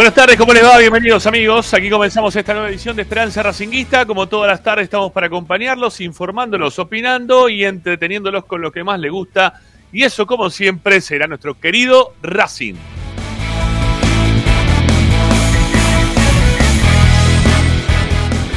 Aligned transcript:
Buenas 0.00 0.14
tardes, 0.14 0.38
¿cómo 0.38 0.54
les 0.54 0.64
va? 0.64 0.78
Bienvenidos 0.78 1.26
amigos. 1.26 1.74
Aquí 1.74 1.90
comenzamos 1.90 2.34
esta 2.34 2.54
nueva 2.54 2.70
edición 2.70 2.96
de 2.96 3.02
Esperanza 3.02 3.42
Racinguista. 3.42 4.06
Como 4.06 4.26
todas 4.30 4.50
las 4.50 4.62
tardes 4.62 4.84
estamos 4.84 5.12
para 5.12 5.26
acompañarlos, 5.26 6.00
informándolos, 6.00 6.78
opinando 6.78 7.50
y 7.50 7.66
entreteniéndolos 7.66 8.46
con 8.46 8.62
lo 8.62 8.72
que 8.72 8.82
más 8.82 8.98
les 8.98 9.12
gusta. 9.12 9.60
Y 9.92 10.02
eso, 10.02 10.26
como 10.26 10.48
siempre, 10.48 11.02
será 11.02 11.26
nuestro 11.26 11.60
querido 11.60 12.14
Racing. 12.22 12.76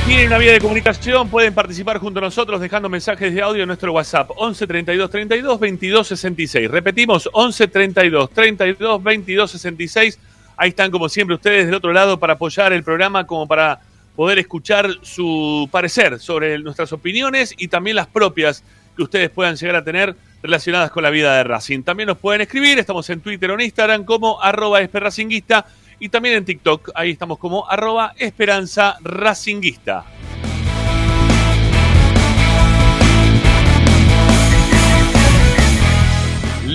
Tienen 0.07 0.27
una 0.27 0.37
vía 0.37 0.53
de 0.53 0.61
comunicación, 0.61 1.27
pueden 1.27 1.53
participar 1.53 1.97
junto 1.97 2.19
a 2.19 2.21
nosotros 2.21 2.61
dejando 2.61 2.87
mensajes 2.87 3.33
de 3.33 3.41
audio 3.41 3.63
en 3.63 3.67
nuestro 3.67 3.91
WhatsApp 3.91 4.31
11 4.33 4.65
32 4.65 5.09
32 5.09 5.59
22 5.59 6.07
66. 6.07 6.71
Repetimos, 6.71 7.29
11 7.33 7.67
32 7.67 8.29
32 8.29 9.03
22 9.03 9.51
66 9.51 10.19
Ahí 10.57 10.69
están, 10.69 10.91
como 10.91 11.09
siempre, 11.09 11.35
ustedes 11.35 11.65
del 11.65 11.75
otro 11.75 11.94
lado 11.94 12.19
para 12.19 12.33
apoyar 12.33 12.73
el 12.73 12.83
programa, 12.83 13.25
como 13.25 13.47
para 13.47 13.79
poder 14.15 14.39
escuchar 14.39 14.89
su 15.01 15.67
parecer 15.71 16.19
sobre 16.19 16.59
nuestras 16.59 16.94
opiniones 16.94 17.53
y 17.57 17.67
también 17.67 17.95
las 17.95 18.07
propias 18.07 18.63
que 18.95 19.03
ustedes 19.03 19.29
puedan 19.29 19.55
llegar 19.55 19.75
a 19.75 19.83
tener 19.83 20.15
relacionadas 20.44 20.91
con 20.91 21.03
la 21.03 21.09
vida 21.09 21.35
de 21.35 21.44
Racing. 21.44 21.81
También 21.81 22.07
nos 22.07 22.17
pueden 22.17 22.41
escribir, 22.41 22.77
estamos 22.77 23.10
en 23.10 23.22
Twitter 23.22 23.50
o 23.50 23.55
en 23.55 23.62
Instagram 23.62 24.03
como 24.03 24.41
arroba 24.41 24.81
esperracinguista 24.81 25.65
y 26.00 26.10
también 26.10 26.36
en 26.36 26.45
TikTok, 26.45 26.91
ahí 26.95 27.12
estamos 27.12 27.39
como 27.39 27.69
arroba 27.69 28.13
esperanza 28.17 28.98
racinguista. 29.01 30.05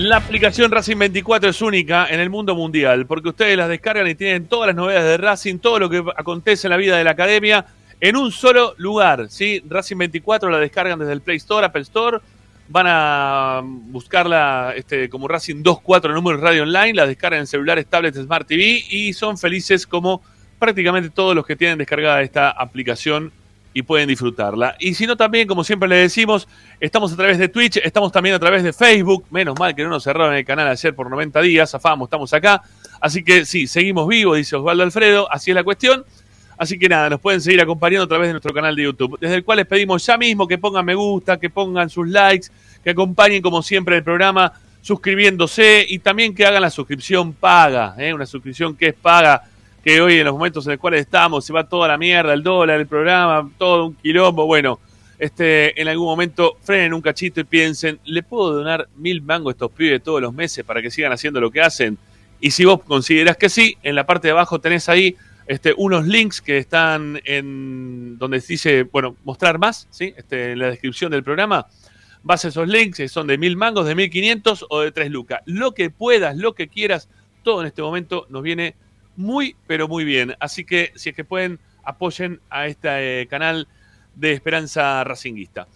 La 0.09 0.17
aplicación 0.17 0.71
Racing 0.71 0.97
24 0.97 1.51
es 1.51 1.61
única 1.61 2.07
en 2.09 2.19
el 2.19 2.31
mundo 2.31 2.55
mundial 2.55 3.05
porque 3.05 3.29
ustedes 3.29 3.55
las 3.55 3.69
descargan 3.69 4.07
y 4.07 4.15
tienen 4.15 4.47
todas 4.47 4.65
las 4.65 4.75
novedades 4.75 5.07
de 5.07 5.17
Racing, 5.17 5.59
todo 5.59 5.77
lo 5.77 5.87
que 5.87 6.03
acontece 6.17 6.65
en 6.65 6.71
la 6.71 6.77
vida 6.77 6.97
de 6.97 7.03
la 7.03 7.11
academia 7.11 7.67
en 8.01 8.15
un 8.15 8.31
solo 8.31 8.73
lugar. 8.79 9.27
¿sí? 9.29 9.61
Racing 9.69 9.97
24 9.97 10.49
la 10.49 10.57
descargan 10.57 10.97
desde 10.97 11.13
el 11.13 11.21
Play 11.21 11.37
Store, 11.37 11.63
Apple 11.63 11.83
Store. 11.83 12.17
Van 12.69 12.87
a 12.89 13.61
buscarla 13.63 14.73
este, 14.75 15.09
como 15.09 15.27
Racing 15.27 15.57
24 15.61 16.11
número 16.11 16.39
radio 16.39 16.63
online, 16.63 16.95
la 16.95 17.05
descargan 17.05 17.41
en 17.41 17.45
celulares, 17.45 17.85
tablets, 17.85 18.17
Smart 18.17 18.47
TV 18.47 18.83
y 18.89 19.13
son 19.13 19.37
felices 19.37 19.85
como 19.85 20.23
prácticamente 20.57 21.11
todos 21.11 21.35
los 21.35 21.45
que 21.45 21.55
tienen 21.55 21.77
descargada 21.77 22.23
esta 22.23 22.49
aplicación 22.49 23.31
y 23.73 23.83
pueden 23.83 24.07
disfrutarla. 24.07 24.75
Y 24.79 24.93
si 24.93 25.05
no, 25.05 25.15
también, 25.15 25.47
como 25.47 25.63
siempre 25.63 25.87
le 25.87 25.95
decimos, 25.95 26.47
estamos 26.79 27.13
a 27.13 27.15
través 27.15 27.37
de 27.37 27.49
Twitch, 27.49 27.77
estamos 27.77 28.11
también 28.11 28.35
a 28.35 28.39
través 28.39 28.63
de 28.63 28.73
Facebook. 28.73 29.25
Menos 29.29 29.57
mal 29.59 29.75
que 29.75 29.83
no 29.83 29.89
nos 29.89 30.03
cerraron 30.03 30.35
el 30.35 30.45
canal 30.45 30.67
ayer 30.67 30.95
por 30.95 31.09
90 31.09 31.41
días, 31.41 31.73
afamos, 31.75 32.07
estamos 32.07 32.33
acá. 32.33 32.63
Así 32.99 33.23
que 33.23 33.45
sí, 33.45 33.67
seguimos 33.67 34.07
vivos, 34.07 34.37
dice 34.37 34.55
Osvaldo 34.55 34.83
Alfredo, 34.83 35.31
así 35.31 35.51
es 35.51 35.55
la 35.55 35.63
cuestión. 35.63 36.03
Así 36.57 36.77
que 36.77 36.89
nada, 36.89 37.09
nos 37.09 37.21
pueden 37.21 37.39
seguir 37.39 37.61
acompañando 37.61 38.03
a 38.03 38.07
través 38.07 38.27
de 38.27 38.33
nuestro 38.33 38.53
canal 38.53 38.75
de 38.75 38.83
YouTube, 38.83 39.17
desde 39.17 39.35
el 39.35 39.45
cual 39.45 39.59
les 39.59 39.65
pedimos 39.65 40.05
ya 40.05 40.17
mismo 40.17 40.45
que 40.45 40.57
pongan 40.57 40.83
me 40.83 40.93
gusta, 40.93 41.39
que 41.39 41.49
pongan 41.49 41.89
sus 41.89 42.05
likes, 42.05 42.47
que 42.83 42.89
acompañen 42.89 43.41
como 43.41 43.63
siempre 43.63 43.95
el 43.95 44.03
programa 44.03 44.51
suscribiéndose 44.81 45.85
y 45.87 45.99
también 45.99 46.33
que 46.33 46.45
hagan 46.45 46.61
la 46.61 46.69
suscripción 46.69 47.33
paga, 47.33 47.95
¿eh? 47.97 48.13
una 48.13 48.25
suscripción 48.25 48.75
que 48.75 48.87
es 48.87 48.93
paga 48.93 49.43
que 49.83 50.01
hoy 50.01 50.19
en 50.19 50.25
los 50.25 50.33
momentos 50.33 50.65
en 50.65 50.73
los 50.73 50.79
cuales 50.79 51.01
estamos 51.01 51.45
se 51.45 51.53
va 51.53 51.67
toda 51.67 51.87
la 51.87 51.97
mierda, 51.97 52.33
el 52.33 52.43
dólar, 52.43 52.79
el 52.79 52.87
programa, 52.87 53.49
todo 53.57 53.87
un 53.87 53.95
quilombo. 53.95 54.45
Bueno, 54.45 54.79
este, 55.17 55.79
en 55.79 55.87
algún 55.87 56.07
momento 56.07 56.57
frenen 56.61 56.93
un 56.93 57.01
cachito 57.01 57.41
y 57.41 57.43
piensen, 57.43 57.99
¿le 58.05 58.23
puedo 58.23 58.53
donar 58.53 58.87
mil 58.95 59.21
mangos 59.21 59.51
a 59.51 59.53
estos 59.53 59.71
pibes 59.71 60.01
todos 60.01 60.21
los 60.21 60.33
meses 60.33 60.63
para 60.63 60.81
que 60.81 60.91
sigan 60.91 61.11
haciendo 61.11 61.41
lo 61.41 61.51
que 61.51 61.61
hacen? 61.61 61.97
Y 62.39 62.51
si 62.51 62.65
vos 62.65 62.81
considerás 62.83 63.37
que 63.37 63.49
sí, 63.49 63.77
en 63.83 63.95
la 63.95 64.05
parte 64.05 64.29
de 64.29 64.31
abajo 64.31 64.59
tenés 64.59 64.87
ahí 64.87 65.17
este, 65.45 65.73
unos 65.75 66.05
links 66.07 66.41
que 66.41 66.57
están 66.57 67.19
en 67.25 68.17
donde 68.17 68.39
dice, 68.39 68.83
bueno, 68.83 69.15
mostrar 69.23 69.57
más, 69.57 69.87
¿sí? 69.89 70.13
Este, 70.15 70.53
en 70.53 70.59
la 70.59 70.69
descripción 70.69 71.11
del 71.11 71.23
programa. 71.23 71.67
Vas 72.21 72.45
a 72.45 72.49
esos 72.49 72.67
links, 72.67 72.97
que 72.97 73.09
son 73.09 73.27
de 73.27 73.37
mil 73.37 73.57
mangos, 73.57 73.85
de 73.87 73.95
mil 73.95 74.09
quinientos 74.09 74.65
o 74.69 74.81
de 74.81 74.91
tres 74.91 75.09
lucas. 75.09 75.41
Lo 75.45 75.73
que 75.73 75.89
puedas, 75.89 76.37
lo 76.37 76.53
que 76.53 76.67
quieras, 76.67 77.09
todo 77.43 77.61
en 77.61 77.67
este 77.67 77.81
momento 77.81 78.27
nos 78.29 78.43
viene 78.43 78.75
muy, 79.19 79.55
pero 79.67 79.87
muy 79.87 80.03
bien. 80.05 80.35
Así 80.39 80.65
que 80.65 80.91
si 80.95 81.09
es 81.09 81.15
que 81.15 81.23
pueden, 81.23 81.59
apoyen 81.83 82.41
a 82.49 82.65
este 82.65 83.21
eh, 83.21 83.27
canal 83.27 83.67
de 84.15 84.33
Esperanza 84.33 85.03
Racinguista. 85.03 85.67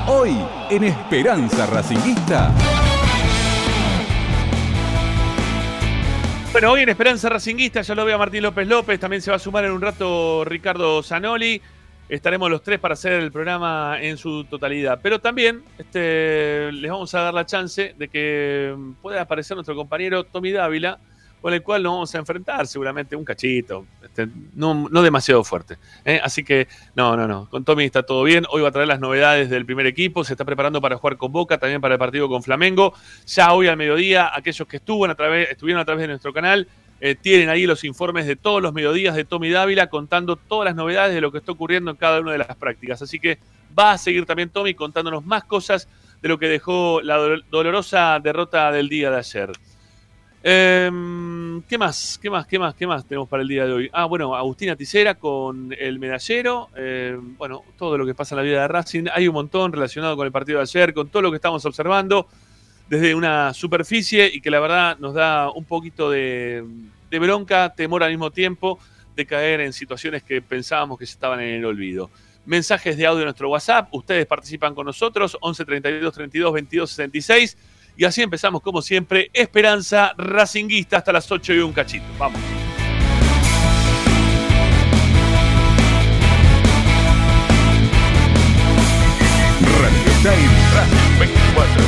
Hoy 0.07 0.37
en 0.71 0.85
Esperanza 0.85 1.67
Racinguista. 1.67 2.72
Bueno, 6.53 6.71
hoy 6.73 6.83
en 6.83 6.91
Esperanza 6.91 7.31
Racinguista 7.31 7.81
ya 7.81 7.95
lo 7.95 8.05
veo 8.05 8.15
a 8.15 8.19
Martín 8.19 8.43
López 8.43 8.69
López, 8.69 9.01
también 9.01 9.23
se 9.23 9.31
va 9.31 9.37
a 9.37 9.41
sumar 9.41 9.65
en 9.65 9.73
un 9.73 9.81
rato 9.81 10.45
Ricardo 10.45 11.03
Zanoli. 11.03 11.63
Estaremos 12.11 12.51
los 12.51 12.63
tres 12.63 12.79
para 12.79 12.93
hacer 12.93 13.15
el 13.15 13.33
programa 13.33 13.97
en 13.99 14.19
su 14.19 14.45
totalidad. 14.45 15.01
Pero 15.03 15.19
también 15.19 15.63
este, 15.79 16.71
les 16.73 16.91
vamos 16.91 17.15
a 17.15 17.23
dar 17.23 17.33
la 17.33 17.47
chance 17.47 17.95
de 17.97 18.09
que 18.09 18.77
pueda 19.01 19.23
aparecer 19.23 19.57
nuestro 19.57 19.75
compañero 19.75 20.25
Tommy 20.25 20.53
Dávila, 20.53 20.99
con 21.43 21.53
el 21.53 21.63
cual 21.63 21.83
nos 21.83 21.93
vamos 21.93 22.15
a 22.15 22.19
enfrentar 22.19 22.69
seguramente 22.69 23.17
un 23.17 23.25
cachito, 23.25 23.85
este, 24.01 24.29
no, 24.55 24.89
no, 24.89 25.03
demasiado 25.03 25.43
fuerte. 25.43 25.77
¿eh? 26.05 26.21
Así 26.23 26.45
que 26.45 26.69
no, 26.95 27.17
no, 27.17 27.27
no, 27.27 27.51
con 27.51 27.65
Tommy 27.65 27.85
está 27.85 28.05
todo 28.05 28.23
bien. 28.23 28.45
Hoy 28.49 28.63
va 28.63 28.69
a 28.69 28.73
traer 28.73 28.87
las 28.87 29.01
novedades 29.01 29.51
del 29.51 29.67
primer 29.67 29.87
equipo, 29.87 30.23
se 30.23 30.35
está 30.35 30.45
preparando 30.45 30.81
para 30.81 30.97
jugar 30.97 31.17
con 31.17 31.33
Boca, 31.33 31.59
también 31.59 31.81
para 31.81 31.95
el 31.95 31.99
partido 31.99 32.29
con 32.29 32.45
Flamengo. 32.45 32.95
Ya 33.27 33.53
hoy 33.53 33.67
al 33.67 33.77
mediodía, 33.77 34.31
aquellos 34.33 34.69
que 34.69 34.77
estuvieron 34.77 35.11
a 35.11 35.17
través, 35.17 35.51
estuvieron 35.51 35.83
a 35.83 35.85
través 35.85 36.03
de 36.03 36.09
nuestro 36.09 36.33
canal, 36.33 36.69
eh, 37.01 37.17
tienen 37.17 37.49
ahí 37.49 37.67
los 37.67 37.83
informes 37.83 38.27
de 38.27 38.37
todos 38.37 38.63
los 38.63 38.73
mediodías 38.73 39.17
de 39.17 39.25
Tommy 39.25 39.51
Dávila 39.51 39.89
contando 39.89 40.37
todas 40.37 40.67
las 40.67 40.77
novedades 40.77 41.13
de 41.13 41.21
lo 41.21 41.33
que 41.33 41.39
está 41.39 41.51
ocurriendo 41.51 41.91
en 41.91 41.97
cada 41.97 42.21
una 42.21 42.31
de 42.31 42.39
las 42.39 42.55
prácticas. 42.55 43.03
Así 43.03 43.19
que 43.19 43.39
va 43.77 43.91
a 43.91 43.99
seguir 43.99 44.27
también 44.27 44.51
Tommy 44.51 44.75
contándonos 44.75 45.27
más 45.27 45.43
cosas 45.43 45.89
de 46.23 46.29
lo 46.29 46.39
que 46.39 46.47
dejó 46.47 47.01
la 47.03 47.17
dolorosa 47.51 48.21
derrota 48.23 48.71
del 48.71 48.89
día 48.89 49.11
de 49.11 49.17
ayer. 49.17 49.51
Eh, 50.45 50.91
¿Qué 51.69 51.79
más? 51.79 52.19
¿Qué 52.21 52.29
más? 52.29 52.47
¿Qué 52.47 52.59
más? 52.59 52.75
¿Qué 52.75 52.87
más 52.87 53.05
tenemos 53.07 53.29
para 53.29 53.43
el 53.43 53.49
día 53.49 53.65
de 53.65 53.73
hoy? 53.73 53.91
Ah, 53.93 54.07
bueno, 54.07 54.35
Agustina 54.35 54.77
Ticera 54.77 55.15
con 55.15 55.75
el 55.79 55.99
medallero. 55.99 56.69
Eh, 56.77 57.17
bueno, 57.39 57.63
todo 57.79 57.97
lo 57.97 58.05
que 58.05 58.15
pasa 58.15 58.35
en 58.35 58.39
la 58.39 58.43
vida 58.43 58.63
de 58.63 58.69
Racing. 58.69 59.05
Hay 59.13 59.29
un 59.29 59.35
montón 59.35 59.73
relacionado 59.73 60.17
con 60.17 60.27
el 60.27 60.33
partido 60.33 60.59
de 60.59 60.63
ayer, 60.63 60.93
con 60.93 61.09
todo 61.09 61.23
lo 61.23 61.31
que 61.31 61.37
estamos 61.37 61.65
observando 61.65 62.27
desde 62.89 63.15
una 63.15 63.55
superficie 63.55 64.31
y 64.33 64.41
que 64.41 64.51
la 64.51 64.61
verdad 64.61 64.99
nos 64.99 65.15
da 65.15 65.51
un 65.51 65.65
poquito 65.65 66.11
de, 66.11 66.65
de 67.11 67.19
bronca, 67.19 67.73
temor 67.75 68.03
al 68.03 68.11
mismo 68.11 68.31
tiempo 68.31 68.79
de 69.17 69.25
caer 69.25 69.61
en 69.61 69.73
situaciones 69.73 70.23
que 70.23 70.43
pensábamos 70.43 70.99
que 70.99 71.05
estaban 71.05 71.41
en 71.41 71.55
el 71.55 71.65
olvido. 71.65 72.11
Mensajes 72.45 72.97
de 72.97 73.07
audio 73.07 73.21
en 73.21 73.27
nuestro 73.27 73.49
WhatsApp. 73.49 73.89
Ustedes 73.93 74.27
participan 74.27 74.75
con 74.75 74.85
nosotros. 74.87 75.39
11 75.41 75.65
32 75.65 76.13
32 76.13 76.53
22 76.53 76.91
66 76.91 77.57
y 77.97 78.05
así 78.05 78.23
empezamos, 78.23 78.63
como 78.63 78.83
siempre, 78.83 79.31
Esperanza 79.33 80.15
Racinguista 80.17 80.99
hasta 80.99 81.13
las 81.13 81.31
8 81.31 81.55
y 81.55 81.59
un 81.59 81.73
cachito. 81.73 82.05
Vamos. 82.19 82.41
Radio 89.81 90.13
Time 90.23 91.19
24. 91.19 91.83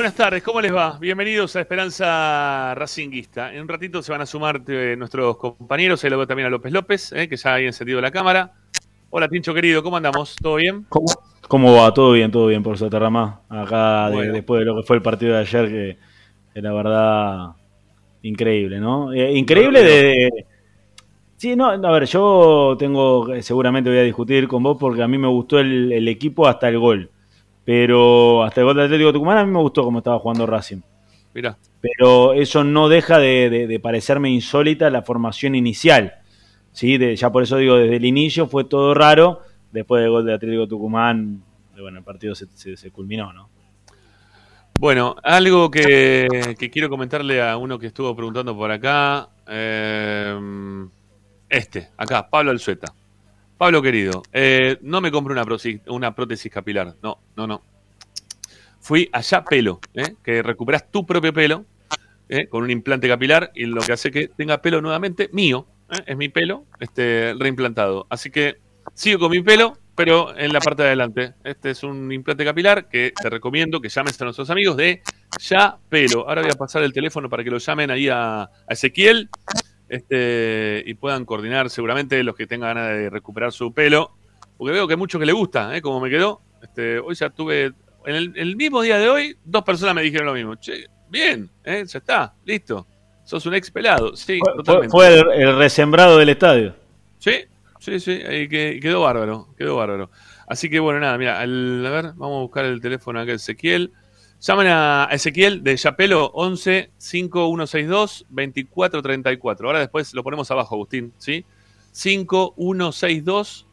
Buenas 0.00 0.14
tardes, 0.14 0.42
¿cómo 0.42 0.62
les 0.62 0.74
va? 0.74 0.96
Bienvenidos 0.98 1.54
a 1.56 1.60
Esperanza 1.60 2.74
Racinguista. 2.74 3.52
En 3.52 3.60
un 3.60 3.68
ratito 3.68 4.02
se 4.02 4.10
van 4.10 4.22
a 4.22 4.24
sumar 4.24 4.62
eh, 4.66 4.94
nuestros 4.96 5.36
compañeros, 5.36 6.02
ahí 6.02 6.08
luego 6.08 6.26
también 6.26 6.46
a 6.46 6.50
López 6.50 6.72
López, 6.72 7.12
eh, 7.12 7.28
que 7.28 7.36
ya 7.36 7.52
ha 7.56 7.60
encendido 7.60 8.00
la 8.00 8.10
cámara. 8.10 8.50
Hola, 9.10 9.28
Tincho 9.28 9.52
querido, 9.52 9.82
¿cómo 9.82 9.98
andamos? 9.98 10.36
¿Todo 10.40 10.54
bien? 10.54 10.86
¿Cómo, 10.88 11.04
cómo 11.46 11.74
va? 11.74 11.92
Todo 11.92 12.12
bien, 12.12 12.30
todo 12.30 12.46
bien 12.46 12.62
por 12.62 12.78
Soterramá. 12.78 13.42
Acá, 13.50 14.08
de- 14.08 14.14
Bueno. 14.16 14.32
después 14.32 14.60
de 14.60 14.64
lo 14.64 14.76
que 14.76 14.84
fue 14.84 14.96
el 14.96 15.02
partido 15.02 15.34
de 15.34 15.40
ayer, 15.40 15.68
que, 15.68 15.98
que 16.54 16.62
la 16.62 16.72
verdad, 16.72 17.48
increíble, 18.22 18.80
¿no? 18.80 19.12
Eh, 19.12 19.34
increíble 19.36 19.82
de... 19.84 20.46
Sí, 21.36 21.54
no, 21.56 21.68
a 21.68 21.90
ver, 21.92 22.06
yo 22.06 22.74
tengo, 22.78 23.28
seguramente 23.42 23.90
voy 23.90 23.98
a 23.98 24.02
discutir 24.04 24.48
con 24.48 24.62
vos 24.62 24.78
porque 24.80 25.02
a 25.02 25.08
mí 25.08 25.18
me 25.18 25.28
gustó 25.28 25.58
el, 25.58 25.92
el 25.92 26.08
equipo 26.08 26.48
hasta 26.48 26.70
el 26.70 26.78
gol. 26.78 27.10
Pero 27.72 28.42
hasta 28.42 28.62
el 28.62 28.64
gol 28.66 28.74
de 28.78 28.82
Atlético 28.82 29.12
Tucumán 29.12 29.38
a 29.38 29.44
mí 29.44 29.52
me 29.52 29.60
gustó 29.60 29.84
cómo 29.84 29.98
estaba 29.98 30.18
jugando 30.18 30.44
Racing. 30.44 30.80
Mirá. 31.32 31.56
pero 31.80 32.32
eso 32.32 32.64
no 32.64 32.88
deja 32.88 33.18
de, 33.20 33.48
de- 33.48 33.66
de 33.68 33.78
parecerme 33.78 34.28
insólita 34.28 34.90
la 34.90 35.02
formación 35.02 35.54
inicial. 35.54 36.14
¿sí? 36.72 36.98
De- 36.98 37.14
ya 37.14 37.30
por 37.30 37.44
eso 37.44 37.56
digo, 37.58 37.76
desde 37.76 37.94
el 37.94 38.04
inicio 38.04 38.48
fue 38.48 38.64
todo 38.64 38.92
raro, 38.92 39.42
después 39.70 40.02
del 40.02 40.10
gol 40.10 40.26
de 40.26 40.34
Atlético 40.34 40.66
Tucumán, 40.66 41.44
bueno, 41.80 41.98
el 41.98 42.04
partido 42.04 42.34
se, 42.34 42.46
se- 42.54 42.76
se 42.76 42.90
culminó, 42.90 43.32
¿no? 43.32 43.48
Bueno, 44.80 45.14
algo 45.22 45.70
que, 45.70 46.26
que 46.58 46.70
quiero 46.70 46.88
comentarle 46.90 47.40
a 47.40 47.56
uno 47.56 47.78
que 47.78 47.86
estuvo 47.86 48.16
preguntando 48.16 48.56
por 48.56 48.72
acá. 48.72 49.28
eh, 49.46 50.36
este, 51.48 51.90
acá, 51.96 52.28
Pablo 52.28 52.50
Alzueta. 52.50 52.92
Pablo 53.60 53.82
querido, 53.82 54.22
eh, 54.32 54.78
no 54.80 55.02
me 55.02 55.10
compro 55.10 55.34
una, 55.34 56.14
prótesis 56.14 56.50
capilar. 56.50 56.96
No, 57.02 57.18
no, 57.36 57.46
no. 57.46 57.62
Fui 58.80 59.10
allá 59.12 59.44
pelo, 59.44 59.80
¿eh? 59.92 60.14
que 60.24 60.42
recuperas 60.42 60.90
tu 60.90 61.04
propio 61.04 61.30
pelo 61.34 61.66
¿eh? 62.30 62.46
con 62.46 62.62
un 62.62 62.70
implante 62.70 63.06
capilar 63.06 63.52
y 63.54 63.66
lo 63.66 63.82
que 63.82 63.92
hace 63.92 64.10
que 64.10 64.28
tenga 64.28 64.62
pelo 64.62 64.80
nuevamente 64.80 65.28
mío. 65.34 65.66
¿eh? 65.90 66.02
Es 66.06 66.16
mi 66.16 66.30
pelo 66.30 66.64
este, 66.78 67.34
reimplantado. 67.38 68.06
Así 68.08 68.30
que 68.30 68.56
sigo 68.94 69.18
con 69.18 69.30
mi 69.30 69.42
pelo, 69.42 69.76
pero 69.94 70.34
en 70.38 70.54
la 70.54 70.60
parte 70.60 70.84
de 70.84 70.88
adelante. 70.88 71.34
Este 71.44 71.72
es 71.72 71.82
un 71.82 72.10
implante 72.10 72.46
capilar 72.46 72.88
que 72.88 73.12
te 73.14 73.28
recomiendo 73.28 73.78
que 73.82 73.90
llames 73.90 74.18
a 74.22 74.24
nuestros 74.24 74.48
amigos 74.48 74.78
de 74.78 75.02
Ya 75.38 75.76
Pelo. 75.90 76.26
Ahora 76.26 76.40
voy 76.40 76.50
a 76.50 76.56
pasar 76.56 76.82
el 76.82 76.94
teléfono 76.94 77.28
para 77.28 77.44
que 77.44 77.50
lo 77.50 77.58
llamen 77.58 77.90
ahí 77.90 78.08
a 78.08 78.48
Ezequiel 78.70 79.28
este, 79.90 80.82
y 80.86 80.94
puedan 80.94 81.24
coordinar 81.26 81.68
seguramente 81.68 82.22
los 82.24 82.34
que 82.36 82.46
tengan 82.46 82.74
ganas 82.74 82.88
de 82.96 83.10
recuperar 83.10 83.52
su 83.52 83.72
pelo. 83.74 84.12
Porque 84.56 84.72
veo 84.72 84.86
que 84.86 84.94
hay 84.94 84.98
muchos 84.98 85.18
que 85.18 85.26
le 85.26 85.32
gusta, 85.32 85.76
¿eh? 85.76 85.82
como 85.82 86.00
me 86.00 86.08
quedó. 86.08 86.40
Este, 86.62 86.98
hoy 86.98 87.14
ya 87.14 87.28
tuve, 87.30 87.72
en 88.06 88.14
el, 88.14 88.32
el 88.36 88.56
mismo 88.56 88.80
día 88.82 88.98
de 88.98 89.08
hoy, 89.08 89.36
dos 89.44 89.62
personas 89.64 89.94
me 89.94 90.02
dijeron 90.02 90.26
lo 90.26 90.34
mismo. 90.34 90.54
Che, 90.54 90.86
bien, 91.08 91.50
¿eh? 91.64 91.84
ya 91.86 91.98
está, 91.98 92.34
listo. 92.44 92.86
Sos 93.24 93.44
un 93.46 93.54
ex 93.54 93.70
pelado. 93.70 94.14
Sí, 94.16 94.38
Fue, 94.42 94.54
totalmente. 94.56 94.90
fue 94.90 95.18
el, 95.18 95.30
el 95.42 95.56
resembrado 95.58 96.18
del 96.18 96.28
estadio. 96.30 96.74
Sí, 97.18 97.44
sí, 97.78 98.00
sí, 98.00 98.12
y 98.12 98.48
que- 98.48 98.74
y 98.74 98.80
quedó 98.80 99.00
bárbaro, 99.02 99.48
quedó 99.56 99.76
bárbaro. 99.76 100.10
Así 100.46 100.68
que 100.68 100.80
bueno, 100.80 101.00
nada, 101.00 101.16
mira, 101.16 101.40
al- 101.40 101.84
a 101.86 101.90
ver, 101.90 102.04
vamos 102.16 102.38
a 102.38 102.42
buscar 102.42 102.64
el 102.64 102.80
teléfono 102.80 103.20
acá 103.20 103.30
de 103.30 103.36
Ezequiel. 103.36 103.92
Llamen 104.40 104.68
a 104.68 105.08
Ezequiel 105.12 105.62
de 105.62 105.76
Yapelo 105.76 106.30
11 106.32 106.92
5162 106.96 108.26
2434. 108.30 109.68
Ahora 109.68 109.80
después 109.80 110.14
lo 110.14 110.22
ponemos 110.22 110.50
abajo, 110.50 110.76
Agustín, 110.76 111.12
¿sí? 111.18 111.44
5162 111.92 113.66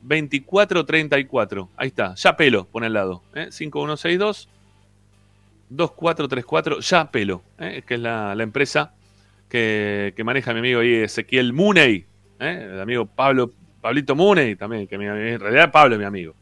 2434. 0.00 1.68
Ahí 1.76 1.88
está, 1.88 2.14
Yapelo, 2.14 2.64
pone 2.64 2.86
al 2.86 2.94
lado. 2.94 3.22
¿eh? 3.34 3.48
5162 3.50 4.48
2434, 5.68 6.80
Yapelo, 6.80 7.42
¿eh? 7.58 7.82
que 7.86 7.94
es 7.94 8.00
la, 8.00 8.34
empresa 8.38 8.94
que, 9.50 10.14
maneja 10.24 10.54
mi 10.54 10.60
amigo 10.60 10.80
ahí, 10.80 10.94
Ezequiel 10.94 11.52
Muney, 11.52 12.06
¿eh? 12.40 12.68
el 12.72 12.80
amigo 12.80 13.04
Pablo, 13.04 13.50
Pablito 13.82 14.14
Muney 14.14 14.56
también, 14.56 14.86
que 14.86 14.94
en 14.94 15.40
realidad 15.40 15.70
Pablo 15.70 15.98
mi 15.98 16.04
amigo. 16.04 16.34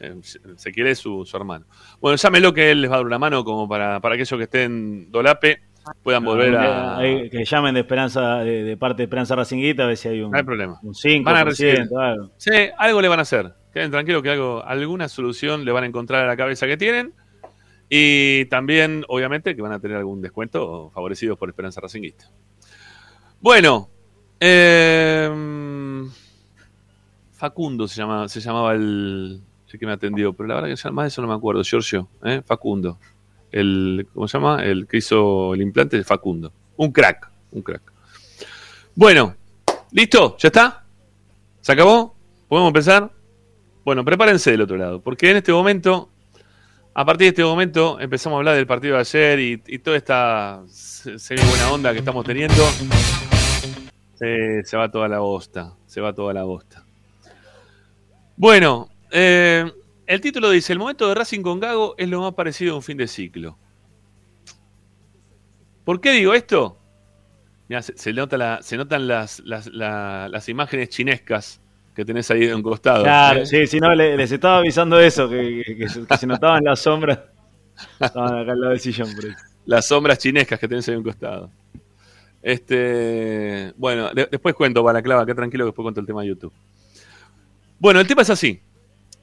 Eh, 0.00 0.14
Ezequiel 0.56 0.86
es 0.88 0.98
su, 0.98 1.24
su 1.26 1.36
hermano. 1.36 1.66
Bueno, 2.00 2.16
llámelo 2.16 2.52
que 2.54 2.70
él 2.70 2.82
les 2.82 2.90
va 2.90 2.94
a 2.94 2.98
dar 2.98 3.06
una 3.06 3.18
mano 3.18 3.44
como 3.44 3.68
para, 3.68 4.00
para 4.00 4.14
aquellos 4.14 4.36
que 4.38 4.44
estén 4.44 5.10
Dolape 5.10 5.60
puedan 6.02 6.24
volver 6.24 6.54
a... 6.56 6.98
Ahí, 6.98 7.30
que 7.30 7.44
llamen 7.44 7.74
de 7.74 7.80
Esperanza, 7.80 8.38
de, 8.38 8.62
de 8.62 8.76
parte 8.76 8.98
de 8.98 9.04
Esperanza 9.04 9.34
Racinguita, 9.34 9.84
a 9.84 9.86
ver 9.86 9.96
si 9.96 10.08
hay 10.08 10.20
un, 10.20 10.30
No 10.30 10.36
hay 10.38 10.44
problema. 10.44 10.78
un 10.82 10.92
5%, 10.94 11.24
Van 11.24 11.36
a 11.36 11.44
recibir. 11.44 11.88
algo. 11.98 12.30
Sí, 12.36 12.50
algo 12.76 13.00
le 13.00 13.08
van 13.08 13.18
a 13.20 13.22
hacer. 13.22 13.52
Queden 13.72 13.90
tranquilos 13.90 14.22
que 14.22 14.30
algo, 14.30 14.62
alguna 14.64 15.08
solución 15.08 15.64
le 15.64 15.72
van 15.72 15.84
a 15.84 15.86
encontrar 15.86 16.24
a 16.24 16.26
la 16.26 16.36
cabeza 16.36 16.66
que 16.66 16.76
tienen. 16.76 17.12
Y 17.88 18.44
también, 18.46 19.04
obviamente, 19.08 19.56
que 19.56 19.62
van 19.62 19.72
a 19.72 19.80
tener 19.80 19.96
algún 19.96 20.20
descuento 20.20 20.90
favorecidos 20.94 21.38
por 21.38 21.48
Esperanza 21.48 21.80
Racinguista. 21.80 22.26
Bueno, 23.40 23.88
eh, 24.40 25.30
Facundo 27.32 27.88
se 27.88 27.96
llamaba, 28.00 28.28
se 28.28 28.40
llamaba 28.40 28.74
el. 28.74 29.40
Sí 29.70 29.78
que 29.78 29.86
me 29.86 29.92
atendió, 29.92 30.32
pero 30.32 30.48
la 30.48 30.54
verdad 30.60 30.74
que 30.74 30.90
más 30.90 31.04
de 31.04 31.08
eso 31.08 31.22
no 31.22 31.28
me 31.28 31.34
acuerdo. 31.34 31.62
Giorgio, 31.62 32.08
¿eh? 32.24 32.42
Facundo. 32.44 32.98
El, 33.52 34.06
¿Cómo 34.12 34.26
se 34.26 34.38
llama? 34.38 34.64
El 34.64 34.86
que 34.86 34.96
hizo 34.98 35.54
el 35.54 35.62
implante, 35.62 36.02
Facundo. 36.04 36.52
Un 36.76 36.90
crack, 36.90 37.30
un 37.52 37.62
crack. 37.62 37.82
Bueno, 38.94 39.34
¿listo? 39.92 40.36
¿Ya 40.38 40.48
está? 40.48 40.84
¿Se 41.60 41.72
acabó? 41.72 42.14
¿Podemos 42.48 42.68
empezar? 42.68 43.10
Bueno, 43.84 44.04
prepárense 44.04 44.50
del 44.50 44.62
otro 44.62 44.76
lado, 44.76 45.00
porque 45.00 45.30
en 45.30 45.36
este 45.38 45.52
momento, 45.52 46.10
a 46.94 47.04
partir 47.04 47.26
de 47.26 47.28
este 47.28 47.44
momento, 47.44 47.98
empezamos 48.00 48.36
a 48.36 48.38
hablar 48.40 48.56
del 48.56 48.66
partido 48.66 48.94
de 48.94 49.00
ayer 49.00 49.38
y, 49.38 49.62
y 49.66 49.78
toda 49.78 49.96
esta 49.96 50.62
se- 50.68 51.18
semi 51.18 51.40
buena 51.42 51.70
onda 51.72 51.92
que 51.92 51.98
estamos 52.00 52.24
teniendo. 52.24 52.62
Se, 54.14 54.64
se 54.64 54.76
va 54.76 54.90
toda 54.90 55.08
la 55.08 55.20
bosta, 55.20 55.74
se 55.86 56.00
va 56.00 56.12
toda 56.12 56.34
la 56.34 56.42
bosta. 56.44 56.84
Bueno, 58.36 58.88
eh, 59.10 59.70
el 60.06 60.20
título 60.20 60.50
dice, 60.50 60.72
el 60.72 60.78
momento 60.78 61.08
de 61.08 61.14
Racing 61.14 61.42
con 61.42 61.60
Gago 61.60 61.94
es 61.98 62.08
lo 62.08 62.22
más 62.22 62.34
parecido 62.34 62.74
a 62.74 62.76
un 62.76 62.82
fin 62.82 62.96
de 62.96 63.06
ciclo. 63.08 63.56
¿Por 65.84 66.00
qué 66.00 66.12
digo 66.12 66.34
esto? 66.34 66.78
Mirá, 67.68 67.82
se, 67.82 67.96
se 67.96 68.12
nota 68.12 68.36
la- 68.38 68.62
se 68.62 68.76
notan 68.76 69.06
las, 69.08 69.40
las, 69.40 69.66
la- 69.68 70.28
las 70.28 70.48
imágenes 70.48 70.88
chinescas 70.90 71.60
que 71.94 72.04
tenés 72.04 72.30
ahí 72.30 72.46
de 72.46 72.54
un 72.54 72.62
costado. 72.62 73.02
Claro, 73.04 73.40
¿eh? 73.40 73.46
sí, 73.46 73.66
si 73.66 73.80
no, 73.80 73.94
le- 73.94 74.16
les 74.16 74.30
estaba 74.32 74.58
avisando 74.58 74.98
eso, 75.00 75.28
que, 75.28 75.62
que- 75.66 75.76
que 75.76 75.88
se, 75.88 76.06
que 76.06 76.16
se 76.16 76.26
notaban 76.26 76.64
las 76.64 76.80
sombras. 76.80 77.18
Estaban 78.00 78.38
acá 78.38 78.52
al 78.52 78.60
lado 78.60 78.70
del 78.70 78.80
sillón, 78.80 79.14
por 79.14 79.24
eso. 79.26 79.36
las 79.66 79.86
sombras 79.86 80.18
chinescas 80.18 80.58
que 80.58 80.68
tenés 80.68 80.88
ahí 80.88 80.94
a 80.94 80.98
un 80.98 81.04
costado. 81.04 81.50
Este, 82.42 83.72
bueno, 83.76 84.10
de- 84.14 84.28
después 84.30 84.54
cuento 84.54 84.82
Balaclava, 84.82 85.26
que 85.26 85.34
tranquilo 85.34 85.64
que 85.64 85.68
después 85.68 85.84
cuento 85.84 86.00
el 86.00 86.06
tema 86.06 86.22
de 86.22 86.28
YouTube. 86.28 86.52
Bueno, 87.78 88.00
el 88.00 88.06
tema 88.06 88.22
es 88.22 88.30
así. 88.30 88.60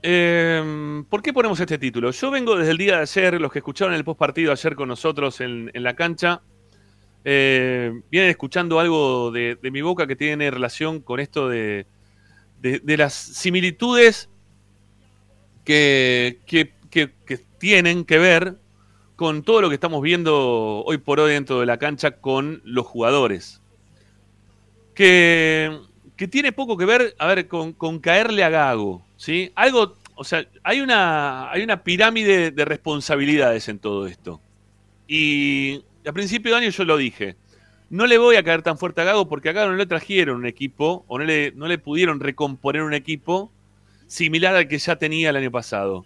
Eh, 0.07 1.03
¿Por 1.09 1.23
qué 1.23 1.33
ponemos 1.33 1.59
este 1.59 1.79
título? 1.79 2.11
Yo 2.11 2.29
vengo 2.29 2.55
desde 2.55 2.69
el 2.69 2.77
día 2.77 2.97
de 2.97 3.01
ayer, 3.01 3.41
los 3.41 3.51
que 3.51 3.57
escucharon 3.57 3.95
el 3.95 4.03
post 4.03 4.19
partido 4.19 4.51
ayer 4.51 4.75
con 4.75 4.87
nosotros 4.87 5.41
en, 5.41 5.71
la 5.73 5.95
cancha, 5.95 6.43
eh, 7.23 7.91
vienen 8.11 8.29
escuchando 8.29 8.79
algo 8.79 9.31
de, 9.31 9.57
mi 9.63 9.81
boca 9.81 10.05
que 10.05 10.15
tiene 10.15 10.51
relación 10.51 11.01
con 11.01 11.19
esto 11.19 11.49
de, 11.49 11.87
las 12.61 13.15
similitudes 13.15 14.29
que, 15.63 16.39
tienen 17.57 18.05
que 18.05 18.19
ver 18.19 18.57
con 19.15 19.41
todo 19.41 19.61
lo 19.61 19.69
que 19.69 19.75
estamos 19.75 20.03
viendo 20.03 20.83
hoy 20.85 20.99
por 20.99 21.19
hoy 21.19 21.33
dentro 21.33 21.61
de 21.61 21.65
la 21.65 21.79
cancha 21.79 22.11
con 22.11 22.61
los 22.63 22.85
jugadores. 22.85 23.59
Que, 24.93 25.79
tiene 26.29 26.51
poco 26.51 26.77
que 26.77 26.85
ver, 26.85 27.15
a 27.17 27.25
ver, 27.25 27.47
con 27.47 27.99
caerle 27.99 28.43
a 28.43 28.49
Gago, 28.49 29.04
¿sí? 29.17 29.51
Algo, 29.55 29.97
o 30.15 30.23
sea, 30.23 30.45
hay 30.63 30.81
una, 30.81 31.51
hay 31.51 31.63
una 31.63 31.83
pirámide 31.83 32.51
de 32.51 32.65
responsabilidades 32.65 33.69
en 33.69 33.79
todo 33.79 34.07
esto. 34.07 34.41
Y 35.07 35.83
a 36.07 36.11
principio 36.13 36.51
de 36.51 36.57
año 36.61 36.69
yo 36.69 36.85
lo 36.85 36.97
dije, 36.97 37.35
no 37.89 38.07
le 38.07 38.17
voy 38.17 38.35
a 38.35 38.43
caer 38.43 38.61
tan 38.61 38.77
fuerte 38.77 39.01
a 39.01 39.05
Gago 39.05 39.27
porque 39.27 39.49
a 39.49 39.53
Gago 39.53 39.71
no 39.71 39.77
le 39.77 39.85
trajeron 39.85 40.37
un 40.37 40.45
equipo, 40.45 41.05
o 41.07 41.19
no 41.19 41.25
le, 41.25 41.51
no 41.55 41.67
le 41.67 41.77
pudieron 41.77 42.19
recomponer 42.19 42.81
un 42.81 42.93
equipo 42.93 43.51
similar 44.07 44.55
al 44.55 44.67
que 44.67 44.77
ya 44.77 44.95
tenía 44.95 45.29
el 45.29 45.35
año 45.35 45.51
pasado 45.51 46.05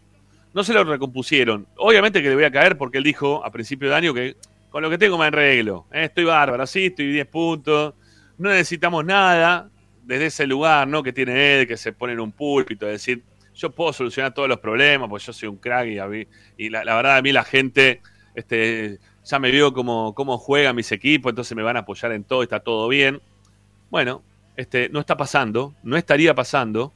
no 0.54 0.64
se 0.64 0.74
lo 0.74 0.84
recompusieron. 0.84 1.68
Obviamente 1.78 2.22
que 2.22 2.30
le 2.30 2.36
voy 2.36 2.44
a 2.44 2.52
caer 2.52 2.78
porque 2.78 2.98
él 2.98 3.04
dijo 3.04 3.44
a 3.46 3.52
principio 3.52 3.90
de 3.90 3.96
año 3.96 4.14
que 4.14 4.36
con 4.70 4.84
lo 4.84 4.90
que 4.90 4.98
tengo 4.98 5.18
me 5.18 5.26
arreglo. 5.26 5.86
¿eh? 5.92 6.06
Estoy 6.06 6.26
bárbaro, 6.26 6.66
sí, 6.68 6.88
estoy 6.88 7.12
10 7.12 7.28
puntos. 7.28 7.94
No 8.38 8.50
necesitamos 8.50 9.06
nada 9.06 9.70
desde 10.10 10.26
ese 10.28 10.48
lugar 10.48 10.88
¿no? 10.88 11.04
que 11.04 11.14
tiene 11.14 11.62
él, 11.62 11.68
que 11.68 11.78
se 11.78 11.94
pone 11.94 12.14
en 12.14 12.20
un 12.20 12.32
púlpito, 12.32 12.86
de 12.86 12.94
decir, 12.94 13.24
yo 13.56 13.72
puedo 13.72 13.94
solucionar 13.94 14.34
todos 14.34 14.50
los 14.50 14.60
problemas, 14.60 15.10
porque 15.10 15.26
yo 15.26 15.34
soy 15.34 15.50
un 15.50 15.58
crack 15.58 15.88
y, 15.88 16.00
a 16.00 16.08
mí- 16.08 16.26
la 16.70 16.96
verdad 16.96 17.18
a 17.18 17.22
mí 17.22 17.32
la 17.32 17.44
gente 17.44 18.02
este, 18.36 19.00
ya 19.26 19.40
me 19.40 19.52
vio 19.52 19.74
cómo, 19.74 20.14
cómo 20.16 20.38
juegan 20.38 20.76
mis 20.76 20.92
equipos, 20.92 21.32
entonces 21.32 21.56
me 21.56 21.64
van 21.64 21.78
a 21.78 21.82
apoyar 21.82 22.12
en 22.12 22.24
todo, 22.24 22.44
está 22.44 22.60
todo 22.62 22.88
bien. 22.88 23.22
Bueno, 23.90 24.24
este, 24.56 24.90
no 24.90 25.00
está 25.00 25.18
pasando, 25.18 25.74
no 25.84 25.98
estaría 25.98 26.34
pasando 26.36 26.94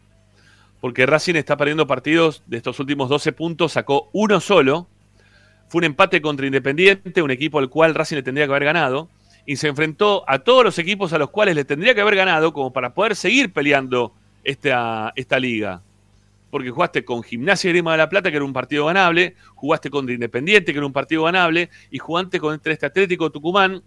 porque 0.81 1.05
Racing 1.05 1.35
está 1.35 1.55
perdiendo 1.55 1.87
partidos 1.87 2.43
de 2.45 2.57
estos 2.57 2.79
últimos 2.79 3.07
12 3.09 3.31
puntos, 3.31 3.71
sacó 3.73 4.09
uno 4.11 4.39
solo. 4.41 4.87
fue 5.69 5.79
un 5.79 5.85
empate 5.85 6.21
contra 6.21 6.45
Independiente, 6.45 7.21
un 7.21 7.31
equipo 7.31 7.59
al 7.59 7.69
cual 7.69 7.95
Racing 7.95 8.17
le 8.17 8.23
tendría 8.23 8.45
que 8.45 8.51
haber 8.51 8.65
ganado, 8.65 9.09
y 9.45 9.57
se 9.57 9.67
enfrentó 9.67 10.23
a 10.27 10.39
todos 10.39 10.63
los 10.63 10.79
equipos 10.79 11.11
a 11.13 11.17
los 11.17 11.29
cuales 11.29 11.55
le 11.55 11.65
tendría 11.65 11.93
que 11.93 12.01
haber 12.01 12.15
ganado 12.15 12.53
como 12.53 12.71
para 12.71 12.93
poder 12.93 13.15
seguir 13.15 13.51
peleando 13.51 14.13
esta, 14.43 15.11
esta 15.15 15.39
liga. 15.39 15.81
Porque 16.49 16.69
jugaste 16.69 17.03
con 17.03 17.23
Gimnasia 17.23 17.69
y 17.69 17.73
Grima 17.73 17.91
de 17.93 17.97
la 17.97 18.09
Plata, 18.09 18.29
que 18.29 18.37
era 18.37 18.45
un 18.45 18.53
partido 18.53 18.85
ganable, 18.85 19.35
jugaste 19.55 19.89
contra 19.89 20.13
Independiente, 20.13 20.71
que 20.71 20.77
era 20.77 20.85
un 20.85 20.93
partido 20.93 21.23
ganable, 21.23 21.69
y 21.89 21.97
jugaste 21.97 22.39
contra 22.39 22.71
este 22.71 22.85
Atlético 22.85 23.31
Tucumán. 23.31 23.81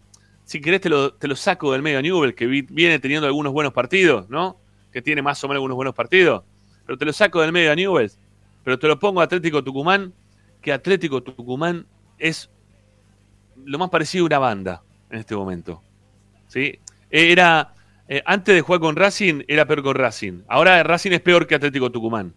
Si 0.45 0.61
querés 0.61 0.81
te 0.81 0.89
lo, 0.89 1.15
te 1.15 1.29
lo 1.29 1.37
saco 1.37 1.73
del 1.73 1.83
medio 1.83 2.03
Newell, 2.03 2.35
que 2.35 2.47
vi- 2.47 2.67
viene 2.69 2.99
teniendo 2.99 3.27
algunos 3.27 3.53
buenos 3.53 3.73
partidos, 3.73 4.29
¿no? 4.29 4.57
Que 4.93 5.01
tiene 5.01 5.23
más 5.23 5.43
o 5.43 5.49
menos 5.49 5.59
algunos 5.59 5.77
buenos 5.77 5.95
partidos. 5.95 6.43
Pero 6.85 6.99
te 6.99 7.05
lo 7.05 7.13
saco 7.13 7.41
del 7.41 7.53
medio 7.53 7.75
Newell. 7.75 8.11
Pero 8.63 8.79
te 8.79 8.89
lo 8.89 8.99
pongo 8.99 9.21
a 9.21 9.25
Atlético 9.25 9.63
Tucumán, 9.63 10.13
que 10.61 10.73
Atlético 10.73 11.23
Tucumán 11.23 11.87
es 12.19 12.51
lo 13.65 13.79
más 13.79 13.91
parecido 13.91 14.25
a 14.25 14.27
una 14.27 14.39
banda 14.39 14.83
en 15.11 15.19
este 15.19 15.35
momento. 15.37 15.83
¿Sí? 16.49 16.79
Era, 17.11 17.75
eh, 18.09 18.23
antes 18.25 18.55
de 18.55 18.61
jugar 18.61 18.81
con 18.81 18.97
Racing, 18.97 19.43
era 19.49 19.67
peor 19.67 19.83
con 19.83 19.95
Racing. 19.95 20.43
Ahora 20.49 20.83
Racing 20.83 21.13
es 21.13 21.21
peor 21.21 21.47
que 21.47 21.55
Atlético 21.55 21.91
Tucumán. 21.91 22.35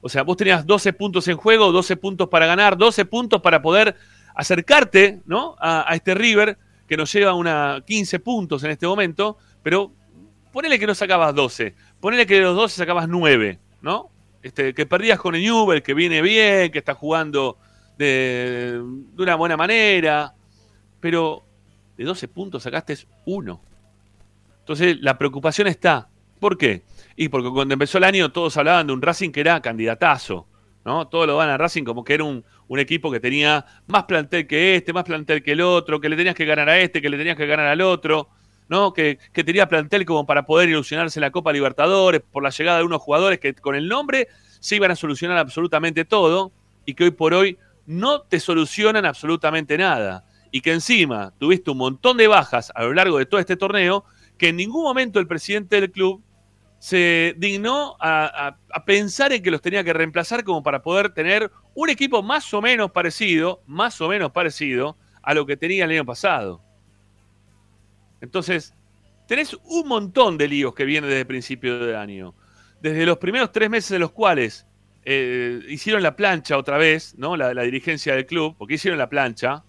O 0.00 0.08
sea, 0.08 0.22
vos 0.22 0.36
tenías 0.36 0.66
12 0.66 0.92
puntos 0.92 1.26
en 1.28 1.36
juego, 1.36 1.72
12 1.72 1.96
puntos 1.96 2.28
para 2.28 2.46
ganar, 2.46 2.76
12 2.76 3.06
puntos 3.06 3.40
para 3.40 3.62
poder 3.62 3.96
acercarte 4.34 5.22
¿no? 5.24 5.56
a, 5.58 5.94
este 5.94 6.14
River, 6.14 6.58
que 6.86 6.96
nos 6.96 7.10
lleva 7.10 7.32
una 7.32 7.82
15 7.86 8.18
puntos 8.18 8.62
en 8.64 8.70
este 8.70 8.86
momento, 8.86 9.38
pero 9.62 9.92
ponele 10.52 10.78
que 10.78 10.86
no 10.86 10.94
sacabas 10.94 11.34
12, 11.34 11.74
ponele 12.00 12.26
que 12.26 12.34
de 12.34 12.40
los 12.42 12.54
12 12.54 12.76
sacabas 12.76 13.08
9, 13.08 13.58
¿no? 13.80 14.10
Este, 14.42 14.74
que 14.74 14.84
perdías 14.84 15.18
con 15.18 15.36
el 15.36 15.40
Newell, 15.40 15.82
que 15.82 15.94
viene 15.94 16.20
bien, 16.20 16.70
que 16.70 16.80
está 16.80 16.92
jugando 16.92 17.56
de, 17.96 18.82
de 19.14 19.22
una 19.22 19.36
buena 19.36 19.56
manera, 19.56 20.34
pero 21.00 21.44
de 21.96 22.04
12 22.04 22.28
puntos 22.28 22.62
sacaste 22.62 22.96
uno. 23.26 23.60
Entonces 24.60 24.98
la 25.00 25.18
preocupación 25.18 25.66
está. 25.66 26.08
¿Por 26.40 26.58
qué? 26.58 26.82
Y 27.16 27.28
porque 27.28 27.50
cuando 27.50 27.74
empezó 27.74 27.98
el 27.98 28.04
año 28.04 28.32
todos 28.32 28.56
hablaban 28.56 28.86
de 28.86 28.92
un 28.92 29.02
Racing 29.02 29.30
que 29.30 29.40
era 29.40 29.60
candidatazo, 29.60 30.46
¿no? 30.84 31.06
Todos 31.08 31.26
lo 31.26 31.36
van 31.36 31.50
a 31.50 31.56
Racing 31.56 31.84
como 31.84 32.04
que 32.04 32.14
era 32.14 32.24
un, 32.24 32.44
un 32.68 32.78
equipo 32.78 33.10
que 33.10 33.20
tenía 33.20 33.64
más 33.86 34.04
plantel 34.04 34.46
que 34.46 34.76
este, 34.76 34.92
más 34.92 35.04
plantel 35.04 35.42
que 35.42 35.52
el 35.52 35.60
otro, 35.60 36.00
que 36.00 36.08
le 36.08 36.16
tenías 36.16 36.34
que 36.34 36.44
ganar 36.44 36.68
a 36.68 36.78
este, 36.78 37.00
que 37.00 37.08
le 37.08 37.16
tenías 37.16 37.36
que 37.36 37.46
ganar 37.46 37.66
al 37.66 37.80
otro, 37.80 38.28
¿no? 38.68 38.92
Que, 38.92 39.18
que 39.32 39.44
tenía 39.44 39.68
plantel 39.68 40.04
como 40.04 40.26
para 40.26 40.46
poder 40.46 40.68
ilusionarse 40.68 41.20
la 41.20 41.30
Copa 41.30 41.52
Libertadores 41.52 42.22
por 42.32 42.42
la 42.42 42.50
llegada 42.50 42.78
de 42.78 42.84
unos 42.84 43.00
jugadores 43.00 43.38
que 43.38 43.54
con 43.54 43.74
el 43.74 43.88
nombre 43.88 44.28
se 44.60 44.76
iban 44.76 44.90
a 44.90 44.96
solucionar 44.96 45.38
absolutamente 45.38 46.04
todo 46.04 46.52
y 46.86 46.94
que 46.94 47.04
hoy 47.04 47.10
por 47.10 47.34
hoy 47.34 47.58
no 47.86 48.22
te 48.22 48.40
solucionan 48.40 49.04
absolutamente 49.04 49.76
nada. 49.76 50.24
Y 50.54 50.60
que 50.60 50.72
encima 50.72 51.34
tuviste 51.36 51.72
un 51.72 51.78
montón 51.78 52.16
de 52.16 52.28
bajas 52.28 52.70
a 52.76 52.84
lo 52.84 52.94
largo 52.94 53.18
de 53.18 53.26
todo 53.26 53.40
este 53.40 53.56
torneo 53.56 54.04
que 54.38 54.50
en 54.50 54.56
ningún 54.56 54.84
momento 54.84 55.18
el 55.18 55.26
presidente 55.26 55.80
del 55.80 55.90
club 55.90 56.22
se 56.78 57.34
dignó 57.38 57.96
a, 57.98 58.56
pensar 58.86 59.32
en 59.32 59.42
que 59.42 59.50
los 59.50 59.60
tenía 59.60 59.82
que 59.82 59.92
reemplazar 59.92 60.44
como 60.44 60.62
para 60.62 60.80
poder 60.80 61.12
tener 61.12 61.50
un 61.74 61.90
equipo 61.90 62.22
más 62.22 62.54
o 62.54 62.62
menos 62.62 62.92
parecido, 62.92 63.64
más 63.66 64.00
o 64.00 64.06
menos 64.06 64.30
parecido 64.30 64.96
a 65.22 65.34
lo 65.34 65.44
que 65.44 65.56
tenía 65.56 65.86
el 65.86 65.90
año 65.90 66.04
pasado. 66.04 66.62
Entonces, 68.20 68.74
tenés 69.26 69.58
un 69.64 69.88
montón 69.88 70.38
de 70.38 70.46
líos 70.46 70.72
que 70.72 70.84
vienen 70.84 71.10
desde 71.10 71.22
el 71.22 71.26
principio 71.26 71.80
del 71.80 71.96
año. 71.96 72.32
Desde 72.80 73.04
los 73.04 73.18
primeros 73.18 73.50
tres 73.50 73.68
meses 73.68 73.90
de 73.90 73.98
los 73.98 74.12
cuales 74.12 74.68
eh, 75.04 75.62
hicieron 75.68 76.00
la 76.00 76.14
plancha 76.14 76.56
otra 76.56 76.78
vez, 76.78 77.16
¿no? 77.18 77.36
La, 77.36 77.52
la 77.54 77.62
dirigencia 77.62 78.14
del 78.14 78.24
club, 78.24 78.54
porque 78.56 78.74
hicieron 78.74 78.98
la 78.98 79.08
plancha, 79.08 79.64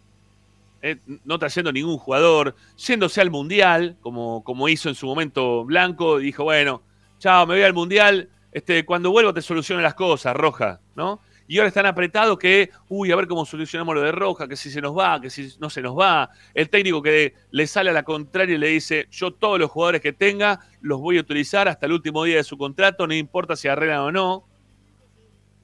eh, 0.87 0.99
no 1.23 1.39
trayendo 1.39 1.71
ningún 1.71 1.97
jugador, 1.97 2.55
yéndose 2.77 3.19
al 3.19 3.31
Mundial, 3.31 3.97
como, 4.01 4.43
como 4.43 4.69
hizo 4.69 4.87
en 4.87 4.93
su 4.93 5.07
momento 5.07 5.65
Blanco, 5.65 6.19
dijo, 6.19 6.43
bueno, 6.43 6.83
chao, 7.17 7.47
me 7.47 7.55
voy 7.55 7.63
al 7.63 7.73
Mundial, 7.73 8.29
este, 8.51 8.85
cuando 8.85 9.09
vuelvo 9.09 9.33
te 9.33 9.41
soluciono 9.41 9.81
las 9.81 9.95
cosas, 9.95 10.35
Roja, 10.35 10.79
¿no? 10.95 11.21
Y 11.47 11.57
ahora 11.57 11.69
están 11.69 11.87
apretados 11.87 12.37
que, 12.37 12.69
uy, 12.87 13.11
a 13.11 13.15
ver 13.15 13.25
cómo 13.25 13.47
solucionamos 13.47 13.95
lo 13.95 14.01
de 14.01 14.11
Roja, 14.11 14.47
que 14.47 14.55
si 14.55 14.69
se 14.69 14.79
nos 14.79 14.95
va, 14.95 15.19
que 15.19 15.31
si 15.31 15.55
no 15.59 15.71
se 15.71 15.81
nos 15.81 15.97
va. 15.97 16.29
El 16.53 16.69
técnico 16.69 17.01
que 17.01 17.33
le 17.49 17.65
sale 17.65 17.89
a 17.89 17.93
la 17.93 18.03
contraria 18.03 18.53
y 18.53 18.59
le 18.59 18.67
dice, 18.67 19.07
yo 19.09 19.31
todos 19.33 19.57
los 19.57 19.71
jugadores 19.71 20.01
que 20.01 20.13
tenga 20.13 20.59
los 20.81 20.99
voy 20.99 21.17
a 21.17 21.21
utilizar 21.21 21.67
hasta 21.67 21.87
el 21.87 21.93
último 21.93 22.23
día 22.25 22.37
de 22.37 22.43
su 22.43 22.59
contrato, 22.59 23.07
no 23.07 23.15
importa 23.15 23.55
si 23.55 23.67
arreglan 23.67 24.01
o 24.01 24.11
no. 24.11 24.47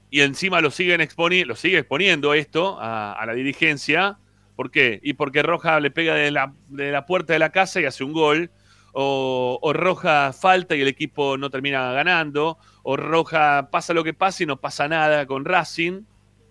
Y 0.10 0.22
encima 0.22 0.62
lo 0.62 0.72
siguen 0.72 1.00
exponi 1.00 1.44
lo 1.44 1.56
sigue 1.56 1.78
exponiendo 1.78 2.34
esto 2.34 2.80
a, 2.80 3.14
a 3.14 3.26
la 3.28 3.34
dirigencia. 3.34 4.18
¿Por 4.56 4.72
qué? 4.72 5.00
Y 5.04 5.14
porque 5.14 5.44
Roja 5.44 5.80
le 5.80 5.92
pega 5.92 6.16
de 6.16 6.32
la, 6.32 6.54
de 6.68 6.92
la 6.92 7.06
puerta 7.06 7.34
de 7.34 7.40
la 7.40 7.52
casa 7.52 7.82
y 7.82 7.86
hace 7.86 8.04
un 8.04 8.14
gol. 8.14 8.52
O, 8.94 9.72
Roja 9.74 10.34
falta 10.34 10.76
y 10.76 10.82
el 10.82 10.88
equipo 10.88 11.38
no 11.38 11.50
termina 11.50 11.92
ganando. 11.94 12.58
O 12.84 12.98
Roja 12.98 13.70
pasa 13.72 13.94
lo 13.94 14.04
que 14.04 14.14
pasa 14.14 14.44
y 14.44 14.46
no 14.46 14.60
pasa 14.60 14.88
nada 14.88 15.26
con 15.26 15.46
Racing. 15.46 16.04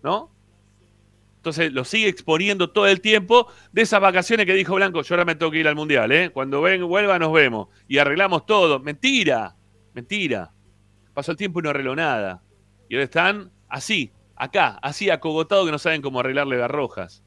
¿No? 0.02 0.30
Entonces 1.36 1.72
lo 1.72 1.84
sigue 1.84 2.08
exponiendo 2.08 2.70
todo 2.70 2.86
el 2.86 3.00
tiempo 3.00 3.46
de 3.72 3.82
esas 3.82 4.00
vacaciones 4.00 4.44
que 4.44 4.52
dijo 4.52 4.74
Blanco, 4.74 5.00
yo 5.02 5.14
ahora 5.14 5.24
me 5.24 5.34
tengo 5.34 5.50
que 5.50 5.58
ir 5.58 5.68
al 5.68 5.74
Mundial, 5.74 6.12
¿eh? 6.12 6.30
Cuando 6.30 6.60
ven, 6.60 6.86
vuelva 6.86 7.18
nos 7.18 7.32
vemos. 7.32 7.68
Y 7.88 7.96
arreglamos 7.96 8.44
todo. 8.44 8.78
Mentira, 8.78 9.56
mentira. 9.94 10.52
Pasó 11.14 11.32
el 11.32 11.38
tiempo 11.38 11.60
y 11.60 11.62
no 11.62 11.70
arregló 11.70 11.96
nada. 11.96 12.42
Y 12.90 12.94
ahora 12.94 13.04
están 13.04 13.50
así, 13.68 14.12
acá, 14.36 14.78
así 14.82 15.08
acogotados 15.08 15.64
que 15.64 15.72
no 15.72 15.78
saben 15.78 16.02
cómo 16.02 16.20
arreglarle 16.20 16.62
a 16.62 16.68
Rojas. 16.68 17.22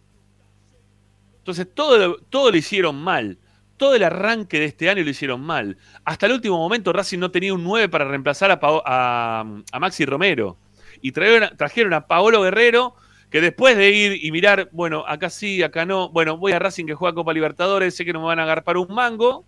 Entonces 1.43 1.67
todo, 1.75 1.97
lo- 1.97 2.17
todo 2.29 2.51
lo 2.51 2.55
hicieron 2.57 2.95
mal. 2.95 3.37
Todo 3.75 3.95
el 3.95 4.03
arranque 4.05 4.59
de 4.59 4.65
este 4.65 4.89
año 4.89 5.03
lo 5.03 5.09
hicieron 5.09 5.41
mal. 5.41 5.77
Hasta 6.05 6.25
el 6.27 6.31
último 6.31 6.57
momento 6.57 6.93
Racing 6.93 7.19
no 7.19 7.31
tenía 7.31 7.53
un 7.53 7.65
9 7.65 7.89
para 7.89 8.05
reemplazar 8.05 8.49
a, 8.51 8.59
a- 8.63 9.79
Maxi 9.79 10.05
Romero. 10.05 10.57
Y 11.01 11.11
trajeron, 11.11 11.57
trajeron 11.57 11.93
a 11.93 12.07
Paolo 12.07 12.41
Guerrero, 12.43 12.95
que 13.29 13.41
después 13.41 13.75
de 13.75 13.89
ir 13.91 14.23
y 14.23 14.31
mirar, 14.31 14.69
bueno, 14.71 15.03
acá 15.05 15.29
sí, 15.29 15.61
acá 15.63 15.85
no, 15.85 16.07
bueno, 16.09 16.37
voy 16.37 16.53
a 16.53 16.59
Racing 16.59 16.85
que 16.85 16.93
juega 16.93 17.13
Copa 17.13 17.33
Libertadores, 17.33 17.93
sé 17.93 18.05
que 18.05 18.13
no 18.13 18.21
me 18.21 18.27
van 18.27 18.39
a 18.39 18.43
agarpar 18.43 18.77
un 18.77 18.93
mango, 18.93 19.45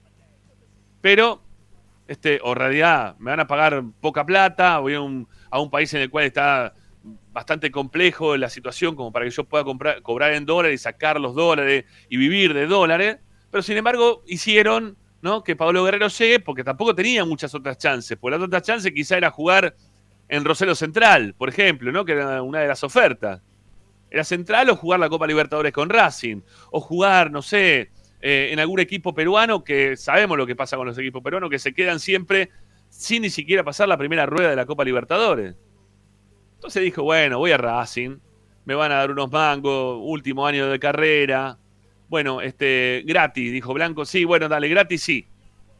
pero, 1.02 1.42
este, 2.08 2.40
o 2.44 2.56
realidad 2.56 3.16
me 3.20 3.32
van 3.32 3.40
a 3.40 3.48
pagar 3.48 3.84
poca 4.02 4.26
plata, 4.26 4.80
voy 4.80 4.96
a 4.96 5.02
un, 5.02 5.28
a 5.50 5.60
un 5.62 5.70
país 5.70 5.94
en 5.94 6.02
el 6.02 6.10
cual 6.10 6.26
está 6.26 6.74
bastante 7.32 7.72
complejo 7.72 8.38
la 8.38 8.50
situación 8.50 8.96
como 8.96 9.12
para 9.12 9.26
que 9.26 9.32
yo 9.32 9.44
pueda 9.44 9.64
comprar, 9.64 10.02
cobrar 10.02 10.34
en 10.34 10.46
dólares 10.46 10.82
y 10.82 10.84
sacar 10.84 11.20
los 11.20 11.36
dólares 11.36 11.86
y 12.10 12.18
vivir 12.18 12.54
de 12.54 12.66
dólares, 12.68 13.18
pero 13.52 13.62
sin 13.62 13.78
embargo 13.78 14.24
hicieron 14.26 14.98
¿no? 15.22 15.44
que 15.44 15.56
Pablo 15.56 15.84
Guerrero 15.84 16.08
llegue 16.08 16.40
porque 16.40 16.64
tampoco 16.64 16.96
tenía 16.96 17.26
muchas 17.26 17.54
otras 17.54 17.78
chances, 17.78 18.18
porque 18.18 18.38
la 18.38 18.46
otra 18.46 18.62
chance 18.62 18.94
quizá 18.94 19.18
era 19.18 19.32
jugar 19.32 19.76
en 20.28 20.44
Rosero 20.44 20.76
Central, 20.76 21.36
por 21.38 21.50
ejemplo, 21.50 21.92
¿no? 21.92 22.06
que 22.06 22.14
era 22.14 22.42
una 22.42 22.60
de 22.60 22.68
las 22.68 22.84
ofertas. 22.84 23.42
Era 24.10 24.24
Central 24.24 24.70
o 24.70 24.76
jugar 24.76 25.00
la 25.00 25.10
Copa 25.10 25.28
Libertadores 25.28 25.74
con 25.74 25.90
Racing, 25.90 26.42
o 26.72 26.80
jugar, 26.80 27.32
no 27.32 27.42
sé, 27.42 27.90
eh, 28.22 28.50
en 28.52 28.60
algún 28.60 28.80
equipo 28.80 29.14
peruano, 29.14 29.64
que 29.64 29.98
sabemos 29.98 30.38
lo 30.38 30.48
que 30.48 30.56
pasa 30.56 30.78
con 30.78 30.88
los 30.88 30.98
equipos 30.98 31.22
peruanos, 31.22 31.50
que 31.50 31.60
se 31.60 31.74
quedan 31.74 32.00
siempre 32.00 32.50
sin 32.90 33.24
ni 33.24 33.30
siquiera 33.30 33.64
pasar 33.64 33.88
la 33.88 33.98
primera 33.98 34.26
rueda 34.26 34.50
de 34.50 34.56
la 34.56 34.66
Copa 34.66 34.84
Libertadores. 34.86 35.56
Entonces 36.66 36.82
dijo, 36.82 37.04
bueno, 37.04 37.38
voy 37.38 37.52
a 37.52 37.58
Racing, 37.58 38.18
me 38.66 38.74
van 38.74 38.92
a 38.92 38.96
dar 38.96 39.12
unos 39.12 39.32
mangos, 39.32 40.00
último 40.02 40.48
año 40.48 40.68
de 40.68 40.80
carrera. 40.80 41.60
Bueno, 42.10 42.42
este, 42.42 43.04
gratis, 43.06 43.52
dijo 43.52 43.72
Blanco, 43.72 44.04
sí, 44.04 44.26
bueno, 44.26 44.50
dale, 44.50 44.68
gratis 44.68 45.04
sí. 45.04 45.28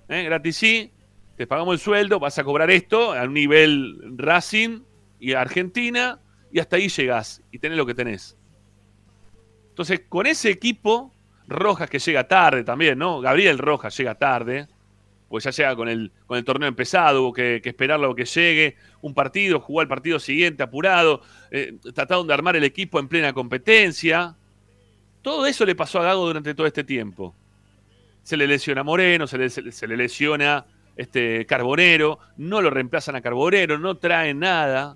¿Eh? 0.10 0.22
Gratis 0.26 0.56
sí, 0.56 0.92
te 1.38 1.48
pagamos 1.48 1.74
el 1.74 1.80
sueldo, 1.80 2.20
vas 2.20 2.38
a 2.38 2.44
cobrar 2.44 2.70
esto 2.70 3.14
a 3.14 3.24
un 3.24 3.34
nivel 3.34 3.98
Racing 4.16 4.82
y 5.20 5.34
Argentina, 5.34 6.20
y 6.52 6.60
hasta 6.60 6.76
ahí 6.76 6.88
llegás 6.88 7.42
y 7.52 7.58
tenés 7.58 7.80
lo 7.80 7.88
que 7.88 7.96
tenés. 7.96 8.38
Entonces, 9.70 10.02
con 10.08 10.28
ese 10.28 10.52
equipo, 10.52 11.12
Rojas 11.48 11.90
que 11.90 11.98
llega 11.98 12.28
tarde 12.28 12.64
también, 12.64 13.00
¿no? 13.00 13.22
Gabriel 13.22 13.58
Rojas 13.58 13.98
llega 13.98 14.14
tarde, 14.14 14.68
pues 15.28 15.44
ya 15.44 15.52
llega 15.52 15.76
con 15.76 15.90
el, 15.90 16.12
con 16.28 16.38
el 16.38 16.44
torneo 16.46 16.68
empezado, 16.70 17.24
hubo 17.24 17.34
que, 17.34 17.60
que 17.64 17.70
esperarlo 17.70 18.14
que 18.16 18.26
llegue, 18.26 18.76
un 19.02 19.14
partido, 19.14 19.60
jugó 19.60 19.82
el 19.82 19.88
partido 19.88 20.20
siguiente 20.20 20.64
apurado, 20.64 21.22
eh, 21.52 21.74
trataron 21.94 22.28
de 22.28 22.34
armar 22.34 22.56
el 22.56 22.64
equipo 22.64 23.00
en 23.00 23.08
plena 23.08 23.34
competencia. 23.34 24.36
Todo 25.22 25.46
eso 25.48 25.66
le 25.66 25.76
pasó 25.76 26.00
a 26.00 26.04
Gago 26.04 26.28
durante 26.28 26.54
todo 26.54 26.68
este 26.68 26.84
tiempo. 26.84 27.36
Se 28.24 28.38
le 28.38 28.48
lesiona 28.48 28.84
Moreno, 28.84 29.28
se 29.28 29.38
le, 29.38 29.50
se 29.50 29.62
le- 29.62 29.72
se 29.72 29.88
le 29.88 29.98
lesiona 29.98 30.66
este, 30.96 31.46
Carbonero, 31.46 32.20
no 32.38 32.62
lo 32.62 32.70
reemplazan 32.70 33.16
a 33.16 33.22
Carbonero, 33.22 33.78
no 33.80 33.98
traen 33.98 34.40
nada. 34.40 34.96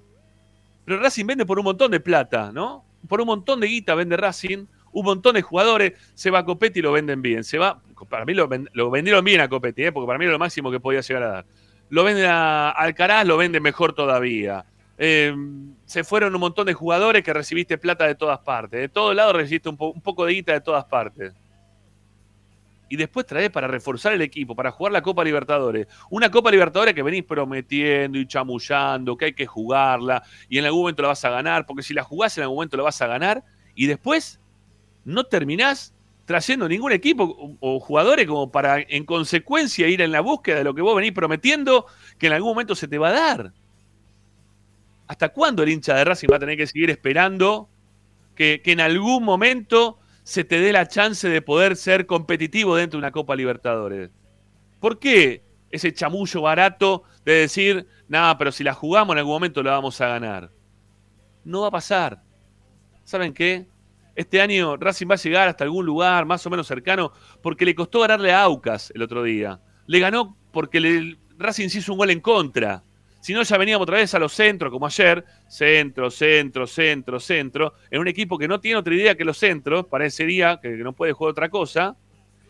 Pero 0.85 0.99
Racing 0.99 1.25
vende 1.25 1.45
por 1.45 1.59
un 1.59 1.65
montón 1.65 1.91
de 1.91 1.99
plata, 1.99 2.51
¿no? 2.53 2.83
Por 3.07 3.21
un 3.21 3.27
montón 3.27 3.59
de 3.59 3.67
guita 3.67 3.95
vende 3.95 4.17
Racing, 4.17 4.65
un 4.91 5.05
montón 5.05 5.35
de 5.35 5.41
jugadores, 5.41 5.93
se 6.15 6.31
va 6.31 6.39
a 6.39 6.45
Copetti 6.45 6.79
y 6.79 6.81
lo 6.81 6.91
venden 6.91 7.21
bien. 7.21 7.43
Se 7.43 7.57
va, 7.57 7.81
para 8.07 8.25
mí 8.25 8.33
lo, 8.33 8.47
lo 8.73 8.89
vendieron 8.91 9.23
bien 9.25 9.41
a 9.41 9.49
Copetti, 9.49 9.85
¿eh? 9.85 9.91
porque 9.91 10.07
para 10.07 10.19
mí 10.19 10.25
era 10.25 10.33
lo 10.33 10.39
máximo 10.39 10.71
que 10.71 10.79
podía 10.79 11.01
llegar 11.01 11.23
a 11.23 11.27
dar. 11.29 11.45
Lo 11.89 12.03
venden 12.03 12.25
a 12.27 12.69
Alcaraz, 12.69 13.25
lo 13.25 13.38
venden 13.38 13.63
mejor 13.63 13.93
todavía. 13.93 14.65
eh, 14.97 15.33
se 15.85 16.03
fueron 16.03 16.35
un 16.35 16.41
montón 16.41 16.67
de 16.67 16.73
jugadores 16.73 17.23
que 17.23 17.33
recibiste 17.33 17.77
plata 17.77 18.05
de 18.05 18.15
todas 18.15 18.39
partes. 18.39 18.79
De 18.79 18.89
todos 18.89 19.15
lados 19.15 19.33
recibiste 19.35 19.69
un, 19.69 19.77
un 19.79 20.01
poco 20.01 20.25
de 20.25 20.33
guita 20.33 20.53
de 20.53 20.62
todas 20.62 20.85
partes. 20.85 21.33
Y 22.91 22.95
después 22.95 23.25
traes 23.25 23.51
para 23.51 23.67
reforzar 23.67 24.13
el 24.13 24.21
equipo, 24.21 24.55
para 24.55 24.71
jugar 24.71 24.91
la 24.91 25.01
Copa 25.01 25.23
Libertadores. 25.23 25.88
Una 26.09 26.29
Copa 26.31 26.49
Libertadores 26.51 26.93
que 26.95 27.03
venís 27.03 27.23
prometiendo 27.23 28.17
y 28.17 28.25
chamullando, 28.27 29.15
que 29.15 29.25
hay 29.25 29.33
que 29.33 29.45
jugarla 29.45 30.23
y 30.49 30.57
en 30.57 30.65
algún 30.65 30.81
momento 30.81 31.03
la 31.03 31.09
vas 31.09 31.23
a 31.23 31.29
ganar, 31.29 31.65
porque 31.67 31.83
si 31.83 31.93
la 31.93 32.03
jugás 32.03 32.35
en 32.38 32.43
algún 32.43 32.57
momento 32.57 32.77
la 32.77 32.83
vas 32.83 33.01
a 33.01 33.07
ganar 33.07 33.43
y 33.75 33.85
después 33.85 34.39
no 35.05 35.23
terminás 35.23 35.93
trayendo 36.29 36.69
ningún 36.69 36.91
equipo 36.91 37.57
o, 37.59 37.79
jugadores 37.79 38.27
como 38.27 38.51
para 38.51 38.81
en 38.87 39.03
consecuencia 39.03 39.87
ir 39.87 39.99
en 39.99 40.11
la 40.11 40.21
búsqueda 40.21 40.57
de 40.57 40.63
lo 40.63 40.75
que 40.75 40.83
vos 40.83 40.95
venís 40.95 41.11
prometiendo 41.11 41.87
que 42.19 42.27
en 42.27 42.33
algún 42.33 42.51
momento 42.51 42.75
se 42.75 42.87
te 42.87 42.99
va 42.99 43.09
a 43.09 43.13
dar. 43.13 43.53
¿Hasta 45.07 45.29
cuándo 45.29 45.63
el 45.63 45.69
hincha 45.69 45.95
de 45.95 46.03
Racing 46.03 46.27
va 46.31 46.35
a 46.35 46.39
tener 46.39 46.55
que 46.55 46.67
seguir 46.67 46.91
esperando 46.91 47.67
que, 48.35 48.61
que 48.63 48.73
en 48.73 48.79
algún 48.79 49.23
momento 49.23 49.97
se 50.21 50.43
te 50.43 50.59
dé 50.59 50.71
la 50.71 50.87
chance 50.87 51.27
de 51.27 51.41
poder 51.41 51.75
ser 51.75 52.05
competitivo 52.05 52.75
dentro 52.75 52.99
de 52.99 53.05
una 53.05 53.11
Copa 53.11 53.35
Libertadores? 53.35 54.11
¿Por 54.79 54.99
qué 54.99 55.41
ese 55.71 55.91
chamullo 55.93 56.43
barato 56.43 57.05
de 57.25 57.33
decir, 57.33 57.87
nada, 58.07 58.37
pero 58.37 58.51
si 58.51 58.63
la 58.63 58.75
jugamos 58.75 59.15
en 59.15 59.17
algún 59.17 59.33
momento 59.33 59.63
la 59.63 59.71
vamos 59.71 59.99
a 59.99 60.09
ganar? 60.09 60.51
No 61.43 61.61
va 61.61 61.69
a 61.69 61.71
pasar. 61.71 62.21
¿Saben 63.03 63.33
qué? 63.33 63.65
Este 64.19 64.41
año 64.41 64.75
Racing 64.75 65.08
va 65.10 65.13
a 65.13 65.17
llegar 65.17 65.47
hasta 65.47 65.63
algún 65.63 65.86
lugar 65.86 66.25
más 66.25 66.45
o 66.45 66.49
menos 66.49 66.67
cercano 66.67 67.13
porque 67.41 67.63
le 67.63 67.73
costó 67.73 68.01
ganarle 68.01 68.34
a 68.34 68.41
Aucas 68.43 68.91
el 68.93 69.01
otro 69.01 69.23
día. 69.23 69.62
Le 69.88 69.97
ganó 70.01 70.36
porque 70.51 70.82
le- 70.82 71.17
Racing 71.38 71.69
se 71.69 71.77
hizo 71.77 71.93
un 71.93 71.99
gol 71.99 72.10
en 72.10 72.19
contra. 72.19 72.84
Si 73.21 73.32
no, 73.34 73.43
ya 73.43 73.58
veníamos 73.58 73.84
otra 73.84 73.95
vez 73.95 74.13
a 74.13 74.19
los 74.19 74.34
centros, 74.34 74.73
como 74.73 74.88
ayer. 74.88 75.23
Centro, 75.47 76.12
centro, 76.12 76.67
centro, 76.67 77.17
centro. 77.21 77.73
En 77.89 78.01
un 78.01 78.10
equipo 78.10 78.38
que 78.38 78.49
no 78.49 78.60
tiene 78.60 78.77
otra 78.77 78.93
idea 78.93 79.15
que 79.15 79.23
los 79.23 79.38
centros, 79.38 79.86
parecería 79.86 80.60
que 80.62 80.67
no 80.71 80.91
puede 80.91 81.13
jugar 81.13 81.32
otra 81.32 81.47
cosa. 81.47 81.95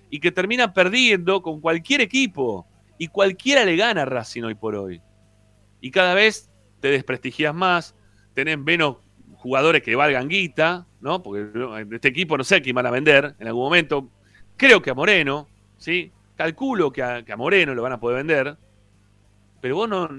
Y 0.09 0.19
que 0.21 0.31
termina 0.31 0.73
perdiendo 0.73 1.43
con 1.43 1.61
cualquier 1.61 2.01
equipo. 2.01 2.65
Y 2.97 3.09
cualquiera 3.09 3.63
le 3.63 3.75
gana 3.75 4.01
a 4.01 4.05
Racing 4.05 4.41
hoy 4.41 4.55
por 4.55 4.73
hoy. 4.73 5.03
Y 5.81 5.91
cada 5.91 6.15
vez 6.15 6.49
te 6.79 6.87
desprestigias 6.87 7.53
más, 7.53 7.93
tenés 8.33 8.57
menos 8.57 8.97
jugadores 9.39 9.81
que 9.81 9.95
valgan 9.95 10.27
guita, 10.27 10.85
¿no? 11.01 11.23
Porque 11.23 11.47
este 11.91 12.09
equipo 12.09 12.37
no 12.37 12.43
sé 12.43 12.61
quién 12.61 12.75
van 12.75 12.85
a 12.85 12.91
vender 12.91 13.35
en 13.39 13.47
algún 13.47 13.63
momento. 13.63 14.09
Creo 14.57 14.81
que 14.81 14.89
a 14.89 14.93
Moreno, 14.93 15.47
¿sí? 15.77 16.11
Calculo 16.35 16.91
que 16.91 17.01
a, 17.01 17.23
que 17.23 17.31
a 17.31 17.37
Moreno 17.37 17.73
lo 17.73 17.81
van 17.81 17.93
a 17.93 17.99
poder 17.99 18.17
vender. 18.17 18.57
Pero 19.61 19.75
vos 19.75 19.89
no, 19.89 20.09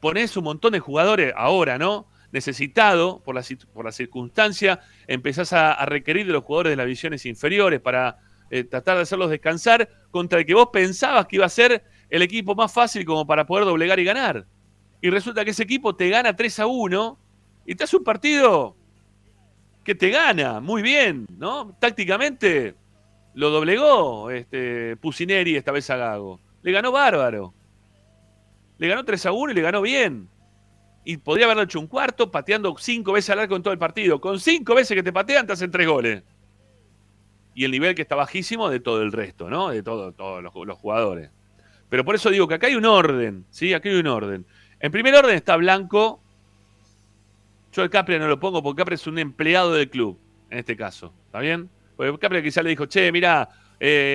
ponés 0.00 0.36
un 0.36 0.44
montón 0.44 0.72
de 0.72 0.80
jugadores 0.80 1.32
ahora, 1.36 1.78
¿no? 1.78 2.06
Necesitado 2.30 3.20
por 3.24 3.34
la, 3.34 3.42
por 3.72 3.84
la 3.84 3.92
circunstancia, 3.92 4.80
empezás 5.06 5.52
a, 5.52 5.72
a 5.72 5.86
requerir 5.86 6.26
de 6.26 6.32
los 6.32 6.44
jugadores 6.44 6.70
de 6.70 6.76
las 6.76 6.86
divisiones 6.86 7.26
inferiores 7.26 7.80
para 7.80 8.18
eh, 8.50 8.64
tratar 8.64 8.96
de 8.96 9.02
hacerlos 9.02 9.30
descansar 9.30 9.88
contra 10.10 10.38
el 10.38 10.46
que 10.46 10.54
vos 10.54 10.68
pensabas 10.72 11.26
que 11.26 11.36
iba 11.36 11.46
a 11.46 11.50
ser 11.50 11.84
el 12.08 12.22
equipo 12.22 12.54
más 12.54 12.72
fácil 12.72 13.04
como 13.04 13.26
para 13.26 13.46
poder 13.46 13.64
doblegar 13.64 13.98
y 13.98 14.04
ganar. 14.04 14.46
Y 15.00 15.10
resulta 15.10 15.44
que 15.44 15.50
ese 15.50 15.64
equipo 15.64 15.96
te 15.96 16.08
gana 16.08 16.34
3 16.36 16.60
a 16.60 16.66
1 16.66 17.18
y 17.70 17.74
te 17.74 17.84
hace 17.84 17.96
un 17.98 18.02
partido 18.04 18.74
que 19.84 19.94
te 19.94 20.08
gana 20.10 20.60
muy 20.60 20.80
bien, 20.80 21.26
¿no? 21.36 21.76
Tácticamente 21.78 22.74
lo 23.34 23.50
doblegó 23.50 24.30
este, 24.30 24.96
Pusineri 24.96 25.54
esta 25.56 25.70
vez 25.70 25.88
a 25.90 25.96
Gago. 25.96 26.40
Le 26.62 26.72
ganó 26.72 26.90
bárbaro. 26.92 27.52
Le 28.78 28.88
ganó 28.88 29.04
3 29.04 29.26
a 29.26 29.32
1 29.32 29.52
y 29.52 29.54
le 29.54 29.60
ganó 29.60 29.82
bien. 29.82 30.28
Y 31.04 31.18
podría 31.18 31.44
haberlo 31.44 31.62
hecho 31.64 31.78
un 31.78 31.86
cuarto 31.88 32.30
pateando 32.30 32.74
cinco 32.78 33.12
veces 33.12 33.30
al 33.30 33.40
arco 33.40 33.54
en 33.56 33.62
todo 33.62 33.72
el 33.72 33.78
partido. 33.78 34.18
Con 34.20 34.40
cinco 34.40 34.74
veces 34.74 34.94
que 34.94 35.02
te 35.02 35.12
patean 35.12 35.46
te 35.46 35.52
hacen 35.52 35.70
tres 35.70 35.86
goles. 35.86 36.22
Y 37.54 37.64
el 37.64 37.70
nivel 37.70 37.94
que 37.94 38.02
está 38.02 38.14
bajísimo 38.14 38.68
de 38.70 38.80
todo 38.80 39.02
el 39.02 39.12
resto, 39.12 39.50
¿no? 39.50 39.68
De 39.70 39.82
todo- 39.82 40.12
todos 40.12 40.42
los, 40.42 40.54
los 40.54 40.78
jugadores. 40.78 41.30
Pero 41.88 42.04
por 42.04 42.14
eso 42.14 42.30
digo 42.30 42.46
que 42.48 42.54
acá 42.54 42.66
hay 42.68 42.76
un 42.76 42.84
orden, 42.86 43.44
¿sí? 43.50 43.74
Aquí 43.74 43.88
hay 43.88 43.96
un 43.96 44.06
orden. 44.06 44.46
En 44.80 44.90
primer 44.92 45.14
orden 45.14 45.34
está 45.34 45.56
Blanco. 45.56 46.22
Yo 47.72 47.82
el 47.82 47.90
Capri 47.90 48.18
no 48.18 48.28
lo 48.28 48.40
pongo 48.40 48.62
porque 48.62 48.80
Capri 48.80 48.94
es 48.94 49.06
un 49.06 49.18
empleado 49.18 49.74
del 49.74 49.90
club, 49.90 50.18
en 50.50 50.58
este 50.58 50.76
caso. 50.76 51.12
¿Está 51.26 51.40
bien? 51.40 51.68
Porque 51.96 52.18
Capri 52.18 52.42
quizá 52.42 52.62
le 52.62 52.70
dijo, 52.70 52.86
che, 52.86 53.12
mira, 53.12 53.48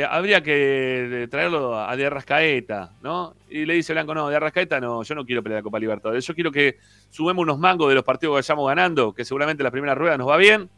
habría 0.09 0.41
que 0.41 1.27
traerlo 1.29 1.77
a 1.79 1.95
De 1.95 2.05
Arrascaeta, 2.05 2.93
¿no? 3.01 3.35
Y 3.49 3.65
le 3.65 3.75
dice 3.75 3.93
Blanco, 3.93 4.13
no, 4.13 4.29
De 4.29 4.35
Arrascaeta 4.35 4.79
no, 4.79 5.03
yo 5.03 5.15
no 5.15 5.25
quiero 5.25 5.43
pelear 5.43 5.59
la 5.59 5.63
Copa 5.63 5.79
Libertadores. 5.79 6.25
Yo 6.25 6.33
quiero 6.33 6.51
que 6.51 6.77
subamos 7.09 7.43
unos 7.43 7.59
mangos 7.59 7.89
de 7.89 7.95
los 7.95 8.03
partidos 8.03 8.33
que 8.33 8.37
vayamos 8.37 8.67
ganando, 8.67 9.13
que 9.13 9.23
seguramente 9.23 9.63
la 9.63 9.71
primera 9.71 9.95
rueda 9.95 10.17
nos 10.17 10.27
va 10.27 10.37
bien. 10.37 10.69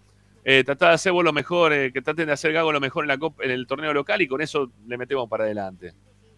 Eh, 0.44 0.64
tratá 0.64 0.90
de 0.90 0.94
hacer 0.94 1.12
vos 1.12 1.24
lo 1.24 1.34
mejor, 1.34 1.74
eh, 1.74 1.92
que 1.92 2.04
traten 2.04 2.28
de 2.28 2.34
hacer 2.34 2.54
Gago 2.54 2.72
lo 2.72 2.80
mejor 2.80 3.10
en, 3.10 3.20
en 3.40 3.52
el 3.52 3.66
torneo 3.66 3.92
local 3.94 4.22
y 4.22 4.28
con 4.28 4.42
eso 4.42 4.72
le 4.88 4.96
metemos 4.96 5.28
para 5.28 5.46
adelante. 5.46 5.94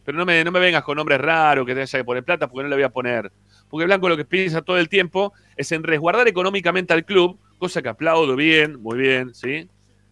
Pero 0.05 0.17
no 0.17 0.25
me, 0.25 0.41
no 0.45 0.51
me 0.51 0.61
vengas 0.61 0.83
con 0.83 0.95
nombres 0.95 1.19
raros 1.19 1.65
que 1.65 1.75
te 1.75 1.81
haya 1.81 1.99
que 1.99 2.05
poner 2.05 2.23
plata 2.23 2.47
porque 2.47 2.63
no 2.63 2.69
le 2.69 2.75
voy 2.77 2.83
a 2.83 2.89
poner. 2.89 3.29
Porque 3.69 3.85
Blanco 3.85 4.09
lo 4.09 4.17
que 4.17 4.25
piensa 4.25 4.61
todo 4.61 4.77
el 4.77 4.89
tiempo 4.89 5.33
es 5.55 5.71
en 5.71 5.83
resguardar 5.83 6.27
económicamente 6.27 6.93
al 6.93 7.05
club, 7.05 7.37
cosa 7.57 7.81
que 7.81 7.89
aplaudo 7.89 8.35
bien, 8.35 8.81
muy 8.81 8.97
bien, 8.97 9.33
¿sí? 9.33 9.67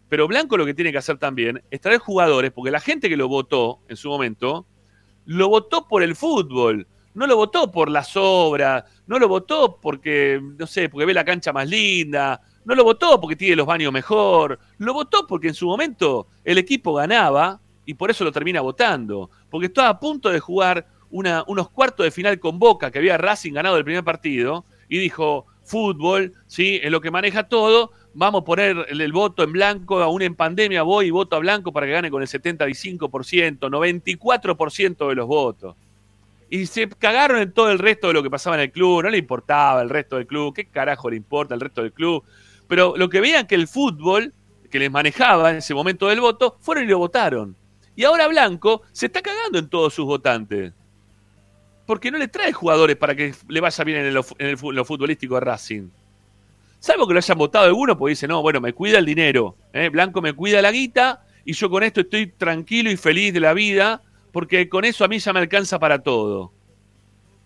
Pero 0.09 0.27
Blanco 0.27 0.57
lo 0.57 0.65
que 0.65 0.73
tiene 0.73 0.91
que 0.91 0.97
hacer 0.97 1.17
también 1.17 1.61
es 1.71 1.81
traer 1.81 1.99
jugadores, 1.99 2.51
porque 2.51 2.71
la 2.71 2.79
gente 2.79 3.09
que 3.09 3.17
lo 3.17 3.27
votó 3.27 3.79
en 3.87 3.97
su 3.97 4.09
momento, 4.09 4.65
lo 5.25 5.49
votó 5.49 5.87
por 5.87 6.03
el 6.03 6.15
fútbol, 6.15 6.87
no 7.13 7.27
lo 7.27 7.37
votó 7.37 7.71
por 7.71 7.89
las 7.89 8.11
obras, 8.15 8.83
no 9.07 9.17
lo 9.17 9.27
votó 9.27 9.79
porque, 9.81 10.39
no 10.57 10.67
sé, 10.67 10.89
porque 10.89 11.05
ve 11.05 11.13
la 11.13 11.25
cancha 11.25 11.53
más 11.53 11.67
linda, 11.67 12.41
no 12.65 12.75
lo 12.75 12.83
votó 12.83 13.19
porque 13.19 13.35
tiene 13.35 13.55
los 13.55 13.65
baños 13.65 13.91
mejor, 13.91 14.59
lo 14.77 14.93
votó 14.93 15.25
porque 15.25 15.47
en 15.47 15.53
su 15.53 15.65
momento 15.65 16.27
el 16.43 16.57
equipo 16.57 16.93
ganaba 16.93 17.59
y 17.85 17.93
por 17.93 18.11
eso 18.11 18.23
lo 18.23 18.31
termina 18.31 18.61
votando, 18.61 19.29
porque 19.49 19.67
estaba 19.67 19.89
a 19.89 19.99
punto 19.99 20.29
de 20.29 20.39
jugar 20.39 20.85
unos 21.15 21.69
cuartos 21.69 22.03
de 22.03 22.11
final 22.11 22.39
con 22.39 22.59
Boca, 22.59 22.91
que 22.91 22.99
había 22.99 23.17
Racing 23.17 23.53
ganado 23.53 23.77
el 23.77 23.83
primer 23.83 24.03
partido, 24.03 24.65
y 24.89 24.97
dijo, 24.99 25.45
fútbol, 25.63 26.33
¿sí? 26.47 26.79
Es 26.83 26.91
lo 26.91 27.01
que 27.01 27.11
maneja 27.11 27.43
todo, 27.43 27.91
vamos 28.13 28.41
a 28.41 28.45
poner 28.45 28.85
el, 28.89 29.01
el 29.01 29.11
voto 29.11 29.43
en 29.43 29.51
blanco, 29.51 29.99
aún 30.01 30.21
en 30.21 30.35
pandemia 30.35 30.83
voy 30.83 31.07
y 31.07 31.11
voto 31.11 31.35
a 31.35 31.39
blanco 31.39 31.71
para 31.71 31.85
que 31.85 31.93
gane 31.93 32.11
con 32.11 32.21
el 32.21 32.27
75%, 32.27 33.59
94% 33.59 35.09
de 35.09 35.15
los 35.15 35.27
votos. 35.27 35.75
Y 36.49 36.67
se 36.67 36.87
cagaron 36.87 37.39
en 37.39 37.51
todo 37.51 37.71
el 37.71 37.79
resto 37.79 38.07
de 38.07 38.13
lo 38.13 38.23
que 38.23 38.29
pasaba 38.29 38.55
en 38.55 38.63
el 38.63 38.71
club, 38.71 39.03
no 39.03 39.09
le 39.09 39.17
importaba 39.17 39.81
el 39.81 39.89
resto 39.89 40.17
del 40.17 40.27
club, 40.27 40.53
qué 40.53 40.65
carajo 40.65 41.09
le 41.09 41.15
importa 41.15 41.55
el 41.55 41.61
resto 41.61 41.81
del 41.81 41.91
club. 41.91 42.23
Pero 42.67 42.95
lo 42.95 43.09
que 43.09 43.19
veían 43.19 43.47
que 43.47 43.55
el 43.55 43.67
fútbol, 43.67 44.33
que 44.69 44.79
les 44.79 44.91
manejaba 44.91 45.51
en 45.51 45.57
ese 45.57 45.73
momento 45.73 46.07
del 46.07 46.21
voto, 46.21 46.57
fueron 46.59 46.83
y 46.83 46.87
lo 46.87 46.99
votaron. 46.99 47.55
Y 47.95 48.03
ahora 48.03 48.27
Blanco 48.27 48.83
se 48.91 49.07
está 49.07 49.21
cagando 49.21 49.57
en 49.57 49.69
todos 49.69 49.93
sus 49.93 50.05
votantes. 50.05 50.73
Porque 51.85 52.11
no 52.11 52.17
le 52.17 52.27
trae 52.27 52.51
jugadores 52.51 52.95
para 52.95 53.15
que 53.15 53.33
le 53.47 53.61
vaya 53.61 53.83
bien 53.83 53.99
en, 53.99 54.07
en 54.07 54.47
el 54.47 54.57
lo 54.59 54.85
futbolístico 54.85 55.37
a 55.37 55.39
Racing. 55.39 55.89
Salvo 56.79 57.07
que 57.07 57.13
lo 57.13 57.19
hayan 57.19 57.37
votado 57.37 57.65
algunos, 57.65 57.97
porque 57.97 58.11
dice, 58.11 58.27
no, 58.27 58.41
bueno, 58.41 58.61
me 58.61 58.73
cuida 58.73 58.99
el 58.99 59.05
dinero. 59.05 59.55
¿eh? 59.73 59.89
Blanco 59.89 60.21
me 60.21 60.33
cuida 60.33 60.61
la 60.61 60.71
guita 60.71 61.25
y 61.43 61.53
yo 61.53 61.69
con 61.69 61.83
esto 61.83 62.01
estoy 62.01 62.27
tranquilo 62.27 62.91
y 62.91 62.97
feliz 62.97 63.33
de 63.33 63.39
la 63.39 63.53
vida, 63.53 64.01
porque 64.31 64.67
con 64.67 64.85
eso 64.85 65.03
a 65.05 65.07
mí 65.07 65.19
ya 65.19 65.33
me 65.33 65.39
alcanza 65.39 65.79
para 65.79 65.99
todo. 66.03 66.51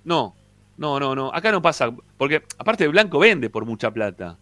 No, 0.04 0.36
no, 0.78 0.99
no, 0.99 1.15
no. 1.15 1.34
Acá 1.34 1.52
no 1.52 1.62
pasa. 1.62 1.91
Porque 2.17 2.43
aparte 2.58 2.88
Blanco 2.88 3.19
vende 3.19 3.49
por 3.49 3.65
mucha 3.65 3.91
plata. 3.91 4.38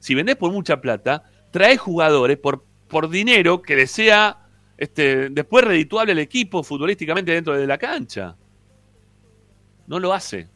Si 0.00 0.14
vendés 0.14 0.36
por 0.36 0.52
mucha 0.52 0.80
plata, 0.80 1.24
trae 1.50 1.76
jugadores 1.76 2.36
por, 2.38 2.64
por 2.88 3.08
dinero 3.08 3.62
que 3.62 3.76
le 3.76 3.86
sea 3.86 4.38
este, 4.76 5.30
después 5.30 5.64
redituable 5.64 6.12
el 6.12 6.18
equipo 6.18 6.62
futbolísticamente 6.62 7.32
dentro 7.32 7.56
de 7.56 7.66
la 7.66 7.78
cancha. 7.78 8.36
No 9.88 9.98
lo 9.98 10.12
hace. 10.12 10.46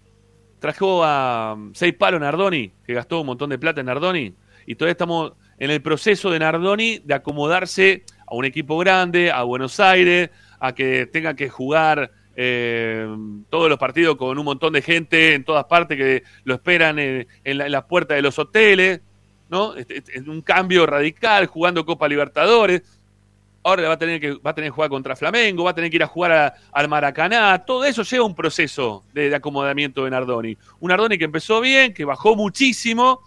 Trajo 0.60 1.02
a 1.04 1.54
um, 1.54 1.72
seis 1.74 1.92
palos 1.94 2.20
Nardoni, 2.20 2.70
que 2.86 2.94
gastó 2.94 3.20
un 3.20 3.26
montón 3.26 3.50
de 3.50 3.58
plata 3.58 3.80
en 3.80 3.86
Nardoni, 3.86 4.32
y 4.66 4.74
todavía 4.76 4.92
estamos 4.92 5.32
en 5.58 5.70
el 5.72 5.82
proceso 5.82 6.30
de 6.30 6.38
Nardoni 6.38 7.00
de 7.00 7.14
acomodarse 7.14 8.04
a 8.26 8.34
un 8.36 8.44
equipo 8.44 8.78
grande, 8.78 9.32
a 9.32 9.42
Buenos 9.42 9.80
Aires, 9.80 10.30
a 10.60 10.72
que 10.72 11.06
tenga 11.06 11.34
que 11.34 11.48
jugar 11.48 12.12
eh, 12.36 13.06
todos 13.50 13.68
los 13.68 13.78
partidos 13.78 14.16
con 14.16 14.38
un 14.38 14.44
montón 14.44 14.72
de 14.72 14.80
gente 14.82 15.34
en 15.34 15.44
todas 15.44 15.64
partes 15.64 15.98
que 15.98 16.22
lo 16.44 16.54
esperan 16.54 16.98
en, 16.98 17.26
en 17.44 17.58
la- 17.58 17.68
las 17.68 17.84
puertas 17.84 18.14
de 18.16 18.22
los 18.22 18.38
hoteles, 18.38 19.00
¿no? 19.50 19.74
Este- 19.74 19.98
este- 19.98 20.18
Es 20.18 20.26
un 20.28 20.40
cambio 20.42 20.86
radical, 20.86 21.46
jugando 21.46 21.84
Copa 21.84 22.08
Libertadores. 22.08 22.82
Ahora 23.64 23.86
va 23.86 23.94
a 23.94 23.98
tener 23.98 24.20
que 24.20 24.32
va 24.34 24.50
a 24.50 24.54
tener 24.54 24.70
que 24.70 24.74
jugar 24.74 24.90
contra 24.90 25.14
Flamengo, 25.14 25.64
va 25.64 25.70
a 25.70 25.74
tener 25.74 25.88
que 25.88 25.96
ir 25.96 26.02
a 26.02 26.08
jugar 26.08 26.54
al 26.72 26.88
Maracaná. 26.88 27.64
Todo 27.64 27.84
eso 27.84 28.02
lleva 28.02 28.24
un 28.24 28.34
proceso 28.34 29.04
de, 29.12 29.32
acomodamiento 29.34 30.04
de 30.04 30.10
Nardoni. 30.10 30.56
Un 30.80 30.88
Nardoni 30.88 31.16
que 31.16 31.24
empezó 31.24 31.60
bien, 31.60 31.94
que 31.94 32.04
bajó 32.04 32.34
muchísimo, 32.34 33.20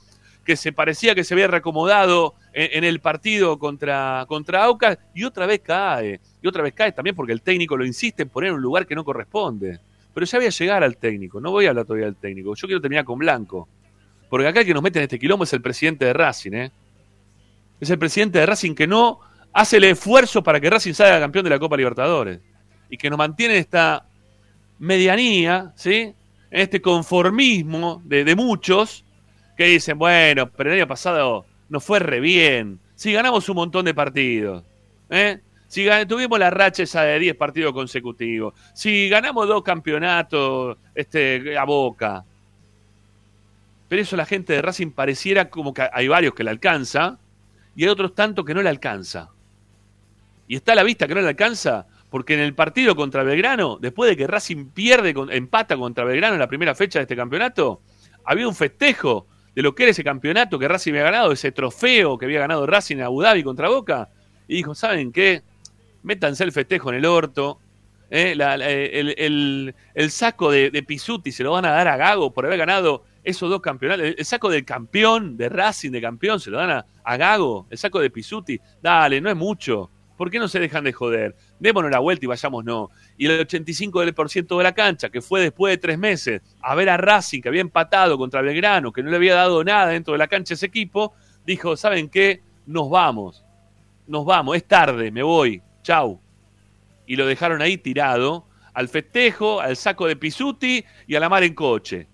que 0.43 0.57
se 0.57 0.73
parecía 0.73 1.15
que 1.15 1.23
se 1.23 1.33
había 1.33 1.47
reacomodado 1.47 2.35
en, 2.51 2.79
en 2.79 2.83
el 2.83 2.99
partido 2.99 3.57
contra, 3.57 4.25
contra 4.27 4.65
Aucas 4.65 4.97
y 5.13 5.23
otra 5.23 5.45
vez 5.45 5.61
cae. 5.61 6.19
Y 6.41 6.47
otra 6.47 6.63
vez 6.63 6.73
cae 6.73 6.91
también 6.91 7.15
porque 7.15 7.31
el 7.31 7.41
técnico 7.41 7.77
lo 7.77 7.85
insiste 7.85 8.23
en 8.23 8.29
poner 8.29 8.49
en 8.49 8.55
un 8.55 8.61
lugar 8.61 8.85
que 8.85 8.95
no 8.95 9.05
corresponde. 9.05 9.79
Pero 10.13 10.25
ya 10.25 10.37
voy 10.37 10.47
a 10.47 10.49
llegar 10.49 10.83
al 10.83 10.97
técnico, 10.97 11.39
no 11.39 11.51
voy 11.51 11.65
a 11.65 11.69
hablar 11.69 11.85
todavía 11.85 12.05
del 12.05 12.15
técnico. 12.15 12.55
Yo 12.55 12.67
quiero 12.67 12.81
terminar 12.81 13.05
con 13.05 13.19
Blanco. 13.19 13.69
Porque 14.29 14.47
acá 14.47 14.61
el 14.61 14.65
que 14.65 14.73
nos 14.73 14.83
mete 14.83 14.99
en 14.99 15.03
este 15.03 15.19
quilombo 15.19 15.43
es 15.43 15.53
el 15.53 15.61
presidente 15.61 16.05
de 16.05 16.13
Racing, 16.13 16.53
¿eh? 16.53 16.71
Es 17.79 17.89
el 17.89 17.99
presidente 17.99 18.39
de 18.39 18.45
Racing 18.45 18.73
que 18.73 18.87
no 18.87 19.19
hace 19.55 19.77
el 19.77 19.85
esfuerzo 19.85 20.43
para 20.43 20.59
que 20.59 20.69
Racing 20.69 20.93
salga 20.93 21.17
campeón 21.17 21.45
de 21.45 21.49
la 21.49 21.59
Copa 21.59 21.77
Libertadores. 21.77 22.41
Y 22.89 22.97
que 22.97 23.09
nos 23.09 23.17
mantiene 23.17 23.57
esta 23.57 24.05
medianía, 24.79 25.71
¿sí? 25.75 26.13
Este 26.51 26.81
conformismo 26.81 28.01
de, 28.03 28.35
muchos 28.35 29.05
que 29.55 29.65
dicen, 29.67 29.97
bueno, 29.97 30.49
pero 30.51 30.71
el 30.71 30.79
año 30.79 30.87
pasado 30.87 31.45
nos 31.69 31.83
fue 31.85 31.99
re 31.99 32.19
bien. 32.19 32.79
Si 32.95 33.13
ganamos 33.13 33.47
un 33.47 33.55
montón 33.55 33.85
de 33.85 33.93
partidos. 33.93 34.63
¿eh? 35.09 35.39
Si 35.69 35.87
tuvimos 36.05 36.37
la 36.37 36.49
racha 36.49 36.83
esa 36.83 37.03
de 37.03 37.17
10 37.17 37.35
partidos 37.37 37.71
consecutivos. 37.71 38.53
Si 38.73 39.07
ganamos 39.07 39.47
dos 39.47 39.63
campeonatos 39.63 40.77
este, 40.93 41.57
a 41.57 41.63
boca. 41.63 42.25
Pero 43.87 44.01
eso 44.01 44.17
la 44.17 44.25
gente 44.25 44.51
de 44.51 44.61
Racing 44.61 44.91
pareciera 44.91 45.49
como 45.49 45.73
que 45.73 45.87
hay 45.91 46.09
varios 46.09 46.33
que 46.33 46.43
le 46.43 46.49
alcanza 46.49 47.17
y 47.73 47.83
hay 47.83 47.89
otros 47.89 48.13
tanto 48.13 48.43
que 48.43 48.53
no 48.53 48.61
le 48.61 48.69
alcanza. 48.69 49.29
Y 50.47 50.55
está 50.55 50.73
a 50.73 50.75
la 50.75 50.84
vista 50.84 51.08
que 51.08 51.15
no 51.15 51.21
le 51.21 51.29
alcanza 51.29 51.88
porque 52.10 52.36
en 52.36 52.39
el 52.39 52.53
partido 52.53 52.95
contra 52.95 53.23
Belgrano, 53.23 53.77
después 53.81 54.10
de 54.10 54.15
que 54.15 54.27
Racing 54.27 54.67
pierde, 54.69 55.13
empata 55.31 55.75
contra 55.75 56.03
Belgrano 56.05 56.36
en 56.36 56.39
la 56.39 56.47
primera 56.47 56.73
fecha 56.75 56.99
de 56.99 57.03
este 57.03 57.15
campeonato, 57.15 57.81
había 58.23 58.47
un 58.47 58.55
festejo 58.55 59.27
de 59.53 59.62
lo 59.62 59.73
que 59.75 59.84
era 59.84 59.91
ese 59.91 60.03
campeonato 60.03 60.58
que 60.60 60.67
Racing 60.67 60.91
había 60.91 61.03
ganado, 61.03 61.31
ese 61.31 61.51
trofeo 61.51 62.17
que 62.17 62.25
había 62.25 62.39
ganado 62.39 62.65
Racing 62.65 62.97
en 62.97 63.03
Abu 63.03 63.21
Dhabi 63.21 63.43
contra 63.43 63.69
Boca. 63.69 64.10
Y 64.47 64.55
dijo, 64.55 64.75
¿saben 64.75 65.12
qué? 65.12 65.43
Métanse 66.03 66.43
el 66.43 66.51
festejo 66.51 66.89
en 66.89 66.95
el 66.97 67.05
orto. 67.05 67.60
¿eh? 68.10 68.36
La- 68.36 68.55
la- 68.58 68.69
el, 68.69 69.15
el- 69.17 69.75
el 69.93 70.12
saco 70.12 70.51
de, 70.51 70.69
de 70.71 71.31
se 71.31 71.43
lo 71.43 71.51
van 71.51 71.65
a 71.65 71.71
dar 71.71 71.88
a 71.88 71.97
Gago 71.97 72.31
por 72.31 72.45
haber 72.45 72.60
ganado 72.60 73.03
esos 73.23 73.49
dos 73.49 73.62
campeonatos. 73.62 74.05
El, 74.05 74.15
el 74.17 74.25
saco 74.25 74.49
del 74.49 74.63
campeón, 74.63 75.36
de 75.38 75.49
Racing 75.49 75.91
de 75.91 76.01
campeón, 76.01 76.39
se 76.39 76.51
lo 76.51 76.58
dan 76.60 76.69
a, 76.69 76.86
a 77.03 77.17
Gago. 77.17 77.65
El 77.69 77.77
saco 77.77 77.99
de 77.99 78.10
Pisuti. 78.10 78.60
Dale, 78.81 79.19
no 79.19 79.29
es 79.29 79.36
mucho. 79.36 79.89
¿Por 80.17 80.32
qué 80.32 80.39
no 80.39 80.47
se 80.47 80.60
dejan 80.60 80.84
de 80.84 80.93
joder? 80.93 81.36
Démonos 81.60 81.91
la 81.91 81.99
vuelta 81.99 82.25
y 82.25 82.28
vayamos 82.28 82.63
no. 82.63 82.89
Y 83.17 83.25
el 83.25 83.45
85% 83.45 84.58
de 84.58 84.63
la 84.63 84.73
cancha, 84.73 85.10
que 85.10 85.21
fue 85.21 85.41
después 85.41 85.73
de 85.73 85.78
tres 85.78 85.97
meses, 85.97 86.41
a 86.62 86.75
ver 86.75 86.89
a 86.89 86.97
Racing, 86.97 87.41
que 87.41 87.49
había 87.49 87.62
empatado 87.62 88.17
contra 88.17 88.41
Belgrano, 88.41 88.93
que 88.93 89.04
no 89.04 89.10
le 89.10 89.17
había 89.17 89.36
dado 89.36 89.63
nada 89.63 89.88
dentro 89.88 90.13
de 90.13 90.17
la 90.17 90.28
cancha 90.28 90.54
a 90.54 90.56
ese 90.56 90.67
equipo, 90.67 91.13
dijo, 91.45 91.75
¿saben 91.75 92.10
qué? 92.10 92.41
Nos 92.65 92.89
vamos. 92.89 93.43
Nos 94.08 94.25
vamos, 94.25 94.56
es 94.56 94.65
tarde, 94.65 95.12
me 95.12 95.23
voy. 95.23 95.62
Chau. 95.84 96.21
Y 97.06 97.15
lo 97.15 97.25
dejaron 97.25 97.62
ahí 97.62 97.78
tirado, 97.78 98.47
al 98.73 98.88
festejo, 98.88 99.60
al 99.60 99.75
saco 99.75 100.08
de 100.08 100.15
Pisuti 100.15 100.84
y 101.08 101.15
a 101.15 101.19
la 101.19 101.30
mar 101.30 101.43
en 101.43 101.54
coche. 101.54 102.08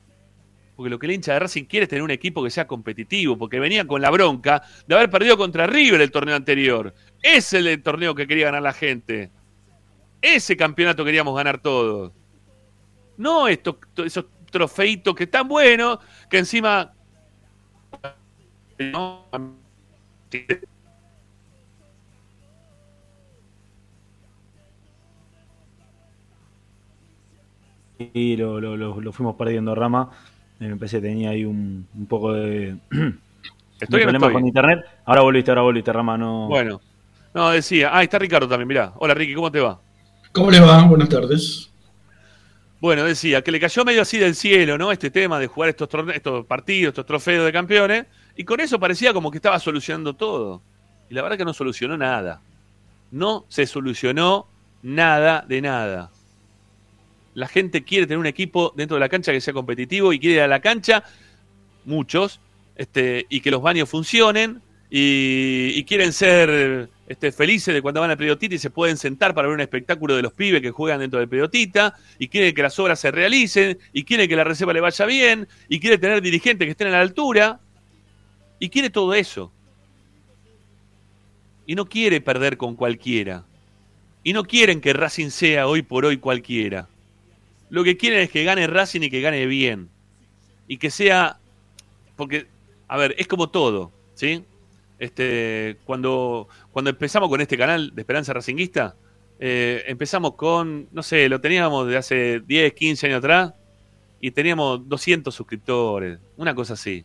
Porque 0.75 0.89
lo 0.89 0.97
que 0.97 1.05
el 1.05 1.13
hincha 1.13 1.33
de 1.33 1.39
Racing 1.39 1.65
quiere 1.65 1.83
es 1.83 1.89
tener 1.89 2.01
un 2.01 2.11
equipo 2.11 2.43
que 2.43 2.49
sea 2.49 2.65
competitivo, 2.65 3.37
porque 3.37 3.59
venía 3.59 3.85
con 3.85 4.01
la 4.01 4.09
bronca 4.09 4.63
de 4.87 4.95
haber 4.95 5.09
perdido 5.09 5.37
contra 5.37 5.67
River 5.67 6.01
el 6.01 6.11
torneo 6.11 6.35
anterior. 6.35 6.93
Ese 7.21 7.59
es 7.59 7.65
el 7.65 7.83
torneo 7.83 8.15
que 8.15 8.27
quería 8.27 8.45
ganar 8.47 8.61
la 8.63 8.73
gente. 8.73 9.29
Ese 10.21 10.55
campeonato 10.57 11.03
queríamos 11.05 11.35
ganar 11.35 11.59
todos. 11.61 12.11
No 13.17 13.47
estos, 13.47 13.75
to- 13.93 14.05
esos 14.05 14.25
trofeitos 14.51 15.15
que 15.15 15.23
están 15.25 15.47
buenos, 15.47 15.99
que 16.29 16.39
encima... 16.39 16.93
Y 28.13 28.35
lo, 28.35 28.59
lo- 28.59 28.75
lo- 28.77 28.99
lo 28.99 29.11
fuimos 29.11 29.35
perdiendo 29.35 29.75
rama. 29.75 30.09
Me 30.59 30.67
empecé, 30.67 31.01
tenía 31.01 31.31
ahí 31.31 31.45
un, 31.45 31.87
un 31.95 32.05
poco 32.07 32.33
de, 32.33 32.75
Estoy 32.89 33.99
no 33.99 34.11
problemas 34.11 34.13
estoy? 34.15 34.33
con 34.33 34.47
internet. 34.47 34.85
Ahora 35.05 35.21
volviste, 35.21 35.51
ahora 35.51 35.61
volviste, 35.61 35.93
rama. 35.93 36.17
No, 36.17 36.47
Bueno, 36.47 36.81
no, 37.33 37.49
decía. 37.51 37.89
Ah, 37.93 38.03
está 38.03 38.19
Ricardo 38.19 38.47
también, 38.47 38.67
mirá. 38.67 38.93
Hola 38.97 39.13
Ricky, 39.13 39.33
¿cómo 39.33 39.51
te 39.51 39.59
va? 39.59 39.79
¿Cómo 40.31 40.51
les 40.51 40.61
va? 40.61 40.83
Buenas 40.83 41.09
tardes. 41.09 41.71
Bueno, 42.81 43.03
decía 43.03 43.43
que 43.43 43.51
le 43.51 43.59
cayó 43.59 43.85
medio 43.85 44.01
así 44.01 44.17
del 44.17 44.33
cielo, 44.33 44.77
¿no? 44.77 44.91
Este 44.91 45.11
tema 45.11 45.39
de 45.39 45.45
jugar 45.47 45.69
estos, 45.69 45.87
estos 46.15 46.45
partidos, 46.47 46.91
estos 46.91 47.05
trofeos 47.05 47.45
de 47.45 47.51
campeones, 47.51 48.05
y 48.35 48.43
con 48.43 48.59
eso 48.59 48.79
parecía 48.79 49.13
como 49.13 49.29
que 49.29 49.37
estaba 49.37 49.59
solucionando 49.59 50.15
todo. 50.15 50.63
Y 51.09 51.13
la 51.13 51.21
verdad 51.21 51.37
que 51.37 51.45
no 51.45 51.53
solucionó 51.53 51.95
nada. 51.95 52.41
No 53.11 53.45
se 53.49 53.67
solucionó 53.67 54.47
nada 54.81 55.45
de 55.47 55.61
nada. 55.61 56.09
La 57.35 57.47
gente 57.47 57.83
quiere 57.83 58.07
tener 58.07 58.17
un 58.17 58.25
equipo 58.25 58.73
dentro 58.75 58.95
de 58.95 59.01
la 59.01 59.09
cancha 59.09 59.31
que 59.31 59.41
sea 59.41 59.53
competitivo 59.53 60.11
y 60.11 60.19
quiere 60.19 60.37
ir 60.37 60.41
a 60.41 60.47
la 60.47 60.59
cancha, 60.59 61.03
muchos, 61.85 62.39
este, 62.75 63.27
y 63.29 63.41
que 63.41 63.51
los 63.51 63.61
baños 63.61 63.89
funcionen, 63.89 64.61
y, 64.89 65.71
y 65.75 65.83
quieren 65.83 66.13
ser 66.13 66.89
este, 67.11 67.33
felices 67.33 67.73
de 67.73 67.81
cuando 67.81 67.99
van 67.99 68.09
al 68.09 68.17
periodista 68.17 68.55
y 68.55 68.57
se 68.57 68.69
pueden 68.69 68.95
sentar 68.95 69.33
para 69.33 69.49
ver 69.49 69.55
un 69.55 69.61
espectáculo 69.61 70.15
de 70.15 70.21
los 70.21 70.31
pibes 70.31 70.61
que 70.61 70.71
juegan 70.71 71.01
dentro 71.01 71.19
del 71.19 71.27
periodista, 71.27 71.93
y 72.17 72.29
quieren 72.29 72.55
que 72.55 72.61
las 72.61 72.79
obras 72.79 73.01
se 73.01 73.11
realicen, 73.11 73.77
y 73.91 74.03
quieren 74.05 74.29
que 74.29 74.35
la 74.37 74.45
reserva 74.45 74.71
le 74.71 74.79
vaya 74.79 75.05
bien, 75.05 75.45
y 75.67 75.81
quiere 75.81 75.97
tener 75.97 76.21
dirigentes 76.21 76.65
que 76.65 76.71
estén 76.71 76.87
a 76.87 76.91
la 76.91 77.01
altura, 77.01 77.59
y 78.59 78.69
quiere 78.69 78.89
todo 78.89 79.13
eso. 79.13 79.51
Y 81.65 81.75
no 81.75 81.85
quiere 81.85 82.21
perder 82.21 82.55
con 82.55 82.77
cualquiera. 82.77 83.43
Y 84.23 84.31
no 84.31 84.45
quieren 84.45 84.79
que 84.79 84.93
Racing 84.93 85.31
sea 85.31 85.67
hoy 85.67 85.81
por 85.81 86.05
hoy 86.05 86.15
cualquiera. 86.17 86.87
Lo 87.69 87.83
que 87.83 87.97
quieren 87.97 88.21
es 88.21 88.31
que 88.31 88.45
gane 88.45 88.67
Racing 88.67 89.01
y 89.01 89.09
que 89.09 89.19
gane 89.19 89.45
bien. 89.47 89.89
Y 90.67 90.77
que 90.77 90.91
sea. 90.91 91.39
Porque, 92.15 92.47
a 92.87 92.95
ver, 92.95 93.15
es 93.17 93.27
como 93.27 93.49
todo, 93.49 93.91
¿sí? 94.13 94.45
Este, 95.01 95.77
cuando, 95.83 96.47
cuando 96.71 96.91
empezamos 96.91 97.27
con 97.27 97.41
este 97.41 97.57
canal 97.57 97.89
de 97.95 98.01
Esperanza 98.03 98.33
Racinguista, 98.33 98.95
eh, 99.39 99.83
empezamos 99.87 100.35
con, 100.35 100.89
no 100.91 101.01
sé, 101.01 101.27
lo 101.27 101.41
teníamos 101.41 101.87
de 101.87 101.97
hace 101.97 102.39
10, 102.41 102.73
15 102.73 103.07
años 103.07 103.17
atrás 103.17 103.51
y 104.19 104.29
teníamos 104.29 104.87
200 104.87 105.33
suscriptores, 105.33 106.19
una 106.37 106.53
cosa 106.53 106.73
así. 106.73 107.03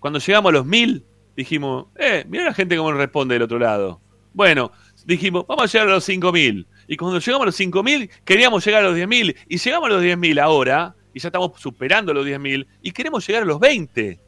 Cuando 0.00 0.18
llegamos 0.18 0.48
a 0.48 0.52
los 0.54 0.66
1000, 0.66 1.04
dijimos, 1.36 1.86
eh, 1.94 2.24
mira 2.28 2.46
la 2.46 2.54
gente 2.54 2.76
cómo 2.76 2.90
nos 2.90 2.98
responde 2.98 3.36
del 3.36 3.42
otro 3.42 3.60
lado. 3.60 4.00
Bueno, 4.32 4.72
dijimos, 5.04 5.46
vamos 5.46 5.62
a 5.62 5.72
llegar 5.72 5.86
a 5.86 5.92
los 5.92 6.04
5000. 6.04 6.66
Y 6.88 6.96
cuando 6.96 7.20
llegamos 7.20 7.42
a 7.44 7.46
los 7.46 7.54
5000, 7.54 8.10
queríamos 8.24 8.64
llegar 8.66 8.82
a 8.82 8.88
los 8.88 8.96
10000. 8.96 9.36
Y 9.48 9.58
llegamos 9.58 9.90
a 9.90 9.92
los 9.92 10.02
10000 10.02 10.40
ahora, 10.40 10.96
y 11.14 11.20
ya 11.20 11.28
estamos 11.28 11.52
superando 11.60 12.12
los 12.12 12.26
10000, 12.26 12.66
y 12.82 12.90
queremos 12.90 13.24
llegar 13.24 13.44
a 13.44 13.46
los 13.46 13.60
20. 13.60 14.25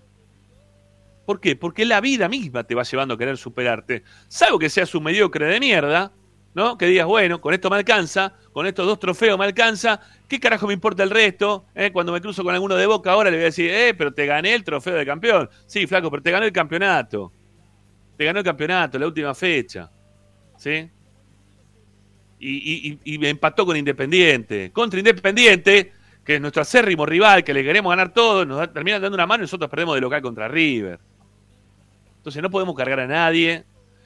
¿Por 1.29 1.41
qué? 1.43 1.57
Porque 1.57 1.85
la 1.85 2.01
vida 2.01 2.27
misma 2.27 2.65
te 2.65 2.75
va 2.75 2.85
llevando 2.85 3.13
a 3.13 3.19
querer 3.19 3.37
superarte. 3.37 4.03
Salvo 4.29 4.59
que 4.59 4.71
seas 4.71 4.95
un 4.95 5.03
mediocre 5.05 5.45
de 5.45 5.61
mierda, 5.61 6.11
¿no? 6.55 6.79
Que 6.79 6.87
digas, 6.87 7.07
bueno, 7.07 7.39
con 7.39 7.53
esto 7.53 7.69
me 7.69 7.77
alcanza, 7.77 8.33
con 8.51 8.67
estos 8.67 8.87
dos 8.87 8.99
trofeos 8.99 9.39
me 9.39 9.45
alcanza, 9.45 10.01
¿qué 10.27 10.41
carajo 10.41 10.67
me 10.67 10.73
importa 10.73 11.03
el 11.03 11.11
resto? 11.11 11.67
¿Eh? 11.75 11.91
Cuando 11.93 12.13
me 12.15 12.23
cruzo 12.23 12.43
con 12.43 12.55
alguno 12.55 12.77
de 12.77 12.87
boca 12.87 13.13
ahora 13.13 13.31
le 13.31 13.37
voy 13.37 13.43
a 13.43 13.45
decir, 13.49 13.71
eh, 13.71 13.93
pero 13.93 14.15
te 14.15 14.25
gané 14.25 14.55
el 14.55 14.65
trofeo 14.65 14.95
de 14.95 15.05
campeón. 15.05 15.51
Sí, 15.67 15.87
flaco, 15.87 16.11
pero 16.11 16.23
te 16.23 16.31
ganó 16.31 16.47
el 16.47 16.53
campeonato. 16.53 17.31
Te 18.17 18.25
ganó 18.25 18.39
el 18.39 18.45
campeonato, 18.47 18.99
la 18.99 19.07
última 19.07 19.35
fecha. 19.35 19.91
¿Sí? 20.57 20.89
Y, 22.41 22.89
y- 22.91 23.01
y- 23.05 23.27
empató 23.27 23.67
con 23.67 23.77
Independiente. 23.77 24.71
Contra 24.73 24.99
Independiente, 24.99 25.93
que 26.25 26.37
es 26.37 26.41
nuestro 26.41 26.63
acérrimo 26.63 27.05
rival, 27.05 27.45
que 27.45 27.53
le 27.53 27.63
queremos 27.63 27.91
ganar 27.91 28.15
todo, 28.15 28.47
nos 28.47 28.57
da- 28.61 28.67
dando 28.73 29.15
una 29.15 29.27
mano 29.27 29.43
y 29.43 29.45
nosotros 29.45 29.69
perdemos 29.69 29.95
de 29.97 30.01
local 30.01 30.23
contra 30.23 30.49
River. 30.49 30.99
Entonces 32.19 32.43
no 32.43 32.51
podemos 32.51 32.75
cargar 32.77 33.01
a 33.01 33.07
nadie. 33.07 33.65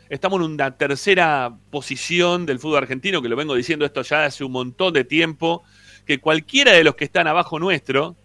Estamos 0.09 0.41
en 0.41 0.53
una 0.53 0.77
tercera 0.77 1.57
posición 1.71 2.47
del 2.47 2.59
fútbol 2.59 2.79
argentino, 2.79 3.21
que 3.21 3.29
lo 3.29 3.37
vengo 3.37 3.55
diciendo 3.55 3.85
esto 3.85 4.03
ya 4.03 4.25
hace 4.25 4.45
un 4.45 4.53
montón 4.53 4.93
de 4.93 5.05
tiempo, 5.05 5.65
que 6.07 6.19
cualquiera 6.21 6.73
de 6.73 6.85
los 6.85 6.95
que 6.95 7.05
están 7.05 7.27
abajo 7.27 7.59
nuestro, 7.59 8.17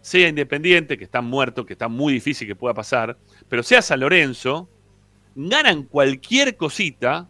sea 0.00 0.28
Independiente, 0.28 0.96
que 0.96 1.04
están 1.04 1.24
muertos, 1.24 1.66
que 1.66 1.72
está 1.72 1.88
muy 1.88 2.12
difícil 2.12 2.46
que 2.46 2.54
pueda 2.54 2.74
pasar, 2.74 3.18
pero 3.48 3.62
sea 3.62 3.82
San 3.82 4.00
Lorenzo, 4.00 4.68
ganan 5.34 5.82
cualquier 5.84 6.56
cosita 6.56 7.28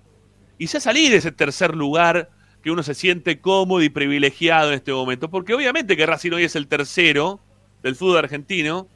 y 0.58 0.66
ya 0.66 0.80
salir 0.80 1.10
de 1.10 1.18
ese 1.18 1.32
tercer 1.32 1.74
lugar 1.74 2.30
que 2.62 2.70
uno 2.70 2.82
se 2.82 2.94
siente 2.94 3.40
cómodo 3.40 3.82
y 3.82 3.88
privilegiado 3.90 4.68
en 4.68 4.74
este 4.74 4.92
momento. 4.92 5.30
Porque 5.30 5.54
obviamente 5.54 5.96
que 5.96 6.06
Racing 6.06 6.32
hoy 6.32 6.44
es 6.44 6.56
el 6.56 6.66
tercero 6.66 7.40
del 7.82 7.94
fútbol 7.94 8.18
argentino 8.18 8.88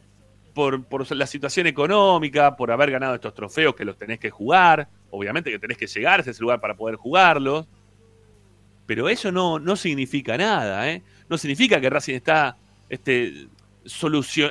por, 0.59 1.17
la 1.17 1.27
situación 1.29 1.69
económica, 1.69 2.57
por 2.57 2.73
haber 2.73 2.91
ganado 2.91 3.15
estos 3.15 3.33
trofeos 3.33 3.77
que 3.77 3.85
los 3.85 3.97
tenés 3.97 4.19
que 4.19 4.29
jugar. 4.29 4.89
Obviamente 5.09 5.53
que 5.53 5.59
tenés 5.61 5.79
que 5.79 5.87
llegar 5.87 6.19
a 6.19 6.23
ese 6.29 6.43
lugar 6.43 6.61
para 6.61 6.77
poder 6.77 6.97
jugarlos. 6.97 7.69
Pero 8.85 9.09
eso 9.09 9.31
no, 9.31 9.61
no 9.61 9.77
significa 9.77 10.37
nada, 10.37 10.91
¿eh? 10.91 11.05
No 11.29 11.39
significa 11.39 11.81
que 11.81 11.89
Racing 11.89 12.15
está, 12.15 12.57
este, 12.89 13.47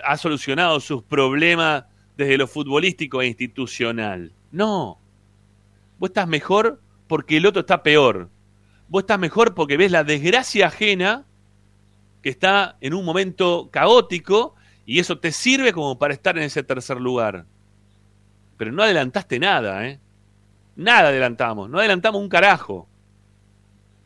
ha 0.05 0.17
solucionado 0.17 0.79
sus 0.79 1.03
problemas 1.03 1.83
desde 2.15 2.37
lo 2.37 2.47
futbolístico 2.47 3.21
e 3.21 3.27
institucional. 3.27 4.31
No. 4.49 5.01
Vos 5.99 6.11
estás 6.11 6.29
mejor 6.29 6.79
porque 7.07 7.35
el 7.35 7.45
otro 7.47 7.59
está 7.59 7.83
peor. 7.83 8.29
Vos 8.87 9.03
estás 9.03 9.19
mejor 9.19 9.53
porque 9.53 9.75
ves 9.75 9.91
la 9.91 10.05
desgracia 10.05 10.67
ajena 10.67 11.25
que 12.21 12.29
está 12.29 12.77
en 12.79 12.93
un 12.93 13.03
momento 13.03 13.67
caótico 13.71 14.55
y 14.87 14.99
eso 14.99 15.19
te 15.19 15.33
sirve 15.33 15.73
como 15.73 15.99
para 15.99 16.13
estar 16.13 16.37
en 16.37 16.45
ese 16.45 16.63
tercer 16.63 17.01
lugar. 17.01 17.45
Pero 18.55 18.71
no 18.71 18.81
adelantaste 18.81 19.37
nada, 19.37 19.85
¿eh? 19.85 19.99
Nada 20.77 21.09
adelantamos, 21.09 21.69
no 21.69 21.77
adelantamos 21.77 22.21
un 22.21 22.29
carajo. 22.29 22.87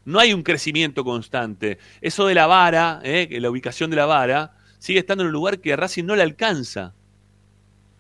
No 0.06 0.20
hay 0.20 0.34
un 0.34 0.42
crecimiento 0.42 1.04
constante. 1.04 1.78
Eso 2.02 2.26
de 2.26 2.34
la 2.34 2.48
vara, 2.48 3.00
¿eh? 3.04 3.30
la 3.40 3.52
ubicación 3.52 3.92
de 3.92 3.98
la 3.98 4.08
vara, 4.08 4.58
sigue 4.80 5.00
estando 5.00 5.24
en 5.24 5.28
un 5.28 5.34
lugar 5.34 5.60
que 5.60 5.76
Racing 5.76 6.06
no 6.06 6.16
le 6.16 6.24
alcanza 6.24 6.96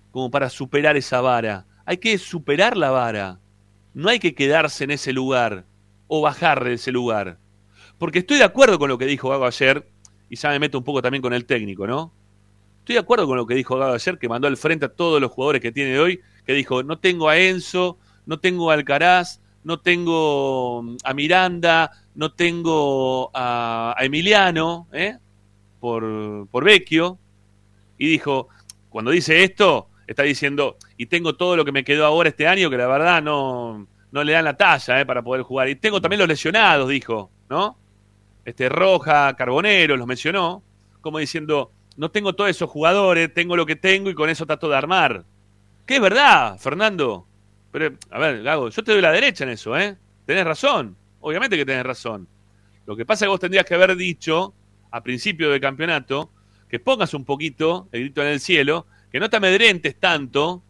como 0.10 0.32
para 0.32 0.50
superar 0.50 0.98
esa 0.98 1.22
vara. 1.22 1.68
Hay 1.86 1.98
que 1.98 2.18
superar 2.18 2.78
la 2.78 2.90
vara. 2.90 3.40
No 3.94 4.10
hay 4.10 4.18
que 4.18 4.34
quedarse 4.34 4.86
en 4.86 4.92
ese 4.92 5.14
lugar 5.14 5.66
o 6.08 6.22
bajar 6.22 6.64
de 6.64 6.74
ese 6.74 6.92
lugar. 6.92 7.38
Porque 8.00 8.20
estoy 8.20 8.40
de 8.40 8.44
acuerdo 8.44 8.80
con 8.80 8.90
lo 8.90 8.98
que 8.98 9.06
dijo 9.06 9.30
Gago 9.30 9.46
ayer, 9.46 9.88
y 10.30 10.36
ya 10.36 10.50
me 10.50 10.58
meto 10.58 10.80
un 10.80 10.84
poco 10.84 11.04
también 11.04 11.22
con 11.22 11.34
el 11.34 11.46
técnico, 11.46 11.86
¿no? 11.86 12.12
Estoy 12.82 12.96
de 12.96 13.00
acuerdo 13.00 13.28
con 13.28 13.38
lo 13.38 13.46
que 13.46 13.54
dijo 13.54 13.78
Gago 13.78 13.94
ayer, 13.94 14.18
que 14.18 14.28
mandó 14.28 14.48
al 14.48 14.58
frente 14.58 14.88
a 14.88 14.90
todos 14.90 15.22
los 15.22 15.32
jugadores 15.32 15.62
que 15.62 15.72
tiene 15.72 16.00
hoy, 16.00 16.20
que 16.44 16.54
dijo, 16.54 16.82
no 16.82 16.98
tengo 16.98 17.30
a 17.30 17.38
Enzo, 17.38 18.00
no 18.26 18.40
tengo 18.40 18.72
a 18.72 18.74
Alcaraz, 18.74 19.40
no 19.64 19.80
tengo 19.80 20.82
mm, 20.82 20.98
a 21.04 21.14
Miranda, 21.14 21.92
no 22.16 22.34
tengo 22.34 23.30
a, 23.36 23.96
Emiliano, 24.00 24.88
¿eh? 24.92 25.16
por, 25.80 26.48
por 26.50 26.64
Vecchio, 26.64 27.20
y 28.00 28.08
dijo, 28.08 28.48
cuando 28.90 29.12
dice 29.12 29.44
esto, 29.44 29.90
está 30.08 30.24
diciendo, 30.24 30.78
y 30.98 31.06
tengo 31.06 31.36
todo 31.36 31.56
lo 31.56 31.64
que 31.64 31.72
me 31.72 31.84
quedó 31.84 32.04
ahora 32.08 32.30
este 32.30 32.48
año, 32.48 32.72
que 32.72 32.78
la 32.78 32.88
verdad 32.88 33.22
no, 33.22 33.88
no 34.12 34.24
le 34.24 34.34
dan 34.34 34.46
la 34.46 34.58
talla 34.58 35.00
¿eh? 35.00 35.06
para 35.06 35.22
poder 35.22 35.44
jugar. 35.44 35.70
Y 35.70 35.76
tengo 35.76 36.02
también 36.02 36.20
los 36.20 36.28
lesionados, 36.28 36.90
dijo, 36.90 37.30
¿no? 37.48 37.78
Este 38.44 38.70
Roja, 38.70 39.36
Carbonero, 39.36 39.96
los 39.98 40.08
mencionó, 40.08 40.64
como 41.00 41.20
diciendo, 41.20 41.72
no 41.98 42.10
tengo 42.12 42.34
todos 42.34 42.50
esos 42.50 42.70
jugadores, 42.70 43.34
tengo 43.34 43.56
lo 43.56 43.66
que 43.66 43.76
tengo 43.76 44.10
y 44.10 44.14
con 44.16 44.30
eso 44.30 44.46
trato 44.46 44.70
de 44.70 44.76
armar. 44.76 45.24
Que 45.86 45.96
es 45.96 46.02
verdad, 46.02 46.58
Fernando. 46.60 47.28
Pero, 47.72 47.96
a 48.10 48.20
ver, 48.20 48.44
Gago, 48.44 48.70
yo 48.70 48.84
te 48.84 48.92
doy 48.92 49.02
la 49.02 49.12
derecha 49.12 49.44
en 49.44 49.52
eso, 49.52 49.78
¿eh? 49.78 49.98
Tenés 50.26 50.46
razón, 50.46 50.96
obviamente 51.20 51.58
que 51.58 51.66
tenés 51.66 51.84
razón. 51.86 52.28
Lo 52.86 52.96
que 52.96 53.06
pasa 53.06 53.26
es 53.26 53.28
que 53.28 53.32
vos 53.32 53.40
tendrías 53.40 53.66
que 53.66 53.76
haber 53.76 53.96
dicho, 53.96 54.54
a 54.92 55.02
principio 55.04 55.50
del 55.50 55.62
campeonato, 55.62 56.32
que 56.70 56.80
pongas 56.80 57.14
un 57.14 57.26
poquito 57.26 57.88
el 57.92 58.02
grito 58.02 58.22
en 58.22 58.28
el 58.30 58.40
cielo, 58.40 58.88
que 59.12 59.20
no 59.20 59.30
te 59.30 59.38
amedrentes 59.38 60.00
tanto, 60.00 60.64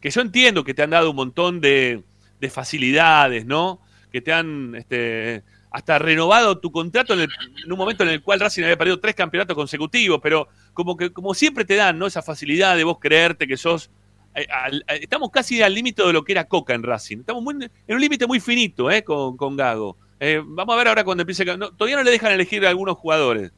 que 0.00 0.10
yo 0.10 0.20
entiendo 0.20 0.64
que 0.64 0.74
te 0.74 0.82
han 0.82 0.90
dado 0.90 1.10
un 1.10 1.16
montón 1.16 1.60
de, 1.60 2.02
de 2.40 2.50
facilidades, 2.50 3.44
¿no? 3.46 3.80
Que 4.10 4.20
te 4.20 4.32
han 4.32 4.74
este, 4.74 5.42
hasta 5.70 5.98
renovado 5.98 6.58
tu 6.58 6.72
contrato 6.72 7.14
en, 7.14 7.20
el- 7.20 7.28
en 7.64 7.70
un 7.72 7.78
momento 7.78 8.02
en 8.04 8.10
el 8.10 8.22
cual 8.22 8.40
Racing 8.40 8.62
había 8.62 8.78
perdido 8.78 8.98
tres 9.00 9.14
campeonatos 9.14 9.54
consecutivos, 9.56 10.20
pero 10.22 10.48
como 10.72 10.96
que 10.96 11.12
como 11.12 11.34
siempre 11.34 11.64
te 11.64 11.76
dan, 11.76 11.98
¿no? 11.98 12.06
Esa 12.06 12.22
facilidad 12.22 12.76
de 12.76 12.84
vos 12.84 12.98
creerte 13.00 13.46
que 13.46 13.56
sos 13.56 13.90
eh, 14.34 14.46
al- 14.50 14.84
estamos 14.88 15.30
casi 15.30 15.60
al 15.62 15.74
límite 15.74 16.04
de 16.04 16.12
lo 16.12 16.22
que 16.24 16.32
era 16.32 16.44
Coca 16.44 16.74
en 16.74 16.82
Racing. 16.82 17.18
Estamos 17.18 17.42
muy- 17.42 17.54
en 17.64 17.94
un 17.94 18.00
límite 18.00 18.26
muy 18.26 18.40
finito, 18.40 18.90
¿eh? 18.90 19.02
Con, 19.02 19.36
con 19.36 19.56
Gago. 19.56 19.96
Eh, 20.20 20.40
vamos 20.44 20.74
a 20.74 20.78
ver 20.78 20.88
ahora 20.88 21.02
cuando 21.04 21.22
empiece. 21.22 21.44
todavía 21.44 21.96
no 21.96 22.02
le 22.02 22.10
dejan 22.10 22.32
elegir 22.32 22.64
a 22.66 22.68
algunos 22.68 22.96
jugadores. 22.96 23.52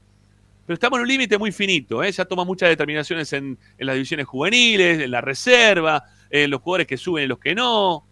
Pero 0.64 0.74
estamos 0.74 0.98
en 0.98 1.02
un 1.02 1.08
límite 1.08 1.36
muy 1.38 1.50
finito, 1.50 2.04
¿eh? 2.04 2.12
ya 2.12 2.24
toma 2.24 2.44
muchas 2.44 2.68
determinaciones 2.68 3.32
en, 3.32 3.58
en 3.78 3.86
las 3.86 3.94
divisiones 3.94 4.26
juveniles, 4.26 5.00
en 5.00 5.10
la 5.10 5.20
reserva, 5.20 6.04
en 6.30 6.50
los 6.50 6.62
jugadores 6.62 6.86
que 6.86 6.96
suben 6.96 7.24
y 7.24 7.26
los 7.26 7.40
que 7.40 7.54
no. 7.54 8.06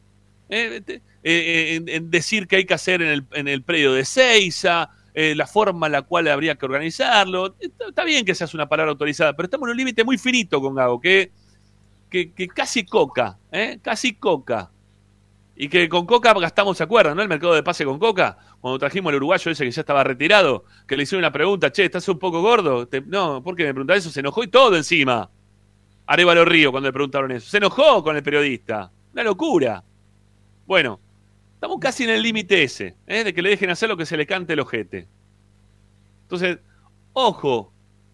Eh, 0.49 0.83
eh, 1.23 1.81
en, 1.87 2.11
decir 2.11 2.49
qué 2.49 2.57
hay 2.57 2.65
que 2.67 2.75
hacer 2.75 3.03
en 3.03 3.09
el, 3.09 3.25
en 3.35 3.47
el 3.47 3.63
predio 3.63 3.93
de 3.93 4.05
Seiza, 4.05 4.91
eh, 5.15 5.35
la 5.35 5.47
forma 5.47 5.87
en 5.87 5.93
la 5.93 6.03
cual 6.03 6.29
habría 6.29 6.57
que 6.57 6.67
organizarlo. 6.67 7.55
Está, 7.59 8.05
bien 8.05 8.25
que 8.25 8.35
seas 8.35 8.55
una 8.55 8.69
palabra 8.69 8.93
autorizada, 8.93 9.35
pero 9.35 9.47
estamos 9.47 9.67
en 9.69 9.73
un 9.73 9.77
límite 9.77 10.05
muy 10.05 10.19
finito 10.19 10.61
con 10.61 10.75
Gago, 10.75 11.01
que, 11.01 11.33
que, 12.09 12.49
casi 12.49 12.85
coca, 12.85 13.39
¿eh? 13.53 13.79
casi 13.83 14.15
coca. 14.15 14.71
Y 15.63 15.69
que 15.69 15.91
con 15.91 16.07
Coca 16.07 16.33
gastamos, 16.33 16.79
¿se 16.79 16.85
acuerdan? 16.85 17.15
¿No? 17.15 17.23
El 17.23 17.29
mercado 17.29 17.53
de 17.53 17.63
pase 17.63 17.85
con 17.85 17.99
Coca, 17.99 18.39
cuando 18.63 18.79
trajimos 18.79 19.11
al 19.11 19.17
uruguayo 19.17 19.51
ese 19.51 19.63
que 19.63 19.71
ya 19.71 19.83
estaba 19.83 20.03
retirado, 20.03 20.65
que 20.89 20.97
le 20.97 21.03
hicieron 21.03 21.21
una 21.21 21.33
pregunta, 21.33 21.71
che, 21.71 21.85
¿estás 21.85 22.09
un 22.09 22.19
poco 22.19 22.41
gordo? 22.41 22.89
Te- 22.89 23.03
no, 23.03 23.43
¿por 23.43 23.55
qué 23.55 23.65
me 23.65 23.75
preguntaron 23.75 23.99
eso? 23.99 24.09
Se 24.09 24.21
enojó 24.21 24.43
y 24.43 24.49
todo 24.49 24.75
encima. 24.75 25.29
Arevalo 26.07 26.47
Río, 26.47 26.71
cuando 26.71 26.89
le 26.89 26.95
preguntaron 26.95 27.31
eso. 27.33 27.51
Se 27.51 27.59
enojó 27.59 28.03
con 28.03 28.17
el 28.17 28.23
periodista. 28.23 28.91
Una 29.13 29.23
locura. 29.23 29.85
Bueno, 30.67 30.99
estamos 31.61 31.79
casi 31.79 32.05
en 32.05 32.11
el 32.11 32.23
límite 32.23 32.63
ese, 32.63 32.97
¿eh? 33.07 33.23
de 33.23 33.35
que 33.35 33.43
le 33.43 33.51
dejen 33.51 33.69
hacer 33.69 33.87
lo 33.87 33.95
que 33.99 34.07
se 34.07 34.17
le 34.17 34.25
cante 34.27 34.55
el 34.55 34.61
ojete. 34.61 35.07
Entonces, 36.23 36.59
ojo, 37.13 37.71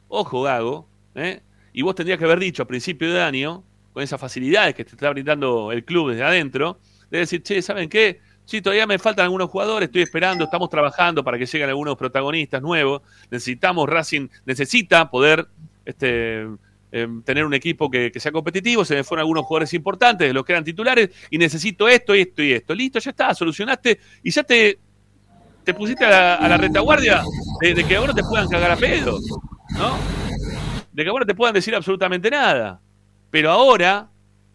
ojo, 0.08 0.42
Gago, 0.42 0.88
¿eh? 1.14 1.42
y 1.72 1.82
vos 1.82 1.94
tendrías 1.94 2.18
que 2.18 2.24
haber 2.24 2.40
dicho 2.40 2.64
a 2.64 2.66
principio 2.66 3.14
de 3.14 3.22
año, 3.22 3.62
con 3.92 4.02
esas 4.02 4.20
facilidades 4.20 4.74
que 4.74 4.84
te 4.84 4.96
está 4.96 5.10
brindando 5.10 5.70
el 5.70 5.84
club 5.84 6.10
desde 6.10 6.24
adentro, 6.24 6.80
de 7.08 7.18
decir, 7.18 7.40
che, 7.44 7.62
¿saben 7.62 7.88
qué? 7.88 8.18
Sí, 8.46 8.60
todavía 8.60 8.84
me 8.84 8.98
faltan 8.98 9.26
algunos 9.26 9.48
jugadores, 9.48 9.86
estoy 9.90 10.02
esperando, 10.02 10.42
estamos 10.42 10.68
trabajando 10.68 11.22
para 11.22 11.38
que 11.38 11.46
lleguen 11.46 11.68
algunos 11.68 11.94
protagonistas 11.96 12.60
nuevos. 12.60 13.02
Necesitamos, 13.30 13.88
Racing 13.88 14.26
necesita 14.44 15.08
poder 15.08 15.46
este, 15.84 16.48
eh, 16.92 17.06
tener 17.24 17.44
un 17.44 17.54
equipo 17.54 17.90
que, 17.90 18.12
sea 18.16 18.32
competitivo. 18.32 18.84
Se 18.84 18.94
me 18.94 19.04
fueron 19.04 19.22
algunos 19.22 19.44
jugadores 19.44 19.74
importantes, 19.74 20.32
los 20.32 20.44
que 20.44 20.52
eran 20.52 20.64
titulares, 20.64 21.10
y 21.30 21.38
necesito 21.38 21.88
esto, 21.88 22.14
esto 22.14 22.42
y 22.42 22.52
esto. 22.52 22.74
Listo, 22.74 22.98
ya 22.98 23.10
está, 23.10 23.34
solucionaste 23.34 23.98
y 24.22 24.30
ya 24.30 24.42
te, 24.42 24.78
te 25.64 25.74
pusiste 25.74 26.04
a 26.04 26.48
la, 26.48 26.56
retaguardia 26.56 27.22
de, 27.60 27.74
de 27.74 27.84
que 27.84 27.96
ahora 27.96 28.14
te 28.14 28.22
puedan 28.22 28.48
cagar 28.48 28.70
a 28.70 28.76
pedo, 28.76 29.18
¿no? 29.76 29.96
De 30.92 31.04
que 31.04 31.10
ahora 31.10 31.26
te 31.26 31.34
puedan 31.34 31.54
decir 31.54 31.74
absolutamente 31.74 32.30
nada. 32.30 32.80
Pero 33.30 33.50
ahora, 33.50 34.08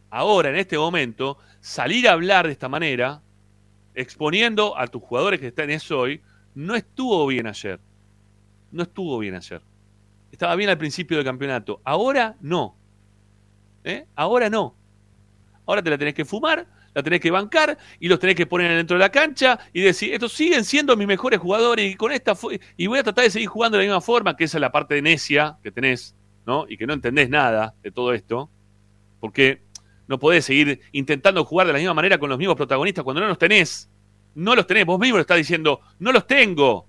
ahora, 0.09 0.49
en 0.49 0.55
este 0.55 0.77
momento, 0.77 1.38
salir 1.59 2.07
a 2.07 2.13
hablar 2.13 2.47
de 2.47 2.53
esta 2.53 2.69
manera, 2.69 3.21
exponiendo 3.93 4.77
a 4.77 4.88
tus 4.88 5.03
jugadores 5.03 5.39
que 5.39 5.47
están 5.47 5.69
eso 5.69 5.99
hoy, 5.99 6.21
no 6.55 6.75
estuvo 6.75 7.27
bien 7.27 7.47
ayer. 7.47 7.79
No 8.71 8.84
estuvo 8.84 9.19
bien 9.19 9.36
ayer. 9.36 9.61
Estaba 10.32 10.55
bien 10.55 10.69
al 10.69 10.77
principio 10.77 11.17
del 11.17 11.25
campeonato. 11.25 11.82
Ahora 11.84 12.36
no. 12.41 12.75
¿Eh? 13.84 14.05
Ahora 14.15 14.49
no. 14.49 14.75
Ahora 15.65 15.82
te 15.82 15.89
la 15.89 15.97
tenés 15.97 16.13
que 16.13 16.25
fumar, 16.25 16.67
la 16.93 17.03
tenés 17.03 17.19
que 17.19 17.32
bancar 17.32 17.77
y 17.99 18.07
los 18.07 18.19
tenés 18.19 18.36
que 18.36 18.45
poner 18.45 18.75
dentro 18.75 18.95
de 18.95 18.99
la 18.99 19.09
cancha 19.09 19.59
y 19.73 19.82
decir, 19.82 20.13
estos 20.13 20.34
siguen 20.34 20.65
siendo 20.65 20.95
mis 20.97 21.07
mejores 21.07 21.39
jugadores 21.39 21.91
y 21.91 21.95
con 21.95 22.11
esta 22.11 22.34
y 22.77 22.88
voy 22.88 22.99
a 22.99 23.03
tratar 23.03 23.25
de 23.25 23.29
seguir 23.29 23.47
jugando 23.47 23.77
de 23.77 23.86
la 23.86 23.89
misma 23.89 24.01
forma, 24.01 24.36
que 24.36 24.45
esa 24.45 24.57
es 24.57 24.61
la 24.61 24.71
parte 24.71 24.95
de 24.95 25.01
necia 25.01 25.57
que 25.63 25.71
tenés, 25.71 26.15
¿no? 26.45 26.65
Y 26.67 26.77
que 26.77 26.88
no 26.88 26.93
entendés 26.93 27.29
nada 27.29 27.75
de 27.82 27.91
todo 27.91 28.13
esto, 28.13 28.49
porque 29.19 29.61
no 30.07 30.19
podés 30.19 30.45
seguir 30.45 30.82
intentando 30.91 31.45
jugar 31.45 31.67
de 31.67 31.73
la 31.73 31.79
misma 31.79 31.93
manera 31.93 32.17
con 32.17 32.29
los 32.29 32.38
mismos 32.38 32.57
protagonistas 32.57 33.03
cuando 33.03 33.21
no 33.21 33.27
los 33.27 33.38
tenés. 33.38 33.89
No 34.34 34.55
los 34.55 34.65
tenés, 34.65 34.86
vos 34.86 34.99
mismo 34.99 35.17
lo 35.17 35.21
estás 35.21 35.38
diciendo, 35.38 35.82
no 35.99 36.11
los 36.11 36.25
tengo. 36.25 36.88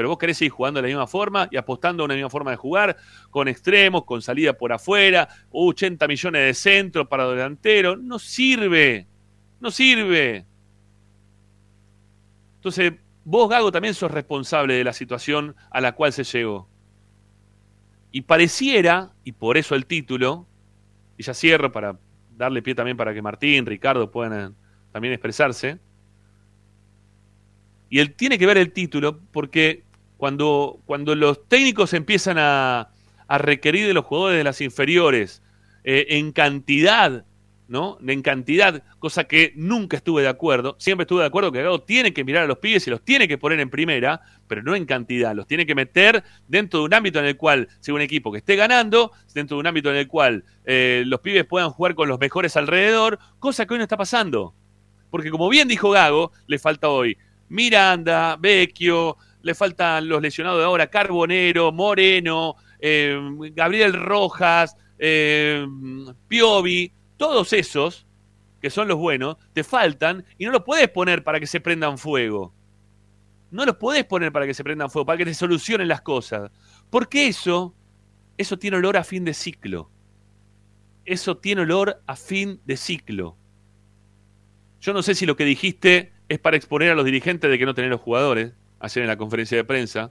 Pero 0.00 0.08
vos 0.08 0.16
querés 0.16 0.38
seguir 0.38 0.52
jugando 0.52 0.78
de 0.78 0.88
la 0.88 0.88
misma 0.88 1.06
forma 1.06 1.46
y 1.50 1.58
apostando 1.58 2.02
a 2.02 2.06
una 2.06 2.14
misma 2.14 2.30
forma 2.30 2.52
de 2.52 2.56
jugar, 2.56 2.96
con 3.28 3.48
extremos, 3.48 4.04
con 4.04 4.22
salida 4.22 4.54
por 4.54 4.72
afuera, 4.72 5.28
80 5.50 6.08
millones 6.08 6.42
de 6.42 6.54
centros 6.54 7.06
para 7.06 7.28
delantero. 7.28 7.98
No 7.98 8.18
sirve, 8.18 9.06
no 9.60 9.70
sirve. 9.70 10.46
Entonces, 12.54 12.94
vos, 13.24 13.50
Gago, 13.50 13.70
también 13.70 13.92
sos 13.92 14.10
responsable 14.10 14.72
de 14.72 14.84
la 14.84 14.94
situación 14.94 15.54
a 15.70 15.82
la 15.82 15.92
cual 15.92 16.14
se 16.14 16.24
llegó. 16.24 16.66
Y 18.10 18.22
pareciera, 18.22 19.12
y 19.22 19.32
por 19.32 19.58
eso 19.58 19.74
el 19.74 19.84
título, 19.84 20.46
y 21.18 21.24
ya 21.24 21.34
cierro 21.34 21.70
para 21.72 21.98
darle 22.38 22.62
pie 22.62 22.74
también 22.74 22.96
para 22.96 23.12
que 23.12 23.20
Martín, 23.20 23.66
Ricardo 23.66 24.10
puedan 24.10 24.52
eh, 24.52 24.54
también 24.92 25.12
expresarse. 25.12 25.78
Y 27.90 27.98
él 27.98 28.14
tiene 28.14 28.38
que 28.38 28.46
ver 28.46 28.56
el 28.56 28.72
título 28.72 29.20
porque 29.30 29.89
cuando, 30.20 30.82
cuando 30.84 31.14
los 31.14 31.48
técnicos 31.48 31.94
empiezan 31.94 32.36
a, 32.38 32.90
requerir 33.26 33.86
de 33.86 33.94
los 33.94 34.04
jugadores 34.04 34.38
de 34.38 34.44
las 34.44 34.60
inferiores 34.60 35.40
eh, 35.84 36.06
en 36.10 36.32
cantidad, 36.32 37.24
¿no? 37.68 37.96
En 38.06 38.22
cantidad, 38.22 38.82
cosa 38.98 39.24
que 39.24 39.52
nunca 39.54 39.96
estuve 39.96 40.22
de 40.22 40.28
acuerdo. 40.28 40.74
Siempre 40.78 41.04
estuve 41.04 41.20
de 41.20 41.28
acuerdo 41.28 41.52
que 41.52 41.62
Gago 41.62 41.80
tiene 41.80 42.12
que 42.12 42.24
mirar 42.24 42.42
a 42.42 42.46
los 42.48 42.58
pibes 42.58 42.86
y 42.86 42.90
los 42.90 43.02
tiene 43.02 43.28
que 43.28 43.38
poner 43.38 43.60
en 43.60 43.70
primera, 43.70 44.20
pero 44.48 44.62
no 44.62 44.74
en 44.74 44.84
cantidad. 44.84 45.34
Los 45.34 45.46
tiene 45.46 45.64
que 45.64 45.76
meter 45.76 46.22
dentro 46.48 46.80
de 46.80 46.86
un 46.86 46.94
ámbito 46.94 47.20
en 47.20 47.26
el 47.26 47.36
cual 47.36 47.68
sea 47.78 47.94
un 47.94 48.00
equipo 48.00 48.30
que 48.32 48.38
esté 48.38 48.56
ganando, 48.56 49.12
dentro 49.32 49.56
de 49.56 49.60
un 49.60 49.68
ámbito 49.68 49.90
en 49.90 49.96
el 49.96 50.08
cual 50.08 50.44
eh, 50.64 51.04
los 51.06 51.20
pibes 51.20 51.46
puedan 51.46 51.70
jugar 51.70 51.94
con 51.94 52.08
los 52.08 52.18
mejores 52.18 52.56
alrededor, 52.56 53.20
cosa 53.38 53.64
que 53.64 53.74
hoy 53.74 53.78
no 53.78 53.84
está 53.84 53.96
pasando. 53.96 54.54
Porque 55.08 55.30
como 55.30 55.48
bien 55.48 55.68
dijo 55.68 55.90
Gago, 55.90 56.32
le 56.46 56.58
falta 56.58 56.88
hoy 56.88 57.16
Miranda, 57.48 58.36
Vecchio, 58.36 59.16
le 59.42 59.54
faltan 59.54 60.08
los 60.08 60.20
lesionados 60.22 60.58
de 60.58 60.64
ahora, 60.64 60.88
Carbonero, 60.88 61.72
Moreno, 61.72 62.56
eh, 62.78 63.18
Gabriel 63.54 63.94
Rojas, 63.94 64.76
eh, 64.98 65.66
Piovi, 66.28 66.92
todos 67.16 67.52
esos, 67.52 68.06
que 68.60 68.70
son 68.70 68.88
los 68.88 68.98
buenos, 68.98 69.36
te 69.52 69.64
faltan 69.64 70.24
y 70.38 70.44
no 70.44 70.52
los 70.52 70.64
puedes 70.64 70.88
poner 70.88 71.24
para 71.24 71.40
que 71.40 71.46
se 71.46 71.60
prendan 71.60 71.98
fuego. 71.98 72.54
No 73.50 73.64
los 73.64 73.76
podés 73.76 74.04
poner 74.04 74.30
para 74.30 74.46
que 74.46 74.54
se 74.54 74.62
prendan 74.62 74.90
fuego, 74.90 75.06
para 75.06 75.18
que 75.18 75.24
te 75.24 75.34
solucionen 75.34 75.88
las 75.88 76.02
cosas. 76.02 76.50
Porque 76.88 77.26
eso, 77.26 77.74
eso 78.36 78.58
tiene 78.58 78.76
olor 78.76 78.96
a 78.96 79.04
fin 79.04 79.24
de 79.24 79.34
ciclo. 79.34 79.90
Eso 81.04 81.38
tiene 81.38 81.62
olor 81.62 82.02
a 82.06 82.14
fin 82.14 82.60
de 82.64 82.76
ciclo. 82.76 83.36
Yo 84.80 84.92
no 84.92 85.02
sé 85.02 85.14
si 85.14 85.26
lo 85.26 85.36
que 85.36 85.44
dijiste 85.44 86.12
es 86.28 86.38
para 86.38 86.56
exponer 86.56 86.90
a 86.90 86.94
los 86.94 87.04
dirigentes 87.04 87.50
de 87.50 87.58
que 87.58 87.66
no 87.66 87.74
tener 87.74 87.90
los 87.90 88.00
jugadores, 88.00 88.54
ayer 88.80 89.02
en 89.02 89.08
la 89.08 89.16
conferencia 89.16 89.56
de 89.56 89.64
prensa. 89.64 90.10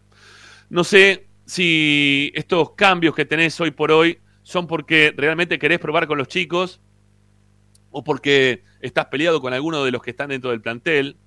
No 0.69 0.83
sé 0.83 1.27
si 1.45 2.31
estos 2.35 2.71
cambios 2.71 3.15
que 3.15 3.25
tenés 3.25 3.59
hoy 3.59 3.71
por 3.71 3.91
hoy 3.91 4.19
son 4.43 4.67
porque 4.67 5.13
realmente 5.15 5.59
querés 5.59 5.79
probar 5.79 6.07
con 6.07 6.17
los 6.17 6.27
chicos 6.27 6.79
o 7.91 8.03
porque 8.03 8.63
estás 8.81 9.07
peleado 9.07 9.41
con 9.41 9.53
alguno 9.53 9.83
de 9.83 9.91
los 9.91 10.01
que 10.01 10.11
están 10.11 10.29
dentro 10.29 10.51
del 10.51 10.61
plantel. 10.61 11.17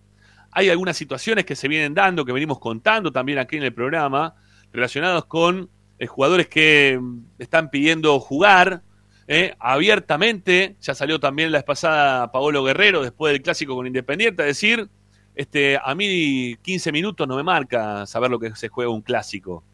Hay 0.52 0.70
algunas 0.70 0.96
situaciones 0.96 1.44
que 1.44 1.56
se 1.56 1.68
vienen 1.68 1.94
dando, 1.94 2.24
que 2.24 2.32
venimos 2.32 2.58
contando 2.58 3.10
también 3.10 3.38
aquí 3.38 3.56
en 3.56 3.64
el 3.64 3.74
programa, 3.74 4.34
relacionados 4.72 5.24
con 5.26 5.70
eh, 5.98 6.06
jugadores 6.06 6.48
que 6.48 6.98
mm, 7.00 7.24
están 7.38 7.70
pidiendo 7.70 8.18
jugar 8.20 8.82
eh, 9.26 9.54
abiertamente. 9.58 10.76
Ya 10.80 10.94
salió 10.94 11.18
también 11.18 11.52
la 11.52 11.58
vez 11.58 11.64
pasada 11.64 12.30
Paolo 12.32 12.64
Guerrero 12.64 13.02
después 13.02 13.32
del 13.32 13.42
clásico 13.42 13.74
con 13.74 13.86
Independiente 13.86 14.42
a 14.42 14.46
decir, 14.46 14.88
este, 15.34 15.78
a 15.82 15.94
mí 15.94 16.56
15 16.62 16.92
minutos 16.92 17.26
no 17.26 17.36
me 17.36 17.42
marca 17.42 18.06
saber 18.06 18.30
lo 18.30 18.38
que 18.38 18.54
se 18.54 18.68
juega 18.68 18.90
un 18.90 19.02
clásico. 19.02 19.64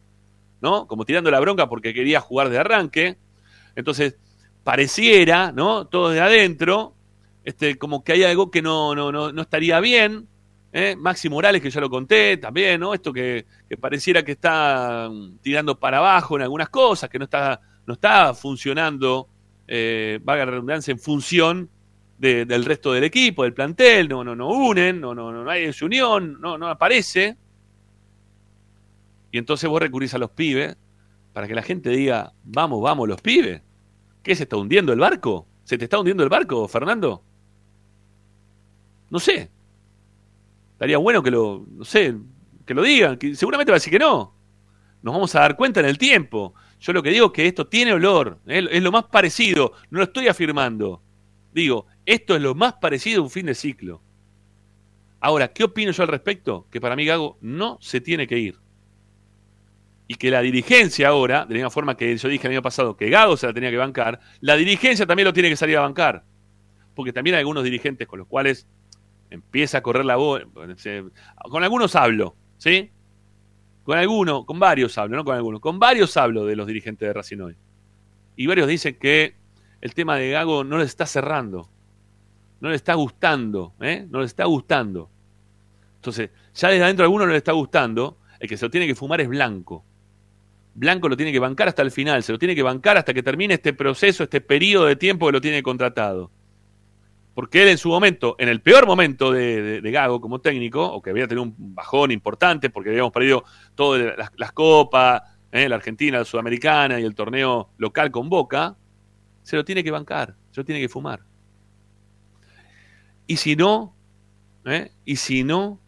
¿No? 0.61 0.89
Como 0.89 1.05
tirando 1.05 1.31
la 1.31 1.39
bronca 1.39 1.69
porque 1.69 1.95
quería 1.95 2.21
jugar 2.21 2.49
de 2.49 2.59
arranque. 2.59 3.17
Entonces, 3.77 4.17
pareciera, 4.65 5.53
¿no? 5.53 5.87
Todo 5.87 6.11
de 6.11 6.21
adentro, 6.21 6.95
este, 7.45 7.79
como 7.79 8.03
que 8.03 8.13
hay 8.13 8.25
algo 8.25 8.51
que 8.51 8.61
no, 8.61 8.95
no, 8.95 9.13
no, 9.13 9.33
no 9.33 9.43
estaría 9.43 9.79
bien. 9.81 10.27
¿eh? 10.73 10.97
Maxi 10.97 11.29
Morales, 11.29 11.63
que 11.63 11.71
ya 11.71 11.81
lo 11.81 11.89
conté 11.89 12.37
también, 12.37 12.81
¿no? 12.81 12.93
Esto 12.93 13.13
que, 13.13 13.47
que 13.69 13.77
pareciera 13.77 14.23
que 14.25 14.33
está 14.33 15.09
mm, 15.11 15.39
tirando 15.39 15.79
para 15.79 15.99
abajo 15.99 16.37
en 16.37 16.43
algunas 16.43 16.69
cosas, 16.69 17.09
que 17.09 17.19
no 17.19 17.25
está, 17.25 17.61
no 17.87 17.95
está 17.95 18.35
funcionando, 18.35 19.29
eh, 19.67 20.19
valga 20.23 20.45
la 20.45 20.51
redundancia, 20.53 20.93
en 20.93 20.99
función 20.99 21.71
de- 22.19 22.45
del 22.45 22.65
resto 22.65 22.93
del 22.93 23.05
equipo, 23.05 23.45
del 23.45 23.55
plantel, 23.55 24.09
no, 24.09 24.25
no, 24.25 24.35
no 24.35 24.49
unen, 24.49 25.01
no, 25.01 25.15
no, 25.15 25.31
no 25.33 25.51
hay 25.51 25.65
esa 25.65 25.85
unión, 25.85 26.41
no, 26.41 26.59
no 26.59 26.69
aparece. 26.69 27.37
Y 29.31 29.39
entonces 29.39 29.69
vos 29.69 29.81
recurrís 29.81 30.15
a 30.15 30.19
los 30.19 30.31
pibes 30.31 30.77
para 31.33 31.47
que 31.47 31.55
la 31.55 31.63
gente 31.63 31.91
diga, 31.91 32.33
vamos, 32.45 32.83
vamos, 32.83 33.09
los 33.09 33.21
pibes. 33.21 33.63
¿Qué 34.23 34.35
se 34.35 34.45
está 34.45 34.57
hundiendo 34.57 34.93
el 34.93 34.99
barco? 34.99 35.47
¿Se 35.65 35.79
te 35.79 35.85
está 35.85 35.99
hundiendo 35.99 36.23
el 36.23 36.29
barco, 36.29 36.67
Fernando? 36.67 37.23
No 39.11 39.19
sé. 39.21 39.51
Estaría 40.73 40.99
bueno 40.99 41.23
que 41.23 41.31
lo, 41.31 41.67
no 41.71 41.85
sé, 41.85 42.15
que 42.67 42.75
lo 42.75 42.83
digan. 42.83 43.17
Que 43.19 43.35
seguramente 43.35 43.71
va 43.71 43.77
a 43.77 43.81
decir 43.81 43.93
que 43.93 43.99
no. 43.99 44.35
Nos 45.03 45.15
vamos 45.15 45.35
a 45.35 45.41
dar 45.41 45.57
cuenta 45.57 45.81
en 45.81 45.87
el 45.87 45.99
tiempo. 45.99 46.55
Yo 46.81 46.93
lo 46.93 47.03
que 47.03 47.11
digo 47.11 47.27
es 47.27 47.33
que 47.33 47.47
esto 47.47 47.67
tiene 47.67 47.93
olor. 47.93 48.39
Es 48.47 48.83
lo 48.83 48.93
más 48.93 49.05
parecido. 49.05 49.73
No 49.91 49.99
lo 49.99 50.05
estoy 50.05 50.29
afirmando. 50.29 51.03
Digo, 51.53 51.87
esto 52.09 52.35
es 52.35 52.41
lo 52.41 52.55
más 52.55 52.73
parecido 52.75 53.21
a 53.21 53.25
un 53.25 53.31
fin 53.31 53.45
de 53.45 53.55
ciclo. 53.55 54.01
Ahora, 55.21 55.53
¿qué 55.53 55.65
opino 55.65 55.93
yo 55.93 56.03
al 56.03 56.09
respecto? 56.09 56.67
Que 56.71 56.81
para 56.81 56.97
mí 56.97 57.05
Gago 57.05 57.37
no 57.43 57.77
se 57.83 58.01
tiene 58.01 58.27
que 58.27 58.39
ir. 58.39 58.57
Y 60.07 60.15
que 60.15 60.31
la 60.31 60.41
dirigencia 60.41 61.09
ahora, 61.09 61.45
de 61.45 61.53
la 61.53 61.59
misma 61.59 61.71
forma 61.71 61.99
que 61.99 62.17
yo 62.17 62.29
dije 62.31 62.47
el 62.47 62.55
año 62.55 62.63
pasado 62.63 62.97
que 62.97 63.11
Gago 63.11 63.37
se 63.37 63.47
la 63.47 63.53
tenía 63.53 63.71
que 63.71 63.77
bancar, 63.77 64.21
la 64.41 64.57
dirigencia 64.57 65.05
también 65.05 65.27
lo 65.27 65.35
tiene 65.35 65.51
que 65.51 65.57
salir 65.57 65.77
a 65.77 65.83
bancar. 65.83 66.25
Porque 66.95 67.13
también 67.13 67.35
hay 67.35 67.41
algunos 67.41 67.63
dirigentes 67.63 68.09
con 68.09 68.21
los 68.21 68.27
cuales 68.27 68.67
empieza 69.29 69.77
a 69.77 69.83
correr 69.83 70.07
la 70.07 70.17
voz. 70.17 70.43
Con 71.51 71.63
algunos 71.63 71.95
hablo, 71.95 72.37
¿sí? 72.57 72.91
Con 73.85 73.99
algunos, 73.99 74.47
con 74.47 74.59
varios 74.59 74.97
hablo, 74.97 75.15
no 75.15 75.25
con 75.25 75.37
algunos, 75.37 75.61
con 75.61 75.79
varios 75.79 76.17
hablo 76.17 76.47
de 76.47 76.57
los 76.57 76.67
dirigentes 76.67 77.07
de 77.07 77.13
Racing. 77.13 77.53
Y 78.35 78.47
varios 78.47 78.67
dicen 78.67 78.97
que 78.99 79.37
el 79.83 79.93
tema 79.93 80.17
de 80.17 80.31
Gago 80.31 80.65
no 80.65 80.79
les 80.79 80.89
está 80.89 81.05
cerrando, 81.05 81.69
no 82.61 82.69
les 82.69 82.77
está 82.77 82.95
gustando, 82.95 83.75
¿eh? 83.81 84.07
No 84.11 84.21
les 84.21 84.31
está 84.31 84.45
gustando. 84.47 85.11
Entonces, 85.97 86.31
ya 86.55 86.69
desde 86.69 86.85
adentro 86.85 87.05
a 87.05 87.07
alguno 87.07 87.27
no 87.27 87.33
le 87.33 87.39
está 87.39 87.53
gustando, 87.53 88.19
el 88.41 88.49
que 88.49 88.57
se 88.57 88.65
lo 88.67 88.71
tiene 88.71 88.87
que 88.87 88.95
fumar 88.95 89.21
es 89.21 89.29
Blanco. 89.29 89.85
Blanco 90.75 91.09
lo 91.09 91.17
tiene 91.17 91.33
que 91.33 91.41
bancar 91.41 91.69
hasta 91.69 91.83
el 91.83 91.91
final, 91.91 92.23
se 92.23 92.31
lo 92.33 92.39
tiene 92.39 92.55
que 92.55 92.63
bancar 92.63 92.97
hasta 92.97 93.13
que 93.13 93.23
termine 93.23 93.55
este 93.55 93.73
proceso, 93.73 94.23
este 94.23 94.41
periodo 94.41 94.87
de 94.87 94.95
tiempo 94.97 95.27
que 95.27 95.33
lo 95.33 95.41
tiene 95.41 95.63
contratado. 95.63 96.31
Porque 97.35 97.63
él 97.63 97.69
en 97.69 97.79
su 97.79 97.89
momento, 97.89 98.37
en 98.39 98.49
el 98.49 98.61
peor 98.61 98.87
momento 98.87 99.31
de, 99.33 99.63
de- 99.63 99.81
de 99.81 99.91
Gago 99.91 100.21
como 100.21 100.41
técnico, 100.41 100.85
o 100.85 101.01
que 101.03 101.11
había 101.11 101.27
tenido 101.29 101.43
un 101.45 101.55
bajón 101.75 102.11
importante 102.11 102.71
porque 102.71 102.91
habíamos 102.91 103.13
perdido 103.13 103.45
todas 103.75 104.17
las, 104.17 104.31
las 104.37 104.53
copas, 104.53 105.23
¿eh? 105.53 105.69
la 105.69 105.77
Argentina, 105.77 106.19
la 106.19 106.25
Sudamericana 106.25 106.99
y 107.01 107.05
el 107.05 107.15
torneo 107.15 107.71
local 107.79 108.11
con 108.11 108.29
Boca, 108.29 108.77
se 109.43 109.57
lo 109.57 109.65
tiene 109.65 109.83
que 109.85 109.91
bancar, 109.91 110.35
se 110.51 110.61
lo 110.61 110.65
tiene 110.65 110.81
que 110.81 110.89
fumar. 110.89 111.23
Y 113.29 113.37
si 113.37 113.55
no, 113.55 113.95
¿eh? 114.65 114.91
y 115.05 115.17
si 115.17 115.45
no, 115.45 115.81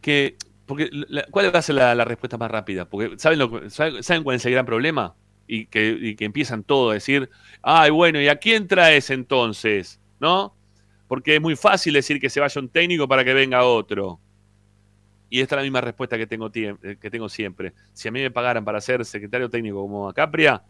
que 0.00 0.36
porque 0.66 0.88
la- 0.92 1.26
¿Cuál 1.30 1.54
va 1.54 1.58
a 1.58 1.62
ser 1.62 1.74
la, 1.74 2.04
respuesta 2.04 2.38
más 2.38 2.50
rápida? 2.50 2.88
Porque 2.88 3.18
¿saben, 3.18 3.38
lo, 3.38 3.70
saben, 3.70 4.22
cuál 4.22 4.36
es 4.36 4.46
el 4.46 4.52
gran 4.52 4.64
problema? 4.66 5.14
Y 5.46 5.66
que, 5.66 5.98
y 6.00 6.16
que 6.16 6.24
empiezan 6.24 6.64
todo 6.64 6.90
a 6.90 6.94
decir, 6.94 7.28
ay, 7.62 7.90
bueno, 7.90 8.20
¿y 8.20 8.28
a 8.28 8.36
quién 8.36 8.66
traes 8.66 9.10
entonces? 9.10 10.00
¿No? 10.20 10.54
Porque 11.06 11.34
es 11.36 11.40
muy 11.42 11.56
fácil 11.56 11.92
decir 11.94 12.18
que 12.18 12.30
se 12.30 12.40
vaya 12.40 12.60
un 12.60 12.68
técnico 12.70 13.08
para 13.08 13.24
que 13.24 13.34
venga 13.34 13.64
otro. 13.64 14.20
Y 15.28 15.40
esta 15.40 15.56
es 15.56 15.58
la 15.58 15.62
misma 15.64 15.80
respuesta 15.80 16.16
que 16.16 16.26
tengo, 16.26 16.50
eh, 16.54 16.96
que 17.00 17.10
tengo 17.10 17.28
siempre. 17.28 17.74
Si 17.92 18.08
a 18.08 18.12
mí 18.12 18.20
me 18.20 18.30
pagaran 18.30 18.64
para 18.64 18.80
ser 18.80 19.04
secretario 19.04 19.50
técnico 19.50 19.80
como 19.82 20.08
Acapria, 20.08 20.62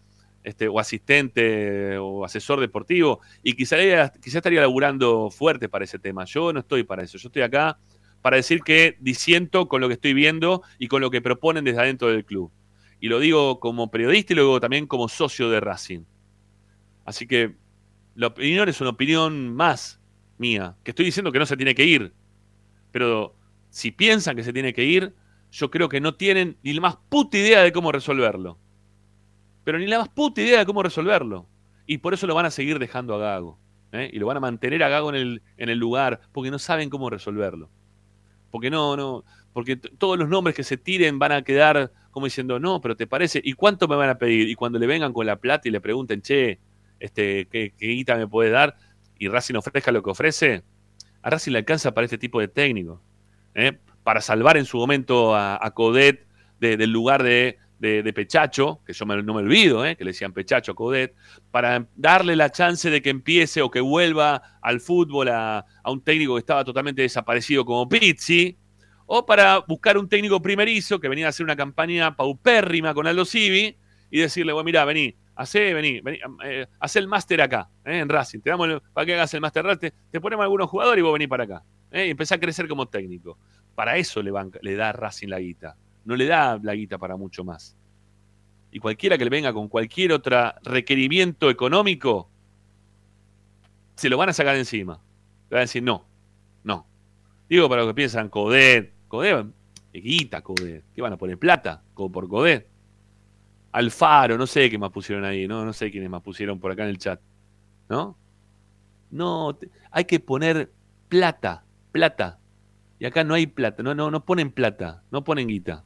este, 0.45 0.68
o 0.68 0.78
asistente 0.78 1.99
o 1.99 2.24
asesor 2.24 2.61
deportivo, 2.61 3.20
y 3.42 3.55
quizá, 3.55 3.76
quizá 4.22 4.38
estaría 4.38 4.61
laburando 4.61 5.30
fuerte 5.30 5.68
para 5.68 5.84
ese 5.84 5.99
tema. 5.99 6.24
Yo 6.26 6.53
no 6.53 6.61
estoy 6.61 6.84
para 6.84 7.03
eso. 7.03 7.18
Yo 7.18 7.28
estoy 7.28 7.42
acá 7.42 7.78
para 8.22 8.36
decir 8.36 8.62
que 8.62 8.97
disiento 9.01 9.68
con 9.68 9.80
lo 9.80 9.88
que 9.88 9.95
estoy 9.95 10.14
viendo 10.14 10.62
y 10.78 10.88
con 10.88 11.01
lo 11.01 11.11
que 11.11 11.20
proponen 11.20 11.64
desde 11.64 11.80
adentro 11.80 12.09
del 12.09 12.24
club. 12.24 12.53
Y 13.01 13.09
lo 13.09 13.18
digo 13.20 13.61
como 13.61 13.90
periodista 13.90 14.32
y 14.32 14.36
lo 14.36 14.42
digo 14.42 14.61
también 14.61 14.86
como 14.86 15.09
socio 15.09 15.51
de 15.51 15.61
Racing. 15.61 16.05
Así 17.05 17.26
que 17.26 17.57
la 18.14 18.28
opinión 18.28 18.68
es 18.68 18.80
una 18.80 18.90
opinión 18.90 19.55
más 19.55 20.01
mía, 20.38 20.76
que 20.84 20.92
estoy 20.92 21.07
diciendo 21.07 21.32
que 21.32 21.38
no 21.38 21.47
se 21.47 21.57
tiene 21.57 21.74
que 21.74 21.84
ir. 21.84 22.14
Pero 22.92 23.36
si 23.70 23.90
piensan 23.90 24.36
que 24.36 24.45
se 24.45 24.53
tiene 24.53 24.72
que 24.72 24.84
ir, 24.84 25.14
yo 25.51 25.70
creo 25.70 25.88
que 25.88 26.01
no 26.01 26.14
tienen 26.14 26.57
ni 26.62 26.72
la 26.72 26.80
más 26.80 26.97
puta 27.09 27.36
idea 27.36 27.62
de 27.62 27.72
cómo 27.72 27.92
resolverlo. 27.92 28.59
Pero 29.64 29.78
ni 29.78 29.86
la 29.86 29.98
más 29.98 30.08
puta 30.08 30.40
idea 30.42 30.58
de 30.60 30.66
cómo 30.66 30.82
resolverlo. 30.82 31.48
Y 31.86 31.98
por 31.98 32.14
eso 32.14 32.26
lo 32.26 32.34
van 32.34 32.46
a 32.46 32.50
seguir 32.50 32.78
dejando 32.78 33.14
a 33.14 33.18
Gago. 33.18 33.58
¿eh? 33.92 34.10
Y 34.12 34.18
lo 34.18 34.26
van 34.26 34.36
a 34.36 34.40
mantener 34.40 34.82
a 34.82 34.88
Gago 34.88 35.10
en 35.10 35.16
el, 35.16 35.42
en 35.56 35.68
el 35.68 35.78
lugar, 35.78 36.20
porque 36.32 36.50
no 36.50 36.58
saben 36.58 36.90
cómo 36.90 37.10
resolverlo 37.10 37.70
porque 38.50 38.70
no, 38.70 38.96
no, 38.96 39.24
porque 39.52 39.74
todos 39.74 40.16
los 40.16 40.28
nombres 40.28 40.54
que 40.54 40.62
se 40.62 40.76
tiren 40.76 41.18
van 41.18 41.32
a 41.32 41.42
quedar 41.42 41.90
como 42.12 42.26
diciendo, 42.26 42.60
no, 42.60 42.80
pero 42.80 42.96
te 42.96 43.08
parece, 43.08 43.40
¿y 43.42 43.54
cuánto 43.54 43.88
me 43.88 43.96
van 43.96 44.08
a 44.10 44.16
pedir? 44.16 44.48
Y 44.48 44.54
cuando 44.54 44.78
le 44.78 44.86
vengan 44.86 45.12
con 45.12 45.26
la 45.26 45.34
plata 45.40 45.66
y 45.66 45.72
le 45.72 45.80
pregunten, 45.80 46.22
che, 46.22 46.60
este, 47.00 47.48
¿qué, 47.48 47.74
qué 47.76 47.86
guita 47.88 48.14
me 48.14 48.28
puede 48.28 48.50
dar? 48.50 48.76
Y 49.18 49.26
Racing 49.26 49.56
ofrezca 49.56 49.90
lo 49.90 50.04
que 50.04 50.10
ofrece, 50.10 50.62
a 51.22 51.30
Racing 51.30 51.50
le 51.50 51.58
alcanza 51.58 51.92
para 51.92 52.04
este 52.04 52.16
tipo 52.16 52.38
de 52.38 52.46
técnico, 52.46 53.02
¿eh? 53.56 53.76
para 54.04 54.20
salvar 54.20 54.56
en 54.56 54.66
su 54.66 54.76
momento 54.76 55.34
a, 55.34 55.58
a 55.60 55.72
Codet 55.72 56.24
de- 56.60 56.76
del 56.76 56.92
lugar 56.92 57.24
de, 57.24 57.58
de- 57.85 58.03
de 58.03 58.12
Pechacho, 58.12 58.80
que 58.87 58.93
yo 58.93 59.05
no 59.05 59.35
me 59.35 59.41
olvido, 59.41 59.85
¿eh? 59.87 59.97
que 59.97 60.05
le 60.05 60.11
decían 60.11 60.32
Pechacho 60.32 60.72
a 60.72 60.74
Codet, 60.74 61.14
para 61.51 61.87
darle 61.95 62.35
la 62.37 62.51
chance 62.51 62.89
de 62.91 63.01
que 63.03 63.11
empiece 63.11 63.62
o 63.62 63.70
que 63.70 63.80
vuelva 63.80 64.43
al 64.62 64.80
fútbol 64.80 65.28
a, 65.28 65.64
un 65.85 66.03
técnico 66.03 66.35
que 66.35 66.41
estaba 66.41 66.64
totalmente 66.64 67.03
desaparecido 67.03 67.64
como 67.64 67.89
Pizzi, 67.89 68.57
o 69.07 69.24
para 69.26 69.59
buscar 69.61 69.99
un 69.99 70.09
técnico 70.09 70.41
primerizo 70.41 70.99
que 70.99 71.09
venía 71.09 71.26
a 71.26 71.28
hacer 71.28 71.45
una 71.45 71.57
campaña 71.57 72.16
paupérrima 72.16 72.95
con 72.95 73.07
Aldo 73.07 73.24
Civi 73.24 73.76
y 74.11 74.20
decirle, 74.20 74.53
bueno, 74.53 74.64
mira, 74.64 74.85
vení, 74.85 75.14
hacé, 75.37 75.74
vení, 75.74 76.01
vení 76.01 76.18
eh, 76.45 76.66
el 76.95 77.09
máster 77.09 77.41
acá, 77.43 77.68
eh, 77.85 77.99
en 77.99 78.09
Racing, 78.09 78.41
te 78.41 78.51
damos 78.51 78.80
para 78.93 79.05
que 79.05 79.14
hagas 79.14 79.35
el 79.35 79.41
máster, 79.41 79.76
te, 79.78 79.93
te 80.11 80.20
ponemos 80.20 80.43
algunos 80.45 80.70
jugadores 80.70 81.01
y 81.01 81.03
vos 81.03 81.12
venís 81.12 81.28
para 81.28 81.45
acá. 81.45 81.62
y 81.93 82.11
empezá 82.11 82.37
a 82.37 82.39
crecer 82.41 82.66
como 82.66 82.87
técnico. 82.87 83.39
Para 83.74 83.97
eso 83.97 84.22
le, 84.22 84.30
banca- 84.30 84.61
le 84.62 84.74
da 84.76 84.93
Racing 84.93 85.28
la 85.28 85.41
guita. 85.41 85.76
No 86.05 86.16
le 86.16 86.26
da 86.26 86.59
la 86.62 86.74
guita 86.74 86.98
para 86.98 87.16
mucho 87.16 87.44
más. 87.44 87.76
Y 88.70 88.78
cualquiera 88.80 89.16
que 89.16 89.24
le 89.24 89.30
venga 89.30 89.52
con 89.52 89.68
cualquier 89.68 90.12
otro 90.12 90.52
requerimiento 90.64 91.48
económico, 91.48 92.28
se 93.94 94.09
lo 94.09 94.18
van 94.18 94.30
a 94.30 94.32
sacar 94.32 94.57
encima. 94.57 95.00
Le 95.48 95.55
van 95.55 95.59
a 95.59 95.61
decir, 95.61 95.82
no, 95.82 96.05
no. 96.64 96.86
Digo 97.48 97.68
para 97.68 97.82
los 97.82 97.90
que 97.90 97.94
piensan, 97.94 98.28
Codet, 98.28 98.92
Codet, 99.09 99.46
guita 99.92 100.42
Codet, 100.42 100.84
¿qué 100.94 101.02
van 101.02 101.12
a 101.12 101.16
poner 101.16 101.38
plata? 101.38 101.82
Como 101.94 102.11
por 102.11 102.28
Codet. 102.28 102.66
Alfaro, 103.72 104.38
no 104.38 104.46
sé 104.46 104.70
qué 104.70 104.78
más 104.78 104.90
pusieron 104.90 105.24
ahí, 105.24 105.48
no, 105.48 105.64
no 105.64 105.72
sé 105.72 105.90
quiénes 105.90 106.11
más 106.11 106.22
pusieron 106.22 106.61
por 106.61 106.72
acá 106.72 106.84
en 106.84 106.90
el 106.90 106.98
chat. 106.98 107.20
¿No? 107.88 108.16
No, 109.11 109.57
hay 109.90 110.05
que 110.05 110.20
poner 110.20 110.72
plata, 111.09 111.64
plata. 111.92 112.38
Y 112.98 113.05
acá 113.05 113.22
no 113.22 113.34
hay 113.34 113.46
plata, 113.46 113.82
no, 113.82 113.94
no, 113.94 114.11
no 114.11 114.24
ponen 114.24 114.50
plata, 114.50 115.02
no 115.11 115.22
ponen 115.22 115.48
guita. 115.48 115.84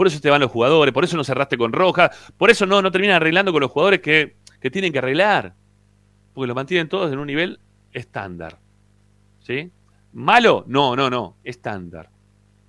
Por 0.00 0.06
eso 0.06 0.18
te 0.18 0.30
van 0.30 0.40
los 0.40 0.50
jugadores, 0.50 0.94
por 0.94 1.04
eso 1.04 1.14
no 1.18 1.24
cerraste 1.24 1.58
con 1.58 1.74
Roja, 1.74 2.10
por 2.38 2.48
eso 2.48 2.64
no, 2.64 2.80
no 2.80 2.90
terminan 2.90 3.16
arreglando 3.16 3.52
con 3.52 3.60
los 3.60 3.70
jugadores 3.70 4.00
que, 4.00 4.36
que 4.58 4.70
tienen 4.70 4.94
que 4.94 4.98
arreglar. 4.98 5.52
Porque 6.32 6.48
lo 6.48 6.54
mantienen 6.54 6.88
todos 6.88 7.12
en 7.12 7.18
un 7.18 7.26
nivel 7.26 7.60
estándar. 7.92 8.58
¿Sí? 9.40 9.70
¿Malo? 10.14 10.64
No, 10.66 10.96
no, 10.96 11.10
no, 11.10 11.36
estándar. 11.44 12.08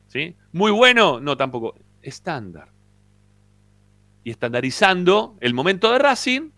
¿Sí? 0.08 0.36
Muy 0.52 0.74
bueno, 0.74 1.22
no 1.22 1.38
tampoco, 1.38 1.76
estándar. 2.02 2.68
Y 4.26 4.32
estandarizando 4.32 5.38
el 5.40 5.54
momento 5.54 5.90
de 5.90 6.00
Racing, 6.00 6.50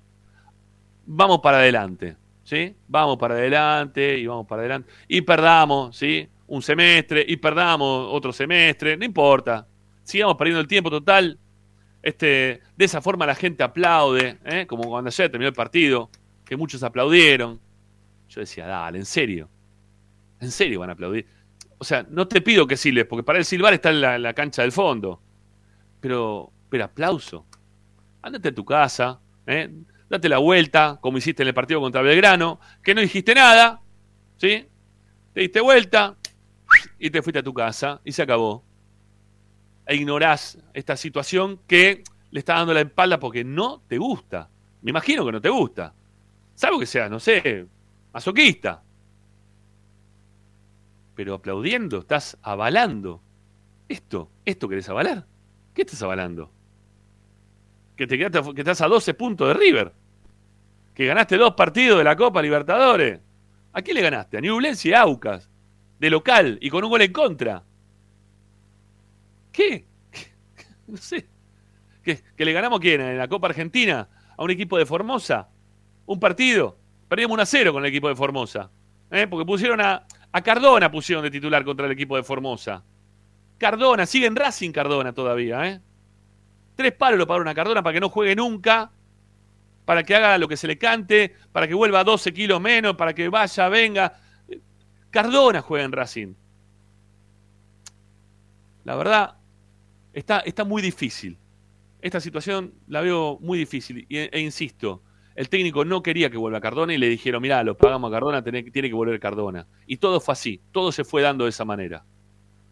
vamos 1.06 1.40
para 1.42 1.60
adelante. 1.60 2.18
¿Sí? 2.46 2.76
Vamos 2.88 3.18
para 3.20 3.36
adelante 3.36 4.18
y 4.18 4.26
vamos 4.26 4.48
para 4.48 4.64
adelante. 4.64 4.92
Y 5.08 5.22
perdamos, 5.22 5.96
¿sí? 5.96 6.28
Un 6.48 6.64
semestre 6.64 7.24
y 7.28 7.38
perdamos 7.38 8.08
otro 8.12 8.34
semestre, 8.34 8.98
no 8.98 9.06
importa. 9.06 9.68
Sigamos 10.04 10.36
perdiendo 10.36 10.62
el 10.62 10.68
tiempo 10.68 10.90
total. 10.90 11.40
Este, 12.02 12.62
de 12.76 12.86
esa 12.86 13.02
forma 13.02 13.26
la 13.26 13.36
gente 13.36 13.64
aplaude, 13.64 14.38
¿eh? 14.44 14.66
como 14.68 14.84
cuando 14.84 15.08
ayer 15.08 15.30
terminó 15.30 15.48
el 15.48 15.56
partido, 15.56 16.10
que 16.46 16.58
muchos 16.58 16.84
aplaudieron. 16.84 17.60
Yo 18.30 18.42
decía, 18.42 18.68
dale, 18.68 19.00
en 19.00 19.06
serio. 19.06 19.50
En 20.40 20.52
serio 20.52 20.80
van 20.80 20.90
a 20.90 20.94
aplaudir. 20.94 21.26
O 21.78 21.84
sea, 21.86 22.06
no 22.10 22.28
te 22.28 22.42
pido 22.42 22.68
que 22.68 22.78
silbes, 22.78 23.06
porque 23.06 23.24
para 23.24 23.40
el 23.40 23.46
silbar 23.46 23.74
está 23.74 23.90
en 23.90 24.02
la, 24.02 24.18
la 24.20 24.34
cancha 24.34 24.62
del 24.62 24.72
fondo. 24.72 25.22
Pero, 26.00 26.52
pero 26.70 26.86
aplauso. 26.86 27.46
Ándate 28.22 28.50
a 28.50 28.54
tu 28.54 28.66
casa, 28.66 29.20
¿eh? 29.48 29.70
date 30.10 30.30
la 30.30 30.38
vuelta, 30.38 31.00
como 31.02 31.18
hiciste 31.18 31.44
en 31.44 31.48
el 31.48 31.54
partido 31.54 31.82
contra 31.82 32.02
Belgrano, 32.02 32.60
que 32.84 32.94
no 32.94 33.02
dijiste 33.02 33.34
nada, 33.34 33.82
¿sí? 34.38 34.68
Te 35.34 35.42
diste 35.42 35.60
vuelta 35.60 36.16
y 37.00 37.10
te 37.10 37.22
fuiste 37.22 37.40
a 37.40 37.44
tu 37.44 37.54
casa 37.54 38.00
y 38.04 38.12
se 38.12 38.22
acabó. 38.22 38.64
E 39.86 39.96
ignorás 39.96 40.58
esta 40.74 40.96
situación 40.96 41.60
que 41.68 42.04
le 42.32 42.40
está 42.40 42.56
dando 42.56 42.74
la 42.74 42.82
espalda 42.82 43.20
porque 43.20 43.44
no 43.44 43.82
te 43.88 43.98
gusta. 43.98 44.50
Me 44.82 44.92
imagino 44.92 45.26
que 45.26 45.32
no 45.32 45.42
te 45.42 45.50
gusta. 45.50 45.94
Salvo 46.56 46.80
que 46.80 46.86
seas, 46.86 47.10
no 47.10 47.20
sé, 47.20 47.68
masoquista. 48.14 48.84
Pero 51.16 51.36
aplaudiendo, 51.36 52.00
estás 52.00 52.38
avalando. 52.42 53.22
Esto, 53.88 54.30
¿esto 54.46 54.68
querés 54.68 54.90
avalar? 54.90 55.26
¿Qué 55.74 55.82
estás 55.82 56.02
avalando? 56.02 56.52
Que 57.96 58.08
te 58.08 58.18
quedaste, 58.18 58.54
que 58.54 58.62
estás 58.62 58.82
a 58.82 58.88
12 58.88 59.14
puntos 59.14 59.48
de 59.48 59.54
River. 59.54 59.94
Que 60.96 61.06
ganaste 61.06 61.38
dos 61.38 61.54
partidos 61.54 61.98
de 61.98 62.04
la 62.04 62.16
Copa 62.16 62.42
Libertadores. 62.42 63.20
¿A 63.74 63.82
quién 63.82 63.96
le 63.96 64.04
ganaste? 64.04 64.38
A 64.38 64.42
Newell's 64.42 64.86
y 64.86 64.94
Aucas. 64.94 65.50
De 66.00 66.10
local 66.10 66.58
y 66.62 66.70
con 66.70 66.84
un 66.84 66.90
gol 66.90 67.02
en 67.02 67.14
contra. 67.14 67.64
¿Qué? 69.54 69.86
No 70.88 70.98
sé. 70.98 71.26
¿Que, 72.04 72.22
le 72.36 72.52
ganamos 72.52 72.82
quién? 72.82 73.00
¿En 73.00 73.18
la 73.18 73.30
Copa 73.30 73.48
Argentina? 73.48 74.10
¿A 74.36 74.44
un 74.44 74.52
equipo 74.52 74.78
de 74.78 74.86
Formosa? 74.86 75.48
¿Un 76.06 76.20
partido? 76.20 76.78
Perdimos 77.08 77.36
1 77.36 77.42
a 77.42 77.46
0 77.46 77.72
con 77.72 77.86
el 77.86 77.90
equipo 77.90 78.10
de 78.10 78.16
Formosa. 78.16 78.70
¿eh? 79.10 79.26
Porque 79.28 79.46
pusieron 79.46 79.80
a, 79.80 80.06
a 80.34 80.42
Cardona 80.42 80.92
pusieron 80.92 81.24
de 81.24 81.32
titular 81.32 81.64
contra 81.64 81.86
el 81.86 81.94
equipo 81.94 82.18
de 82.18 82.24
Formosa. 82.24 82.84
Cardona, 83.58 84.06
sigue 84.06 84.26
en 84.26 84.36
Racing 84.36 84.72
Cardona 84.72 85.14
todavía, 85.14 85.66
¿eh? 85.70 85.80
Tres 86.76 86.92
palos 86.94 87.20
lo 87.20 87.28
pagaron 87.28 87.48
a 87.48 87.56
Cardona 87.56 87.82
para 87.82 87.94
que 87.94 88.00
no 88.02 88.10
juegue 88.10 88.36
nunca, 88.36 88.92
para 89.86 90.04
que 90.04 90.16
haga 90.16 90.38
lo 90.38 90.48
que 90.48 90.58
se 90.58 90.68
le 90.68 90.78
cante, 90.78 91.34
para 91.52 91.68
que 91.68 91.74
vuelva 91.74 92.00
a 92.00 92.04
12 92.04 92.34
kilos 92.34 92.60
menos, 92.60 92.96
para 92.96 93.14
que 93.14 93.30
vaya, 93.30 93.70
venga. 93.70 94.20
Cardona 95.12 95.62
juega 95.62 95.86
en 95.86 95.92
Racing. 95.92 96.34
La 98.86 98.96
verdad, 98.96 99.36
está, 100.14 100.40
está 100.40 100.64
muy 100.64 100.82
difícil. 100.82 101.38
Esta 102.02 102.20
situación 102.20 102.74
la 102.88 103.02
veo 103.02 103.38
muy 103.42 103.58
difícil. 103.58 104.06
E, 104.10 104.40
insisto, 104.40 105.02
el 105.36 105.50
técnico 105.50 105.86
no 105.86 106.04
quería 106.04 106.30
que 106.30 106.38
vuelva 106.38 106.62
Cardona 106.62 106.94
y 106.94 106.98
le 106.98 107.10
dijeron, 107.10 107.42
mirá, 107.42 107.64
lo 107.64 107.78
pagamos 107.78 108.10
a 108.10 108.14
Cardona, 108.14 108.44
tiene, 108.44 108.64
tiene 108.64 108.90
que 108.90 108.96
volver 108.96 109.20
Cardona. 109.20 109.68
Y 109.88 109.98
todo 109.98 110.20
fue 110.20 110.34
así, 110.34 110.62
todo 110.72 110.92
se 110.92 111.04
fue 111.04 111.22
dando 111.22 111.46
de 111.46 111.50
esa 111.50 111.66
manera. 111.66 112.06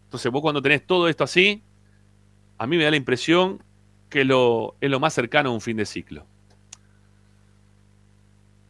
Entonces 0.04 0.30
vos 0.30 0.42
cuando 0.42 0.60
tenés 0.60 0.86
todo 0.86 1.08
esto 1.08 1.24
así, 1.24 1.62
a 2.58 2.66
mí 2.66 2.76
me 2.76 2.84
da 2.84 2.90
la 2.90 2.96
impresión 2.96 3.62
que 4.08 4.24
lo, 4.24 4.76
es 4.80 4.90
lo 4.90 5.00
más 5.00 5.14
cercano 5.14 5.48
a 5.48 5.52
un 5.52 5.60
fin 5.60 5.76
de 5.76 5.86
ciclo. 5.86 6.26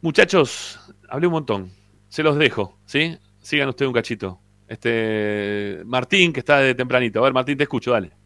Muchachos, 0.01 0.79
hablé 1.09 1.27
un 1.27 1.33
montón. 1.33 1.71
Se 2.07 2.23
los 2.23 2.37
dejo, 2.37 2.77
¿sí? 2.85 3.17
Sigan 3.39 3.69
ustedes 3.69 3.87
un 3.87 3.93
cachito. 3.93 4.39
Este 4.67 5.81
Martín, 5.85 6.31
que 6.31 6.39
está 6.39 6.59
de 6.59 6.73
tempranito. 6.73 7.19
A 7.19 7.23
ver, 7.23 7.33
Martín, 7.33 7.57
te 7.57 7.63
escucho, 7.63 7.91
dale. 7.91 8.22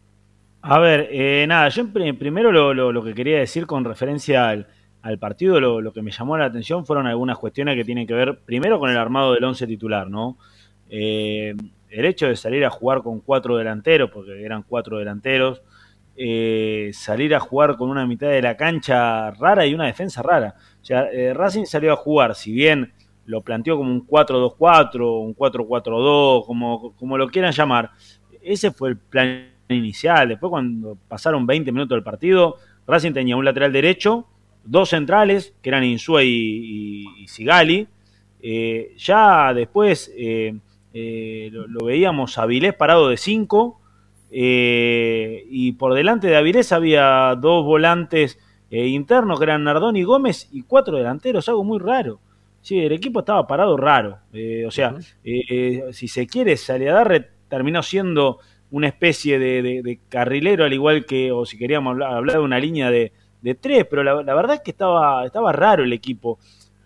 A 0.62 0.78
ver, 0.80 1.08
eh, 1.12 1.46
nada, 1.48 1.68
yo 1.68 1.84
pr- 1.84 2.18
primero 2.18 2.50
lo, 2.50 2.74
lo- 2.74 2.92
lo 2.92 3.02
que 3.04 3.14
quería 3.14 3.38
decir 3.38 3.66
con 3.66 3.84
referencia 3.84 4.48
al, 4.48 4.66
al 5.02 5.18
partido, 5.18 5.60
lo, 5.60 5.80
lo 5.80 5.92
que 5.92 6.02
me 6.02 6.10
llamó 6.10 6.36
la 6.36 6.46
atención 6.46 6.84
fueron 6.84 7.06
algunas 7.06 7.38
cuestiones 7.38 7.76
que 7.76 7.84
tienen 7.84 8.06
que 8.06 8.14
ver 8.14 8.40
primero 8.44 8.78
con 8.78 8.90
el 8.90 8.96
armado 8.98 9.34
del 9.34 9.44
once 9.44 9.66
titular, 9.66 10.10
¿no? 10.10 10.36
Eh, 10.90 11.54
el 11.90 12.04
hecho 12.04 12.26
de 12.26 12.36
salir 12.36 12.64
a 12.64 12.70
jugar 12.70 13.02
con 13.02 13.20
cuatro 13.20 13.56
delanteros, 13.56 14.10
porque 14.10 14.44
eran 14.44 14.62
cuatro 14.64 14.98
delanteros, 14.98 15.62
eh, 16.16 16.90
salir 16.92 17.34
a 17.34 17.40
jugar 17.40 17.76
con 17.76 17.88
una 17.90 18.04
mitad 18.06 18.28
de 18.28 18.42
la 18.42 18.56
cancha 18.56 19.30
rara 19.30 19.64
y 19.64 19.74
una 19.74 19.86
defensa 19.86 20.22
rara. 20.22 20.54
O 20.82 20.84
sea, 20.84 21.04
eh, 21.12 21.32
Racing 21.34 21.64
salió 21.66 21.92
a 21.92 21.96
jugar, 21.96 22.34
si 22.34 22.52
bien 22.52 22.92
lo 23.26 23.42
planteó 23.42 23.76
como 23.76 23.92
un 23.92 24.04
4-2-4, 24.06 25.20
un 25.22 25.34
4-4-2, 25.34 26.44
como, 26.46 26.94
como 26.96 27.16
lo 27.16 27.28
quieran 27.28 27.52
llamar, 27.52 27.90
ese 28.42 28.70
fue 28.72 28.90
el 28.90 28.96
plan 28.98 29.50
inicial. 29.74 30.28
Después, 30.28 30.50
cuando 30.50 30.96
pasaron 31.08 31.46
20 31.46 31.72
minutos 31.72 31.96
del 31.96 32.02
partido, 32.02 32.56
Racing 32.86 33.12
tenía 33.12 33.36
un 33.36 33.44
lateral 33.44 33.72
derecho, 33.72 34.26
dos 34.64 34.90
centrales, 34.90 35.54
que 35.62 35.68
eran 35.70 35.84
Insúa 35.84 36.22
y, 36.24 36.28
y- 36.28 37.22
y 37.22 37.28
Sigali. 37.28 37.86
Eh, 38.40 38.94
ya 38.96 39.52
después 39.52 40.12
eh, 40.16 40.54
eh, 40.94 41.48
lo, 41.52 41.66
lo 41.66 41.84
veíamos 41.86 42.38
a 42.38 42.42
Avilés 42.42 42.74
parado 42.74 43.08
de 43.08 43.16
5. 43.16 43.80
y 44.30 45.72
por 45.72 45.94
delante 45.94 46.26
de 46.28 46.36
Avilés 46.36 46.72
había 46.72 47.34
dos 47.40 47.64
volantes 47.64 48.38
internos, 48.70 49.38
que 49.38 49.44
eran 49.44 49.64
Nardón 49.64 49.96
y 49.96 50.02
Gómez, 50.02 50.48
y 50.52 50.62
cuatro 50.62 50.96
delanteros, 50.96 51.48
algo 51.48 51.64
muy 51.64 51.78
raro. 51.78 52.20
Sí, 52.60 52.78
el 52.78 52.92
equipo 52.92 53.20
estaba 53.20 53.46
parado 53.46 53.76
raro. 53.76 54.18
O 54.66 54.70
sea, 54.70 54.94
si 55.92 56.08
se 56.08 56.26
quiere, 56.26 56.56
Saliadarre 56.56 57.28
terminó 57.48 57.82
siendo 57.82 58.38
una 58.70 58.88
especie 58.88 59.38
de, 59.38 60.00
carrilero, 60.08 60.64
al 60.64 60.72
igual 60.72 61.06
que, 61.06 61.32
o 61.32 61.46
si 61.46 61.56
queríamos 61.56 62.00
hablar, 62.00 62.24
de 62.24 62.38
una 62.38 62.58
línea 62.58 62.90
de, 62.90 63.12
tres, 63.60 63.86
pero 63.88 64.02
la, 64.02 64.34
verdad 64.34 64.56
es 64.56 64.60
que 64.60 64.70
estaba, 64.70 65.24
estaba 65.24 65.52
raro 65.52 65.84
el 65.84 65.92
equipo. 65.92 66.38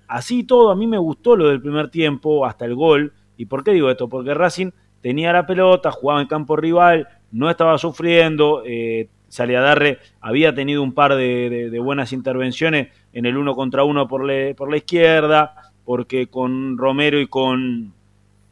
Así 0.07 0.45
todo, 0.45 0.71
a 0.71 0.77
mí 0.77 0.87
me 0.87 0.99
gustó 0.99 1.37
lo 1.37 1.49
del 1.49 1.61
primer 1.61 1.91
tiempo, 1.91 2.47
hasta 2.47 2.65
el 2.65 2.75
gol. 2.75 3.13
¿Y 3.37 3.47
por 3.47 3.65
qué 3.65 3.73
digo 3.73 3.91
esto? 3.91 4.09
Porque 4.09 4.35
Racing 4.35 4.71
tenía 5.01 5.33
la 5.33 5.47
pelota, 5.47 5.91
jugaba 5.91 6.21
en 6.21 6.29
campo 6.29 6.55
rival, 6.57 7.09
no 7.33 7.51
estaba 7.51 7.79
sufriendo, 7.79 8.63
eh, 8.65 9.09
Saliadarre 9.33 9.99
había 10.21 10.55
tenido 10.55 10.83
un 10.83 10.93
par 10.93 11.15
de, 11.17 11.81
buenas 11.83 12.13
intervenciones 12.13 12.89
en 13.15 13.25
el 13.25 13.39
uno 13.39 13.55
contra 13.55 13.83
uno 13.83 14.07
por, 14.07 14.31
por 14.55 14.71
la 14.71 14.77
izquierda, 14.77 15.73
porque 15.87 16.27
con 16.27 16.77
Romero 16.77 17.19
y 17.19 17.27
con, 17.27 17.95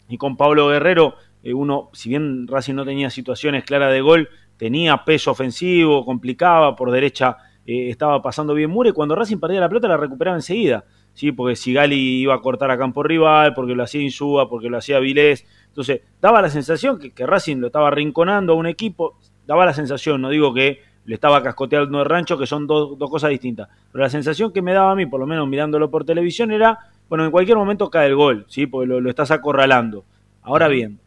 y 0.09 0.17
con 0.17 0.39
Pablo 0.39 0.69
Guerrero, 0.69 1.17
eh, 1.43 1.55
uno, 1.55 1.91
si 1.93 2.09
bien 2.09 2.47
Racing 2.47 2.75
no 2.75 2.85
tenía 2.85 3.11
situaciones 3.11 3.65
claras 3.65 3.93
de 3.93 4.01
gol, 4.01 4.29
tenía 4.57 5.05
peso 5.05 5.31
ofensivo, 5.31 6.05
complicaba, 6.05 6.77
por 6.77 6.91
derecha 6.91 7.39
eh, 7.67 7.89
estaba 7.89 8.21
pasando 8.21 8.55
bien 8.55 8.71
Mure, 8.71 8.93
cuando 8.93 9.15
Racing 9.15 9.39
perdía 9.39 9.61
la 9.61 9.69
pelota 9.69 9.89
la 9.89 9.97
recuperaba 9.97 10.37
enseguida, 10.37 10.85
¿sí? 11.15 11.33
porque 11.33 11.57
Sigali 11.57 12.21
iba 12.21 12.35
a 12.35 12.41
cortar 12.41 12.71
a 12.71 12.79
campo 12.79 13.03
rival, 13.03 13.55
porque 13.55 13.75
lo 13.75 13.83
hacía 13.83 14.03
Insúa, 14.03 14.49
porque 14.49 14.69
lo 14.69 14.77
hacía 14.77 14.99
Vilés, 14.99 15.47
entonces 15.69 16.03
daba 16.21 16.43
la 16.43 16.51
sensación 16.51 16.99
que, 16.99 17.13
que 17.13 17.27
Racing 17.27 17.57
lo 17.57 17.69
estaba 17.69 17.91
rinconando 17.91 18.53
a 18.53 18.57
un 18.57 18.67
equipo, 18.67 19.19
daba 19.47 19.65
la 19.65 19.73
sensación, 19.73 20.21
no 20.21 20.29
digo 20.29 20.53
que 20.53 20.83
le 21.07 21.15
estaba 21.15 21.43
cascoteando 21.43 22.01
el 22.01 22.05
rancho, 22.05 22.39
que 22.39 22.47
son 22.47 22.67
dos, 22.67 22.99
dos 22.99 23.11
cosas 23.11 23.31
distintas, 23.31 23.69
pero 23.91 24.05
la 24.05 24.11
sensación 24.11 24.53
que 24.53 24.63
me 24.63 24.73
daba 24.73 24.93
a 24.93 24.95
mí, 24.95 25.07
por 25.07 25.21
lo 25.21 25.27
menos 25.27 25.49
mirándolo 25.49 25.91
por 25.91 26.05
televisión, 26.05 26.53
era, 26.53 26.79
bueno, 27.09 27.25
en 27.25 27.31
cualquier 27.31 27.57
momento 27.57 27.89
cae 27.89 28.09
el 28.09 28.15
gol, 28.15 28.45
¿sí? 28.49 28.67
porque 28.67 28.87
lo, 28.87 29.01
lo 29.01 29.09
estás 29.09 29.31
acorralando. 29.31 30.05
Ahora 30.43 30.69
bien, 30.69 30.99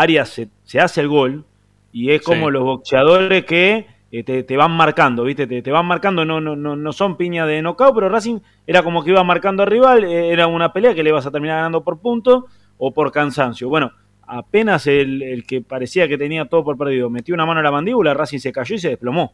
Arias 0.00 0.28
se, 0.28 0.48
se 0.64 0.80
hace 0.80 1.00
el 1.00 1.08
gol 1.08 1.44
y 1.92 2.10
es 2.10 2.22
como 2.22 2.46
Sí. 2.46 2.52
los 2.52 2.62
boxeadores 2.64 3.44
que 3.44 3.86
eh, 4.12 4.22
te, 4.22 4.42
te 4.44 4.56
van 4.56 4.70
marcando, 4.72 5.24
¿viste? 5.24 5.46
Te, 5.46 5.62
te 5.62 5.70
van 5.72 5.86
marcando, 5.86 6.24
no, 6.24 6.40
no, 6.40 6.54
no, 6.56 6.76
no 6.76 6.92
son 6.92 7.16
piña 7.16 7.44
de 7.46 7.60
knockout, 7.62 7.94
pero 7.94 8.08
Racing 8.08 8.38
era 8.66 8.82
como 8.82 9.02
que 9.02 9.10
iba 9.10 9.24
marcando 9.24 9.62
al 9.62 9.68
rival, 9.70 10.04
eh, 10.04 10.30
era 10.32 10.46
una 10.46 10.72
pelea 10.72 10.94
que 10.94 11.02
le 11.02 11.10
ibas 11.10 11.26
a 11.26 11.30
terminar 11.30 11.56
ganando 11.56 11.82
por 11.82 11.98
punto 11.98 12.46
o 12.78 12.92
por 12.92 13.10
cansancio. 13.10 13.68
Bueno, 13.68 13.90
apenas 14.26 14.86
el, 14.86 15.22
el 15.22 15.44
que 15.46 15.60
parecía 15.60 16.06
que 16.08 16.18
tenía 16.18 16.44
todo 16.46 16.62
por 16.64 16.76
perdido 16.78 17.10
metió 17.10 17.34
una 17.34 17.46
mano 17.46 17.60
en 17.60 17.64
la 17.64 17.72
mandíbula, 17.72 18.14
Racing 18.14 18.38
se 18.38 18.52
cayó 18.52 18.74
y 18.74 18.78
se 18.78 18.90
desplomó. 18.90 19.32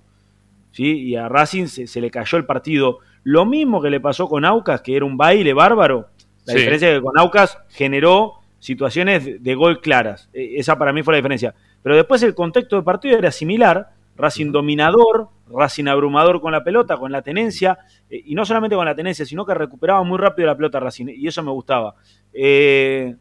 ¿sí? 0.71 1.03
Y 1.03 1.17
a 1.17 1.29
Racing 1.29 1.67
se, 1.67 1.87
se 1.87 2.01
le 2.01 2.11
cayó 2.11 2.39
el 2.39 2.47
partido. 2.47 2.99
Lo 3.25 3.45
mismo 3.45 3.83
que 3.83 3.91
le 3.91 4.01
pasó 4.01 4.27
con 4.29 4.45
Aucas, 4.45 4.81
que 4.81 4.97
era 4.97 5.05
un 5.05 5.17
baile 5.19 5.53
bárbaro. 5.53 6.07
La 6.47 6.53
Sí. 6.55 6.59
diferencia 6.61 6.89
es 6.91 6.95
que 6.97 7.03
con 7.03 7.19
Aucas 7.19 7.59
generó 7.69 8.35
situaciones 8.63 9.25
de, 9.25 9.39
de 9.41 9.55
gol 9.55 9.81
claras. 9.81 10.31
Eh, 10.33 10.55
esa 10.57 10.79
para 10.79 10.93
mí 10.93 11.03
fue 11.03 11.13
la 11.13 11.17
diferencia. 11.17 11.55
Pero 11.83 11.97
después 11.97 12.23
el 12.23 12.35
contexto 12.35 12.77
del 12.77 12.85
partido 12.85 13.19
era 13.19 13.33
similar. 13.33 13.91
Racing 14.17 14.53
dominador, 14.53 15.29
Racing 15.49 15.87
abrumador 15.87 16.41
con 16.41 16.53
la 16.53 16.63
pelota, 16.63 16.97
con 16.97 17.11
la 17.11 17.23
tenencia, 17.23 17.79
eh, 18.09 18.23
y 18.27 18.35
no 18.35 18.45
solamente 18.45 18.77
con 18.77 18.85
la 18.85 18.95
tenencia, 18.95 19.25
sino 19.25 19.45
que 19.45 19.55
recuperaba 19.55 20.03
muy 20.03 20.19
rápido 20.19 20.47
la 20.47 20.57
pelota 20.57 20.81
Racing, 20.81 21.07
y 21.09 21.27
eso 21.27 21.43
me 21.43 21.51
gustaba. 21.51 21.95
Eh, 22.33 23.15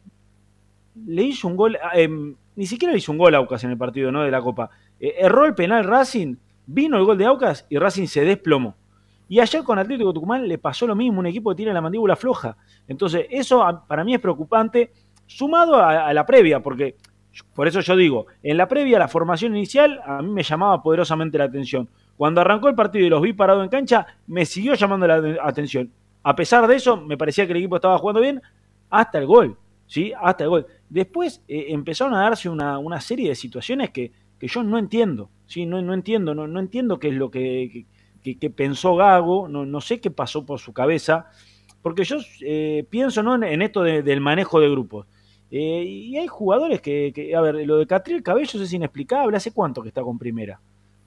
le 1.07 1.23
hizo 1.23 1.47
un 1.47 1.55
gol, 1.55 1.77
ah, 1.81 1.97
em, 1.97 2.35
ni 2.55 2.65
siquiera 2.65 2.91
le 2.91 2.97
hizo 2.97 3.11
un 3.11 3.17
gol 3.17 3.33
a 3.33 3.37
Aucas 3.37 3.63
en 3.63 3.71
el 3.71 3.77
partido 3.77 4.11
¿no? 4.11 4.23
de 4.23 4.31
la 4.31 4.41
Copa. 4.41 4.69
Eh, 4.99 5.15
erró 5.19 5.45
el 5.45 5.55
penal 5.55 5.85
Racing, 5.85 6.35
vino 6.65 6.97
el 6.97 7.05
gol 7.05 7.17
de 7.17 7.25
Aucas 7.25 7.65
y 7.69 7.77
Racing 7.77 8.07
se 8.07 8.23
desplomó. 8.25 8.75
Y 9.29 9.39
ayer 9.39 9.63
con 9.63 9.79
Atlético 9.79 10.11
Tucumán 10.11 10.45
le 10.45 10.57
pasó 10.57 10.85
lo 10.85 10.93
mismo, 10.93 11.19
un 11.19 11.25
equipo 11.25 11.51
que 11.51 11.55
tiene 11.55 11.73
la 11.73 11.79
mandíbula 11.79 12.17
floja. 12.17 12.57
Entonces, 12.85 13.27
eso 13.29 13.85
para 13.87 14.03
mí 14.03 14.13
es 14.13 14.19
preocupante, 14.19 14.91
sumado 15.37 15.75
a, 15.75 16.13
la 16.13 16.25
previa, 16.25 16.59
porque 16.61 16.95
por 17.53 17.67
eso 17.67 17.79
yo 17.79 17.95
digo, 17.95 18.27
en 18.43 18.57
la 18.57 18.67
previa, 18.67 18.99
la 18.99 19.07
formación 19.07 19.55
inicial, 19.55 20.01
a 20.05 20.21
mí 20.21 20.29
me 20.29 20.43
llamaba 20.43 20.81
poderosamente 20.83 21.37
la 21.37 21.45
atención. 21.45 21.89
Cuando 22.17 22.41
arrancó 22.41 22.67
el 22.69 22.75
partido 22.75 23.05
y 23.05 23.09
los 23.09 23.21
vi 23.21 23.33
parados 23.33 23.63
en 23.63 23.69
cancha, 23.69 24.05
me 24.27 24.45
siguió 24.45 24.73
llamando 24.75 25.07
la 25.07 25.37
atención. 25.41 25.91
A 26.23 26.35
pesar 26.35 26.67
de 26.67 26.75
eso, 26.75 26.97
me 26.97 27.17
parecía 27.17 27.45
que 27.45 27.53
el 27.53 27.59
equipo 27.59 27.75
estaba 27.77 27.97
jugando 27.97 28.21
bien 28.21 28.41
hasta 28.89 29.17
el 29.17 29.25
gol. 29.25 29.57
¿sí? 29.87 30.13
Hasta 30.21 30.43
el 30.43 30.49
gol. 30.49 30.67
Después 30.89 31.43
eh, 31.47 31.67
empezaron 31.69 32.13
a 32.13 32.21
darse 32.23 32.47
una, 32.49 32.77
una 32.77 33.01
serie 33.01 33.29
de 33.29 33.35
situaciones 33.35 33.89
que, 33.89 34.11
que 34.37 34.47
yo 34.47 34.61
no 34.63 34.77
entiendo. 34.77 35.29
¿sí? 35.47 35.65
No, 35.65 35.81
no 35.81 35.93
entiendo, 35.93 36.35
no, 36.35 36.47
no 36.47 36.59
entiendo 36.59 36.99
qué 36.99 37.07
es 37.07 37.15
lo 37.15 37.31
que, 37.31 37.85
que, 38.21 38.37
que 38.37 38.49
pensó 38.49 38.95
Gago, 38.95 39.47
no, 39.47 39.65
no 39.65 39.81
sé 39.81 39.99
qué 39.99 40.11
pasó 40.11 40.45
por 40.45 40.59
su 40.59 40.73
cabeza. 40.73 41.27
Porque 41.81 42.03
yo 42.03 42.17
eh, 42.41 42.85
pienso 42.89 43.23
¿no? 43.23 43.33
en, 43.35 43.43
en 43.43 43.61
esto 43.63 43.81
de- 43.81 44.03
del 44.03 44.21
manejo 44.21 44.59
de 44.59 44.69
grupos. 44.69 45.07
Eh, 45.51 45.83
y 45.83 46.17
hay 46.17 46.27
jugadores 46.27 46.81
que, 46.81 47.11
que- 47.13 47.35
a 47.35 47.41
ver, 47.41 47.55
lo 47.67 47.77
de 47.77 47.85
Catriel 47.85 48.23
Cabellos 48.23 48.55
es 48.55 48.71
inexplicable. 48.73 49.35
¿Hace 49.35 49.51
cuánto 49.51 49.81
que 49.81 49.89
está 49.89 50.01
con 50.01 50.17
primera? 50.17 50.59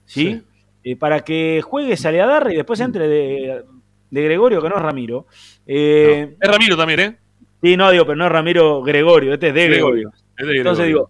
¿Sí? 0.05 0.33
Sí. 0.33 0.41
Eh, 0.83 0.95
para 0.95 1.21
que 1.21 1.61
juegue 1.63 1.97
sale 1.97 2.21
a 2.21 2.27
dar 2.27 2.51
y 2.51 2.55
después 2.57 2.79
entre 2.79 3.07
de, 3.07 3.63
de 4.11 4.21
Gregorio, 4.23 4.61
que 4.61 4.69
no 4.69 4.75
es 4.75 4.81
Ramiro. 4.83 5.25
Eh, 5.65 6.35
Es 6.39 6.47
Ramiro 6.51 6.77
también, 6.77 6.99
¿eh? 6.99 7.17
Sí, 7.63 7.75
no, 7.75 7.89
digo, 7.89 8.05
pero 8.05 8.15
no 8.17 8.25
es 8.27 8.31
Ramiro 8.31 8.83
Gregorio, 8.83 9.33
este 9.33 9.47
es 9.47 9.53
de 9.55 9.67
Gregorio. 9.67 10.11
Gregorio. 10.11 10.11
Es 10.37 10.47
de 10.47 10.57
Entonces 10.57 10.85
digo, 10.85 11.09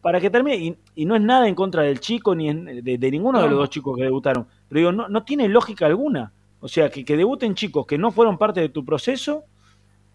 para 0.00 0.18
que 0.18 0.30
termine, 0.30 0.56
y, 0.56 0.76
y 0.94 1.04
no 1.04 1.14
es 1.14 1.20
nada 1.20 1.46
en 1.46 1.54
contra 1.54 1.82
del 1.82 2.00
chico 2.00 2.34
ni 2.34 2.48
en- 2.48 2.82
de, 2.82 2.96
de 2.96 3.10
ninguno 3.10 3.42
de 3.42 3.48
los 3.50 3.58
dos 3.58 3.68
chicos 3.68 3.96
que 3.98 4.04
debutaron, 4.04 4.46
pero 4.68 4.78
digo, 4.78 4.92
no, 4.92 5.08
no 5.08 5.24
tiene 5.24 5.46
lógica 5.48 5.84
alguna. 5.84 6.32
O 6.60 6.68
sea, 6.68 6.88
que, 6.88 7.04
que 7.04 7.16
debuten 7.16 7.54
chicos 7.54 7.84
que 7.86 7.98
no 7.98 8.12
fueron 8.12 8.38
parte 8.38 8.60
de 8.60 8.70
tu 8.70 8.82
proceso, 8.84 9.44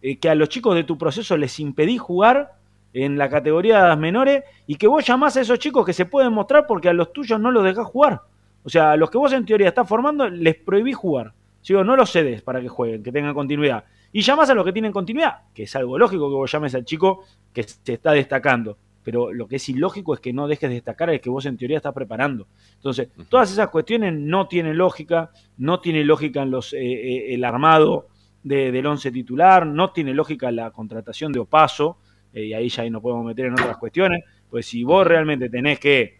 eh, 0.02 0.18
que 0.18 0.30
a 0.30 0.36
los 0.36 0.50
chicos 0.50 0.76
de 0.76 0.84
tu 0.84 0.98
proceso 0.98 1.38
les 1.38 1.60
impedí 1.60 1.98
jugar 1.98 2.54
en 2.94 3.18
la 3.18 3.30
categoría 3.30 3.82
de 3.82 3.90
las 3.90 3.98
menores 3.98 4.44
y 4.66 4.76
que 4.76 4.88
vos 4.88 5.06
llamás 5.06 5.38
a 5.38 5.42
esos 5.42 5.60
chicos 5.60 5.86
que 5.86 5.94
se 5.94 6.06
pueden 6.06 6.34
mostrar 6.34 6.66
porque 6.68 6.90
a 6.90 6.94
los 6.94 7.14
tuyos 7.14 7.40
no 7.40 7.52
los 7.52 7.64
dejás 7.64 7.86
jugar. 7.86 8.22
O 8.64 8.70
sea, 8.70 8.92
a 8.92 8.98
los 8.98 9.10
que 9.10 9.18
vos 9.18 9.32
en 9.34 9.46
teoría 9.46 9.70
estás 9.70 9.88
formando 9.88 10.30
les 10.30 10.56
prohibí 10.56 10.94
jugar. 10.94 11.34
Digo, 11.68 11.84
no 11.84 11.96
los 11.98 12.12
cedes 12.12 12.42
para 12.42 12.62
que 12.62 12.70
jueguen, 12.70 13.04
que 13.04 13.12
tengan 13.12 13.34
continuidad. 13.34 13.84
Y 14.12 14.22
llamás 14.22 14.50
a 14.50 14.54
los 14.54 14.66
que 14.66 14.72
tienen 14.72 14.94
continuidad, 14.94 15.42
que 15.54 15.64
es 15.64 15.76
algo 15.76 15.98
lógico 15.98 16.30
que 16.30 16.36
vos 16.36 16.52
llames 16.52 16.74
al 16.76 16.86
chico 16.86 17.26
que 17.54 17.64
se 17.64 17.94
está 17.94 18.14
destacando. 18.14 18.78
Pero 19.04 19.34
lo 19.34 19.48
que 19.48 19.58
es 19.58 19.70
ilógico 19.70 20.14
es 20.14 20.20
que 20.20 20.34
no 20.34 20.48
dejes 20.48 20.70
de 20.70 20.76
destacar 20.76 21.10
al 21.10 21.20
que 21.20 21.30
vos 21.30 21.46
en 21.46 21.58
teoría 21.58 21.78
estás 21.78 21.94
preparando. 21.94 22.48
Entonces, 22.76 23.10
todas 23.30 23.52
esas 23.52 23.70
cuestiones 23.70 24.14
no 24.14 24.48
tienen 24.48 24.78
lógica, 24.78 25.32
no 25.58 25.80
tiene 25.80 26.04
lógica 26.04 26.42
en 26.42 26.52
los, 26.52 26.74
eh, 26.74 26.80
eh, 26.80 27.34
el 27.34 27.44
armado 27.44 28.08
de- 28.48 28.72
del 28.72 28.86
once 28.86 29.12
titular, 29.12 29.66
no 29.66 29.92
tiene 29.92 30.14
lógica 30.14 30.52
la 30.52 30.72
contratación 30.72 31.32
de 31.32 31.40
Opaso, 31.40 31.98
eh, 32.34 32.46
y 32.46 32.54
ahí 32.54 32.70
ya 32.70 32.84
ahí 32.84 32.90
nos 32.90 33.02
podemos 33.02 33.26
meter 33.26 33.46
en 33.48 33.54
otras 33.54 33.78
cuestiones, 33.78 34.24
pues 34.50 34.66
si 34.66 34.84
vos 34.84 35.06
realmente 35.06 35.50
tenés 35.50 35.80
que 35.80 36.20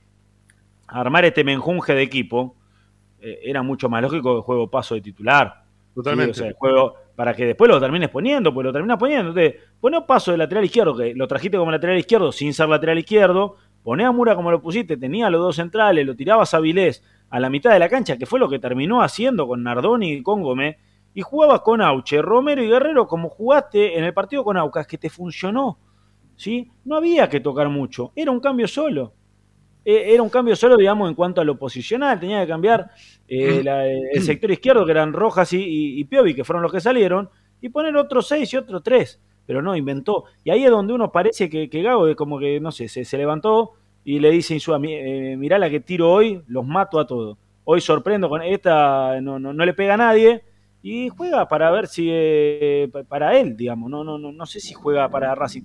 armar 0.88 1.26
este 1.26 1.44
menjunje 1.44 1.94
de 1.94 2.02
equipo, 2.02 2.56
eh, 3.20 3.40
era 3.44 3.62
mucho 3.64 3.90
más 3.90 4.02
lógico 4.02 4.36
que 4.36 4.42
juego 4.42 4.64
Opaso 4.64 4.96
de 4.96 5.02
titular. 5.02 5.64
Totalmente. 5.94 6.34
Sí, 6.36 6.40
o 6.40 6.44
sea, 6.44 6.48
el 6.50 6.54
juego 6.54 6.94
para 7.16 7.34
que 7.34 7.46
después 7.48 7.68
lo 7.68 7.80
termines 7.80 8.10
poniendo, 8.10 8.54
pues 8.54 8.64
lo 8.64 8.72
terminas 8.72 8.98
poniendo. 9.00 9.30
Entonces, 9.30 9.56
poné 9.82 10.00
paso 10.02 10.32
de 10.32 10.38
lateral 10.38 10.64
izquierdo, 10.64 10.96
que 10.96 11.16
lo 11.16 11.28
trajiste 11.28 11.58
como 11.58 11.72
lateral 11.72 11.98
izquierdo 11.98 12.32
sin 12.32 12.54
ser 12.54 12.70
lateral 12.70 13.00
izquierdo, 13.00 13.56
poné 13.82 14.06
a 14.06 14.12
Mura 14.12 14.36
como 14.36 14.52
lo 14.52 14.62
pusiste, 14.62 14.98
tenía 14.98 15.28
los 15.32 15.42
dos 15.42 15.56
centrales, 15.56 16.06
lo 16.06 16.16
tirabas 16.16 16.54
a 16.54 16.60
Vilés 16.60 17.04
a 17.32 17.40
la 17.40 17.50
mitad 17.50 17.72
de 17.74 17.80
la 17.80 17.90
cancha, 17.90 18.18
que 18.18 18.28
fue 18.28 18.40
lo 18.40 18.48
que 18.48 18.60
terminó 18.60 19.02
haciendo 19.02 19.48
con 19.48 19.64
Nardoni 19.64 20.14
y 20.14 20.22
con 20.22 20.44
Gómez, 20.44 20.78
y 21.18 21.22
jugabas 21.24 21.62
con 21.62 21.82
Auche, 21.82 22.22
Romero 22.22 22.62
y 22.62 22.68
Guerrero 22.70 23.08
como 23.08 23.30
jugaste 23.30 23.98
en 23.98 24.04
el 24.04 24.14
partido 24.14 24.44
con 24.44 24.56
Aucas, 24.56 24.86
que 24.86 25.00
te 25.00 25.10
funcionó. 25.10 25.80
¿sí? 26.36 26.70
No 26.86 26.96
había 26.98 27.28
que 27.28 27.40
tocar 27.40 27.70
mucho, 27.70 28.12
era 28.16 28.30
un 28.32 28.40
cambio 28.40 28.68
solo. 28.68 29.14
Eh, 29.84 30.14
Era 30.14 30.22
un 30.22 30.30
cambio 30.30 30.56
solo, 30.56 30.78
digamos, 30.78 31.10
en 31.10 31.16
cuanto 31.16 31.42
a 31.42 31.46
lo 31.46 31.58
posicional. 31.58 32.20
Tenía 32.20 32.42
que 32.42 32.48
cambiar 32.48 32.92
eh, 33.28 33.62
la- 33.64 33.88
el 33.88 34.22
sector 34.22 34.52
izquierdo, 34.52 34.86
que 34.86 34.92
eran 34.92 35.14
Rojas 35.14 35.54
y, 35.54 35.58
y, 35.64 36.00
y 36.00 36.04
Piovi, 36.04 36.36
que 36.36 36.44
fueron 36.44 36.62
los 36.62 36.72
que 36.72 36.82
salieron, 36.82 37.30
y 37.62 37.70
poner 37.70 37.96
otro 37.96 38.22
6 38.22 38.54
y 38.54 38.58
otro 38.58 38.82
3. 38.82 39.20
Pero 39.46 39.62
no, 39.62 39.76
inventó. 39.76 40.26
Y 40.44 40.52
ahí 40.52 40.66
es 40.66 40.70
donde 40.72 40.94
uno 40.94 41.12
parece 41.12 41.50
que, 41.50 41.70
que 41.70 41.82
Gago, 41.82 42.14
como 42.16 42.38
que, 42.38 42.60
no 42.60 42.72
sé, 42.72 42.90
se, 42.90 43.06
se 43.06 43.18
levantó 43.18 43.72
y 44.04 44.20
le 44.20 44.30
dice 44.30 44.54
a 44.54 44.58
Insúa, 44.58 44.78
"Mi- 44.78 44.94
eh, 44.94 45.36
mirá 45.38 45.58
la 45.58 45.70
que 45.70 45.80
tiro 45.80 46.12
hoy, 46.12 46.44
los 46.48 46.66
mato 46.66 47.00
a 47.00 47.08
todos. 47.08 47.38
Hoy 47.64 47.80
sorprendo 47.82 48.30
con 48.30 48.42
esta, 48.44 49.20
no, 49.22 49.40
no, 49.40 49.54
no 49.54 49.66
le 49.66 49.74
pega 49.74 49.96
a 49.96 49.98
nadie. 49.98 50.44
Y 50.82 51.10
juega 51.10 51.48
para 51.48 51.70
ver 51.72 51.88
si 51.88 52.08
eh, 52.12 52.88
pa- 52.92 53.04
para 53.04 53.38
él, 53.38 53.58
digamos, 53.58 53.90
no, 53.90 54.04
no, 54.04 54.18
no, 54.18 54.32
no 54.32 54.46
sé 54.46 54.60
si 54.60 54.74
juega 54.74 55.10
para 55.10 55.34
Racing. 55.36 55.62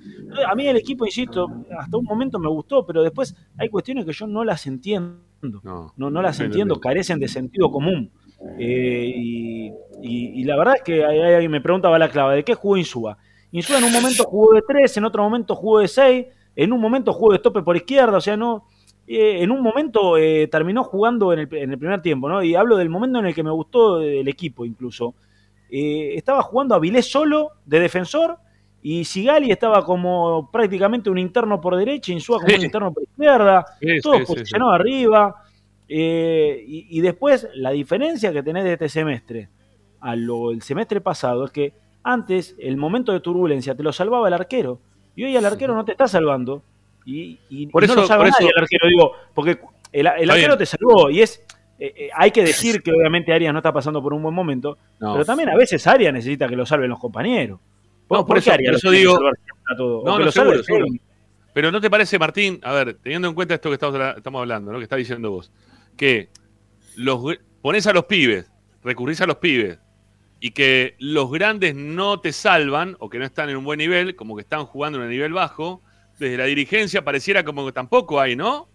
A 0.48 0.54
mí 0.54 0.66
el 0.66 0.76
equipo, 0.76 1.04
insisto, 1.06 1.46
hasta 1.78 1.96
un 1.96 2.04
momento 2.04 2.38
me 2.38 2.48
gustó, 2.48 2.84
pero 2.86 3.02
después 3.02 3.34
hay 3.58 3.68
cuestiones 3.68 4.04
que 4.04 4.12
yo 4.12 4.26
no 4.26 4.42
las 4.44 4.66
entiendo. 4.66 5.18
No. 5.42 5.92
No, 5.96 6.10
no 6.10 6.22
las 6.22 6.38
entiendo, 6.46 6.78
carecen 6.80 7.18
de 7.18 7.28
sentido 7.28 7.70
común. 7.70 8.10
Eh, 8.58 9.12
y, 9.14 9.66
y- 10.02 10.40
y 10.40 10.44
la 10.44 10.56
verdad 10.56 10.74
es 10.76 10.82
que 10.82 11.04
ahí, 11.04 11.18
ahí 11.20 11.48
me 11.48 11.60
preguntaba 11.60 11.98
la 11.98 12.08
clave, 12.08 12.36
¿de 12.36 12.44
qué 12.44 12.54
jugó 12.54 12.76
Insúa? 12.76 13.16
Insúa 13.52 13.78
en 13.78 13.84
un 13.84 13.92
momento 13.92 14.24
jugó 14.24 14.54
de 14.54 14.62
3, 14.66 14.96
en 14.96 15.04
otro 15.04 15.22
momento 15.22 15.54
jugó 15.54 15.80
de 15.80 15.88
6, 15.88 16.26
en 16.56 16.72
un 16.72 16.80
momento 16.80 17.12
jugó 17.12 17.32
de 17.32 17.38
tope 17.38 17.62
por 17.62 17.76
izquierda, 17.76 18.16
o 18.16 18.20
sea, 18.20 18.36
no... 18.36 18.64
eh, 19.06 19.42
en 19.42 19.50
un 19.50 19.62
momento 19.62 20.16
eh, 20.16 20.48
terminó 20.48 20.84
jugando 20.84 21.32
en 21.32 21.40
el, 21.40 21.54
en 21.54 21.72
el 21.72 21.78
primer 21.78 22.00
tiempo, 22.02 22.28
¿no? 22.28 22.42
Y 22.42 22.54
hablo 22.54 22.76
del 22.76 22.88
momento 22.88 23.18
en 23.18 23.26
el 23.26 23.34
que 23.34 23.42
me 23.42 23.50
gustó 23.50 24.00
el 24.00 24.28
equipo 24.28 24.64
incluso. 24.64 25.14
Eh, 25.70 26.14
estaba 26.16 26.42
jugando 26.42 26.74
a 26.74 26.78
Vilés 26.78 27.10
solo, 27.10 27.50
de 27.64 27.80
defensor, 27.80 28.36
y 28.82 29.04
Sigali 29.04 29.50
estaba 29.50 29.84
como 29.84 30.50
prácticamente 30.50 31.08
un 31.08 31.18
interno 31.18 31.60
por 31.60 31.76
derecha, 31.76 32.12
Insúa 32.12 32.38
como 32.38 32.48
Sí. 32.50 32.56
un 32.56 32.64
interno 32.64 32.92
por 32.92 33.02
izquierda, 33.04 33.64
Sí, 33.80 34.00
todos 34.02 34.18
sí, 34.18 34.24
posicionados 34.26 34.74
arriba. 34.74 35.34
eh, 35.88 36.64
y, 36.66 36.86
y 36.98 37.00
después, 37.00 37.48
la 37.54 37.70
diferencia 37.70 38.32
que 38.32 38.42
tenés 38.42 38.64
de 38.64 38.72
este 38.74 38.88
semestre 38.88 39.48
a 40.00 40.16
lo 40.16 40.50
el 40.50 40.62
semestre 40.62 41.00
pasado 41.00 41.44
es 41.44 41.50
que 41.52 41.74
antes 42.02 42.56
el 42.58 42.76
momento 42.76 43.12
de 43.12 43.20
turbulencia 43.20 43.74
te 43.76 43.82
lo 43.82 43.92
salvaba 43.92 44.26
el 44.28 44.34
arquero. 44.34 44.80
Y 45.14 45.24
hoy 45.24 45.36
el 45.36 45.44
arquero 45.44 45.74
no 45.74 45.84
te 45.84 45.92
está 45.92 46.08
salvando. 46.08 46.62
Y, 47.04 47.38
y- 47.50 47.66
Por 47.68 47.82
y 47.84 47.86
no 47.86 47.92
eso- 47.94 48.02
lo 48.02 48.06
salva 48.06 48.24
por 48.24 48.28
eso- 48.28 48.36
nadie 48.40 48.52
el 48.56 48.62
arquero, 48.62 48.88
digo, 48.88 49.12
porque 49.34 49.58
el, 49.92 50.06
el 50.06 50.30
arquero 50.30 50.48
bien. 50.56 50.58
te 50.58 50.66
salvó. 50.66 51.10
Y 51.10 51.20
es. 51.22 51.42
eh, 51.78 51.92
eh, 51.96 52.10
hay 52.14 52.30
que 52.30 52.42
decir 52.42 52.80
que 52.82 52.92
obviamente 52.92 53.32
Arias 53.32 53.52
no 53.52 53.58
está 53.58 53.72
pasando 53.72 54.00
por 54.02 54.12
un 54.14 54.22
buen 54.22 54.34
momento, 54.34 54.78
No. 55.00 55.14
pero 55.14 55.24
también 55.24 55.48
a 55.48 55.56
veces 55.56 55.84
Arias 55.86 56.12
necesita 56.12 56.48
que 56.48 56.54
lo 56.56 56.64
salven 56.64 56.88
los 56.90 56.98
compañeros. 57.00 57.58
No, 58.08 58.24
por 58.26 58.36
qué 58.36 58.40
eso- 58.40 58.52
Arias 58.52 58.80
por 58.82 58.92
lo 58.92 58.98
eso 58.98 59.12
digo- 59.16 59.28
a 59.70 59.76
todo? 59.76 60.02
No, 60.04 60.18
no, 60.18 60.24
lo 60.26 60.30
seguro. 60.32 60.60
Pero 61.54 61.70
¿no 61.72 61.80
te 61.80 61.90
parece, 61.90 62.18
Martín? 62.18 62.60
A 62.62 62.72
ver, 62.72 62.94
teniendo 63.02 63.28
en 63.28 63.34
cuenta 63.34 63.54
esto 63.54 63.68
que 63.68 63.74
estamos, 63.74 64.00
estamos 64.16 64.40
hablando, 64.40 64.72
¿no? 64.72 64.78
que 64.78 64.84
está 64.84 64.96
diciendo 64.96 65.30
vos, 65.30 65.50
que 65.96 66.28
los 66.96 67.20
pones 67.60 67.86
a 67.86 67.92
los 67.92 68.04
pibes, 68.06 68.50
recurrís 68.84 69.20
a 69.20 69.26
los 69.26 69.36
pibes, 69.36 69.78
y 70.40 70.52
que 70.52 70.94
los 70.98 71.30
grandes 71.30 71.74
no 71.74 72.20
te 72.20 72.32
salvan, 72.32 72.96
o 73.00 73.10
que 73.10 73.18
no 73.18 73.24
están 73.24 73.48
en 73.50 73.56
un 73.56 73.64
buen 73.64 73.78
nivel, 73.78 74.16
como 74.16 74.34
que 74.34 74.42
están 74.42 74.64
jugando 74.66 74.98
en 74.98 75.04
un 75.04 75.10
nivel 75.10 75.32
bajo, 75.32 75.82
desde 76.22 76.38
la 76.38 76.44
dirigencia 76.44 77.04
pareciera 77.04 77.44
como 77.44 77.64
que 77.66 77.72
tampoco 77.72 78.18
hay, 78.20 78.34
¿no? 78.36 78.68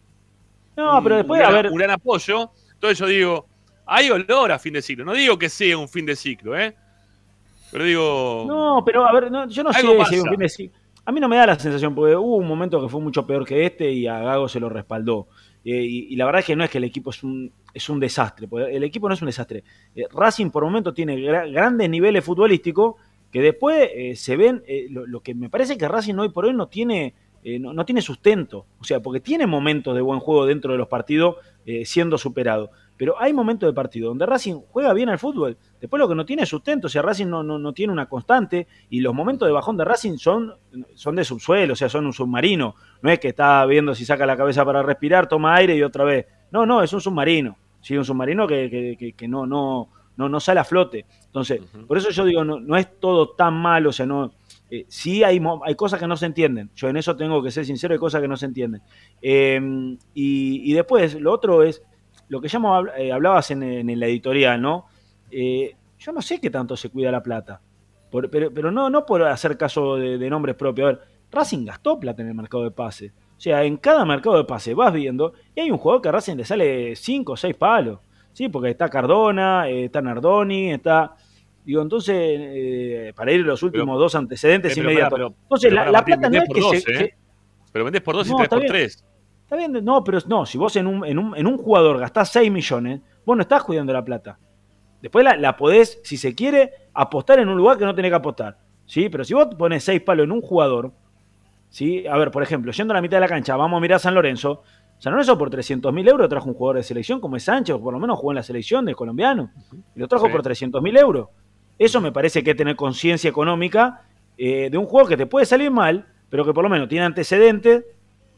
No, 0.75 1.01
pero 1.01 1.17
después, 1.17 1.41
un 1.41 1.47
gran, 1.49 1.53
ver. 1.63 1.71
un 1.71 1.77
gran 1.77 1.91
apoyo. 1.91 2.51
Entonces 2.73 2.99
yo 2.99 3.07
digo, 3.07 3.47
hay 3.85 4.09
olor 4.11 4.51
a 4.51 4.59
fin 4.59 4.73
de 4.73 4.81
ciclo. 4.81 5.03
No 5.05 5.13
digo 5.13 5.37
que 5.39 5.49
sea 5.49 5.77
un 5.77 5.87
fin 5.89 6.05
de 6.05 6.15
ciclo, 6.15 6.57
¿eh? 6.57 6.75
Pero 7.71 7.83
digo, 7.83 8.45
No, 8.47 8.83
pero 8.85 9.05
a 9.05 9.11
ver, 9.11 9.31
no, 9.31 9.47
yo 9.47 9.63
no 9.63 9.73
sé 9.73 9.81
si 9.81 9.87
hay 9.87 10.19
un 10.19 10.29
fin 10.29 10.39
de 10.39 10.45
ci- 10.45 10.71
A 11.05 11.11
mí 11.11 11.19
no 11.19 11.27
me 11.27 11.35
da 11.37 11.47
la 11.47 11.59
sensación, 11.59 11.95
porque 11.95 12.15
hubo 12.15 12.37
un 12.37 12.47
momento 12.47 12.81
que 12.81 12.89
fue 12.89 13.01
mucho 13.01 13.25
peor 13.25 13.45
que 13.45 13.65
este 13.65 13.91
y 13.91 14.07
a 14.07 14.19
Gago 14.19 14.47
se 14.47 14.59
lo 14.59 14.69
respaldó. 14.69 15.27
Eh, 15.65 15.81
y, 15.83 16.13
y 16.13 16.15
la 16.15 16.25
verdad 16.25 16.39
es 16.39 16.45
que 16.45 16.55
no 16.55 16.63
es 16.63 16.69
que 16.69 16.77
el 16.77 16.83
equipo 16.85 17.09
es 17.09 17.23
un, 17.23 17.51
es 17.73 17.89
un 17.89 17.99
desastre, 17.99 18.47
el 18.71 18.83
equipo 18.83 19.07
no 19.09 19.15
es 19.15 19.21
un 19.21 19.25
desastre. 19.25 19.63
Eh, 19.95 20.05
Racing 20.13 20.49
por 20.49 20.63
momento 20.63 20.93
tiene 20.93 21.17
gra- 21.17 21.51
grandes 21.51 21.89
niveles 21.89 22.23
futbolísticos 22.23 22.95
que 23.31 23.41
después 23.41 23.89
eh, 23.93 24.15
se 24.15 24.37
ven, 24.37 24.63
lo, 24.89 25.05
lo 25.05 25.19
que 25.21 25.33
me 25.35 25.49
parece 25.49 25.77
que 25.77 25.87
Racing 25.87 26.15
hoy 26.15 26.29
por 26.29 26.45
hoy 26.45 26.53
no 26.53 26.67
tiene, 26.67 27.13
eh, 27.43 27.59
no, 27.59 27.73
no 27.73 27.85
tiene 27.85 28.01
sustento. 28.01 28.65
O 28.79 28.83
sea, 28.83 29.01
porque 29.01 29.19
tiene 29.19 29.47
momentos 29.47 29.95
de 29.95 30.01
buen 30.01 30.19
juego 30.19 30.45
dentro 30.45 30.71
de 30.71 30.77
los 30.77 30.87
partidos 30.87 31.37
eh, 31.65 31.85
siendo 31.85 32.17
superado. 32.17 32.71
Pero 32.97 33.21
hay 33.21 33.31
momentos 33.33 33.69
de 33.69 33.73
partido 33.73 34.09
donde 34.09 34.25
Racing 34.25 34.61
juega 34.69 34.93
bien 34.93 35.09
al 35.09 35.19
fútbol. 35.19 35.57
Después 35.79 35.99
lo 35.99 36.07
que 36.07 36.15
no 36.15 36.25
tiene 36.25 36.43
es 36.43 36.49
sustento, 36.49 36.87
o 36.87 36.89
sea, 36.89 37.01
Racing 37.01 37.27
no, 37.27 37.43
no, 37.43 37.59
no 37.59 37.73
tiene 37.73 37.93
una 37.93 38.07
constante 38.07 38.67
y 38.89 39.01
los 39.01 39.13
momentos 39.13 39.47
de 39.47 39.51
bajón 39.51 39.77
de 39.77 39.85
Racing 39.85 40.17
son, 40.17 40.55
son 40.95 41.15
de 41.15 41.23
subsuelo, 41.23 41.73
o 41.73 41.75
sea, 41.75 41.89
son 41.89 42.05
un 42.05 42.13
submarino. 42.13 42.75
No 43.01 43.11
es 43.11 43.19
que 43.19 43.27
está 43.27 43.65
viendo 43.65 43.93
si 43.93 44.05
saca 44.05 44.25
la 44.25 44.35
cabeza 44.35 44.65
para 44.65 44.81
respirar, 44.81 45.27
toma 45.27 45.55
aire 45.55 45.75
y 45.75 45.83
otra 45.83 46.03
vez. 46.05 46.25
No, 46.51 46.65
no, 46.65 46.81
es 46.81 46.91
un 46.93 47.01
submarino. 47.01 47.57
Sí, 47.81 47.95
un 47.95 48.05
submarino 48.05 48.47
que, 48.47 48.69
que, 48.69 48.97
que, 48.97 49.13
que 49.13 49.27
no, 49.27 49.45
no, 49.45 49.89
no, 50.17 50.27
no 50.27 50.39
sale 50.39 50.59
a 50.59 50.63
flote. 50.63 51.05
Entonces, 51.25 51.61
por 51.87 51.97
eso 51.97 52.09
yo 52.09 52.25
digo, 52.25 52.43
no, 52.43 52.59
no 52.59 52.75
es 52.75 52.99
todo 52.99 53.29
tan 53.29 53.53
malo, 53.53 53.89
o 53.91 53.93
sea, 53.93 54.05
no, 54.05 54.31
eh, 54.69 54.85
sí 54.87 55.23
hay, 55.23 55.41
hay 55.65 55.75
cosas 55.75 55.99
que 55.99 56.07
no 56.07 56.17
se 56.17 56.25
entienden. 56.25 56.69
Yo 56.75 56.89
en 56.89 56.97
eso 56.97 57.15
tengo 57.15 57.41
que 57.41 57.51
ser 57.51 57.65
sincero, 57.65 57.93
hay 57.93 57.99
cosas 57.99 58.21
que 58.21 58.27
no 58.27 58.37
se 58.37 58.45
entienden. 58.45 58.81
Eh, 59.21 59.97
y, 60.13 60.73
después, 60.73 61.15
lo 61.15 61.31
otro 61.31 61.63
es, 61.63 61.81
lo 62.29 62.41
que 62.41 62.47
ya 62.47 62.59
eh, 62.97 63.11
hablabas 63.11 63.51
en, 63.51 63.63
en 63.63 63.99
la 63.99 64.07
editorial, 64.07 64.61
¿no? 64.61 64.85
Eh, 65.31 65.75
yo 65.99 66.11
no 66.11 66.21
sé 66.21 66.39
qué 66.39 66.49
tanto 66.49 66.75
se 66.75 66.89
cuida 66.89 67.11
la 67.11 67.23
plata. 67.23 67.61
Pero 68.09 68.29
pero 68.29 68.71
no, 68.71 68.89
no 68.89 69.05
por 69.05 69.23
hacer 69.23 69.57
caso 69.57 69.97
de, 69.97 70.17
de 70.17 70.29
nombres 70.29 70.55
propios. 70.55 70.85
A 70.85 70.91
ver, 70.93 71.01
Racing 71.31 71.65
gastó 71.65 71.99
plata 71.99 72.21
en 72.21 72.29
el 72.29 72.35
mercado 72.35 72.63
de 72.63 72.71
pase. 72.71 73.11
O 73.37 73.39
sea, 73.39 73.63
en 73.63 73.77
cada 73.77 74.05
mercado 74.05 74.37
de 74.37 74.45
pase 74.45 74.73
vas 74.73 74.93
viendo 74.93 75.33
y 75.53 75.61
hay 75.61 75.71
un 75.71 75.77
jugador 75.77 76.01
que 76.01 76.09
a 76.09 76.11
Racing 76.13 76.37
le 76.37 76.45
sale 76.45 76.95
5 76.95 77.33
o 77.33 77.37
6 77.37 77.55
palos. 77.55 77.99
Sí, 78.33 78.49
porque 78.49 78.69
está 78.69 78.89
Cardona, 78.89 79.67
está 79.67 80.01
Nardoni, 80.01 80.71
está... 80.71 81.15
Digo, 81.67 81.81
entonces, 81.81 82.15
eh, 82.17 83.13
para 83.13 83.33
ir 83.33 83.41
a 83.41 83.47
los 83.47 83.61
últimos 83.61 83.87
Pero- 83.87 83.99
dos 83.99 84.15
antecedentes 84.15 84.73
pero 84.73 84.89
inmediatos. 84.89 85.17
pero- 85.19 85.33
entonces, 85.43 85.73
la, 85.73 86.05
plata 86.05 86.29
no 86.29 86.37
es 86.41 86.49
que 86.53 86.61
dos, 86.61 86.79
se... 86.81 87.03
¿eh? 87.03 87.13
Pero 87.73 87.83
vendés 87.83 88.01
por 88.01 88.15
dos 88.15 88.25
y 88.25 88.31
No, 88.31 88.37
tres 88.37 88.45
está 88.45 88.55
por 88.55 88.61
bien. 88.63 88.71
tres. 88.71 89.05
Está 89.43 89.55
bien, 89.57 89.73
no, 89.83 90.01
pero 90.01 90.17
no, 90.27 90.45
si 90.45 90.57
vos 90.57 90.73
en 90.77 90.87
un, 90.87 91.05
en 91.05 91.19
un, 91.19 91.35
en 91.35 91.45
un 91.45 91.57
jugador 91.57 91.99
gastás 91.99 92.29
6 92.31 92.49
millones, 92.49 93.01
vos 93.25 93.35
no 93.35 93.41
estás 93.41 93.63
cuidando 93.65 93.91
la 93.91 94.03
plata. 94.05 94.39
Después 95.01 95.25
la, 95.25 95.35
la 95.35 95.57
podés, 95.57 95.99
si 96.05 96.15
se 96.15 96.33
quiere, 96.33 96.71
apostar 96.93 97.39
en 97.39 97.49
un 97.49 97.57
lugar 97.57 97.77
que 97.77 97.83
no 97.83 97.93
tenés 97.93 98.11
que 98.11 98.15
apostar. 98.15 98.57
¿sí? 98.85 99.09
Pero 99.09 99.25
si 99.25 99.33
vos 99.33 99.47
pones 99.57 99.83
6 99.83 99.99
palos 100.03 100.23
en 100.23 100.31
un 100.31 100.41
jugador, 100.41 100.93
¿sí? 101.69 102.07
a 102.07 102.17
ver, 102.17 102.31
por 102.31 102.43
ejemplo, 102.43 102.71
yendo 102.71 102.93
a 102.93 102.95
la 102.95 103.01
mitad 103.01 103.17
de 103.17 103.21
la 103.21 103.27
cancha, 103.27 103.57
vamos 103.57 103.77
a 103.77 103.81
mirar 103.81 103.97
a 103.97 103.99
San 103.99 104.15
Lorenzo. 104.15 104.63
San 104.99 105.11
Lorenzo 105.11 105.37
por 105.37 105.49
300 105.49 105.91
mil 105.93 106.07
euros 106.07 106.29
trajo 106.29 106.47
un 106.47 106.55
jugador 106.55 106.77
de 106.77 106.83
selección 106.83 107.19
como 107.19 107.35
es 107.35 107.43
Sánchez, 107.43 107.75
o 107.75 107.81
por 107.81 107.93
lo 107.93 107.99
menos 107.99 108.17
jugó 108.17 108.31
en 108.31 108.37
la 108.37 108.43
selección 108.43 108.85
del 108.85 108.95
colombiano. 108.95 109.51
Y 109.95 109.99
lo 109.99 110.07
trajo 110.07 110.27
Sí. 110.27 110.31
por 110.31 110.41
300 110.41 110.81
mil 110.81 110.95
euros. 110.97 111.27
Eso 111.79 112.01
me 112.01 112.11
parece 112.11 112.43
que 112.43 112.51
es 112.51 112.57
tener 112.57 112.75
conciencia 112.75 113.29
económica 113.29 114.01
eh, 114.37 114.69
de 114.69 114.77
un 114.77 114.85
jugador 114.85 115.09
que 115.09 115.17
te 115.17 115.25
puede 115.25 115.45
salir 115.45 115.71
mal, 115.71 116.05
pero 116.29 116.45
que 116.45 116.53
por 116.53 116.63
lo 116.63 116.69
menos 116.69 116.89
tiene 116.89 117.05
antecedentes, 117.05 117.85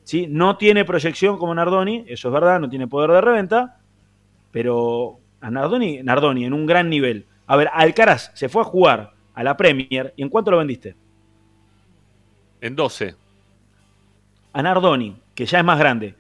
¿sí? 0.03 0.27
no 0.27 0.57
tiene 0.57 0.85
proyección 0.85 1.37
como 1.37 1.53
Nardoni, 1.53 2.05
eso 2.07 2.27
es 2.29 2.33
verdad, 2.33 2.59
no 2.59 2.69
tiene 2.69 2.87
poder 2.87 3.11
de 3.11 3.21
reventa, 3.21 3.79
pero 4.51 5.19
a 5.41 5.49
Nardoni, 5.49 6.03
Nardoni 6.03 6.45
en 6.45 6.53
un 6.53 6.65
gran 6.65 6.89
nivel. 6.89 7.25
A 7.47 7.55
ver, 7.55 7.69
Alcaraz 7.73 8.31
se 8.33 8.49
fue 8.49 8.61
a 8.61 8.65
jugar 8.65 9.13
a 9.33 9.43
la 9.43 9.55
Premier, 9.55 10.13
¿y 10.17 10.23
en 10.23 10.29
cuánto 10.29 10.51
lo 10.51 10.57
vendiste? 10.57 10.95
En 12.61 12.75
12. 12.75 13.15
A 14.51 14.61
Nardoni, 14.61 15.15
que 15.33 15.45
ya 15.45 15.59
es 15.59 15.65
más 15.65 15.79
grande, 15.79 16.15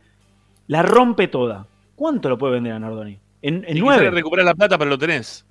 la 0.67 0.83
rompe 0.83 1.27
toda. 1.27 1.67
¿Cuánto 1.95 2.29
lo 2.29 2.37
puede 2.37 2.53
vender 2.53 2.73
a 2.73 2.79
Nardoni? 2.79 3.19
En, 3.41 3.65
en 3.67 3.77
y 3.77 3.79
nueve. 3.79 4.03
quizás 4.03 4.13
recuperar 4.13 4.45
la 4.45 4.55
plata, 4.55 4.77
pero 4.77 4.89
lo 4.89 4.97
tenés. 4.97 5.45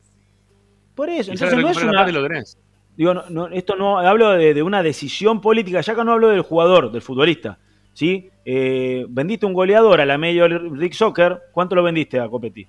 Por 0.99 1.09
eso, 1.11 1.31
entonces 1.31 1.57
no 1.57 1.69
es 1.71 1.77
una, 1.81 2.07
lo 2.11 2.23
tenés. 2.27 2.59
Digo, 2.97 3.15
no, 3.15 3.23
no, 3.31 3.47
esto 3.49 3.77
no 3.77 4.01
hablo 4.01 4.31
de, 4.33 4.53
de 4.53 4.63
una 4.65 4.83
decisión 4.83 5.41
política, 5.41 5.81
ya 5.81 5.95
que 5.95 6.03
no 6.05 6.11
hablo 6.13 6.27
del 6.29 6.43
jugador, 6.43 6.91
del 6.91 7.01
futbolista. 7.03 7.57
¿sí? 7.95 8.29
Eh, 8.45 9.07
vendiste 9.09 9.47
un 9.47 9.53
goleador 9.53 10.01
a 10.01 10.05
la 10.05 10.19
Major 10.19 10.51
League 10.77 10.95
Soccer, 10.95 11.39
¿cuánto 11.53 11.77
lo 11.77 11.85
vendiste 11.85 12.19
a 12.19 12.29
Copetti? 12.29 12.67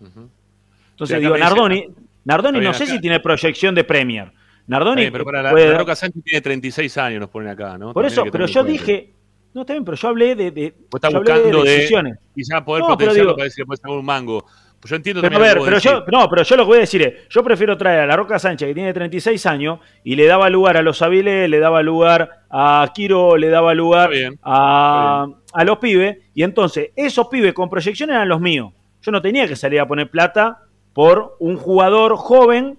Entonces 0.00 1.14
acá 1.16 1.20
digo, 1.20 1.34
dice- 1.34 1.44
Nardoni, 1.44 1.86
Nardoni 2.24 2.60
no 2.60 2.72
sé 2.74 2.84
acá- 2.84 2.92
si 2.94 3.00
tiene 3.00 3.20
proyección 3.20 3.74
de 3.76 3.84
Premier. 3.84 4.32
Nardoni 4.66 5.02
bien, 5.02 5.12
pero 5.12 5.24
para 5.24 5.42
la, 5.42 5.50
puede- 5.52 5.70
la 5.70 5.78
Roca 5.78 5.94
Sánchez 5.94 6.22
tiene 6.24 6.40
36 6.40 6.98
años, 6.98 7.20
nos 7.20 7.30
ponen 7.30 7.48
acá, 7.50 7.78
¿no? 7.78 7.92
por 7.92 8.04
eso, 8.04 8.24
pero 8.30 8.46
yo 8.46 8.64
dije, 8.64 9.12
no 9.54 9.60
está 9.62 9.74
bien, 9.74 9.84
pero 9.84 9.96
yo 9.96 10.08
hablé 10.08 10.34
de, 10.34 10.50
de, 10.50 10.74
yo 11.10 11.18
hablé 11.18 11.40
de, 11.42 11.62
decisiones. 11.62 12.18
quizá 12.34 12.64
poder 12.64 12.82
No, 12.82 12.88
potenciarlo 12.88 13.22
digo- 13.30 13.34
para 13.36 13.44
decir 13.44 13.64
puede 13.66 13.76
sacar 13.78 13.96
un 13.96 14.04
mango. 14.04 14.44
Pues 14.82 14.90
yo 14.90 14.96
entiendo 14.96 15.22
Pero 15.22 15.36
a 15.36 15.38
ver, 15.38 15.58
pero 15.64 15.78
yo, 15.78 16.04
no, 16.10 16.28
pero 16.28 16.42
yo 16.42 16.56
lo 16.56 16.64
que 16.64 16.66
voy 16.66 16.78
a 16.78 16.80
decir 16.80 17.02
es, 17.02 17.28
yo 17.28 17.44
prefiero 17.44 17.76
traer 17.76 18.00
a 18.00 18.06
la 18.06 18.16
Roca 18.16 18.40
Sánchez, 18.40 18.66
que 18.66 18.74
tiene 18.74 18.92
36 18.92 19.46
años, 19.46 19.78
y 20.02 20.16
le 20.16 20.26
daba 20.26 20.50
lugar 20.50 20.76
a 20.76 20.82
los 20.82 21.00
Avilés, 21.02 21.48
le 21.48 21.60
daba 21.60 21.82
lugar 21.82 22.42
a 22.50 22.90
Quiro, 22.92 23.36
le 23.36 23.48
daba 23.48 23.74
lugar 23.74 24.12
Está 24.12 24.28
bien, 24.28 24.40
a, 24.42 25.28
a 25.52 25.64
los 25.64 25.78
pibes, 25.78 26.18
y 26.34 26.42
entonces 26.42 26.90
esos 26.96 27.28
pibes 27.28 27.52
con 27.52 27.70
proyección 27.70 28.10
eran 28.10 28.28
los 28.28 28.40
míos. 28.40 28.72
Yo 29.02 29.12
no 29.12 29.22
tenía 29.22 29.46
que 29.46 29.54
salir 29.54 29.78
a 29.78 29.86
poner 29.86 30.10
plata 30.10 30.62
por 30.92 31.36
un 31.38 31.56
jugador 31.56 32.16
joven 32.16 32.76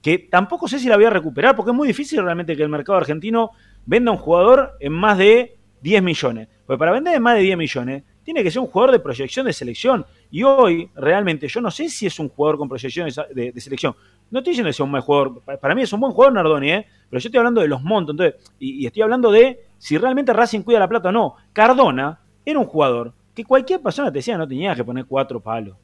que 0.00 0.18
tampoco 0.18 0.66
sé 0.66 0.78
si 0.78 0.88
la 0.88 0.96
voy 0.96 1.04
a 1.04 1.10
recuperar, 1.10 1.54
porque 1.54 1.72
es 1.72 1.76
muy 1.76 1.88
difícil 1.88 2.22
realmente 2.22 2.56
que 2.56 2.62
el 2.62 2.70
mercado 2.70 2.96
argentino 2.96 3.50
venda 3.84 4.12
un 4.12 4.18
jugador 4.18 4.78
en 4.80 4.94
más 4.94 5.18
de 5.18 5.58
10 5.82 6.02
millones. 6.02 6.48
Porque 6.66 6.78
para 6.78 6.92
vender 6.92 7.14
en 7.14 7.22
más 7.22 7.34
de 7.34 7.42
10 7.42 7.58
millones, 7.58 8.02
tiene 8.24 8.42
que 8.42 8.50
ser 8.50 8.60
un 8.60 8.68
jugador 8.68 8.92
de 8.92 8.98
proyección 9.00 9.46
de 9.46 9.52
selección. 9.52 10.04
Y 10.30 10.42
hoy, 10.42 10.90
realmente, 10.94 11.46
yo 11.46 11.60
no 11.60 11.70
sé 11.70 11.88
si 11.88 12.06
es 12.06 12.18
un 12.18 12.28
jugador 12.30 12.58
con 12.58 12.68
proyección 12.68 13.08
de, 13.34 13.52
selección. 13.60 13.94
No 14.30 14.40
estoy 14.40 14.52
diciendo 14.52 14.68
que 14.70 14.72
sea 14.72 14.84
un 14.84 14.90
buen 14.92 15.02
jugador. 15.02 15.42
Pa- 15.44 15.56
Para 15.58 15.74
mí 15.74 15.82
es 15.82 15.92
un 15.92 16.00
buen 16.00 16.12
jugador 16.12 16.32
Nardoni, 16.34 16.70
¿eh? 16.72 16.86
Pero 17.10 17.20
yo 17.20 17.28
estoy 17.28 17.38
hablando 17.38 17.60
de 17.60 17.68
los 17.68 17.82
montos. 17.82 18.14
Entonces, 18.14 18.50
y, 18.58 18.82
y 18.82 18.86
estoy 18.86 19.02
hablando 19.02 19.30
de 19.30 19.66
si 19.78 19.98
realmente 19.98 20.32
Racing 20.32 20.62
cuida 20.62 20.78
la 20.80 20.88
plata 20.88 21.10
o 21.10 21.12
no. 21.12 21.36
Cardona 21.52 22.18
era 22.44 22.58
un 22.58 22.66
jugador 22.66 23.12
que 23.34 23.44
cualquier 23.44 23.80
persona 23.82 24.10
te 24.10 24.18
decía 24.18 24.38
no 24.38 24.48
tenía 24.48 24.74
que 24.74 24.84
poner 24.84 25.04
cuatro 25.06 25.40
palos 25.40 25.76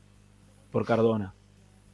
por 0.70 0.84
Cardona. 0.84 1.34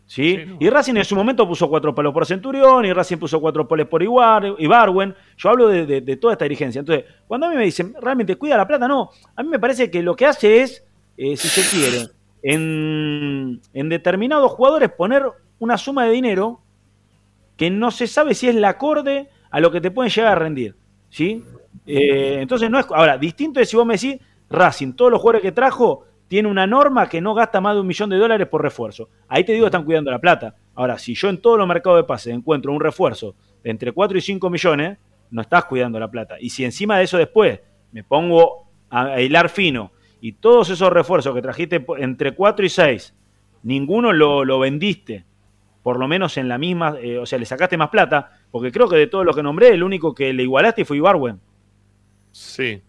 ¿Sí? 0.07 0.37
Sí, 0.37 0.45
no. 0.47 0.57
Y 0.61 0.71
Racing 0.71 0.95
en 0.97 1.05
su 1.05 1.17
momento 1.17 1.47
puso 1.49 1.69
cuatro 1.69 1.95
palos 1.95 2.13
por 2.15 2.25
Centurión, 2.27 2.85
y 2.85 2.93
Racing 2.93 3.17
puso 3.19 3.41
cuatro 3.41 3.67
palos 3.67 3.89
por 3.89 4.03
Iguar, 4.03 4.55
Ibarwen. 4.59 5.15
Yo 5.37 5.51
hablo 5.51 5.69
de, 5.69 5.85
de- 5.85 6.01
de 6.01 6.17
toda 6.17 6.35
esta 6.35 6.45
dirigencia. 6.45 6.79
Entonces, 6.79 7.05
cuando 7.27 7.47
a 7.47 7.51
mí 7.51 7.57
me 7.57 7.65
dicen, 7.65 7.95
realmente 8.01 8.37
cuida 8.37 8.57
la 8.57 8.67
plata, 8.67 8.87
no. 8.87 9.11
A 9.35 9.43
mí 9.43 9.49
me 9.49 9.59
parece 9.59 9.91
que 9.91 10.03
lo 10.03 10.15
que 10.15 10.27
hace 10.27 10.63
es, 10.63 10.85
eh, 11.17 11.37
si 11.37 11.49
se 11.49 11.77
quiere, 11.77 12.07
en, 12.43 13.61
en 13.75 13.89
determinados 13.89 14.53
jugadores 14.53 14.91
poner 14.93 15.25
una 15.59 15.77
suma 15.77 16.05
de 16.05 16.13
dinero 16.13 16.61
que 17.57 17.71
no 17.71 17.91
se 17.91 18.07
sabe 18.07 18.35
si 18.35 18.49
es 18.49 18.55
la 18.55 18.71
acorde 18.71 19.29
a 19.51 19.61
lo 19.61 19.71
que 19.73 19.81
te 19.81 19.91
pueden 19.91 20.11
llegar 20.13 20.33
a 20.33 20.37
rendir. 20.37 20.77
¿Sí? 21.11 21.43
Eh, 21.87 22.39
entonces, 22.41 22.71
no 22.71 22.79
es. 22.79 22.87
Ahora, 22.91 23.19
distinto 23.19 23.59
es 23.61 23.69
si 23.69 23.77
vos 23.77 23.87
me 23.87 23.95
decís, 23.95 24.19
Racing, 24.51 24.93
todos 24.93 25.11
los 25.11 25.21
jugadores 25.21 25.43
que 25.43 25.53
trajo, 25.53 26.05
tiene 26.29 26.49
una 26.49 26.67
norma 26.67 27.09
que 27.09 27.21
no 27.21 27.35
gasta 27.35 27.61
más 27.61 27.75
de 27.75 27.81
un 27.81 27.87
millón 27.87 28.11
de 28.11 28.17
dólares 28.17 28.49
por 28.49 28.63
refuerzo. 28.63 29.09
Ahí 29.29 29.45
te 29.45 29.53
digo, 29.53 29.67
están 29.67 29.85
cuidando 29.85 30.11
la 30.11 30.19
plata. 30.19 30.55
Ahora, 30.75 30.99
si 30.99 31.15
yo 31.15 31.29
en 31.29 31.41
todos 31.41 31.59
los 31.59 31.69
mercados 31.69 31.99
de 31.99 32.05
pases 32.05 32.35
encuentro 32.35 32.73
un 32.73 32.81
refuerzo 32.81 33.35
de 33.63 33.71
entre 33.71 33.93
4 33.93 34.19
y 34.19 34.21
5 34.21 34.51
millones, 34.51 34.99
no 35.31 35.43
estás 35.43 35.65
cuidando 35.67 36.01
la 36.01 36.11
plata. 36.11 36.37
Y 36.41 36.51
si 36.51 36.65
encima 36.65 36.99
de 36.99 37.05
eso 37.05 37.19
después 37.19 37.61
me 37.93 38.03
pongo 38.03 38.69
a, 38.91 39.21
hilar 39.21 39.49
fino 39.49 39.93
y 40.21 40.33
todos 40.33 40.71
esos 40.71 40.93
refuerzos 40.93 41.35
que 41.35 41.43
trajiste 41.43 41.85
entre 41.99 42.35
4 42.35 42.67
y 42.67 42.69
6, 42.69 43.15
ninguno 43.63 44.13
lo, 44.13 44.45
lo 44.45 44.59
vendiste, 44.59 45.25
por 45.83 45.99
lo 45.99 46.09
menos 46.09 46.37
en 46.37 46.49
la 46.49 46.59
misma, 46.59 46.97
eh, 47.01 47.19
o 47.19 47.27
sea, 47.27 47.39
le 47.39 47.47
sacaste 47.47 47.77
más 47.77 47.91
plata, 47.91 48.33
porque 48.51 48.73
creo 48.73 48.89
que 48.89 48.97
de 48.97 49.07
todos 49.07 49.25
los 49.25 49.37
que 49.37 49.43
nombré, 49.43 49.69
el 49.69 49.85
único 49.85 50.15
que 50.15 50.33
le 50.33 50.43
igualaste 50.43 50.85
fue 50.85 50.97
Ibarwen. 50.97 51.41
Sí. 52.33 52.83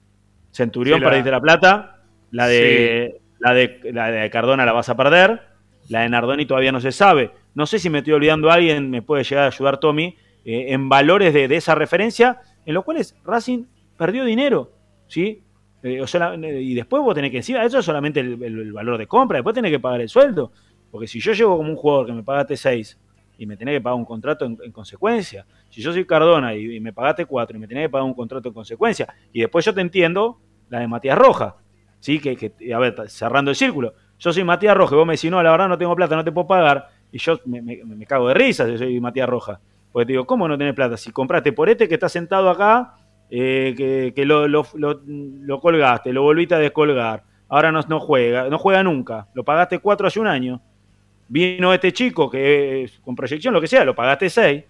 Centurión 0.51 0.97
Sí, 0.97 1.03
la- 1.03 1.09
perdiste 1.09 1.31
la 1.31 1.41
plata, 1.41 2.03
la 2.31 2.47
de, 2.47 3.21
la 3.39 3.53
de 3.53 3.79
la 3.93 4.11
de 4.11 4.29
Cardona 4.29 4.65
la 4.65 4.73
vas 4.73 4.89
a 4.89 4.97
perder, 4.97 5.41
la 5.89 6.01
de 6.01 6.09
Nardoni 6.09 6.45
todavía 6.45 6.71
no 6.71 6.81
se 6.81 6.91
sabe. 6.91 7.31
No 7.55 7.65
sé 7.65 7.79
si 7.79 7.89
me 7.89 7.99
estoy 7.99 8.13
olvidando 8.13 8.49
a 8.49 8.55
alguien, 8.55 8.89
me 8.89 9.01
puede 9.01 9.23
llegar 9.23 9.45
a 9.45 9.47
ayudar 9.47 9.79
Tommy, 9.79 10.15
eh, 10.45 10.73
en 10.73 10.89
valores 10.89 11.33
de, 11.33 11.47
de 11.47 11.55
esa 11.55 11.75
referencia, 11.75 12.41
en 12.65 12.73
los 12.73 12.83
cuales 12.83 13.15
Racing 13.23 13.65
perdió 13.97 14.25
dinero, 14.25 14.71
¿sí? 15.07 15.43
Eh, 15.83 16.03
eh, 16.03 16.61
y 16.61 16.73
después 16.73 17.03
vos 17.03 17.15
tenés 17.15 17.31
que 17.31 17.37
encima, 17.37 17.63
eso 17.63 17.79
es 17.79 17.85
solamente 17.85 18.19
el, 18.19 18.71
valor 18.73 18.97
de 18.97 19.07
compra, 19.07 19.37
después 19.37 19.53
tenés 19.53 19.71
que 19.71 19.79
pagar 19.79 20.01
el 20.01 20.09
sueldo. 20.09 20.51
Porque 20.91 21.07
si 21.07 21.19
yo 21.19 21.33
llego 21.33 21.57
como 21.57 21.69
un 21.69 21.75
jugador 21.75 22.07
que 22.07 22.13
me 22.13 22.23
pagaste 22.23 22.57
6 22.57 22.97
y 23.37 23.45
me 23.45 23.57
tenés 23.57 23.75
que 23.75 23.81
pagar 23.81 23.97
un 23.97 24.05
contrato 24.05 24.45
en, 24.45 24.57
en 24.63 24.71
consecuencia, 24.71 25.45
si 25.69 25.81
yo 25.81 25.91
soy 25.91 26.05
Cardona 26.05 26.55
y, 26.55 26.75
y 26.75 26.79
me 26.79 26.93
pagaste 26.93 27.25
4 27.25 27.57
y 27.57 27.59
me 27.59 27.67
tenés 27.67 27.85
que 27.85 27.89
pagar 27.89 28.05
un 28.05 28.13
contrato 28.13 28.47
en 28.47 28.53
consecuencia, 28.53 29.13
y 29.31 29.41
después 29.41 29.65
yo 29.65 29.73
te 29.73 29.81
entiendo 29.81 30.39
la 30.69 30.79
de 30.79 30.87
Matías 30.87 31.17
Roja, 31.17 31.57
¿sí? 31.99 32.19
Que, 32.19 32.35
que- 32.35 32.73
a 32.73 32.79
ver, 32.79 32.95
cerrando 33.09 33.51
el 33.51 33.55
círculo, 33.55 33.93
yo 34.19 34.33
soy 34.33 34.43
Matías 34.43 34.75
Roja 34.75 34.95
y 34.95 34.97
vos 34.97 35.07
me 35.07 35.13
decís, 35.13 35.29
no, 35.31 35.41
la 35.43 35.51
verdad 35.51 35.67
no 35.69 35.77
tengo 35.77 35.95
plata, 35.95 36.15
no 36.15 36.23
te 36.23 36.31
puedo 36.31 36.47
pagar, 36.47 36.87
y 37.11 37.17
yo 37.19 37.39
me, 37.45 37.61
me- 37.61 37.83
me 37.85 38.05
cago 38.05 38.27
de 38.27 38.33
risa 38.33 38.65
si 38.67 38.77
soy 38.77 38.99
Matías 38.99 39.29
Roja. 39.29 39.59
Porque 39.91 40.05
te 40.07 40.11
digo, 40.13 40.25
¿cómo 40.25 40.47
no 40.47 40.57
tenés 40.57 40.73
plata? 40.73 40.97
Si 40.97 41.11
compraste 41.11 41.53
por 41.53 41.69
este 41.69 41.87
que 41.87 41.93
está 41.95 42.09
sentado 42.09 42.49
acá, 42.49 42.95
eh, 43.29 43.73
que, 43.77 44.13
que 44.15 44.25
lo, 44.25 44.47
lo- 44.47 44.65
lo- 44.75 45.01
lo 45.05 45.59
colgaste, 45.59 46.11
lo 46.13 46.21
volviste 46.23 46.55
a 46.55 46.59
descolgar, 46.59 47.23
ahora 47.49 47.71
no, 47.71 47.81
no 47.87 47.99
juega, 47.99 48.49
no 48.49 48.57
juega 48.57 48.83
nunca, 48.83 49.27
lo 49.33 49.43
pagaste 49.43 49.79
4 49.79 50.07
hace 50.07 50.19
un 50.19 50.27
año, 50.27 50.61
vino 51.29 51.73
este 51.73 51.91
chico 51.93 52.29
que 52.29 52.89
con 53.03 53.15
proyección, 53.15 53.53
lo 53.53 53.61
que 53.61 53.67
sea, 53.67 53.83
lo 53.85 53.93
pagaste 53.95 54.29
6, 54.29 54.63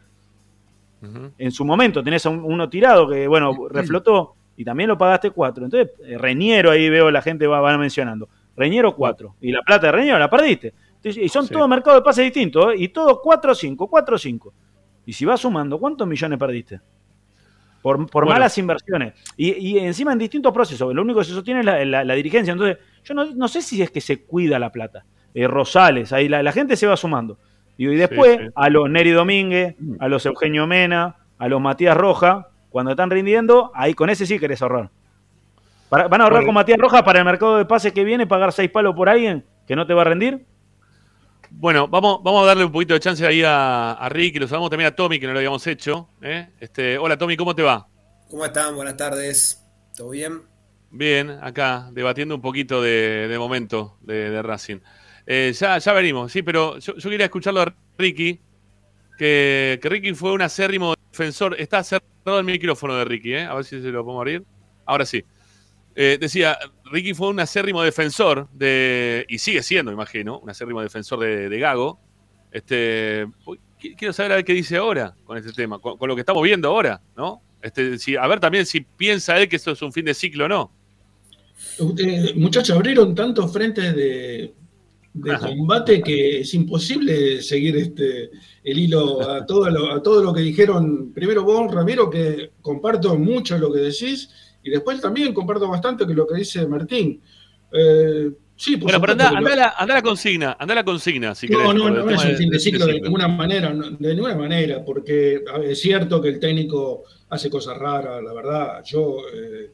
Ujú. 1.01 1.31
en 1.37 1.51
su 1.51 1.63
momento 1.65 2.03
tenés 2.03 2.25
a 2.25 2.29
un- 2.29 2.43
uno 2.43 2.67
tirado 2.69 3.07
que, 3.07 3.27
bueno, 3.27 3.67
reflotó 3.69 4.35
y 4.57 4.65
también 4.65 4.89
lo 4.89 4.97
pagaste 4.97 5.29
4. 5.31 5.65
Entonces, 5.65 5.91
eh, 6.03 6.17
Reñero 6.17 6.71
ahí 6.71 6.89
veo 6.89 7.09
la 7.11 7.21
gente 7.21 7.47
va, 7.47 7.61
va 7.61 7.77
mencionando. 7.77 8.27
Reñero 8.55 8.93
4. 8.95 9.35
Y 9.39 9.51
la 9.51 9.61
plata 9.61 9.85
de 9.87 9.91
Reñero 9.93 10.19
la 10.19 10.29
perdiste. 10.29 10.73
Entonces, 10.95 11.17
y 11.23 11.29
son 11.29 11.45
Sí. 11.47 11.53
todos 11.53 11.69
mercados 11.69 12.01
de 12.01 12.03
pases 12.03 12.25
distintos, 12.25 12.73
¿eh? 12.73 12.77
y 12.79 12.87
todos 12.89 13.19
4 13.23 13.53
5, 13.55 13.87
4 13.87 14.17
5. 14.17 14.53
Y 15.05 15.13
si 15.13 15.23
vas 15.25 15.39
sumando, 15.39 15.77
¿cuántos 15.79 16.05
millones 16.07 16.37
perdiste? 16.37 16.81
Por, 17.81 18.09
por 18.09 18.25
Bueno. 18.25 18.35
malas 18.39 18.57
inversiones. 18.57 19.13
Y, 19.37 19.53
y 19.53 19.77
encima 19.79 20.11
en 20.11 20.19
distintos 20.19 20.51
procesos. 20.51 20.93
Lo 20.93 21.01
único 21.03 21.19
que 21.19 21.25
se 21.25 21.31
sostiene 21.33 21.61
es 21.61 21.65
la, 21.65 21.85
la- 21.85 22.03
la 22.03 22.13
dirigencia. 22.15 22.51
Entonces, 22.51 22.77
yo 23.03 23.13
no, 23.13 23.25
no 23.35 23.47
sé 23.47 23.61
si 23.61 23.81
es 23.81 23.91
que 23.91 24.01
se 24.01 24.23
cuida 24.25 24.59
la 24.59 24.71
plata. 24.71 25.05
Eh, 25.33 25.47
Rosales, 25.47 26.11
ahí 26.11 26.27
la, 26.27 26.41
la 26.43 26.51
gente 26.51 26.75
se 26.75 26.87
va 26.87 26.97
sumando. 26.97 27.37
Y 27.77 27.85
después, 27.85 28.37
sí. 28.41 28.47
a 28.55 28.69
los 28.69 28.89
Neri 28.89 29.11
Domínguez, 29.11 29.75
a 29.99 30.07
los 30.07 30.25
Eugenio 30.25 30.65
Mena, 30.65 31.15
a 31.37 31.47
los 31.47 31.61
Matías 31.61 31.95
Roja, 31.95 32.47
cuando 32.69 32.91
están 32.91 33.09
rindiendo, 33.09 33.71
ahí 33.73 33.93
con 33.93 34.09
ese 34.09 34.25
sí 34.25 34.39
querés 34.39 34.61
ahorrar. 34.61 34.89
Para- 35.89 36.07
¿Van 36.07 36.21
a 36.21 36.25
ahorrar 36.25 36.45
con 36.45 36.53
Matías 36.53 36.77
Roja 36.77 37.03
para 37.03 37.19
el 37.19 37.25
mercado 37.25 37.57
de 37.57 37.65
pases 37.65 37.93
que 37.93 38.03
viene, 38.03 38.27
pagar 38.27 38.51
seis 38.51 38.69
palos 38.69 38.93
por 38.95 39.07
alguien 39.09 39.45
que 39.65 39.75
no 39.75 39.87
te 39.87 39.93
va 39.93 40.01
a 40.01 40.05
rendir? 40.05 40.45
Bueno, 41.49 41.87
vamos, 41.87 42.21
vamos 42.23 42.43
a 42.43 42.47
darle 42.47 42.65
un 42.65 42.71
poquito 42.71 42.93
de 42.93 42.99
chance 42.99 43.25
ahí 43.25 43.41
a, 43.41 43.93
a 43.93 44.09
Rick 44.09 44.35
y 44.35 44.39
lo 44.39 44.47
saludamos 44.47 44.69
también 44.69 44.89
a 44.89 44.95
Tommy, 44.95 45.17
que 45.19 45.27
no 45.27 45.33
lo 45.33 45.39
habíamos 45.39 45.65
hecho. 45.65 46.09
¿eh? 46.21 46.49
Este, 46.59 46.97
hola 46.97 47.17
Tommy, 47.17 47.37
¿cómo 47.37 47.55
te 47.55 47.63
va? 47.63 47.87
¿Cómo 48.29 48.43
están? 48.45 48.75
Buenas 48.75 48.97
tardes. 48.97 49.65
¿Todo 49.95 50.09
bien? 50.09 50.41
Bien, 50.91 51.29
acá, 51.41 51.89
debatiendo 51.93 52.35
un 52.35 52.41
poquito 52.41 52.81
de, 52.81 53.27
de 53.29 53.39
momento 53.39 53.97
de, 54.01 54.29
de 54.29 54.41
Racing. 54.41 54.79
Eh, 55.25 55.53
ya, 55.57 55.77
ya 55.77 55.93
venimos, 55.93 56.31
sí, 56.31 56.41
pero 56.43 56.79
yo, 56.79 56.95
yo 56.95 57.09
quería 57.09 57.25
escucharlo 57.25 57.61
a 57.61 57.73
Ricky, 57.97 58.41
que, 59.17 59.79
que 59.81 59.89
Ricky 59.89 60.13
fue 60.13 60.33
un 60.33 60.41
acérrimo 60.41 60.93
defensor. 61.11 61.55
Está 61.59 61.79
cerrado 62.27 62.39
el 62.39 62.45
micrófono 62.45 62.93
de 62.97 63.05
Ricky, 63.05 63.35
¿eh? 63.35 63.45
a 63.45 63.53
ver 63.53 63.63
si 63.63 63.81
se 63.81 63.87
lo 63.87 64.03
podemos 64.03 64.19
abrir. 64.19 64.43
Ahora 64.85 65.05
sí. 65.05 65.23
Eh, 65.95 66.17
decía, 66.19 66.57
Ricky 66.91 67.13
fue 67.13 67.29
un 67.29 67.39
acérrimo 67.39 67.81
defensor 67.81 68.49
de, 68.51 69.25
y 69.29 69.37
sigue 69.37 69.63
siendo, 69.63 69.93
imagino, 69.93 70.39
un 70.39 70.49
acérrimo 70.49 70.81
defensor 70.81 71.19
de, 71.19 71.47
de 71.47 71.59
Gago. 71.59 71.99
Este, 72.51 73.27
quiero 73.97 74.11
saber 74.11 74.33
a 74.33 74.35
ver 74.35 74.45
qué 74.45 74.53
dice 74.53 74.75
ahora 74.75 75.15
con 75.23 75.37
este 75.37 75.53
tema, 75.53 75.79
con, 75.79 75.97
con 75.97 76.09
lo 76.09 76.15
que 76.15 76.21
estamos 76.21 76.43
viendo 76.43 76.67
ahora, 76.67 77.01
¿no? 77.15 77.41
Este, 77.61 77.97
si, 77.97 78.17
a 78.17 78.27
ver 78.27 78.41
también 78.41 78.65
si 78.65 78.81
piensa 78.81 79.37
él 79.37 79.47
que 79.47 79.55
esto 79.55 79.71
es 79.71 79.81
un 79.81 79.93
fin 79.93 80.03
de 80.03 80.13
ciclo 80.13 80.45
o 80.45 80.47
no. 80.49 80.71
Eh, 81.97 82.33
muchachos, 82.35 82.75
abrieron 82.75 83.15
tantos 83.15 83.51
frentes 83.53 83.95
de, 83.95 84.53
combate 85.39 86.01
que 86.01 86.41
es 86.41 86.53
imposible 86.53 87.41
seguir 87.41 87.77
este 87.77 88.29
el 88.69 88.79
hilo 88.79 89.21
a 89.29 89.45
todo, 89.45 89.69
lo, 89.69 89.91
a 89.93 90.01
todo 90.03 90.23
lo 90.23 90.33
que 90.33 90.41
dijeron. 90.41 91.11
Primero 91.13 91.43
vos, 91.43 91.73
Ramiro, 91.73 92.09
que 92.09 92.51
comparto 92.61 93.15
mucho 93.17 93.57
lo 93.57 93.71
que 93.71 93.79
decís, 93.79 94.29
y 94.63 94.69
después 94.69 94.99
también 94.99 95.33
comparto 95.33 95.67
bastante 95.69 96.05
que 96.05 96.13
lo 96.13 96.27
que 96.27 96.35
dice 96.39 96.67
Martín. 96.67 97.21
Eh, 97.71 98.31
sí, 98.55 98.77
por 98.77 98.85
Bueno, 98.85 98.99
pero 99.01 99.11
anda, 99.13 99.29
anda, 99.29 99.55
la, 99.55 99.69
anda 99.77 99.93
la 99.95 100.01
consigna, 100.01 100.57
anda 100.59 100.75
la 100.75 100.83
consigna, 100.83 101.33
si 101.35 101.47
querés. 101.47 101.63
no, 101.63 101.73
no, 101.73 101.89
no 101.89 102.05
tema 102.05 102.13
es 102.23 102.25
un 102.31 102.35
fin 102.37 102.49
de 102.49 102.59
ciclo 102.59 102.85
de 102.85 102.99
ninguna 103.01 103.27
manera, 103.27 103.73
no, 103.73 103.91
de 103.91 104.13
ninguna 104.15 104.35
manera, 104.35 104.83
porque 104.83 105.43
es 105.63 105.79
cierto 105.79 106.21
que 106.21 106.29
el 106.29 106.39
técnico 106.39 107.03
hace 107.29 107.49
cosas 107.49 107.77
raras, 107.77 108.21
la 108.23 108.33
verdad. 108.33 108.83
Yo 108.85 109.17
eh, 109.33 109.71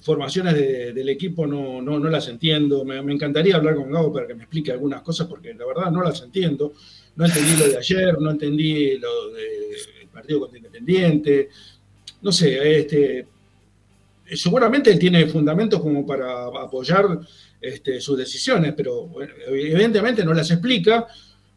formaciones 0.00 0.54
de- 0.54 0.92
del 0.92 1.08
equipo 1.08 1.46
no, 1.46 1.80
no, 1.82 1.98
no 1.98 2.08
las 2.10 2.28
entiendo. 2.28 2.84
Me, 2.84 3.02
me 3.02 3.12
encantaría 3.12 3.56
hablar 3.56 3.74
con 3.74 3.90
Gabo 3.90 4.12
para 4.12 4.26
que 4.26 4.34
me 4.34 4.42
explique 4.42 4.72
algunas 4.72 5.02
cosas, 5.02 5.26
porque 5.26 5.52
la 5.54 5.66
verdad 5.66 5.90
no 5.90 6.02
las 6.02 6.22
entiendo. 6.22 6.72
No 7.16 7.26
entendí 7.26 7.56
lo 7.56 7.68
de 7.68 7.76
ayer, 7.76 8.18
no 8.18 8.30
entendí 8.30 8.98
lo 8.98 9.30
del 9.32 10.08
partido 10.12 10.40
contra 10.40 10.58
Independiente. 10.58 11.48
No 12.22 12.32
sé, 12.32 12.78
este, 12.78 13.26
seguramente 14.36 14.90
él 14.90 14.98
tiene 14.98 15.26
fundamentos 15.26 15.80
como 15.80 16.06
para 16.06 16.46
apoyar 16.46 17.20
este, 17.60 18.00
sus 18.00 18.16
decisiones, 18.16 18.74
pero 18.76 19.10
evidentemente 19.46 20.24
no 20.24 20.32
las 20.32 20.50
explica, 20.50 21.06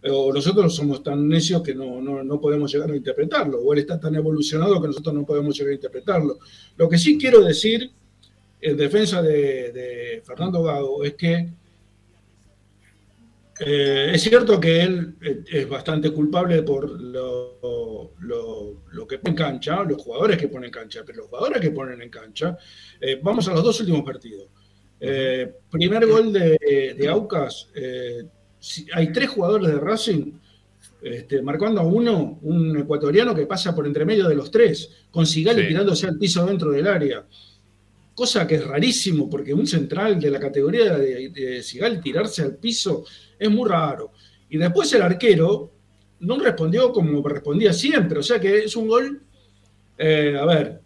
o 0.05 0.33
nosotros 0.33 0.75
somos 0.75 1.01
tan 1.01 1.27
necios 1.27 1.61
que 1.61 1.73
no, 1.73 2.01
no, 2.01 2.23
no 2.23 2.41
podemos 2.41 2.71
llegar 2.71 2.91
a 2.91 2.95
interpretarlo, 2.95 3.59
o 3.59 3.73
él 3.73 3.79
está 3.79 3.99
tan 3.99 4.15
evolucionado 4.15 4.81
que 4.81 4.87
nosotros 4.87 5.15
no 5.15 5.25
podemos 5.25 5.55
llegar 5.57 5.71
a 5.71 5.75
interpretarlo. 5.75 6.39
Lo 6.75 6.89
que 6.89 6.97
sí 6.97 7.17
quiero 7.17 7.41
decir 7.41 7.89
en 8.59 8.77
defensa 8.77 9.21
de, 9.21 9.71
de 9.71 10.23
Fernando 10.25 10.63
Gago 10.63 11.03
es 11.03 11.13
que 11.15 11.49
eh, 13.59 14.11
es 14.13 14.21
cierto 14.23 14.59
que 14.59 14.81
él 14.81 15.15
eh, 15.21 15.43
es 15.51 15.69
bastante 15.69 16.11
culpable 16.11 16.63
por 16.63 16.89
lo, 16.99 17.59
lo- 18.19 18.83
lo 18.91 19.07
que 19.07 19.17
pone 19.19 19.31
en 19.31 19.35
cancha, 19.35 19.83
los 19.83 20.01
jugadores 20.01 20.37
que 20.37 20.47
ponen 20.47 20.65
en 20.65 20.71
cancha, 20.71 21.03
pero 21.05 21.19
los 21.19 21.27
jugadores 21.27 21.61
que 21.61 21.71
ponen 21.71 22.01
en 22.01 22.09
cancha, 22.09 22.57
eh, 22.99 23.19
vamos 23.21 23.47
a 23.47 23.53
los 23.53 23.63
dos 23.63 23.79
últimos 23.81 24.03
partidos. 24.03 24.47
Eh, 24.99 25.51
primer 25.69 26.05
gol 26.07 26.31
de, 26.31 26.95
de 26.97 27.07
Aucas, 27.09 27.69
si- 28.59 28.87
hay 28.93 29.11
tres 29.11 29.29
jugadores 29.29 29.67
de 29.69 29.79
Racing, 29.79 30.31
este, 31.01 31.41
marcando 31.41 31.81
a 31.81 31.83
uno, 31.83 32.39
un 32.43 32.77
ecuatoriano 32.77 33.35
que 33.35 33.45
pasa 33.45 33.75
por 33.75 33.85
entre 33.85 34.05
medio 34.05 34.27
de 34.27 34.35
los 34.35 34.49
tres, 34.49 34.89
con 35.11 35.25
Sigali 35.25 35.61
Sí. 35.63 35.67
tirándose 35.69 36.07
al 36.07 36.17
piso 36.17 36.45
dentro 36.45 36.71
del 36.71 36.87
área. 36.87 37.25
Cosa 38.15 38.45
que 38.47 38.55
es 38.55 38.65
rarísimo, 38.65 39.27
porque 39.29 39.53
un 39.53 39.65
central 39.67 40.19
de 40.19 40.29
la 40.29 40.39
categoría 40.39 40.95
de, 40.97 41.29
de 41.29 41.63
Sigali 41.63 41.99
tirarse 41.99 42.43
al 42.43 42.55
piso 42.57 43.03
es 43.45 43.51
muy 43.51 43.69
raro. 43.69 44.11
Y 44.49 44.57
después 44.57 44.91
el 44.93 45.01
arquero 45.01 45.71
no 46.19 46.39
respondió 46.39 46.91
como 46.91 47.27
respondía 47.27 47.73
siempre, 47.73 48.19
o 48.19 48.23
sea 48.23 48.39
que 48.39 48.59
es 48.59 48.75
un 48.75 48.87
gol, 48.87 49.21
eh, 49.97 50.37
a 50.39 50.45
ver, 50.45 50.81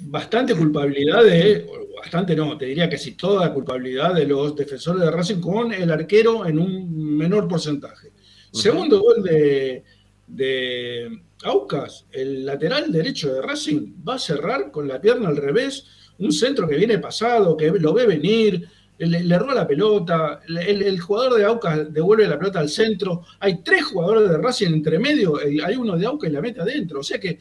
bastante 0.00 0.54
culpabilidad 0.54 1.24
de, 1.24 1.66
bastante 1.96 2.36
no, 2.36 2.56
te 2.56 2.66
diría 2.66 2.88
que 2.88 2.98
sí, 2.98 3.12
toda 3.12 3.52
culpabilidad 3.52 4.14
de 4.14 4.26
los 4.26 4.54
defensores 4.54 5.02
de 5.02 5.10
Racing 5.10 5.40
con 5.40 5.72
el 5.72 5.90
arquero 5.90 6.46
en 6.46 6.58
un 6.58 7.16
menor 7.16 7.48
porcentaje. 7.48 8.12
Segundo 8.52 9.00
gol 9.00 9.22
de, 9.22 9.82
de 10.26 11.20
Aucas, 11.44 12.06
el 12.12 12.46
lateral 12.46 12.90
derecho 12.90 13.32
de 13.32 13.42
Racing 13.42 13.94
va 14.06 14.14
a 14.14 14.18
cerrar 14.18 14.70
con 14.70 14.88
la 14.88 15.00
pierna 15.00 15.28
al 15.28 15.36
revés, 15.36 15.86
un 16.18 16.32
centro 16.32 16.68
que 16.68 16.76
viene 16.76 16.98
pasado, 16.98 17.56
que 17.56 17.70
lo 17.70 17.92
ve 17.92 18.06
venir, 18.06 18.68
le, 18.98 19.38
roba 19.38 19.54
la 19.54 19.66
pelota, 19.66 20.40
el, 20.48 21.00
jugador 21.00 21.34
de 21.34 21.44
Aucas 21.44 21.92
devuelve 21.92 22.26
la 22.26 22.38
pelota 22.38 22.60
al 22.60 22.68
centro, 22.68 23.22
hay 23.38 23.62
tres 23.62 23.84
jugadores 23.84 24.28
de 24.28 24.38
Racing 24.38 24.68
entre 24.68 24.98
medio, 24.98 25.40
eh, 25.40 25.58
hay 25.64 25.76
uno 25.76 25.96
de 25.96 26.06
Aucas 26.06 26.30
y 26.30 26.32
la 26.32 26.40
mete 26.40 26.60
adentro, 26.60 27.00
o 27.00 27.02
sea 27.02 27.20
que, 27.20 27.38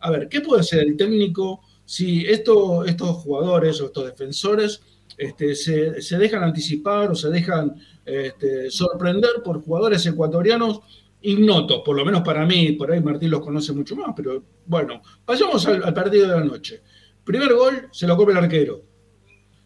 a 0.00 0.10
ver, 0.10 0.28
¿qué 0.28 0.40
puede 0.40 0.60
hacer 0.60 0.80
el 0.80 0.96
técnico 0.96 1.60
si 1.84 2.24
esto, 2.24 2.84
estos 2.84 3.16
jugadores 3.16 3.80
o 3.80 3.86
estos 3.86 4.06
defensores 4.06 4.82
este, 5.18 5.54
se, 5.54 6.00
se 6.00 6.18
dejan 6.18 6.44
anticipar 6.44 7.10
o 7.10 7.14
se 7.14 7.28
dejan 7.30 7.74
este, 8.04 8.70
sorprender 8.70 9.42
por 9.44 9.62
jugadores 9.62 10.06
ecuatorianos 10.06 10.80
ignotos, 11.22 11.82
por 11.84 11.96
lo 11.96 12.04
menos 12.04 12.22
para 12.22 12.46
mí, 12.46 12.72
por 12.72 12.90
ahí 12.90 13.00
Martín 13.00 13.30
los 13.30 13.40
conoce 13.40 13.72
mucho 13.72 13.96
más, 13.96 14.12
pero 14.16 14.42
bueno, 14.66 15.02
al, 15.26 15.84
al 15.84 15.94
partido 15.94 16.28
de 16.28 16.34
la 16.34 16.44
noche. 16.44 16.82
Primer 17.24 17.54
gol, 17.54 17.88
se 17.92 18.06
lo 18.06 18.16
come 18.16 18.32
el 18.32 18.38
arquero. 18.38 18.82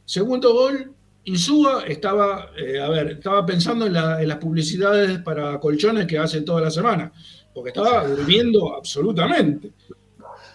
Segundo 0.05 0.53
gol, 0.53 0.95
Insúa 1.26 1.84
estaba, 1.86 2.50
eh, 2.56 2.80
a 2.80 2.88
ver, 2.88 3.10
estaba 3.12 3.44
pensando 3.44 3.84
en, 3.86 3.92
la- 3.92 4.22
en 4.22 4.28
las 4.28 4.38
publicidades 4.38 5.18
para 5.20 5.58
colchones 5.58 6.06
que 6.06 6.18
hacen 6.18 6.44
toda 6.44 6.60
la 6.60 6.70
semana, 6.70 7.12
porque 7.52 7.70
estaba 7.70 8.06
durmiendo 8.06 8.74
absolutamente. 8.74 9.72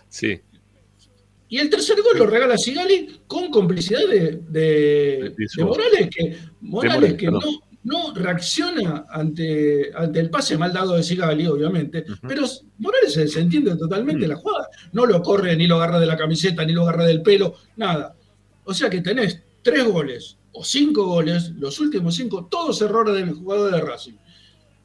Sí. 0.07 0.39
Y 1.49 1.57
el 1.57 1.69
tercer 1.69 1.97
gol 2.01 2.17
lo 2.17 2.25
regala 2.25 2.57
Sigali 2.57 3.19
con 3.27 3.51
complicidad 3.51 3.99
de, 4.09 4.41
de- 4.47 5.33
De 5.37 5.47
de 5.57 5.63
Morales, 5.65 6.09
que, 6.09 6.37
Morales 6.61 7.13
que 7.15 7.27
no, 7.29 7.39
no 7.83 8.13
reacciona 8.15 9.05
ante, 9.09 9.91
ante 9.93 10.19
el 10.21 10.29
pase 10.29 10.57
mal 10.57 10.71
dado 10.71 10.95
de 10.95 11.03
Sigali, 11.03 11.47
obviamente, 11.47 12.05
pero 12.25 12.43
Morales 12.77 13.11
se, 13.11 13.27
se 13.27 13.41
entiende 13.41 13.75
totalmente 13.75 14.25
la 14.25 14.37
jugada. 14.37 14.69
No 14.93 15.05
lo 15.05 15.21
corre, 15.21 15.57
ni 15.57 15.67
lo 15.67 15.75
agarra 15.75 15.99
de 15.99 16.05
la 16.05 16.15
camiseta, 16.15 16.63
ni 16.63 16.71
lo 16.71 16.83
agarra 16.83 17.03
del 17.03 17.21
pelo, 17.21 17.55
nada. 17.75 18.15
O 18.63 18.73
sea 18.73 18.89
que 18.89 19.01
tenés 19.01 19.41
tres 19.61 19.83
goles 19.83 20.37
o 20.53 20.63
cinco 20.63 21.05
goles, 21.05 21.51
los 21.57 21.79
últimos 21.79 22.15
cinco, 22.15 22.45
todos 22.45 22.81
errores 22.81 23.15
del 23.15 23.33
jugador 23.33 23.73
de 23.73 23.81
Racing. 23.81 24.13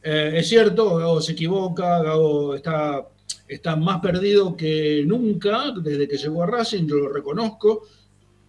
Eh, 0.02 0.34
es 0.36 0.48
cierto, 0.48 0.96
Gago 0.96 1.20
se 1.20 1.32
equivoca, 1.32 2.02
Gago 2.02 2.54
está, 2.54 3.08
está 3.48 3.76
más 3.76 4.00
perdido 4.00 4.56
que 4.56 5.02
nunca 5.06 5.72
desde 5.72 6.06
que 6.06 6.16
llegó 6.16 6.42
a 6.42 6.46
Racing, 6.46 6.86
yo 6.86 6.96
lo 6.96 7.08
reconozco. 7.08 7.82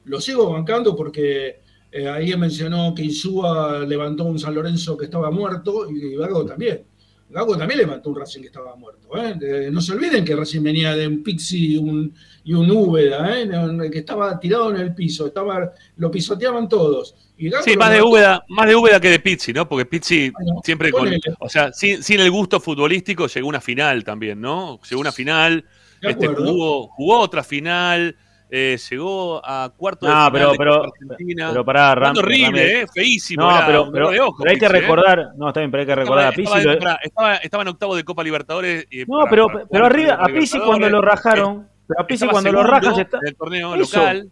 Lo 0.06 0.22
sigo 0.22 0.52
bancando 0.52 0.96
porque 0.96 1.62
eh, 1.92 2.08
ahí 2.08 2.36
mencionó 2.38 2.94
que 2.94 3.04
Insúa 3.04 3.80
levantó 3.80 4.26
un 4.26 4.40
San 4.40 4.54
Lorenzo 4.54 4.98
que 4.98 5.06
estaba 5.06 5.32
muerto 5.32 5.90
y 5.90 6.16
Gago 6.16 6.46
también. 6.46 6.84
Gago 7.30 7.58
también 7.58 7.80
levantó 7.80 8.10
un 8.10 8.18
Racing 8.18 8.42
que 8.42 8.48
estaba 8.48 8.76
muerto. 8.76 9.10
¿eh? 9.18 9.38
Eh, 9.42 9.70
no 9.72 9.82
se 9.82 9.94
olviden 9.94 10.24
que 10.24 10.36
Racing 10.36 10.62
venía 10.62 10.96
de 10.96 11.08
un 11.08 11.24
Pixi 11.24 11.74
y 11.74 11.78
un, 11.78 12.14
y 12.48 12.54
un 12.54 12.72
Úbeda, 12.72 13.38
¿eh? 13.42 13.50
Que 13.92 14.00
estaba 14.00 14.40
tirado 14.40 14.70
en 14.74 14.78
el 14.78 14.96
piso, 14.96 15.28
estaba, 15.28 15.70
lo 15.98 16.10
pisoteaban 16.10 16.70
todos. 16.70 17.14
Y 17.38 17.52
Sí, 17.62 17.76
más 17.76 17.92
de. 17.92 18.02
Úbeda, 18.02 18.42
más 18.48 18.68
de 18.68 18.76
Úbeda 18.76 19.02
que 19.02 19.10
de 19.10 19.20
Pizzi, 19.20 19.52
¿no? 19.52 19.68
Porque 19.68 19.86
Pizzi 19.86 20.30
Bueno, 20.30 20.62
siempre 20.64 20.90
con, 20.92 21.10
o 21.40 21.50
sea, 21.50 21.74
sin, 21.74 22.02
sin 22.02 22.22
el 22.22 22.32
gusto 22.32 22.62
futbolístico 22.62 23.28
llegó 23.28 23.48
a 23.48 23.50
una 23.50 23.60
final 23.62 24.04
también, 24.06 24.40
¿no? 24.40 24.80
Llegó 24.90 25.02
a 25.02 25.04
una 25.04 25.12
final, 25.12 25.66
De 26.02 26.12
este, 26.12 26.26
jugó, 26.28 26.88
jugó 26.88 27.20
otra 27.20 27.44
final, 27.44 28.16
eh, 28.50 28.78
llegó 28.90 29.42
a 29.46 29.74
cuarto 29.76 30.06
de 30.06 30.14
No, 30.14 30.18
final 30.18 30.32
pero, 30.32 30.52
de 30.54 30.58
pero, 30.58 30.76
Copa 30.78 30.90
Argentina. 31.12 31.50
pero 31.50 31.66
pará, 31.66 31.96
Ram, 31.96 32.18
horrible, 32.18 32.82
eh, 32.82 32.86
feísimo. 32.96 33.44
No, 33.44 33.58
era 33.58 33.66
pero, 33.68 33.92
pero, 33.92 34.10
de 34.10 34.50
hay 34.50 34.58
que 34.58 34.66
eh. 34.68 34.70
recordar, 34.70 35.32
no, 35.36 35.50
está 35.50 35.60
bien, 35.60 35.70
pero 35.70 35.82
hay 35.82 35.88
que 35.88 35.96
recordar 35.96 36.26
a 36.28 36.30
Estaba, 36.30 36.56
Pizzi. 36.56 36.70
estaba, 36.70 36.96
estaba- 37.04 37.36
estaba 37.36 37.62
en 37.64 37.68
octavo 37.68 37.96
de 37.98 38.06
Copa 38.06 38.24
Libertadores. 38.24 38.88
y 38.90 39.00
No, 39.02 39.18
para- 39.20 39.30
pero, 39.30 39.48
para 39.48 39.66
pero 39.70 39.86
arriba, 39.86 40.14
a 40.14 40.28
Pizzi 40.28 40.60
cuando 40.60 40.90
lo 40.90 41.02
rajaron, 41.02 41.68
pero 41.88 42.02
a 42.02 42.08
Pizzi 42.08 42.28
cuando 42.28 42.52
lo 42.52 42.96
se 42.96 43.02
está. 43.02 43.18
en 43.22 43.28
el 43.28 43.36
torneo 43.36 43.76
Eso. 43.76 43.98
local. 43.98 44.30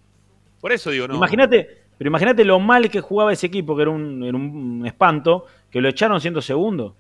Por 0.62 0.72
eso 0.72 0.92
digo, 0.92 1.08
no. 1.08 1.16
Imagínate, 1.16 1.84
pero 1.98 2.08
imagínate 2.08 2.44
lo 2.44 2.60
mal 2.60 2.90
que 2.90 3.02
jugaba 3.02 3.32
ese 3.34 3.48
equipo, 3.48 3.76
que 3.76 3.84
era 3.84 3.92
un, 3.92 4.24
era 4.24 4.36
un 4.36 4.84
espanto, 4.86 5.46
que 5.70 5.80
lo 5.82 5.90
echaron 5.90 6.20
siendo 6.20 6.42
segundo. 6.42 6.96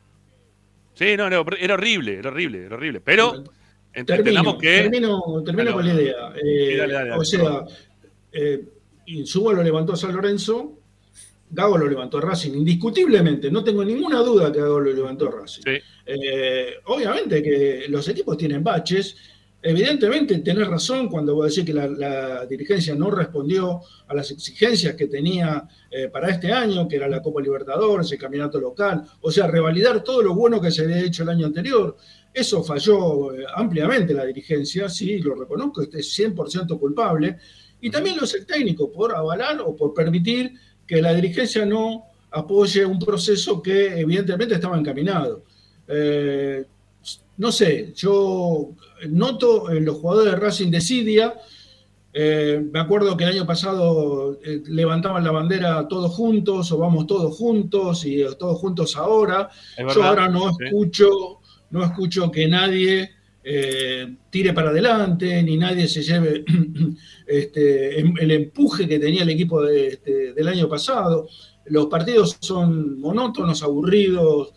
Sí, 0.93 1.17
no, 1.17 1.29
no, 1.29 1.43
era 1.59 1.73
horrible, 1.73 2.17
era 2.19 2.29
horrible, 2.29 2.65
era 2.65 2.75
horrible. 2.75 3.01
Pero 3.01 3.33
ent- 3.35 3.49
Termino, 4.05 4.15
entendamos 4.17 4.55
que. 4.61 4.77
termino, 4.77 5.21
con 5.73 5.85
la 5.85 5.93
idea. 5.93 6.33
Eh, 6.35 6.69
Sí, 6.71 6.75
dale, 6.77 6.93
dale, 6.93 7.09
dale. 7.09 7.21
o 7.21 7.25
sea, 7.25 7.65
eh, 8.31 8.63
lo 9.53 9.63
levantó 9.63 9.93
a 9.93 9.97
San 9.97 10.13
Lorenzo, 10.15 10.79
Gago 11.49 11.77
lo 11.77 11.87
levantó 11.87 12.17
a 12.17 12.21
Racing, 12.21 12.53
indiscutiblemente. 12.53 13.51
No 13.51 13.63
tengo 13.63 13.83
ninguna 13.83 14.19
duda 14.19 14.51
que 14.51 14.59
Gago 14.59 14.79
lo 14.79 14.91
levantó 14.93 15.27
a 15.27 15.41
Racing. 15.41 15.61
Sí. 15.63 15.77
Eh, 16.05 16.75
obviamente 16.85 17.41
que 17.43 17.85
los 17.89 18.07
equipos 18.09 18.37
tienen 18.37 18.63
baches. 18.63 19.17
Evidentemente 19.67 20.37
tenés 20.41 20.67
razón 20.67 21.09
cuando 21.09 21.33
vos 21.33 21.47
decís 21.47 21.65
que 21.65 21.73
la, 21.73 22.45
dirigencia 22.45 22.93
no 22.93 23.09
respondió 23.09 23.81
a 24.07 24.13
las 24.13 24.29
exigencias 24.29 24.93
que 24.93 25.07
tenía 25.07 25.67
eh, 25.89 26.07
para 26.07 26.29
este 26.29 26.53
año, 26.53 26.87
que 26.87 26.97
era 26.97 27.07
la 27.07 27.19
Copa 27.19 27.41
Libertadores, 27.41 28.11
el 28.11 28.19
campeonato 28.19 28.59
local, 28.59 29.03
o 29.21 29.31
sea, 29.31 29.47
revalidar 29.47 30.03
todo 30.03 30.21
lo 30.21 30.35
bueno 30.35 30.61
que 30.61 30.69
se 30.69 30.83
había 30.83 30.99
hecho 30.99 31.23
el 31.23 31.29
año 31.29 31.47
anterior. 31.47 31.97
Eso 32.31 32.63
falló 32.63 33.33
eh, 33.33 33.43
ampliamente 33.55 34.13
la 34.13 34.23
dirigencia, 34.25 34.87
sí, 34.87 35.17
lo 35.17 35.33
reconozco, 35.33 35.81
este 35.81 36.01
es 36.01 36.19
100% 36.19 36.79
culpable. 36.79 37.37
Y 37.81 37.89
también 37.89 38.17
lo 38.17 38.25
es 38.25 38.35
el 38.35 38.45
técnico 38.45 38.91
por 38.91 39.15
avalar 39.15 39.61
o 39.61 39.75
por 39.75 39.95
permitir 39.95 40.53
que 40.85 41.01
la 41.01 41.11
dirigencia 41.11 41.65
no 41.65 42.03
apoye 42.29 42.85
un 42.85 42.99
proceso 42.99 43.63
que 43.63 43.99
evidentemente 43.99 44.53
estaba 44.53 44.77
encaminado. 44.77 45.43
Eh, 45.87 46.65
no 47.37 47.51
sé, 47.51 47.91
yo 47.95 48.71
noto 49.09 49.69
en 49.71 49.85
los 49.85 49.97
jugadores 49.97 50.33
de 50.33 50.39
Racing 50.39 50.71
desidia. 50.71 51.33
Eh, 52.17 52.63
me 52.71 52.79
acuerdo 52.79 53.17
que 53.17 53.25
el 53.25 53.31
año 53.31 53.45
pasado 53.45 54.39
eh, 54.41 54.61
levantaban 54.67 55.21
la 55.23 55.31
bandera 55.31 55.85
todos 55.89 56.13
juntos 56.13 56.71
o 56.71 56.77
vamos 56.77 57.07
todos 57.07 57.35
juntos 57.37 58.05
y 58.05 58.21
eh, 58.21 58.27
todos 58.39 58.57
juntos 58.59 58.95
ahora. 58.95 59.49
Yo 59.93 60.03
ahora 60.03 60.29
no 60.29 60.49
escucho, 60.67 61.09
no 61.71 61.83
escucho 61.83 62.31
que 62.31 62.47
nadie 62.47 63.09
eh, 63.43 64.15
tire 64.29 64.53
para 64.53 64.69
adelante, 64.69 65.43
ni 65.43 65.57
nadie 65.57 65.89
se 65.89 66.01
lleve 66.03 66.45
este, 67.27 67.99
em- 67.99 68.15
el 68.19 68.31
empuje 68.31 68.87
que 68.87 68.97
tenía 68.97 69.23
el 69.23 69.29
equipo 69.31 69.61
de- 69.61 69.87
este, 69.87 70.33
del 70.33 70.47
año 70.47 70.69
pasado. 70.69 71.27
Los 71.65 71.87
partidos 71.87 72.37
son 72.39 72.97
monótonos, 72.99 73.61
aburridos, 73.61 74.53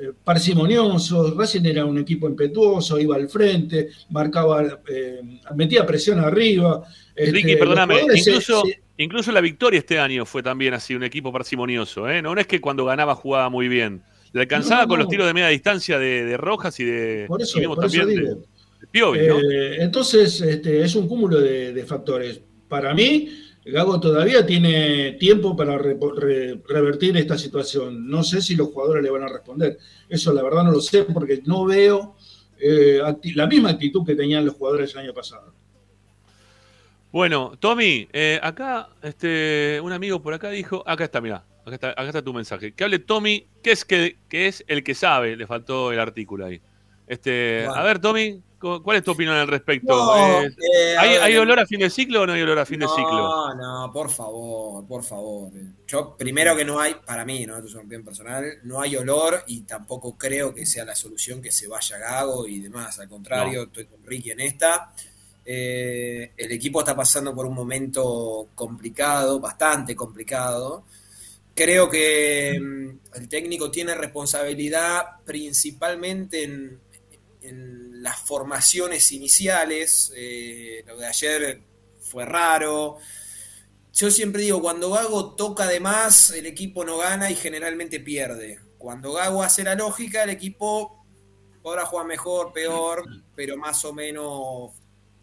eh, 0.00 0.12
parsimoniosos. 0.24 1.36
Racing 1.36 1.64
era 1.66 1.84
un 1.84 1.98
equipo 1.98 2.28
impetuoso, 2.28 2.98
iba 2.98 3.16
al 3.16 3.28
frente, 3.28 3.88
marcaba, 4.10 4.80
eh, 4.88 5.20
metía 5.54 5.84
presión 5.86 6.18
arriba. 6.20 6.82
Este, 7.14 7.32
Ricky, 7.32 7.56
perdóname, 7.56 8.00
incluso, 8.14 8.62
se- 8.64 8.80
incluso 8.98 9.32
la 9.32 9.40
victoria 9.40 9.78
este 9.78 9.98
año 9.98 10.24
fue 10.24 10.42
también 10.42 10.74
así, 10.74 10.94
un 10.94 11.04
equipo 11.04 11.32
parsimonioso. 11.32 12.08
¿eh? 12.08 12.22
No, 12.22 12.34
no 12.34 12.40
es 12.40 12.46
que 12.46 12.60
cuando 12.60 12.84
ganaba 12.84 13.14
jugaba 13.14 13.48
muy 13.48 13.68
bien. 13.68 14.02
Le 14.32 14.42
alcanzaba 14.42 14.82
No, 14.82 14.86
no, 14.86 14.88
con 14.90 14.98
los 15.00 15.08
tiros 15.08 15.26
de 15.26 15.34
media 15.34 15.48
distancia 15.48 15.98
de, 15.98 16.24
de 16.24 16.36
Rojas 16.36 16.78
y 16.80 16.84
de, 16.84 17.24
Por 17.26 17.40
eso, 17.40 17.56
y 17.58 17.62
vimos 17.62 17.76
por 17.76 17.86
eso 17.86 17.96
también 17.98 18.16
de, 18.16 18.28
digo. 18.28 18.42
de 18.80 18.86
Piovi, 18.88 19.18
¿no? 19.26 19.36
Entonces, 19.78 20.40
este, 20.42 20.82
es 20.82 20.94
un 20.94 21.08
cúmulo 21.08 21.40
de, 21.40 21.72
de 21.72 21.84
factores. 21.86 22.40
Para 22.68 22.92
mí, 22.92 23.30
Gago 23.70 24.00
todavía 24.00 24.46
tiene 24.46 25.12
tiempo 25.20 25.54
para 25.56 25.76
re- 25.78 25.98
re- 26.16 26.60
revertir 26.66 27.16
esta 27.16 27.36
situación. 27.36 28.08
No 28.08 28.22
sé 28.22 28.40
si 28.40 28.56
los 28.56 28.68
jugadores 28.68 29.02
le 29.02 29.10
van 29.10 29.22
a 29.24 29.28
responder. 29.28 29.78
Eso 30.08 30.32
la 30.32 30.42
verdad 30.42 30.64
no 30.64 30.70
lo 30.72 30.80
sé 30.80 31.04
porque 31.04 31.42
no 31.44 31.64
veo 31.66 32.16
eh, 32.58 33.00
acti- 33.02 33.34
la 33.34 33.46
misma 33.46 33.70
actitud 33.70 34.04
que 34.06 34.14
tenían 34.14 34.44
los 34.46 34.54
jugadores 34.54 34.92
el 34.94 35.00
año 35.00 35.12
pasado. 35.14 35.52
Bueno, 37.10 37.52
Tommy, 37.58 38.08
eh, 38.12 38.38
acá 38.42 38.88
este, 39.02 39.80
un 39.82 39.92
amigo 39.92 40.20
por 40.20 40.34
acá 40.34 40.50
dijo, 40.50 40.82
acá 40.86 41.04
está, 41.04 41.20
mirá, 41.20 41.44
acá 41.64 41.74
está, 41.74 41.90
acá 41.90 42.06
está 42.06 42.22
tu 42.22 42.34
mensaje. 42.34 42.72
Que 42.72 42.84
hable 42.84 42.98
Tommy, 42.98 43.46
que 43.62 43.70
es, 43.72 43.84
que, 43.84 44.16
que 44.28 44.46
es 44.46 44.62
el 44.68 44.84
que 44.84 44.94
sabe, 44.94 45.36
le 45.36 45.46
faltó 45.46 45.90
el 45.92 46.00
artículo 46.00 46.44
ahí. 46.46 46.60
Este, 47.06 47.62
Bueno. 47.64 47.80
A 47.80 47.84
ver, 47.84 47.98
Tommy, 47.98 48.42
¿cuál 48.58 48.96
es 48.98 49.04
tu 49.04 49.12
opinión 49.12 49.36
al 49.36 49.48
respecto? 49.48 49.94
No, 49.94 50.42
Eh, 50.42 50.46
eh, 50.46 50.96
¿hay, 50.98 51.16
hay 51.16 51.36
olor 51.36 51.60
a 51.60 51.66
fin 51.66 51.80
de 51.80 51.90
ciclo 51.90 52.22
o 52.22 52.26
no 52.26 52.32
hay 52.32 52.42
olor 52.42 52.58
a 52.58 52.66
fin 52.66 52.80
de 52.80 52.88
ciclo? 52.88 53.28
No, 53.28 53.54
no, 53.54 53.92
por 53.92 54.10
favor, 54.10 54.86
por 54.86 55.02
favor. 55.04 55.52
Yo, 55.86 56.16
primero 56.16 56.56
que 56.56 56.64
no 56.64 56.80
hay, 56.80 56.94
para 57.06 57.24
mí, 57.24 57.46
¿no? 57.46 57.56
Esto 57.56 57.68
es 57.68 57.74
una 57.74 57.82
opinión 57.82 58.04
personal, 58.04 58.44
no 58.64 58.80
hay 58.80 58.96
olor 58.96 59.44
y 59.46 59.62
tampoco 59.62 60.16
creo 60.18 60.54
que 60.54 60.66
sea 60.66 60.84
la 60.84 60.94
solución 60.94 61.40
que 61.40 61.50
se 61.52 61.68
vaya 61.68 61.98
Gago 61.98 62.46
y 62.46 62.60
demás. 62.60 62.98
Al 62.98 63.08
contrario, 63.08 63.64
estoy 63.64 63.86
con 63.86 64.04
Ricky 64.04 64.32
en 64.32 64.40
esta. 64.40 64.92
Eh, 65.44 66.32
el 66.36 66.52
equipo 66.52 66.80
está 66.80 66.94
pasando 66.94 67.34
por 67.34 67.46
un 67.46 67.54
momento 67.54 68.48
complicado, 68.54 69.40
bastante 69.40 69.96
complicado. 69.96 70.84
Creo 71.54 71.88
que 71.88 72.60
mm, 72.60 73.16
el 73.16 73.28
técnico 73.28 73.70
tiene 73.70 73.94
responsabilidad 73.94 75.04
principalmente 75.24 76.44
en, 76.44 76.78
en 77.40 77.87
las 78.00 78.20
formaciones 78.20 79.12
iniciales. 79.12 80.12
Eh, 80.16 80.84
lo 80.86 80.96
de 80.96 81.06
ayer 81.06 81.62
fue 82.00 82.24
raro. 82.24 82.98
Yo 83.92 84.10
siempre 84.10 84.42
digo, 84.42 84.60
cuando 84.60 84.90
Gago 84.90 85.34
toca 85.34 85.66
de 85.66 85.80
más, 85.80 86.30
el 86.30 86.46
equipo 86.46 86.84
no 86.84 86.98
gana 86.98 87.30
y 87.30 87.34
generalmente 87.34 88.00
pierde. 88.00 88.60
Cuando 88.78 89.12
Gago 89.12 89.42
hace 89.42 89.64
la 89.64 89.74
lógica, 89.74 90.22
el 90.22 90.30
equipo 90.30 91.04
podrá 91.62 91.84
jugar 91.84 92.06
mejor, 92.06 92.52
peor, 92.52 93.04
pero 93.34 93.56
más 93.56 93.84
o 93.84 93.92
menos 93.92 94.72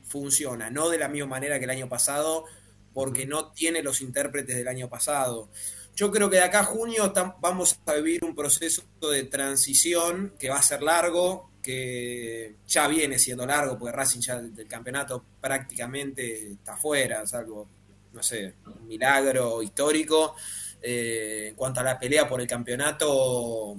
funciona. 0.04 0.70
No 0.70 0.90
de 0.90 0.98
la 0.98 1.08
misma 1.08 1.28
manera 1.28 1.58
que 1.58 1.66
el 1.66 1.72
año 1.72 1.88
pasado, 1.88 2.46
porque 2.94 3.26
no 3.26 3.52
tiene 3.52 3.82
los 3.82 4.02
intérpretes 4.02 4.56
del 4.56 4.68
año 4.68 4.90
pasado. 4.90 5.50
Yo 5.96 6.12
creo 6.12 6.30
que 6.30 6.36
de 6.38 6.44
acá 6.44 6.60
a 6.60 6.66
junio 6.66 7.14
vamos 7.40 7.80
a 7.86 7.94
vivir 7.94 8.26
un 8.26 8.36
proceso 8.36 8.84
de 9.10 9.24
transición 9.24 10.34
que 10.38 10.50
va 10.50 10.58
a 10.58 10.62
ser 10.62 10.82
largo, 10.82 11.50
que 11.66 12.56
ya 12.68 12.88
viene 12.88 13.18
siendo 13.18 13.46
largo, 13.46 13.78
porque 13.80 13.96
Racing 13.96 14.20
ya 14.22 14.40
del 14.42 14.68
campeonato 14.68 15.24
prácticamente 15.42 16.52
está 16.52 16.78
fuera, 16.78 17.26
salvo, 17.26 17.68
no 18.14 18.22
sé, 18.24 18.54
un 18.68 18.88
milagro 18.88 19.62
histórico. 19.64 20.36
Eh, 20.82 21.48
en 21.50 21.56
cuanto 21.56 21.80
a 21.80 21.84
la 21.84 22.00
pelea 22.00 22.28
por 22.30 22.40
el 22.40 22.46
campeonato, 22.48 23.76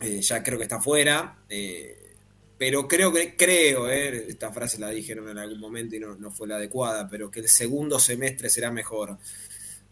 eh, 0.00 0.20
ya 0.22 0.42
creo 0.42 0.56
que 0.58 0.64
está 0.64 0.80
fuera. 0.80 1.44
eh, 1.48 1.98
pero 2.56 2.86
creo 2.86 3.12
que, 3.12 3.36
creo, 3.36 3.90
esta 3.90 4.52
frase 4.52 4.78
la 4.78 4.90
dijeron 4.90 5.28
en 5.28 5.36
algún 5.38 5.58
momento 5.58 5.96
y 5.96 6.00
no, 6.00 6.14
no 6.14 6.30
fue 6.30 6.46
la 6.46 6.56
adecuada, 6.56 7.08
pero 7.08 7.28
que 7.28 7.40
el 7.40 7.48
segundo 7.48 7.98
semestre 7.98 8.48
será 8.48 8.70
mejor. 8.70 9.18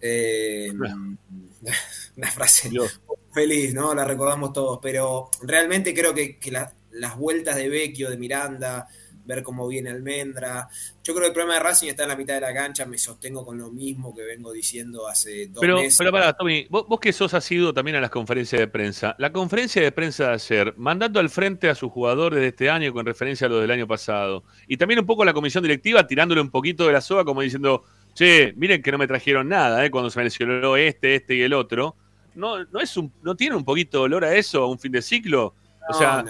Una 2.17 2.31
frase 2.31 2.69
Dios. 2.71 3.01
feliz, 3.35 3.75
¿no? 3.75 3.93
La 3.95 4.05
recordamos 4.05 4.53
todos, 4.53 4.79
pero 4.81 5.29
realmente 5.43 5.93
creo 5.93 6.15
que, 6.15 6.39
que 6.39 6.53
la- 6.53 6.73
las 6.93 7.17
vueltas 7.17 7.57
de 7.57 7.69
Vecchio, 7.69 8.11
de 8.11 8.17
Miranda, 8.17 8.89
ver 9.25 9.43
cómo 9.43 9.69
viene 9.69 9.91
Almendra, 9.91 10.69
yo 11.05 11.15
creo 11.15 11.23
que 11.23 11.27
el 11.29 11.33
problema 11.33 11.55
de 11.55 11.61
Racing 11.61 11.89
está 11.89 12.03
en 12.03 12.09
la 12.09 12.17
mitad 12.17 12.35
de 12.35 12.41
la 12.41 12.53
cancha, 12.53 12.85
me 12.85 12.99
sostengo 12.99 13.45
con 13.45 13.59
lo 13.59 13.71
mismo 13.71 14.15
que 14.15 14.25
vengo 14.25 14.53
diciendo 14.53 15.07
hace 15.07 15.47
dos 15.47 15.61
Pero, 15.61 15.77
meses. 15.77 15.99
pero 15.99 16.11
pará, 16.11 16.33
Tommy, 16.33 16.67
vos, 16.69 16.87
vos 16.89 16.99
que 16.99 17.13
sos 17.13 17.33
asiduo 17.35 17.73
también 17.73 17.97
a 17.97 18.01
las 18.01 18.11
conferencias 18.11 18.59
de 18.61 18.67
prensa. 18.67 19.15
La 19.19 19.33
conferencia 19.33 19.83
de 19.83 19.93
prensa 19.93 20.29
de 20.29 20.35
ayer, 20.35 20.75
mandando 20.77 21.21
al 21.21 21.31
frente 21.31 21.69
a 21.69 21.75
sus 21.75 21.93
jugadores 21.93 22.41
de 22.41 22.49
este 22.49 22.71
año 22.71 22.93
con 22.93 23.07
referencia 23.07 23.47
a 23.47 23.51
lo 23.51 23.61
del 23.61 23.71
año 23.71 23.87
pasado, 23.87 24.45
y 24.67 24.77
también 24.77 25.01
un 25.01 25.07
poco 25.07 25.23
a 25.23 25.27
la 25.27 25.33
comisión 25.33 25.63
directiva 25.63 26.07
tirándole 26.07 26.41
un 26.41 26.51
poquito 26.51 26.87
de 26.87 26.93
la 26.93 27.01
soga 27.01 27.25
como 27.25 27.43
diciendo, 27.43 27.85
che, 28.15 28.53
miren 28.57 28.83
que 28.83 28.91
no 28.91 28.99
me 28.99 29.07
trajeron 29.07 29.49
nada, 29.49 29.85
¿eh? 29.85 29.91
cuando 29.91 30.11
se 30.11 30.19
mencionó 30.19 30.77
este, 30.77 31.15
este 31.15 31.37
y 31.37 31.43
el 31.43 31.53
otro. 31.53 31.95
¿No, 32.35 32.65
no, 32.65 32.81
es 32.81 32.97
un, 32.97 33.13
¿No 33.23 33.37
tiene 33.37 33.57
un 33.57 33.65
poquito 33.65 33.99
de 33.99 34.05
olor 34.05 34.25
a 34.25 34.35
eso, 34.35 34.63
a 34.63 34.69
un 34.69 34.79
fin 34.79 34.93
de 34.93 35.03
ciclo? 35.03 35.55
O 35.91 35.99
sea, 35.99 36.25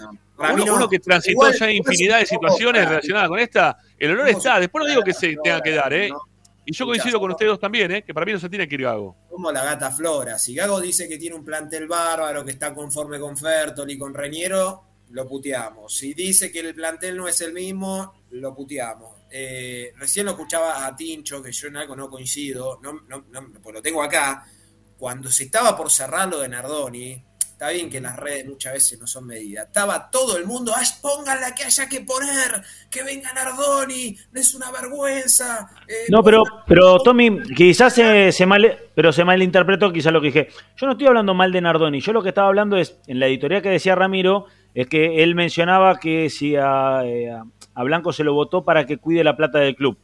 uno, 0.54 0.74
uno 0.74 0.88
que 0.88 0.98
transitó 0.98 1.32
Igual, 1.32 1.54
ya 1.58 1.70
infinidad 1.70 2.18
de 2.20 2.26
situaciones 2.26 2.88
relacionadas 2.88 3.28
con 3.28 3.38
esta, 3.38 3.78
el 3.98 4.12
olor 4.12 4.26
¿cómo 4.26 4.38
está. 4.38 4.58
Después 4.60 4.84
no 4.84 4.90
digo 4.90 5.02
que 5.02 5.12
se 5.12 5.36
tenga 5.42 5.60
que 5.60 5.74
dar, 5.74 5.92
¿eh? 5.92 6.10
Y 6.64 6.72
yo 6.72 6.86
coincido 6.86 7.18
con 7.18 7.30
ustedes 7.30 7.50
dos 7.50 7.60
también, 7.60 7.90
¿eh? 7.90 8.04
que 8.04 8.14
para 8.14 8.24
mí 8.26 8.32
no 8.32 8.38
se 8.38 8.48
tiene 8.48 8.68
que 8.68 8.74
ir 8.74 8.82
Gago. 8.82 9.16
como 9.28 9.50
la 9.50 9.64
gata 9.64 9.90
Flora. 9.90 10.38
Si 10.38 10.54
Gago 10.54 10.80
dice 10.80 11.08
que 11.08 11.18
tiene 11.18 11.34
un 11.34 11.44
plantel 11.44 11.88
bárbaro, 11.88 12.44
que 12.44 12.52
está 12.52 12.72
conforme 12.74 13.18
con 13.18 13.36
Fertoli 13.36 13.94
y 13.94 13.98
con 13.98 14.14
Reñero, 14.14 14.84
lo 15.10 15.26
puteamos. 15.26 15.96
Si 15.96 16.14
dice 16.14 16.52
que 16.52 16.60
el 16.60 16.74
plantel 16.74 17.16
no 17.16 17.26
es 17.26 17.40
el 17.40 17.52
mismo, 17.52 18.24
lo 18.30 18.54
puteamos. 18.54 19.16
Eh, 19.30 19.92
recién 19.96 20.26
lo 20.26 20.32
escuchaba 20.32 20.86
a 20.86 20.94
Tincho, 20.94 21.42
que 21.42 21.50
yo 21.50 21.68
en 21.68 21.78
algo 21.78 21.96
no 21.96 22.08
coincido, 22.08 22.78
no, 22.82 23.00
no, 23.08 23.24
no, 23.30 23.52
pues 23.60 23.74
lo 23.74 23.82
tengo 23.82 24.02
acá. 24.02 24.46
Cuando 24.96 25.30
se 25.30 25.44
estaba 25.44 25.76
por 25.76 25.90
cerrar 25.90 26.28
lo 26.28 26.40
de 26.40 26.48
Nardoni, 26.48 27.24
Está 27.60 27.72
bien 27.72 27.90
que 27.90 28.00
las 28.00 28.16
redes 28.16 28.46
muchas 28.48 28.72
veces 28.72 28.98
no 28.98 29.06
son 29.06 29.26
medidas. 29.26 29.66
Estaba 29.66 30.10
todo 30.10 30.38
el 30.38 30.46
mundo, 30.46 30.72
"Ah, 30.74 30.80
pongan 31.02 31.42
la 31.42 31.54
que 31.54 31.64
haya 31.64 31.86
que 31.90 32.00
poner, 32.00 32.62
que 32.90 33.02
venga 33.02 33.34
Nardoni, 33.34 34.16
no 34.32 34.40
es 34.40 34.54
una 34.54 34.70
vergüenza. 34.72 35.68
eh, 35.86 36.06
No, 36.08 36.22
pero, 36.22 36.42
pero 36.66 36.98
Tommy, 37.00 37.38
quizás 37.54 37.92
se, 37.94 38.32
se 38.32 38.46
mal, 38.46 38.78
pero 38.94 39.12
se 39.12 39.26
malinterpretó 39.26 39.92
quizás 39.92 40.10
lo 40.10 40.22
que 40.22 40.28
dije. 40.28 40.48
Yo 40.78 40.86
no 40.86 40.92
estoy 40.92 41.08
hablando 41.08 41.34
mal 41.34 41.52
de 41.52 41.60
Nardoni. 41.60 42.00
Yo 42.00 42.14
lo 42.14 42.22
que 42.22 42.30
estaba 42.30 42.48
hablando 42.48 42.78
es, 42.78 42.98
en 43.06 43.20
la 43.20 43.26
editorial 43.26 43.60
que 43.60 43.68
decía 43.68 43.94
Ramiro, 43.94 44.46
es 44.74 44.86
que 44.86 45.22
él 45.22 45.34
mencionaba 45.34 45.98
que 46.00 46.30
si 46.30 46.56
a, 46.56 47.02
eh, 47.04 47.30
a- 47.30 47.84
Blanco 47.84 48.14
se 48.14 48.24
lo 48.24 48.32
votó 48.32 48.64
para 48.64 48.86
que 48.86 48.96
cuide 48.96 49.22
la 49.22 49.36
plata 49.36 49.58
del 49.58 49.76
club. 49.76 49.98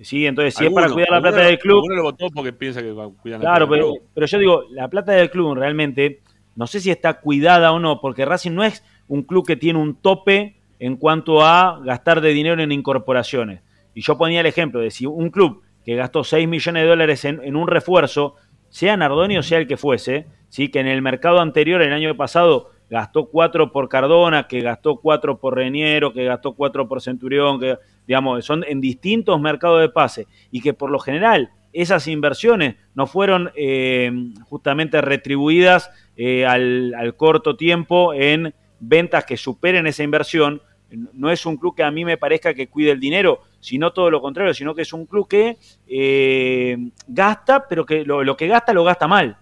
Sí, 0.00 0.26
entonces 0.26 0.54
si 0.54 0.64
es 0.64 0.72
para 0.72 0.86
Alguno- 0.86 0.94
cuidar 0.94 1.10
la 1.10 1.16
alguno- 1.16 1.32
plata 1.32 1.46
del 1.48 1.58
club, 1.58 1.76
alguno 1.78 1.94
lo 1.96 2.02
votó 2.04 2.26
porque 2.32 2.52
piensa 2.52 2.80
que 2.80 2.90
a 2.90 3.08
cuidar 3.20 3.40
la 3.40 3.44
Claro, 3.46 3.66
plata 3.66 3.70
del 3.74 3.80
pero, 3.80 3.92
club. 3.94 4.10
pero 4.14 4.26
yo 4.28 4.38
digo, 4.38 4.62
la 4.70 4.86
plata 4.88 5.12
del 5.12 5.28
club 5.30 5.54
realmente, 5.56 6.20
no 6.60 6.66
sé 6.66 6.78
si 6.80 6.90
está 6.90 7.14
cuidada 7.22 7.72
o 7.72 7.78
no, 7.78 8.02
porque 8.02 8.26
Racing 8.26 8.50
no 8.50 8.62
es 8.62 8.84
un 9.08 9.22
club 9.22 9.46
que 9.46 9.56
tiene 9.56 9.78
un 9.78 9.94
tope 9.94 10.60
en 10.78 10.98
cuanto 10.98 11.42
a 11.42 11.80
gastar 11.82 12.20
de 12.20 12.34
dinero 12.34 12.62
en 12.62 12.70
incorporaciones. 12.70 13.62
Y 13.94 14.02
yo 14.02 14.18
ponía 14.18 14.40
el 14.40 14.46
ejemplo 14.46 14.78
de 14.78 14.90
si 14.90 15.06
un 15.06 15.30
club 15.30 15.62
que 15.86 15.94
gastó 15.94 16.22
6 16.22 16.46
millones 16.46 16.82
de 16.82 16.88
dólares 16.90 17.24
en, 17.24 17.56
un 17.56 17.66
refuerzo, 17.66 18.34
sea 18.68 18.94
Nardoni 18.98 19.38
o 19.38 19.42
sea 19.42 19.56
el 19.56 19.66
que 19.66 19.78
fuese, 19.78 20.26
¿sí? 20.50 20.68
que 20.68 20.80
en 20.80 20.86
el 20.86 21.00
mercado 21.00 21.40
anterior, 21.40 21.80
el 21.80 21.94
año 21.94 22.14
pasado, 22.14 22.68
gastó 22.90 23.30
4 23.30 23.72
por 23.72 23.88
Cardona, 23.88 24.46
que 24.46 24.60
gastó 24.60 24.96
4 24.96 25.38
por 25.38 25.56
Reñero, 25.56 26.12
que 26.12 26.26
gastó 26.26 26.52
4 26.52 26.86
por 26.86 27.00
Centurión, 27.00 27.58
que 27.58 27.78
digamos, 28.06 28.44
son 28.44 28.66
en 28.68 28.82
distintos 28.82 29.40
mercados 29.40 29.80
de 29.80 29.88
pase, 29.88 30.26
y 30.50 30.60
que 30.60 30.74
por 30.74 30.90
lo 30.90 30.98
general 30.98 31.52
esas 31.72 32.08
inversiones 32.08 32.76
no 32.94 33.06
fueron 33.06 33.50
eh, 33.54 34.12
justamente 34.44 35.00
retribuidas 35.00 35.90
eh, 36.22 36.44
al, 36.44 36.92
al 36.94 37.14
corto 37.16 37.56
tiempo 37.56 38.12
en 38.12 38.52
ventas 38.78 39.24
que 39.24 39.38
superen 39.38 39.86
esa 39.86 40.02
inversión. 40.02 40.60
No 41.14 41.30
es 41.30 41.46
un 41.46 41.56
club 41.56 41.74
que 41.74 41.82
a 41.82 41.90
mí 41.90 42.04
me 42.04 42.18
parezca 42.18 42.52
que 42.52 42.66
cuide 42.66 42.90
el 42.90 43.00
dinero, 43.00 43.40
sino 43.58 43.92
todo 43.92 44.10
lo 44.10 44.20
contrario, 44.20 44.52
sino 44.52 44.74
que 44.74 44.82
es 44.82 44.92
un 44.92 45.06
club 45.06 45.26
que 45.26 45.56
eh, 45.86 46.76
gasta, 47.06 47.66
pero 47.66 47.86
que 47.86 48.04
lo, 48.04 48.22
lo 48.22 48.36
que 48.36 48.48
gasta 48.48 48.74
lo 48.74 48.84
gasta 48.84 49.08
mal. 49.08 49.36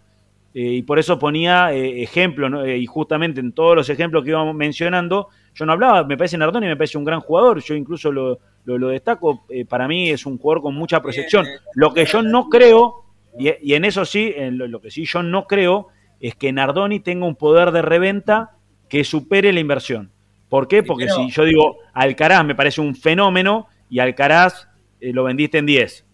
Eh, 0.54 0.78
y 0.78 0.82
por 0.82 0.98
eso 0.98 1.18
ponía 1.18 1.72
ejemplos, 1.72 2.48
¿no? 2.50 2.64
Y 2.64 2.86
justamente 2.86 3.40
en 3.40 3.52
todos 3.52 3.74
los 3.74 3.90
ejemplos 3.90 4.22
que 4.22 4.30
íbamos 4.30 4.54
mencionando, 4.54 5.28
yo 5.54 5.66
no 5.66 5.72
hablaba, 5.72 6.04
me 6.04 6.16
parece 6.16 6.38
Nardoni, 6.38 6.66
me 6.66 6.76
parece 6.76 6.96
un 6.96 7.04
gran 7.04 7.20
jugador, 7.20 7.60
yo 7.60 7.74
incluso 7.74 8.12
lo, 8.12 8.38
lo, 8.64 8.78
lo 8.78 8.88
destaco, 8.88 9.44
para 9.68 9.88
mí 9.88 10.10
es 10.10 10.26
un 10.26 10.38
jugador 10.38 10.62
con 10.62 10.74
mucha 10.74 11.00
proyección. 11.00 11.44
Lo 11.74 11.92
que 11.92 12.04
yo 12.04 12.22
no 12.22 12.48
creo, 12.48 13.04
y, 13.38 13.50
y 13.62 13.74
en 13.74 13.84
eso 13.84 14.04
sí, 14.04 14.32
en 14.36 14.58
lo 14.58 14.80
que 14.80 14.90
sí 14.90 15.04
yo 15.04 15.22
no 15.22 15.46
creo, 15.46 15.88
es 16.20 16.34
que 16.34 16.52
Nardoni 16.52 17.00
tenga 17.00 17.26
un 17.26 17.36
poder 17.36 17.70
de 17.72 17.82
reventa 17.82 18.52
que 18.88 19.04
supere 19.04 19.52
la 19.52 19.60
inversión. 19.60 20.10
¿Por 20.48 20.66
qué? 20.66 20.82
Porque 20.82 21.04
pero- 21.06 21.16
si 21.16 21.30
yo 21.30 21.44
digo, 21.44 21.76
Alcaraz 21.92 22.44
me 22.44 22.54
parece 22.54 22.80
un 22.80 22.94
fenómeno 22.94 23.66
y 23.90 23.98
Alcaraz 24.00 24.68
eh, 25.00 25.12
lo 25.12 25.24
vendiste 25.24 25.58
en 25.58 25.66
10, 25.66 26.06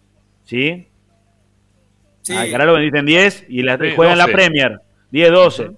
¿sí? 0.43 0.87
Sí, 2.21 2.35
Alcaraz 2.35 2.67
lo 2.67 2.73
vendiste 2.73 2.99
en 2.99 3.05
10 3.05 3.45
y 3.49 3.61
la, 3.61 3.77
Sí, 3.77 3.91
juega 3.95 4.11
en 4.13 4.17
la 4.17 4.25
12. 4.25 4.33
Premier. 4.35 4.79
10, 5.11 5.31
12. 5.31 5.71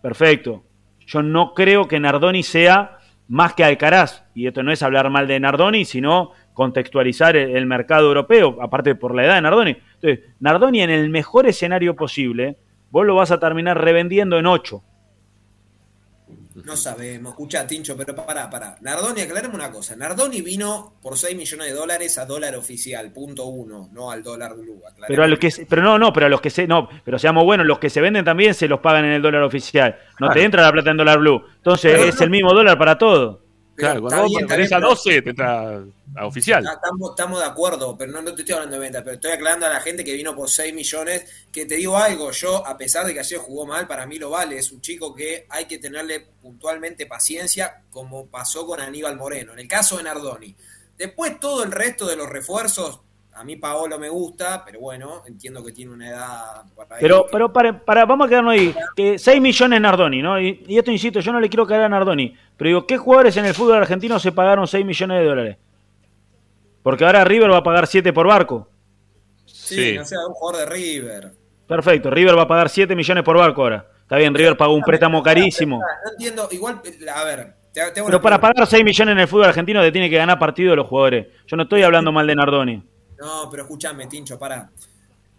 Perfecto. 0.00 0.64
Yo 1.06 1.22
no 1.22 1.54
creo 1.54 1.88
que 1.88 1.98
Nardoni 1.98 2.42
sea 2.42 2.98
más 3.28 3.54
que 3.54 3.64
Alcaraz. 3.64 4.24
Y 4.34 4.46
esto 4.46 4.62
no 4.62 4.72
es 4.72 4.82
hablar 4.82 5.10
mal 5.10 5.26
de 5.26 5.40
Nardoni, 5.40 5.84
sino 5.84 6.30
contextualizar 6.54 7.36
el, 7.36 7.56
el 7.56 7.66
mercado 7.66 8.08
europeo, 8.08 8.58
aparte 8.62 8.94
por 8.94 9.14
la 9.14 9.24
edad 9.24 9.34
de 9.34 9.42
Nardoni. 9.42 9.76
Entonces, 10.00 10.20
Nardoni 10.40 10.82
en 10.82 10.90
el 10.90 11.08
mejor 11.10 11.46
escenario 11.46 11.94
posible, 11.96 12.56
vos 12.90 13.06
lo 13.06 13.14
vas 13.14 13.30
a 13.30 13.38
terminar 13.40 13.78
revendiendo 13.82 14.38
en 14.38 14.46
8. 14.46 14.82
no 16.64 16.76
sabemos. 16.76 17.32
Escucha, 17.32 17.66
Tincho, 17.66 17.96
pero 17.96 18.14
pará, 18.16 18.50
pará. 18.50 18.76
Nardoni, 18.80 19.20
aclaremos 19.22 19.54
una 19.56 19.70
cosa. 19.70 19.94
Nardoni 19.96 20.42
vino 20.42 20.94
por 21.00 21.16
6 21.16 21.36
millones 21.36 21.68
de 21.68 21.72
dólares 21.72 22.18
a 22.18 22.26
dólar 22.26 22.56
oficial, 22.56 23.10
punto 23.12 23.46
uno, 23.46 23.88
no 23.92 24.10
al 24.10 24.22
dólar 24.24 24.54
blue. 24.56 24.82
Pero 25.06 25.22
a 25.22 25.28
los 25.28 25.38
que 25.38 25.50
se- 25.52 25.66
pero 25.66 25.82
no, 25.82 25.98
no, 25.98 26.12
pero 26.12 26.26
a 26.26 26.28
los 26.28 26.40
que 26.40 26.50
se 26.50 26.66
no, 26.66 26.88
pero 27.04 27.18
seamos 27.18 27.44
buenos, 27.44 27.64
los 27.64 27.78
que 27.78 27.88
se 27.88 28.00
venden 28.00 28.24
también 28.24 28.54
se 28.54 28.66
los 28.68 28.80
pagan 28.80 29.04
en 29.04 29.12
el 29.12 29.22
dólar 29.22 29.44
oficial. 29.44 29.96
No 30.20 30.30
te 30.30 30.42
entra 30.42 30.62
la 30.62 30.72
plata 30.72 30.90
en 30.90 30.96
dólar 30.96 31.20
blue. 31.20 31.42
Entonces 31.56 31.92
Pero 31.92 32.04
es 32.08 32.16
no- 32.16 32.24
el 32.24 32.30
mismo 32.30 32.52
dólar 32.52 32.76
para 32.76 32.98
todo. 32.98 33.40
Claro, 33.78 33.98
está 33.98 34.08
cuando 34.08 34.22
vos 34.22 34.30
bien, 34.30 34.62
está 34.62 34.76
a 34.76 34.78
pero- 34.80 34.90
12, 34.90 35.22
te 35.22 35.30
entra 35.30 35.84
a 36.16 36.26
oficial. 36.26 36.66
Estamos, 36.66 37.10
estamos 37.10 37.38
de 37.38 37.46
acuerdo, 37.46 37.96
pero 37.96 38.12
no, 38.12 38.22
no 38.22 38.34
te 38.34 38.42
estoy 38.42 38.54
hablando 38.54 38.74
de 38.76 38.80
venta, 38.80 39.04
pero 39.04 39.14
estoy 39.14 39.30
aclarando 39.30 39.66
a 39.66 39.68
la 39.70 39.80
gente 39.80 40.04
que 40.04 40.14
vino 40.14 40.34
por 40.34 40.50
6 40.50 40.74
millones, 40.74 41.24
que 41.52 41.64
te 41.64 41.76
digo 41.76 41.96
algo, 41.96 42.30
yo 42.32 42.66
a 42.66 42.76
pesar 42.76 43.06
de 43.06 43.14
que 43.14 43.20
ayer 43.20 43.38
jugó 43.38 43.66
mal, 43.66 43.86
para 43.86 44.06
mí 44.06 44.18
lo 44.18 44.30
vale, 44.30 44.58
es 44.58 44.72
un 44.72 44.80
chico 44.80 45.14
que 45.14 45.46
hay 45.48 45.66
que 45.66 45.78
tenerle 45.78 46.26
puntualmente 46.42 47.06
paciencia, 47.06 47.82
como 47.90 48.26
pasó 48.26 48.66
con 48.66 48.80
Aníbal 48.80 49.16
Moreno, 49.16 49.52
en 49.52 49.60
el 49.60 49.68
caso 49.68 49.96
de 49.96 50.02
Nardoni. 50.02 50.56
Después 50.96 51.38
todo 51.38 51.62
el 51.62 51.70
resto 51.70 52.06
de 52.06 52.16
los 52.16 52.28
refuerzos, 52.28 53.00
a 53.38 53.44
mí 53.44 53.56
Paolo 53.56 53.98
me 53.98 54.08
gusta, 54.08 54.62
pero 54.64 54.80
bueno, 54.80 55.22
entiendo 55.26 55.64
que 55.64 55.72
tiene 55.72 55.92
una 55.92 56.08
edad... 56.08 56.62
Pero, 57.00 57.24
que- 57.24 57.28
pero 57.32 57.52
para, 57.52 57.78
para, 57.78 58.04
vamos 58.04 58.26
a 58.26 58.28
quedarnos 58.28 58.52
ahí. 58.52 58.74
Que 58.96 59.18
6 59.18 59.40
millones 59.40 59.80
Nardoni, 59.80 60.20
¿no? 60.22 60.40
Y, 60.40 60.64
y 60.66 60.78
esto, 60.78 60.90
insisto, 60.90 61.20
yo 61.20 61.32
no 61.32 61.40
le 61.40 61.48
quiero 61.48 61.66
caer 61.66 61.82
a 61.82 61.88
Nardoni. 61.88 62.34
Pero 62.56 62.68
digo, 62.68 62.86
¿qué 62.86 62.96
jugadores 62.98 63.36
en 63.36 63.44
el 63.44 63.54
fútbol 63.54 63.76
argentino 63.78 64.18
se 64.18 64.32
pagaron 64.32 64.66
6 64.66 64.84
millones 64.84 65.20
de 65.20 65.24
dólares? 65.26 65.56
Porque 66.82 67.04
ahora 67.04 67.24
River 67.24 67.50
va 67.52 67.58
a 67.58 67.62
pagar 67.62 67.86
7 67.86 68.12
por 68.12 68.26
barco. 68.26 68.68
sí, 69.44 69.74
sí. 69.92 69.94
no 69.98 70.04
sea 70.04 70.18
un 70.26 70.34
jugador 70.34 70.68
de 70.68 70.74
River. 70.74 71.32
Perfecto, 71.66 72.10
River 72.10 72.36
va 72.38 72.42
a 72.42 72.48
pagar 72.48 72.68
7 72.70 72.96
millones 72.96 73.24
por 73.24 73.36
barco 73.36 73.62
ahora. 73.62 73.86
Está 74.02 74.16
bien, 74.16 74.34
River 74.34 74.56
pagó 74.56 74.72
un 74.74 74.82
préstamo 74.82 75.22
carísimo. 75.22 75.78
No 75.78 76.10
entiendo, 76.12 76.48
igual, 76.50 76.80
a 77.14 77.24
ver, 77.24 77.54
Pero 78.06 78.22
para 78.22 78.40
pagar 78.40 78.66
6 78.66 78.82
millones 78.82 79.12
en 79.12 79.18
el 79.18 79.28
fútbol 79.28 79.44
argentino 79.46 79.82
te 79.82 79.92
tiene 79.92 80.08
que 80.08 80.16
ganar 80.16 80.38
partido 80.38 80.74
los 80.74 80.86
jugadores. 80.86 81.26
Yo 81.46 81.56
no 81.58 81.64
estoy 81.64 81.82
hablando 81.82 82.10
mal 82.10 82.26
de 82.26 82.34
Nardoni. 82.34 82.82
No, 83.18 83.48
pero 83.50 83.64
escúchame, 83.64 84.06
Tincho, 84.06 84.38
pará. 84.38 84.70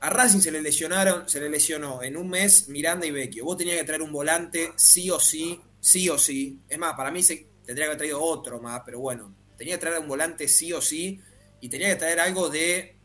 A 0.01 0.09
Racing 0.09 0.39
se 0.39 0.51
le 0.51 0.61
lesionaron, 0.61 1.27
se 1.27 1.39
le 1.39 1.49
lesionó 1.49 2.01
en 2.03 2.15
un 2.15 2.29
mes 2.29 2.69
Miranda 2.69 3.05
y 3.05 3.11
Vecchio. 3.11 3.43
Vos 3.43 3.57
tenías 3.57 3.77
que 3.77 3.83
traer 3.83 4.01
un 4.01 4.11
volante 4.11 4.71
sí 4.75 5.09
o 5.09 5.19
sí, 5.19 5.59
sí 5.79 6.09
o 6.09 6.17
sí. 6.17 6.59
Es 6.69 6.77
más, 6.77 6.93
para 6.93 7.11
mí 7.11 7.21
se 7.21 7.47
tendría 7.65 7.85
que 7.85 7.89
haber 7.89 7.97
traído 7.97 8.21
otro 8.21 8.61
más, 8.61 8.81
pero 8.85 8.99
bueno, 8.99 9.35
tenía 9.57 9.75
que 9.75 9.81
traer 9.81 9.99
un 9.99 10.07
volante 10.07 10.47
sí 10.47 10.71
o 10.71 10.81
sí 10.81 11.19
y 11.59 11.67
tenía 11.69 11.89
que 11.89 11.97
traer 11.97 12.19
algo 12.21 12.49
de 12.49 12.95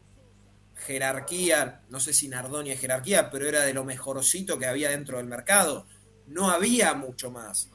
jerarquía, 0.76 1.82
no 1.88 2.00
sé 2.00 2.12
si 2.12 2.28
Nardoni 2.28 2.70
es 2.70 2.80
jerarquía, 2.80 3.30
pero 3.30 3.48
era 3.48 3.62
de 3.62 3.74
lo 3.74 3.84
mejorcito 3.84 4.58
que 4.58 4.66
había 4.66 4.90
dentro 4.90 5.18
del 5.18 5.26
mercado. 5.26 5.86
No 6.26 6.50
había 6.50 6.94
mucho 6.94 7.30
más. 7.30 7.68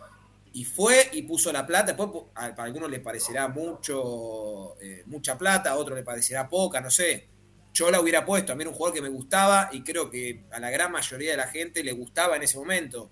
Y 0.54 0.64
fue 0.66 1.10
y 1.14 1.22
puso 1.24 1.52
la 1.52 1.66
plata. 1.66 1.88
Después, 1.88 2.10
pu- 2.10 2.28
a, 2.36 2.56
para 2.56 2.64
algunos 2.64 2.90
les 2.90 3.00
parecerá 3.02 3.48
mucho, 3.48 4.80
eh, 4.82 5.04
mucha 5.06 5.38
plata, 5.38 5.72
a 5.72 5.76
otros 5.78 5.96
les 5.96 6.06
parecerá 6.06 6.48
poca, 6.50 6.82
no 6.82 6.90
sé. 6.90 7.28
Yo 7.74 7.92
la 7.92 8.02
hubiera 8.02 8.26
puesto. 8.26 8.52
A 8.52 8.56
mí 8.56 8.64
era 8.64 8.70
un 8.72 8.76
jugador 8.76 8.96
que 8.96 9.02
me 9.02 9.10
gustaba 9.10 9.70
y 9.72 9.84
creo 9.84 10.10
que 10.10 10.46
a 10.52 10.60
la 10.60 10.70
gran 10.72 10.92
mayoría 10.92 11.32
de 11.32 11.38
la 11.38 11.48
gente 11.48 11.84
le 11.84 11.92
gustaba 11.92 12.36
en 12.36 12.44
ese 12.44 12.58
momento. 12.58 13.12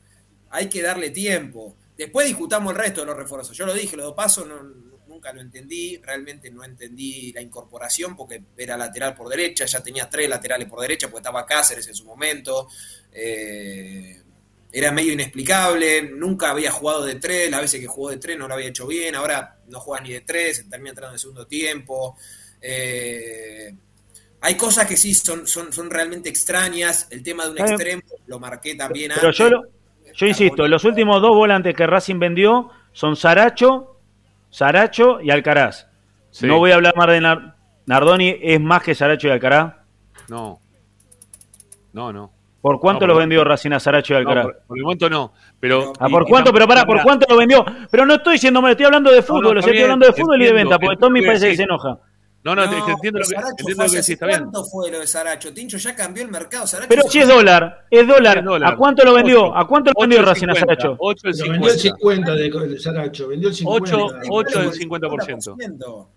Hay 0.49 0.67
que 0.67 0.81
darle 0.81 1.11
tiempo. 1.11 1.75
Después 1.95 2.25
discutamos 2.27 2.71
el 2.73 2.77
resto 2.79 3.01
de 3.01 3.07
los 3.07 3.15
refuerzos. 3.17 3.55
Yo 3.55 3.65
lo 3.65 3.73
dije, 3.73 3.95
los 3.95 4.05
dos 4.07 4.15
pasos 4.15 4.47
no, 4.47 4.63
nunca 5.07 5.31
lo 5.31 5.41
entendí. 5.41 5.97
Realmente 5.97 6.49
no 6.49 6.63
entendí 6.63 7.31
la 7.33 7.41
incorporación 7.41 8.15
porque 8.15 8.43
era 8.57 8.75
lateral 8.77 9.13
por 9.15 9.29
derecha. 9.29 9.65
Ya 9.65 9.81
tenía 9.83 10.09
tres 10.09 10.27
laterales 10.27 10.67
por 10.67 10.79
derecha 10.81 11.07
porque 11.07 11.19
estaba 11.21 11.45
Cáceres 11.45 11.87
en 11.87 11.93
su 11.95 12.05
momento. 12.05 12.67
Eh, 13.11 14.23
era 14.71 14.91
medio 14.91 15.13
inexplicable, 15.13 16.03
nunca 16.03 16.49
había 16.51 16.71
jugado 16.71 17.05
de 17.05 17.15
tres, 17.15 17.49
las 17.49 17.61
veces 17.61 17.79
que 17.79 17.87
jugó 17.87 18.09
de 18.09 18.17
tres 18.17 18.37
no 18.37 18.47
lo 18.47 18.53
había 18.53 18.67
hecho 18.67 18.85
bien, 18.87 19.15
ahora 19.15 19.57
no 19.67 19.79
juega 19.79 20.03
ni 20.03 20.11
de 20.11 20.21
tres, 20.21 20.65
termina 20.69 20.89
entrando 20.89 21.11
en 21.11 21.15
el 21.15 21.19
segundo 21.19 21.47
tiempo. 21.47 22.15
Eh, 22.61 23.73
hay 24.41 24.55
cosas 24.55 24.85
que 24.85 24.97
sí 24.97 25.13
son, 25.13 25.47
son, 25.47 25.71
son 25.73 25.89
realmente 25.89 26.29
extrañas, 26.29 27.07
el 27.11 27.23
tema 27.23 27.45
de 27.45 27.51
un 27.51 27.57
extremo 27.59 28.01
lo 28.27 28.39
marqué 28.39 28.75
también 28.75 29.11
Pero 29.15 29.27
antes. 29.27 29.37
yo, 29.37 29.49
lo- 29.49 29.63
yo 30.13 30.25
insisto, 30.25 30.67
los 30.67 30.83
últimos 30.83 31.21
dos 31.21 31.31
volantes 31.35 31.75
que 31.75 31.85
Racing 31.87 32.19
vendió 32.19 32.69
son 32.91 33.15
Saracho, 33.15 33.99
Saracho 34.49 35.21
y 35.21 35.31
Alcaraz. 35.31 35.87
Sí. 36.31 36.45
No 36.45 36.57
voy 36.59 36.71
a 36.71 36.75
hablar 36.75 36.95
más 36.95 37.07
de 37.07 37.21
Nar- 37.21 37.55
Nardoni, 37.85 38.35
es 38.41 38.59
más 38.59 38.83
que 38.83 38.93
Saracho 38.95 39.27
y 39.27 39.31
Alcaraz. 39.31 39.75
No. 40.27 40.59
No, 41.93 42.11
no. 42.13 42.31
¿Por 42.61 42.79
cuánto 42.79 43.05
No, 43.07 43.13
lo 43.13 43.19
vendió 43.19 43.43
Racing 43.43 43.71
a 43.71 43.79
Saracho 43.79 44.13
y 44.13 44.15
No, 44.15 44.19
Alcaraz? 44.19 44.43
por, 44.45 44.57
por 44.67 44.77
el 44.77 44.83
momento 44.83 45.09
no. 45.09 45.33
Pero, 45.59 45.93
Ah, 45.99 46.07
¿por 46.09 46.23
y 46.23 46.25
cuánto? 46.29 46.51
Pero 46.51 46.67
pará, 46.67 46.85
¿por 46.85 47.01
cuánto 47.03 47.25
lo 47.29 47.37
vendió? 47.37 47.63
Pero 47.91 48.05
no 48.05 48.15
estoy 48.15 48.33
diciendo 48.33 48.61
mal, 48.61 48.71
estoy 48.71 48.87
hablando 48.87 49.11
de 49.11 49.21
fútbol, 49.21 49.43
no, 49.43 49.49
o 49.49 49.53
sea, 49.53 49.59
está 49.59 49.69
estoy 49.69 49.73
bien, 49.77 49.83
hablando 49.91 50.05
de 50.07 50.13
fútbol 50.13 50.41
y 50.41 50.45
de 50.45 50.53
venta, 50.53 50.79
porque 50.79 50.97
Tommy 50.97 51.21
parece 51.25 51.49
que 51.51 51.55
se 51.57 51.63
enoja. 51.63 51.97
No, 52.43 52.55
no, 52.55 52.69
te- 52.69 52.77
entiendo 52.77 53.19
lo 53.19 53.25
que, 53.27 53.35
entiendo 53.35 53.75
fue 53.75 53.85
lo 53.85 53.91
que 53.91 53.97
decís, 53.97 54.09
está 54.09 54.25
bien. 54.25 54.39
¿Cuánto 54.39 54.63
fue 54.65 54.91
lo 54.91 54.99
de 54.99 55.07
Saracho? 55.07 55.53
Tincho, 55.53 55.77
ya 55.77 55.93
cambió 55.95 56.23
el 56.23 56.29
mercado. 56.31 56.65
Saracho 56.65 56.87
Pero 56.87 57.01
si 57.03 57.19
es 57.19 57.27
dólar, 57.27 57.85
es 57.91 58.07
dólar. 58.07 58.43
¿A 58.63 58.75
cuánto 58.77 59.03
lo 59.03 59.13
vendió? 59.15 59.55
¿A 59.55 59.67
cuánto 59.67 59.91
lo 59.93 59.99
vendió 60.01 60.21
Racing 60.21 60.47
a 60.49 60.55
Saracho? 60.55 60.95
8 60.97 61.21
vendió 61.25 61.45
el 61.45 61.79
50. 61.79 61.79
50 61.79 62.35
de, 62.35 62.79
Saracho, 62.79 63.27
vendió 63.27 63.49
el 63.49 63.55
50. 63.55 63.83
Ocho- 63.95 64.07
Vale, 64.13 64.27
ocho 64.31 64.59
del 64.59 64.67
por 64.69 64.75
el 64.75 64.79
50%. 64.81 65.55
50%. 65.57 66.07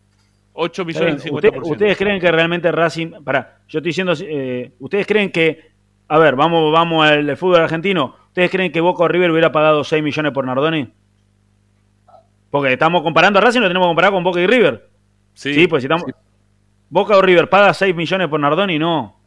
8 0.53 0.83
Está 0.83 0.85
millones 0.85 1.25
del 1.25 1.33
50%. 1.33 1.35
usted- 1.59 1.71
¿Ustedes 1.73 1.97
creen 1.99 2.21
que 2.21 2.31
realmente 2.33 2.71
Racing... 2.71 3.11
Pará, 3.25 3.59
yo 3.69 3.79
estoy 3.79 3.89
diciendo... 3.91 4.13
eh, 4.21 4.73
¿Ustedes 4.79 5.07
creen 5.07 5.33
que... 5.33 5.71
A 6.11 6.19
ver, 6.19 6.35
vamos, 6.35 6.73
vamos 6.73 7.07
al 7.07 7.37
fútbol 7.37 7.61
argentino. 7.61 8.07
¿Ustedes 8.07 8.27
¿Ustedes 8.31 8.51
creen 8.51 8.73
que 8.73 8.81
Boca 8.81 9.05
o 9.05 9.09
River 9.09 9.31
hubiera 9.31 9.53
pagado 9.53 9.85
6 9.85 10.03
millones 10.03 10.33
por 10.33 10.45
Nardoni? 10.45 10.93
Porque 12.51 12.73
estamos 12.73 13.03
comparando 13.03 13.39
a 13.39 13.43
Racing, 13.43 13.61
lo 13.61 13.69
tenemos 13.69 13.87
que 13.87 13.91
comparar 13.91 14.11
con 14.11 14.25
Boca 14.25 14.41
y 14.41 14.47
River. 14.49 14.91
Sí, 15.35 15.69
pues 15.69 15.83
si 15.83 15.87
estamos... 15.87 16.05
Boca 16.89 17.17
o 17.17 17.23
River 17.23 17.49
paga 17.49 17.73
6 17.73 17.95
millones 17.95 18.27
por 18.27 18.41
Nardoni, 18.41 18.77
no. 18.77 19.21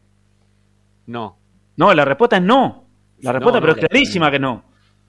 No. 1.06 1.38
No, 1.78 1.94
la 1.94 2.04
respuesta 2.04 2.36
es 2.36 2.44
no. 2.44 2.84
La 3.22 3.32
respuesta, 3.32 3.60
no, 3.60 3.66
pero 3.66 3.78
es 3.78 3.82
no. 3.82 3.88
clarísima 3.88 4.30
que 4.30 4.40
no. 4.40 4.64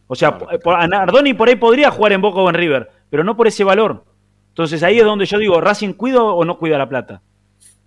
O 0.06 0.14
sea, 0.14 0.38
por- 0.38 0.80
a 0.80 0.86
Nardoni 0.86 1.34
por 1.34 1.48
ahí 1.48 1.56
podría 1.56 1.90
jugar 1.90 2.12
en 2.12 2.20
Boca 2.20 2.38
o 2.38 2.48
en 2.48 2.54
River, 2.54 2.88
pero 3.10 3.24
no 3.24 3.36
por 3.36 3.48
ese 3.48 3.64
valor. 3.64 4.04
Entonces 4.50 4.80
ahí 4.84 4.98
es 4.98 5.04
donde 5.04 5.26
yo 5.26 5.38
digo, 5.38 5.60
¿Racing 5.60 5.94
cuida 5.94 6.22
o 6.22 6.44
no 6.44 6.56
cuida 6.56 6.78
la 6.78 6.88
plata? 6.88 7.20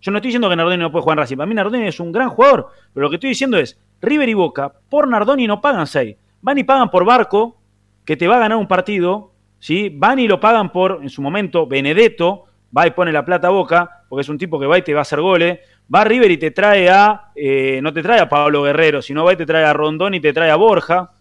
Yo 0.08 0.12
no 0.12 0.20
estoy 0.20 0.30
diciendo 0.30 0.50
que 0.50 0.56
Nardoni 0.56 0.78
no 0.78 0.90
puede 0.90 1.04
jugar 1.04 1.18
en 1.18 1.24
Racing. 1.24 1.36
Para 1.36 1.48
mí 1.48 1.54
Nardoni 1.54 1.86
es 1.86 2.00
un 2.00 2.14
gran 2.14 2.30
jugador, 2.30 2.70
pero 2.94 3.04
lo 3.04 3.10
que 3.10 3.18
estoy 3.18 3.32
diciendo 3.32 3.58
es, 3.58 3.78
River 4.00 4.30
y 4.30 4.36
Boca, 4.36 4.72
por 4.88 5.06
Nardoni 5.06 5.46
no 5.48 5.60
pagan 5.60 5.86
6. 5.86 6.16
Van 6.40 6.58
y 6.58 6.64
pagan 6.64 6.90
por 6.90 7.04
Barco, 7.04 7.58
que 8.06 8.16
te 8.16 8.26
va 8.26 8.38
a 8.38 8.40
ganar 8.40 8.58
un 8.58 8.70
partido, 8.70 9.34
¿sí? 9.60 9.94
Van 9.94 10.18
y 10.18 10.30
lo 10.30 10.40
pagan 10.40 10.72
por, 10.72 11.00
en 11.02 11.10
su 11.10 11.22
momento, 11.22 11.68
Benedetto, 11.68 12.46
va 12.76 12.88
y 12.88 12.92
pone 12.92 13.12
la 13.12 13.26
plata 13.26 13.48
a 13.48 13.50
Boca, 13.50 14.06
porque 14.08 14.22
es 14.22 14.30
un 14.30 14.38
tipo 14.38 14.58
que 14.58 14.66
va 14.66 14.78
y 14.78 14.82
te 14.82 14.94
va 14.94 15.00
a 15.00 15.02
hacer 15.02 15.20
goles. 15.20 15.60
Va 15.94 16.06
River 16.06 16.32
y 16.32 16.38
te 16.38 16.52
trae 16.52 16.90
a, 16.90 17.32
eh, 17.36 17.82
no 17.84 17.92
te 17.92 18.02
trae 18.02 18.22
a 18.22 18.30
Pablo 18.30 18.64
Guerrero, 18.64 19.02
sino 19.02 19.26
va 19.26 19.34
y 19.34 19.36
te 19.36 19.46
trae 19.46 19.66
a 19.66 19.74
Rondón 19.74 20.14
y 20.14 20.22
te 20.22 20.32
trae 20.32 20.50
a 20.50 20.56
Borja. 20.56 21.12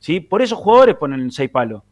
¿Sí? 0.00 0.20
Por 0.20 0.42
esos 0.42 0.58
jugadores 0.58 0.96
ponen 0.96 1.30
6 1.30 1.48
palos. 1.48 1.82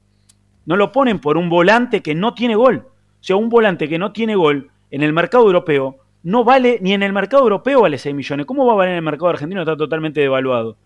No 0.66 0.76
lo 0.76 0.92
ponen 0.92 1.18
por 1.18 1.38
un 1.38 1.48
volante 1.48 2.02
que 2.02 2.14
no 2.14 2.34
tiene 2.34 2.56
gol. 2.56 2.84
O 2.86 3.24
sea, 3.24 3.36
un 3.36 3.48
volante 3.48 3.88
que 3.88 3.98
no 3.98 4.12
tiene 4.12 4.34
gol 4.34 4.70
en 4.90 5.02
el 5.02 5.12
mercado 5.12 5.44
europeo 5.44 5.96
no 6.22 6.44
vale, 6.44 6.78
ni 6.80 6.92
en 6.92 7.02
el 7.02 7.12
mercado 7.12 7.44
europeo 7.44 7.82
vale 7.82 7.98
6 7.98 8.14
millones. 8.14 8.46
¿Cómo 8.46 8.66
va 8.66 8.72
a 8.72 8.76
valer 8.76 8.92
en 8.92 8.96
el 8.98 9.04
mercado 9.04 9.28
argentino? 9.28 9.62
Está 9.62 9.76
totalmente 9.76 10.20
devaluado. 10.20 10.76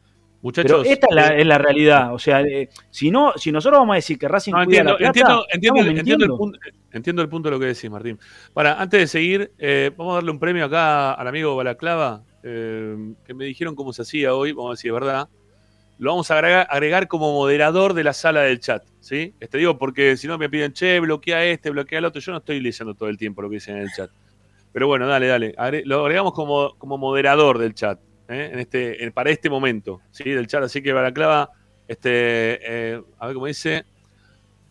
Muchachos. 0.42 0.82
Pero 0.82 0.92
esta 0.92 1.06
es 1.08 1.14
la, 1.14 1.28
eh, 1.28 1.40
es 1.40 1.46
la 1.46 1.58
realidad. 1.58 2.12
O 2.12 2.18
sea, 2.18 2.42
eh, 2.42 2.68
si 2.90 3.10
no, 3.10 3.32
si 3.36 3.52
nosotros 3.52 3.80
vamos 3.80 3.94
a 3.94 3.96
decir 3.96 4.18
que 4.18 4.28
Racing 4.28 4.52
No, 4.52 4.64
cuida 4.64 4.80
entiendo, 4.80 4.92
la 4.92 4.98
plata, 4.98 5.44
entiendo, 5.50 5.80
entiendo, 5.80 6.00
entiendo 6.00 6.24
el 6.24 6.30
punto, 6.32 6.58
entiendo 6.90 7.22
el 7.22 7.28
punto 7.28 7.48
de 7.48 7.54
lo 7.54 7.60
que 7.60 7.66
decís, 7.66 7.90
Martín. 7.90 8.18
Para, 8.52 8.80
antes 8.80 9.00
de 9.00 9.06
seguir, 9.06 9.52
eh, 9.58 9.92
vamos 9.96 10.12
a 10.12 10.14
darle 10.16 10.32
un 10.32 10.40
premio 10.40 10.64
acá 10.64 11.12
al 11.12 11.28
amigo 11.28 11.54
Balaclava, 11.54 12.24
eh, 12.42 13.14
que 13.24 13.34
me 13.34 13.44
dijeron 13.44 13.76
cómo 13.76 13.92
se 13.92 14.02
hacía 14.02 14.34
hoy, 14.34 14.52
vamos 14.52 14.70
a 14.70 14.74
decir 14.74 14.92
verdad. 14.92 15.28
Lo 16.02 16.10
vamos 16.10 16.32
a 16.32 16.38
agregar, 16.38 17.06
como 17.06 17.32
moderador 17.32 17.94
de 17.94 18.02
la 18.02 18.12
sala 18.12 18.40
del 18.40 18.58
chat, 18.58 18.82
¿sí? 18.98 19.34
Este 19.38 19.58
digo 19.58 19.78
porque 19.78 20.16
si 20.16 20.26
no 20.26 20.36
me 20.36 20.50
piden, 20.50 20.72
che, 20.72 20.98
bloquea 20.98 21.44
este, 21.44 21.70
bloquea 21.70 22.00
el 22.00 22.04
otro. 22.06 22.20
Yo 22.20 22.32
no 22.32 22.38
estoy 22.38 22.58
leyendo 22.58 22.96
todo 22.96 23.08
el 23.08 23.16
tiempo 23.16 23.40
lo 23.40 23.48
que 23.48 23.54
dicen 23.54 23.76
en 23.76 23.82
el 23.82 23.92
chat. 23.92 24.10
Pero 24.72 24.88
bueno, 24.88 25.06
dale, 25.06 25.28
dale. 25.28 25.54
Lo 25.84 26.00
agregamos 26.00 26.32
como, 26.32 26.74
como 26.76 26.98
moderador 26.98 27.58
del 27.58 27.74
chat, 27.74 28.00
¿eh? 28.28 28.50
en 28.52 28.58
este, 28.58 29.12
para 29.12 29.30
este 29.30 29.48
momento, 29.48 30.00
¿sí? 30.10 30.28
Del 30.28 30.48
chat. 30.48 30.64
Así 30.64 30.82
que 30.82 30.92
Balaclava, 30.92 31.50
este, 31.86 32.94
eh, 32.94 33.00
a 33.20 33.26
ver 33.28 33.34
cómo 33.34 33.46
dice 33.46 33.84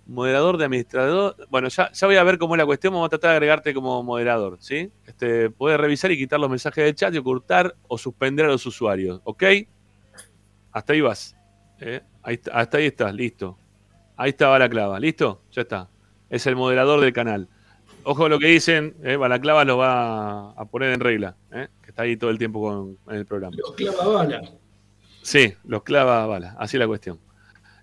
moderador 0.07 0.57
de 0.57 0.65
administrador. 0.65 1.37
Bueno, 1.49 1.69
ya, 1.69 1.93
ya 1.93 2.07
voy 2.07 2.17
a 2.17 2.23
ver 2.25 2.39
cómo 2.39 2.55
es 2.55 2.59
la 2.59 2.65
cuestión. 2.65 2.91
Vamos 2.91 3.05
a 3.05 3.09
tratar 3.09 3.29
de 3.29 3.35
agregarte 3.37 3.73
como 3.73 4.03
moderador, 4.03 4.57
¿sí? 4.59 4.91
Este, 5.07 5.49
puedes 5.49 5.79
revisar 5.79 6.11
y 6.11 6.17
quitar 6.17 6.41
los 6.41 6.49
mensajes 6.49 6.83
del 6.83 6.95
chat 6.95 7.15
y 7.15 7.19
ocultar 7.19 7.73
o 7.87 7.97
suspender 7.97 8.47
a 8.47 8.49
los 8.49 8.65
usuarios, 8.65 9.21
¿ok? 9.23 9.43
Hasta 10.71 10.93
ahí 10.93 11.01
vas. 11.01 11.35
¿eh? 11.79 12.01
Ahí 12.23 12.39
hasta 12.51 12.77
ahí 12.77 12.85
estás, 12.85 13.13
listo. 13.13 13.57
Ahí 14.15 14.29
está 14.29 14.47
Balaclava, 14.47 14.99
¿listo? 14.99 15.41
Ya 15.51 15.63
está. 15.63 15.89
Es 16.29 16.45
el 16.47 16.55
moderador 16.55 17.01
del 17.01 17.13
canal. 17.13 17.47
Ojo 18.03 18.25
a 18.25 18.29
lo 18.29 18.39
que 18.39 18.47
dicen, 18.47 18.95
¿eh? 19.03 19.15
Balaclava 19.15 19.63
lo 19.65 19.77
va 19.77 20.51
a 20.51 20.65
poner 20.65 20.93
en 20.93 20.99
regla, 20.99 21.35
¿eh? 21.51 21.67
que 21.83 21.89
está 21.89 22.03
ahí 22.03 22.17
todo 22.17 22.29
el 22.29 22.37
tiempo 22.37 22.61
con, 22.61 22.97
en 23.13 23.19
el 23.19 23.25
programa. 23.25 23.55
Los 23.57 23.73
clava 23.73 24.07
bala. 24.07 24.41
Sí, 25.21 25.53
los 25.65 25.83
clava 25.83 26.25
bala, 26.25 26.55
así 26.57 26.77
es 26.77 26.79
la 26.79 26.87
cuestión. 26.87 27.19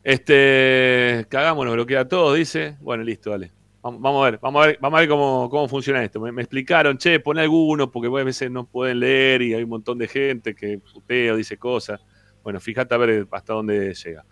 Este, 0.03 1.27
cagámonos, 1.29 1.75
bloquea 1.75 2.01
a 2.01 2.09
todos, 2.09 2.37
dice. 2.37 2.77
Bueno, 2.81 3.05
listo, 3.05 3.31
dale. 3.31 3.53
Vamos, 3.83 4.01
vamos 4.01 4.23
a 4.27 4.31
ver, 4.31 4.41
vamos 4.41 4.65
a 4.65 4.67
ver, 4.67 4.79
vamos 4.81 4.97
a 4.97 5.01
ver 5.01 5.09
cómo, 5.09 5.49
cómo 5.51 5.69
funciona 5.69 6.03
esto. 6.03 6.21
Me, 6.21 6.33
me 6.33 6.43
explicaron, 6.43 6.99
che, 6.99 7.21
pon 7.21 7.39
alguno, 7.39 7.91
porque 7.91 8.09
a 8.09 8.25
veces 8.25 8.51
no 8.51 8.65
pueden 8.67 9.01
leer 9.01 9.43
y 9.43 9.55
hay 9.55 9.63
un 9.63 9.71
montón 9.71 9.99
de 9.99 10.09
gente 10.09 10.55
que 10.55 10.79
putea 10.79 11.33
o 11.33 11.37
dice 11.37 11.57
cosas. 11.57 12.01
Bueno, 12.49 12.61
fíjate 12.61 12.95
a 12.95 12.97
ver 12.97 13.29
hasta 13.31 13.53
dónde 13.53 13.93
llega. 13.93 14.25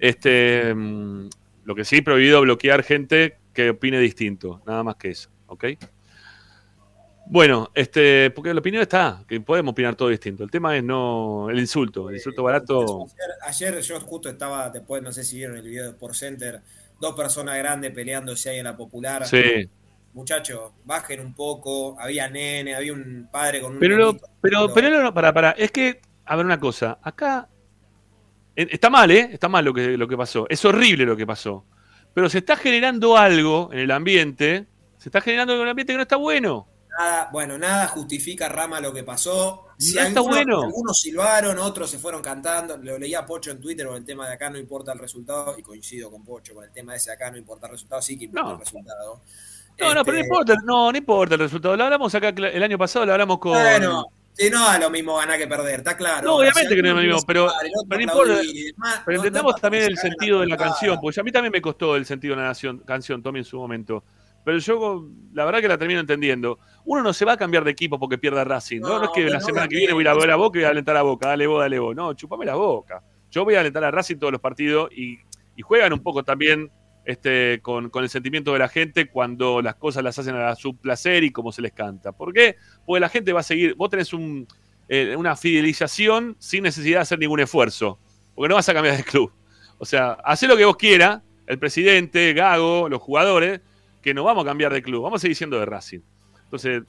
Este, 0.00 0.74
mm, 0.74 1.28
lo 1.66 1.74
que 1.76 1.84
sí, 1.84 2.02
prohibido 2.02 2.40
bloquear 2.40 2.82
gente 2.82 3.38
que 3.52 3.70
opine 3.70 4.00
distinto, 4.00 4.60
nada 4.66 4.82
más 4.82 4.96
que 4.96 5.10
eso, 5.10 5.30
¿ok? 5.46 5.66
Bueno, 7.26 7.70
este, 7.76 8.32
porque 8.32 8.52
la 8.52 8.58
opinión 8.58 8.82
está, 8.82 9.22
que 9.28 9.40
podemos 9.40 9.70
opinar 9.70 9.94
todo 9.94 10.08
distinto. 10.08 10.42
El 10.42 10.50
tema 10.50 10.76
es 10.76 10.82
no 10.82 11.48
el 11.48 11.60
insulto, 11.60 12.10
el 12.10 12.16
insulto 12.16 12.42
barato. 12.42 13.06
Ayer, 13.46 13.70
ayer 13.70 13.82
yo 13.82 14.00
justo 14.00 14.28
estaba, 14.28 14.68
después 14.70 15.00
no 15.00 15.12
sé 15.12 15.22
si 15.22 15.36
vieron 15.36 15.58
el 15.58 15.62
video 15.62 15.84
de 15.84 15.90
Sport 15.90 16.14
Center, 16.14 16.60
dos 17.00 17.14
personas 17.14 17.56
grandes 17.56 17.92
peleándose 17.92 18.50
ahí 18.50 18.58
en 18.58 18.64
la 18.64 18.76
popular. 18.76 19.24
Sí, 19.28 19.70
Muchachos, 20.12 20.72
bajen 20.84 21.20
un 21.20 21.34
poco, 21.34 21.96
había 22.00 22.28
nene, 22.28 22.74
había 22.74 22.92
un 22.92 23.28
padre 23.30 23.60
con 23.60 23.74
un 23.74 23.78
pero, 23.78 23.96
nenito. 23.96 24.26
pero, 24.40 24.74
pero 24.74 24.90
no, 24.90 25.02
no, 25.04 25.14
para, 25.14 25.32
para, 25.32 25.50
es 25.52 25.70
que, 25.70 26.00
a 26.28 26.36
ver 26.36 26.44
una 26.46 26.60
cosa, 26.60 26.98
acá 27.02 27.48
eh, 28.56 28.68
está 28.70 28.90
mal, 28.90 29.10
¿eh? 29.10 29.30
Está 29.32 29.48
mal 29.48 29.64
lo 29.64 29.72
que, 29.74 29.96
lo 29.96 30.06
que 30.08 30.16
pasó, 30.16 30.46
es 30.48 30.64
horrible 30.64 31.04
lo 31.04 31.16
que 31.16 31.26
pasó, 31.26 31.64
pero 32.14 32.28
se 32.28 32.38
está 32.38 32.56
generando 32.56 33.16
algo 33.16 33.70
en 33.72 33.78
el 33.80 33.90
ambiente, 33.90 34.66
se 34.98 35.08
está 35.08 35.20
generando 35.20 35.52
algo 35.52 35.62
en 35.62 35.68
el 35.68 35.70
ambiente 35.70 35.92
que 35.92 35.96
no 35.96 36.02
está 36.02 36.16
bueno. 36.16 36.68
Nada, 36.98 37.28
bueno, 37.32 37.56
nada 37.56 37.86
justifica 37.86 38.48
Rama 38.48 38.80
lo 38.80 38.92
que 38.92 39.04
pasó. 39.04 39.66
Si 39.78 39.94
No 39.94 40.00
está 40.02 40.18
algunos, 40.18 40.36
bueno. 40.36 40.62
algunos 40.62 41.00
silbaron, 41.00 41.56
otros 41.60 41.88
se 41.90 41.98
fueron 41.98 42.20
cantando. 42.20 42.76
Lo 42.76 42.98
leía 42.98 43.24
Pocho 43.24 43.52
en 43.52 43.60
Twitter 43.60 43.86
con 43.86 43.94
el 43.96 44.04
tema 44.04 44.26
de 44.26 44.34
acá 44.34 44.50
no 44.50 44.58
importa 44.58 44.92
el 44.94 44.98
resultado, 44.98 45.54
y 45.56 45.62
coincido 45.62 46.10
con 46.10 46.24
Pocho 46.24 46.54
con 46.54 46.64
el 46.64 46.72
tema 46.72 46.92
de 46.92 46.98
ese 46.98 47.12
acá 47.12 47.30
no 47.30 47.36
importa 47.36 47.66
el 47.66 47.72
resultado, 47.72 48.02
sí 48.02 48.18
que 48.18 48.24
importa 48.24 48.48
No. 48.48 48.54
el 48.54 48.58
resultado. 48.60 49.20
No, 49.78 49.94
no, 49.94 50.04
pero 50.04 50.16
no 50.16 50.22
Este, 50.22 50.26
importa, 50.28 50.54
no, 50.64 50.90
no 50.90 50.98
importa 50.98 51.34
el 51.36 51.40
resultado. 51.40 51.76
Lo 51.76 51.84
hablamos 51.84 52.12
acá 52.16 52.30
el 52.30 52.62
año 52.64 52.76
pasado, 52.78 53.06
lo 53.06 53.12
hablamos 53.12 53.38
con. 53.38 53.52
Bueno, 53.52 54.04
sí, 54.38 54.50
no 54.50 54.72
es 54.72 54.80
lo 54.80 54.88
mismo 54.90 55.16
ganar 55.16 55.36
que 55.38 55.46
perder, 55.46 55.80
está 55.80 55.96
claro. 55.96 56.26
No, 56.26 56.36
obviamente 56.36 56.74
que 56.74 56.82
no 56.82 56.88
es 56.88 56.94
lo 56.94 57.00
mismo, 57.02 57.18
pero- 57.26 57.48
pero 57.88 58.02
importa. 58.02 59.30
no 59.30 59.44
pasa 59.48 59.58
también 59.60 59.84
el 59.84 59.96
sentido 59.98 60.40
de 60.40 60.46
la 60.46 60.56
canción, 60.56 60.98
porque 61.00 61.20
a 61.20 61.22
mí 61.24 61.32
también 61.32 61.52
me 61.52 61.60
costó 61.60 61.96
el 61.96 62.06
sentido 62.06 62.34
de 62.36 62.42
la 62.42 62.48
nación- 62.48 62.78
canción, 62.86 63.22
Tommy, 63.22 63.40
en 63.40 63.44
su 63.44 63.58
momento. 63.58 64.04
Pero 64.44 64.58
yo, 64.58 65.08
la 65.34 65.44
verdad 65.44 65.60
que 65.60 65.68
la 65.68 65.76
termino 65.76 66.00
entendiendo. 66.00 66.58
Uno 66.86 67.02
no 67.02 67.12
se 67.12 67.24
va 67.26 67.32
a 67.32 67.36
cambiar 67.36 67.64
de 67.64 67.70
equipo 67.72 67.98
porque 67.98 68.16
pierda 68.16 68.44
Racing. 68.44 68.80
No, 68.80 68.88
no, 68.88 68.98
No, 69.00 69.04
es 69.04 69.10
que 69.14 69.28
la 69.28 69.40
semana 69.40 69.68
que 69.68 69.76
viene 69.76 69.92
voy 69.92 70.00
a 70.00 70.04
ir 70.04 70.08
a 70.08 70.14
ver 70.14 70.30
a 70.30 70.36
Boca 70.36 70.58
y 70.58 70.62
voy 70.62 70.66
a 70.68 70.70
alentar 70.70 70.96
a 70.96 71.02
Boca. 71.02 71.28
Dale 71.28 71.46
vos, 71.46 71.60
dale 71.60 71.78
vos. 71.78 71.94
No, 71.94 72.14
chupame 72.14 72.46
la 72.46 72.54
boca. 72.54 73.02
Yo 73.30 73.44
voy 73.44 73.56
a 73.56 73.60
alentar 73.60 73.84
a 73.84 73.90
Racing 73.90 74.16
todos 74.16 74.32
los 74.32 74.40
partidos 74.40 74.88
y, 74.96 75.18
y 75.54 75.60
juegan 75.62 75.92
un 75.92 75.98
poco 76.02 76.22
también 76.24 76.70
este, 77.08 77.60
con, 77.62 77.90
el 77.94 78.10
sentimiento 78.10 78.52
de 78.52 78.58
la 78.58 78.68
gente 78.68 79.08
cuando 79.08 79.62
las 79.62 79.76
cosas 79.76 80.04
las 80.04 80.18
hacen 80.18 80.36
a 80.36 80.54
su 80.56 80.76
placer 80.76 81.24
y 81.24 81.30
como 81.30 81.52
se 81.52 81.62
les 81.62 81.72
canta. 81.72 82.12
¿Por 82.12 82.34
qué? 82.34 82.56
Porque 82.84 83.00
la 83.00 83.08
gente 83.08 83.32
va 83.32 83.40
a 83.40 83.42
seguir. 83.42 83.74
Vos 83.76 83.88
tenés 83.88 84.10
eh, 84.90 85.16
una 85.16 85.34
fidelización 85.34 86.36
sin 86.38 86.64
necesidad 86.64 86.98
de 86.98 87.02
hacer 87.02 87.18
ningún 87.18 87.40
esfuerzo. 87.40 87.98
Porque 88.34 88.50
no 88.50 88.56
vas 88.56 88.68
a 88.68 88.74
cambiar 88.74 88.98
de 88.98 89.04
club. 89.04 89.32
O 89.78 89.86
sea, 89.86 90.18
hacé 90.22 90.46
lo 90.46 90.54
que 90.58 90.66
vos 90.66 90.76
quieras, 90.76 91.22
el 91.46 91.58
presidente, 91.58 92.34
Gago, 92.34 92.90
los 92.90 93.00
jugadores, 93.00 93.62
que 94.02 94.12
no 94.12 94.22
vamos 94.22 94.44
a 94.44 94.48
cambiar 94.48 94.74
de 94.74 94.82
club, 94.82 95.02
vamos 95.02 95.20
a 95.20 95.22
seguir 95.22 95.36
siendo 95.36 95.58
de 95.58 95.64
Racing. 95.64 96.00
Entonces, 96.44 96.82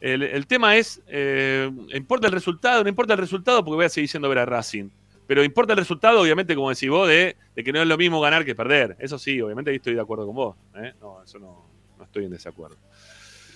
el, 0.00 0.22
el 0.22 0.46
tema 0.46 0.76
es, 0.76 1.00
eh, 1.06 1.70
¿importa 1.94 2.26
el 2.26 2.34
resultado? 2.34 2.82
No 2.82 2.90
importa 2.90 3.14
el 3.14 3.20
resultado 3.20 3.64
porque 3.64 3.76
voy 3.76 3.86
a 3.86 3.88
seguir 3.88 4.10
siendo 4.10 4.28
ver 4.28 4.40
a 4.40 4.44
Racing. 4.44 4.90
Pero 5.26 5.42
importa 5.42 5.72
el 5.72 5.78
resultado, 5.78 6.20
obviamente, 6.20 6.54
como 6.54 6.70
decís 6.70 6.88
vos, 6.88 7.08
de, 7.08 7.36
de 7.54 7.64
que 7.64 7.72
no 7.72 7.80
es 7.82 7.88
lo 7.88 7.96
mismo 7.98 8.20
ganar 8.20 8.44
que 8.44 8.54
perder. 8.54 8.96
Eso 8.98 9.18
sí, 9.18 9.40
obviamente 9.40 9.70
ahí 9.70 9.76
estoy 9.76 9.94
de 9.94 10.00
acuerdo 10.00 10.26
con 10.26 10.36
vos. 10.36 10.56
¿eh? 10.76 10.92
No, 11.00 11.22
eso 11.22 11.38
no, 11.38 11.66
no 11.98 12.04
estoy 12.04 12.24
en 12.26 12.30
desacuerdo. 12.30 12.76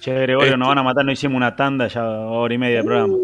Che, 0.01 0.13
Gregorio, 0.13 0.47
Este- 0.49 0.57
nos 0.59 0.69
van 0.69 0.79
a 0.79 0.83
matar, 0.83 1.05
no 1.05 1.13
hicimos 1.13 1.37
una 1.37 1.55
tanda 1.55 1.87
ya 1.87 2.03
hora 2.05 2.53
y 2.55 2.59
media 2.59 2.79
de 2.79 2.85
programa. 2.85 3.15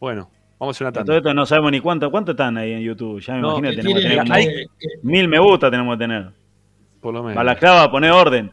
Bueno, 0.00 0.28
vamos 0.58 0.74
a 0.74 0.76
hacer 0.76 0.84
una 0.86 0.92
Todo 0.92 1.04
tanda. 1.04 1.16
esto 1.18 1.34
no 1.34 1.46
sabemos 1.46 1.70
ni 1.72 1.80
cuánto, 1.80 2.10
cuánto 2.10 2.32
están 2.32 2.56
ahí 2.58 2.72
en 2.72 2.80
YouTube. 2.80 3.20
Ya 3.20 3.34
me 3.34 3.40
No, 3.40 3.58
imagino 3.58 3.70
Que 3.70 3.76
que 3.76 3.82
tenemos 3.82 4.02
que 4.02 4.32
tener 4.42 4.66
mil 5.02 5.28
me 5.28 5.38
gusta 5.38 5.70
tenemos 5.70 5.94
que 5.96 5.98
tener. 6.04 6.30
Por 7.00 7.14
lo 7.14 7.22
menos. 7.22 7.36
Balaclava, 7.36 7.90
poné 7.90 8.10
orden. 8.10 8.50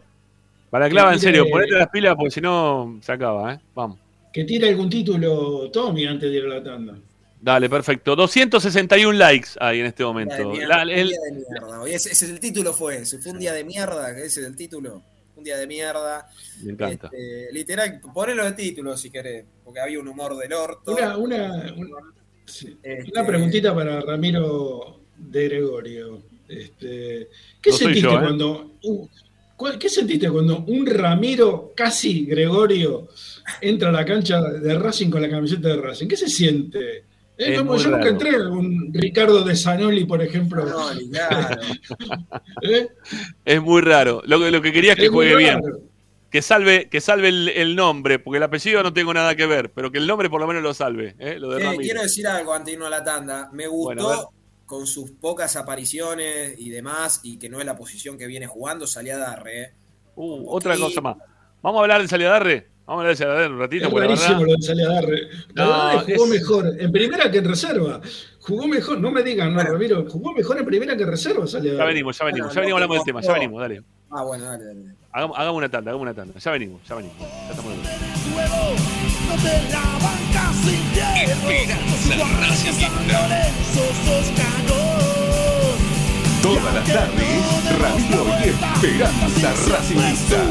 Balaclava, 0.71 1.13
en 1.13 1.19
serio, 1.19 1.45
ponete 1.49 1.73
las 1.73 1.89
pilas 1.89 2.15
porque 2.15 2.31
si 2.31 2.41
no 2.41 2.97
se 3.01 3.11
acaba, 3.11 3.53
¿eh? 3.53 3.59
Vamos. 3.75 3.97
que 4.31 4.43
tire 4.43 4.69
algún 4.69 4.89
título 4.91 5.71
Tommy 5.71 6.05
antes 6.05 6.29
de 6.29 6.37
ir 6.37 6.45
a 6.45 6.49
la 6.49 6.63
tanda. 6.63 6.93
Dale, 7.41 7.69
perfecto. 7.69 8.15
261 8.15 9.17
likes 9.17 9.49
hay 9.59 9.79
en 9.79 9.85
este 9.85 10.03
Un 10.03 10.15
día 10.17 10.35
de 10.35 10.43
momento. 10.43 10.51
mierda, 10.59 10.75
La- 10.77 10.83
un 10.83 10.89
el- 10.99 11.07
día 11.07 11.17
de 11.25 11.31
mierda. 11.31 11.81
Hoy 11.81 11.91
ese, 11.93 12.11
ese 12.11 12.25
es 12.25 12.31
el 12.31 12.39
título 12.39 12.73
fue 12.73 12.97
ese. 12.97 13.19
Fue 13.19 13.31
un 13.31 13.39
día 13.39 13.53
de 13.53 13.63
mierda, 13.63 14.11
ese 14.11 14.41
es 14.41 14.47
el 14.47 14.55
título. 14.55 15.01
Un 15.35 15.43
día 15.45 15.57
de 15.57 15.67
mierda. 15.67 16.27
me 16.63 16.73
encanta. 16.73 17.07
Este, 17.13 17.47
literal, 17.53 18.01
ponelo 18.13 18.43
de 18.43 18.51
título 18.51 18.97
si 18.97 19.09
querés, 19.09 19.45
porque 19.63 19.79
había 19.79 19.99
un 19.99 20.07
humor 20.09 20.35
del 20.35 20.51
orto. 20.51 20.91
Una, 20.91 21.17
una, 21.17 21.73
una, 21.77 21.97
sí, 22.45 22.77
Este- 22.83 23.09
una 23.11 23.25
preguntita 23.25 23.73
para 23.73 24.01
Ramiro 24.01 24.99
de 25.17 25.45
Gregorio. 25.47 26.21
Este, 26.49 27.29
¿Qué 27.61 27.69
No 27.69 27.75
sentiste 27.77 28.01
yo, 28.01 28.17
¿eh? 28.17 28.19
cuando 28.21 28.71
uh, 28.83 29.07
¿Qué 29.79 29.89
sentiste 29.89 30.29
cuando 30.29 30.59
un 30.65 30.85
Ramiro 30.85 31.73
casi 31.75 32.25
Gregorio 32.25 33.09
entra 33.61 33.89
a 33.89 33.91
la 33.91 34.03
cancha 34.05 34.41
de 34.41 34.73
Racing 34.79 35.09
con 35.09 35.21
la 35.21 35.29
camiseta 35.29 35.67
de 35.69 35.75
Racing? 35.77 36.07
¿Qué 36.07 36.15
se 36.17 36.27
siente 36.29 37.03
Es, 37.39 37.47
Es 37.49 37.57
como 37.59 37.73
muy 37.73 37.81
yo 37.81 37.85
nunca 37.89 37.97
raro. 37.99 38.09
entré 38.11 38.47
un 38.47 38.93
Ricardo 38.93 39.43
de 39.45 39.55
Zanoli, 39.55 40.03
por 40.05 40.21
ejemplo. 40.21 40.65
No, 40.65 40.93
ni 40.93 41.09
claro. 41.09 41.61
¿Eh? 42.61 42.89
Es 43.45 43.61
muy 43.61 43.81
raro. 43.81 44.21
Lo, 44.25 44.39
que- 44.39 44.51
lo 44.51 44.61
que 44.61 44.71
quería 44.73 44.91
es 44.93 44.97
que 44.99 45.05
Es 45.05 45.09
juegue 45.11 45.35
bien. 45.37 45.61
Que 46.29 46.41
salve, 46.43 46.89
que 46.89 47.01
salve 47.01 47.29
el, 47.29 47.49
el 47.49 47.75
nombre, 47.75 48.19
porque 48.19 48.37
el 48.37 48.43
apellido 48.43 48.83
no 48.83 48.93
tengo 48.93 49.13
nada 49.13 49.35
que 49.35 49.47
ver, 49.47 49.71
pero 49.71 49.89
que 49.91 49.97
el 49.97 50.05
nombre 50.05 50.29
por 50.29 50.39
lo 50.39 50.47
menos 50.47 50.61
lo 50.61 50.73
salve. 50.75 51.15
¿eh? 51.17 51.39
Lo 51.39 51.49
de 51.49 51.63
Eh, 51.65 51.77
quiero 51.79 52.01
decir 52.03 52.27
algo 52.27 52.53
antes 52.53 52.67
de 52.67 52.71
irnos 52.73 52.87
a 52.87 52.91
la 52.91 53.03
tanda. 53.03 53.49
Me 53.51 53.67
gustó 53.67 54.03
Bueno, 54.03 54.29
con 54.67 54.85
sus 54.85 55.09
pocas 55.11 55.55
apariciones 55.55 56.53
y 56.59 56.69
demás, 56.69 57.21
y 57.23 57.37
que 57.39 57.49
no 57.49 57.59
es 57.59 57.65
la 57.65 57.75
posición 57.75 58.15
que 58.17 58.27
viene 58.27 58.45
jugando, 58.45 58.85
salía 58.85 59.17
Darre. 59.17 59.61
eh. 59.61 59.71
Uh, 60.15 60.43
otra 60.53 60.77
cosa 60.77 61.01
más. 61.01 61.15
Vamos 61.63 61.79
a 61.79 61.81
hablar 61.83 62.01
de 62.01 62.07
Saliadarre. 62.07 62.67
Vamos 62.89 63.01
a 63.05 63.07
hablar 63.07 63.09
de 63.11 63.15
Saliadarre 63.17 63.53
un 63.53 63.59
ratito, 63.59 63.87
Es 63.87 63.93
verdad. 63.93 64.39
lo 64.41 64.45
de 64.55 64.61
Saliadarre. 64.63 65.21
No, 65.53 65.63
Saliadarre 65.67 66.15
jugó 66.15 66.25
es- 66.25 66.29
mejor 66.31 66.65
en 66.79 66.91
primera 66.91 67.29
que 67.29 67.37
en 67.37 67.45
reserva. 67.45 68.01
Jugó 68.39 68.67
mejor, 68.67 68.99
no 68.99 69.11
me 69.11 69.21
digan, 69.21 69.53
no, 69.53 69.61
Ramiro, 69.61 70.05
jugó 70.09 70.33
mejor 70.33 70.57
en 70.57 70.65
primera 70.65 70.97
que 70.97 71.03
en 71.03 71.09
reserva 71.09 71.45
Ya 71.45 71.59
venimos, 71.85 72.17
ya 72.17 72.25
venimos, 72.25 72.47
Bueno, 72.47 72.53
ya 72.55 72.61
venimos 72.61 72.73
hablamos 72.81 72.97
del 72.97 73.05
tema, 73.05 73.21
ya 73.21 73.33
venimos, 73.33 73.61
dale. 73.61 73.83
Ah, 74.09 74.23
bueno, 74.23 74.43
dale, 74.43 74.65
dale. 74.65 74.81
Hagamos, 75.11 75.37
hagamos 75.37 75.57
una 75.59 75.69
tanda, 75.69 75.91
hagamos 75.91 76.01
una 76.01 76.13
tanda. 76.15 76.39
Ya 76.39 76.51
venimos, 76.51 76.81
ya 76.89 76.95
venimos. 76.95 77.15
Ya 77.19 77.49
estamos 77.51 77.71
de 77.77 77.81
cagón. 77.83 79.09
Todas 86.41 86.73
las 86.73 86.85
tardes, 86.85 87.79
Ramiro 87.79 88.25
y 88.43 88.49
Esperanza 88.49 89.53
Racingista. 89.69 90.43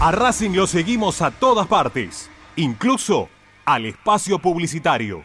A 0.00 0.12
Racing 0.12 0.50
lo 0.52 0.68
seguimos 0.68 1.22
a 1.22 1.32
todas 1.32 1.66
partes, 1.66 2.30
incluso 2.54 3.28
al 3.64 3.84
espacio 3.84 4.38
publicitario. 4.38 5.24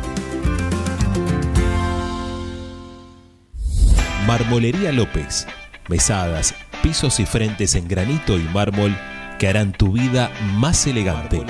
Marmolería 4.26 4.90
López. 4.90 5.46
Mesadas, 5.88 6.56
pisos 6.82 7.20
y 7.20 7.26
frentes 7.26 7.76
en 7.76 7.86
granito 7.86 8.36
y 8.36 8.42
mármol 8.52 8.92
que 9.38 9.46
harán 9.46 9.70
tu 9.70 9.92
vida 9.92 10.32
más 10.54 10.84
elegante. 10.88 11.46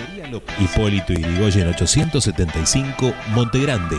Hipólito 0.60 1.14
Yrigoyen 1.14 1.68
875, 1.68 3.14
Montegrande. 3.34 3.96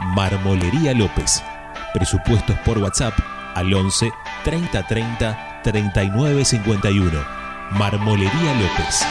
Marmolería 0.00 0.94
López. 0.94 1.44
Presupuestos 1.92 2.56
por 2.64 2.78
WhatsApp 2.78 3.14
al 3.54 3.72
11 3.72 4.10
30 4.44 4.86
30 4.86 5.60
39 5.62 6.44
51. 6.44 7.24
Marmolería 7.72 8.54
López. 8.54 9.04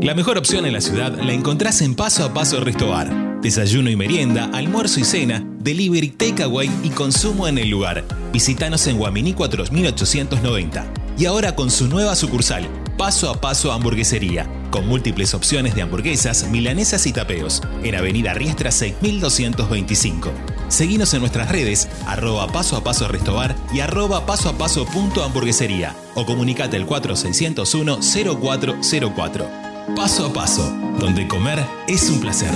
La 0.00 0.14
mejor 0.14 0.38
opción 0.38 0.64
en 0.64 0.72
la 0.72 0.80
ciudad 0.80 1.12
la 1.20 1.32
encontrás 1.32 1.82
en 1.82 1.96
Paso 1.96 2.24
a 2.24 2.32
Paso 2.32 2.60
Restobar. 2.60 3.40
Desayuno 3.42 3.90
y 3.90 3.96
merienda, 3.96 4.48
almuerzo 4.54 5.00
y 5.00 5.04
cena, 5.04 5.44
delivery, 5.58 6.10
takeaway 6.10 6.70
y 6.84 6.90
consumo 6.90 7.48
en 7.48 7.58
el 7.58 7.68
lugar. 7.68 8.04
Visítanos 8.32 8.86
en 8.86 8.96
Guaminí 8.96 9.32
4890. 9.34 10.86
Y 11.18 11.26
ahora 11.26 11.56
con 11.56 11.72
su 11.72 11.88
nueva 11.88 12.14
sucursal, 12.14 12.68
Paso 12.96 13.28
a 13.28 13.40
Paso 13.40 13.72
Hamburguesería, 13.72 14.48
con 14.70 14.86
múltiples 14.86 15.34
opciones 15.34 15.74
de 15.74 15.82
hamburguesas, 15.82 16.48
milanesas 16.48 17.04
y 17.06 17.12
tapeos, 17.12 17.60
en 17.82 17.96
Avenida 17.96 18.34
Riestra 18.34 18.70
6225. 18.70 20.30
Seguinos 20.68 21.12
en 21.14 21.20
nuestras 21.20 21.50
redes, 21.50 21.88
arroba 22.06 22.46
paso 22.46 22.76
a 22.76 22.84
paso 22.84 23.08
restobar 23.08 23.56
y 23.72 23.80
arroba 23.80 24.26
paso 24.26 24.48
a 24.48 24.52
paso 24.52 24.84
punto 24.86 25.24
hamburguesería 25.24 25.94
o 26.14 26.24
comunicate 26.24 26.76
al 26.76 26.86
4601 26.86 27.98
0404. 28.40 29.67
Paso 29.98 30.26
a 30.26 30.32
paso, 30.32 30.72
donde 31.00 31.26
comer 31.26 31.58
es 31.88 32.08
un 32.08 32.20
placer. 32.20 32.52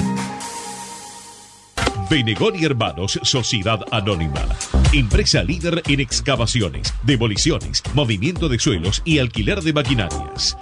Benegón 2.09 2.55
y 2.57 2.65
Hermanos, 2.65 3.19
Sociedad 3.25 3.81
Anónima. 3.91 4.47
Empresa 4.93 5.43
líder 5.43 5.83
en 5.89 5.99
excavaciones, 5.99 6.95
demoliciones, 7.03 7.83
movimiento 7.95 8.49
de 8.49 8.61
suelos 8.61 9.03
y 9.05 9.19
alquiler 9.19 9.61
de 9.61 9.73
maquinarias. 9.73 10.57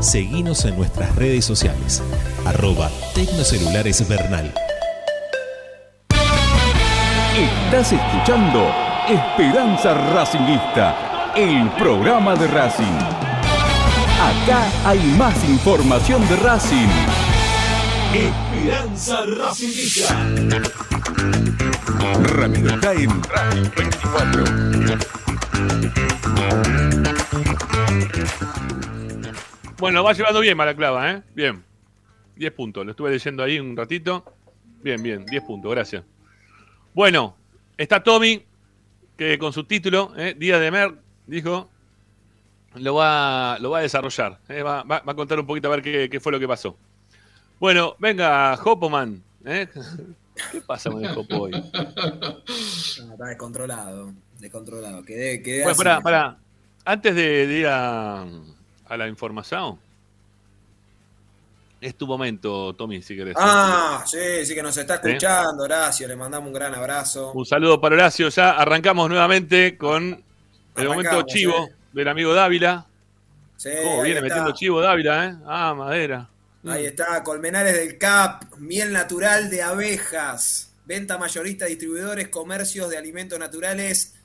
Seguinos 0.00 0.64
en 0.64 0.76
nuestras 0.76 1.14
redes 1.16 1.44
sociales. 1.44 2.02
Arroba 2.44 2.90
Tecnocelulares 3.14 4.06
Bernal. 4.08 4.52
Estás 7.36 7.92
escuchando 7.92 8.72
Esperanza 9.08 9.94
Racingista, 10.12 11.32
el 11.34 11.68
programa 11.70 12.34
de 12.34 12.46
Racing. 12.46 12.84
Acá 14.20 14.66
hay 14.84 14.98
más 15.18 15.34
información 15.48 16.26
de 16.28 16.36
Racing. 16.36 16.88
Esperanza 18.14 19.22
Racingista. 19.38 20.14
Ramiro 22.22 22.70
está 22.70 22.92
en 22.92 23.22
Radio 23.24 23.70
24. 23.76 24.44
Bueno, 29.78 30.02
va 30.02 30.12
llevando 30.12 30.40
bien 30.40 30.56
Malaclava, 30.56 31.10
¿eh? 31.12 31.22
Bien. 31.34 31.62
10 32.36 32.52
puntos. 32.52 32.84
Lo 32.84 32.90
estuve 32.92 33.10
leyendo 33.10 33.42
ahí 33.42 33.58
un 33.58 33.76
ratito. 33.76 34.24
Bien, 34.82 35.02
bien. 35.02 35.24
10 35.26 35.42
puntos. 35.44 35.70
Gracias. 35.70 36.04
Bueno, 36.94 37.36
está 37.76 38.02
Tommy, 38.02 38.42
que 39.16 39.38
con 39.38 39.52
su 39.52 39.64
título, 39.64 40.12
¿eh? 40.16 40.34
Día 40.36 40.58
de 40.58 40.70
Mer, 40.70 40.94
dijo, 41.26 41.68
lo 42.74 42.94
va, 42.94 43.58
lo 43.60 43.70
va 43.70 43.78
a 43.78 43.82
desarrollar. 43.82 44.38
¿eh? 44.48 44.62
Va, 44.62 44.82
va- 44.82 45.00
va 45.00 45.12
a 45.12 45.16
contar 45.16 45.38
un 45.38 45.46
poquito 45.46 45.68
a 45.68 45.72
ver 45.72 45.82
qué, 45.82 46.08
qué 46.10 46.20
fue 46.20 46.32
lo 46.32 46.40
que 46.40 46.48
pasó. 46.48 46.76
Bueno, 47.60 47.96
venga, 47.98 48.54
Hopoman. 48.62 49.22
¿eh? 49.44 49.68
¿Qué 50.52 50.60
pasa 50.62 50.90
con 50.90 51.02
el 51.04 51.16
Hopo 51.16 51.36
hoy? 51.44 51.50
No, 51.52 53.12
está 53.12 53.24
descontrolado. 53.26 54.12
Descontrolado. 54.38 55.02
Quedé, 55.02 55.42
quedé 55.42 55.58
Bueno, 55.62 55.70
así. 55.72 55.78
pará, 55.82 56.00
pará. 56.02 56.38
Antes 56.84 57.14
de, 57.14 57.46
de 57.46 57.58
ir 57.58 57.66
a, 57.66 58.26
a 58.88 58.96
la 58.96 59.08
información, 59.08 59.78
es 61.80 61.94
tu 61.94 62.06
momento, 62.06 62.74
Tommy, 62.74 63.02
si 63.02 63.14
querés. 63.16 63.34
Ah, 63.38 64.02
sí, 64.06 64.44
sí 64.44 64.54
que 64.54 64.62
nos 64.62 64.76
está 64.76 64.94
escuchando, 64.94 65.64
Horacio. 65.64 66.08
Le 66.08 66.16
mandamos 66.16 66.48
un 66.48 66.54
gran 66.54 66.74
abrazo. 66.74 67.32
Un 67.32 67.44
saludo 67.44 67.80
para 67.80 67.94
Horacio. 67.94 68.28
Ya 68.28 68.50
arrancamos 68.50 69.08
nuevamente 69.08 69.76
con 69.76 70.04
el 70.04 70.24
Arrancamos, 70.74 70.96
momento 70.96 71.22
chivo 71.26 71.66
eh. 71.66 71.74
del 71.92 72.08
amigo 72.08 72.32
Dávila. 72.34 72.86
Sí, 73.56 73.70
¿Cómo 73.82 74.02
viene 74.02 74.20
está. 74.20 74.22
metiendo 74.22 74.52
chivo 74.52 74.80
Dávila, 74.80 75.26
eh? 75.26 75.34
Ah, 75.46 75.74
madera. 75.74 76.28
Ahí 76.66 76.86
está, 76.86 77.22
Colmenares 77.22 77.74
del 77.74 77.96
CAP, 77.96 78.56
miel 78.56 78.92
natural 78.92 79.48
de 79.50 79.62
abejas, 79.62 80.72
venta 80.84 81.16
mayorista, 81.16 81.66
distribuidores, 81.66 82.28
comercios 82.28 82.90
de 82.90 82.98
alimentos 82.98 83.38
naturales, 83.38 84.15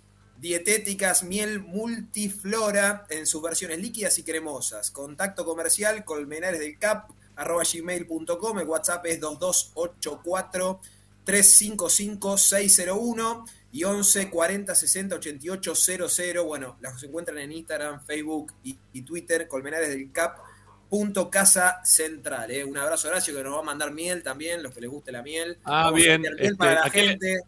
dietéticas, 0.42 1.24
miel 1.24 1.60
multiflora 1.62 3.06
en 3.10 3.26
sus 3.28 3.42
versiones 3.42 3.80
líquidas 3.80 4.18
y 4.20 4.24
cremosas. 4.24 4.92
Contacto 4.92 5.46
comercial 5.46 6.04
colmenares 6.04 6.60
del 6.60 6.78
CAP 6.80 7.12
arroba 7.36 7.64
gmail.com, 7.72 8.60
el 8.60 8.68
WhatsApp 8.68 9.06
es 9.06 9.20
2284 9.20 10.82
355 11.24 12.38
601 12.38 13.46
y 13.72 13.84
11 13.84 14.30
40 14.30 14.76
60 14.76 15.16
88 15.16 15.76
00. 15.76 16.44
Bueno, 16.46 16.78
las 16.82 17.02
encuentran 17.04 17.38
en 17.38 17.52
Instagram, 17.52 18.04
Facebook 18.04 18.54
y, 18.64 18.78
y 18.94 19.04
Twitter, 19.04 19.48
Colmenares 19.48 19.90
del 19.90 20.12
CAP. 20.12 20.40
Punto 20.90 21.30
Casa 21.30 21.80
Central. 21.86 22.52
¿eh? 22.52 22.66
Un 22.66 22.78
abrazo, 22.78 23.08
Horacio, 23.08 23.34
que 23.34 23.44
nos 23.44 23.54
va 23.56 23.60
a 23.60 23.64
mandar 23.64 23.92
miel 23.94 24.24
también, 24.24 24.62
los 24.62 24.74
que 24.74 24.82
les 24.82 24.90
guste 24.90 25.14
la 25.14 25.22
miel. 25.22 25.58
Ah, 25.64 25.86
Vamos 25.86 26.02
a 26.02 26.04
bien. 26.04 26.12
enviar 26.16 26.34
miel 26.36 26.46
Este, 26.52 26.58
para 26.58 26.74
la 26.74 26.82
¿a 26.82 26.90
gente. 26.90 27.40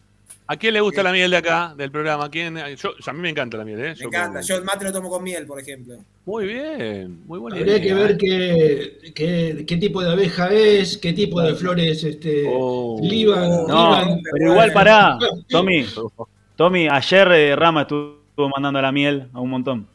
¿A 0.45 0.57
quién 0.57 0.73
le 0.73 0.81
gusta 0.81 1.01
la 1.01 1.11
miel 1.13 1.31
de 1.31 1.37
acá, 1.37 1.73
del 1.75 1.89
programa? 1.89 2.25
¿A 2.25 2.29
quién? 2.29 2.57
Yo, 2.75 2.91
a 3.05 3.13
mí 3.13 3.19
me 3.21 3.29
encanta 3.29 3.57
la 3.57 3.63
miel, 3.63 3.79
¿eh? 3.79 3.89
Me 3.89 3.95
Yo 3.95 4.07
encanta. 4.07 4.39
como- 4.39 4.41
Yo 4.41 4.55
el 4.57 4.63
mate 4.63 4.83
lo 4.85 4.91
tomo 4.91 5.09
con 5.09 5.23
miel, 5.23 5.45
por 5.45 5.59
ejemplo. 5.59 5.95
Muy 6.25 6.45
bien, 6.47 7.21
muy 7.25 7.39
buena 7.39 7.57
Habría 7.57 7.77
idea, 7.77 7.85
que 7.87 7.93
ver 7.93 8.11
¿eh? 8.11 8.17
qué, 8.17 9.11
qué, 9.13 9.65
qué 9.65 9.77
tipo 9.77 10.03
de 10.03 10.11
abeja 10.11 10.51
es, 10.51 10.97
qué 10.97 11.13
tipo 11.13 11.41
de 11.41 11.55
flores 11.55 12.03
este, 12.03 12.43
Oh. 12.47 12.99
liban. 13.01 13.49
No, 13.67 13.99
liban. 14.01 14.19
pero 14.33 14.51
igual 14.51 14.73
pará, 14.73 15.17
Tommy. 15.49 15.85
Tommy, 16.57 16.87
ayer 16.87 17.31
eh, 17.31 17.55
Rama 17.55 17.81
estuvo 17.83 18.17
mandando 18.53 18.81
la 18.81 18.91
miel 18.91 19.27
a 19.33 19.39
un 19.39 19.49
montón. 19.49 19.87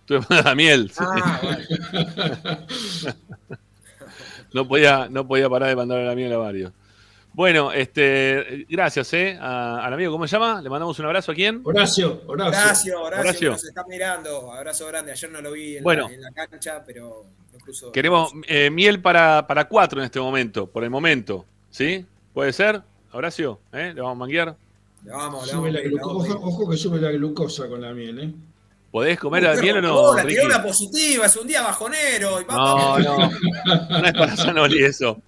Estuve 0.00 0.20
mandando 0.20 0.48
la 0.50 0.54
miel. 0.54 0.90
sí. 0.90 0.98
Ah, 1.04 1.40
bueno. 1.42 2.66
No 4.52 4.66
podía, 4.66 5.08
no 5.10 5.26
podía 5.26 5.48
parar 5.48 5.68
de 5.68 5.76
mandarle 5.76 6.06
la 6.06 6.14
miel 6.14 6.32
a 6.32 6.38
varios. 6.38 6.72
Bueno, 7.32 7.72
este, 7.72 8.66
gracias, 8.68 9.12
¿eh? 9.14 9.38
A- 9.40 9.84
al 9.84 9.94
amigo, 9.94 10.10
¿cómo 10.12 10.26
se 10.26 10.32
llama? 10.36 10.60
Le 10.60 10.68
mandamos 10.68 10.98
un 10.98 11.06
abrazo 11.06 11.32
a 11.32 11.34
quién. 11.34 11.60
Horacio, 11.64 12.22
Horacio. 12.26 12.48
Horacio, 12.60 13.02
Horacio, 13.02 13.50
nos 13.52 13.64
está 13.64 13.84
mirando. 13.88 14.52
Abrazo 14.52 14.86
grande. 14.88 15.12
Ayer 15.12 15.30
no 15.30 15.40
lo 15.40 15.52
vi 15.52 15.76
en, 15.76 15.84
Bueno. 15.84 16.08
la, 16.08 16.14
en 16.14 16.20
la 16.22 16.32
cancha, 16.32 16.82
pero 16.84 17.24
cruzo. 17.62 17.92
Queremos 17.92 18.32
eh, 18.48 18.68
miel 18.70 19.00
para, 19.00 19.46
para 19.46 19.68
cuatro 19.68 20.00
en 20.00 20.06
este 20.06 20.18
momento, 20.20 20.66
por 20.66 20.82
el 20.84 20.90
momento. 20.90 21.46
¿Sí? 21.70 22.04
¿Puede 22.34 22.52
ser? 22.52 22.82
Horacio, 23.12 23.60
¿eh? 23.72 23.92
Le 23.94 24.00
vamos 24.00 24.16
a 24.16 24.18
manguear. 24.18 24.56
Le 25.04 25.10
vamos, 25.12 25.46
le 25.46 25.52
Sube 25.52 25.70
vamos, 26.00 26.28
la 26.28 26.34
ojo, 26.34 26.46
ojo 26.46 26.70
que 26.70 26.76
sube 26.76 27.00
la 27.00 27.10
glucosa 27.12 27.68
con 27.68 27.80
la 27.80 27.92
miel, 27.92 28.18
¿eh? 28.18 28.32
¿Podés 28.90 29.20
comer 29.20 29.44
la 29.44 29.54
miel 29.54 29.78
o 29.78 29.82
no? 29.82 29.94
Hola, 29.96 30.22
Ricky? 30.24 30.34
tiró 30.34 30.46
una 30.46 30.62
positiva, 30.62 31.26
es 31.26 31.36
un 31.36 31.46
día 31.46 31.62
bajonero. 31.62 32.40
y 32.40 32.44
No, 32.44 32.98
no. 32.98 33.18
No 33.88 34.04
es 34.06 34.12
para 34.12 34.36
Zanoli 34.36 34.82
eso. 34.84 35.22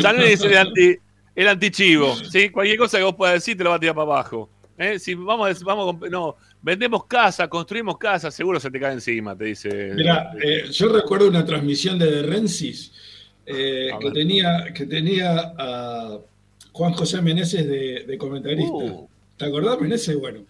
Zanoli 0.00 0.32
es 0.32 0.40
el 0.42 0.56
anti, 0.56 0.96
el 1.34 1.48
antichivo. 1.48 2.14
¿sí? 2.16 2.50
Cualquier 2.50 2.78
cosa 2.78 2.98
que 2.98 3.04
vos 3.04 3.14
puedas 3.14 3.34
decir 3.34 3.56
te 3.56 3.64
lo 3.64 3.70
va 3.70 3.76
a 3.76 3.80
tirar 3.80 3.94
para 3.94 4.04
abajo. 4.04 4.50
¿eh? 4.78 4.98
Si 4.98 5.14
vamos, 5.14 5.62
vamos 5.62 5.96
no, 6.10 6.36
vendemos 6.60 7.06
casa, 7.06 7.48
construimos 7.48 7.98
casa, 7.98 8.30
seguro 8.30 8.60
se 8.60 8.70
te 8.70 8.80
cae 8.80 8.94
encima, 8.94 9.36
te 9.36 9.44
dice. 9.46 9.92
Mira, 9.94 10.32
eh, 10.42 10.64
yo 10.70 10.88
recuerdo 10.88 11.28
una 11.28 11.44
transmisión 11.44 11.98
de 11.98 12.22
Rensis 12.22 12.92
eh, 13.46 13.90
que 14.00 14.10
tenía, 14.10 14.72
que 14.74 14.86
tenía 14.86 15.54
a 15.58 16.18
Juan 16.72 16.92
José 16.92 17.20
Meneses 17.20 17.66
de, 17.66 18.04
de 18.06 18.18
comentarista. 18.18 18.72
Uh. 18.72 19.08
¿Te 19.36 19.46
acordás, 19.46 19.80
Meneses? 19.80 20.16
Bueno, 20.18 20.44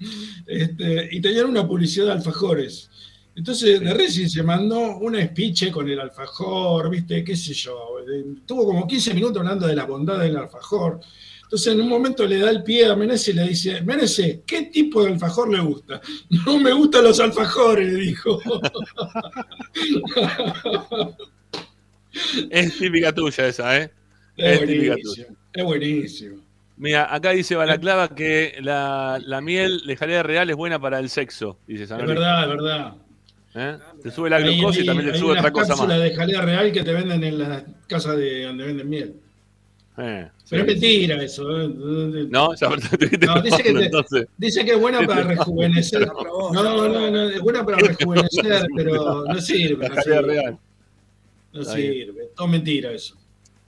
este, 0.46 1.08
y 1.10 1.20
tenían 1.20 1.46
una 1.46 1.66
publicidad 1.66 2.06
de 2.06 2.12
alfajores. 2.12 2.90
Entonces, 3.34 3.80
de 3.80 3.94
Rensis 3.94 4.32
se 4.32 4.42
mandó 4.42 4.98
un 4.98 5.16
espiche 5.16 5.70
con 5.72 5.88
el 5.88 5.98
alfajor, 6.00 6.90
¿viste? 6.90 7.24
¿Qué 7.24 7.34
sé 7.34 7.54
yo? 7.54 7.98
Eh, 8.00 8.24
Tuvo 8.46 8.66
como 8.66 8.86
15 8.86 9.14
minutos 9.14 9.38
hablando 9.38 9.66
de 9.66 9.74
la 9.74 9.84
bondad 9.84 10.18
del 10.18 10.36
alfajor. 10.36 11.00
Entonces, 11.44 11.72
en 11.74 11.80
un 11.80 11.88
momento 11.88 12.26
le 12.26 12.38
da 12.38 12.50
el 12.50 12.62
pie 12.62 12.86
a 12.86 12.94
Meneses 12.96 13.28
y 13.28 13.32
le 13.34 13.48
dice: 13.48 13.80
Meneses, 13.82 14.40
¿qué 14.46 14.62
tipo 14.64 15.02
de 15.04 15.12
alfajor 15.12 15.50
le 15.52 15.60
gusta? 15.60 16.00
No 16.46 16.58
me 16.58 16.72
gustan 16.72 17.04
los 17.04 17.20
alfajores, 17.20 17.94
dijo. 17.96 18.40
Es 22.50 22.78
típica 22.78 23.12
tuya 23.12 23.46
esa, 23.46 23.78
¿eh? 23.78 23.90
Es 24.36 24.60
Es 24.60 24.66
típica 24.66 24.92
buenísimo. 24.94 25.36
Es 25.52 25.64
buenísimo. 25.64 26.36
Mira, 26.76 27.14
acá 27.14 27.30
dice 27.30 27.54
Balaclava 27.54 28.14
que 28.14 28.56
la, 28.60 29.20
la 29.24 29.40
miel 29.40 29.82
de 29.86 29.96
jalea 29.96 30.22
real 30.22 30.50
es 30.50 30.56
buena 30.56 30.78
para 30.80 30.98
el 30.98 31.08
sexo, 31.10 31.58
dice 31.66 31.84
Es 31.84 31.88
Zanoli. 31.88 32.08
verdad, 32.08 32.42
es 32.44 32.48
verdad. 32.48 32.94
¿Eh? 33.54 33.78
Te 34.02 34.10
sube 34.10 34.30
la 34.30 34.40
glucosa 34.40 34.80
y 34.80 34.86
también 34.86 35.12
te 35.12 35.18
sube 35.18 35.32
otra 35.38 35.50
cosa 35.52 35.76
más. 35.76 35.88
de 36.00 36.14
jalea 36.14 36.40
real 36.40 36.72
que 36.72 36.82
te 36.82 36.92
venden 36.92 37.22
en 37.22 37.38
las 37.38 37.64
casas 37.86 38.16
de 38.16 38.44
donde 38.44 38.64
venden 38.64 38.88
miel. 38.88 39.14
Eh, 39.98 40.26
sí. 40.38 40.46
Pero 40.50 40.62
es 40.62 40.68
mentira 40.68 41.22
eso. 41.22 41.60
¿eh? 41.60 41.68
No, 42.30 42.54
ya 42.54 42.68
No, 42.70 42.76
dice, 43.42 43.62
que 43.62 43.72
te- 43.74 43.84
entonces. 43.84 44.26
dice 44.38 44.64
que 44.64 44.72
es 44.72 44.80
buena 44.80 45.06
para 45.06 45.22
rejuvenecer. 45.24 46.06
No, 46.06 46.50
no, 46.52 46.62
no, 46.88 47.10
no, 47.10 47.22
es 47.28 47.40
buena 47.40 47.62
para 47.64 47.76
rejuvenecer, 47.88 48.66
pero 48.74 49.24
no 49.26 49.40
sirve. 49.40 49.88
La 49.88 49.88
No 49.90 49.94
jalea 49.96 50.20
sirve. 50.20 50.32
real. 50.34 50.58
No 51.52 51.64
sirve. 51.64 52.28
Todo 52.34 52.48
mentira 52.48 52.90
eso. 52.92 53.16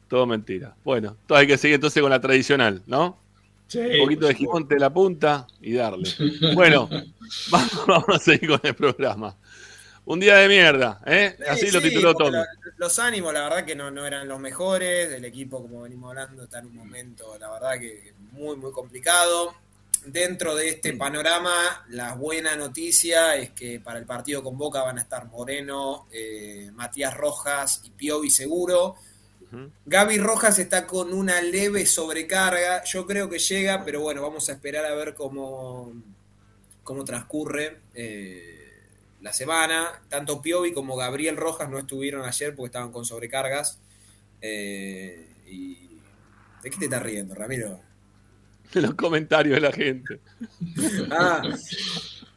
Todo 0.09 0.25
mentira. 0.27 0.75
Bueno, 0.83 1.15
todo 1.27 1.37
hay 1.37 1.47
que 1.47 1.59
seguir 1.59 1.75
entonces 1.75 2.01
con 2.01 2.11
la 2.11 2.21
tradicional, 2.23 2.81
¿no? 2.87 3.19
Sí, 3.67 3.79
Un 3.81 3.99
poquito 4.05 4.27
de 4.27 4.35
gimonte 4.35 4.75
de 4.75 4.81
la 4.81 4.93
punta 4.93 5.47
y 5.61 5.73
darle. 5.75 6.09
Bueno, 6.55 6.89
vamos, 7.51 7.87
vamos 7.87 8.09
a 8.09 8.19
seguir 8.19 8.49
con 8.49 8.61
el 8.63 8.75
programa. 8.75 9.35
Un 10.07 10.21
día 10.21 10.37
de 10.37 10.49
mierda, 10.49 11.01
¿eh? 11.07 11.35
Sí, 11.39 11.45
Así 11.49 11.71
lo 11.71 11.81
tituló 11.81 12.15
Tommy. 12.15 12.33
la- 12.33 12.47
los 12.77 12.99
ánimos, 12.99 13.33
la 13.33 13.45
verdad 13.45 13.65
que 13.65 13.75
no, 13.75 13.91
no 13.91 14.07
eran 14.07 14.29
los 14.29 14.39
mejores. 14.39 15.11
El 15.13 15.25
equipo, 15.25 15.63
como 15.63 15.83
venimos 15.83 16.11
hablando, 16.11 16.45
está 16.45 16.59
en 16.59 16.67
un 16.67 16.77
momento, 16.77 17.37
la 17.39 17.51
verdad 17.51 17.81
que 17.81 18.13
muy, 18.33 18.57
muy 18.57 18.71
complicado. 18.73 19.55
Dentro 20.07 20.55
de 20.55 20.69
este 20.69 20.93
panorama, 20.93 21.87
la 21.89 22.15
buena 22.15 22.55
noticia 22.57 23.37
es 23.37 23.51
que 23.53 23.81
para 23.81 23.99
el 23.99 24.05
partido 24.05 24.43
con 24.43 24.59
Boca 24.59 24.83
van 24.83 24.99
a 24.99 25.01
estar 25.01 25.25
Moreno, 25.29 26.07
eh, 26.13 26.71
Matías 26.75 27.15
Rojas 27.17 27.81
y 27.85 27.91
Piovi 27.91 28.31
seguro. 28.31 28.97
Gaby 29.87 30.19
Rojas 30.19 30.59
está 30.59 30.85
con 30.87 31.13
una 31.15 31.41
leve 31.41 31.87
sobrecarga. 31.87 32.83
Yo 32.85 33.07
creo 33.07 33.31
que 33.31 33.39
llega, 33.39 33.85
pero 33.85 34.01
bueno, 34.01 34.21
vamos 34.21 34.49
a 34.49 34.53
esperar 34.53 34.85
a 34.85 34.95
ver 34.97 35.15
cómo, 35.15 35.93
cómo 36.83 37.05
transcurre 37.05 37.79
eh, 37.95 38.64
la 39.25 39.33
semana. 39.33 40.03
Tanto 40.09 40.41
Piovi 40.43 40.73
como 40.73 40.97
Gabriel 40.97 41.37
Rojas 41.37 41.69
no 41.71 41.79
estuvieron 41.79 42.25
ayer 42.25 42.55
porque 42.55 42.67
estaban 42.69 42.93
con 42.93 43.05
sobrecargas. 43.05 43.81
Eh, 44.41 45.29
y... 45.47 45.89
¿De 46.63 46.71
qué 46.71 46.79
te 46.79 46.85
estás 46.87 47.03
riendo, 47.03 47.35
Ramiro? 47.35 47.81
De 48.73 48.81
los 48.83 48.95
comentarios 48.95 49.57
de 49.57 49.61
la 49.61 49.73
gente. 49.73 50.21
Ah, 51.11 51.43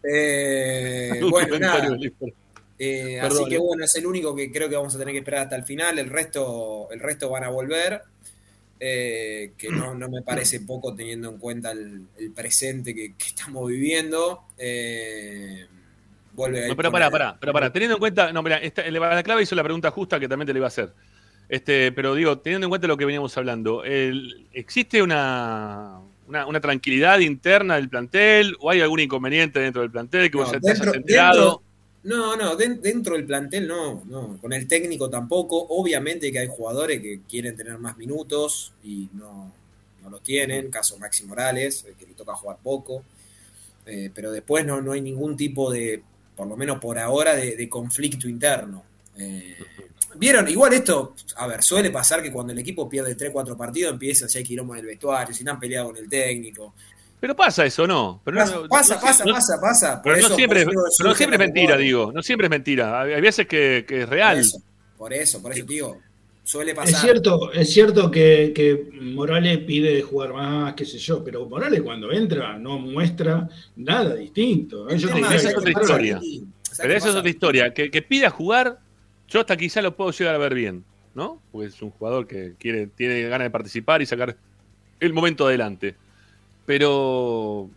eh, 0.04 1.20
bueno, 1.30 1.60
nada. 1.60 1.98
Eh, 2.80 3.20
así 3.20 3.46
que 3.50 3.58
bueno, 3.58 3.84
es 3.86 3.96
el 3.96 4.06
único 4.06 4.36
que 4.36 4.52
creo 4.52 4.70
que 4.70 4.76
vamos 4.76 4.96
a 4.96 5.00
tener 5.00 5.14
que 5.14 5.20
esperar 5.20 5.44
hasta 5.44 5.56
el 5.58 5.64
final. 5.66 6.00
El 6.00 6.10
resto, 6.10 6.88
el 6.92 7.00
resto 7.00 7.30
van 7.30 7.44
a 7.44 7.50
volver. 7.50 8.02
eh, 8.80 9.54
que 9.58 9.70
no, 9.70 9.96
no 9.96 10.10
me 10.10 10.22
parece 10.22 10.62
poco 10.62 10.96
teniendo 10.96 11.30
en 11.30 11.38
cuenta 11.40 11.72
el, 11.72 12.08
el 12.18 12.32
presente 12.32 12.94
que, 12.96 13.16
que 13.16 13.26
estamos 13.28 13.68
viviendo. 13.68 14.46
Eh, 14.58 15.66
vuelve 16.38 16.70
No, 16.70 16.76
pero 16.78 16.90
pará, 16.92 17.10
pará, 17.12 17.38
pero 17.40 17.52
pará. 17.52 17.74
Teniendo 17.74 17.96
en 17.96 18.00
cuenta, 18.00 18.32
no, 18.32 18.42
mira, 18.42 18.62
la 18.62 19.24
clave 19.24 19.44
hizo 19.44 19.56
la 19.56 19.64
pregunta 19.64 19.92
justa 19.92 20.20
que 20.20 20.30
también 20.30 20.48
te 20.48 20.54
la 20.54 20.60
iba 20.60 20.68
a 20.68 20.70
hacer. 20.70 20.94
Este, 21.50 21.92
pero 21.92 22.14
digo, 22.16 22.38
teniendo 22.40 22.66
en 22.68 22.70
cuenta 22.70 22.88
lo 22.88 22.96
que 22.98 23.06
veníamos 23.06 23.36
hablando, 23.38 23.84
el- 23.84 24.48
¿existe 24.54 25.02
una, 25.02 26.00
una, 26.28 26.46
una 26.46 26.60
tranquilidad 26.62 27.20
interna 27.20 27.76
del 27.76 27.90
plantel 27.90 28.56
o 28.60 28.70
hay 28.70 28.82
algún 28.82 29.00
inconveniente 29.00 29.60
dentro 29.60 29.82
del 29.82 29.92
plantel 29.92 30.30
que 30.32 30.38
vos 30.38 30.52
No, 30.54 30.60
te 30.60 30.68
hayas 30.70 30.80
dentro- 30.80 30.94
enterado? 30.96 31.42
dentro- 31.42 31.62
No, 32.04 32.36
no, 32.38 32.56
den- 32.56 32.82
dentro 32.82 33.16
del 33.16 33.26
plantel 33.26 33.68
no, 33.68 34.04
no, 34.06 34.38
con 34.40 34.54
el 34.54 34.68
técnico 34.68 35.10
tampoco. 35.10 35.66
Obviamente 35.70 36.32
que 36.32 36.40
hay 36.40 36.48
jugadores 36.48 37.02
que 37.02 37.22
quieren 37.30 37.56
tener 37.58 37.78
más 37.80 37.98
minutos 37.98 38.74
y 38.84 39.10
no, 39.14 39.52
no 40.04 40.10
lo 40.10 40.20
tienen, 40.20 40.70
caso 40.70 40.98
Maxi 41.00 41.26
Morales, 41.26 41.86
el 41.88 41.96
que 41.96 42.06
le 42.06 42.14
toca 42.14 42.34
jugar 42.34 42.58
poco. 42.64 43.04
Eh, 43.86 44.12
pero 44.14 44.32
después 44.32 44.66
no, 44.66 44.82
no 44.82 44.92
hay 44.92 45.00
ningún 45.02 45.36
tipo 45.38 45.72
de, 45.72 46.04
por 46.38 46.48
lo 46.48 46.56
menos 46.56 46.80
por 46.80 46.98
ahora, 46.98 47.36
de, 47.36 47.58
de 47.58 47.68
conflicto 47.68 48.30
interno. 48.30 48.84
Eh, 49.18 49.56
Vieron, 50.16 50.48
igual 50.48 50.74
esto, 50.74 51.14
a 51.36 51.46
ver, 51.48 51.62
suele 51.62 51.92
pasar 51.92 52.24
que 52.24 52.32
cuando 52.32 52.52
el 52.54 52.58
equipo 52.60 52.88
pierde 52.90 53.14
3, 53.14 53.30
4 53.32 53.56
partidos 53.58 53.92
empieza 53.94 54.28
si 54.28 54.38
hay 54.40 54.44
quilombo 54.44 54.74
en 54.74 54.80
el 54.80 54.86
vestuario, 54.88 55.34
si 55.36 55.44
no 55.44 55.52
han 55.52 55.60
peleado 55.60 55.88
con 55.88 55.98
el 55.98 56.10
técnico. 56.10 56.74
Pero 57.20 57.36
pasa 57.36 57.66
eso, 57.66 57.86
¿no? 57.86 58.22
Pero 58.24 58.38
Pasa, 58.38 58.56
no- 58.56 58.68
pasa, 58.70 58.96
no- 58.96 59.02
pasa, 59.02 59.26
no- 59.26 59.34
pasa, 59.34 59.60
pasa. 59.62 60.02
Pero 60.02 60.16
no 60.16 60.26
eso- 60.28 60.36
siempre, 60.36 60.62
eso 60.62 61.04
no 61.04 61.12
es 61.12 61.40
mentira, 61.40 61.78
digo. 61.78 62.12
No 62.14 62.24
siempre 62.24 62.46
es 62.48 62.52
mentira. 62.52 63.02
Hay 63.02 63.14
hay 63.14 63.22
veces 63.22 63.48
que, 63.48 63.86
que 63.88 64.04
es 64.04 64.10
real. 64.10 64.38
Por 64.38 64.44
eso, 64.44 64.62
por 64.98 65.14
eso, 65.14 65.42
por 65.42 65.52
eso, 65.54 65.66
digo, 65.66 65.98
suele 66.48 66.74
pasar. 66.74 66.94
Es 66.94 67.02
cierto, 67.02 67.52
es 67.52 67.74
cierto 67.74 68.10
que, 68.10 68.54
que 68.56 68.90
Morales 69.02 69.58
pide 69.60 70.02
jugar 70.02 70.34
más, 70.34 70.74
qué 70.76 70.86
sé 70.86 70.98
yo, 70.98 71.22
pero 71.22 71.46
Morales 71.46 71.82
cuando 71.82 72.10
entra 72.12 72.58
no 72.58 72.80
muestra 72.80 73.50
nada 73.76 74.16
distinto. 74.16 74.90
¿eh? 74.90 74.98
Yo 74.98 75.10
te 75.10 75.16
Sí, 75.16 75.22
diría 75.22 75.36
esa 75.36 75.50
que 75.50 75.54
es 75.54 75.58
otra 75.58 75.72
historia. 75.72 76.20
¿Sabes 76.20 76.80
Pero 76.82 76.94
esa 76.94 77.10
es 77.10 77.16
otra 77.16 77.30
historia. 77.30 77.74
Que, 77.74 77.92
que 77.92 78.02
pida 78.02 78.30
jugar, 78.30 78.80
yo 79.28 79.42
hasta 79.42 79.58
quizá 79.58 79.82
lo 79.82 79.94
puedo 79.98 80.12
llegar 80.12 80.36
a 80.36 80.38
ver 80.38 80.54
bien, 80.54 80.86
¿no? 81.14 81.42
Porque 81.52 81.68
es 81.68 81.82
un 81.82 81.92
jugador 81.92 82.28
que 82.28 82.54
quiere, 82.58 82.88
tiene 82.88 83.24
ganas 83.24 83.46
de 83.48 83.50
participar 83.52 84.02
y 84.02 84.06
sacar 84.06 84.38
el 85.02 85.14
momento 85.14 85.48
adelante. 85.48 85.96
Pero 86.66 87.70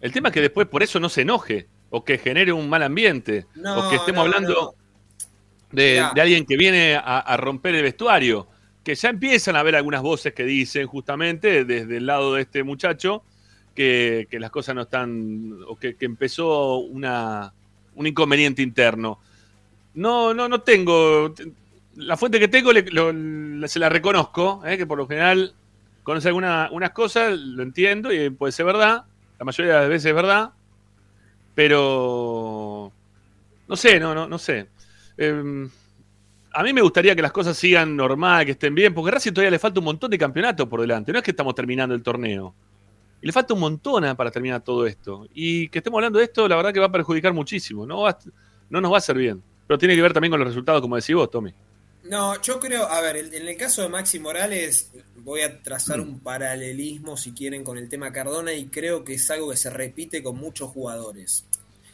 el 0.00 0.10
tema 0.10 0.30
es 0.30 0.34
que 0.34 0.40
después 0.40 0.66
por 0.66 0.82
eso 0.82 0.98
no 0.98 1.08
se 1.08 1.22
enoje 1.22 1.68
o 1.90 2.04
que 2.04 2.18
genere 2.18 2.52
un 2.52 2.68
mal 2.68 2.82
ambiente 2.82 3.46
No, 3.54 3.86
o 3.86 3.90
que 3.90 3.96
estemos 3.96 4.16
no, 4.16 4.22
hablando 4.22 4.52
no. 4.52 4.79
De, 5.72 6.00
alguien 6.20 6.44
que 6.46 6.56
viene 6.56 6.94
a, 6.96 7.18
a 7.20 7.36
romper 7.36 7.74
el 7.74 7.82
vestuario. 7.82 8.46
Que 8.82 8.94
ya 8.94 9.10
empiezan 9.10 9.56
a 9.56 9.60
haber 9.60 9.76
algunas 9.76 10.02
voces 10.02 10.32
que 10.32 10.44
dicen 10.44 10.86
justamente 10.86 11.64
desde 11.64 11.98
el 11.98 12.06
lado 12.06 12.34
de 12.34 12.42
este 12.42 12.62
muchacho 12.64 13.22
que, 13.74 14.26
que 14.30 14.40
las 14.40 14.50
cosas 14.50 14.74
no 14.74 14.82
están, 14.82 15.58
o 15.68 15.76
que, 15.76 15.96
que 15.96 16.06
empezó 16.06 16.78
una, 16.78 17.52
un 17.94 18.06
inconveniente 18.06 18.62
interno. 18.62 19.20
No, 19.94 20.32
no, 20.34 20.48
no 20.48 20.60
tengo. 20.62 21.34
La 21.96 22.16
fuente 22.16 22.40
que 22.40 22.48
tengo 22.48 22.72
le- 22.72 22.90
lo- 22.90 23.12
la- 23.12 23.68
se 23.68 23.78
la 23.78 23.88
reconozco, 23.90 24.62
¿eh? 24.64 24.78
que 24.78 24.86
por 24.86 24.96
lo 24.98 25.06
general 25.06 25.52
conoce 26.02 26.28
algunas 26.28 26.70
unas 26.72 26.90
cosas, 26.90 27.38
lo 27.38 27.62
entiendo 27.62 28.12
y 28.12 28.30
puede 28.30 28.52
ser 28.52 28.64
verdad. 28.66 29.04
La 29.38 29.44
mayoría 29.44 29.74
de 29.74 29.80
las 29.80 29.88
veces 29.90 30.06
es 30.06 30.14
verdad. 30.14 30.50
Pero. 31.54 32.92
No 33.68 33.76
sé, 33.76 34.00
no, 34.00 34.14
no, 34.14 34.28
no 34.28 34.38
sé. 34.38 34.68
Eh, 35.20 35.68
a 36.52 36.62
mí 36.64 36.72
me 36.72 36.80
gustaría 36.82 37.14
que 37.14 37.22
las 37.22 37.30
cosas 37.30 37.56
sigan 37.56 37.94
normal, 37.94 38.44
que 38.44 38.52
estén 38.52 38.74
bien, 38.74 38.92
porque 38.92 39.10
a 39.10 39.12
Racing 39.14 39.32
todavía 39.32 39.50
le 39.52 39.58
falta 39.58 39.78
un 39.78 39.84
montón 39.84 40.10
de 40.10 40.18
campeonatos 40.18 40.66
por 40.68 40.80
delante. 40.80 41.12
No 41.12 41.18
es 41.18 41.24
que 41.24 41.30
estamos 41.30 41.54
terminando 41.54 41.94
el 41.94 42.02
torneo. 42.02 42.54
Y 43.22 43.26
le 43.26 43.32
falta 43.32 43.54
un 43.54 43.60
montón 43.60 44.04
a- 44.04 44.16
para 44.16 44.30
terminar 44.30 44.62
todo 44.62 44.86
esto. 44.86 45.28
Y 45.34 45.68
que 45.68 45.78
estemos 45.78 45.98
hablando 45.98 46.18
de 46.18 46.24
esto, 46.24 46.48
la 46.48 46.56
verdad 46.56 46.72
que 46.72 46.80
va 46.80 46.86
a 46.86 46.92
perjudicar 46.92 47.32
muchísimo. 47.34 47.86
No, 47.86 48.00
va 48.02 48.18
no 48.70 48.80
nos 48.80 48.90
va 48.90 48.96
a 48.96 48.98
hacer 48.98 49.16
bien. 49.16 49.42
Pero 49.66 49.78
tiene 49.78 49.94
que 49.94 50.02
ver 50.02 50.12
también 50.12 50.30
con 50.30 50.40
los 50.40 50.48
resultados, 50.48 50.80
como 50.80 50.96
decís 50.96 51.14
vos, 51.14 51.30
Tommy. 51.30 51.52
No, 52.04 52.40
yo 52.40 52.58
creo, 52.58 52.88
a 52.88 53.00
ver, 53.02 53.16
en 53.18 53.46
el 53.46 53.56
caso 53.56 53.82
de 53.82 53.88
Maxi 53.90 54.18
Morales, 54.18 54.90
voy 55.16 55.42
a 55.42 55.62
trazar 55.62 56.00
un 56.00 56.18
paralelismo, 56.20 57.16
si 57.16 57.32
quieren, 57.32 57.62
con 57.62 57.76
el 57.76 57.88
tema 57.88 58.10
Cardona 58.10 58.54
y 58.54 58.66
creo 58.66 59.04
que 59.04 59.14
es 59.14 59.30
algo 59.30 59.50
que 59.50 59.56
se 59.56 59.68
repite 59.70 60.22
con 60.22 60.36
muchos 60.36 60.70
jugadores. 60.70 61.44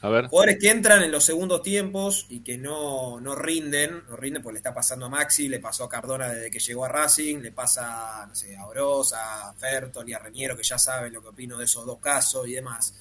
Jugadores 0.00 0.58
que 0.60 0.70
entran 0.70 1.02
en 1.02 1.10
los 1.10 1.24
segundos 1.24 1.62
tiempos 1.62 2.26
y 2.28 2.40
que 2.40 2.58
no, 2.58 3.20
no 3.20 3.34
rinden, 3.34 4.02
no 4.08 4.16
rinden 4.16 4.42
porque 4.42 4.54
le 4.54 4.58
está 4.58 4.74
pasando 4.74 5.06
a 5.06 5.08
Maxi, 5.08 5.48
le 5.48 5.58
pasó 5.58 5.84
a 5.84 5.88
Cardona 5.88 6.28
desde 6.28 6.50
que 6.50 6.58
llegó 6.58 6.84
a 6.84 6.88
Racing, 6.88 7.38
le 7.38 7.52
pasa 7.52 8.26
no 8.28 8.34
sé, 8.34 8.56
a 8.56 8.66
Oroz, 8.66 9.12
a 9.14 9.52
Fertoli, 9.54 10.12
a 10.12 10.18
Reñero, 10.18 10.56
que 10.56 10.62
ya 10.62 10.78
saben 10.78 11.12
lo 11.12 11.22
que 11.22 11.28
opino 11.28 11.56
de 11.56 11.64
esos 11.64 11.86
dos 11.86 11.98
casos 11.98 12.46
y 12.46 12.52
demás. 12.52 12.94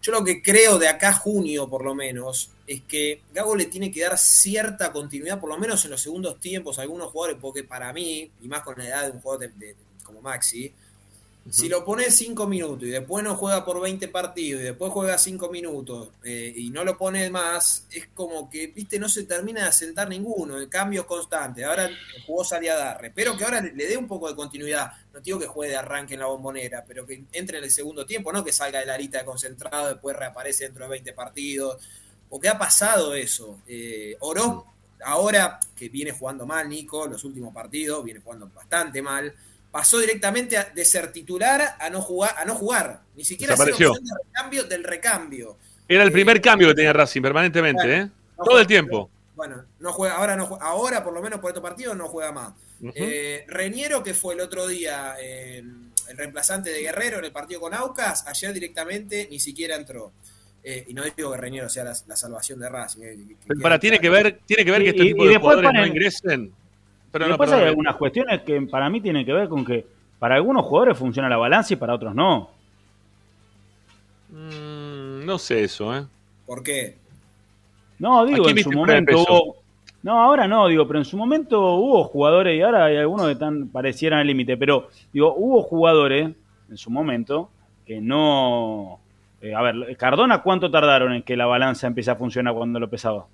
Yo 0.00 0.12
lo 0.12 0.24
que 0.24 0.40
creo 0.40 0.78
de 0.78 0.88
acá 0.88 1.12
junio, 1.12 1.68
por 1.68 1.84
lo 1.84 1.94
menos, 1.94 2.50
es 2.66 2.82
que 2.82 3.22
Gago 3.34 3.56
le 3.56 3.66
tiene 3.66 3.90
que 3.90 4.02
dar 4.02 4.16
cierta 4.16 4.92
continuidad, 4.92 5.40
por 5.40 5.48
lo 5.48 5.58
menos 5.58 5.84
en 5.84 5.90
los 5.90 6.00
segundos 6.00 6.38
tiempos, 6.40 6.78
a 6.78 6.82
algunos 6.82 7.10
jugadores, 7.10 7.38
porque 7.40 7.64
para 7.64 7.92
mí, 7.92 8.30
y 8.40 8.48
más 8.48 8.62
con 8.62 8.78
la 8.78 8.86
edad 8.86 9.04
de 9.06 9.10
un 9.10 9.20
jugador 9.20 9.50
como 10.04 10.22
Maxi, 10.22 10.72
si 11.50 11.68
lo 11.68 11.84
pones 11.84 12.14
5 12.16 12.46
minutos 12.46 12.88
y 12.88 12.90
después 12.90 13.24
no 13.24 13.34
juega 13.36 13.64
por 13.64 13.80
20 13.80 14.08
partidos 14.08 14.60
y 14.60 14.64
después 14.64 14.92
juega 14.92 15.16
5 15.16 15.48
minutos 15.50 16.10
eh, 16.24 16.52
y 16.54 16.70
no 16.70 16.84
lo 16.84 16.98
pones 16.98 17.30
más, 17.30 17.86
es 17.90 18.08
como 18.14 18.50
que, 18.50 18.68
viste, 18.68 18.98
no 18.98 19.08
se 19.08 19.24
termina 19.24 19.62
de 19.62 19.68
asentar 19.68 20.08
ninguno, 20.08 20.56
el 20.58 20.68
cambio 20.68 21.02
es 21.02 21.06
constante. 21.06 21.64
Ahora 21.64 21.88
jugó 22.26 22.44
Saliadarre, 22.44 23.12
pero 23.14 23.36
que 23.36 23.44
ahora 23.44 23.60
le, 23.60 23.86
dé 23.86 23.96
un 23.96 24.06
poco 24.06 24.28
de 24.28 24.34
continuidad. 24.34 24.92
No 25.12 25.20
digo 25.20 25.38
que 25.38 25.46
juegue 25.46 25.72
de 25.72 25.78
arranque 25.78 26.14
en 26.14 26.20
la 26.20 26.26
bombonera, 26.26 26.84
pero 26.86 27.06
que 27.06 27.24
entre 27.32 27.58
en 27.58 27.64
el 27.64 27.70
segundo 27.70 28.04
tiempo, 28.04 28.32
no 28.32 28.44
que 28.44 28.52
salga 28.52 28.80
de 28.80 28.86
la 28.86 28.98
lista 28.98 29.18
de 29.18 29.24
concentrado, 29.24 29.88
después 29.88 30.16
reaparece 30.16 30.64
dentro 30.64 30.84
de 30.84 30.90
20 30.90 31.12
partidos. 31.12 31.78
Porque 32.28 32.48
ha 32.48 32.58
pasado 32.58 33.14
eso. 33.14 33.60
Eh, 33.66 34.16
Oroz, 34.20 34.64
ahora 35.02 35.58
que 35.74 35.88
viene 35.88 36.12
jugando 36.12 36.44
mal, 36.44 36.68
Nico, 36.68 37.06
los 37.06 37.24
últimos 37.24 37.54
partidos, 37.54 38.04
viene 38.04 38.20
jugando 38.20 38.50
bastante 38.54 39.00
mal 39.00 39.34
pasó 39.70 39.98
directamente 39.98 40.56
a- 40.56 40.64
de 40.64 40.84
ser 40.84 41.12
titular 41.12 41.76
a 41.78 41.90
no 41.90 42.00
jugar, 42.00 42.34
a 42.38 42.44
no 42.44 42.54
jugar. 42.54 43.00
Ni 43.16 43.24
siquiera 43.24 43.56
ser 43.56 43.70
opción 43.72 43.92
de 44.02 44.10
recambio 44.24 44.64
del 44.64 44.84
recambio. 44.84 45.56
Era 45.88 46.02
el 46.04 46.12
primer 46.12 46.40
cambio 46.40 46.68
que 46.68 46.74
tenía 46.74 46.92
Racing 46.92 47.22
permanentemente, 47.22 47.82
Bueno, 47.86 48.02
¿eh? 48.04 48.06
no 48.06 48.36
Todo 48.36 48.44
juega, 48.46 48.60
el 48.60 48.66
tiempo. 48.66 49.10
Bueno, 49.34 49.64
no 49.78 49.92
juega, 49.92 50.16
ahora 50.16 50.36
no 50.36 50.46
juega, 50.46 50.64
ahora 50.64 51.04
por 51.04 51.12
lo 51.14 51.22
menos 51.22 51.38
por 51.40 51.50
estos 51.50 51.62
partidos 51.62 51.96
no 51.96 52.08
juega 52.08 52.32
más. 52.32 52.52
Ujú. 52.80 52.92
Eh, 52.94 53.44
Reñero, 53.48 54.02
que 54.02 54.14
fue 54.14 54.34
el 54.34 54.40
otro 54.40 54.66
día 54.66 55.14
eh, 55.20 55.58
el 56.08 56.16
reemplazante 56.16 56.70
de 56.70 56.80
Guerrero 56.80 57.18
en 57.18 57.24
el 57.26 57.32
partido 57.32 57.60
con 57.60 57.74
Aucas, 57.74 58.26
ayer 58.26 58.52
directamente 58.52 59.28
ni 59.30 59.38
siquiera 59.38 59.76
entró. 59.76 60.12
Eh, 60.64 60.84
y 60.88 60.92
no 60.94 61.02
digo 61.04 61.30
que 61.32 61.38
Reñero 61.38 61.68
sea 61.68 61.84
la, 61.84 61.96
la 62.06 62.16
salvación 62.16 62.58
de 62.58 62.68
Racing. 62.68 63.00
eh, 63.02 63.16
que- 63.46 63.54
que 63.54 63.60
para, 63.62 63.78
tiene 63.78 63.98
que 64.00 64.10
ver, 64.10 64.40
tiene 64.44 64.64
que 64.64 64.70
ver 64.72 64.80
Y- 64.80 64.84
que 64.84 64.90
este 64.90 65.02
y- 65.04 65.08
tipo 65.08 65.22
y 65.24 65.26
de 65.28 65.32
después 65.34 65.56
jugadores 65.56 65.70
no 65.80 65.86
ingresen. 65.86 66.52
Pero 67.18 67.26
Y 67.26 67.28
no, 67.30 67.36
después 67.36 67.52
hay 67.52 67.66
algunas 67.66 67.96
cuestiones 67.96 68.42
que 68.42 68.60
para 68.62 68.88
mí 68.88 69.00
tienen 69.00 69.26
que 69.26 69.32
ver 69.32 69.48
con 69.48 69.64
que 69.64 69.84
para 70.18 70.36
algunos 70.36 70.64
jugadores 70.64 70.96
funciona 70.96 71.28
la 71.28 71.36
balanza 71.36 71.74
y 71.74 71.76
para 71.76 71.94
otros 71.94 72.14
no. 72.14 72.50
Mm, 74.30 75.24
no 75.24 75.38
sé 75.38 75.64
eso, 75.64 75.96
¿eh? 75.96 76.04
¿Por 76.46 76.62
qué? 76.62 76.96
No, 77.98 78.20
¿A 78.20 78.24
digo, 78.24 78.48
en 78.48 78.58
su 78.58 78.70
momento 78.70 79.18
hubo... 79.18 79.56
No, 80.02 80.22
ahora 80.22 80.46
no, 80.46 80.68
digo, 80.68 80.86
pero 80.86 81.00
en 81.00 81.04
su 81.04 81.16
momento 81.16 81.74
hubo 81.74 82.04
jugadores 82.04 82.56
y 82.56 82.62
ahora 82.62 82.84
hay 82.84 82.96
algunos 82.96 83.26
que 83.26 83.32
están, 83.32 83.68
parecieran 83.68 84.20
al 84.20 84.28
límite, 84.28 84.56
pero 84.56 84.88
digo, 85.12 85.34
hubo 85.36 85.62
jugadores 85.64 86.30
en 86.70 86.76
su 86.76 86.88
momento 86.90 87.50
que 87.84 88.00
no... 88.00 89.00
eh, 89.42 89.54
a 89.54 89.62
ver, 89.62 89.96
Cardona, 89.96 90.40
¿cuánto 90.42 90.70
tardaron 90.70 91.14
en 91.14 91.22
que 91.22 91.36
la 91.36 91.46
balanza 91.46 91.88
empiece 91.88 92.12
a 92.12 92.16
funcionar 92.16 92.54
cuando 92.54 92.78
lo 92.78 92.88
pesaba? 92.88 93.26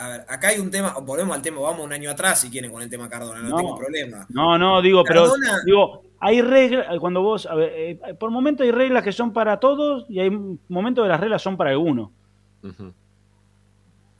A 0.00 0.08
ver, 0.10 0.24
acá 0.28 0.48
hay 0.48 0.60
un 0.60 0.70
tema, 0.70 0.92
volvemos 1.02 1.34
al 1.34 1.42
tema, 1.42 1.60
vamos 1.60 1.84
un 1.84 1.92
año 1.92 2.10
atrás 2.10 2.40
si 2.40 2.50
quieren 2.50 2.70
con 2.70 2.80
el 2.82 2.88
tema 2.88 3.08
Cardona, 3.08 3.40
no, 3.42 3.48
No. 3.50 3.56
tengo 3.56 3.76
problema. 3.76 4.26
No, 4.30 4.56
no, 4.56 4.80
digo, 4.80 5.02
pero 5.02 5.22
Cardona- 5.24 5.60
digo, 5.66 6.04
hay 6.20 6.40
reglas, 6.40 6.86
cuando 7.00 7.20
vos, 7.20 7.46
a 7.46 7.54
ver, 7.56 7.72
eh, 7.74 8.14
por 8.18 8.30
momentos 8.30 8.64
hay 8.64 8.70
reglas 8.70 9.02
que 9.02 9.10
son 9.12 9.32
para 9.32 9.58
todos 9.58 10.06
y 10.08 10.20
hay 10.20 10.30
momentos 10.68 11.04
que 11.04 11.08
las 11.08 11.18
reglas 11.20 11.42
son 11.42 11.56
para 11.56 11.70
algunos. 11.70 12.10
Ujú. 12.62 12.92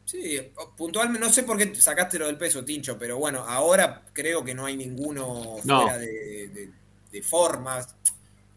Sí, 0.05 0.39
puntualmente, 0.77 1.25
no 1.25 1.33
sé 1.33 1.43
por 1.43 1.59
qué 1.59 1.75
sacaste 1.75 2.19
lo 2.19 2.27
del 2.27 2.39
peso, 2.39 2.65
Tincho, 2.65 2.99
pero 2.99 3.19
bueno, 3.19 3.45
ahora 3.47 4.03
creo 4.13 4.43
que 4.43 4.55
no 4.55 4.65
hay 4.65 4.77
ninguno 4.77 5.57
No. 5.65 5.83
fuera 5.83 5.99
de, 5.99 6.49
de, 6.49 6.71
de 7.13 7.23
formas. 7.23 7.95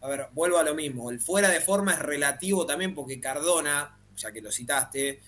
A 0.00 0.08
ver, 0.08 0.26
vuelvo 0.32 0.58
a 0.58 0.62
lo 0.64 0.74
mismo. 0.74 1.10
El 1.10 1.20
fuera 1.20 1.50
de 1.50 1.60
forma 1.60 1.92
es 1.92 1.98
relativo 1.98 2.64
también 2.66 2.94
porque 2.94 3.20
Cardona, 3.20 3.96
ya 4.16 4.32
que 4.32 4.40
lo 4.40 4.50
citaste, 4.50 5.20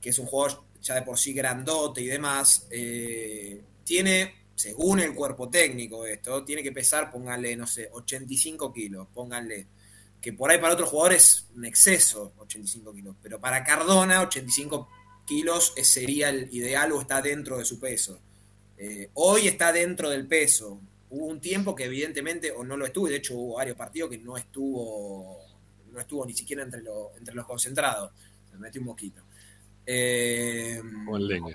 que 0.00 0.10
es 0.10 0.18
un 0.18 0.26
jugador 0.26 0.64
ya 0.82 0.96
de 0.96 1.02
por 1.02 1.18
sí 1.18 1.32
grandote 1.32 2.02
y 2.02 2.06
demás, 2.06 2.66
eh, 2.70 3.62
tiene, 3.84 4.34
según 4.54 5.00
el 5.00 5.14
cuerpo 5.14 5.48
técnico 5.48 6.04
esto, 6.06 6.44
tiene 6.44 6.62
que 6.62 6.72
pesar, 6.72 7.10
pónganle, 7.10 7.56
no 7.56 7.66
sé, 7.66 7.88
85 7.92 8.72
kilos, 8.72 9.06
pónganle. 9.14 9.66
Que 10.20 10.32
por 10.32 10.50
ahí 10.50 10.58
para 10.58 10.74
otros 10.74 10.88
jugadores 10.88 11.46
un 11.56 11.64
exceso, 11.64 12.32
85 12.38 12.92
kilos. 12.92 13.16
Pero 13.22 13.40
para 13.40 13.64
Cardona, 13.64 14.22
85 14.22 14.88
kilos 15.26 15.72
sería 15.82 16.28
el 16.30 16.48
ideal 16.54 16.92
o 16.92 17.00
está 17.00 17.20
dentro 17.20 17.58
de 17.58 17.64
su 17.64 17.80
peso. 17.80 18.20
Eh, 18.78 19.10
hoy 19.14 19.48
está 19.48 19.72
dentro 19.72 20.10
del 20.10 20.26
peso. 20.28 20.80
Hubo 21.10 21.26
un 21.26 21.40
tiempo 21.40 21.74
que 21.74 21.84
evidentemente 21.84 22.52
o 22.52 22.62
no 22.64 22.76
lo 22.76 22.86
estuvo, 22.86 23.08
y 23.08 23.10
de 23.10 23.16
hecho 23.16 23.34
hubo 23.36 23.54
varios 23.56 23.76
partidos 23.76 24.10
que 24.10 24.18
no 24.18 24.36
estuvo, 24.36 25.38
no 25.90 25.98
estuvo 26.00 26.24
ni 26.24 26.34
siquiera 26.34 26.62
entre, 26.62 26.82
lo- 26.82 27.12
entre 27.16 27.34
los 27.34 27.44
concentrados. 27.46 28.12
Se 28.50 28.56
metió 28.58 28.80
un 28.80 28.86
mosquito. 28.88 29.22
Eh, 29.86 30.80
Como 31.04 31.16
el 31.16 31.28
dengue. 31.28 31.54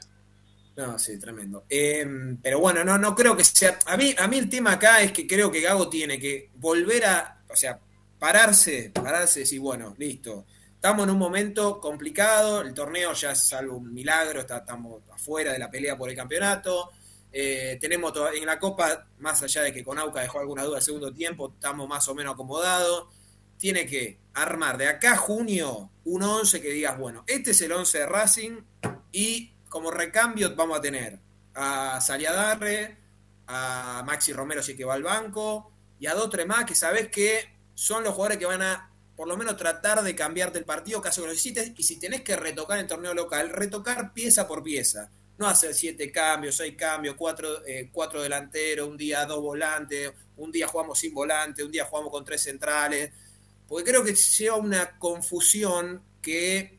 no, 0.75 0.99
sí, 0.99 1.17
tremendo. 1.19 1.63
Eh, 1.69 2.05
pero 2.41 2.59
bueno, 2.59 2.83
no, 2.83 2.97
no 2.97 3.15
creo 3.15 3.35
que 3.35 3.43
sea. 3.43 3.79
A 3.85 3.97
mí, 3.97 4.13
a 4.17 4.27
mí 4.27 4.37
el 4.37 4.49
tema 4.49 4.73
acá 4.73 5.01
es 5.01 5.11
que 5.11 5.25
creo 5.27 5.51
que 5.51 5.61
Gago 5.61 5.89
tiene 5.89 6.19
que 6.19 6.49
volver 6.55 7.05
a. 7.05 7.41
O 7.49 7.55
sea, 7.55 7.79
pararse, 8.19 8.91
pararse 8.93 9.39
y 9.39 9.43
decir, 9.43 9.59
bueno, 9.59 9.95
listo. 9.97 10.45
Estamos 10.75 11.05
en 11.05 11.09
un 11.11 11.17
momento 11.17 11.79
complicado, 11.79 12.61
el 12.61 12.73
torneo 12.73 13.11
ya 13.13 13.31
es 13.31 13.51
algo 13.53 13.77
un 13.77 13.91
milagro, 13.93 14.41
está- 14.41 14.57
estamos 14.57 15.01
afuera 15.11 15.51
de 15.51 15.59
la 15.59 15.71
pelea 15.71 15.97
por 15.97 16.09
el 16.09 16.15
campeonato. 16.15 16.91
Eh, 17.31 17.77
tenemos 17.81 18.13
en 18.35 18.45
la 18.45 18.59
Copa, 18.59 19.07
más 19.19 19.41
allá 19.41 19.63
de 19.63 19.73
que 19.73 19.83
con 19.83 19.97
Auca 19.97 20.21
dejó 20.21 20.39
alguna 20.39 20.63
duda 20.63 20.77
el 20.77 20.83
segundo 20.83 21.11
tiempo, 21.13 21.51
estamos 21.53 21.87
más 21.89 22.07
o 22.07 22.15
menos 22.15 22.33
acomodados. 22.35 23.07
Tiene 23.57 23.85
que 23.85 24.19
armar 24.33 24.77
de 24.77 24.87
acá 24.87 25.13
a 25.13 25.17
junio 25.17 25.89
un 26.05 26.23
11 26.23 26.61
que 26.61 26.69
digas, 26.69 26.97
bueno, 26.97 27.23
este 27.27 27.51
es 27.51 27.61
el 27.61 27.71
11 27.71 27.99
de 27.99 28.05
Racing 28.05 28.61
y 29.11 29.53
como 29.67 29.91
recambio 29.91 30.55
vamos 30.55 30.77
a 30.77 30.81
tener 30.81 31.19
a 31.53 31.99
Saliadarre, 31.99 32.97
a 33.47 34.03
Maxi 34.05 34.33
Romero 34.33 34.61
si 34.61 34.75
que 34.75 34.85
va 34.85 34.93
al 34.93 35.03
banco 35.03 35.71
y 35.99 36.07
a 36.07 36.13
dos 36.13 36.29
tres 36.29 36.45
más 36.45 36.65
que 36.65 36.75
sabes 36.75 37.09
que 37.09 37.49
son 37.73 38.03
los 38.03 38.13
jugadores 38.13 38.37
que 38.37 38.45
van 38.45 38.61
a 38.61 38.91
por 39.15 39.27
lo 39.27 39.35
menos 39.35 39.57
tratar 39.57 40.03
de 40.03 40.15
cambiarte 40.15 40.59
el 40.59 40.65
partido 40.65 41.01
caso 41.01 41.21
que 41.21 41.27
lo 41.27 41.33
necesites 41.33 41.71
y 41.75 41.83
si 41.83 41.99
tenés 41.99 42.21
que 42.21 42.35
retocar 42.35 42.77
el 42.77 42.85
torneo 42.85 43.15
local, 43.15 43.49
retocar 43.49 44.13
pieza 44.13 44.47
por 44.47 44.61
pieza. 44.61 45.09
No 45.39 45.47
hacer 45.47 45.73
siete 45.73 46.11
cambios, 46.11 46.57
seis 46.57 46.75
cambios, 46.77 47.15
cuatro, 47.15 47.65
eh, 47.65 47.89
cuatro 47.91 48.21
delanteros, 48.21 48.87
un 48.87 48.95
día 48.95 49.25
dos 49.25 49.41
volantes, 49.41 50.11
un 50.37 50.51
día 50.51 50.67
jugamos 50.67 50.99
sin 50.99 51.15
volante, 51.15 51.63
un 51.63 51.71
día 51.71 51.85
jugamos 51.85 52.11
con 52.11 52.23
tres 52.23 52.43
centrales. 52.43 53.11
Porque 53.67 53.89
creo 53.91 54.03
que 54.03 54.13
lleva 54.13 54.55
una 54.55 54.97
confusión 54.97 56.01
que 56.21 56.77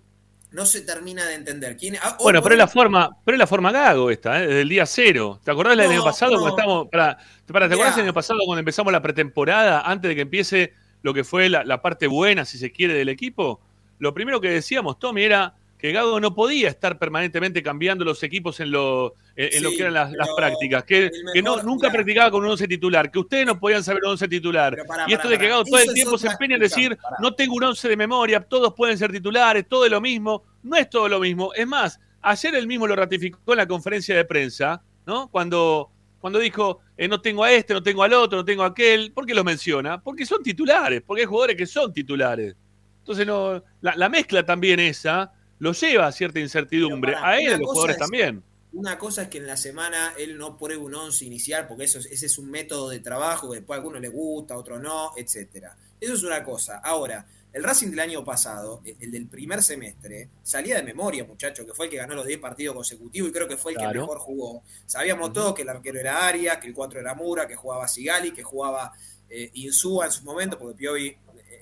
no 0.50 0.64
se 0.64 0.80
termina 0.80 1.26
de 1.26 1.34
entender. 1.34 1.76
¿Quién, 1.76 1.96
ah, 1.96 2.16
hoy 2.18 2.24
Bueno, 2.24 2.42
pero 2.42 2.54
es 2.54 2.58
la 2.58 2.68
forma, 2.68 3.10
pero 3.24 3.34
es 3.34 3.38
la 3.38 3.46
forma 3.46 3.70
Gago 3.70 4.10
esta, 4.10 4.42
¿eh? 4.42 4.46
desde 4.46 4.62
el 4.62 4.68
día 4.68 4.86
cero. 4.86 5.40
¿Te 5.44 5.50
acordás 5.50 5.76
del 5.76 5.86
No, 5.86 5.92
año 5.92 6.04
pasado 6.04 6.32
no. 6.32 6.38
cuando 6.40 6.56
estamos, 6.56 6.88
para, 6.88 7.18
para, 7.46 7.68
¿te 7.68 7.74
acordás 7.74 7.96
del 7.96 8.04
año 8.06 8.14
pasado 8.14 8.40
cuando 8.46 8.60
empezamos 8.60 8.92
la 8.92 9.02
pretemporada, 9.02 9.82
antes 9.82 10.08
de 10.08 10.14
que 10.14 10.22
empiece 10.22 10.72
lo 11.02 11.12
que 11.12 11.24
fue 11.24 11.48
la, 11.48 11.64
la 11.64 11.82
parte 11.82 12.06
buena, 12.06 12.44
si 12.44 12.56
se 12.56 12.72
quiere, 12.72 12.94
del 12.94 13.10
equipo? 13.10 13.60
Lo 13.98 14.14
primero 14.14 14.40
que 14.40 14.48
decíamos, 14.48 14.98
Tommy, 14.98 15.24
era 15.24 15.54
que 15.78 15.92
Gago 15.92 16.18
no 16.18 16.34
podía 16.34 16.68
estar 16.68 16.98
permanentemente 16.98 17.62
cambiando 17.62 18.04
los 18.04 18.22
equipos 18.24 18.58
en 18.58 18.72
lo, 18.72 19.14
en, 19.36 19.48
en 19.52 19.62
lo 19.62 19.70
que 19.70 19.80
eran 19.82 19.94
las, 19.94 20.28
prácticas, 20.36 20.82
que, 20.82 21.10
que 21.32 21.40
no, 21.40 21.62
nunca 21.62 21.90
practicaba 21.90 22.32
con 22.32 22.44
un 22.44 22.50
once 22.50 22.66
titular, 22.66 23.10
que 23.10 23.20
ustedes 23.20 23.46
no 23.46 23.58
podían 23.58 23.84
saber 23.84 24.02
un 24.04 24.10
once 24.10 24.26
titular. 24.26 24.76
Y 25.06 25.14
esto 25.14 25.28
de 25.28 25.38
que. 25.38 25.48
Gago 25.48 25.64
todo 25.64 25.78
el 25.78 25.94
tiempo 25.94 26.18
se 26.18 26.26
empeña 26.26 26.56
en 26.56 26.60
decir, 26.60 26.98
no 27.20 27.32
tengo 27.32 27.54
un 27.54 27.64
once 27.64 27.88
de 27.88 27.96
memoria, 27.96 28.40
todos 28.40 28.74
pueden 28.74 28.98
ser 28.98 29.12
titulares, 29.12 29.66
todo 29.68 29.84
es 29.84 29.90
lo 29.90 30.00
mismo. 30.00 30.42
No 30.62 30.76
es 30.76 30.90
todo 30.90 31.08
lo 31.08 31.20
mismo. 31.20 31.54
Es 31.54 31.66
más, 31.66 32.00
ayer 32.20 32.54
él 32.56 32.66
mismo 32.66 32.86
lo 32.86 32.96
ratificó 32.96 33.52
en 33.52 33.58
la 33.58 33.66
conferencia 33.66 34.16
de 34.16 34.24
prensa, 34.24 34.82
¿no? 35.06 35.28
Cuando, 35.28 35.90
cuando 36.20 36.40
dijo, 36.40 36.80
eh, 36.96 37.06
no 37.06 37.20
tengo 37.20 37.44
a 37.44 37.52
este, 37.52 37.72
no 37.72 37.82
tengo 37.82 38.02
al 38.02 38.12
otro, 38.12 38.38
no 38.38 38.44
tengo 38.44 38.64
a 38.64 38.66
aquel. 38.66 39.12
¿Por 39.12 39.24
qué 39.24 39.34
los 39.34 39.44
menciona? 39.44 40.02
Porque 40.02 40.26
son 40.26 40.42
titulares, 40.42 41.02
porque 41.06 41.22
hay 41.22 41.26
jugadores 41.26 41.56
que 41.56 41.66
son 41.66 41.92
titulares. 41.92 42.56
Entonces, 42.98 43.26
no, 43.26 43.62
la, 43.80 43.94
la 43.96 44.08
mezcla 44.08 44.44
también 44.44 44.80
esa 44.80 45.32
lo 45.58 45.72
lleva 45.72 46.06
a 46.06 46.12
cierta 46.12 46.38
incertidumbre. 46.40 47.12
Pará, 47.12 47.28
a 47.28 47.38
él, 47.38 47.54
a 47.54 47.58
los 47.58 47.66
jugadores 47.68 47.96
es- 47.96 48.00
también. 48.00 48.42
Una 48.72 48.98
cosa 48.98 49.22
es 49.22 49.28
que 49.28 49.38
en 49.38 49.46
la 49.46 49.56
semana 49.56 50.12
él 50.18 50.36
no 50.36 50.56
pruebe 50.58 50.76
un 50.76 50.94
once 50.94 51.24
inicial, 51.24 51.66
porque 51.66 51.84
eso 51.84 51.98
es- 51.98 52.06
ese 52.06 52.26
es 52.26 52.38
un 52.38 52.50
método 52.50 52.90
de 52.90 53.00
trabajo 53.00 53.50
que 53.50 53.56
después 53.56 53.76
a 53.76 53.80
algunos 53.80 54.00
les 54.00 54.12
gusta, 54.12 54.54
a 54.54 54.58
otros 54.58 54.80
no, 54.80 55.12
etcétera. 55.16 55.76
Eso 55.98 56.14
es 56.14 56.22
una 56.22 56.44
cosa. 56.44 56.76
Ahora, 56.78 57.26
el 57.50 57.64
Racing 57.64 57.88
del 57.88 58.00
año 58.00 58.22
pasado, 58.22 58.82
el, 58.84 58.94
el 59.00 59.10
del 59.10 59.26
primer 59.26 59.62
semestre, 59.62 60.28
salía 60.42 60.76
de 60.76 60.82
memoria, 60.82 61.24
muchacho, 61.24 61.64
que 61.66 61.72
fue 61.72 61.86
el 61.86 61.90
que 61.90 61.96
ganó 61.96 62.14
los 62.14 62.26
10 62.26 62.38
partidos 62.38 62.76
consecutivos 62.76 63.30
y 63.30 63.32
creo 63.32 63.48
que 63.48 63.56
fue 63.56 63.72
el 63.72 63.78
que 63.78 63.84
mejor 64.02 64.18
jugó. 64.18 64.62
Sabíamos 64.84 65.32
todos 65.32 65.54
que 65.54 65.62
el 65.62 65.70
arquero 65.70 65.98
era 65.98 66.26
Arias, 66.28 66.58
que 66.58 66.68
el 66.68 66.74
4 66.74 67.00
era 67.00 67.14
Mura, 67.14 67.48
que 67.48 67.56
jugaba 67.56 67.88
Sigali, 67.88 68.32
que 68.32 68.42
jugaba 68.42 68.92
eh, 69.30 69.50
Insúa 69.54 70.06
en 70.06 70.12
su 70.12 70.24
momento, 70.24 70.58
porque 70.58 70.74
Piovi 70.76 71.16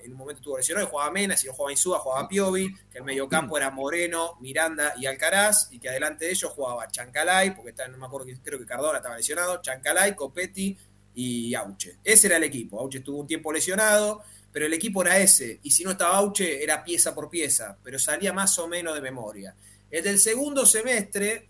en 0.07 0.13
un 0.13 0.19
momento 0.19 0.39
estuvo 0.39 0.57
lesionado 0.57 0.87
y 0.87 0.89
jugaba 0.89 1.11
Mena, 1.11 1.37
si 1.37 1.47
no 1.47 1.53
jugaba 1.53 1.71
Insúa, 1.71 1.99
jugaba 1.99 2.27
Piovi, 2.27 2.73
que 2.91 2.97
el 2.97 3.03
mediocampo 3.03 3.57
era 3.57 3.69
Moreno, 3.69 4.37
Miranda 4.41 4.93
y 4.97 5.05
Alcaraz, 5.05 5.69
y 5.71 5.79
que 5.79 5.89
adelante 5.89 6.25
de 6.25 6.31
ellos 6.31 6.51
jugaba 6.51 6.87
Chancalay, 6.87 7.55
porque 7.55 7.71
está, 7.71 7.87
no 7.87 7.97
me 7.97 8.05
acuerdo, 8.05 8.27
creo 8.43 8.59
que 8.59 8.65
Cardona 8.65 8.97
estaba 8.97 9.17
lesionado, 9.17 9.61
Chancalay, 9.61 10.15
Copetti 10.15 10.77
y 11.15 11.53
Auche. 11.55 11.97
Ese 12.03 12.27
era 12.27 12.37
el 12.37 12.43
equipo. 12.43 12.79
Auche 12.79 12.99
estuvo 12.99 13.19
un 13.19 13.27
tiempo 13.27 13.51
lesionado, 13.51 14.23
pero 14.51 14.65
el 14.65 14.73
equipo 14.73 15.01
era 15.01 15.17
ese, 15.17 15.59
y 15.63 15.71
si 15.71 15.83
no 15.83 15.91
estaba 15.91 16.17
Auche, 16.17 16.63
era 16.63 16.83
pieza 16.83 17.13
por 17.13 17.29
pieza, 17.29 17.77
pero 17.83 17.99
salía 17.99 18.33
más 18.33 18.57
o 18.59 18.67
menos 18.67 18.95
de 18.95 19.01
memoria. 19.01 19.55
El 19.89 20.03
del 20.03 20.19
segundo 20.19 20.65
semestre 20.65 21.49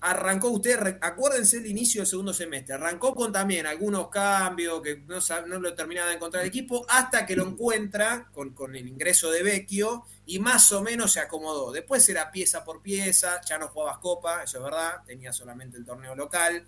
arrancó 0.00 0.48
usted, 0.50 0.98
acuérdense 1.00 1.58
el 1.58 1.66
inicio 1.66 2.02
del 2.02 2.06
segundo 2.06 2.32
semestre, 2.32 2.74
arrancó 2.74 3.14
con 3.14 3.32
también 3.32 3.66
algunos 3.66 4.08
cambios 4.08 4.80
que 4.80 5.02
no, 5.06 5.58
lo 5.58 5.74
terminaba 5.74 6.08
de 6.08 6.16
encontrar 6.16 6.42
el 6.44 6.48
equipo, 6.48 6.86
hasta 6.88 7.26
que 7.26 7.34
lo 7.34 7.46
encuentra 7.46 8.30
con, 8.32 8.76
el 8.76 8.86
ingreso 8.86 9.30
de 9.30 9.42
Vecchio 9.42 10.04
y 10.26 10.38
más 10.38 10.70
o 10.72 10.82
menos 10.82 11.12
se 11.12 11.20
acomodó. 11.20 11.72
Después 11.72 12.08
era 12.08 12.30
pieza 12.30 12.64
por 12.64 12.80
pieza, 12.80 13.40
ya 13.40 13.58
no 13.58 13.68
jugabas 13.68 13.98
copa, 13.98 14.44
eso 14.44 14.58
es 14.58 14.64
verdad, 14.64 15.02
tenía 15.04 15.32
solamente 15.32 15.76
el 15.76 15.84
torneo 15.84 16.14
local, 16.14 16.64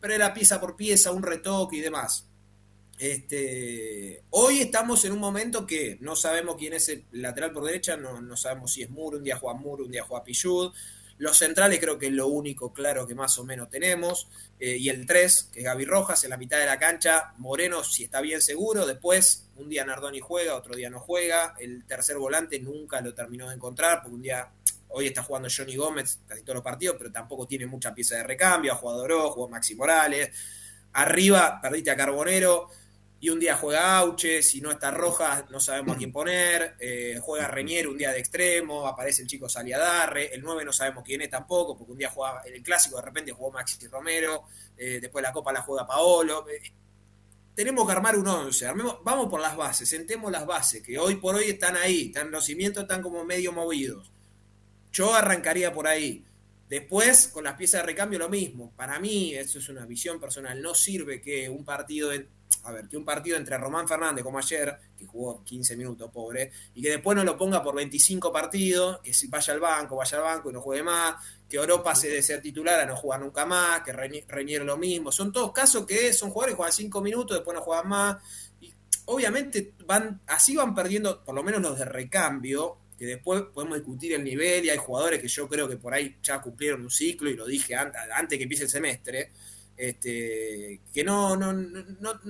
pero 0.00 0.14
era 0.14 0.32
pieza 0.32 0.58
por 0.60 0.74
pieza, 0.74 1.12
un 1.12 1.22
retoque 1.22 1.76
y 1.76 1.80
demás. 1.80 2.26
Este, 2.98 4.24
hoy 4.30 4.60
estamos 4.60 5.04
en 5.04 5.12
un 5.12 5.18
momento 5.18 5.66
que 5.66 5.98
no 6.00 6.16
sabemos 6.16 6.56
quién 6.56 6.74
es 6.74 6.88
el 6.88 7.04
lateral 7.12 7.52
por 7.52 7.64
derecha, 7.64 7.96
no, 7.96 8.20
no 8.22 8.36
sabemos 8.36 8.72
si 8.72 8.82
es 8.82 8.90
Muro, 8.90 9.18
un 9.18 9.24
día 9.24 9.38
juega 9.38 9.58
Muro, 9.58 9.84
un 9.84 9.90
día 9.90 10.04
juega 10.04 10.24
Pillud. 10.24 10.72
Los 11.20 11.36
centrales 11.36 11.78
creo 11.80 11.98
que 11.98 12.06
es 12.06 12.14
lo 12.14 12.28
único 12.28 12.72
claro 12.72 13.06
que 13.06 13.14
más 13.14 13.38
o 13.38 13.44
menos 13.44 13.68
tenemos. 13.68 14.26
Eh, 14.58 14.78
y 14.78 14.88
el 14.88 15.04
3, 15.04 15.50
que 15.52 15.58
es 15.58 15.64
Gaby 15.66 15.84
Rojas, 15.84 16.24
en 16.24 16.30
la 16.30 16.38
mitad 16.38 16.58
de 16.58 16.64
la 16.64 16.78
cancha. 16.78 17.34
Moreno, 17.36 17.84
si 17.84 18.04
está 18.04 18.22
bien 18.22 18.40
seguro. 18.40 18.86
Después, 18.86 19.50
un 19.56 19.68
día 19.68 19.84
Nardoni 19.84 20.20
juega, 20.20 20.54
otro 20.54 20.74
día 20.74 20.88
no 20.88 20.98
juega. 20.98 21.54
El 21.58 21.84
tercer 21.84 22.16
volante 22.16 22.58
nunca 22.58 23.02
lo 23.02 23.12
terminó 23.12 23.50
de 23.50 23.56
encontrar, 23.56 24.00
porque 24.00 24.14
un 24.14 24.22
día, 24.22 24.48
hoy 24.88 25.08
está 25.08 25.22
jugando 25.22 25.50
Johnny 25.54 25.76
Gómez 25.76 26.20
casi 26.26 26.42
todos 26.42 26.54
los 26.54 26.64
partidos, 26.64 26.96
pero 26.96 27.12
tampoco 27.12 27.46
tiene 27.46 27.66
mucha 27.66 27.92
pieza 27.92 28.16
de 28.16 28.22
recambio. 28.22 28.72
Ha 28.72 28.76
jugado 28.76 29.02
Oro, 29.02 29.30
jugó 29.30 29.46
Maxi 29.46 29.74
Morales. 29.74 30.30
Arriba, 30.94 31.60
perdiste 31.60 31.90
a 31.90 31.96
Carbonero. 31.96 32.70
Y 33.22 33.28
un 33.28 33.38
día 33.38 33.54
juega 33.56 33.98
Auche, 33.98 34.42
si 34.42 34.62
no 34.62 34.70
está 34.70 34.90
Rojas, 34.90 35.44
no 35.50 35.60
sabemos 35.60 35.94
a 35.94 35.98
quién 35.98 36.10
poner. 36.10 36.76
Eh, 36.80 37.18
juega 37.20 37.46
Reñero 37.48 37.90
un 37.90 37.98
día 37.98 38.12
de 38.12 38.18
extremo, 38.18 38.86
aparece 38.86 39.20
el 39.22 39.28
chico 39.28 39.46
Saliadarre. 39.48 40.34
El 40.34 40.40
9 40.40 40.64
no 40.64 40.72
sabemos 40.72 41.04
quién 41.04 41.20
es 41.20 41.28
tampoco, 41.28 41.76
porque 41.76 41.92
un 41.92 41.98
día 41.98 42.08
jugaba 42.10 42.40
el 42.46 42.62
clásico, 42.62 42.96
de 42.96 43.02
repente 43.02 43.32
jugó 43.32 43.50
Maxi 43.52 43.86
Romero. 43.88 44.44
eh, 44.78 44.98
después 45.00 45.22
la 45.22 45.32
Copa 45.32 45.52
la 45.52 45.60
juega 45.60 45.86
Paolo. 45.86 46.46
Eh, 46.48 46.72
tenemos 47.54 47.84
que 47.84 47.92
armar 47.92 48.16
un 48.16 48.26
11. 48.26 48.66
armemos- 48.66 49.00
vamos 49.04 49.28
por 49.28 49.40
las 49.40 49.54
bases, 49.54 49.86
sentemos 49.86 50.32
las 50.32 50.46
bases, 50.46 50.82
que 50.82 50.98
hoy 50.98 51.16
por 51.16 51.34
hoy 51.34 51.50
están 51.50 51.76
ahí. 51.76 52.06
Están, 52.06 52.30
los 52.30 52.46
cimientos 52.46 52.84
están 52.84 53.02
como 53.02 53.22
medio 53.26 53.52
movidos. 53.52 54.10
Yo 54.92 55.14
arrancaría 55.14 55.72
por 55.74 55.86
ahí. 55.86 56.24
Después, 56.70 57.26
con 57.28 57.42
las 57.42 57.54
piezas 57.56 57.80
de 57.82 57.86
recambio, 57.88 58.16
lo 58.20 58.28
mismo. 58.28 58.72
Para 58.76 59.00
mí, 59.00 59.34
eso 59.34 59.58
es 59.58 59.68
una 59.68 59.84
visión 59.86 60.20
personal. 60.20 60.62
No 60.62 60.72
sirve 60.72 61.20
que 61.20 61.48
un 61.50 61.64
partido, 61.64 62.12
a 62.62 62.70
ver, 62.70 62.86
que 62.86 62.96
un 62.96 63.04
partido 63.04 63.36
entre 63.36 63.58
Román 63.58 63.88
Fernández, 63.88 64.22
como 64.22 64.38
ayer, 64.38 64.78
que 64.96 65.04
jugó 65.04 65.42
15 65.42 65.76
minutos, 65.76 66.08
pobre, 66.12 66.52
y 66.74 66.80
que 66.80 66.90
después 66.90 67.16
no 67.16 67.24
lo 67.24 67.36
ponga 67.36 67.60
por 67.60 67.74
25 67.74 68.32
partidos, 68.32 69.00
que 69.02 69.12
si 69.12 69.26
vaya 69.26 69.52
al 69.52 69.58
banco, 69.58 69.96
vaya 69.96 70.18
al 70.18 70.22
banco 70.22 70.50
y 70.50 70.52
no 70.52 70.60
juegue 70.60 70.84
más, 70.84 71.16
que 71.48 71.58
Oro 71.58 71.82
pase 71.82 72.08
de 72.08 72.22
ser 72.22 72.40
titular 72.40 72.78
a 72.78 72.86
no 72.86 72.94
jugar 72.94 73.18
nunca 73.20 73.44
más, 73.44 73.80
que 73.82 73.92
Reñi- 73.92 74.24
Reñero 74.28 74.64
lo 74.64 74.76
mismo. 74.76 75.10
Son 75.10 75.32
todos 75.32 75.50
casos 75.52 75.84
que 75.84 76.12
son 76.12 76.30
jugadores 76.30 76.54
que 76.54 76.58
juegan 76.58 76.72
5 76.72 77.00
minutos, 77.00 77.36
después 77.36 77.52
no 77.56 77.62
juegan 77.62 77.88
más. 77.88 78.16
Y 78.60 78.72
obviamente 79.06 79.74
van, 79.86 80.20
así 80.28 80.54
van 80.54 80.72
perdiendo, 80.72 81.24
por 81.24 81.34
lo 81.34 81.42
menos 81.42 81.60
los 81.60 81.76
de 81.76 81.84
recambio, 81.84 82.76
que 83.00 83.06
después 83.06 83.44
podemos 83.54 83.78
discutir 83.78 84.12
el 84.12 84.22
nivel 84.22 84.62
y 84.62 84.68
hay 84.68 84.76
jugadores 84.76 85.22
que 85.22 85.26
yo 85.28 85.48
creo 85.48 85.66
que 85.66 85.78
por 85.78 85.94
ahí 85.94 86.18
ya 86.22 86.42
cumplieron 86.42 86.82
un 86.82 86.90
ciclo 86.90 87.30
y 87.30 87.34
lo 87.34 87.46
dije 87.46 87.74
antes, 87.74 88.36
que 88.36 88.42
empiece 88.42 88.64
el 88.64 88.68
semestre, 88.68 89.30
este, 89.74 90.82
que 90.92 91.02
no, 91.02 91.34
no, 91.34 91.50
no, 91.54 92.20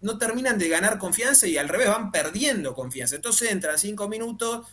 no, 0.00 0.18
terminan 0.18 0.56
de 0.56 0.68
ganar 0.68 0.98
confianza 0.98 1.48
y 1.48 1.56
al 1.58 1.68
revés 1.68 1.88
van 1.88 2.12
perdiendo 2.12 2.76
confianza. 2.76 3.16
Entonces 3.16 3.50
entran 3.50 3.76
cinco 3.76 4.08
minutos 4.08 4.68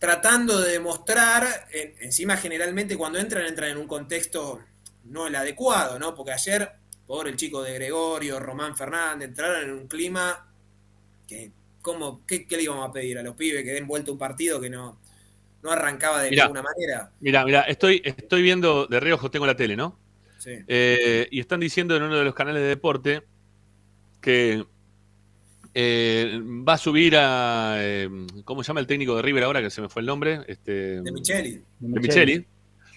tratando 0.00 0.60
de 0.60 0.72
demostrar, 0.72 1.68
en- 1.70 1.94
encima 2.00 2.36
generalmente 2.36 2.96
cuando 2.96 3.20
entran, 3.20 3.46
entran 3.46 3.70
en 3.70 3.78
un 3.78 3.86
contexto 3.86 4.60
no 5.04 5.28
el 5.28 5.36
adecuado, 5.36 6.00
¿no? 6.00 6.16
Porque 6.16 6.32
ayer, 6.32 6.68
por 7.06 7.28
el 7.28 7.36
chico 7.36 7.62
de 7.62 7.74
Gregorio, 7.74 8.40
Román 8.40 8.76
Fernández, 8.76 9.28
entraron 9.28 9.62
en 9.62 9.70
un 9.72 9.86
clima 9.86 10.52
que, 11.28 11.52
¿cómo, 11.82 12.24
qué, 12.26 12.46
qué 12.46 12.56
le 12.56 12.64
íbamos 12.64 12.88
a 12.88 12.92
pedir 12.92 13.18
a 13.18 13.22
los 13.22 13.34
pibes 13.34 13.62
que 13.64 13.72
den 13.72 13.86
vuelta 13.86 14.12
un 14.12 14.18
partido 14.18 14.60
que 14.60 14.70
no, 14.70 14.98
no 15.62 15.70
arrancaba 15.70 16.22
de 16.22 16.30
Mirá. 16.30 16.44
ninguna 16.44 16.62
manera? 16.62 17.10
Mira, 17.20 17.44
mira, 17.44 17.60
estoy, 17.62 18.02
estoy 18.04 18.42
viendo 18.42 18.86
de 18.86 19.00
reojo, 19.00 19.30
tengo 19.30 19.46
la 19.46 19.56
tele, 19.56 19.76
¿no? 19.76 19.98
Sí. 20.38 20.52
Eh, 20.68 21.26
y 21.30 21.40
están 21.40 21.60
diciendo 21.60 21.96
en 21.96 22.02
uno 22.04 22.16
de 22.16 22.24
los 22.24 22.34
canales 22.34 22.62
de 22.62 22.68
deporte 22.68 23.22
que 24.20 24.64
eh, 25.74 26.40
va 26.66 26.74
a 26.74 26.78
subir 26.78 27.14
a. 27.16 27.74
eh, 27.78 28.08
¿Cómo 28.44 28.62
se 28.62 28.68
llama 28.68 28.80
el 28.80 28.86
técnico 28.86 29.16
de 29.16 29.22
River 29.22 29.44
ahora? 29.44 29.60
Que 29.62 29.70
se 29.70 29.80
me 29.80 29.88
fue 29.88 30.00
el 30.00 30.06
nombre. 30.06 30.40
Este, 30.46 31.00
De 31.02 31.12
Micheli. 31.12 31.62
de 31.80 32.00
Micheli. 32.00 32.46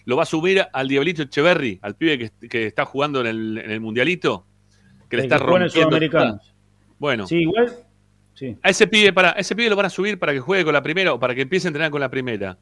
Lo 0.06 0.16
va 0.18 0.24
a 0.24 0.26
subir 0.26 0.66
al 0.74 0.88
Diablito 0.88 1.22
Echeverry, 1.24 1.80
al 1.84 1.96
pibe 1.96 2.18
que, 2.18 2.48
que 2.48 2.66
está 2.66 2.86
jugando 2.86 3.22
en 3.22 3.28
el, 3.28 3.58
en 3.60 3.70
el 3.72 3.80
Mundialito. 3.82 4.46
Que 5.10 5.18
le 5.18 5.24
está 5.24 5.38
que 5.38 5.44
rompiendo. 5.44 6.40
Bueno, 6.98 7.28
Sí, 7.28 7.38
igual. 7.42 7.76
A 8.64 8.70
ese 8.70 8.88
pibe, 8.88 9.14
para, 9.14 9.30
a 9.30 9.34
ese 9.34 9.56
pibe 9.56 9.70
lo 9.70 9.76
van 9.76 9.86
a 9.88 9.90
subir 9.90 10.18
para 10.20 10.34
que 10.34 10.40
juegue 10.40 10.64
con 10.64 10.74
la 10.74 10.82
primera 10.84 11.14
o 11.14 11.20
para 11.20 11.36
que 11.36 11.42
empiece 11.42 11.68
a 11.68 11.70
entrenar 11.70 11.92
con 11.92 12.02
la 12.02 12.10
primera. 12.10 12.58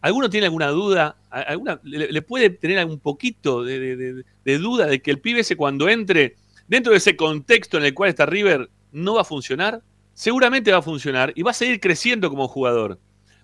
¿Alguno 0.00 0.28
tiene 0.30 0.46
alguna 0.46 0.68
duda? 0.68 1.16
¿A- 1.30 1.40
¿Alguna, 1.40 1.80
le, 1.84 2.22
puede 2.22 2.50
tener 2.50 2.84
un 2.84 2.98
poquito 2.98 3.62
de 3.64 4.24
duda 4.58 4.86
de 4.86 5.00
que 5.00 5.10
el 5.10 5.20
pibe 5.20 5.40
ese 5.40 5.56
cuando 5.56 5.88
entre 5.88 6.36
dentro 6.66 6.92
de 6.92 6.98
ese 6.98 7.16
contexto 7.16 7.78
en 7.78 7.84
el 7.84 7.94
cual 7.94 8.10
está 8.10 8.26
River 8.26 8.68
no 8.90 9.14
va 9.14 9.20
a 9.22 9.24
funcionar? 9.24 9.82
Seguramente 10.14 10.72
va 10.72 10.78
a 10.78 10.82
funcionar 10.82 11.32
y 11.36 11.42
va 11.42 11.52
a 11.52 11.54
seguir 11.54 11.80
creciendo 11.80 12.28
como 12.28 12.48
jugador. 12.48 12.98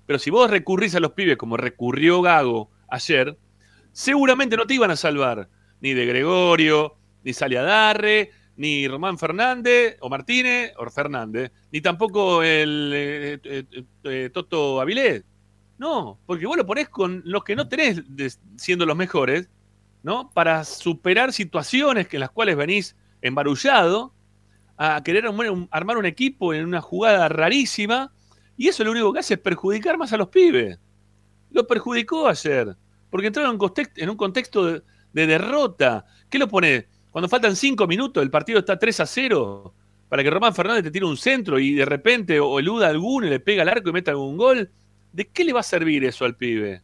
Pero 0.06 0.18
si 0.18 0.30
vos 0.30 0.50
recurrís 0.50 0.94
a 0.94 1.00
los 1.00 1.12
pibes 1.12 1.36
como 1.36 1.56
recurrió 1.56 2.20
Gago 2.22 2.70
ayer, 2.88 3.36
seguramente 3.92 4.56
no 4.56 4.66
te 4.66 4.74
iban 4.74 4.90
a 4.90 4.96
salvar. 4.96 5.48
Ni 5.80 5.94
de 5.94 6.06
Gregorio, 6.06 6.96
ni 7.22 7.32
Saliadarre, 7.32 8.30
ni 8.58 8.88
Román 8.88 9.18
Fernández, 9.18 9.96
o 10.00 10.10
Martínez, 10.10 10.72
o 10.76 10.90
Fernández, 10.90 11.52
ni 11.70 11.80
tampoco 11.80 12.42
el 12.42 12.90
eh, 12.92 13.40
eh, 13.44 13.84
eh, 14.02 14.30
Toto 14.34 14.80
Avilés. 14.80 15.24
No, 15.78 16.18
porque 16.26 16.44
vos 16.44 16.56
lo 16.56 16.66
ponés 16.66 16.88
con 16.88 17.22
los 17.24 17.44
que 17.44 17.54
no 17.54 17.68
tenés 17.68 18.02
siendo 18.56 18.84
los 18.84 18.96
mejores, 18.96 19.48
¿no? 20.02 20.32
Para 20.32 20.64
superar 20.64 21.32
situaciones 21.32 22.08
que 22.08 22.16
en 22.16 22.20
las 22.22 22.30
cuales 22.30 22.56
venís 22.56 22.96
embarullado 23.22 24.12
a 24.76 25.04
querer 25.04 25.26
armar 25.70 25.96
un, 25.96 26.06
equipo 26.06 26.52
en 26.52 26.64
una 26.64 26.80
jugada 26.80 27.28
rarísima, 27.28 28.12
y 28.56 28.66
eso 28.66 28.82
lo 28.82 28.90
único 28.90 29.12
que 29.12 29.20
hace 29.20 29.34
es 29.34 29.40
perjudicar 29.40 29.98
más 29.98 30.12
a 30.12 30.16
los 30.16 30.30
pibes. 30.30 30.80
Lo 31.52 31.64
perjudicó 31.64 32.26
ayer, 32.26 32.76
porque 33.08 33.28
entraron 33.28 33.56
en 33.96 34.10
un 34.10 34.16
contexto, 34.16 34.82
de 35.12 35.26
derrota. 35.26 36.04
¿Qué 36.28 36.38
lo 36.38 36.48
pone? 36.48 36.86
Cuando 37.10 37.28
faltan 37.28 37.56
cinco 37.56 37.86
minutos, 37.86 38.22
el 38.22 38.30
partido 38.30 38.58
está 38.60 38.78
3 38.78 39.00
a 39.00 39.06
0, 39.06 39.74
para 40.08 40.22
que 40.22 40.30
Román 40.30 40.54
Fernández 40.54 40.84
te 40.84 40.90
tire 40.90 41.04
un 41.04 41.16
centro 41.16 41.58
y 41.58 41.74
de 41.74 41.84
repente 41.84 42.38
o 42.40 42.58
eluda 42.58 42.88
alguno 42.88 43.26
y 43.26 43.30
le 43.30 43.40
pega 43.40 43.62
al 43.62 43.68
arco 43.68 43.90
y 43.90 43.92
meta 43.92 44.10
algún 44.10 44.36
gol. 44.36 44.70
¿De 45.12 45.26
qué 45.26 45.44
le 45.44 45.52
va 45.52 45.60
a 45.60 45.64
servir 45.64 46.04
eso 46.04 46.24
al 46.24 46.36
pibe? 46.36 46.82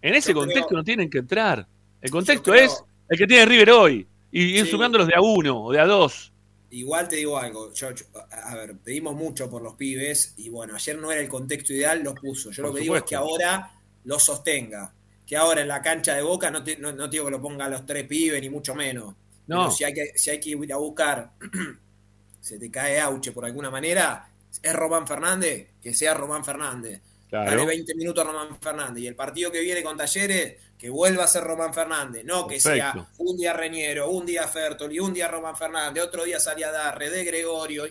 En 0.00 0.14
ese 0.14 0.32
Yo 0.32 0.38
contexto 0.40 0.68
creo- 0.68 0.78
no 0.78 0.84
tienen 0.84 1.10
que 1.10 1.18
entrar. 1.18 1.66
El 2.00 2.10
contexto 2.10 2.52
creo- 2.52 2.64
es 2.64 2.84
el 3.08 3.18
que 3.18 3.26
tiene 3.26 3.44
River 3.46 3.70
hoy. 3.70 4.06
Y 4.30 4.42
ir 4.58 4.64
Sí. 4.64 4.70
sumándolos 4.72 5.06
de 5.06 5.14
a 5.14 5.20
uno 5.20 5.64
o 5.64 5.72
de 5.72 5.78
a 5.80 5.86
dos. 5.86 6.32
Igual 6.70 7.06
te 7.08 7.16
digo 7.16 7.38
algo, 7.38 7.72
yo, 7.72 7.90
yo- 7.92 8.04
a 8.32 8.54
ver, 8.56 8.76
pedimos 8.78 9.14
mucho 9.14 9.48
por 9.48 9.62
los 9.62 9.74
pibes 9.74 10.34
y 10.36 10.48
bueno, 10.48 10.74
ayer 10.74 10.98
no 10.98 11.12
era 11.12 11.20
el 11.20 11.28
contexto 11.28 11.72
ideal, 11.72 12.02
los 12.02 12.14
puso. 12.14 12.50
Yo 12.50 12.62
Por 12.64 12.70
lo 12.70 12.74
que 12.76 12.80
digo 12.82 12.96
es 12.96 13.04
que 13.04 13.14
ahora 13.14 13.70
lo 14.04 14.18
sostenga. 14.18 14.92
Que 15.24 15.36
ahora 15.36 15.60
en 15.62 15.68
la 15.68 15.80
cancha 15.80 16.14
de 16.14 16.22
Boca 16.22 16.50
no 16.50 16.64
te, 16.64 16.76
no, 16.76 16.90
no 16.92 17.04
te 17.08 17.12
digo 17.16 17.26
que 17.26 17.30
lo 17.30 17.40
ponga 17.40 17.66
a 17.66 17.68
los 17.68 17.86
tres 17.86 18.06
pibes, 18.08 18.40
ni 18.42 18.50
mucho 18.50 18.74
menos. 18.74 19.14
No. 19.46 19.58
Pero 19.58 19.70
si 19.70 19.84
hay 19.84 19.94
que, 19.94 20.12
si 20.16 20.30
hay 20.30 20.40
que 20.40 20.50
ir 20.50 20.72
a 20.72 20.76
buscar, 20.76 21.32
se 22.40 22.58
te 22.58 22.70
cae 22.70 23.00
Auche 23.00 23.32
por 23.32 23.44
alguna 23.44 23.70
manera, 23.70 24.28
es 24.62 24.72
Román 24.72 25.06
Fernández, 25.06 25.68
que 25.82 25.94
sea 25.94 26.14
Román 26.14 26.44
Fernández. 26.44 27.00
Claro. 27.28 27.50
Dale 27.50 27.66
20 27.66 27.94
minutos 27.96 28.24
a 28.24 28.30
Román 28.30 28.60
Fernández. 28.60 29.02
Y 29.02 29.06
el 29.06 29.16
partido 29.16 29.50
que 29.50 29.60
viene 29.60 29.82
con 29.82 29.96
Talleres, 29.96 30.56
que 30.78 30.88
vuelva 30.88 31.24
a 31.24 31.28
ser 31.28 31.42
Román 31.42 31.74
Fernández. 31.74 32.24
No 32.24 32.46
que 32.46 32.60
sea 32.60 33.08
un 33.18 33.36
día 33.36 33.52
Reñero, 33.52 34.10
un 34.10 34.24
día 34.24 34.46
Fertoli, 34.46 35.00
un 35.00 35.12
día 35.12 35.26
Román 35.28 35.56
Fernández, 35.56 36.04
otro 36.04 36.24
día 36.24 36.38
Salia 36.38 36.70
Darre, 36.70 37.10
de 37.10 37.24
Gregorio. 37.24 37.86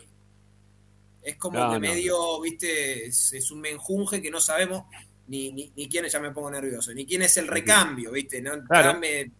Es 1.21 1.35
como 1.37 1.57
No, 1.59 1.67
que 1.69 1.73
no, 1.75 1.79
medio, 1.79 2.41
viste, 2.41 3.07
es, 3.07 3.33
es 3.33 3.49
un 3.51 3.61
menjunje 3.61 4.21
que 4.21 4.29
no 4.29 4.39
sabemos 4.41 4.83
ni, 5.27 5.51
ni, 5.53 5.71
ni 5.75 5.87
quién 5.89 6.05
es, 6.05 6.11
ya 6.11 6.19
me 6.19 6.31
pongo 6.31 6.51
nervioso, 6.51 6.93
ni 6.93 7.05
quién 7.05 7.21
es 7.21 7.35
el 7.37 7.47
recambio, 7.47 8.11
viste. 8.11 8.41
¿no? 8.41 8.63
Claro. 8.65 8.99
Me- 8.99 9.31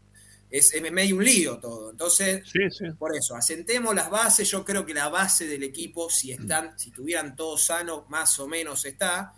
es, 0.53 0.73
es 0.73 0.91
medio 0.91 1.15
un 1.15 1.23
lío 1.23 1.57
todo. 1.57 1.89
Entonces, 1.91 2.43
Sí, 2.45 2.59
sí. 2.69 2.85
por 2.97 3.15
eso, 3.15 3.35
asentemos 3.35 3.95
las 3.95 4.09
bases. 4.09 4.47
Yo 4.49 4.63
creo 4.63 4.85
que 4.85 4.93
la 4.93 5.09
base 5.09 5.47
del 5.47 5.63
equipo, 5.63 6.09
si 6.09 6.31
están, 6.31 6.77
si 6.77 6.89
estuvieran 6.89 7.35
todos 7.35 7.63
sanos, 7.65 8.07
más 8.09 8.37
o 8.39 8.47
menos 8.47 8.85
está. 8.85 9.33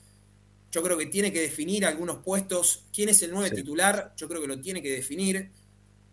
Yo 0.72 0.84
creo 0.84 0.98
que 0.98 1.06
tiene 1.06 1.32
que 1.32 1.40
definir 1.40 1.86
algunos 1.86 2.18
puestos. 2.18 2.84
¿Quién 2.94 3.08
es 3.10 3.22
el 3.24 3.32
nueve 3.32 3.50
Sí. 3.50 3.56
titular? 3.56 4.14
Yo 4.18 4.28
creo 4.28 4.42
que 4.42 4.48
lo 4.48 4.60
tiene 4.60 4.82
que 4.82 4.92
definir. 4.92 5.50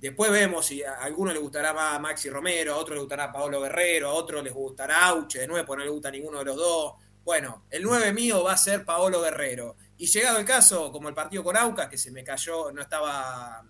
Después 0.00 0.30
vemos 0.30 0.66
si 0.66 0.82
a 0.84 0.94
alguno 0.94 1.32
le 1.32 1.38
gustará 1.40 1.72
más 1.74 2.00
Maxi 2.00 2.30
Romero, 2.30 2.74
a 2.74 2.76
otro 2.76 2.94
le 2.94 3.00
gustará 3.00 3.32
Paolo 3.32 3.60
Guerrero, 3.60 4.08
a 4.08 4.12
otro 4.14 4.40
les 4.40 4.52
gustará 4.54 5.06
Auche, 5.06 5.40
de 5.40 5.46
nueve, 5.48 5.64
porque 5.66 5.80
no 5.80 5.84
le 5.84 5.90
gusta 5.90 6.10
ninguno 6.12 6.38
de 6.38 6.44
los 6.44 6.56
dos. 6.56 6.94
Bueno, 7.24 7.66
el 7.70 7.82
9 7.84 8.12
mío 8.12 8.42
va 8.42 8.52
a 8.52 8.56
ser 8.56 8.84
Paolo 8.84 9.20
Guerrero. 9.20 9.76
Y 9.98 10.06
llegado 10.06 10.38
el 10.38 10.44
caso, 10.44 10.90
como 10.90 11.08
el 11.08 11.14
partido 11.14 11.44
con 11.44 11.56
Aucas, 11.56 11.88
que 11.88 11.96
se 11.98 12.10
me 12.10 12.24
cayó, 12.24 12.72
no 12.72 12.82
estaba 12.82 13.64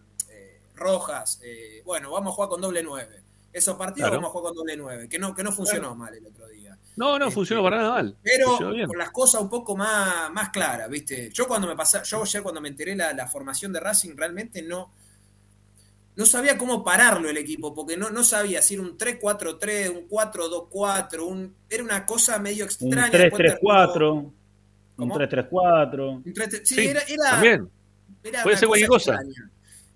Rojas, 0.83 1.41
eh, 1.43 1.83
bueno, 1.85 2.11
vamos 2.11 2.33
a 2.33 2.35
jugar 2.35 2.49
con 2.51 2.61
doble 2.61 2.83
9. 2.83 3.23
Esos 3.53 3.77
partidos 3.77 4.09
Claro. 4.09 4.17
vamos 4.23 4.29
a 4.31 4.33
jugar 4.33 4.49
con 4.51 4.57
doble 4.57 4.77
9, 4.77 5.09
que 5.09 5.19
no, 5.19 5.35
que 5.35 5.43
no 5.43 5.53
funcionó 5.53 5.95
mal 5.95 6.15
el 6.15 6.27
otro 6.27 6.49
día. 6.49 6.77
No, 6.97 7.19
no 7.19 7.27
Este, 7.27 7.35
funcionó 7.35 7.63
para 7.63 7.77
nada 7.79 7.91
mal. 7.91 8.17
Pero 8.23 8.59
con 8.87 8.99
las 8.99 9.11
cosas 9.11 9.41
un 9.43 9.49
poco 9.51 9.77
más, 9.77 10.31
más 10.33 10.49
claras, 10.51 10.89
¿viste? 10.89 11.31
Yo 11.33 11.47
cuando 11.47 11.67
me 11.67 11.77
pasa, 11.77 12.03
yo 12.03 12.23
ayer 12.23 12.43
cuando 12.43 12.61
me 12.61 12.69
enteré 12.69 12.97
la, 12.97 13.13
la 13.13 13.27
formación 13.27 13.73
de 13.73 13.81
Racing, 13.81 14.15
realmente 14.17 14.63
no, 14.63 14.93
no 16.17 16.27
sabía 16.27 16.59
cómo 16.59 16.83
pararlo 16.85 17.29
el 17.31 17.37
equipo, 17.39 17.75
porque 17.75 17.97
no, 17.97 18.11
no 18.11 18.23
sabía 18.25 18.61
si 18.63 18.75
era 18.75 18.83
un 18.83 18.97
3-4-3, 18.99 19.89
un 19.91 20.09
4-2-4, 20.09 21.21
un, 21.27 21.55
era 21.69 21.83
una 21.83 22.05
cosa 22.07 22.39
medio 22.39 22.65
extraña. 22.65 23.11
3-3-4. 23.11 24.13
Un 24.13 24.35
¿Cómo? 24.97 25.15
3-3-4. 25.19 26.17
un 26.17 26.25
3-3 26.25 26.61
sí, 26.65 26.75
Sí, 26.75 26.87
era, 26.87 27.01
era- 27.03 27.31
también. 27.31 27.71
era 28.23 28.43
Puede 28.43 28.57
ser 28.59 28.69
cualquier 28.69 28.89
cosa. 28.91 29.15
extraña. 29.15 29.51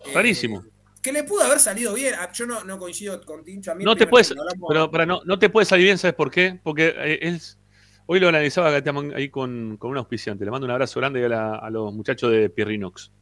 Eh, 0.07 0.13
Rarísimo. 0.15 0.65
Que 1.07 1.13
le 1.13 1.23
pudo 1.23 1.45
haber 1.45 1.61
salido 1.61 1.95
bien. 1.95 2.15
Ah, 2.19 2.31
Yo 2.33 2.47
no, 2.47 2.65
no 2.65 2.79
coincido 2.79 3.21
con 3.25 3.45
Tincho. 3.45 3.71
A 3.71 3.75
mí 3.77 3.85
No 3.85 3.95
te 3.95 4.07
puedes, 4.09 4.31
hablamos- 4.33 4.69
pero, 4.69 4.91
pero 4.91 5.07
no, 5.07 5.21
no 5.25 5.39
te 5.39 5.49
puede 5.49 5.65
salir 5.65 5.85
bien, 5.85 5.99
¿sabes 5.99 6.15
por 6.17 6.31
qué? 6.33 6.59
Porque 6.63 6.95
eh, 6.99 7.19
es, 7.23 7.59
hoy 8.07 8.19
lo 8.19 8.29
analizaba 8.29 8.71
ahí 9.15 9.29
con, 9.29 9.77
con 9.77 9.93
un 9.93 9.99
auspiciante. 9.99 10.45
Le 10.45 10.51
mando 10.51 10.65
un 10.65 10.73
abrazo 10.73 10.99
grande 10.99 11.25
a, 11.25 11.29
la- 11.29 11.55
a 11.55 11.71
los 11.71 11.95
muchachos 11.95 12.33
de 12.33 12.51
Pierrinox. 12.51 13.13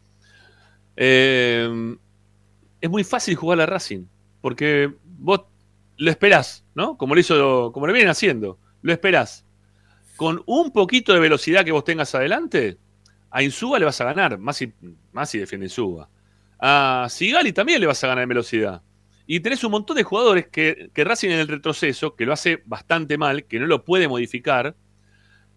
Eh, 0.97 1.97
es 2.81 2.91
muy 2.91 3.05
fácil 3.05 3.35
jugar 3.35 3.61
a 3.61 3.67
Racing, 3.67 4.07
porque 4.41 4.93
vos 5.19 5.43
lo 5.97 6.11
esperás, 6.11 6.65
¿no? 6.75 6.97
Como 6.97 7.15
lo 7.15 7.21
hizo, 7.21 7.71
como 7.73 7.87
lo 7.87 7.93
vienen 7.93 8.11
haciendo, 8.11 8.59
lo 8.83 8.93
esperás. 8.93 9.45
Con 10.17 10.43
un 10.47 10.71
poquito 10.73 11.13
de 11.13 11.21
velocidad 11.21 11.65
que 11.65 11.73
vos 11.73 11.85
tengas 11.85 12.15
adelante, 12.15 12.79
a 13.31 13.43
Insúa 13.43 13.79
le 13.79 13.85
vas 13.85 14.01
a 14.01 14.05
ganar, 14.05 14.39
más 14.39 14.57
si, 14.57 14.73
más 15.13 15.29
si 15.31 15.39
defiende 15.39 15.67
Insúa. 15.67 16.09
A 16.59 17.07
Sigali 17.11 17.53
también 17.53 17.81
le 17.81 17.87
vas 17.87 18.03
a 18.05 18.09
ganar 18.09 18.23
en 18.23 18.29
velocidad. 18.29 18.83
Y 19.27 19.41
tenés 19.41 19.65
un 19.65 19.71
montón 19.73 19.97
de 19.97 20.03
jugadores 20.03 20.49
que, 20.49 20.91
que 20.93 21.05
Racing 21.05 21.31
en 21.31 21.39
el 21.41 21.49
retroceso, 21.49 22.15
que 22.15 22.27
lo 22.27 22.33
hace 22.33 22.63
bastante 22.67 23.17
mal, 23.17 23.45
que 23.45 23.59
no 23.59 23.67
lo 23.67 23.85
puede 23.85 24.07
modificar, 24.07 24.75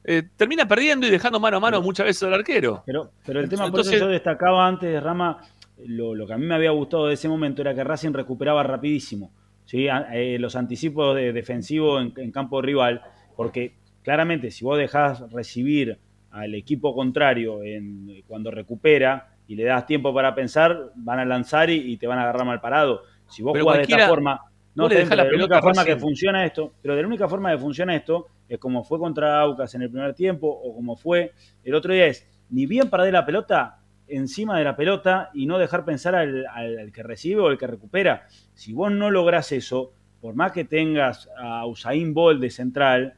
eh, 0.05 0.23
termina 0.37 0.65
perdiendo 0.67 1.05
y 1.05 1.09
dejando 1.09 1.39
mano 1.39 1.57
a 1.57 1.59
mano 1.59 1.81
muchas 1.81 2.05
veces 2.05 2.23
al 2.23 2.33
arquero. 2.33 2.83
Pero, 2.85 3.11
pero 3.25 3.41
el 3.41 3.49
tema, 3.49 3.63
por 3.63 3.71
Entonces- 3.81 3.95
eso 3.95 4.05
yo 4.05 4.11
destacaba 4.11 4.65
antes, 4.65 5.03
Rama, 5.03 5.41
lo, 5.85 6.15
lo 6.15 6.25
que 6.25 6.33
a 6.33 6.37
mí 6.37 6.45
me 6.45 6.55
había 6.55 6.71
gustado 6.71 7.07
de 7.07 7.15
ese 7.15 7.27
momento 7.27 7.61
era 7.61 7.75
que 7.75 7.83
Racing 7.83 8.13
recuperaba 8.13 8.63
rapidísimo. 8.63 9.31
¿sí? 9.65 9.87
Eh, 10.13 10.37
los 10.39 10.55
anticipos 10.55 11.13
de, 11.15 11.33
defensivos 11.33 12.01
en, 12.01 12.13
en 12.15 12.31
campo 12.31 12.61
rival, 12.61 13.01
porque 13.35 13.73
claramente 14.01 14.49
si 14.49 14.63
vos 14.63 14.77
dejás 14.77 15.29
recibir 15.31 15.99
al 16.31 16.55
equipo 16.55 16.95
contrario 16.95 17.61
en, 17.63 18.23
cuando 18.27 18.49
recupera 18.49 19.33
y 19.47 19.55
le 19.55 19.63
das 19.63 19.85
tiempo 19.85 20.13
para 20.13 20.35
pensar, 20.35 20.91
van 20.95 21.19
a 21.19 21.25
lanzar 21.25 21.69
y, 21.69 21.93
y 21.93 21.97
te 21.97 22.07
van 22.07 22.19
a 22.19 22.23
agarrar 22.23 22.45
mal 22.45 22.59
parado. 22.61 23.03
Si 23.27 23.41
vos 23.41 23.53
Pero 23.53 23.65
jugás 23.65 23.77
de 23.77 23.83
esta 23.83 23.95
forma, 24.09 24.41
No, 24.75 24.87
le 24.87 24.95
la 25.15 25.23
única 25.45 25.61
forma 25.61 25.83
que 25.85 25.97
funciona 25.97 26.45
esto, 26.45 26.73
pero 26.81 26.95
de 26.95 27.01
la 27.01 27.07
única 27.07 27.27
forma 27.27 27.51
que 27.51 27.57
funciona 27.57 27.95
esto 27.95 28.27
es 28.47 28.59
como 28.59 28.83
fue 28.83 28.99
contra 28.99 29.39
Aucas 29.41 29.73
en 29.75 29.81
el 29.81 29.89
primer 29.89 30.13
tiempo 30.13 30.47
o 30.47 30.75
como 30.75 30.95
fue 30.95 31.31
el 31.63 31.73
otro 31.75 31.93
día 31.93 32.07
es 32.07 32.27
ni 32.49 32.65
bien 32.65 32.89
perder 32.89 33.13
la 33.13 33.25
pelota 33.25 33.79
encima 34.07 34.57
de 34.57 34.63
la 34.63 34.75
pelota 34.75 35.31
y 35.33 35.45
no 35.47 35.57
dejar 35.57 35.83
pensar 35.83 36.15
al, 36.15 36.45
al- 36.47 36.79
al 36.79 36.91
que 36.93 37.03
recibe 37.03 37.41
o 37.41 37.47
al 37.47 37.57
que 37.57 37.67
recupera. 37.67 38.25
Si 38.53 38.71
vos 38.73 38.89
no 38.91 39.11
lográs 39.11 39.51
eso, 39.51 39.91
por 40.21 40.33
más 40.35 40.51
que 40.53 40.63
tengas 40.63 41.29
a 41.37 41.65
Usain 41.65 42.13
Bolt 42.13 42.39
de 42.39 42.49
central, 42.49 43.15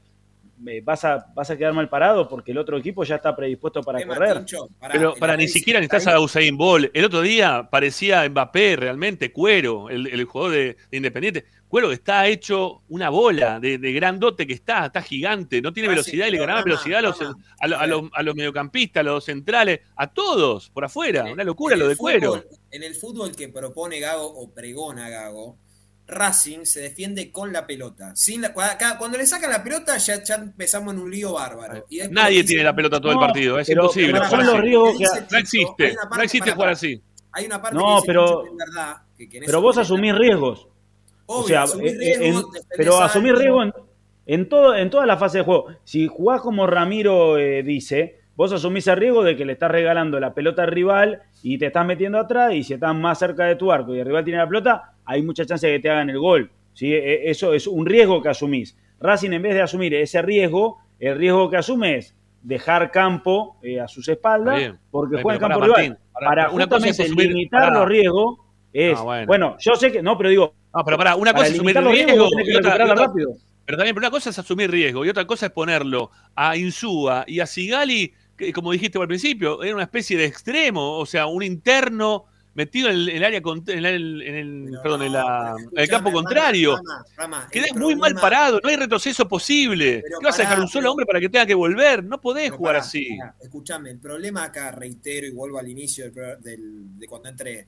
vas 0.83 1.05
a, 1.05 1.25
vas 1.33 1.49
a 1.49 1.57
quedar 1.57 1.73
mal 1.73 1.89
parado 1.89 2.27
porque 2.27 2.51
el 2.51 2.57
otro 2.57 2.77
equipo 2.77 3.03
ya 3.03 3.15
está 3.15 3.35
predispuesto 3.35 3.81
para 3.81 3.99
Tema, 3.99 4.15
correr. 4.15 4.37
Tincho, 4.37 4.69
Pero 4.91 5.15
para 5.15 5.37
ni 5.37 5.47
siquiera 5.47 5.79
necesitas 5.79 6.07
a 6.07 6.19
Usain 6.19 6.57
Bolt. 6.57 6.91
El 6.93 7.05
otro 7.05 7.21
día 7.21 7.67
parecía 7.69 8.27
Mbappé 8.27 8.75
realmente, 8.75 9.31
Cuero, 9.31 9.89
el, 9.89 10.07
el 10.07 10.23
jugador 10.25 10.53
de, 10.53 10.77
de 10.91 10.97
Independiente. 10.97 11.45
Cuero 11.67 11.89
que 11.89 11.93
está 11.93 12.25
hecho 12.27 12.81
una 12.89 13.09
bola 13.09 13.59
de, 13.59 13.77
de 13.77 13.93
grandote 13.93 14.47
que 14.47 14.53
está, 14.53 14.87
está 14.87 15.03
gigante, 15.03 15.61
no 15.61 15.71
tiene 15.71 15.87
Racing, 15.87 15.97
velocidad 15.97 16.27
y 16.27 16.31
le 16.31 16.37
ganaba 16.39 16.63
velocidad 16.63 16.99
a 16.99 17.01
los, 17.03 17.21
a, 17.21 17.35
a 17.59 17.87
los, 17.87 18.03
a 18.11 18.23
los 18.23 18.35
mediocampistas, 18.35 19.01
a 19.01 19.03
los 19.03 19.23
centrales, 19.23 19.81
a 19.95 20.07
todos 20.07 20.71
por 20.71 20.83
afuera. 20.83 21.25
Una 21.31 21.43
locura 21.43 21.75
lo 21.75 21.87
de 21.87 21.95
Cuero. 21.95 22.43
En 22.71 22.81
el 22.81 22.95
fútbol 22.95 23.35
que 23.35 23.49
propone 23.49 23.99
Gago 23.99 24.25
o 24.25 24.49
pregona 24.51 25.09
Gago, 25.09 25.57
Racing 26.09 26.65
se 26.65 26.81
defiende 26.81 27.31
con 27.31 27.53
la 27.53 27.65
pelota. 27.67 28.15
Sin 28.15 28.41
la- 28.41 28.53
cuando 28.53 29.17
le 29.17 29.25
sacan 29.25 29.51
la 29.51 29.63
pelota 29.63 29.97
ya, 29.97 30.23
ya 30.23 30.35
empezamos 30.35 30.93
en 30.93 30.99
un 30.99 31.11
lío 31.11 31.33
bárbaro. 31.33 31.85
Y 31.89 31.99
Nadie 32.09 32.37
dice- 32.37 32.47
tiene 32.47 32.63
la 32.63 32.75
pelota 32.75 32.99
todo 32.99 33.11
el 33.11 33.19
partido, 33.19 33.59
es 33.59 33.67
pero- 33.67 33.83
imposible. 33.83 34.13
pero 34.13 34.25
jugar 34.25 34.41
así. 34.41 35.03
No 35.31 35.37
existe, 35.37 35.95
no 36.17 36.21
existe 36.23 36.51
jugar 36.51 36.69
así. 36.69 37.01
Hay 37.31 37.45
una 37.45 37.61
parte 37.61 37.77
No, 37.77 37.85
que 37.85 37.93
dice 37.95 38.03
pero- 38.07 38.43
verdad. 38.57 38.97
que- 39.17 39.29
que 39.29 39.37
en 39.37 39.43
Pero 39.45 39.61
vos 39.61 39.77
asumís 39.77 40.15
riesgos. 40.15 40.67
Obvio, 41.27 41.43
o 41.43 41.47
sea, 41.47 41.63
asumís 41.63 41.93
eh, 41.93 41.97
riesgos, 42.19 42.55
en- 42.55 42.61
pero 42.75 43.01
asumir 43.01 43.35
riesgo 43.35 43.61
en, 43.63 43.73
en 44.25 44.49
todo, 44.49 44.75
en 44.75 44.89
toda 44.89 45.05
la 45.05 45.17
fase 45.17 45.39
de 45.39 45.43
juego. 45.43 45.67
Si 45.83 46.07
jugás 46.07 46.41
como 46.41 46.65
Ramiro 46.65 47.37
eh, 47.37 47.61
dice, 47.61 48.19
vos 48.35 48.51
asumís 48.51 48.87
el 48.87 48.97
riesgo 48.97 49.23
de 49.23 49.35
que 49.37 49.45
le 49.45 49.53
estás 49.53 49.69
regalando 49.69 50.19
la 50.19 50.33
pelota 50.33 50.63
al 50.63 50.71
rival 50.71 51.21
y 51.43 51.57
te 51.59 51.67
estás 51.67 51.85
metiendo 51.85 52.17
atrás 52.19 52.53
y 52.53 52.63
si 52.63 52.73
estás 52.73 52.95
más 52.95 53.19
cerca 53.19 53.45
de 53.45 53.55
tu 53.55 53.71
arco 53.71 53.93
y 53.93 53.99
el 53.99 54.05
rival 54.07 54.23
tiene 54.23 54.39
la 54.39 54.47
pelota, 54.47 54.93
hay 55.09 55.23
mucha 55.23 55.45
chance 55.45 55.65
de 55.65 55.73
que 55.73 55.79
te 55.79 55.89
hagan 55.89 56.09
el 56.09 56.19
gol. 56.19 56.51
¿sí? 56.73 56.93
E- 56.93 57.29
Eso 57.29 57.53
es 57.53 57.65
un 57.67 57.85
riesgo 57.85 58.21
que 58.21 58.29
asumís. 58.29 58.77
Racing 58.99 59.31
en 59.31 59.41
vez 59.41 59.53
de 59.55 59.61
asumir 59.61 59.93
ese 59.95 60.21
riesgo, 60.21 60.77
el 60.99 61.17
riesgo 61.17 61.49
que 61.49 61.57
asume 61.57 61.97
es 61.97 62.15
dejar 62.43 62.91
campo 62.91 63.57
eh, 63.63 63.79
a 63.79 63.87
sus 63.87 64.07
espaldas 64.07 64.57
bien. 64.57 64.77
porque 64.91 65.21
juega 65.21 65.35
en 65.35 65.39
campo 65.51 65.65
rival. 65.65 65.97
Para 66.13 66.51
una 66.51 66.67
cosa 66.67 66.87
es 66.89 66.97
justamente 66.97 67.03
asumir- 67.23 67.27
limitar 67.29 67.73
los 67.73 67.87
riesgos 67.87 68.39
es, 68.71 68.97
Ah, 68.99 69.03
bueno. 69.03 69.25
bueno. 69.27 69.57
yo 69.59 69.75
sé 69.75 69.91
que, 69.91 70.01
no, 70.03 70.17
pero 70.17 70.29
digo, 70.29 70.53
No, 70.73 70.83
pero 70.85 70.97
pará, 70.97 71.15
una 71.15 71.31
para 71.33 71.45
cosa 71.45 71.47
es 71.47 71.53
asumir 71.55 71.75
riesgos 71.75 71.93
riesgo 71.93 72.13
y 72.13 72.19
otra- 72.27 72.41
y 72.43 72.53
recuperarla 72.53 72.93
otra- 72.93 73.05
rápido. 73.07 73.29
Pero 73.65 73.77
también, 73.77 73.95
pero 73.95 74.05
una 74.07 74.11
cosa 74.11 74.29
es 74.29 74.39
asumir 74.39 74.69
riesgo 74.71 75.05
y 75.05 75.09
otra 75.09 75.25
cosa 75.25 75.47
es 75.47 75.51
ponerlo 75.51 76.11
a 76.35 76.55
Insúa 76.57 77.23
y 77.27 77.39
a 77.39 77.45
Sigali, 77.45 78.13
que 78.37 78.53
como 78.53 78.71
dijiste 78.71 78.99
al 78.99 79.07
principio, 79.07 79.63
era 79.63 79.73
una 79.75 79.83
especie 79.83 80.17
de 80.17 80.25
extremo, 80.25 80.97
o 80.97 81.05
sea, 81.05 81.25
un 81.27 81.43
interno 81.43 82.25
metido 82.59 82.89
en 82.89 82.95
el, 83.09 83.23
área 83.23 83.39
en 83.39 83.85
el, 83.85 84.21
en 84.21 84.35
el- 84.35 84.65
Pero 84.69 84.81
perdón, 84.83 85.01
en, 85.03 85.11
no, 85.13 85.17
la- 85.17 85.55
pero 85.55 85.69
en 85.71 85.79
el 85.79 85.87
campo 85.89 86.11
contrario. 86.11 86.79
Rama, 87.15 87.47
Quedás 87.49 87.73
muy 87.75 87.95
mal 87.95 88.13
parado, 88.15 88.59
no 88.61 88.67
hay 88.69 88.75
retroceso 88.75 89.27
posible. 89.27 90.03
¿Qué 90.05 90.25
vas 90.25 90.37
a 90.39 90.41
dejar 90.43 90.59
un 90.59 90.67
solo 90.67 90.81
pero- 90.83 90.91
hombre 90.91 91.05
para 91.05 91.19
que 91.21 91.29
tenga 91.29 91.45
que 91.45 91.53
volver? 91.55 92.03
No 92.03 92.19
podés 92.19 92.51
jugar 92.51 92.75
pará, 92.75 92.85
así. 92.85 93.17
pará, 93.17 93.35
escuchame, 93.41 93.91
el 93.91 93.99
problema 93.99 94.43
acá, 94.43 94.71
reitero 94.71 95.25
y 95.25 95.31
vuelvo 95.31 95.57
al 95.57 95.69
inicio 95.69 96.03
del, 96.03 96.13
pro- 96.13 96.37
del- 96.37 96.99
de 96.99 97.07
cuando 97.07 97.29
entré, 97.29 97.67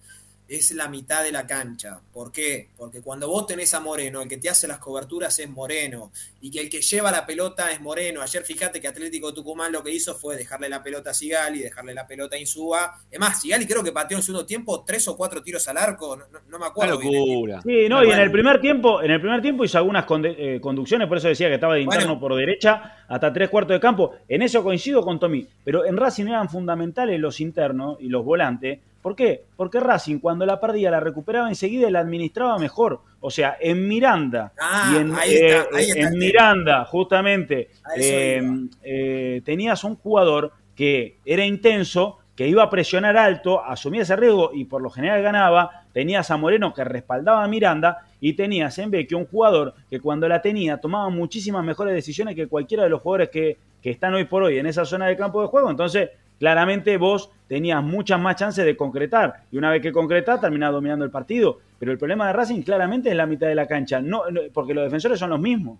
es 0.56 0.72
la 0.72 0.88
mitad 0.90 1.23
de 1.23 1.32
la 1.32 1.48
cancha. 1.48 1.99
¿Por 2.14 2.32
qué? 2.32 2.68
Porque 2.78 3.02
cuando 3.02 3.28
vos 3.30 3.48
tenés 3.48 3.73
a 3.73 3.80
Moreno, 3.80 4.22
el 4.22 4.28
que 4.28 4.38
te 4.38 4.49
hace 4.49 4.68
las 4.68 4.80
coberturas 4.80 5.38
es 5.40 5.49
Moreno, 5.49 6.11
y 6.41 6.52
que 6.52 6.60
el 6.61 6.69
que 6.69 6.82
lleva 6.82 7.10
la 7.11 7.26
pelota 7.26 7.72
es 7.72 7.80
Moreno. 7.80 8.22
Ayer 8.22 8.44
fíjate 8.44 8.82
que 8.82 8.88
Atlético 8.88 9.34
Tucumán 9.34 9.72
lo 9.72 9.84
que 9.84 9.91
hizo 9.91 10.14
fue 10.15 10.36
dejarle 10.36 10.68
la 10.68 10.84
pelota 10.84 11.11
a 11.11 11.14
Sigali, 11.14 11.60
dejarle 11.60 11.94
la 11.94 12.06
pelota 12.06 12.36
a 12.36 12.40
Insúa. 12.40 12.94
Es 13.10 13.19
más, 13.19 13.40
Sigali 13.41 13.65
creo 13.65 13.84
que 13.84 13.91
pateó 13.91 14.15
en 14.15 14.19
el 14.19 14.23
segundo 14.26 14.45
tiempo 14.45 14.84
tres 14.86 15.07
o 15.07 15.15
cuatro 15.15 15.41
tiros 15.41 15.68
al 15.68 15.78
arco, 15.78 16.18
no, 16.18 16.26
me 16.49 16.57
Una 16.57 16.68
acuerdo. 16.68 16.98
bien. 16.99 17.14
locura. 17.14 17.61
Sí, 17.61 17.88
no, 17.90 17.99
Una 17.99 18.07
y 18.07 18.11
en 18.11 18.19
el 18.19 18.32
primer 18.32 18.60
tiempo, 18.60 19.02
en 19.02 19.11
el 19.11 19.22
primer 19.22 19.41
tiempo 19.41 19.64
hizo 19.64 19.78
algunas 19.78 20.06
conde- 20.06 20.36
eh, 20.38 20.60
conducciones, 20.60 21.07
por 21.07 21.18
eso 21.18 21.28
decía 21.30 21.48
que 21.48 21.56
estaba 21.56 21.76
de 21.76 21.82
interno 21.82 22.06
Bueno. 22.07 22.19
por 22.19 22.36
derecha 22.36 23.06
hasta 23.07 23.32
tres 23.32 23.49
cuartos 23.49 23.76
de 23.76 23.80
campo. 23.80 24.15
En 24.28 24.41
eso 24.41 24.64
coincido 24.64 25.02
con 25.02 25.19
Tommy, 25.19 25.48
pero 25.64 25.86
en 25.86 25.95
Racing 25.95 26.28
eran 26.28 26.49
fundamentales 26.49 27.19
los 27.19 27.40
internos 27.40 27.98
y 28.02 28.10
los 28.10 28.26
volantes. 28.26 28.80
¿Por 29.02 29.15
qué? 29.15 29.44
Porque 29.56 29.80
Racing 29.80 30.19
cuando 30.19 30.45
la 30.45 30.60
perdía 30.60 30.91
la 30.91 30.99
recuperaba 30.99 31.49
enseguida 31.49 31.88
y 31.88 31.91
la 31.91 31.99
administraba 31.99 32.57
mejor. 32.60 33.02
O 33.19 33.32
sea, 33.32 33.57
en 33.60 33.88
Miranda 33.88 34.52
Ah, 34.60 34.91
y 34.94 34.98
en, 34.98 35.15
ahí 35.15 35.34
está, 35.34 35.61
eh, 35.64 35.68
ahí 35.73 35.84
está 35.84 35.99
en 35.99 36.06
el 36.06 36.11
tema. 36.14 36.19
Miranda, 36.19 36.86
justamente, 36.86 37.69
eh, 37.98 38.41
eh, 38.84 39.41
tenías 39.44 39.84
un 39.84 39.95
jugador 39.95 40.52
que 40.76 41.18
era 41.26 41.45
intenso, 41.45 42.19
que 42.36 42.48
iba 42.48 42.64
a 42.64 42.69
presionar 42.69 43.18
alto, 43.18 43.64
asumía 43.64 44.03
ese 44.03 44.15
riesgo 44.15 44.52
y 44.53 44.65
por 44.65 44.82
lo 44.82 44.90
general 44.90 45.22
ganaba. 45.22 45.84
Tenías 45.94 46.32
a 46.32 46.38
Moreno 46.38 46.73
que 46.73 46.84
respaldaba 46.84 47.44
a 47.44 47.48
Miranda 47.48 48.06
y 48.19 48.34
tenías 48.34 48.78
en 48.80 48.91
Vecchio 48.91 49.18
un 49.18 49.26
jugador 49.26 49.73
que 49.90 49.99
cuando 49.99 50.28
la 50.28 50.41
tenía 50.41 50.78
tomaba 50.78 51.10
muchísimas 51.10 51.65
mejores 51.65 51.94
decisiones 51.94 52.36
que 52.36 52.48
cualquiera 52.48 52.84
de 52.84 52.90
los 52.90 53.02
jugadores 53.02 53.30
que, 53.30 53.57
que 53.82 53.90
están 53.90 54.14
hoy 54.14 54.26
por 54.26 54.44
hoy 54.44 54.57
en 54.57 54.68
esa 54.68 54.86
zona 54.86 55.07
de 55.07 55.18
campo 55.18 55.41
de 55.41 55.48
juego. 55.48 55.69
Entonces, 55.69 56.10
claramente 56.51 56.97
vos 56.97 57.30
tenías 57.47 57.84
muchas 57.84 58.19
más 58.19 58.35
chances 58.35 58.65
de 58.65 58.76
concretar 58.76 59.43
y 59.51 59.59
una 59.59 59.69
vez 59.69 59.80
que 59.80 59.91
concretás 59.91 60.41
terminás 60.41 60.72
dominando 60.72 61.05
el 61.05 61.11
partido. 61.11 61.59
Pero 61.77 61.91
el 61.91 61.99
problema 61.99 62.26
de 62.26 62.34
Racing 62.34 62.63
claramente 62.63 63.09
es 63.11 63.15
la 63.15 63.27
mitad 63.27 63.45
de 63.45 63.53
la 63.53 63.68
cancha, 63.68 64.01
no, 64.01 64.27
no- 64.31 64.41
porque 64.51 64.73
los 64.73 64.84
defensores 64.84 65.19
son 65.19 65.30
los 65.30 65.39
mismos. 65.39 65.77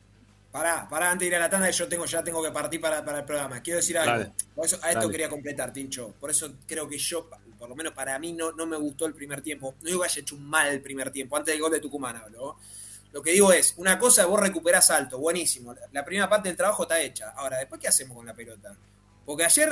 Pará, 0.52 0.88
pará, 0.88 1.10
antes 1.10 1.22
de 1.22 1.28
ir 1.30 1.36
a 1.36 1.40
la 1.40 1.50
tanda, 1.50 1.68
yo 1.72 1.88
tengo, 1.88 2.06
ya 2.06 2.24
tengo 2.24 2.44
que 2.44 2.52
partir 2.52 2.80
para, 2.80 3.04
para 3.04 3.20
el 3.20 3.26
programa. 3.26 3.60
Quiero 3.62 3.78
decir 3.78 3.98
algo. 3.98 4.12
Dale. 4.20 4.32
Por 4.54 4.66
eso, 4.66 4.76
a 4.84 4.90
esto 4.90 5.00
Dale. 5.00 5.12
quería 5.12 5.30
completar, 5.30 5.74
Tincho. 5.74 6.14
Por 6.20 6.30
eso 6.30 6.54
creo 6.68 6.88
que 6.88 6.98
yo, 7.00 7.28
por 7.58 7.68
lo 7.68 7.76
menos 7.76 7.94
para 7.94 8.20
mí, 8.20 8.32
no, 8.34 8.52
no 8.52 8.68
me 8.68 8.78
gustó 8.78 9.08
el 9.08 9.16
primer 9.16 9.42
tiempo. 9.42 9.74
No 9.82 9.88
digo 9.88 10.02
que 10.02 10.06
haya 10.08 10.22
hecho 10.22 10.36
un 10.36 10.48
mal 10.48 10.68
el 10.68 10.82
primer 10.82 11.10
tiempo, 11.10 11.38
antes 11.38 11.56
del 11.56 11.62
gol 11.64 11.72
de 11.72 11.80
Tucumán 11.80 12.18
hablo. 12.18 12.58
Lo 13.14 13.22
que 13.24 13.32
digo 13.32 13.52
es, 13.52 13.74
una 13.78 13.98
cosa, 13.98 14.28
vos 14.28 14.40
recuperás 14.40 14.92
alto, 14.92 15.18
buenísimo. 15.18 15.74
La- 15.74 15.82
La 15.92 16.06
primera 16.06 16.30
parte 16.30 16.50
del 16.50 16.56
trabajo 16.58 16.84
está 16.84 17.00
hecha. 17.02 17.32
Ahora, 17.36 17.58
después, 17.58 17.82
¿qué 17.82 17.88
hacemos 17.88 18.16
con 18.16 18.26
la 18.28 18.34
pelota? 18.36 18.76
Porque 19.32 19.46
ayer 19.46 19.70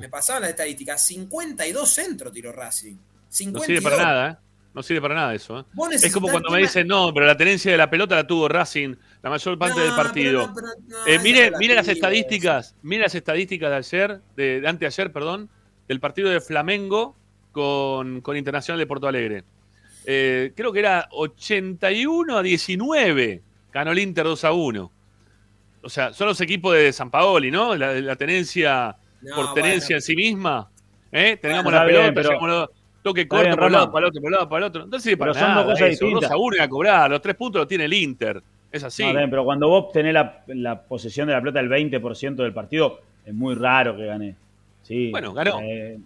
me 0.00 0.08
pasaban 0.08 0.42
las 0.42 0.50
estadísticas, 0.50 1.02
52 1.06 1.88
centros 1.88 2.32
tiró 2.32 2.52
Racing. 2.52 2.94
No 2.94 3.00
52. 3.30 3.66
sirve 3.66 3.82
para 3.82 3.96
nada, 4.04 4.30
¿eh? 4.30 4.36
No 4.74 4.82
sirve 4.82 5.00
para 5.00 5.14
nada 5.14 5.34
eso. 5.34 5.60
¿eh? 5.60 5.64
Es 5.92 6.12
como 6.12 6.28
cuando 6.28 6.50
me 6.50 6.58
dicen, 6.58 6.86
no, 6.86 7.12
pero 7.14 7.26
la 7.26 7.36
tenencia 7.36 7.72
de 7.72 7.78
la 7.78 7.88
pelota 7.90 8.14
la 8.14 8.26
tuvo 8.26 8.48
Racing 8.48 8.94
la 9.22 9.30
mayor 9.30 9.58
parte 9.58 9.78
No, 9.78 9.84
del 9.86 9.94
partido. 9.94 10.52
pero 10.54 10.66
no, 10.66 10.72
pero 10.86 10.98
no, 11.00 11.06
Eh, 11.06 11.18
mire, 11.20 11.52
mire 11.58 11.74
las 11.74 11.88
estadísticas, 11.88 12.74
mire 12.82 13.02
las 13.02 13.14
estadísticas 13.14 13.70
de 13.70 13.76
ayer, 13.76 14.20
de, 14.36 14.60
de 14.60 14.68
anteayer, 14.68 15.10
perdón, 15.12 15.48
del 15.88 16.00
partido 16.00 16.28
de 16.28 16.40
Flamengo 16.40 17.16
con, 17.52 18.20
con 18.20 18.36
Internacional 18.36 18.78
de 18.78 18.86
Porto 18.86 19.08
Alegre. 19.08 19.44
Eh, 20.04 20.52
creo 20.54 20.72
que 20.72 20.78
era 20.80 21.08
81 21.12 22.36
a 22.36 22.42
19, 22.42 23.42
ganó 23.72 23.92
el 23.92 23.98
Inter 23.98 24.24
2 24.24 24.44
a 24.44 24.52
1. 24.52 24.92
O 25.82 25.88
sea, 25.88 26.12
son 26.12 26.28
los 26.28 26.40
equipos 26.40 26.74
de 26.74 26.92
San 26.92 27.10
Paoli, 27.10 27.50
¿no? 27.50 27.74
La, 27.76 27.94
la 27.94 28.16
tenencia 28.16 28.96
No, 29.22 29.36
por 29.36 29.54
tenencia 29.54 29.86
bueno. 29.88 29.96
en 29.96 30.02
sí 30.02 30.16
misma. 30.16 30.68
¿eh? 31.12 31.36
Tengamos 31.40 31.64
Bueno, 31.64 31.78
la 31.78 31.86
está 31.90 32.00
bien, 32.02 32.14
pelota, 32.14 32.36
pero- 32.40 32.70
toque 33.02 33.28
corto 33.28 33.44
bien, 33.44 33.54
por 33.56 33.64
un 33.66 33.72
lado, 33.72 33.92
para 33.92 34.06
el 34.06 34.08
otro, 34.10 34.20
por 34.20 34.28
un 34.28 34.32
lado, 34.34 34.48
para 34.48 34.58
el 34.58 34.64
otro. 34.64 34.82
Entonces 34.84 35.04
sirve 35.04 35.16
para 35.18 35.32
Pero 35.32 35.40
son 35.46 35.54
dos 35.54 35.62
nada 35.64 35.72
cosas 35.72 35.88
eso. 35.90 36.04
distintas. 36.04 36.30
2 36.30 36.30
a 36.30 36.36
1 36.36 36.56
y 36.56 36.58
a 36.60 36.68
cobrar. 36.68 37.10
Los 37.10 37.22
tres 37.22 37.36
puntos 37.36 37.60
los 37.60 37.68
tiene 37.68 37.84
el 37.84 37.92
Inter. 37.94 38.42
Es 38.70 38.84
así. 38.84 39.02
No, 39.02 39.08
está 39.10 39.20
bien, 39.20 39.30
pero 39.30 39.44
cuando 39.44 39.68
vos 39.68 39.92
tenés 39.92 40.12
la, 40.12 40.42
la 40.48 40.82
posesión 40.82 41.26
de 41.28 41.32
la 41.34 41.40
pelota 41.40 41.62
del 41.62 41.70
20% 41.70 42.34
del 42.36 42.52
partido, 42.52 43.00
es 43.24 43.32
muy 43.32 43.54
raro 43.54 43.96
que 43.96 44.04
gane. 44.04 44.34
Sí. 44.82 45.10
Bueno, 45.10 45.32
ganó. 45.32 45.60
Eh, 45.62 45.98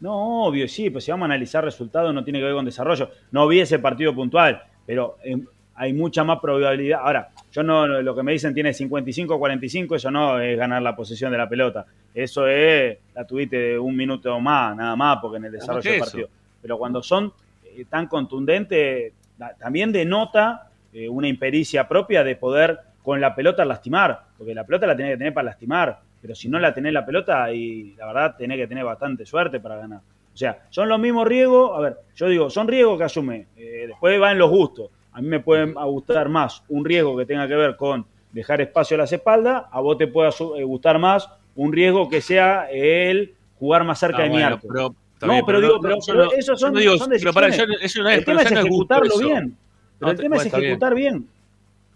no, 0.00 0.44
obvio, 0.46 0.66
sí, 0.68 0.90
pues 0.90 1.04
si 1.04 1.10
vamos 1.12 1.24
a 1.24 1.26
analizar 1.26 1.62
resultados 1.64 2.12
no 2.12 2.24
tiene 2.24 2.40
que 2.40 2.44
ver 2.46 2.54
con 2.54 2.64
desarrollo. 2.64 3.10
No 3.30 3.46
vi 3.48 3.60
ese 3.60 3.78
partido 3.78 4.14
puntual, 4.14 4.62
pero 4.86 5.16
eh, 5.24 5.38
hay 5.76 5.92
mucha 5.94 6.24
más 6.24 6.40
probabilidad. 6.40 7.00
Ahora, 7.02 7.28
yo 7.52 7.62
no, 7.62 7.86
lo 7.86 8.14
que 8.14 8.22
me 8.22 8.32
dicen 8.32 8.54
tiene 8.54 8.70
55-45, 8.70 9.96
eso 9.96 10.10
no 10.10 10.38
es 10.38 10.56
ganar 10.56 10.82
la 10.82 10.94
posesión 10.94 11.32
de 11.32 11.38
la 11.38 11.48
pelota. 11.48 11.84
Eso 12.14 12.46
es, 12.46 12.98
la 13.14 13.26
tuviste 13.26 13.56
de 13.56 13.78
un 13.78 13.96
minuto 13.96 14.38
más, 14.40 14.76
nada 14.76 14.94
más, 14.94 15.18
porque 15.20 15.38
en 15.38 15.46
el 15.46 15.52
desarrollo 15.52 15.90
del 15.90 16.00
partido. 16.00 16.28
Pero 16.62 16.78
cuando 16.78 17.02
son 17.02 17.32
eh, 17.64 17.84
tan 17.88 18.06
contundentes, 18.06 19.12
también 19.58 19.90
denota 19.90 20.70
eh, 20.92 21.08
una 21.08 21.28
impericia 21.28 21.88
propia 21.88 22.22
de 22.22 22.36
poder 22.36 22.78
con 23.02 23.20
la 23.20 23.34
pelota 23.34 23.64
lastimar, 23.64 24.20
porque 24.36 24.54
la 24.54 24.64
pelota 24.64 24.86
la 24.86 24.96
tenés 24.96 25.14
que 25.14 25.18
tener 25.18 25.34
para 25.34 25.46
lastimar, 25.46 26.00
pero 26.20 26.34
si 26.34 26.48
no 26.48 26.58
la 26.58 26.74
tenés 26.74 26.92
la 26.92 27.04
pelota, 27.04 27.52
y 27.52 27.94
la 27.96 28.06
verdad 28.06 28.36
tenés 28.36 28.58
que 28.58 28.66
tener 28.66 28.84
bastante 28.84 29.24
suerte 29.24 29.58
para 29.58 29.76
ganar. 29.76 30.00
O 30.32 30.36
sea, 30.36 30.66
son 30.70 30.88
los 30.88 31.00
mismos 31.00 31.26
riesgos, 31.26 31.76
a 31.76 31.80
ver, 31.80 31.96
yo 32.14 32.28
digo, 32.28 32.50
son 32.50 32.68
riesgos 32.68 32.98
que 32.98 33.04
asume, 33.04 33.46
eh, 33.56 33.86
después 33.88 34.20
va 34.20 34.30
en 34.30 34.38
los 34.38 34.50
gustos. 34.50 34.90
A 35.12 35.20
mí 35.20 35.28
me 35.28 35.40
puede 35.40 35.66
gustar 35.72 36.28
más 36.28 36.62
un 36.68 36.84
riesgo 36.84 37.16
que 37.16 37.26
tenga 37.26 37.48
que 37.48 37.54
ver 37.56 37.76
con 37.76 38.04
dejar 38.32 38.60
espacio 38.60 38.94
a 38.94 38.98
las 38.98 39.12
espaldas, 39.12 39.64
a 39.70 39.80
vos 39.80 39.98
te 39.98 40.06
puede 40.06 40.28
asu- 40.28 40.56
eh, 40.58 40.62
gustar 40.64 40.98
más 40.98 41.28
un 41.56 41.72
riesgo 41.72 42.08
que 42.08 42.20
sea 42.20 42.68
el 42.70 43.34
jugar 43.58 43.84
más 43.84 43.98
cerca 43.98 44.18
Ah, 44.18 44.22
de 44.22 44.30
mi 44.30 44.40
arco. 44.40 44.68
pero- 44.68 44.94
no, 45.22 45.44
pero, 45.44 45.60
digo, 45.60 45.74
no, 45.74 45.80
pero, 45.82 45.96
pero 46.06 46.24
no- 46.26 46.32
esos 46.32 46.58
son, 46.60 46.72
no 46.72 46.78
digo- 46.80 46.96
son 46.96 47.10
pero 47.10 47.32
para, 47.32 47.46
decisiones. 47.48 47.78
yo- 47.80 47.84
eso 47.86 48.02
no 48.02 48.08
es- 48.08 48.18
el 48.18 48.24
tema 48.24 48.42
es 48.42 48.52
ejecutarlo 48.52 49.18
bien. 49.18 49.56
Pero 49.98 50.10
el 50.12 50.16
te- 50.16 50.22
tema 50.22 50.36
es 50.36 50.44
bien. 50.44 50.64
ejecutar 50.64 50.94
bien. 50.94 51.26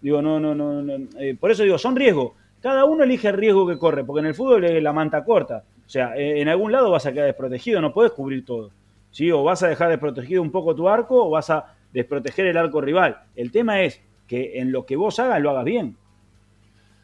Digo, 0.01 0.21
no, 0.21 0.39
no, 0.39 0.53
no, 0.53 0.81
no, 0.83 0.93
eh, 1.19 1.35
por 1.39 1.49
eso 1.49 1.63
digo, 1.63 1.77
son 1.79 1.95
riesgos. 1.95 2.33
Cada 2.61 2.85
uno 2.85 3.03
elige 3.03 3.29
el 3.29 3.35
riesgo 3.37 3.65
que 3.65 3.77
corre, 3.79 4.03
porque 4.03 4.19
en 4.19 4.25
el 4.27 4.35
fútbol 4.35 4.63
es 4.65 4.83
la 4.83 4.93
manta 4.93 5.23
corta. 5.23 5.63
O 5.85 5.89
sea, 5.89 6.15
eh, 6.17 6.41
en 6.41 6.49
algún 6.49 6.71
lado 6.71 6.91
vas 6.91 7.05
a 7.05 7.13
quedar 7.13 7.25
desprotegido, 7.27 7.79
no 7.81 7.93
puedes 7.93 8.11
cubrir 8.11 8.45
todo. 8.45 8.69
¿sí? 9.11 9.31
O 9.31 9.43
vas 9.43 9.63
a 9.63 9.69
dejar 9.69 9.89
desprotegido 9.89 10.41
un 10.41 10.51
poco 10.51 10.75
tu 10.75 10.89
arco 10.89 11.25
o 11.25 11.29
vas 11.29 11.49
a 11.49 11.73
desproteger 11.95 12.45
el 12.45 12.57
arco 12.57 12.81
rival. 12.81 13.23
El 13.35 13.51
tema 13.51 13.81
es 13.81 14.01
que 14.27 14.59
en 14.59 14.71
lo 14.71 14.85
que 14.85 14.95
vos 14.95 15.17
hagas 15.19 15.41
lo 15.41 15.49
hagas 15.49 15.63
bien. 15.65 15.97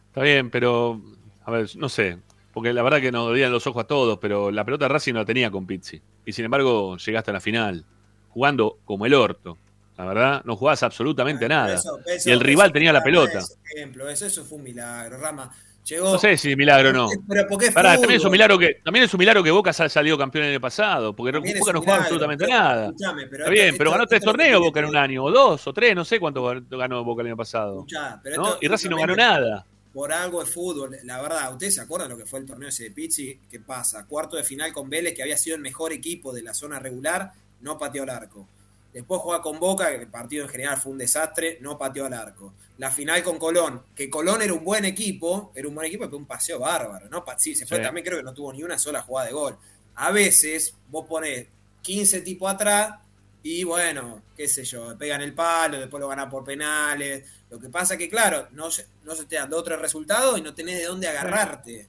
Está 0.08 0.22
bien, 0.22 0.50
pero. 0.52 1.02
A 1.46 1.52
ver, 1.52 1.68
no 1.78 1.90
sé. 1.90 2.18
Porque 2.54 2.74
la 2.74 2.84
verdad 2.84 3.00
que 3.00 3.12
nos 3.12 3.26
dolían 3.28 3.52
los 3.52 3.66
ojos 3.66 3.86
a 3.86 3.88
todos, 3.88 4.20
pero 4.20 4.52
la 4.52 4.66
pelota 4.66 4.88
Racing 4.90 5.14
no 5.14 5.20
la 5.20 5.26
tenía 5.26 5.50
con 5.50 5.66
Pizzi. 5.66 6.02
Y 6.26 6.34
sin 6.34 6.46
embargo, 6.46 6.98
llegaste 6.98 7.32
a 7.32 7.34
la 7.34 7.40
final. 7.40 7.86
Jugando 8.30 8.78
como 8.86 9.06
el 9.06 9.14
orto. 9.14 9.58
La 9.98 10.06
verdad, 10.06 10.42
no 10.46 10.56
jugabas 10.56 10.84
absolutamente 10.84 11.48
nada. 11.48 11.76
Eso- 11.76 12.00
eso- 12.06 12.30
y 12.30 12.34
el 12.34 12.40
rival 12.42 12.68
eso- 12.68 12.74
tenía 12.74 12.92
la 12.92 13.00
eso- 13.00 13.06
pelota. 13.06 13.40
ejemplo, 13.74 14.10
eso, 14.10 14.26
eso 14.26 14.44
fue 14.44 14.58
un 14.58 14.64
milagro, 14.66 15.18
Rama. 15.18 15.50
Llegó. 15.86 16.12
No 16.14 16.18
sé 16.20 16.38
si 16.38 16.56
milagro 16.56 16.90
o 16.90 16.94
no. 16.94 17.10
Pero 17.28 17.48
porque 17.50 17.66
es 17.68 17.74
Pará, 17.74 17.94
también 17.98 18.20
es 18.20 18.26
un 18.26 18.32
milagro 18.32 18.58
que 18.60 18.76
también 18.84 19.06
es 19.06 19.14
un 19.14 19.18
milagro 19.18 19.44
que 19.44 19.52
Boca 19.52 19.72
haya 19.72 19.90
salido 19.90 20.18
campeón 20.18 20.46
el 20.46 20.52
año 20.52 20.62
pasado, 20.62 21.16
porque 21.16 21.32
También 21.34 21.60
Boca 21.60 21.74
no 21.74 21.80
milagro, 21.82 22.02
absolutamente 22.04 22.46
pero- 22.46 22.58
nada. 22.58 22.94
pero 22.98 23.22
Está 23.22 23.38
esto- 23.40 23.52
bien, 23.52 23.76
pero 23.78 23.92
ganó 23.92 24.06
tres 24.08 24.22
torneos 24.24 24.62
Boca 24.62 24.80
en 24.80 24.86
un 24.86 24.96
año, 24.96 25.24
o 25.24 25.32
dos, 25.32 25.66
o 25.68 25.74
tres, 25.74 25.96
no 25.96 26.06
sé 26.06 26.20
cuánto 26.20 26.44
ganó 26.70 27.04
Boca 27.04 27.22
el 27.22 27.28
año 27.28 27.38
pasado. 27.38 27.80
Escuchá, 27.80 28.20
pero 28.24 28.38
¿no? 28.38 28.48
esto 28.50 28.58
Y 28.62 28.68
Racing 28.68 28.90
no 28.90 28.98
ganó 28.98 29.16
nada. 29.16 29.66
Por 29.94 30.14
algo 30.14 30.42
es 30.42 30.50
fútbol. 30.50 30.96
La 31.04 31.22
verdad, 31.22 31.52
¿ustedes 31.52 31.76
se 31.76 31.82
acuerdan 31.82 32.10
lo 32.10 32.18
que 32.18 32.26
fue 32.26 32.40
el 32.40 32.46
torneo 32.46 32.70
ese 32.70 32.84
de 32.86 32.92
Pizzi? 32.92 33.40
¿Qué 33.50 33.60
pasa? 33.60 34.06
Cuarto 34.06 34.38
de 34.38 34.44
final 34.44 34.72
con 34.72 34.90
Vélez, 34.90 35.14
que 35.14 35.22
había 35.24 35.36
sido 35.36 35.58
el 35.58 35.62
mejor 35.62 35.92
equipo 35.92 36.32
de 36.32 36.44
la 36.44 36.54
zona 36.54 36.80
regular, 36.80 37.32
no 37.60 37.78
pateó 37.78 38.04
el 38.04 38.10
arco. 38.10 38.48
Después 38.94 39.22
juega 39.22 39.42
con 39.42 39.60
Boca, 39.60 39.90
que 39.90 39.96
el 40.04 40.08
partido 40.08 40.44
en 40.44 40.50
general 40.50 40.78
fue 40.78 40.92
un 40.92 40.98
desastre, 40.98 41.58
no 41.62 41.78
pateó 41.78 42.06
al 42.06 42.14
arco. 42.14 42.54
La 42.78 42.92
final 42.92 43.24
con 43.24 43.38
Colón, 43.40 43.84
que 43.96 44.10
Colón 44.10 44.42
era 44.42 44.54
un 44.54 44.64
buen 44.66 44.84
equipo, 44.86 45.52
era 45.56 45.68
un 45.68 45.76
buen 45.76 45.88
equipo, 45.88 46.06
pero 46.06 46.18
un 46.18 46.26
paseo 46.26 46.60
bárbaro, 46.60 47.08
¿no? 47.10 47.24
Sí, 47.38 47.56
se 47.56 47.66
fue 47.66 47.78
Sí. 47.78 47.84
también, 47.84 48.06
creo 48.06 48.18
que 48.18 48.24
no 48.24 48.34
tuvo 48.34 48.52
ni 48.52 48.64
una 48.64 48.78
sola 48.78 49.02
jugada 49.02 49.28
de 49.28 49.34
gol. 49.34 49.58
A 49.96 50.12
veces 50.12 50.74
vos 50.90 51.06
ponés 51.08 51.48
15 51.82 52.22
tipos 52.22 52.52
atrás 52.52 52.96
y 53.44 53.64
bueno, 53.64 54.22
qué 54.36 54.48
sé 54.48 54.64
yo, 54.66 54.98
pegan 54.98 55.22
el 55.22 55.34
palo, 55.34 55.80
después 55.80 56.00
lo 56.02 56.08
ganan 56.08 56.30
por 56.30 56.44
penales. 56.44 57.24
Lo 57.50 57.60
que 57.60 57.70
pasa 57.70 57.98
que, 57.98 58.10
claro, 58.10 58.48
no 58.52 58.70
se, 58.72 58.88
no 59.04 59.16
se 59.16 59.26
te 59.26 59.36
dan 59.36 59.50
dos 59.50 59.62
o 59.62 59.64
tres 59.64 59.80
resultados 59.80 60.38
y 60.38 60.42
no 60.42 60.54
tenés 60.54 60.78
de 60.80 60.86
dónde 60.86 61.08
agarrarte. 61.08 61.88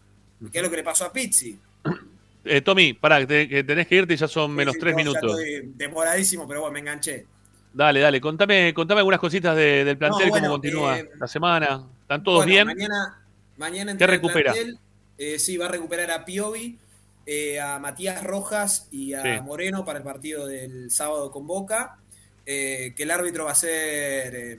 ¿Qué 0.51 0.59
es 0.59 0.63
lo 0.65 0.71
que 0.71 0.77
le 0.77 0.83
pasó 0.85 1.05
a 1.05 1.13
Pizzi? 1.13 1.59
Eh, 2.45 2.61
Tommy, 2.61 2.93
pará, 2.93 3.21
que, 3.21 3.27
te- 3.27 3.49
que 3.49 3.65
tenés 3.65 3.87
que 3.87 3.95
irte 3.97 4.15
y 4.15 4.17
ya 4.17 4.27
son 4.29 4.51
menos 4.53 4.75
Sí, 4.75 4.81
tres 4.81 4.93
no, 4.95 4.99
ya 4.99 5.05
minutos. 5.05 5.39
estoy 5.41 5.73
demoradísimo, 5.77 6.47
pero 6.49 6.61
bueno, 6.61 6.73
me 6.75 6.81
enganché. 6.81 7.27
Dale, 7.73 8.01
dale, 8.01 8.21
contame, 8.21 8.75
contame 8.75 8.99
algunas 9.01 9.21
cositas 9.21 9.57
de- 9.57 9.85
del 9.85 9.97
plantel, 9.97 10.27
No, 10.27 10.31
bueno, 10.31 10.47
cómo 10.49 10.55
continúa 10.61 10.99
eh, 10.99 11.09
la 11.19 11.27
semana. 11.27 11.87
¿Están 12.03 12.23
todos 12.23 12.39
Bueno, 12.45 12.51
bien? 12.53 12.67
Mañana, 12.67 13.23
mañana 13.57 13.97
¿Qué 13.97 14.07
recupera? 14.07 14.53
plantel. 14.53 14.79
Eh, 15.19 15.39
sí, 15.39 15.57
va 15.57 15.67
a 15.67 15.69
recuperar 15.69 16.11
a 16.11 16.25
Piovi, 16.25 16.79
a 17.63 17.79
Matías 17.79 18.23
Rojas 18.25 18.89
y 18.91 19.15
a 19.15 19.23
Sí. 19.23 19.41
Moreno 19.43 19.85
para 19.85 19.99
el 20.01 20.05
partido 20.05 20.47
del 20.47 20.91
sábado 20.91 21.31
con 21.31 21.47
Boca. 21.47 21.99
que 22.45 22.93
el 22.99 23.11
árbitro 23.13 23.45
va 23.45 23.53
a 23.53 23.55
ser. 23.55 24.59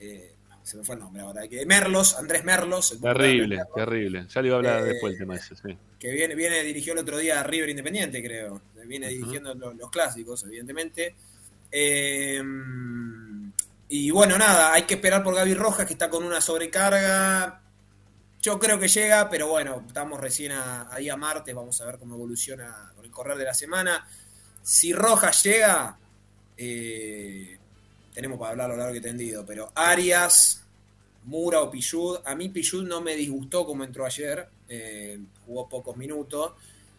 eh, 0.00 0.32
se 0.68 0.76
me 0.76 0.84
fue 0.84 0.94
el 0.94 1.00
nombre 1.00 1.22
ahora. 1.22 1.48
que 1.48 1.64
Merlos, 1.66 2.16
Andrés 2.16 2.44
Merlos. 2.44 2.92
el 2.92 3.00
Terrible, 3.00 3.56
Merlos, 3.56 3.74
terrible. 3.74 4.26
Ya 4.28 4.42
le 4.42 4.48
iba 4.48 4.56
a 4.56 4.58
hablar 4.58 4.80
Eh, 4.82 4.84
después 4.92 5.12
el 5.14 5.18
tema 5.18 5.36
ese, 5.36 5.56
sí. 5.56 5.76
Que 5.98 6.12
viene, 6.12 6.34
viene, 6.34 6.62
dirigió 6.62 6.92
el 6.92 6.98
otro 7.00 7.18
día 7.18 7.40
a 7.40 7.42
River 7.42 7.70
Independiente, 7.70 8.22
creo. 8.22 8.62
Viene 8.86 9.08
dirigiendo 9.08 9.54
lo- 9.54 9.74
los, 9.74 9.90
clásicos, 9.90 10.44
evidentemente. 10.44 11.14
Eh, 11.70 12.42
y 13.88 14.10
bueno, 14.10 14.36
nada, 14.38 14.72
hay 14.74 14.82
que 14.82 14.94
esperar 14.94 15.22
por 15.22 15.34
Gaby 15.34 15.54
Rojas, 15.54 15.86
que 15.86 15.94
está 15.94 16.10
con 16.10 16.24
una 16.24 16.40
sobrecarga. 16.40 17.62
Yo 18.40 18.58
creo 18.58 18.78
que 18.78 18.88
llega, 18.88 19.28
pero 19.30 19.48
bueno, 19.48 19.82
estamos 19.86 20.20
recién 20.20 20.52
a, 20.52 20.88
ahí 20.92 21.08
a 21.08 21.16
martes, 21.16 21.54
vamos 21.54 21.80
a 21.80 21.86
ver 21.86 21.98
cómo 21.98 22.14
evoluciona 22.14 22.92
con 22.94 23.04
el 23.04 23.10
correr 23.10 23.36
de 23.36 23.44
la 23.44 23.54
semana. 23.54 24.06
Si 24.62 24.92
Rojas 24.92 25.42
llega, 25.42 25.98
eh, 26.56 27.57
tenemos 28.18 28.36
para 28.36 28.50
hablar 28.50 28.68
a 28.72 28.74
lo 28.74 28.80
largo 28.80 28.96
y 28.96 29.00
tendido, 29.00 29.46
pero 29.46 29.70
Arias, 29.76 30.66
Mura 31.26 31.60
o 31.62 31.70
Pillud, 31.70 32.18
a 32.24 32.34
mí 32.34 32.48
Pillud 32.48 32.84
no 32.84 33.00
me 33.00 33.14
disgustó 33.14 33.64
como 33.64 33.84
entró 33.84 34.04
ayer, 34.04 34.48
eh, 34.68 35.20
jugó 35.46 35.68
pocos 35.68 35.96
minutos. 35.96 36.50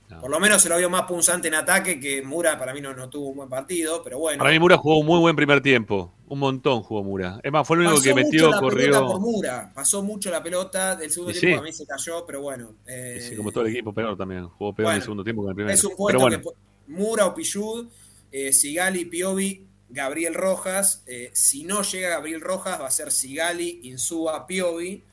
No. 0.08 0.22
Por 0.22 0.32
lo 0.32 0.40
menos 0.40 0.62
se 0.62 0.70
lo 0.70 0.78
vio 0.78 0.90
más 0.90 1.02
punzante 1.02 1.50
en 1.50 1.56
ataque 1.56 2.00
que 2.00 2.22
Mura, 2.22 2.58
para 2.58 2.74
mí 2.74 2.80
no, 2.80 2.94
no 2.94 3.10
tuvo 3.10 3.28
un 3.32 3.36
buen 3.36 3.50
partido, 3.50 4.02
pero 4.02 4.18
bueno. 4.18 4.40
Para 4.40 4.52
mí 4.52 4.60
Mura 4.60 4.78
jugó 4.78 5.00
un 5.00 5.08
muy 5.08 5.20
buen 5.20 5.36
primer 5.36 5.60
tiempo. 5.60 6.14
Un 6.30 6.40
montón 6.40 6.84
jugó 6.84 7.04
Mura. 7.04 7.38
Es 7.44 7.52
más, 7.52 7.68
fue 7.68 7.76
el 7.76 7.82
único 7.82 7.98
Pasó 7.98 8.04
que 8.06 8.16
metió, 8.16 8.50
la 8.50 8.60
por 8.62 8.72
corrió. 8.72 9.20
Mura, 9.20 9.72
pasó 9.76 10.02
mucho 10.02 10.32
la 10.32 10.42
pelota, 10.42 10.96
del 10.96 11.12
segundo 11.12 11.34
tiempo 11.34 11.58
sí. 11.58 11.60
a 11.60 11.64
mí 11.64 11.74
se 11.74 11.86
cayó, 11.86 12.26
pero 12.26 12.44
bueno. 12.44 12.76
eh, 12.88 13.20
Sí, 13.28 13.36
como 13.36 13.52
todo 13.52 13.66
el 13.66 13.72
equipo 13.72 13.94
peor 13.94 14.16
también. 14.16 14.48
Jugó 14.48 14.74
peor 14.74 14.92
en 14.92 14.96
el 14.96 15.02
segundo 15.02 15.26
tiempo 15.26 15.42
que 15.42 15.48
en 15.48 15.50
el 15.50 15.56
primero. 15.56 15.74
Es 15.76 15.84
un 15.84 15.98
puesto 15.98 16.22
bueno, 16.22 16.42
que 16.42 16.48
Mura 16.88 17.26
o 17.26 17.36
Pillud, 17.36 17.90
eh, 18.32 18.54
Sigali, 18.54 19.04
Piovi, 19.04 19.69
Gabriel 19.90 20.34
Rojas. 20.36 21.04
eh, 21.08 21.32
si 21.34 21.64
no 21.64 21.82
llega 21.82 22.10
Gabriel 22.10 22.42
Rojas, 22.42 22.80
va 22.80 22.88
a 22.88 22.92
ser 22.92 23.12
Sigali, 23.12 23.82
Insúa, 23.84 24.46
Piovi. 24.48 25.04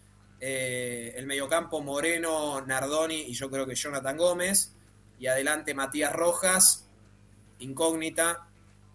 eh, 0.40 1.14
el 1.16 1.26
mediocampo 1.26 1.80
Moreno, 1.80 2.60
Nardoni 2.66 3.22
y 3.22 3.32
yo 3.32 3.50
creo 3.50 3.66
que 3.66 3.74
Jonathan 3.74 4.16
Gómez. 4.16 4.72
Y 5.18 5.28
adelante 5.28 5.72
Matías 5.74 6.12
Rojas, 6.12 6.86
Incógnita, 7.58 8.46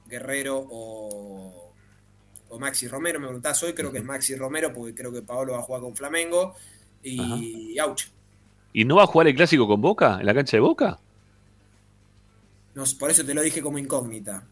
Guerrero 0.05 0.59
o, 0.69 1.73
o 2.49 2.59
Maxi 2.59 2.87
Romero. 2.87 3.19
Me 3.19 3.25
preguntás 3.25 3.63
hoy, 3.63 3.73
creo 3.73 3.91
que 3.91 3.97
es 3.97 4.03
Maxi 4.03 4.35
Romero, 4.35 4.71
porque 4.71 4.93
creo 4.93 5.11
que 5.11 5.23
Paolo 5.23 5.53
va 5.53 5.59
a 5.59 5.63
jugar 5.63 5.81
con 5.81 5.95
Flamengo. 5.95 6.53
Y 7.01 7.79
Auch. 7.79 8.03
¿Y 8.73 8.85
no 8.85 8.97
va 8.97 9.03
a 9.03 9.07
jugar 9.07 9.27
el 9.27 9.35
clásico 9.35 9.67
con 9.67 9.81
Boca? 9.81 10.17
¿En 10.19 10.27
la 10.27 10.35
cancha 10.35 10.57
de 10.57 10.61
Boca? 10.61 10.99
No, 12.75 12.83
por 12.99 13.09
eso 13.09 13.25
te 13.25 13.33
lo 13.33 13.41
dije 13.41 13.61
como 13.61 13.79
incógnita. 13.79 14.43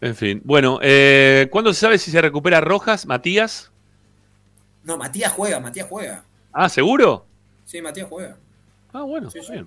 En 0.00 0.14
fin. 0.14 0.40
Bueno, 0.44 0.78
eh, 0.82 1.48
¿cuándo 1.50 1.72
se 1.72 1.80
sabe 1.80 1.98
si 1.98 2.10
se 2.10 2.20
recupera 2.20 2.60
Rojas, 2.60 3.06
Matías? 3.06 3.70
No, 4.84 4.96
Matías 4.96 5.32
juega, 5.32 5.58
Matías 5.60 5.86
juega. 5.88 6.24
Ah, 6.52 6.68
¿seguro? 6.68 7.26
Sí, 7.64 7.80
Matías 7.82 8.06
juega. 8.08 8.36
Ah, 8.92 9.02
bueno, 9.02 9.30
Sí, 9.30 9.40
sí. 9.42 9.52
bien. 9.52 9.66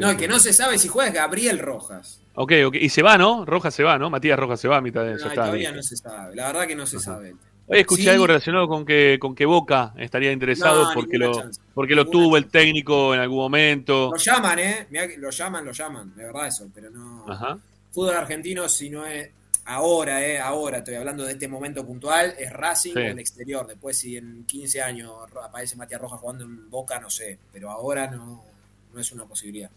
No, 0.00 0.10
el 0.10 0.16
que 0.16 0.26
no 0.26 0.38
se 0.40 0.52
sabe 0.52 0.78
si 0.78 0.88
juega 0.88 1.08
es 1.08 1.14
Gabriel 1.14 1.58
Rojas. 1.58 2.20
Ok, 2.34 2.52
ok. 2.66 2.74
Y 2.80 2.88
se 2.88 3.02
va, 3.02 3.16
¿no? 3.16 3.44
Rojas 3.44 3.72
se 3.74 3.84
va, 3.84 3.98
¿no? 3.98 4.10
Matías 4.10 4.38
Rojas 4.38 4.60
se 4.60 4.68
va 4.68 4.78
a 4.78 4.80
mitad 4.80 5.02
de 5.04 5.12
No, 5.12 5.16
y 5.16 5.22
está. 5.22 5.34
todavía 5.34 5.72
no 5.72 5.82
se 5.82 5.96
sabe. 5.96 6.34
La 6.34 6.46
verdad 6.48 6.66
que 6.66 6.74
no 6.76 6.84
se 6.86 6.98
sabe. 6.98 7.34
Hoy 7.68 7.80
escuché 7.80 8.02
Sí. 8.02 8.08
algo 8.10 8.26
relacionado 8.26 8.68
con 8.68 8.84
que, 8.84 9.18
con 9.20 9.34
que 9.34 9.44
Boca 9.46 9.92
estaría 9.96 10.32
interesado 10.32 10.84
No, 10.84 10.90
porque, 10.94 11.18
lo, 11.18 11.32
chance. 11.40 11.60
porque 11.74 11.94
lo 11.94 12.06
tuvo 12.06 12.36
el 12.36 12.46
técnico 12.46 13.14
en 13.14 13.20
algún 13.20 13.38
momento. 13.38 14.10
Lo 14.12 14.16
llaman, 14.18 14.58
¿eh? 14.58 14.86
Mirá 14.90 15.06
lo 15.18 15.30
llaman, 15.30 15.64
lo 15.64 15.72
llaman. 15.72 16.14
De 16.14 16.24
verdad 16.24 16.46
eso, 16.48 16.68
pero 16.74 16.90
no. 16.90 17.24
Ajá. 17.28 17.58
Fútbol 17.96 18.14
argentino, 18.14 18.68
si 18.68 18.90
no 18.90 19.06
es. 19.06 19.30
Ahora, 19.64 20.22
¿eh? 20.24 20.38
Ahora, 20.38 20.78
estoy 20.78 20.96
hablando 20.96 21.24
de 21.24 21.32
este 21.32 21.48
momento 21.48 21.84
puntual, 21.84 22.34
es 22.38 22.52
Racing 22.52 22.92
Sí. 22.92 22.98
o 22.98 23.00
el 23.00 23.18
exterior. 23.18 23.66
Después, 23.66 23.98
si 23.98 24.18
en 24.18 24.44
15 24.44 24.82
años 24.82 25.12
aparece 25.42 25.76
Matías 25.76 25.98
Rojas 25.98 26.20
jugando 26.20 26.44
en 26.44 26.68
Boca, 26.68 27.00
no 27.00 27.08
sé. 27.08 27.38
Pero 27.50 27.70
ahora 27.70 28.06
no, 28.08 28.44
no 28.92 29.00
es 29.00 29.10
una 29.12 29.24
posibilidad. 29.24 29.70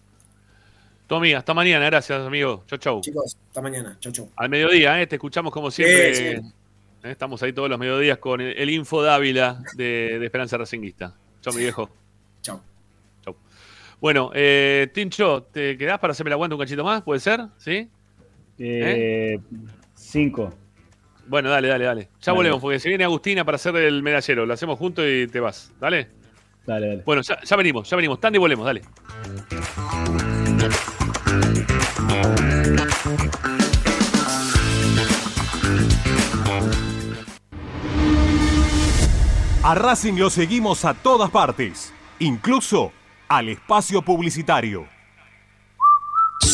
Tommy, 1.08 1.32
hasta 1.34 1.54
mañana. 1.54 1.86
Gracias, 1.86 2.20
amigo. 2.20 2.66
Chau, 2.68 2.78
chau. 2.78 3.02
Chicos, 3.02 3.38
hasta 3.48 3.62
mañana. 3.62 3.98
Chau, 4.02 4.12
chau. 4.12 4.30
Al 4.36 4.50
mediodía, 4.50 5.02
¿eh? 5.02 5.08
Te 5.08 5.16
escuchamos 5.16 5.54
como 5.54 5.72
siempre. 5.72 6.14
Sí, 6.14 6.24
sí. 6.24 6.28
¿eh? 7.04 7.12
Estamos 7.12 7.42
ahí 7.42 7.54
todos 7.54 7.70
los 7.70 7.80
mediodías 7.80 8.18
con 8.18 8.42
el, 8.42 8.52
el 8.58 8.70
Info 8.70 9.02
Dávila 9.02 9.64
de, 9.76 10.20
de 10.20 10.26
Esperanza 10.26 10.58
Racinguista. 10.58 11.16
Chau, 11.42 11.54
mi 11.54 11.62
viejo. 11.62 11.90
Chau. 12.42 12.60
Chau. 13.24 13.34
Bueno, 14.02 14.30
eh, 14.36 14.90
Tincho, 14.94 15.44
¿te 15.44 15.78
quedás 15.78 16.00
para 16.00 16.12
hacerme 16.12 16.32
la 16.32 16.36
aguanta 16.36 16.56
un 16.56 16.62
cachito 16.62 16.84
más? 16.84 17.02
¿Puede 17.02 17.22
ser? 17.22 17.48
¿Sí? 17.58 17.90
Eh, 18.60 19.40
Cinco. 19.96 20.54
Bueno, 21.28 21.50
dale, 21.50 21.68
dale, 21.68 21.86
dale. 21.86 22.02
Ya 22.02 22.10
Dale. 22.28 22.36
volvemos, 22.38 22.62
porque 22.62 22.80
se 22.80 22.90
viene 22.90 23.04
Agustina 23.04 23.46
para 23.46 23.56
hacer 23.56 23.76
el 23.78 24.02
medallero. 24.04 24.46
Lo 24.46 24.54
hacemos 24.54 24.78
juntos 24.80 25.06
y 25.08 25.28
te 25.28 25.40
vas. 25.40 25.72
¿Dale? 25.80 26.10
Dale, 26.66 26.88
dale. 26.88 27.04
Bueno, 27.06 27.22
ya, 27.22 27.40
ya 27.42 27.56
venimos, 27.56 27.90
ya 27.90 27.96
venimos. 27.96 28.20
Tan 28.20 28.34
y 28.36 28.38
volvemos, 28.40 28.66
dale. 28.66 28.82
A 39.64 39.76
Racing 39.76 40.14
lo 40.18 40.30
seguimos 40.30 40.86
a 40.86 40.94
todas 40.94 41.30
partes, 41.30 41.94
incluso 42.20 42.92
al 43.28 43.50
espacio 43.50 44.02
publicitario. 44.02 44.88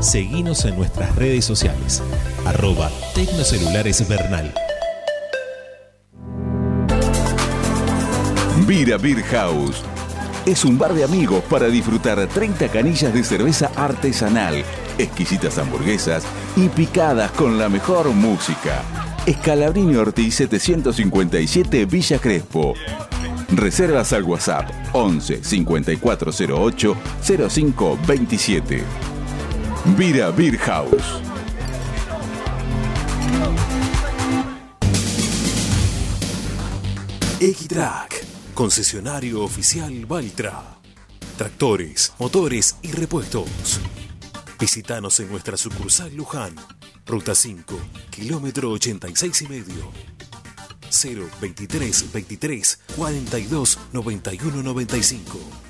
Seguinos 0.00 0.64
en 0.64 0.76
nuestras 0.76 1.14
redes 1.14 1.44
sociales. 1.44 2.02
Arroba 2.46 2.90
Tecnocelulares 3.14 4.08
Bernal. 4.08 4.52
Vira 8.66 8.96
Beer 8.96 9.22
House. 9.24 9.82
Es 10.46 10.64
un 10.64 10.78
bar 10.78 10.94
de 10.94 11.04
amigos 11.04 11.44
para 11.50 11.68
disfrutar 11.68 12.26
30 12.26 12.68
canillas 12.68 13.12
de 13.12 13.22
cerveza 13.22 13.70
artesanal, 13.76 14.64
exquisitas 14.96 15.58
hamburguesas 15.58 16.24
y 16.56 16.68
picadas 16.68 17.30
con 17.32 17.58
la 17.58 17.68
mejor 17.68 18.08
música. 18.08 18.82
Escalabrini 19.26 19.96
Ortiz 19.96 20.34
757 20.36 21.84
Villa 21.84 22.18
Crespo. 22.18 22.72
Reservas 23.50 24.14
al 24.14 24.24
WhatsApp 24.24 24.70
11 24.92 25.44
5408 25.44 26.96
0527. 27.22 29.09
Vira 29.84 30.30
Beer 30.30 30.58
House. 30.58 31.22
Equitrack, 37.40 38.24
concesionario 38.52 39.42
oficial 39.42 40.04
Valtra. 40.04 40.62
Tractores, 41.38 42.12
motores 42.18 42.76
y 42.82 42.92
repuestos. 42.92 43.80
Visítanos 44.58 45.18
en 45.20 45.30
nuestra 45.30 45.56
sucursal 45.56 46.14
Luján, 46.14 46.54
ruta 47.06 47.34
5, 47.34 47.74
kilómetro 48.10 48.72
86 48.72 49.42
y 49.42 49.48
medio. 49.48 49.92
023 51.40 52.12
23 52.12 52.80
42 52.96 53.78
91 53.92 54.62
95 54.62 55.69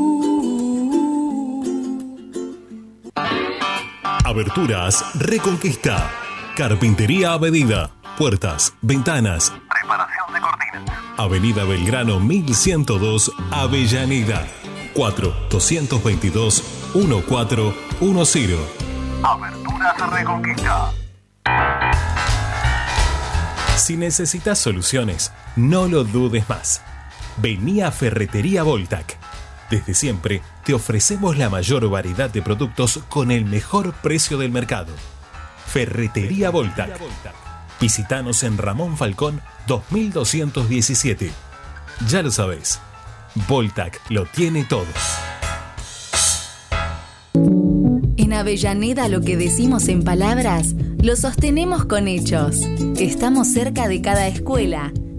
Aberturas 4.31 5.03
Reconquista. 5.15 6.09
Carpintería 6.55 7.33
a 7.33 7.37
medida. 7.37 7.91
Puertas, 8.17 8.73
ventanas. 8.81 9.51
Preparación 9.69 10.33
de 10.33 10.39
cortinas. 10.39 10.97
Avenida 11.17 11.65
Belgrano 11.65 12.21
1102, 12.21 13.29
Avellaneda. 13.51 14.47
4 14.93 15.35
222 15.49 16.63
1410. 16.95 18.57
Aberturas 19.21 20.11
Reconquista. 20.11 20.93
Si 23.75 23.97
necesitas 23.97 24.59
soluciones, 24.59 25.33
no 25.57 25.89
lo 25.89 26.05
dudes 26.05 26.47
más. 26.47 26.81
Vení 27.35 27.81
a 27.81 27.91
Ferretería 27.91 28.63
Voltac. 28.63 29.20
Desde 29.71 29.93
siempre 29.93 30.41
te 30.65 30.73
ofrecemos 30.73 31.37
la 31.37 31.49
mayor 31.49 31.89
variedad 31.89 32.29
de 32.29 32.41
productos 32.41 32.99
con 33.07 33.31
el 33.31 33.45
mejor 33.45 33.93
precio 33.93 34.37
del 34.37 34.51
mercado. 34.51 34.93
Ferretería 35.65 36.49
Voltac. 36.49 36.99
Visítanos 37.79 38.43
en 38.43 38.57
Ramón 38.57 38.97
Falcón 38.97 39.39
2217. 39.67 41.31
Ya 42.09 42.21
lo 42.21 42.31
sabés, 42.31 42.81
Voltac 43.47 44.01
lo 44.09 44.25
tiene 44.25 44.65
todo. 44.65 44.85
En 48.17 48.33
Avellaneda 48.33 49.07
lo 49.07 49.21
que 49.21 49.37
decimos 49.37 49.87
en 49.87 50.03
palabras, 50.03 50.75
lo 51.01 51.15
sostenemos 51.15 51.85
con 51.85 52.09
hechos. 52.09 52.57
Estamos 52.99 53.47
cerca 53.47 53.87
de 53.87 54.01
cada 54.01 54.27
escuela, 54.27 54.91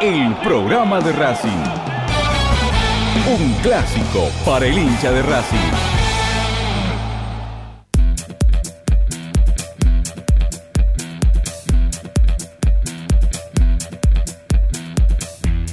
el 0.00 0.34
programa 0.36 1.00
de 1.00 1.12
Racing. 1.12 1.50
Un 3.26 3.52
clásico 3.62 4.30
para 4.44 4.66
el 4.66 4.76
hincha 4.76 5.12
de 5.12 5.22
Racing. 5.22 5.58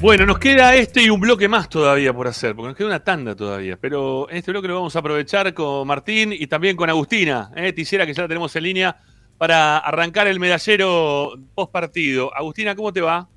Bueno, 0.01 0.25
nos 0.25 0.39
queda 0.39 0.75
este 0.75 1.03
y 1.03 1.09
un 1.09 1.19
bloque 1.19 1.47
más 1.47 1.69
todavía 1.69 2.11
por 2.11 2.27
hacer, 2.27 2.55
porque 2.55 2.69
nos 2.69 2.77
queda 2.77 2.87
una 2.87 3.03
tanda 3.03 3.35
todavía. 3.35 3.77
Pero 3.79 4.29
en 4.29 4.37
este 4.37 4.51
bloque 4.51 4.67
lo 4.67 4.75
vamos 4.75 4.95
a 4.95 4.99
aprovechar 4.99 5.53
con 5.53 5.87
Martín 5.87 6.33
y 6.33 6.47
también 6.47 6.75
con 6.75 6.89
Agustina, 6.89 7.51
¿eh? 7.55 7.73
Que 7.73 7.83
ya 7.83 7.97
la 7.99 8.27
tenemos 8.27 8.55
en 8.55 8.63
línea 8.63 8.97
para 9.37 9.77
arrancar 9.77 10.27
el 10.27 10.39
medallero 10.39 11.33
post 11.53 11.71
partido. 11.71 12.35
Agustina, 12.35 12.75
¿cómo 12.75 12.91
te 12.91 13.01
va? 13.01 13.27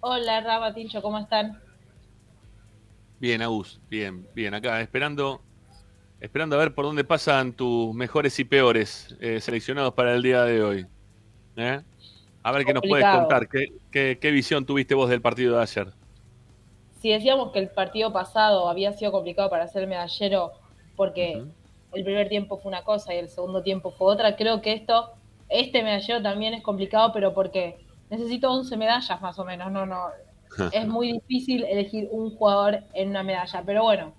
Hola, 0.00 0.40
Raba, 0.40 0.72
Tincho, 0.72 1.02
¿cómo 1.02 1.18
están? 1.18 1.60
Bien, 3.18 3.42
Agus, 3.42 3.80
bien, 3.90 4.28
bien. 4.32 4.54
Acá 4.54 4.80
esperando 4.80 5.40
esperando 6.20 6.56
a 6.56 6.58
ver 6.58 6.74
por 6.74 6.84
dónde 6.84 7.04
pasan 7.04 7.52
tus 7.52 7.94
mejores 7.94 8.38
y 8.38 8.44
peores 8.44 9.16
eh, 9.20 9.40
seleccionados 9.40 9.94
para 9.94 10.14
el 10.14 10.22
día 10.22 10.44
de 10.44 10.62
hoy. 10.62 10.86
¿Eh? 11.56 11.80
A 12.42 12.52
ver 12.52 12.64
qué 12.64 12.72
nos 12.72 12.82
puedes 12.88 13.06
contar. 13.06 13.48
¿Qué, 13.48 13.72
qué, 13.90 14.18
qué 14.20 14.30
visión 14.30 14.64
tuviste 14.64 14.94
vos 14.94 15.10
del 15.10 15.20
partido 15.20 15.56
de 15.56 15.62
ayer? 15.62 15.88
Si 17.00 17.10
decíamos 17.10 17.52
que 17.52 17.58
el 17.58 17.68
partido 17.68 18.12
pasado 18.12 18.68
había 18.68 18.92
sido 18.92 19.12
complicado 19.12 19.50
para 19.50 19.68
ser 19.68 19.86
medallero 19.86 20.52
porque 20.96 21.44
el 21.92 22.04
primer 22.04 22.28
tiempo 22.28 22.56
fue 22.58 22.70
una 22.70 22.82
cosa 22.82 23.14
y 23.14 23.18
el 23.18 23.28
segundo 23.28 23.62
tiempo 23.62 23.90
fue 23.90 24.12
otra, 24.12 24.36
creo 24.36 24.60
que 24.60 24.72
esto, 24.72 25.12
este 25.48 25.82
medallero 25.82 26.22
también 26.22 26.54
es 26.54 26.62
complicado, 26.62 27.12
pero 27.12 27.34
porque 27.34 27.78
necesito 28.10 28.50
11 28.52 28.76
medallas 28.76 29.20
más 29.20 29.38
o 29.38 29.44
menos, 29.44 29.70
no, 29.70 29.86
no. 29.86 30.06
Es 30.72 30.86
muy 30.86 31.12
difícil 31.12 31.64
elegir 31.64 32.08
un 32.10 32.34
jugador 32.34 32.80
en 32.94 33.10
una 33.10 33.22
medalla, 33.22 33.62
pero 33.64 33.82
bueno, 33.82 34.12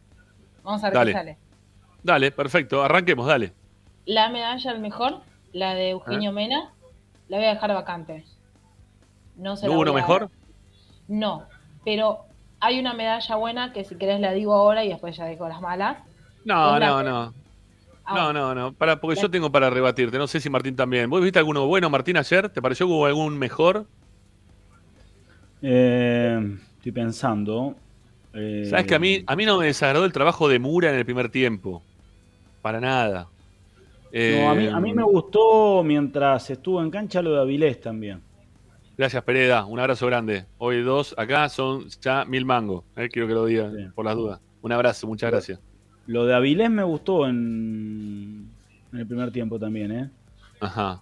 vamos 0.63 0.83
a 0.83 0.87
ver 0.87 0.93
Dale. 0.93 1.11
qué 1.11 1.17
sale. 1.17 1.37
Dale, 2.03 2.31
perfecto. 2.31 2.83
Arranquemos, 2.83 3.27
dale. 3.27 3.53
La 4.05 4.29
medalla 4.29 4.71
al 4.71 4.79
mejor, 4.79 5.21
la 5.51 5.73
de 5.73 5.91
Eugenio 5.91 6.31
Mena, 6.31 6.71
la 7.27 7.37
voy 7.37 7.45
a 7.45 7.53
dejar 7.53 7.73
vacante. 7.73 8.25
No 9.35 9.55
se 9.57 9.65
¿No 9.67 9.73
la 9.73 9.79
uno 9.79 9.93
mejor? 9.93 10.21
dar. 10.21 10.29
No, 11.07 11.43
pero 11.83 12.25
hay 12.59 12.79
una 12.79 12.93
medalla 12.93 13.35
buena 13.35 13.73
que 13.73 13.83
si 13.83 13.95
querés 13.95 14.19
la 14.19 14.31
digo 14.31 14.53
ahora 14.53 14.83
y 14.83 14.89
después 14.89 15.15
ya 15.17 15.25
dejo 15.25 15.47
las 15.47 15.61
malas. 15.61 15.97
No, 16.45 16.79
no, 16.79 17.03
no. 17.03 17.33
No, 18.13 18.33
no, 18.33 18.55
no. 18.55 18.73
Para, 18.73 18.99
porque 18.99 19.19
yo 19.21 19.29
tengo 19.29 19.51
para 19.51 19.69
rebatirte. 19.69 20.17
No 20.17 20.27
sé 20.27 20.39
si 20.39 20.49
Martín 20.49 20.75
también. 20.75 21.09
¿Vos 21.09 21.21
viste 21.21 21.39
alguno 21.39 21.65
bueno, 21.67 21.89
Martín, 21.89 22.17
ayer? 22.17 22.49
¿Te 22.49 22.61
pareció 22.61 22.87
que 22.87 22.93
hubo 22.93 23.05
algún 23.05 23.37
mejor? 23.37 23.85
Eh, 25.61 26.57
estoy 26.77 26.91
pensando. 26.91 27.75
eh, 28.33 28.65
Sabes 28.69 28.85
que 28.85 28.95
a 28.95 28.99
mí, 28.99 29.23
a 29.27 29.35
mí 29.35 29.45
no 29.45 29.57
me 29.59 29.65
desagradó 29.67 30.05
el 30.05 30.13
trabajo 30.13 30.47
de 30.47 30.59
Mura 30.59 30.89
en 30.89 30.95
el 30.95 31.05
primer 31.05 31.29
tiempo. 31.29 31.81
Para 32.61 32.79
nada. 32.79 33.27
Eh, 34.11 34.39
no, 34.41 34.49
a, 34.49 34.55
mí, 34.55 34.67
a 34.67 34.79
mí 34.79 34.93
me 34.93 35.03
gustó 35.03 35.83
mientras 35.83 36.49
estuvo 36.49 36.81
en 36.81 36.89
cancha 36.89 37.21
lo 37.21 37.33
de 37.33 37.41
Avilés 37.41 37.79
también. 37.79 38.21
Gracias, 38.97 39.23
Pereda. 39.23 39.65
Un 39.65 39.79
abrazo 39.79 40.07
grande. 40.07 40.45
Hoy 40.57 40.81
dos 40.81 41.13
acá 41.17 41.47
son 41.49 41.87
ya 42.01 42.25
mil 42.25 42.45
mangos. 42.45 42.83
eh, 42.95 43.07
quiero 43.09 43.27
que 43.27 43.33
lo 43.33 43.45
digan 43.45 43.91
por 43.95 44.05
las 44.05 44.15
dudas. 44.15 44.41
Un 44.61 44.71
abrazo, 44.73 45.07
muchas 45.07 45.31
gracias. 45.31 45.59
Lo 46.09 46.25
de 46.25 46.33
Avilés 46.33 46.71
me 46.71 46.81
gustó 46.83 47.27
en, 47.27 48.49
en 48.91 48.99
el 48.99 49.05
primer 49.05 49.31
tiempo 49.31 49.59
también, 49.59 49.91
¿eh? 49.91 50.09
Ajá. 50.59 51.01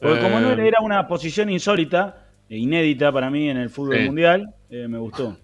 Porque 0.00 0.20
como 0.20 0.40
no 0.40 0.50
Eh, 0.52 0.66
era 0.66 0.80
una 0.80 1.06
posición 1.06 1.50
insólita 1.50 2.26
e 2.48 2.58
inédita 2.58 3.12
para 3.12 3.30
mí 3.30 3.48
en 3.48 3.58
el 3.58 3.70
fútbol 3.70 3.98
Sí. 3.98 4.04
mundial, 4.06 4.52
eh, 4.70 4.88
me 4.88 4.98
gustó. 4.98 5.36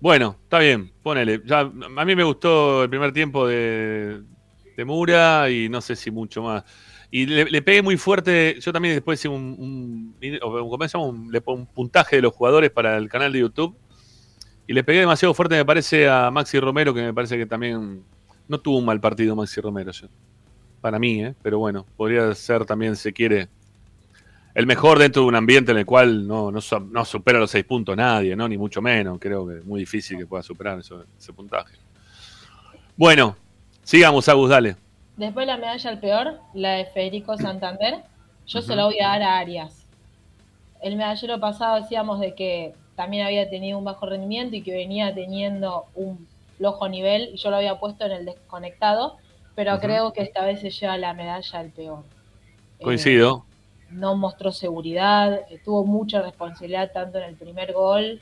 Bueno, 0.00 0.36
está 0.42 0.58
bien, 0.58 0.90
ponele. 1.00 1.40
Ya, 1.44 1.60
a 1.60 2.04
mí 2.04 2.16
me 2.16 2.24
gustó 2.24 2.82
el 2.82 2.90
primer 2.90 3.12
tiempo 3.12 3.46
de, 3.46 4.22
de 4.76 4.84
Mura 4.84 5.48
y 5.48 5.68
no 5.68 5.80
sé 5.80 5.94
si 5.94 6.10
mucho 6.10 6.42
más. 6.42 6.64
Y 7.08 7.26
le, 7.26 7.44
le 7.44 7.62
pegué 7.62 7.82
muy 7.82 7.96
fuerte, 7.98 8.56
yo 8.60 8.72
también 8.72 8.94
después 8.96 9.20
hice 9.20 9.28
un, 9.28 9.54
un. 9.58 10.16
Un- 10.94 11.30
le 11.30 11.40
pongo 11.40 11.60
un 11.60 11.66
puntaje 11.66 12.16
de 12.16 12.22
los 12.22 12.32
jugadores 12.34 12.70
para 12.70 12.96
el 12.96 13.08
canal 13.08 13.32
de 13.32 13.38
YouTube. 13.40 13.76
Y 14.72 14.74
le 14.74 14.82
pegué 14.84 15.00
demasiado 15.00 15.34
fuerte, 15.34 15.54
me 15.54 15.66
parece, 15.66 16.08
a 16.08 16.30
Maxi 16.30 16.58
Romero, 16.58 16.94
que 16.94 17.02
me 17.02 17.12
parece 17.12 17.36
que 17.36 17.44
también 17.44 18.02
no 18.48 18.58
tuvo 18.58 18.78
un 18.78 18.86
mal 18.86 18.98
partido 19.02 19.36
Maxi 19.36 19.60
Romero. 19.60 19.92
Para 20.80 20.98
mí, 20.98 21.22
¿eh? 21.22 21.34
pero 21.42 21.58
bueno, 21.58 21.84
podría 21.94 22.34
ser 22.34 22.64
también, 22.64 22.96
si 22.96 23.02
se 23.02 23.12
quiere, 23.12 23.50
el 24.54 24.66
mejor 24.66 24.98
dentro 24.98 25.20
de 25.20 25.28
un 25.28 25.34
ambiente 25.34 25.72
en 25.72 25.76
el 25.76 25.84
cual 25.84 26.26
no, 26.26 26.50
no, 26.50 26.60
no 26.90 27.04
supera 27.04 27.38
los 27.38 27.50
seis 27.50 27.66
puntos 27.66 27.94
nadie, 27.98 28.34
¿no? 28.34 28.48
Ni 28.48 28.56
mucho 28.56 28.80
menos. 28.80 29.18
Creo 29.20 29.46
que 29.46 29.58
es 29.58 29.64
muy 29.66 29.80
difícil 29.80 30.16
que 30.16 30.24
pueda 30.26 30.42
superar 30.42 30.78
eso- 30.78 31.04
ese 31.18 31.34
puntaje. 31.34 31.76
Bueno, 32.96 33.36
sigamos, 33.82 34.26
Agus, 34.26 34.48
dale. 34.48 34.76
Después 35.18 35.46
la 35.46 35.58
medalla 35.58 35.90
al 35.90 36.00
peor, 36.00 36.40
la 36.54 36.70
de 36.76 36.86
Federico 36.86 37.36
Santander, 37.36 38.04
yo 38.46 38.62
se 38.62 38.74
la 38.74 38.86
voy 38.86 38.98
a 39.00 39.08
dar 39.08 39.22
a 39.22 39.38
Arias. 39.38 39.86
El 40.80 40.96
medallero 40.96 41.38
pasado 41.38 41.78
decíamos 41.82 42.20
de 42.20 42.34
que 42.34 42.72
también 42.96 43.26
había 43.26 43.48
tenido 43.48 43.78
un 43.78 43.84
bajo 43.84 44.06
rendimiento 44.06 44.56
y 44.56 44.62
que 44.62 44.72
venía 44.72 45.14
teniendo 45.14 45.86
un 45.94 46.26
flojo 46.58 46.88
nivel 46.88 47.30
y 47.32 47.36
yo 47.36 47.50
lo 47.50 47.56
había 47.56 47.78
puesto 47.78 48.04
en 48.04 48.12
el 48.12 48.24
desconectado, 48.24 49.16
pero 49.54 49.78
creo 49.80 50.12
que 50.12 50.22
esta 50.22 50.44
vez 50.44 50.60
se 50.60 50.70
lleva 50.70 50.96
la 50.98 51.14
medalla 51.14 51.58
al 51.58 51.70
peor. 51.70 52.04
Eh, 52.78 52.84
Coincido. 52.84 53.44
no 53.90 54.16
mostró 54.16 54.52
seguridad, 54.52 55.40
eh, 55.50 55.60
tuvo 55.64 55.84
mucha 55.84 56.22
responsabilidad 56.22 56.92
tanto 56.92 57.18
en 57.18 57.24
el 57.24 57.34
primer 57.36 57.72
gol 57.72 58.20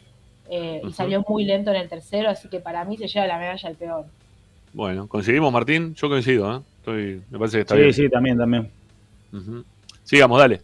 eh, 0.48 0.80
y 0.86 0.92
salió 0.92 1.24
muy 1.28 1.44
lento 1.44 1.70
en 1.70 1.76
el 1.76 1.88
tercero, 1.88 2.28
así 2.28 2.48
que 2.48 2.60
para 2.60 2.84
mí 2.84 2.96
se 2.96 3.06
lleva 3.08 3.26
la 3.26 3.38
medalla 3.38 3.68
al 3.68 3.76
peor. 3.76 4.06
Bueno, 4.72 5.08
¿coincidimos, 5.08 5.52
Martín? 5.52 5.94
Yo 5.94 6.08
coincido, 6.08 6.56
¿eh? 6.56 6.60
Estoy, 6.78 7.22
me 7.30 7.38
parece 7.38 7.58
que 7.58 7.60
está 7.62 7.74
sí, 7.74 7.80
bien. 7.80 7.92
sí, 7.94 8.08
también, 8.08 8.38
también. 8.38 8.70
Ujú. 9.32 9.64
Sigamos, 10.04 10.38
dale. 10.38 10.60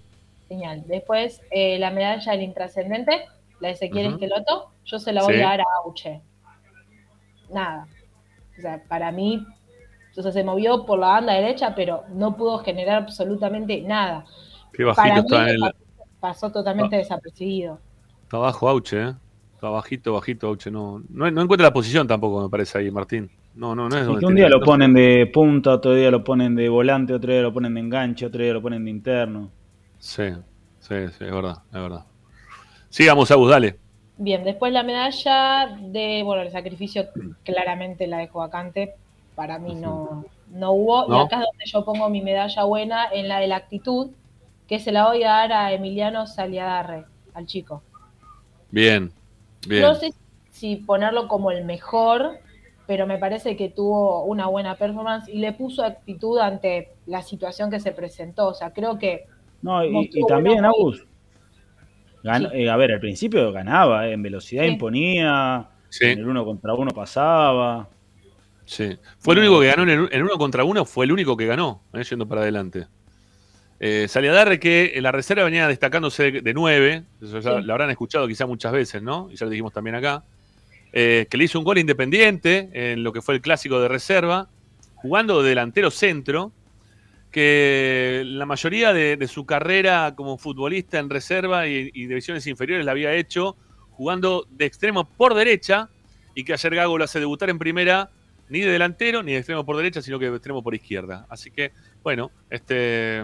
Genial. 0.49 0.83
Después, 0.87 1.41
eh, 1.51 1.79
la 1.79 1.91
medalla 1.91 2.33
del 2.33 2.43
intrascendente, 2.43 3.27
la 3.61 3.69
de 3.69 3.75
Ezequiel 3.75 4.07
Ujú. 4.07 4.15
Esqueloto, 4.17 4.71
yo 4.85 4.99
se 4.99 5.13
la 5.13 5.23
voy 5.23 5.35
Sí. 5.35 5.41
a 5.41 5.45
dar 5.45 5.61
a 5.61 5.65
Auche. 5.85 6.21
Nada. 7.53 7.87
O 8.59 8.61
sea, 8.61 8.83
para 8.89 9.13
mí, 9.13 9.45
o 10.17 10.23
sea, 10.23 10.33
se 10.33 10.45
movió 10.45 10.85
por 10.87 10.99
la 10.99 11.09
banda 11.09 11.35
derecha, 11.35 11.75
pero 11.75 12.05
no 12.13 12.37
pudo 12.37 12.59
generar 12.59 12.97
absolutamente 13.03 13.81
nada. 13.83 14.25
Qué 14.73 14.85
bajito 14.85 15.03
Para 15.03 15.15
mí 15.15 15.21
está 15.21 15.43
en 15.43 15.49
el- 15.49 15.61
pa- 15.61 15.75
pasó 16.21 16.51
totalmente 16.51 16.97
desapercibido. 16.97 17.79
Está 18.23 18.39
bajo 18.39 18.69
Auche, 18.69 19.03
¿eh? 19.03 19.15
Está 19.55 19.69
bajito, 19.69 20.13
bajito 20.15 20.49
Auche. 20.49 20.71
No, 20.71 21.03
no, 21.09 21.31
no 21.31 21.43
encuentra 21.43 21.69
la 21.69 21.73
posición 21.73 22.07
tampoco, 22.07 22.43
me 22.43 22.49
parece 22.49 22.79
ahí, 22.79 22.91
Martín. 22.91 23.31
No, 23.55 23.75
no, 23.75 23.89
no 23.89 23.97
es 23.97 24.03
Y 24.03 24.07
donde 24.07 24.21
que 24.21 24.27
un 24.27 24.35
día 24.35 24.49
lo 24.51 24.61
ponen 24.61 24.93
de 24.93 25.31
punta, 25.33 25.75
otro 25.75 25.95
día 25.95 26.11
lo 26.11 26.23
ponen 26.23 26.55
de 26.55 26.69
volante, 26.69 27.15
otro 27.15 27.33
día 27.33 27.41
lo 27.41 27.53
ponen 27.55 27.73
de 27.75 27.81
enganche, 27.81 28.27
otro 28.27 28.43
día 28.43 28.53
lo 28.53 28.61
ponen 28.61 28.85
de 28.85 28.91
interno. 28.91 29.51
Sí, 29.99 30.25
sí, 30.79 30.95
sí, 31.09 31.25
es 31.25 31.33
verdad, 31.33 31.63
es 31.69 31.73
verdad. 31.81 32.05
Sigamos, 32.97 33.31
Agus, 33.31 33.51
dale. 33.51 33.77
Bien, 34.17 34.43
después 34.43 34.73
la 34.73 34.83
medalla 34.83 35.67
de, 35.83 36.23
bueno, 36.25 36.41
el 36.41 36.51
sacrificio 36.51 37.09
claramente 37.45 38.07
la 38.07 38.17
dejó 38.17 38.39
vacante. 38.39 38.95
Para 39.35 39.59
mí 39.59 39.75
no, 39.75 40.25
no 40.49 40.73
hubo. 40.73 41.07
¿No? 41.07 41.21
Y 41.21 41.27
acá 41.27 41.41
es 41.41 41.45
donde 41.45 41.65
yo 41.67 41.85
pongo 41.85 42.09
mi 42.09 42.23
medalla 42.23 42.65
buena 42.65 43.05
en 43.13 43.29
la 43.29 43.39
de 43.39 43.49
la 43.49 43.57
actitud, 43.57 44.13
que 44.67 44.79
se 44.79 44.93
la 44.93 45.09
voy 45.09 45.25
a 45.25 45.29
dar 45.29 45.53
a 45.53 45.73
Emiliano 45.75 46.27
Saliadarre, 46.27 47.05
al 47.35 47.45
chico. 47.45 47.83
Bien, 48.71 49.13
bien. 49.69 49.83
No 49.83 49.95
sé 49.95 50.15
si 50.51 50.77
ponerlo 50.77 51.29
como 51.29 51.51
el 51.51 51.67
mejor, 51.67 52.39
pero 52.87 53.07
me 53.07 53.19
parece 53.19 53.59
que 53.59 53.69
tuvo 53.69 54.25
una 54.25 54.47
buena 54.47 54.77
performance 54.77 55.29
y 55.29 55.41
le 55.41 55.53
puso 55.53 55.85
actitud 55.85 56.39
ante 56.39 56.95
la 57.05 57.21
situación 57.21 57.71
que 57.71 57.79
se 57.79 57.93
presentó. 57.93 58.47
O 58.47 58.55
sea, 58.55 58.71
creo 58.71 58.99
que 58.99 59.27
No, 59.61 59.85
y, 59.85 60.09
también, 60.27 60.65
Agus, 60.65 61.07
gan- 62.27 62.51
Sí. 62.51 62.57
eh, 62.63 62.71
a 62.71 62.77
ver, 62.77 62.93
al 62.93 63.01
principio 63.01 63.53
ganaba, 63.53 64.09
eh, 64.09 64.13
en 64.13 64.23
velocidad 64.23 64.65
Sí. 64.65 64.71
imponía, 64.71 65.69
Sí. 65.89 66.05
en 66.07 66.19
el 66.19 66.27
uno 66.29 66.45
contra 66.45 66.75
uno 66.75 66.91
pasaba. 66.91 67.89
Sí. 68.65 68.99
Fue 69.19 69.35
el 69.35 69.41
único 69.41 69.61
que 69.61 69.67
ganó 69.69 69.83
en, 69.85 69.91
el- 69.91 70.09
en 70.11 70.23
uno 70.23 70.37
contra 70.37 70.65
uno, 70.65 70.85
fue 70.85 71.05
el 71.07 71.13
único 71.13 71.37
que 71.37 71.47
ganó, 71.47 71.83
eh, 71.95 72.03
yendo 72.03 72.27
para 72.27 72.41
adelante. 72.43 72.87
Eh, 73.79 74.07
Saliadarre 74.09 74.59
que 74.59 74.93
en 74.95 75.03
la 75.03 75.13
reserva 75.13 75.45
venía 75.45 75.69
destacándose 75.69 76.33
de 76.33 76.55
9, 76.55 77.05
eso 77.23 77.39
ya 77.41 77.59
Sí. 77.59 77.63
lo 77.63 77.73
habrán 77.75 77.91
escuchado 77.91 78.27
quizá 78.27 78.47
muchas 78.47 78.73
veces, 78.73 79.03
¿no? 79.03 79.29
Y 79.31 79.37
ya 79.37 79.45
lo 79.47 79.51
dijimos 79.51 79.73
también 79.73 79.97
acá. 79.97 80.25
Eh, 80.93 81.27
que 81.31 81.37
le 81.37 81.45
hizo 81.45 81.59
un 81.59 81.65
gol 81.65 81.77
independiente 81.79 82.71
en 82.73 83.03
lo 83.05 83.13
que 83.13 83.21
fue 83.21 83.35
el 83.35 83.41
clásico 83.43 83.79
de 83.81 83.89
reserva, 83.89 84.49
jugando 84.95 85.43
de 85.43 85.51
delantero 85.51 85.91
centro, 85.91 86.53
que 87.37 88.23
la 88.25 88.47
mayoría 88.47 88.95
de, 88.95 89.29
su 89.29 89.45
carrera 89.45 90.15
como 90.17 90.39
futbolista 90.39 90.99
en 90.99 91.11
reserva 91.11 91.67
y, 91.67 91.91
y 91.93 92.07
divisiones 92.07 92.47
inferiores 92.47 92.87
la 92.87 92.93
había 92.93 93.13
hecho 93.13 93.59
jugando 93.91 94.47
de 94.49 94.65
extremo 94.65 95.05
por 95.05 95.35
derecha 95.35 95.91
y 96.35 96.45
que 96.45 96.55
ayer 96.55 96.75
Gago 96.75 96.97
lo 96.97 97.05
hace 97.05 97.21
debutar 97.21 97.51
en 97.51 97.59
primera 97.59 98.09
ni 98.49 98.61
de 98.61 98.71
delantero 98.71 99.23
ni 99.23 99.33
de 99.33 99.39
extremo 99.39 99.67
por 99.67 99.77
derecha, 99.77 100.01
sino 100.01 100.19
que 100.19 100.31
de 100.31 100.37
extremo 100.37 100.63
por 100.63 100.75
izquierda. 100.75 101.27
Así 101.29 101.51
que, 101.51 101.73
bueno, 102.03 102.31
este 102.49 103.23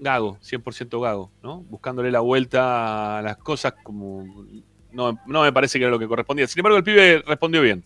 Gago, 0.00 0.40
100% 0.40 1.00
Gago, 1.00 1.30
¿no? 1.40 1.60
Buscándole 1.60 2.10
la 2.10 2.18
vuelta 2.18 3.18
a 3.18 3.22
las 3.22 3.36
cosas 3.36 3.74
como 3.80 4.44
no, 4.90 5.20
no 5.24 5.42
me 5.42 5.52
parece 5.52 5.78
que 5.78 5.84
era 5.84 5.92
lo 5.92 6.00
que 6.00 6.08
correspondía. 6.08 6.48
Sin 6.48 6.58
embargo, 6.58 6.78
el 6.78 6.82
pibe 6.82 7.22
respondió 7.24 7.62
bien. 7.62 7.84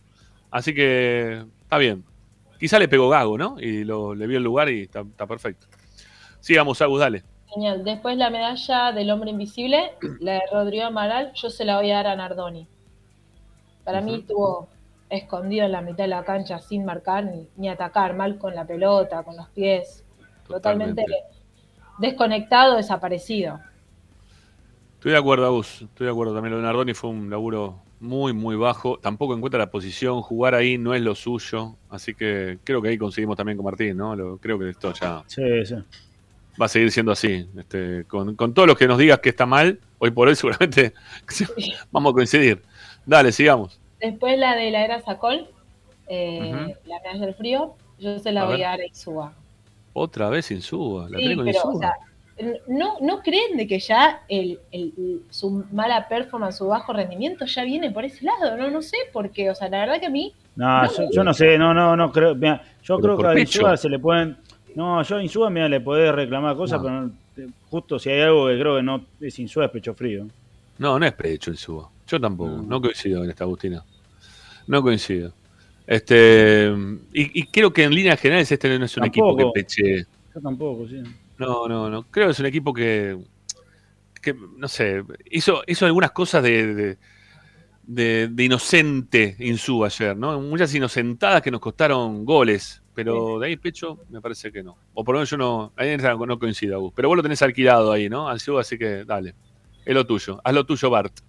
Así 0.51 0.73
que 0.73 1.45
está 1.65 1.77
bien. 1.77 2.03
Quizá 2.63 2.79
le 2.79 2.87
pegó 2.87 3.09
Gago, 3.09 3.37
¿no? 3.37 3.59
Y 3.59 3.83
lo, 3.83 4.15
le 4.15 4.25
vio 4.29 4.39
el 4.39 4.45
lugar 4.45 4.69
y 4.69 4.83
está, 4.83 5.01
está 5.01 5.27
perfecto. 5.27 5.67
Sigamos, 6.39 6.81
Agus, 6.81 7.01
dale. 7.01 7.25
Genial. 7.49 7.83
Después 7.83 8.17
la 8.17 8.31
medalla 8.31 8.93
del 8.93 9.11
hombre 9.11 9.31
invisible, 9.31 9.95
la 10.21 10.35
de 10.35 10.43
Rodrigo 10.53 10.85
Amaral, 10.85 11.33
yo 11.35 11.51
se 11.51 11.65
la 11.65 11.79
voy 11.79 11.91
a 11.91 11.97
dar 11.97 12.07
a 12.07 12.15
Nardoni. 12.15 12.69
Para 13.83 14.01
mí 14.01 14.15
estuvo 14.15 14.69
escondido 15.11 15.67
en 15.67 15.73
la 15.73 15.81
mitad 15.81 16.05
de 16.05 16.09
la 16.11 16.23
cancha 16.23 16.61
sin 16.61 16.85
marcar 16.85 17.25
ni, 17.25 17.49
ni 17.57 17.69
atacar, 17.69 18.15
mal 18.15 18.39
con 18.39 18.55
la 18.55 18.65
pelota, 18.65 19.25
con 19.25 19.37
los 19.37 19.49
pies. 19.49 20.05
Totalmente, 20.47 21.05
desconectado, 21.99 22.77
desaparecido. 22.77 23.59
Estoy 24.99 25.11
de 25.11 25.19
acuerdo, 25.19 25.47
Agus. 25.47 25.83
Estoy 25.83 26.05
de 26.05 26.13
acuerdo. 26.13 26.33
También 26.33 26.53
lo 26.53 26.59
de 26.59 26.63
Nardoni 26.63 26.95
fue 26.95 27.11
un 27.11 27.29
laburo 27.29 27.83
muy, 28.03 28.33
muy 28.33 28.57
bajo. 28.57 28.99
Tampoco 28.99 29.35
encuentra 29.35 29.59
la 29.59 29.71
posición. 29.71 30.21
Jugar 30.23 30.55
ahí 30.55 30.77
no 30.77 30.93
es 30.95 31.01
lo 31.03 31.15
suyo. 31.15 31.77
Así 31.89 32.15
que 32.15 32.59
creo 32.65 32.83
que 32.83 32.89
ahí 32.91 32.99
conseguimos 32.99 33.37
también 33.37 33.57
con 33.57 33.65
Martín, 33.65 33.97
¿no? 33.97 34.15
Lo- 34.17 34.37
creo 34.39 34.59
que 34.59 34.69
esto 34.71 34.93
ya 34.93 35.23
Sí, 35.27 35.43
sí. 35.65 35.75
va 36.61 36.67
a 36.67 36.69
seguir 36.69 36.91
siendo 36.91 37.13
así. 37.13 37.49
Este, 37.57 38.05
con, 38.07 38.35
con 38.37 38.53
todos 38.53 38.69
los 38.69 38.77
que 38.77 38.87
nos 38.87 38.99
digas 38.99 39.21
que 39.21 39.29
está 39.31 39.47
mal, 39.47 39.79
hoy 39.99 40.11
por 40.11 40.29
hoy 40.29 40.35
seguramente 40.37 40.93
vamos 41.91 42.11
a 42.13 42.15
coincidir. 42.15 42.63
Dale, 43.07 43.33
sigamos. 43.33 43.81
Después 44.01 44.39
la 44.39 44.57
de 44.57 44.71
la 44.71 44.85
era 44.85 45.01
Sacol, 45.01 45.47
eh, 46.09 46.75
la 46.87 47.01
medalla 47.01 47.27
del 47.27 47.35
frío, 47.35 47.75
yo 47.99 48.19
se 48.19 48.33
la 48.33 48.43
A 48.43 48.45
voy 48.47 48.57
ver. 48.59 48.67
a 48.67 48.71
dar 48.71 48.81
a 48.81 48.87
Insúa. 48.87 49.33
Otra 49.93 50.29
vez 50.29 50.51
Insúa. 50.51 51.09
La 51.09 51.19
Sí, 51.19 51.25
pero, 51.29 51.47
Insúa. 51.47 51.71
o 51.73 51.79
sea, 51.79 51.93
¿no, 52.69 52.97
¿no 53.01 53.21
creen 53.23 53.57
de 53.57 53.67
que 53.67 53.79
ya 53.79 54.23
el, 54.29 54.59
el- 54.73 55.23
su 55.31 55.65
mala 55.73 56.09
performance, 56.09 56.57
su 56.59 56.67
bajo 56.67 56.93
rendimiento 56.93 57.45
ya 57.47 57.65
viene 57.65 57.91
por 57.91 58.05
ese 58.05 58.25
lado? 58.25 58.57
No, 58.57 58.71
no 58.71 58.83
sé 58.83 58.97
por 59.13 59.31
qué. 59.31 59.51
O 59.51 59.55
sea, 59.55 59.69
la 59.69 59.81
verdad 59.81 60.01
que 60.01 60.07
a 60.07 60.11
mí 60.11 60.33
No, 60.57 60.83
No, 60.85 60.91
yo, 60.97 61.09
yo 61.13 61.25
no 61.25 61.35
sé, 61.35 61.57
no, 61.59 61.73
no, 61.75 61.97
no 61.97 62.11
creo. 62.11 62.35
Mira, 62.35 62.63
yo 62.83 62.99
Pero 62.99 63.17
creo 63.17 63.33
que 63.33 63.39
a. 63.39 63.41
Insúa 63.43 63.77
se 63.77 63.89
le 63.89 63.99
pueden. 63.99 64.37
No, 64.75 65.03
yo 65.03 65.17
a 65.17 65.23
Insúa, 65.23 65.51
mira, 65.51 65.69
le 65.69 65.81
podés 65.81 66.15
reclamar 66.15 66.57
cosas, 66.57 66.81
No. 66.83 66.85
pero 66.85 67.47
no- 67.47 67.53
justo 67.71 67.99
si 67.99 68.11
hay 68.11 68.21
algo 68.23 68.49
que 68.49 68.59
creo 68.59 68.77
que 68.77 68.83
no 68.83 69.05
es 69.21 69.39
Insúa, 69.39 69.67
es 69.67 69.71
pecho 69.71 69.95
frío. 69.95 70.27
No, 70.79 70.99
no 70.99 71.07
es 71.07 71.13
pecho 71.13 71.51
Insúa. 71.51 71.89
Yo 72.07 72.21
tampoco. 72.21 72.51
No, 72.67 72.81
coincido 72.81 73.23
en 73.25 73.31
esta, 73.31 73.45
Agustina. 73.45 73.83
No 74.67 74.83
coincido. 74.83 75.33
Este, 75.87 76.73
y, 77.13 77.41
y 77.41 77.47
creo 77.47 77.73
que 77.73 77.85
en 77.85 77.95
líneas 77.95 78.19
generales 78.21 78.51
este 78.51 78.79
no 78.79 78.85
es 78.85 78.97
un 78.97 79.05
equipo 79.05 79.37
que 79.37 79.45
peche. 79.53 80.07
Yo 80.35 80.41
tampoco, 80.41 80.87
sí. 80.89 81.03
No, 81.47 81.69
no, 81.69 81.91
no. 81.91 82.03
Creo 82.11 82.27
que 82.27 82.33
es 82.33 82.41
un 82.41 82.47
equipo 82.47 82.73
que, 82.73 83.19
que 84.21 84.35
no 84.35 84.69
sé, 84.69 85.03
hizo, 85.31 85.63
hizo 85.67 85.87
algunas 85.87 86.13
cosas 86.13 86.43
de, 86.43 86.75
de, 86.75 86.99
de- 87.83 88.29
de 88.29 88.45
inocente 88.45 89.37
ayer, 89.85 90.17
¿no? 90.17 90.41
Muchas 90.41 90.75
inocentadas 90.75 91.43
que 91.43 91.51
nos 91.51 91.61
costaron 91.61 92.25
goles. 92.25 92.79
Pero 92.95 93.39
de 93.39 93.47
ahí 93.47 93.57
pecho 93.57 94.01
me 94.11 94.21
parece 94.21 94.53
que 94.53 94.63
no. 94.63 94.77
O 94.93 95.03
por 95.03 95.15
lo 95.15 95.21
menos 95.21 95.31
yo 95.31 95.39
no, 95.39 95.73
ahí 95.77 95.97
no 95.97 96.39
coincido, 96.39 96.77
Agus. 96.77 96.93
Pero 96.95 97.09
vos 97.09 97.17
lo 97.17 97.23
tenés 97.23 97.41
alquilado 97.41 97.91
ahí, 97.91 98.11
¿no? 98.11 98.31
Insúa, 98.31 98.61
así 98.61 98.77
que 98.77 99.05
dale. 99.05 99.35
Es 99.87 99.95
lo 99.95 100.07
tuyo. 100.07 100.41
Haz 100.45 100.53
lo 100.53 100.67
tuyo, 100.67 100.91
Bart. 100.91 101.21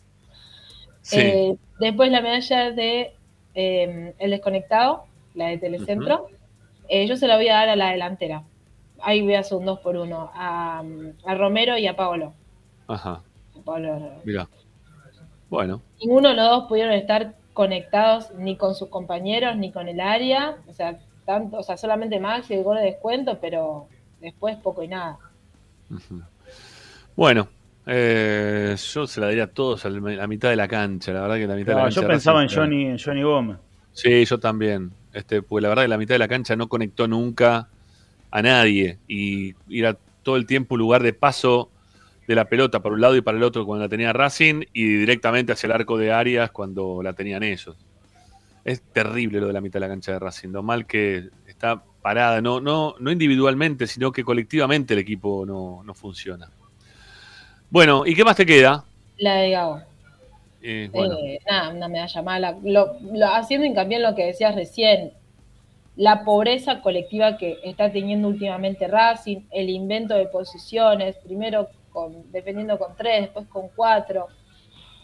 Sí. 1.02 1.20
Eh, 1.20 1.58
después 1.80 2.12
la 2.12 2.22
medalla 2.22 2.72
de 2.72 3.14
eh, 3.56 4.14
El 4.20 4.32
Desconectado, 4.32 5.06
la 5.36 5.48
de 5.48 5.58
Telecentro, 5.58 6.28
eh, 6.90 7.08
yo 7.08 7.16
se 7.16 7.28
la 7.28 7.38
voy 7.38 7.48
a 7.48 7.54
dar 7.54 7.70
a 7.70 7.76
la 7.78 7.92
delantera. 7.92 8.44
Ahí 9.04 9.34
hacer 9.36 9.58
un 9.58 9.66
2 9.66 9.80
por 9.80 9.98
1 9.98 10.32
a, 10.34 10.84
a 11.26 11.36
Romero 11.36 11.78
y 11.78 11.88
a 11.88 11.96
Paolo. 11.96 12.34
Ajá. 12.88 13.22
A 13.56 13.64
Paolo. 13.64 14.12
Mira. 14.24 14.48
Bueno. 15.50 15.82
Ninguno 16.02 16.30
de 16.30 16.36
los 16.36 16.50
dos 16.50 16.64
pudieron 16.68 16.94
estar 16.94 17.36
conectados 17.54 18.32
ni 18.38 18.56
con 18.58 18.74
sus 18.76 18.90
compañeros 18.90 19.56
ni 19.58 19.72
con 19.72 19.88
el 19.88 20.00
área. 20.00 20.58
O 20.68 20.74
sea, 20.74 20.98
tanto, 21.26 21.58
o 21.58 21.64
sea 21.64 21.78
solamente 21.78 22.20
Max 22.20 22.50
y 22.50 22.56
el 22.56 22.64
gol 22.64 22.78
de 22.78 22.86
descuento, 22.86 23.38
pero 23.40 23.88
después 24.20 24.56
poco 24.58 24.84
y 24.84 24.88
nada. 24.88 25.18
Bueno. 27.16 27.48
eh, 27.86 28.76
yo 28.78 29.06
se 29.06 29.20
la 29.20 29.28
daría 29.28 29.44
a 29.44 29.48
todos 29.48 29.86
a 29.86 29.90
la 29.90 30.28
mitad 30.28 30.50
de 30.50 30.56
la 30.56 30.68
cancha. 30.68 31.12
La 31.14 31.22
verdad 31.22 31.36
que 31.36 31.48
la 31.48 31.56
mitad 31.56 31.74
de 31.74 31.78
la 31.78 31.84
cancha. 31.84 32.02
yo 32.02 32.08
pensaba 32.08 32.42
en 32.42 32.50
Johnny, 32.50 32.86
en 32.86 32.98
Johnny 32.98 33.24
Gómez. 33.24 33.58
Sí, 33.92 34.26
yo 34.26 34.40
también. 34.40 34.92
Este, 35.14 35.42
porque 35.44 35.62
la 35.62 35.70
verdad 35.70 35.84
que 35.84 35.90
la 35.90 35.98
mitad 35.98 36.16
de 36.16 36.20
la 36.20 36.28
cancha 36.28 36.56
no 36.56 36.68
conectó 36.68 37.08
nunca 37.08 37.68
a 38.36 38.42
nadie. 38.42 38.98
Y 39.08 39.54
era 39.70 39.96
todo 40.24 40.38
el 40.38 40.48
tiempo 40.48 40.76
lugar 40.76 41.04
de 41.04 41.14
paso 41.14 41.70
de 42.28 42.34
la 42.36 42.46
pelota 42.46 42.82
para 42.82 42.96
un 42.96 43.02
lado 43.02 43.16
y 43.16 43.22
para 43.22 43.38
el 43.38 43.44
otro 43.44 43.64
cuando 43.66 43.86
la 43.86 43.90
tenía 43.90 44.12
Racing 44.12 44.64
y 44.74 44.86
directamente 44.86 45.52
hacia 45.52 45.68
el 45.68 45.74
arco 45.74 45.98
de 46.00 46.12
Arias 46.12 46.50
cuando 46.52 47.02
la 47.04 47.14
tenían 47.14 47.44
ellos. 47.44 47.76
Es 48.66 48.82
terrible 48.82 49.40
lo 49.40 49.48
de 49.48 49.54
la 49.54 49.62
mitad 49.62 49.74
de 49.76 49.82
la 49.82 49.90
cancha 49.90 50.14
de 50.14 50.20
Racing. 50.20 50.50
Lo 50.50 50.64
mal 50.64 50.88
que 50.88 51.30
está 51.48 51.84
parada, 52.02 52.42
no, 52.42 52.60
no, 52.60 52.96
no 53.00 53.12
individualmente, 53.12 53.86
sino 53.86 54.12
que 54.12 54.24
colectivamente 54.24 54.94
el 54.94 55.00
equipo 55.02 55.46
no, 55.46 55.84
no 55.84 55.94
funciona. 55.94 56.50
Bueno, 57.70 58.04
¿y 58.06 58.16
qué 58.16 58.24
más 58.24 58.36
te 58.36 58.46
queda? 58.46 58.84
La 59.18 59.36
de 59.36 59.52
Gago. 59.52 59.82
Eh, 60.62 60.90
bueno, 60.92 61.18
Eh, 61.24 61.40
nada, 61.48 61.70
una 61.70 61.88
medalla 61.88 62.22
mala. 62.22 62.58
Lo- 62.64 62.98
lo- 63.02 63.34
haciendo 63.36 63.68
hincapié 63.68 63.98
en 63.98 64.04
lo 64.04 64.16
que 64.16 64.26
decías 64.28 64.56
recién, 64.56 65.12
la 65.96 66.24
pobreza 66.24 66.82
colectiva 66.82 67.38
que 67.38 67.60
está 67.64 67.92
teniendo 67.92 68.28
últimamente 68.28 68.88
Racing, 68.88 69.42
el 69.52 69.70
invento 69.70 70.16
de 70.16 70.26
posiciones, 70.28 71.18
primero 71.18 71.70
con, 71.92 72.32
defendiendo 72.32 72.80
con 72.80 72.96
tres, 72.96 73.22
después 73.22 73.48
con 73.48 73.70
cuatro. 73.76 74.28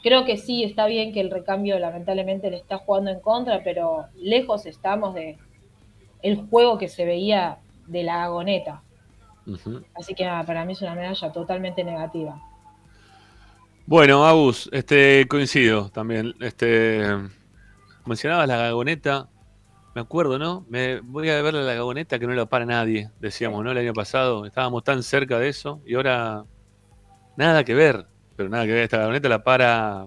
Creo 0.02 0.26
que 0.26 0.38
sí, 0.38 0.64
está 0.64 0.88
bien 0.88 1.14
que 1.14 1.22
el 1.22 1.30
recambio 1.30 1.78
lamentablemente 1.78 2.49
le 2.49 2.57
está 2.57 2.78
jugando 2.78 3.11
en 3.11 3.20
contra, 3.20 3.64
pero 3.64 4.06
lejos 4.16 4.66
estamos 4.66 5.14
de 5.14 5.38
el 6.22 6.48
juego 6.48 6.78
que 6.78 6.88
se 6.88 7.06
veía 7.06 7.60
de 7.88 8.03
la 8.03 8.24
agoneta. 8.24 8.82
Así 9.95 10.14
que 10.14 10.26
nada, 10.26 10.44
para 10.44 10.66
mí 10.66 10.74
es 10.74 10.82
una 10.82 10.95
medalla 10.95 11.32
totalmente 11.32 11.84
negativa. 11.84 12.41
Bueno, 13.86 14.26
Agus, 14.26 14.70
este, 14.72 15.28
coincido 15.28 15.90
también. 15.90 16.36
Este, 16.41 17.03
mencionabas 18.06 18.48
la 18.48 18.57
gagoneta, 18.57 19.30
me 19.95 20.02
acuerdo, 20.02 20.38
¿no? 20.40 20.66
Me 20.70 20.99
voy 21.02 21.30
a 21.30 21.41
ver 21.41 21.53
la 21.53 21.74
gagoneta 21.74 22.20
que 22.20 22.28
no 22.28 22.34
la 22.34 22.45
para 22.45 22.66
nadie, 22.66 23.10
decíamos, 23.20 23.64
¿no? 23.64 23.72
El 23.72 23.78
año 23.78 23.94
pasado 23.94 24.45
estábamos 24.45 24.84
tan 24.84 25.03
cerca 25.03 25.40
de 25.40 25.49
eso 25.49 25.82
y 25.86 25.95
ahora 25.95 26.44
nada 27.36 27.64
que 27.64 27.74
ver, 27.74 28.06
pero 28.36 28.49
nada 28.49 28.66
que 28.66 28.72
ver. 28.74 28.84
Esta 28.84 28.98
gagoneta 28.98 29.28
la 29.30 29.44
para 29.44 30.06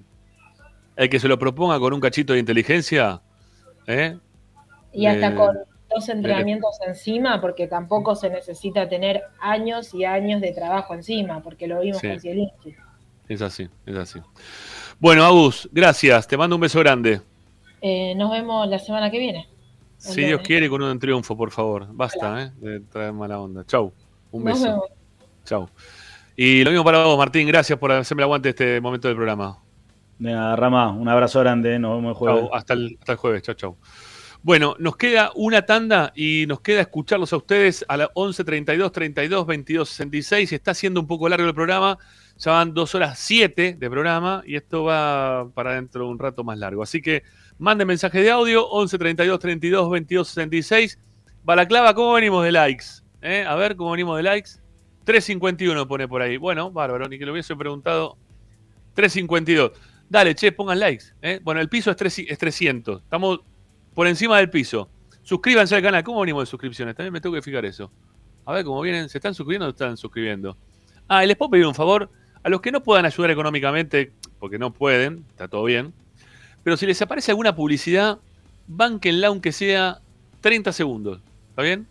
el 0.97 1.09
que 1.09 1.19
se 1.19 1.29
lo 1.29 1.39
proponga 1.39 1.79
con 1.79 1.93
un 1.93 2.01
cachito 2.01 2.33
de 2.33 2.39
inteligencia, 2.39 3.21
¿eh? 3.87 4.19
Y 4.93 5.07
hasta 5.07 5.31
Le- 5.31 5.37
con 5.37 5.59
dos 5.91 6.09
entrenamientos 6.09 6.79
encima, 6.87 7.41
porque 7.41 7.67
tampoco 7.67 8.15
se 8.15 8.31
necesita 8.31 8.89
tener 8.89 9.23
años 9.41 9.93
y 9.95 10.05
años 10.05 10.41
de 10.41 10.53
trabajo 10.53 10.95
encima, 10.95 11.43
porque 11.43 11.67
lo 11.67 11.81
vimos 11.81 11.99
Sí. 12.01 12.09
con 12.09 12.21
Zielinski. 12.21 12.77
Es 13.29 13.41
así, 13.43 13.69
es 13.87 13.97
así. 13.97 14.21
Bueno, 15.01 15.25
Agus, 15.25 15.69
gracias. 15.73 16.27
Te 16.29 16.37
mando 16.37 16.57
un 16.57 16.61
beso 16.63 16.79
grande. 16.81 17.21
Eh, 17.81 18.15
nos 18.15 18.31
vemos 18.31 18.69
la 18.69 18.79
semana 18.79 19.11
que 19.11 19.19
viene. 19.19 19.49
Si 20.03 20.25
Dios 20.25 20.41
quiere, 20.43 20.69
con 20.69 20.83
un 20.83 20.99
triunfo, 20.99 21.37
por 21.37 21.51
favor. 21.53 21.87
Basta, 21.93 22.43
¿eh? 22.43 22.53
De 22.57 22.81
traer 22.81 23.13
mala 23.13 23.39
onda. 23.39 23.65
Chau. 23.65 23.93
Un 24.33 24.45
Nos 24.45 24.55
beso. 24.55 24.73
vemos. 24.73 24.85
Chau. 25.45 25.69
Y 26.35 26.65
lo 26.65 26.71
mismo 26.71 26.85
para 26.85 27.05
vos, 27.05 27.17
Martín. 27.17 27.47
Gracias 27.47 27.79
por 27.79 27.93
hacerme 27.93 28.23
el 28.23 28.25
aguante 28.25 28.49
este 28.49 28.81
momento 28.81 29.07
del 29.07 29.17
programa. 29.17 29.59
De 30.19 30.33
nada, 30.33 30.57
Rama, 30.57 30.91
un 30.91 31.09
abrazo 31.09 31.41
grande, 31.41 31.79
nos 31.79 31.97
vemos 31.97 32.11
el 32.11 32.15
jueves. 32.17 32.41
Chau, 32.43 32.55
hasta, 32.55 32.75
el, 32.75 32.97
hasta 32.99 33.13
el 33.13 33.19
jueves. 33.19 33.43
Chau, 33.43 33.55
chau. 33.55 33.77
Bueno, 34.43 34.75
nos 34.81 34.97
queda 34.97 35.31
una 35.37 35.63
tanda 35.63 36.13
y 36.17 36.47
nos 36.49 36.61
queda 36.61 36.81
escucharlos 36.81 37.33
a 37.33 37.37
ustedes 37.37 37.85
a 37.87 37.97
las 37.97 38.09
11 38.15 38.43
32 38.43 38.91
32 38.91 39.47
22 39.47 39.89
66. 39.89 40.53
Está 40.53 40.75
siendo 40.75 40.99
un 41.01 41.07
poco 41.07 41.29
largo 41.29 41.47
el 41.47 41.55
programa. 41.55 41.97
Ya 42.39 42.51
van 42.51 42.75
dos 42.75 42.95
horas 42.97 43.21
siete 43.21 43.77
de 43.79 43.91
programa 43.91 44.43
y 44.45 44.57
esto 44.57 44.83
va 44.83 45.49
para 45.55 45.75
dentro 45.75 46.07
de 46.07 46.11
un 46.11 46.19
rato 46.19 46.43
más 46.43 46.59
largo. 46.59 46.83
Así 46.83 47.01
que 47.01 47.23
manden 47.59 47.87
mensaje 47.87 48.21
de 48.23 48.31
audio 48.31 48.69
11 48.69 48.99
32 48.99 49.39
32 49.39 49.91
22 49.91 50.29
66. 50.29 50.99
Balaclava, 51.45 51.95
¿cómo 51.95 52.13
venimos 52.15 52.45
de 52.45 52.53
likes? 52.53 52.87
¿Eh? 53.21 53.45
A 53.47 53.55
ver, 53.55 53.77
¿cómo 53.77 53.91
venimos 53.93 54.17
de 54.17 54.23
likes? 54.23 54.51
351 55.05 55.89
pone 55.89 56.07
por 56.09 56.23
ahí. 56.23 56.37
Bueno, 56.37 56.71
bárbaro, 56.71 57.09
ni 57.09 57.19
que 57.19 57.27
lo 57.27 57.33
hubiese 57.33 57.57
preguntado. 57.57 58.17
352. 58.95 59.73
Dale, 60.09 60.35
che, 60.35 60.53
pongan 60.53 60.79
likes. 60.79 61.07
¿eh? 61.23 61.41
Bueno, 61.43 61.61
el 61.61 61.69
piso 61.69 61.91
es, 61.91 61.97
3 61.97 62.19
es 62.29 62.39
300. 62.39 63.03
Estamos 63.03 63.41
por 63.95 64.07
encima 64.07 64.39
del 64.39 64.51
piso. 64.51 64.89
Suscríbanse 65.23 65.75
al 65.75 65.83
canal. 65.83 66.05
¿Cómo 66.05 66.21
venimos 66.21 66.43
de 66.43 66.47
suscripciones? 66.47 66.95
También 66.95 67.13
me 67.13 67.21
tengo 67.21 67.35
que 67.35 67.43
fijar 67.43 67.65
eso. 67.65 67.91
A 68.45 68.53
ver 68.53 68.65
cómo 68.65 68.81
vienen. 68.83 69.09
¿Se 69.09 69.19
están 69.19 69.35
suscribiendo 69.35 69.67
o 69.67 69.71
están 69.71 69.97
suscribiendo? 69.97 70.57
Ah, 71.09 71.25
y 71.25 71.29
les 71.29 71.37
puedo 71.37 71.51
pedir 71.51 71.67
un 71.67 71.75
favor. 71.75 72.11
A 72.43 72.49
los 72.49 72.61
que 72.61 72.73
no 72.73 72.83
puedan 72.83 73.07
ayudar 73.07 73.31
económicamente, 73.31 74.13
porque 74.41 74.59
no 74.59 74.73
pueden, 74.73 75.25
está 75.31 75.47
todo 75.47 75.65
bien. 75.65 75.95
Pero 76.63 76.77
si 76.77 76.87
les 76.87 77.01
aparece 77.03 77.31
alguna 77.31 77.55
publicidad, 77.55 78.19
banquenla 78.67 79.29
aunque 79.29 79.53
sea 79.53 80.01
30 80.41 80.73
segundos. 80.73 81.21
¿Está 81.51 81.63
bien? 81.63 81.87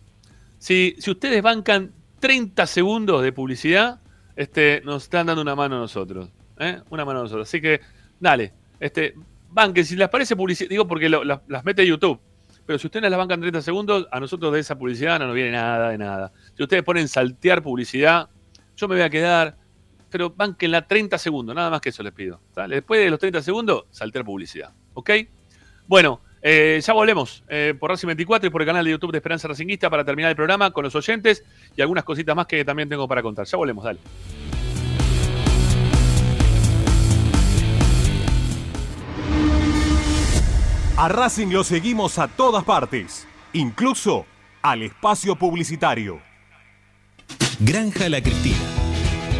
Si, 0.58 0.94
si 0.98 1.10
ustedes 1.10 1.42
bancan 1.42 1.92
30 2.20 2.66
segundos 2.66 3.22
de 3.22 3.32
publicidad, 3.32 4.00
este, 4.36 4.80
nos 4.84 5.04
están 5.04 5.26
dando 5.26 5.42
una 5.42 5.54
mano 5.54 5.76
a 5.76 5.80
nosotros. 5.80 6.30
¿eh? 6.58 6.80
Una 6.90 7.04
mano 7.04 7.20
a 7.20 7.22
nosotros. 7.24 7.48
Así 7.48 7.60
que, 7.60 7.80
dale, 8.20 8.52
este, 8.80 9.14
banquen. 9.50 9.84
Si 9.84 9.96
les 9.96 10.08
parece 10.08 10.36
publicidad, 10.36 10.68
digo 10.68 10.86
porque 10.86 11.08
las, 11.08 11.40
las 11.46 11.64
mete 11.64 11.86
YouTube. 11.86 12.20
Pero 12.64 12.78
si 12.78 12.86
ustedes 12.86 13.10
las 13.10 13.18
bancan 13.18 13.40
30 13.40 13.60
segundos, 13.60 14.06
a 14.10 14.20
nosotros 14.20 14.52
de 14.52 14.60
esa 14.60 14.78
publicidad 14.78 15.18
no 15.18 15.26
nos 15.26 15.34
viene 15.34 15.50
nada 15.50 15.90
de 15.90 15.98
nada. 15.98 16.32
Si 16.56 16.62
ustedes 16.62 16.82
ponen 16.82 17.08
saltear 17.08 17.62
publicidad, 17.62 18.28
yo 18.76 18.88
me 18.88 18.94
voy 18.94 19.02
a 19.02 19.10
quedar, 19.10 19.56
pero 20.12 20.30
banquenla 20.30 20.86
30 20.86 21.16
segundos, 21.18 21.56
nada 21.56 21.70
más 21.70 21.80
que 21.80 21.88
eso 21.88 22.02
les 22.02 22.12
pido. 22.12 22.38
¿sale? 22.54 22.76
Después 22.76 23.00
de 23.00 23.10
los 23.10 23.18
30 23.18 23.42
segundos, 23.42 23.84
saltear 23.90 24.24
publicidad. 24.24 24.72
¿Ok? 24.92 25.10
Bueno, 25.88 26.20
eh, 26.42 26.80
ya 26.84 26.92
volvemos 26.92 27.42
eh, 27.48 27.74
por 27.78 27.90
Racing 27.90 28.08
24 28.08 28.46
y 28.46 28.50
por 28.50 28.60
el 28.62 28.66
canal 28.66 28.84
de 28.84 28.90
YouTube 28.90 29.10
de 29.10 29.18
Esperanza 29.18 29.48
Racinguista 29.48 29.88
para 29.88 30.04
terminar 30.04 30.30
el 30.30 30.36
programa 30.36 30.70
con 30.70 30.84
los 30.84 30.94
oyentes 30.94 31.44
y 31.74 31.80
algunas 31.80 32.04
cositas 32.04 32.36
más 32.36 32.46
que 32.46 32.64
también 32.64 32.88
tengo 32.88 33.08
para 33.08 33.22
contar. 33.22 33.46
Ya 33.46 33.56
volvemos, 33.56 33.84
dale. 33.84 33.98
A 40.98 41.08
Racing 41.08 41.48
lo 41.48 41.64
seguimos 41.64 42.18
a 42.18 42.28
todas 42.28 42.64
partes, 42.64 43.26
incluso 43.54 44.26
al 44.60 44.82
espacio 44.82 45.36
publicitario. 45.36 46.20
Granja 47.58 48.08
La 48.08 48.22
Cristina. 48.22 48.91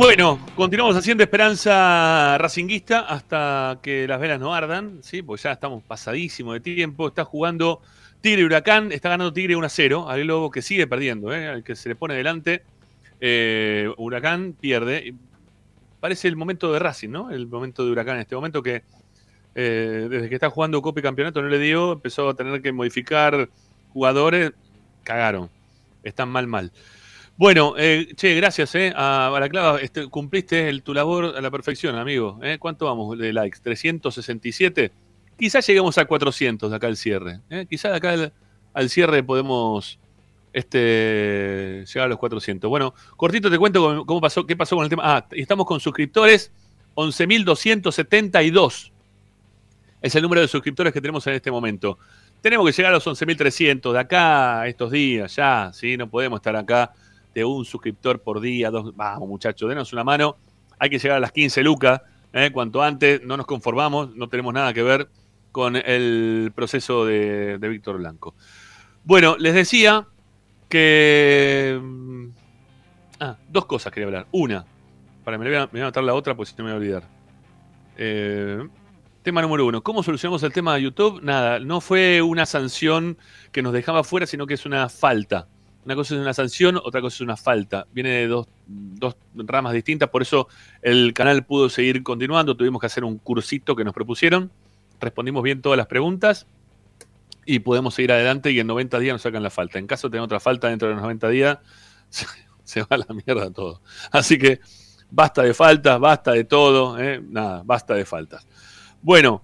Bueno, 0.00 0.40
continuamos 0.56 0.96
haciendo 0.96 1.22
Esperanza 1.22 2.38
Racinguista 2.38 3.00
hasta 3.00 3.80
que 3.82 4.08
las 4.08 4.18
velas 4.18 4.40
no 4.40 4.54
ardan, 4.54 5.00
¿sí? 5.02 5.20
Pues 5.20 5.42
ya 5.42 5.52
estamos 5.52 5.82
pasadísimo 5.82 6.54
de 6.54 6.60
tiempo. 6.60 7.08
Está 7.08 7.26
jugando 7.26 7.82
Tigre 8.22 8.46
Huracán, 8.46 8.92
está 8.92 9.10
ganando 9.10 9.30
Tigre 9.30 9.56
1 9.56 9.66
a 9.66 9.68
0. 9.68 10.08
Al 10.08 10.26
Lobo 10.26 10.50
que 10.50 10.62
sigue 10.62 10.86
perdiendo, 10.86 11.34
¿eh? 11.34 11.48
Al 11.48 11.62
que 11.62 11.76
se 11.76 11.90
le 11.90 11.96
pone 11.96 12.14
delante. 12.14 12.62
Eh, 13.20 13.92
Huracán 13.98 14.56
pierde. 14.58 15.12
Parece 16.00 16.28
el 16.28 16.36
momento 16.36 16.72
de 16.72 16.78
Racing, 16.78 17.10
¿no? 17.10 17.30
El 17.30 17.46
momento 17.46 17.84
de 17.84 17.90
Huracán 17.90 18.14
en 18.14 18.22
este 18.22 18.34
momento 18.34 18.62
que 18.62 18.82
eh, 19.54 20.06
desde 20.08 20.30
que 20.30 20.34
está 20.34 20.48
jugando 20.48 20.80
Copa 20.80 21.00
y 21.00 21.02
Campeonato 21.02 21.42
no 21.42 21.48
le 21.48 21.58
dio, 21.58 21.92
empezó 21.92 22.30
a 22.30 22.34
tener 22.34 22.62
que 22.62 22.72
modificar 22.72 23.50
jugadores. 23.92 24.52
Cagaron. 25.04 25.50
Están 26.02 26.30
mal, 26.30 26.46
mal. 26.46 26.72
Bueno, 27.40 27.72
eh, 27.78 28.08
che, 28.16 28.34
gracias, 28.34 28.74
eh, 28.74 28.92
a 28.94 29.30
Balaclava. 29.32 29.80
Este, 29.80 30.06
cumpliste 30.08 30.78
tu 30.82 30.92
labor 30.92 31.34
a 31.34 31.40
la 31.40 31.50
perfección, 31.50 31.96
amigo. 31.96 32.38
Eh. 32.42 32.58
¿Cuánto 32.58 32.84
vamos 32.84 33.16
de 33.16 33.32
likes? 33.32 33.60
¿367? 33.64 34.90
Quizás 35.38 35.66
lleguemos 35.66 35.96
a 35.96 36.04
400 36.04 36.70
de 36.70 36.76
acá 36.76 36.86
al 36.86 36.98
cierre. 36.98 37.40
Eh. 37.48 37.64
Quizás 37.66 37.92
de 37.92 37.96
acá 37.96 38.10
al, 38.10 38.34
al 38.74 38.90
cierre 38.90 39.22
podemos 39.22 39.98
este, 40.52 41.86
llegar 41.86 42.04
a 42.04 42.08
los 42.08 42.18
400. 42.18 42.68
Bueno, 42.68 42.92
cortito 43.16 43.50
te 43.50 43.56
cuento 43.56 43.80
cómo, 43.80 44.04
cómo 44.04 44.20
pasó, 44.20 44.44
qué 44.46 44.54
pasó 44.54 44.76
con 44.76 44.84
el 44.84 44.90
tema. 44.90 45.02
Ah, 45.06 45.26
estamos 45.30 45.64
con 45.64 45.80
suscriptores, 45.80 46.52
11.272 46.94 48.92
es 50.02 50.14
el 50.14 50.22
número 50.22 50.42
de 50.42 50.48
suscriptores 50.48 50.92
que 50.92 51.00
tenemos 51.00 51.26
en 51.26 51.32
este 51.34 51.50
momento. 51.50 51.98
Tenemos 52.42 52.66
que 52.66 52.72
llegar 52.72 52.92
a 52.92 52.96
los 52.96 53.06
11.300 53.06 53.92
de 53.92 53.98
acá 53.98 54.66
estos 54.66 54.90
días, 54.90 55.34
ya, 55.36 55.70
¿sí? 55.72 55.96
No 55.96 56.10
podemos 56.10 56.38
estar 56.38 56.54
acá 56.54 56.92
de 57.34 57.44
un 57.44 57.64
suscriptor 57.64 58.20
por 58.20 58.40
día, 58.40 58.70
dos. 58.70 58.94
Vamos, 58.96 59.28
muchachos, 59.28 59.68
denos 59.68 59.92
una 59.92 60.04
mano. 60.04 60.36
Hay 60.78 60.90
que 60.90 60.98
llegar 60.98 61.18
a 61.18 61.20
las 61.20 61.32
15 61.32 61.62
lucas, 61.62 62.00
¿eh? 62.32 62.50
cuanto 62.52 62.82
antes, 62.82 63.22
no 63.24 63.36
nos 63.36 63.46
conformamos, 63.46 64.14
no 64.16 64.28
tenemos 64.28 64.54
nada 64.54 64.72
que 64.72 64.82
ver 64.82 65.08
con 65.52 65.76
el 65.76 66.52
proceso 66.54 67.04
de, 67.04 67.58
Víctor 67.58 67.98
Blanco. 67.98 68.34
Bueno, 69.04 69.36
les 69.38 69.54
decía 69.54 70.06
que. 70.68 71.78
mm, 71.82 72.28
Ah, 73.20 73.36
dos 73.50 73.66
cosas 73.66 73.92
quería 73.92 74.06
hablar. 74.06 74.26
Una, 74.32 74.64
para 75.24 75.36
me 75.36 75.46
voy 75.46 75.54
a, 75.54 75.68
me 75.70 76.02
la 76.02 76.14
otra, 76.14 76.34
pues 76.34 76.48
si 76.48 76.54
no 76.56 76.64
me 76.64 76.70
voy 76.70 76.76
a 76.76 76.80
olvidar. 76.80 77.02
Eh, 77.98 78.66
tema 79.22 79.42
número 79.42 79.66
uno, 79.66 79.82
¿cómo 79.82 80.02
solucionamos 80.02 80.42
el 80.42 80.54
tema 80.54 80.74
de 80.74 80.82
YouTube? 80.82 81.20
Nada, 81.22 81.58
no 81.58 81.82
fue 81.82 82.22
una 82.22 82.46
sanción 82.46 83.18
que 83.52 83.60
nos 83.60 83.74
dejaba 83.74 84.04
fuera, 84.04 84.26
sino 84.26 84.46
que 84.46 84.54
es 84.54 84.64
una 84.64 84.88
falta. 84.88 85.48
Una 85.84 85.94
cosa 85.94 86.14
es 86.14 86.20
una 86.20 86.34
sanción, 86.34 86.76
otra 86.76 87.00
cosa 87.00 87.14
es 87.14 87.20
una 87.22 87.36
falta. 87.36 87.86
Viene 87.92 88.10
de 88.10 88.26
dos, 88.26 88.48
dos 88.66 89.16
ramas 89.34 89.72
distintas, 89.72 90.10
por 90.10 90.22
eso 90.22 90.48
el 90.82 91.14
canal 91.14 91.44
pudo 91.44 91.70
seguir 91.70 92.02
continuando. 92.02 92.56
Tuvimos 92.56 92.80
que 92.80 92.86
hacer 92.86 93.04
un 93.04 93.18
cursito 93.18 93.74
que 93.74 93.84
nos 93.84 93.94
propusieron. 93.94 94.50
Respondimos 95.00 95.42
bien 95.42 95.62
todas 95.62 95.78
las 95.78 95.86
preguntas 95.86 96.46
y 97.46 97.60
podemos 97.60 97.94
seguir 97.94 98.12
adelante 98.12 98.52
y 98.52 98.60
en 98.60 98.66
90 98.66 98.98
días 98.98 99.14
nos 99.14 99.22
sacan 99.22 99.42
la 99.42 99.50
falta. 99.50 99.78
En 99.78 99.86
caso 99.86 100.08
de 100.08 100.12
tener 100.12 100.24
otra 100.24 100.40
falta 100.40 100.68
dentro 100.68 100.88
de 100.88 100.94
los 100.94 101.02
90 101.02 101.28
días, 101.30 101.58
se, 102.64 102.82
va 102.82 102.88
a 102.90 102.98
la 102.98 103.06
mierda 103.08 103.50
todo. 103.50 103.80
Así 104.12 104.38
que 104.38 104.60
basta 105.10 105.42
de 105.42 105.54
faltas, 105.54 105.98
basta 105.98 106.32
de 106.32 106.44
todo, 106.44 106.98
¿eh? 106.98 107.22
nada, 107.26 107.62
basta 107.64 107.94
de 107.94 108.04
faltas. 108.04 108.46
Bueno, 109.02 109.42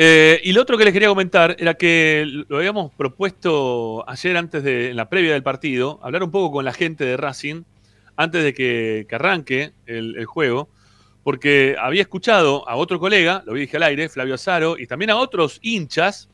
eh, 0.00 0.40
y 0.44 0.52
lo 0.52 0.62
otro 0.62 0.78
que 0.78 0.84
les 0.84 0.92
quería 0.92 1.08
comentar 1.08 1.56
era 1.58 1.74
que 1.74 2.24
lo 2.48 2.58
habíamos 2.58 2.94
propuesto 2.94 4.08
ayer 4.08 4.36
antes 4.36 4.62
de, 4.62 4.90
en 4.90 4.96
la 4.96 5.08
previa 5.08 5.32
del 5.32 5.42
partido, 5.42 5.98
hablar 6.04 6.22
un 6.22 6.30
poco 6.30 6.52
con 6.52 6.64
la 6.64 6.72
gente 6.72 7.04
de 7.04 7.16
Racing 7.16 7.64
antes 8.14 8.44
de 8.44 8.54
que, 8.54 9.06
que 9.08 9.14
arranque 9.16 9.72
el, 9.86 10.24
juego, 10.24 10.68
porque 11.24 11.74
había 11.80 12.02
escuchado 12.02 12.68
a 12.68 12.76
otro 12.76 13.00
colega, 13.00 13.42
lo 13.44 13.54
dije 13.54 13.76
al 13.76 13.82
aire, 13.82 14.08
Flavio 14.08 14.36
Azaro, 14.36 14.78
y 14.78 14.86
también 14.86 15.10
a 15.10 15.16
otros 15.16 15.58
hinchas 15.62 16.28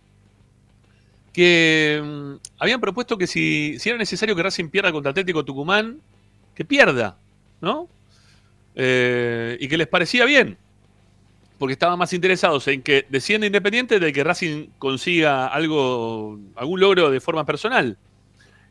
que 1.32 2.02
mm, 2.04 2.34
habían 2.58 2.82
propuesto 2.82 3.16
que 3.16 3.26
si, 3.26 3.78
si 3.78 3.88
era 3.88 3.96
necesario 3.96 4.36
que 4.36 4.42
Racing 4.42 4.68
pierda 4.68 4.92
contra 4.92 5.10
Atlético 5.10 5.42
Tucumán, 5.42 6.02
que 6.54 6.66
pierda, 6.66 7.16
¿no? 7.62 7.88
Eh, 8.74 9.56
y 9.58 9.68
que 9.68 9.78
les 9.78 9.88
parecía 9.88 10.26
bien, 10.26 10.58
porque 11.64 11.72
estaban 11.72 11.98
más 11.98 12.12
interesados 12.12 12.68
en 12.68 12.82
que 12.82 13.06
descienda 13.08 13.46
Independiente 13.46 13.98
de 13.98 14.12
que 14.12 14.22
Racing 14.22 14.66
consiga 14.78 15.46
algo, 15.46 16.38
algún 16.56 16.78
logro 16.78 17.10
de 17.10 17.20
forma 17.22 17.46
personal. 17.46 17.96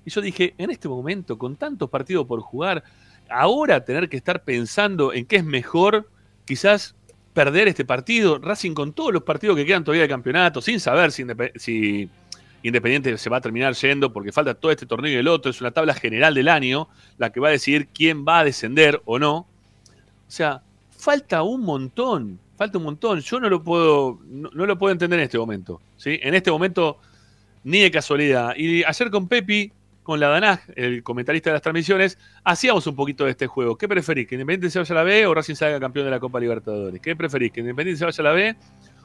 Y 0.05 0.11
yo 0.11 0.21
dije, 0.21 0.53
en 0.59 0.69
este 0.69 0.87
momento, 0.87 1.39
con 1.39 1.55
tantos 1.55 1.89
partidos 1.89 2.27
por 2.27 2.41
jugar, 2.41 2.83
ahora 3.31 3.83
tener 3.83 4.09
que 4.09 4.17
estar 4.17 4.43
pensando 4.43 5.11
en 5.11 5.25
qué 5.25 5.37
es 5.37 5.43
mejor, 5.43 6.07
quizás 6.45 6.93
perder 7.33 7.67
este 7.67 7.83
partido, 7.83 8.37
Racing 8.37 8.75
con 8.75 8.93
todos 8.93 9.11
los 9.11 9.23
partidos 9.23 9.55
que 9.55 9.65
quedan 9.65 9.83
todavía 9.83 10.03
de 10.03 10.09
campeonato, 10.09 10.61
sin 10.61 10.79
saber 10.79 11.11
si, 11.11 11.25
si 11.55 12.07
Independiente 12.61 13.17
se 13.17 13.27
va 13.27 13.37
a 13.37 13.41
terminar 13.41 13.73
yendo, 13.73 14.13
porque 14.13 14.31
falta 14.31 14.53
todo 14.53 14.71
este 14.71 14.85
torneo 14.85 15.11
y 15.11 15.15
el 15.15 15.27
otro, 15.27 15.49
es 15.49 15.59
una 15.61 15.71
tabla 15.71 15.95
general 15.95 16.35
del 16.35 16.47
año, 16.47 16.89
la 17.17 17.31
que 17.31 17.39
va 17.39 17.47
a 17.47 17.53
decidir 17.53 17.87
quién 17.87 18.23
va 18.23 18.37
a 18.37 18.43
descender 18.43 19.01
o 19.05 19.17
no. 19.17 19.37
O 19.37 19.47
sea, 20.27 20.61
falta 20.95 21.41
un 21.41 21.61
montón, 21.61 22.39
falta 22.63 22.77
un 22.77 22.85
montón. 22.85 23.19
Yo 23.19 23.39
no 23.39 23.49
lo 23.49 23.61
puedo, 23.61 24.19
no, 24.25 24.65
lo 24.65 24.77
puedo 24.77 24.91
entender 24.91 25.19
en 25.19 25.25
este 25.25 25.37
momento. 25.37 25.81
¿sí? 25.97 26.19
En 26.23 26.33
este 26.33 26.49
momento, 26.49 26.97
ni 27.63 27.79
de 27.79 27.91
casualidad. 27.91 28.55
Y 28.55 28.83
ayer 28.83 29.11
con 29.11 29.27
Pepi, 29.27 29.71
con 30.01 30.19
la 30.19 30.29
Danaj, 30.29 30.61
el 30.75 31.03
comentarista 31.03 31.49
de 31.49 31.55
las 31.55 31.61
transmisiones, 31.61 32.17
hacíamos 32.43 32.87
un 32.87 32.95
poquito 32.95 33.25
de 33.25 33.31
este 33.31 33.47
juego. 33.47 33.77
¿Qué 33.77 33.87
preferís? 33.87 34.27
¿Que 34.27 34.35
Independiente 34.35 34.69
se 34.69 34.79
vaya 34.79 34.93
a 34.93 34.97
la 34.99 35.03
B 35.03 35.27
o 35.27 35.33
Racing 35.33 35.55
salga 35.55 35.79
campeón 35.79 36.05
de 36.05 36.11
la 36.11 36.19
Copa 36.19 36.39
Libertadores? 36.39 37.01
¿Qué 37.01 37.15
preferís? 37.15 37.51
¿Que 37.51 37.59
Independiente 37.59 37.99
se 37.99 38.05
vaya 38.05 38.21
a 38.21 38.23
la 38.23 38.31
B 38.31 38.55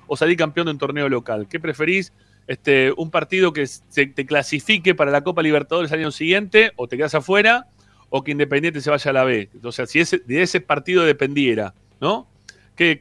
o 0.06 0.16
salir 0.16 0.36
campeón 0.36 0.66
de 0.66 0.72
un 0.72 0.78
torneo 0.78 1.08
local? 1.08 1.48
¿Qué 1.50 1.58
preferís? 1.58 2.12
Este, 2.46 2.92
un 2.96 3.10
partido 3.10 3.52
que 3.52 3.66
te 3.92 4.24
clasifique 4.24 4.94
para 4.94 5.10
la 5.10 5.22
Copa 5.22 5.42
Libertadores 5.42 5.92
al 5.92 5.98
año 5.98 6.10
siguiente 6.12 6.70
o 6.76 6.86
te 6.86 6.96
quedas 6.96 7.14
afuera 7.14 7.66
o 8.08 8.22
que 8.22 8.30
Independiente 8.30 8.80
se 8.80 8.88
vaya 8.88 9.10
a 9.10 9.14
la 9.14 9.24
B. 9.24 9.50
O 9.64 9.72
sea, 9.72 9.86
si 9.86 9.98
ese, 9.98 10.18
de 10.18 10.42
ese 10.42 10.60
partido 10.60 11.04
dependiera, 11.04 11.74
¿no? 12.00 12.26
¿Qué, 12.78 13.00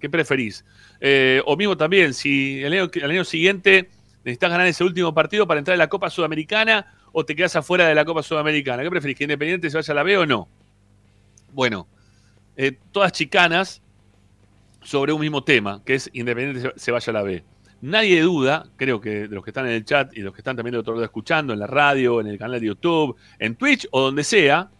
qué, 0.00 0.08
preferís? 0.08 0.64
Eh, 0.98 1.42
o 1.44 1.54
mismo 1.54 1.76
también, 1.76 2.14
si 2.14 2.62
el 2.62 2.72
año, 2.72 2.90
el 2.94 3.10
año 3.10 3.24
siguiente 3.24 3.90
necesitas 4.24 4.50
ganar 4.50 4.66
ese 4.66 4.82
último 4.84 5.12
partido 5.12 5.46
para 5.46 5.58
entrar 5.58 5.74
en 5.74 5.80
la 5.80 5.88
Copa 5.88 6.08
Sudamericana 6.08 6.86
o 7.12 7.22
te 7.22 7.36
quedas 7.36 7.54
afuera 7.56 7.86
de 7.86 7.94
la 7.94 8.06
Copa 8.06 8.22
Sudamericana. 8.22 8.82
¿Qué 8.82 8.88
preferís? 8.88 9.18
¿Que 9.18 9.24
Independiente 9.24 9.68
se 9.68 9.76
vaya 9.76 9.92
a 9.92 9.94
la 9.96 10.02
B 10.02 10.16
o 10.16 10.24
no? 10.24 10.48
Bueno, 11.52 11.86
eh, 12.56 12.78
todas 12.90 13.12
chicanas 13.12 13.82
sobre 14.82 15.12
un 15.12 15.20
mismo 15.20 15.44
tema, 15.44 15.82
que 15.84 15.94
es 15.96 16.08
Independiente 16.14 16.72
se- 16.76 16.90
vaya 16.90 17.10
a 17.10 17.12
la 17.12 17.22
B. 17.22 17.44
Nadie 17.82 18.22
duda, 18.22 18.64
creo 18.76 18.98
que 18.98 19.28
de 19.28 19.34
los 19.34 19.44
que 19.44 19.50
están 19.50 19.66
en 19.66 19.72
el 19.72 19.84
chat 19.84 20.16
y 20.16 20.20
los 20.20 20.32
que 20.32 20.40
están 20.40 20.56
también 20.56 20.72
de 20.72 20.78
otro 20.78 20.94
lado 20.94 21.04
escuchando, 21.04 21.52
en 21.52 21.58
la 21.58 21.66
radio, 21.66 22.18
en 22.20 22.28
el 22.28 22.38
canal 22.38 22.58
de 22.60 22.68
YouTube, 22.68 23.16
en 23.38 23.56
Twitch 23.56 23.86
o 23.90 24.00
donde 24.00 24.24
sea, 24.24 24.70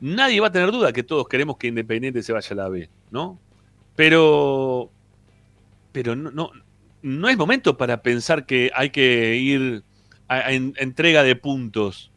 nadie 0.00 0.40
va 0.40 0.48
a 0.48 0.52
tener 0.52 0.70
duda 0.72 0.92
que 0.92 1.02
todos 1.02 1.28
queremos 1.28 1.56
que 1.56 1.68
Independiente 1.68 2.22
se 2.22 2.32
vaya 2.32 2.48
a 2.52 2.54
la 2.54 2.68
B, 2.68 2.88
¿no? 3.10 3.38
Pero, 3.96 4.90
pero 5.92 6.16
no, 6.16 6.30
no, 6.30 6.50
no 7.02 7.28
es 7.28 7.36
momento 7.36 7.76
para 7.76 8.02
pensar 8.02 8.46
que 8.46 8.70
hay 8.74 8.90
que 8.90 9.36
ir 9.36 9.82
a, 10.28 10.34
a 10.36 10.52
en- 10.52 10.74
entrega 10.78 11.22
de 11.22 11.36
puntos, 11.36 12.10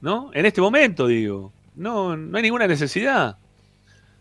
¿no? 0.00 0.30
En 0.34 0.46
este 0.46 0.60
momento, 0.60 1.06
digo, 1.06 1.52
no, 1.76 2.16
no 2.16 2.36
hay 2.36 2.42
ninguna 2.42 2.66
necesidad. 2.66 3.36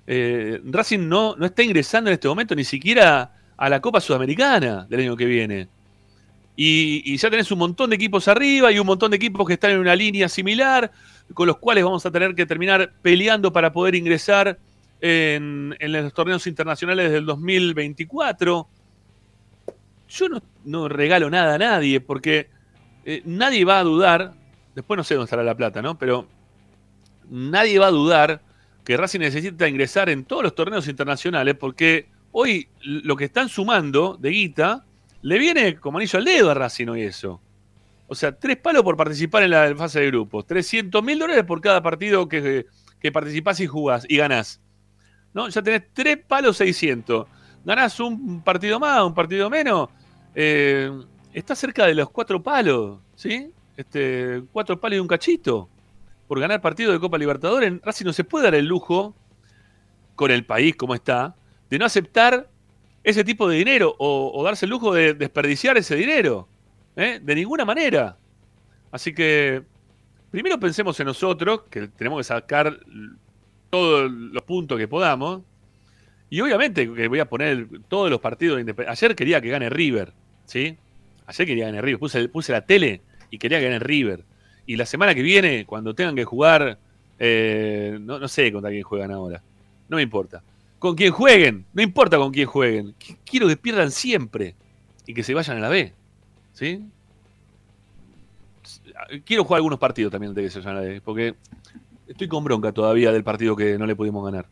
Eh, 0.07 0.59
Racing 0.65 1.07
no, 1.07 1.35
no 1.35 1.45
está 1.45 1.63
ingresando 1.63 2.09
en 2.09 2.15
este 2.15 2.27
momento 2.27 2.55
ni 2.55 2.63
siquiera 2.63 3.31
a 3.55 3.69
la 3.69 3.79
Copa 3.81 4.01
Sudamericana 4.01 4.85
del 4.89 5.01
año 5.01 5.15
que 5.15 5.25
viene. 5.25 5.67
Y, 6.55 7.01
y 7.05 7.17
ya 7.17 7.29
tenés 7.29 7.51
un 7.51 7.59
montón 7.59 7.89
de 7.89 7.95
equipos 7.95 8.27
arriba 8.27 8.71
y 8.71 8.79
un 8.79 8.85
montón 8.85 9.09
de 9.11 9.17
equipos 9.17 9.47
que 9.47 9.53
están 9.53 9.71
en 9.71 9.79
una 9.79 9.95
línea 9.95 10.29
similar, 10.29 10.91
con 11.33 11.47
los 11.47 11.57
cuales 11.57 11.83
vamos 11.83 12.05
a 12.05 12.11
tener 12.11 12.35
que 12.35 12.45
terminar 12.45 12.93
peleando 13.01 13.51
para 13.51 13.71
poder 13.71 13.95
ingresar 13.95 14.57
en, 15.01 15.75
los 15.79 16.13
torneos 16.13 16.47
internacionales 16.47 17.11
del 17.11 17.25
2024. 17.25 18.67
Yo 20.09 20.29
no, 20.29 20.41
no 20.65 20.87
regalo 20.87 21.29
nada 21.29 21.55
a 21.55 21.57
nadie, 21.57 21.99
porque 21.99 22.49
eh, 23.05 23.21
nadie 23.25 23.65
va 23.65 23.79
a 23.79 23.83
dudar, 23.83 24.33
después 24.75 24.97
no 24.97 25.03
sé 25.03 25.15
dónde 25.15 25.25
estará 25.25 25.43
la 25.43 25.55
plata, 25.55 25.81
¿no? 25.81 25.97
Pero 25.97 26.27
nadie 27.29 27.79
va 27.79 27.87
a 27.87 27.91
dudar 27.91 28.41
que 28.83 28.97
Racing 28.97 29.19
necesita 29.19 29.67
ingresar 29.67 30.09
en 30.09 30.25
todos 30.25 30.43
los 30.43 30.55
torneos 30.55 30.87
internacionales, 30.87 31.55
porque 31.55 32.07
hoy 32.31 32.67
lo 32.81 33.15
que 33.15 33.25
están 33.25 33.49
sumando 33.49 34.17
de 34.19 34.29
guita 34.29 34.85
le 35.21 35.39
viene 35.39 35.75
como 35.75 35.97
anillo 35.97 36.19
al 36.19 36.25
dedo 36.25 36.51
a 36.51 36.53
Racing 36.53 36.87
hoy 36.87 37.03
eso. 37.03 37.41
O 38.07 38.15
sea, 38.15 38.37
tres 38.37 38.57
palos 38.57 38.83
por 38.83 38.95
participar 38.97 39.43
en 39.43 39.51
la 39.51 39.75
fase 39.75 40.01
de 40.01 40.07
grupos, 40.07 40.45
300 40.45 41.01
mil 41.03 41.17
dólares 41.19 41.43
por 41.45 41.61
cada 41.61 41.81
partido 41.81 42.27
que, 42.27 42.65
que 42.99 43.11
participás 43.11 43.59
y 43.59 43.67
jugás 43.67 44.05
y 44.07 44.17
ganás. 44.17 44.61
¿No? 45.33 45.49
Ya 45.49 45.61
tenés 45.63 45.83
tres 45.93 46.17
palos 46.27 46.57
600. 46.57 47.27
Ganás 47.65 47.99
un 47.99 48.43
partido 48.43 48.79
más, 48.79 49.03
un 49.03 49.13
partido 49.13 49.49
menos. 49.49 49.89
eh, 50.35 50.91
está 51.33 51.55
cerca 51.55 51.85
de 51.87 51.95
los 51.95 52.09
cuatro 52.09 52.41
palos, 52.43 52.99
¿sí? 53.15 53.51
Este, 53.75 54.43
cuatro 54.51 54.79
palos 54.79 54.97
y 54.97 54.99
un 54.99 55.07
cachito 55.07 55.69
por 56.27 56.39
ganar 56.39 56.61
partido 56.61 56.91
de 56.91 56.99
Copa 56.99 57.17
Libertadores. 57.17 57.81
Racing 57.83 58.05
no 58.05 58.13
se 58.13 58.23
puede 58.23 58.45
dar 58.45 58.55
el 58.55 58.65
lujo, 58.65 59.15
con 60.15 60.31
el 60.31 60.45
país 60.45 60.75
como 60.75 60.95
está, 60.95 61.35
de 61.69 61.79
no 61.79 61.85
aceptar 61.85 62.49
ese 63.03 63.23
tipo 63.23 63.49
de 63.49 63.57
dinero 63.57 63.95
o, 63.97 64.31
o 64.33 64.43
darse 64.43 64.65
el 64.65 64.71
lujo 64.71 64.93
de 64.93 65.13
desperdiciar 65.15 65.77
ese 65.77 65.95
dinero. 65.95 66.47
¿Eh? 66.95 67.19
De 67.21 67.35
ninguna 67.35 67.65
manera. 67.65 68.17
Así 68.91 69.13
que, 69.13 69.63
primero 70.31 70.59
pensemos 70.59 70.99
en 70.99 71.07
nosotros, 71.07 71.61
que 71.69 71.87
tenemos 71.87 72.19
que 72.19 72.23
sacar 72.25 72.79
todos 73.69 74.11
los 74.11 74.43
puntos 74.43 74.77
que 74.77 74.87
podamos. 74.87 75.41
Y 76.29 76.41
obviamente 76.41 76.91
que 76.91 77.07
voy 77.07 77.19
a 77.19 77.25
poner 77.25 77.67
todos 77.87 78.09
los 78.09 78.19
partidos 78.19 78.55
de 78.57 78.61
Independiente. 78.61 78.91
Ayer 78.91 79.15
quería 79.15 79.41
que 79.41 79.49
gane 79.49 79.69
River, 79.69 80.13
¿sí? 80.45 80.77
Ayer 81.27 81.47
quería 81.47 81.65
que 81.65 81.71
gane 81.71 81.81
River. 81.81 81.99
Puse, 81.99 82.27
puse 82.29 82.51
la 82.51 82.65
tele 82.65 83.01
y 83.29 83.37
quería 83.37 83.59
que 83.59 83.65
gane 83.65 83.79
River. 83.79 84.23
Y 84.65 84.75
la 84.75 84.85
semana 84.85 85.13
que 85.13 85.21
viene, 85.21 85.65
cuando 85.65 85.93
tengan 85.93 86.15
que 86.15 86.23
jugar, 86.25 86.79
eh, 87.19 87.97
no, 88.01 88.17
no 88.17 88.27
sé 88.27 88.51
contra 88.51 88.71
quién 88.71 88.83
juegan 88.83 89.11
ahora. 89.11 89.43
No 89.89 89.97
me 89.97 90.03
importa. 90.03 90.41
Con 90.79 90.95
quién 90.95 91.11
jueguen, 91.11 91.65
no 91.73 91.81
importa 91.83 92.17
con 92.17 92.31
quién 92.31 92.47
jueguen. 92.47 92.95
Qu- 92.99 93.17
Quiero 93.25 93.47
que 93.47 93.55
pierdan 93.57 93.91
siempre 93.91 94.55
y 95.05 95.13
que 95.13 95.23
se 95.23 95.33
vayan 95.33 95.57
a 95.57 95.59
la 95.61 95.69
B. 95.69 95.93
¿Sí? 96.53 96.85
Quiero 99.25 99.43
jugar 99.43 99.57
algunos 99.57 99.79
partidos 99.79 100.11
también 100.11 100.33
de 100.33 100.47
que. 100.47 101.01
Porque 101.03 101.35
estoy 102.07 102.27
con 102.27 102.43
bronca 102.43 102.71
todavía 102.71 103.11
del 103.11 103.23
partido 103.23 103.55
que 103.55 103.77
no 103.77 103.85
le 103.85 103.95
pudimos 103.95 104.23
ganar. 104.23 104.47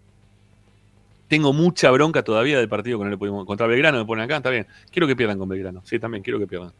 Tengo 1.27 1.53
mucha 1.53 1.89
bronca 1.91 2.23
todavía 2.23 2.57
del 2.57 2.67
partido 2.67 2.97
que 2.97 3.05
no 3.05 3.09
le 3.09 3.17
pudimos. 3.17 3.45
Contra 3.45 3.67
Belgrano 3.67 3.99
me 3.99 4.05
ponen 4.05 4.25
acá, 4.25 4.37
está 4.37 4.49
bien. 4.49 4.67
Quiero 4.91 5.07
que 5.07 5.15
pierdan 5.15 5.37
con 5.39 5.47
Belgrano. 5.47 5.81
Sí, 5.85 5.97
también 5.97 6.23
quiero 6.23 6.39
que 6.39 6.47
pierdan. 6.47 6.73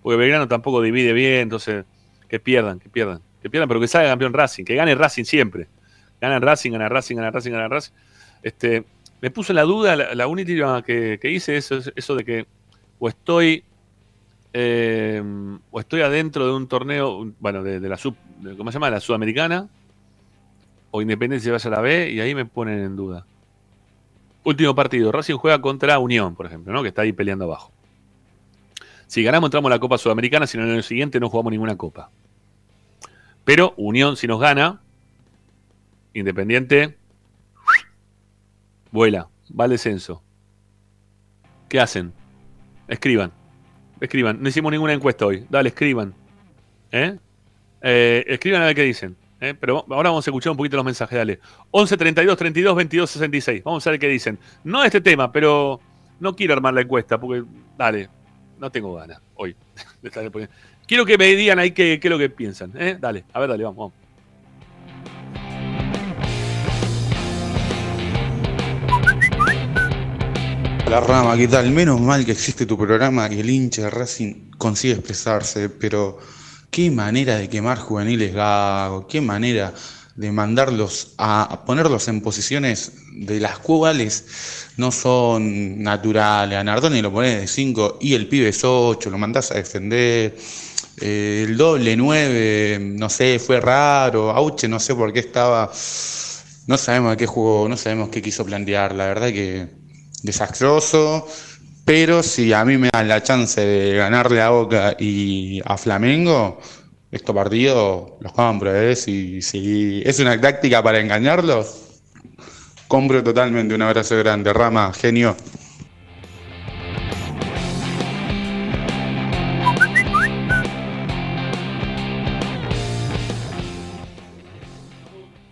Porque 0.00 0.16
Belgrano 0.16 0.46
tampoco 0.46 0.80
divide 0.80 1.12
bien, 1.12 1.40
entonces 1.40 1.84
que 2.28 2.38
pierdan, 2.38 2.78
que 2.78 2.88
pierdan. 2.88 3.20
Que 3.42 3.50
pierdan, 3.50 3.68
pero 3.68 3.80
que 3.80 3.88
salga 3.88 4.10
campeón 4.10 4.32
Racing. 4.32 4.64
Que 4.64 4.76
gane 4.76 4.94
Racing 4.94 5.24
siempre. 5.24 5.66
Gana 6.20 6.38
Racing, 6.38 6.72
gana 6.72 6.88
Racing, 6.88 7.16
gana 7.16 7.30
Racing, 7.30 7.50
gana 7.50 7.68
Racing. 7.68 7.92
Este, 8.42 8.84
me 9.20 9.30
puso 9.30 9.52
la 9.52 9.62
duda, 9.62 9.96
la, 9.96 10.14
la 10.14 10.26
única 10.26 10.82
que, 10.82 11.18
hice 11.24 11.56
es 11.56 11.70
eso 11.72 12.14
de 12.14 12.24
que 12.24 12.46
o 12.98 13.08
estoy 13.08 13.64
eh, 14.58 15.22
o 15.70 15.80
estoy 15.80 16.00
adentro 16.00 16.46
de 16.46 16.52
un 16.54 16.66
torneo, 16.66 17.30
bueno, 17.40 17.62
de, 17.62 17.78
la 17.78 17.98
sub, 17.98 18.16
¿cómo 18.56 18.70
se 18.70 18.76
llama? 18.76 18.88
La 18.88 19.00
sudamericana, 19.00 19.68
o 20.90 21.02
Independencia 21.02 21.52
vaya 21.52 21.68
a 21.68 21.72
la 21.72 21.80
B, 21.82 22.10
y 22.10 22.20
ahí 22.20 22.34
me 22.34 22.46
ponen 22.46 22.78
en 22.78 22.96
duda. 22.96 23.26
Último 24.44 24.74
partido, 24.74 25.12
Racing 25.12 25.34
juega 25.34 25.60
contra 25.60 25.98
Unión, 25.98 26.34
por 26.34 26.46
ejemplo, 26.46 26.72
¿no? 26.72 26.80
Que 26.80 26.88
está 26.88 27.02
ahí 27.02 27.12
peleando 27.12 27.44
abajo. 27.44 27.70
Si 29.06 29.22
ganamos, 29.22 29.48
entramos 29.48 29.70
a 29.70 29.74
la 29.74 29.78
Copa 29.78 29.98
Sudamericana, 29.98 30.46
si 30.46 30.56
no, 30.56 30.64
en 30.64 30.70
el 30.70 30.82
siguiente 30.82 31.20
no 31.20 31.28
jugamos 31.28 31.50
ninguna 31.50 31.76
Copa. 31.76 32.08
Pero 33.44 33.74
Unión, 33.76 34.16
si 34.16 34.26
nos 34.26 34.40
gana, 34.40 34.80
Independiente, 36.14 36.96
vuela, 38.90 39.28
va 39.48 39.64
al 39.64 39.70
descenso. 39.70 40.22
¿Qué 41.68 41.78
hacen? 41.78 42.14
Escriban. 42.88 43.32
Escriban. 44.00 44.42
No 44.42 44.48
hicimos 44.48 44.72
ninguna 44.72 44.92
encuesta 44.92 45.26
hoy. 45.26 45.46
Dale, 45.48 45.70
escriban. 45.70 46.14
¿Eh? 46.92 47.16
Eh, 47.82 48.24
escriban 48.28 48.62
a 48.62 48.66
ver 48.66 48.74
qué 48.74 48.82
dicen. 48.82 49.16
¿eh? 49.40 49.54
Pero 49.58 49.84
ahora 49.90 50.10
vamos 50.10 50.26
a 50.26 50.30
escuchar 50.30 50.50
un 50.50 50.56
poquito 50.56 50.76
los 50.76 50.84
mensajes. 50.84 51.16
Dale. 51.16 51.40
11 51.70 51.96
32 51.96 52.36
32 52.36 52.76
22 52.76 53.10
66. 53.10 53.64
Vamos 53.64 53.86
a 53.86 53.90
ver 53.90 54.00
qué 54.00 54.08
dicen. 54.08 54.38
No 54.64 54.84
este 54.84 55.00
tema, 55.00 55.32
pero 55.32 55.80
no 56.20 56.34
quiero 56.34 56.54
armar 56.54 56.74
la 56.74 56.82
encuesta 56.82 57.18
porque, 57.18 57.44
dale, 57.76 58.08
no 58.58 58.70
tengo 58.70 58.94
ganas 58.94 59.20
hoy. 59.34 59.56
Quiero 60.86 61.04
que 61.04 61.18
me 61.18 61.26
digan 61.26 61.58
ahí 61.58 61.72
qué, 61.72 61.98
qué 62.00 62.06
es 62.06 62.12
lo 62.12 62.18
que 62.18 62.30
piensan. 62.30 62.72
Dale, 63.00 63.24
a 63.32 63.40
ver, 63.40 63.48
dale, 63.48 63.64
vamos, 63.64 63.76
vamos. 63.76 64.05
La 70.88 71.00
rama, 71.00 71.36
¿qué 71.36 71.48
tal? 71.48 71.72
Menos 71.72 72.00
mal 72.00 72.24
que 72.24 72.30
existe 72.30 72.64
tu 72.64 72.78
programa 72.78 73.28
y 73.28 73.40
el 73.40 73.50
hincha 73.50 73.82
de 73.82 73.90
Racing 73.90 74.52
consigue 74.56 74.94
expresarse, 74.94 75.68
pero 75.68 76.16
qué 76.70 76.92
manera 76.92 77.36
de 77.38 77.48
quemar 77.48 77.78
juveniles 77.78 78.32
Gago, 78.32 79.08
qué 79.08 79.20
manera 79.20 79.74
de 80.14 80.30
mandarlos 80.30 81.14
a, 81.18 81.64
ponerlos 81.66 82.06
en 82.06 82.20
posiciones 82.20 82.92
de 83.12 83.40
las 83.40 83.58
cuales 83.58 84.68
no 84.76 84.92
son 84.92 85.82
naturales. 85.82 86.56
A 86.56 86.62
Nardoni 86.62 87.02
lo 87.02 87.12
pones 87.12 87.40
de 87.40 87.48
5 87.48 87.98
y 88.00 88.14
el 88.14 88.28
pibe 88.28 88.50
es 88.50 88.62
8, 88.62 89.10
lo 89.10 89.18
mandás 89.18 89.50
a 89.50 89.54
defender. 89.54 90.36
Eh, 91.00 91.46
el 91.48 91.56
doble 91.56 91.96
9, 91.96 92.78
no 92.80 93.10
sé, 93.10 93.40
fue 93.40 93.60
raro. 93.60 94.30
Auche, 94.30 94.68
no 94.68 94.78
sé 94.78 94.94
por 94.94 95.12
qué 95.12 95.18
estaba. 95.18 95.68
No 96.68 96.78
sabemos 96.78 97.12
a 97.12 97.16
qué 97.16 97.26
jugó, 97.26 97.68
no 97.68 97.76
sabemos 97.76 98.08
qué 98.10 98.22
quiso 98.22 98.44
plantear. 98.44 98.94
La 98.94 99.06
verdad 99.06 99.28
que 99.28 99.85
desastroso. 100.22 101.26
Pero 101.84 102.22
si 102.22 102.52
a 102.52 102.64
mí 102.64 102.78
me 102.78 102.90
dan 102.92 103.06
la 103.06 103.22
chance 103.22 103.60
de 103.60 103.96
ganarle 103.96 104.42
a 104.42 104.50
Boca 104.50 104.96
y 104.98 105.60
a 105.64 105.76
Flamengo, 105.76 106.58
estos 107.12 107.34
partidos 107.34 108.12
los 108.20 108.32
compro. 108.32 108.74
¿eh? 108.74 108.96
Si, 108.96 109.40
si 109.40 110.02
es 110.04 110.18
una 110.18 110.40
táctica 110.40 110.82
para 110.82 110.98
engañarlos, 110.98 112.00
compro 112.88 113.22
totalmente. 113.22 113.74
Un 113.74 113.82
abrazo 113.82 114.16
grande, 114.16 114.52
Rama, 114.52 114.92
genio. 114.92 115.36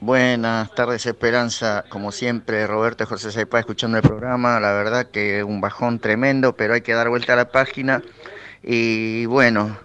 Buenas 0.04 0.70
tardes, 0.74 1.06
Esperanza. 1.06 1.82
Como 1.88 2.12
siempre, 2.12 2.66
Roberto 2.66 3.06
José 3.06 3.32
Saipá 3.32 3.60
escuchando 3.60 3.96
el 3.96 4.02
programa. 4.02 4.60
La 4.60 4.74
verdad 4.74 5.06
que 5.06 5.42
un 5.42 5.62
bajón 5.62 5.98
tremendo, 5.98 6.54
pero 6.54 6.74
hay 6.74 6.82
que 6.82 6.92
dar 6.92 7.08
vuelta 7.08 7.32
a 7.32 7.36
la 7.36 7.50
página. 7.50 8.02
Y 8.62 9.24
bueno, 9.24 9.78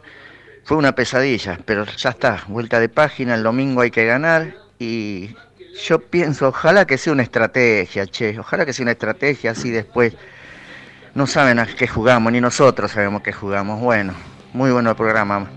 fue 0.66 0.76
una 0.76 0.94
pesadilla, 0.94 1.58
pero 1.64 1.86
ya 1.86 2.10
está, 2.10 2.44
vuelta 2.50 2.82
de 2.82 2.90
página. 2.90 3.36
El 3.36 3.44
domingo 3.44 3.80
hay 3.80 3.92
que 3.92 4.06
ganar. 4.06 4.56
Y 4.78 5.38
yo 5.88 6.00
pienso, 6.00 6.50
ojalá 6.50 6.86
que 6.86 6.98
sea 6.98 7.14
una 7.14 7.24
estrategia, 7.24 8.06
che. 8.06 8.38
Ojalá 8.38 8.66
que 8.66 8.74
sea 8.74 8.84
una 8.84 8.92
estrategia, 8.92 9.52
así 9.52 9.70
después 9.70 10.16
no 11.16 11.28
saben 11.28 11.60
a 11.60 11.66
qué 11.66 11.88
jugamos, 11.88 12.34
ni 12.34 12.42
nosotros 12.42 12.92
sabemos 12.92 13.22
qué 13.22 13.32
jugamos. 13.32 13.80
Bueno, 13.80 14.14
muy 14.52 14.70
bueno 14.70 14.90
el 14.90 14.98
programa. 14.98 15.50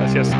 Gracias. 0.00 0.34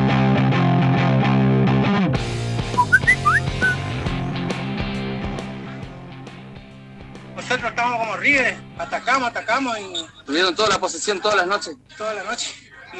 Nosotros 7.55 7.71
estamos 7.71 7.99
como 7.99 8.17
River, 8.17 8.57
atacamos, 8.77 9.29
atacamos 9.29 9.79
y 9.79 10.05
Tuvieron 10.25 10.53
toda 10.53 10.67
la 10.67 10.77
posesión 10.77 11.21
todas 11.21 11.37
las 11.37 11.47
noches. 11.47 11.77
toda 11.97 12.13
la 12.13 12.23
noche. 12.25 12.53
Y, 12.93 12.99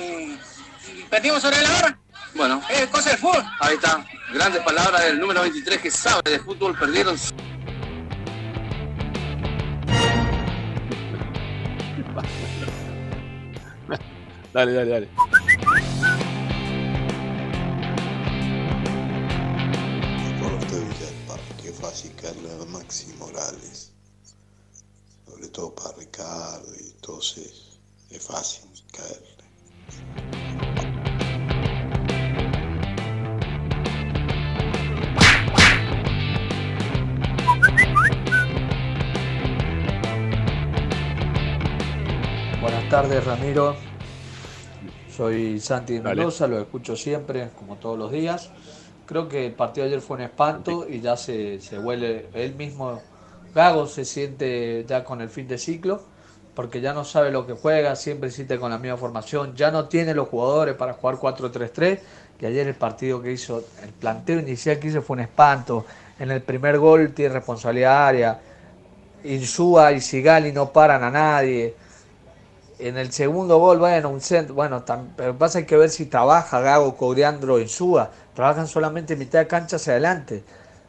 y 0.97 1.03
perdimos 1.09 1.41
sobre 1.41 1.61
la 1.61 1.77
hora. 1.77 1.99
Bueno, 2.35 2.61
Es 2.69 2.87
cosa 2.87 3.09
del 3.09 3.19
fútbol. 3.19 3.43
ahí 3.59 3.75
está. 3.75 4.05
Grandes 4.33 4.63
palabras 4.63 5.03
del 5.03 5.19
número 5.19 5.41
23 5.41 5.81
que 5.81 5.91
sabe 5.91 6.31
de 6.31 6.39
fútbol. 6.39 6.73
Perdieron. 6.79 7.17
Dale, 14.53 14.71
dale, 14.71 14.89
dale. 14.89 15.09
Caerle 22.21 22.49
a 22.61 22.65
Maxi 22.65 23.13
Morales. 23.19 23.91
Todo 25.55 25.73
para 25.73 25.95
Ricardo 25.95 26.67
y 26.77 26.89
entonces 26.91 27.79
es 28.09 28.21
fácil 28.21 28.69
caerle. 28.91 29.35
Buenas 42.59 42.89
tardes, 42.89 43.23
Ramiro. 43.23 43.77
Soy 45.15 45.61
Santi 45.61 45.93
de 45.93 46.01
Mendoza, 46.01 46.47
lo 46.47 46.59
escucho 46.59 46.97
siempre, 46.97 47.51
como 47.57 47.77
todos 47.77 47.97
los 47.97 48.11
días. 48.11 48.49
Creo 49.05 49.29
que 49.29 49.45
el 49.45 49.53
partido 49.53 49.85
de 49.85 49.93
ayer 49.93 50.01
fue 50.01 50.17
un 50.17 50.23
espanto 50.23 50.85
y 50.89 50.99
ya 50.99 51.15
se, 51.15 51.61
se 51.61 51.79
huele 51.79 52.27
él 52.33 52.55
mismo. 52.55 53.01
Gago 53.55 53.87
se 53.87 54.03
siente 54.03 54.85
ya 54.85 55.05
con 55.05 55.21
el 55.21 55.29
fin 55.29 55.47
de 55.47 55.57
ciclo, 55.57 56.01
porque 56.53 56.81
ya 56.81 56.93
no 56.93 57.05
sabe 57.05 57.31
lo 57.31 57.47
que 57.47 57.53
juega, 57.53 57.95
siempre 57.95 58.27
insiste 58.27 58.59
con 58.59 58.69
la 58.69 58.77
misma 58.77 58.97
formación, 58.97 59.55
ya 59.55 59.71
no 59.71 59.87
tiene 59.87 60.13
los 60.13 60.27
jugadores 60.27 60.75
para 60.75 60.93
jugar 60.93 61.15
4-3-3. 61.15 61.99
Y 62.41 62.45
ayer 62.45 62.67
el 62.67 62.75
partido 62.75 63.21
que 63.21 63.31
hizo, 63.31 63.63
el 63.81 63.91
planteo 63.91 64.39
inicial 64.39 64.77
que 64.77 64.89
hizo 64.89 65.01
fue 65.01 65.15
un 65.15 65.21
espanto. 65.21 65.85
En 66.19 66.31
el 66.31 66.41
primer 66.41 66.77
gol 66.79 67.13
tiene 67.13 67.33
responsabilidad 67.33 68.07
área. 68.07 68.41
Insúa 69.23 69.93
y 69.93 70.01
Sigali 70.01 70.51
no 70.51 70.71
paran 70.71 71.03
a 71.03 71.09
nadie. 71.09 71.75
En 72.77 72.97
el 72.97 73.13
segundo 73.13 73.57
gol, 73.57 73.79
bueno, 73.79 74.09
un 74.09 74.19
centro, 74.19 74.53
bueno, 74.53 74.83
pero 75.15 75.37
pasa 75.37 75.59
hay 75.59 75.65
que 75.65 75.77
ver 75.77 75.89
si 75.89 76.07
trabaja 76.07 76.59
Gago, 76.59 76.97
Coriandro, 76.97 77.57
Insúa. 77.57 78.11
Trabajan 78.33 78.67
solamente 78.67 79.15
mitad 79.15 79.39
de 79.39 79.47
cancha 79.47 79.77
hacia 79.77 79.93
adelante. 79.93 80.43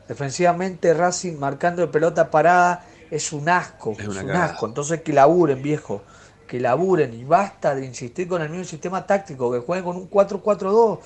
Defensivamente 0.08 0.94
Racing 0.94 1.38
marcando 1.38 1.82
de 1.82 1.88
pelota 1.88 2.30
parada 2.30 2.84
es 3.10 3.32
un 3.32 3.48
asco, 3.48 3.94
es, 3.98 4.06
un 4.06 4.14
cagada. 4.14 4.44
asco. 4.46 4.66
Entonces 4.66 5.02
que 5.02 5.12
laburen, 5.12 5.62
viejo, 5.62 6.02
que 6.46 6.60
laburen 6.60 7.12
y 7.14 7.24
basta 7.24 7.74
de 7.74 7.84
insistir 7.84 8.28
con 8.28 8.42
el 8.42 8.48
mismo 8.48 8.64
sistema 8.64 9.06
táctico, 9.06 9.50
que 9.50 9.60
jueguen 9.60 9.84
con 9.84 9.96
un 9.96 10.10
4-4-2 10.10 10.98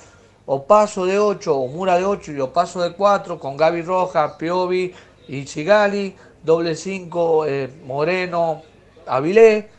o 0.45 0.63
paso 0.65 1.05
de 1.05 1.19
8 1.19 1.55
o 1.55 1.67
Mura 1.67 1.97
de 1.97 2.05
8 2.05 2.31
y 2.31 2.39
o 2.39 2.51
paso 2.51 2.81
de 2.81 2.93
4 2.93 3.39
con 3.39 3.57
Gaby 3.57 3.81
Rojas, 3.83 4.33
Piovi 4.33 4.93
y 5.27 5.47
Sigali, 5.47 6.15
doble 6.43 6.75
5 6.75 7.45
Moreno, 7.85 8.63
Avilé, 9.07 9.69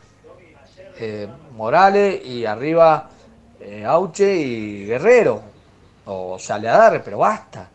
eh, 0.99 1.27
Morales 1.55 2.25
y 2.25 2.45
arriba 2.45 3.09
eh, 3.59 3.85
Auche 3.85 4.35
y 4.35 4.85
Guerrero. 4.85 5.41
O 6.05 6.37
Saleadarre, 6.37 6.99
pero 6.99 7.19
basta. 7.19 7.69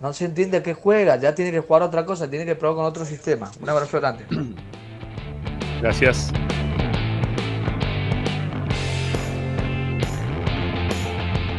No 0.00 0.14
se 0.14 0.24
entiende 0.24 0.56
a 0.56 0.62
qué 0.62 0.72
juega, 0.72 1.16
ya 1.16 1.34
tiene 1.34 1.52
que 1.52 1.60
jugar 1.60 1.82
otra 1.82 2.06
cosa, 2.06 2.28
tiene 2.28 2.46
que 2.46 2.54
probar 2.54 2.76
con 2.76 2.84
otro 2.86 3.04
sistema. 3.04 3.50
Un 3.60 3.68
abrazo 3.68 4.00
grande. 4.00 4.24
Gracias. 5.82 6.32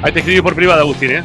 Ahí 0.01 0.11
te 0.11 0.19
escribí 0.19 0.41
por 0.41 0.55
privado, 0.55 0.81
Agustín, 0.81 1.11
¿eh? 1.11 1.23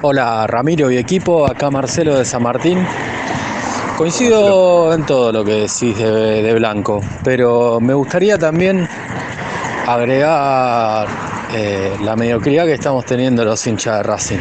Hola 0.00 0.46
Ramiro 0.46 0.90
y 0.90 0.96
equipo, 0.96 1.46
acá 1.46 1.70
Marcelo 1.70 2.16
de 2.16 2.24
San 2.24 2.42
Martín. 2.42 2.78
Coincido 3.96 4.92
en 4.94 5.04
todo 5.04 5.30
lo 5.30 5.44
que 5.44 5.52
decís 5.52 5.96
de, 5.96 6.42
de 6.42 6.54
Blanco, 6.54 7.00
pero 7.22 7.78
me 7.78 7.94
gustaría 7.94 8.38
también 8.38 8.88
agregar 9.86 11.06
eh, 11.54 11.96
la 12.02 12.16
mediocridad 12.16 12.64
que 12.64 12.72
estamos 12.72 13.04
teniendo 13.04 13.44
los 13.44 13.64
hinchas 13.66 13.98
de 13.98 14.02
Racing, 14.02 14.38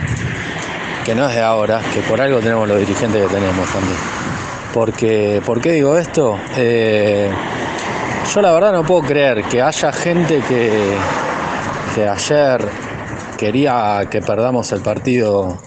que 1.06 1.14
no 1.14 1.28
es 1.28 1.36
de 1.36 1.42
ahora, 1.42 1.82
que 1.94 2.00
por 2.02 2.22
algo 2.22 2.40
tenemos 2.40 2.68
los 2.68 2.80
dirigentes 2.80 3.28
que 3.28 3.34
tenemos 3.34 3.70
también. 3.70 3.98
Porque, 4.74 5.42
¿Por 5.46 5.60
qué 5.60 5.74
digo 5.74 5.98
esto? 5.98 6.38
Eh, 6.56 7.30
yo 8.34 8.42
la 8.42 8.54
verdad 8.54 8.72
no 8.72 8.84
puedo 8.84 9.02
creer 9.02 9.44
que 9.44 9.62
haya 9.62 9.92
gente 9.92 10.42
que, 10.48 10.96
que 11.94 12.08
ayer 12.08 12.70
quería 13.38 14.08
que 14.10 14.22
perdamos 14.22 14.72
el 14.72 14.82
partido 14.82 15.62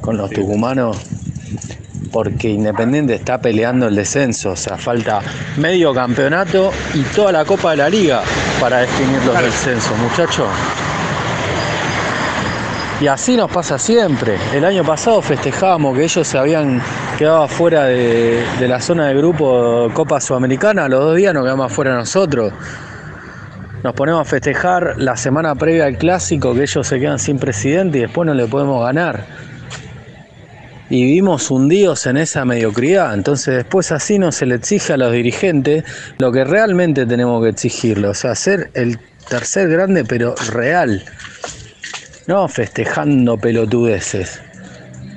con 0.00 0.16
los 0.16 0.30
tucumanos 0.30 0.98
porque 2.10 2.48
Independiente 2.48 3.14
está 3.14 3.40
peleando 3.40 3.86
el 3.88 3.94
descenso, 3.94 4.50
o 4.50 4.56
sea, 4.56 4.76
falta 4.76 5.20
medio 5.56 5.94
campeonato 5.94 6.72
y 6.94 7.02
toda 7.02 7.32
la 7.32 7.44
Copa 7.44 7.72
de 7.72 7.76
la 7.78 7.88
Liga 7.88 8.22
para 8.60 8.78
definir 8.78 9.22
los 9.24 9.42
descensos, 9.42 9.96
muchachos. 9.98 10.46
Y 13.00 13.06
así 13.06 13.36
nos 13.36 13.50
pasa 13.50 13.78
siempre. 13.78 14.36
El 14.52 14.64
año 14.64 14.82
pasado 14.82 15.22
festejábamos 15.22 15.96
que 15.96 16.04
ellos 16.04 16.26
se 16.26 16.36
habían 16.36 16.82
quedado 17.16 17.44
afuera 17.44 17.84
de, 17.84 18.44
de 18.58 18.68
la 18.68 18.80
zona 18.80 19.06
de 19.06 19.14
grupo 19.14 19.88
Copa 19.94 20.20
Sudamericana, 20.20 20.88
los 20.88 21.00
dos 21.00 21.16
días 21.16 21.32
nos 21.32 21.44
quedamos 21.44 21.70
afuera 21.70 21.94
nosotros. 21.94 22.52
Nos 23.84 23.94
ponemos 23.94 24.22
a 24.22 24.24
festejar 24.24 24.94
la 24.96 25.16
semana 25.16 25.54
previa 25.54 25.84
al 25.84 25.96
clásico 25.96 26.52
que 26.54 26.62
ellos 26.62 26.84
se 26.84 26.98
quedan 26.98 27.20
sin 27.20 27.38
presidente 27.38 27.98
y 27.98 28.00
después 28.00 28.26
no 28.26 28.34
le 28.34 28.46
podemos 28.46 28.84
ganar 28.84 29.47
y 30.90 31.04
vivimos 31.04 31.50
hundidos 31.50 32.06
en 32.06 32.16
esa 32.16 32.44
mediocridad. 32.44 33.14
Entonces 33.14 33.56
después 33.56 33.92
así 33.92 34.18
no 34.18 34.32
se 34.32 34.46
le 34.46 34.56
exige 34.56 34.94
a 34.94 34.96
los 34.96 35.12
dirigentes 35.12 35.84
lo 36.18 36.32
que 36.32 36.44
realmente 36.44 37.06
tenemos 37.06 37.42
que 37.42 37.50
exigirle, 37.50 38.08
o 38.08 38.14
sea, 38.14 38.34
ser 38.34 38.70
el 38.74 38.98
tercer 39.28 39.68
grande 39.68 40.04
pero 40.04 40.34
real, 40.50 41.04
no 42.26 42.48
festejando 42.48 43.36
pelotudeces. 43.36 44.40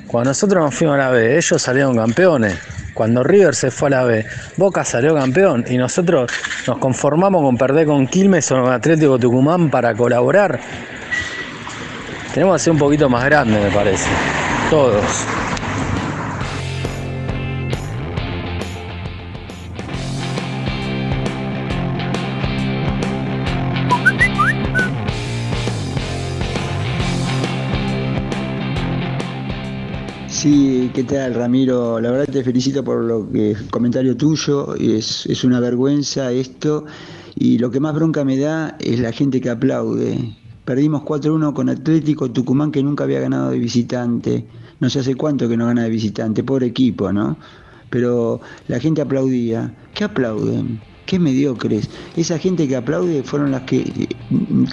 Cuando 0.08 0.32
nosotros 0.32 0.64
nos 0.64 0.76
fuimos 0.76 0.96
a 0.96 0.98
la 0.98 1.10
B, 1.10 1.38
ellos 1.38 1.62
salieron 1.62 1.96
campeones. 1.96 2.58
Cuando 2.94 3.24
River 3.24 3.56
se 3.56 3.72
fue 3.72 3.88
a 3.88 3.92
la 3.92 4.04
B, 4.04 4.26
Boca 4.58 4.84
salió 4.84 5.16
campeón 5.16 5.64
y 5.70 5.78
nosotros 5.78 6.30
nos 6.68 6.78
conformamos 6.80 7.42
con 7.42 7.58
perder 7.58 7.88
con 7.88 8.06
Quilmes 8.06 8.52
o 8.52 8.62
con 8.62 8.74
Atlético 8.74 9.18
Tucumán 9.18 9.70
para 9.70 9.96
colaborar. 9.96 10.60
Tenemos 12.34 12.58
que 12.58 12.64
ser 12.64 12.74
un 12.74 12.80
poquito 12.80 13.10
más 13.10 13.24
grande, 13.24 13.58
me 13.60 13.72
parece. 13.72 14.10
Todos. 14.70 15.26
¿Qué 30.94 31.04
tal 31.06 31.34
Ramiro? 31.36 32.02
La 32.02 32.12
verdad 32.12 32.34
te 32.34 32.44
felicito 32.44 32.84
por 32.84 33.04
lo 33.04 33.30
que 33.30 33.56
comentario 33.70 34.18
tuyo, 34.18 34.76
es, 34.76 35.26
es 35.26 35.44
una 35.44 35.60
vergüenza 35.60 36.32
esto 36.32 36.86
y 37.36 37.60
lo 37.60 37.72
que 37.72 37.80
más 37.80 37.94
bronca 37.94 38.26
me 38.26 38.38
da 38.38 38.78
es 38.80 39.00
la 39.00 39.14
gente 39.14 39.40
que 39.40 39.50
aplaude. 39.50 40.36
Perdimos 40.66 41.04
4-1 41.04 41.54
con 41.54 41.70
Atlético 41.70 42.32
Tucumán 42.32 42.72
que 42.72 42.84
nunca 42.84 43.06
había 43.06 43.22
ganado 43.22 43.52
de 43.52 43.60
visitante, 43.60 44.46
no 44.80 44.90
sé 44.90 45.00
hace 45.00 45.16
cuánto 45.16 45.48
que 45.48 45.56
no 45.56 45.66
gana 45.66 45.84
de 45.84 45.90
visitante, 45.90 46.44
pobre 46.44 46.68
equipo, 46.68 47.14
¿no? 47.14 47.38
Pero 47.90 48.42
la 48.68 48.80
gente 48.80 49.02
aplaudía. 49.02 49.74
¿Qué 49.94 50.04
aplauden? 50.04 50.82
Qué 51.06 51.20
mediocres. 51.20 51.90
Esa 52.16 52.40
gente 52.40 52.68
que 52.68 52.76
aplaude 52.76 53.24
fueron 53.24 53.52
las 53.52 53.64
que 53.64 54.08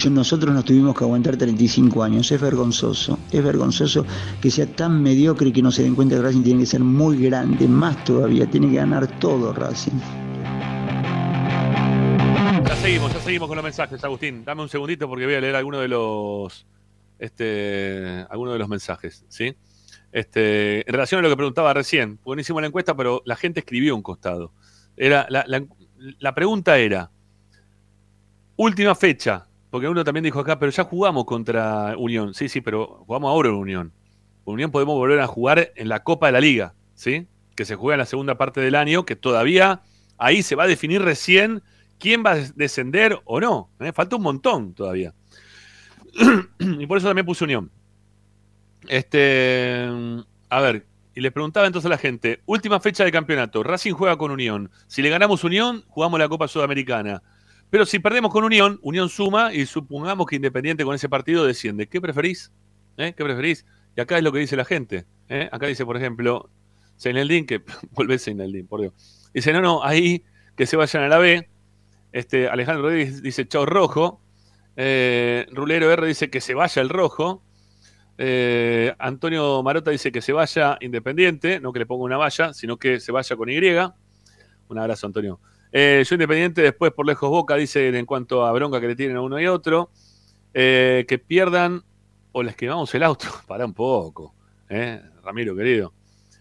nosotros 0.09 0.53
nos 0.53 0.63
tuvimos 0.63 0.97
que 0.97 1.03
aguantar 1.03 1.35
35 1.35 2.01
años. 2.03 2.31
Es 2.31 2.39
vergonzoso. 2.39 3.19
Es 3.31 3.43
vergonzoso 3.43 4.05
que 4.41 4.49
sea 4.49 4.65
tan 4.67 5.03
mediocre 5.03 5.51
que 5.51 5.61
no 5.61 5.71
se 5.71 5.83
den 5.83 5.95
cuenta 5.95 6.15
que 6.15 6.21
Racing 6.21 6.43
tiene 6.43 6.61
que 6.61 6.65
ser 6.65 6.79
muy 6.81 7.17
grande, 7.17 7.67
más 7.67 8.03
todavía. 8.05 8.49
Tiene 8.49 8.69
que 8.69 8.75
ganar 8.77 9.19
todo 9.19 9.51
Racing. 9.51 9.99
Ya 12.65 12.75
seguimos, 12.75 13.13
ya 13.13 13.19
seguimos 13.19 13.47
con 13.47 13.55
los 13.57 13.63
mensajes, 13.63 14.03
Agustín. 14.03 14.43
Dame 14.45 14.61
un 14.61 14.69
segundito 14.69 15.07
porque 15.09 15.25
voy 15.25 15.35
a 15.35 15.41
leer 15.41 15.55
alguno 15.55 15.79
de 15.79 15.87
los 15.87 16.65
este 17.17 18.25
alguno 18.29 18.53
de 18.53 18.59
los 18.59 18.69
mensajes, 18.69 19.25
¿sí? 19.27 19.55
Este, 20.11 20.87
en 20.87 20.93
relación 20.93 21.19
a 21.19 21.21
lo 21.23 21.29
que 21.29 21.35
preguntaba 21.35 21.73
recién, 21.73 22.19
buenísimo 22.23 22.61
la 22.61 22.67
encuesta, 22.67 22.95
pero 22.95 23.21
la 23.25 23.35
gente 23.35 23.59
escribió 23.59 23.95
un 23.95 24.01
costado. 24.01 24.53
Era 24.97 25.27
la- 25.29 25.45
la 26.19 26.33
pregunta 26.33 26.77
era, 26.77 27.11
última 28.55 28.95
fecha, 28.95 29.47
porque 29.69 29.87
uno 29.87 30.03
también 30.03 30.23
dijo 30.23 30.39
acá, 30.39 30.57
pero 30.57 30.71
ya 30.71 30.83
jugamos 30.83 31.25
contra 31.25 31.95
Unión. 31.97 32.33
Sí, 32.33 32.49
sí, 32.49 32.61
pero 32.61 33.03
jugamos 33.05 33.29
ahora 33.29 33.49
en 33.49 33.55
Unión. 33.55 33.93
Unión 34.45 34.71
podemos 34.71 34.95
volver 34.95 35.19
a 35.19 35.27
jugar 35.27 35.71
en 35.75 35.89
la 35.89 36.03
Copa 36.03 36.27
de 36.27 36.31
la 36.31 36.41
Liga, 36.41 36.73
¿sí? 36.95 37.27
Que 37.55 37.65
se 37.65 37.75
juega 37.75 37.95
en 37.95 37.99
la 37.99 38.05
segunda 38.05 38.37
parte 38.37 38.61
del 38.61 38.75
año, 38.75 39.05
que 39.05 39.15
todavía 39.15 39.81
ahí 40.17 40.41
se 40.41 40.55
va 40.55 40.63
a 40.63 40.67
definir 40.67 41.01
recién 41.01 41.61
quién 41.99 42.23
va 42.25 42.31
a 42.31 42.35
descender 42.55 43.19
o 43.25 43.39
no. 43.39 43.69
¿eh? 43.79 43.91
Falta 43.93 44.15
un 44.15 44.23
montón 44.23 44.73
todavía. 44.73 45.13
y 46.59 46.87
por 46.87 46.97
eso 46.97 47.07
también 47.07 47.25
puse 47.25 47.43
Unión. 47.43 47.71
Este, 48.87 49.87
a 50.49 50.61
ver, 50.61 50.85
y 51.19 51.21
les 51.21 51.33
preguntaba 51.33 51.67
entonces 51.67 51.85
a 51.87 51.89
la 51.89 51.97
gente, 51.97 52.39
última 52.45 52.79
fecha 52.79 53.03
de 53.03 53.11
campeonato, 53.11 53.61
Racing 53.61 53.91
juega 53.91 54.17
con 54.17 54.31
Unión. 54.31 54.71
Si 54.87 55.01
le 55.01 55.09
ganamos 55.09 55.43
Unión, 55.43 55.83
jugamos 55.89 56.17
la 56.17 56.29
Copa 56.29 56.47
Sudamericana. 56.47 57.21
Pero 57.69 57.85
si 57.85 57.99
perdemos 57.99 58.31
con 58.31 58.45
Unión, 58.45 58.79
Unión 58.83 59.09
suma 59.09 59.53
y 59.53 59.65
supongamos 59.65 60.27
que 60.27 60.37
Independiente 60.37 60.85
con 60.85 60.95
ese 60.95 61.09
partido 61.09 61.43
desciende. 61.43 61.87
¿Qué 61.87 61.99
preferís? 61.99 62.53
¿Eh? 62.95 63.13
¿Qué 63.17 63.25
preferís? 63.25 63.65
Y 63.97 63.99
acá 63.99 64.17
es 64.17 64.23
lo 64.23 64.31
que 64.31 64.39
dice 64.39 64.55
la 64.55 64.63
gente. 64.63 65.07
¿eh? 65.27 65.49
Acá 65.51 65.67
dice, 65.67 65.85
por 65.85 65.97
ejemplo, 65.97 66.49
Seineldin, 66.95 67.45
que 67.45 67.63
vuelve 67.91 68.17
Seineldin, 68.17 68.65
por 68.65 68.79
Dios. 68.79 69.29
Dice, 69.33 69.51
no, 69.51 69.59
no, 69.59 69.83
ahí 69.83 70.23
que 70.55 70.65
se 70.65 70.77
vayan 70.77 71.03
a 71.03 71.09
la 71.09 71.17
B. 71.17 71.49
Este, 72.13 72.47
Alejandro 72.47 72.83
Rodríguez 72.83 73.21
dice, 73.21 73.45
chao 73.45 73.65
rojo. 73.65 74.21
Eh, 74.77 75.47
Rulero 75.51 75.91
R 75.91 76.07
dice 76.07 76.29
que 76.29 76.39
se 76.39 76.53
vaya 76.53 76.81
el 76.81 76.87
rojo. 76.87 77.43
Eh, 78.21 78.93
Antonio 78.99 79.63
Marota 79.63 79.91
dice 79.91 80.11
que 80.11 80.21
se 80.21 80.33
vaya 80.33 80.77
Independiente, 80.81 81.61
no 81.61 81.71
que 81.71 81.79
le 81.79 81.85
ponga 81.85 82.03
una 82.03 82.17
valla, 82.17 82.53
sino 82.53 82.75
que 82.75 82.99
se 82.99 83.13
vaya 83.13 83.37
con 83.37 83.49
Y. 83.49 83.57
Un 84.67 84.77
abrazo, 84.77 85.07
Antonio. 85.07 85.39
Eh, 85.71 86.03
yo 86.05 86.15
Independiente, 86.15 86.61
después 86.61 86.91
por 86.91 87.05
lejos 87.07 87.29
Boca, 87.29 87.55
dice 87.55 87.97
en 87.97 88.05
cuanto 88.05 88.45
a 88.45 88.51
bronca 88.51 88.81
que 88.81 88.89
le 88.89 88.97
tienen 88.97 89.15
a 89.15 89.21
uno 89.21 89.39
y 89.39 89.47
otro. 89.47 89.89
Eh, 90.53 91.05
que 91.07 91.17
pierdan 91.17 91.81
o 92.33 92.43
les 92.43 92.57
quemamos 92.57 92.93
el 92.93 93.03
auto. 93.03 93.27
Para 93.47 93.65
un 93.65 93.73
poco, 93.73 94.35
Ramiro, 95.23 95.55
querido. 95.55 95.93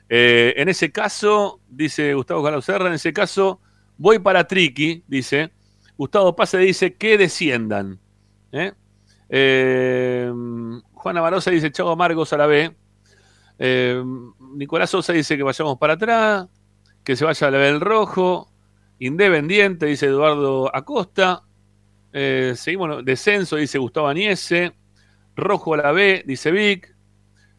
En 0.08 0.68
ese 0.68 0.90
caso, 0.90 1.60
dice 1.68 2.12
Gustavo 2.15 2.42
Carlos 2.42 2.65
Serra, 2.65 2.89
en 2.89 2.94
ese 2.94 3.12
caso, 3.12 3.60
voy 3.97 4.18
para 4.18 4.44
Triqui, 4.48 5.05
dice. 5.07 5.52
Gustavo 5.97 6.34
Pase 6.34 6.58
dice 6.58 6.94
que 6.94 7.18
desciendan. 7.18 8.00
Juana 10.98 11.20
Barosa 11.20 11.52
dice, 11.52 11.70
chau 11.70 11.88
amargos 11.88 12.32
a 12.32 12.36
la 12.36 12.46
B. 12.46 12.76
Eh, 13.60 14.02
Nicolás 14.54 14.90
Sosa 14.90 15.12
dice 15.12 15.36
que 15.36 15.44
vayamos 15.44 15.78
para 15.78 15.94
atrás, 15.94 16.48
que 17.04 17.14
se 17.14 17.24
vaya 17.24 17.46
a 17.46 17.50
la 17.52 17.58
B 17.58 17.64
del 17.64 17.80
rojo. 17.80 18.50
Independiente, 18.98 19.86
dice 19.86 20.06
Eduardo 20.06 20.74
Acosta. 20.74 21.44
Eh, 22.12 22.54
seguimos, 22.56 23.04
descenso, 23.04 23.56
dice 23.56 23.78
Gustavo 23.78 24.08
Aniese. 24.08 24.74
Rojo 25.36 25.74
a 25.74 25.76
la 25.76 25.92
B, 25.92 26.24
dice 26.26 26.50
Vic. 26.50 26.92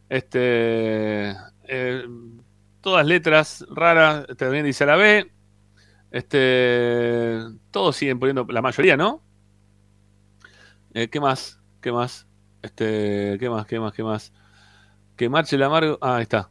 Este, 0.09 1.33
eh, 1.63 2.05
todas 2.81 3.05
letras 3.05 3.65
raras, 3.69 4.27
también 4.37 4.65
dice 4.65 4.83
a 4.83 4.87
la 4.87 4.95
B. 4.97 5.31
Este, 6.11 7.37
todos 7.71 7.95
siguen 7.95 8.19
poniendo, 8.19 8.45
la 8.49 8.61
mayoría, 8.61 8.97
¿no? 8.97 9.23
Eh, 10.93 11.07
¿Qué 11.07 11.21
más? 11.21 11.61
¿Qué 11.79 11.93
más? 11.93 12.28
Este, 12.61 13.38
¿qué 13.39 13.49
más? 13.49 13.65
¿Qué 13.65 13.79
más? 13.79 13.93
¿Qué 13.93 14.03
más? 14.03 14.33
Que 15.15 15.29
marche 15.29 15.55
el 15.55 15.63
amargo. 15.63 15.97
Ah, 16.01 16.17
ahí 16.17 16.23
está. 16.23 16.49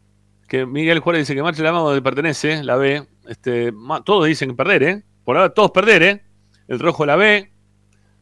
que 0.48 0.66
Miguel 0.66 1.00
Juárez 1.00 1.22
dice 1.22 1.34
que 1.34 1.42
Marcha 1.42 1.62
la 1.62 1.70
donde 1.70 2.02
pertenece, 2.02 2.62
la 2.64 2.76
B. 2.76 3.06
Este, 3.26 3.72
todos 4.04 4.26
dicen 4.26 4.56
perder, 4.56 4.82
¿eh? 4.82 5.04
Por 5.24 5.36
ahora 5.36 5.52
todos 5.52 5.70
perder, 5.70 6.02
¿eh? 6.02 6.24
El 6.68 6.78
rojo 6.78 7.04
la 7.06 7.16
B. 7.16 7.52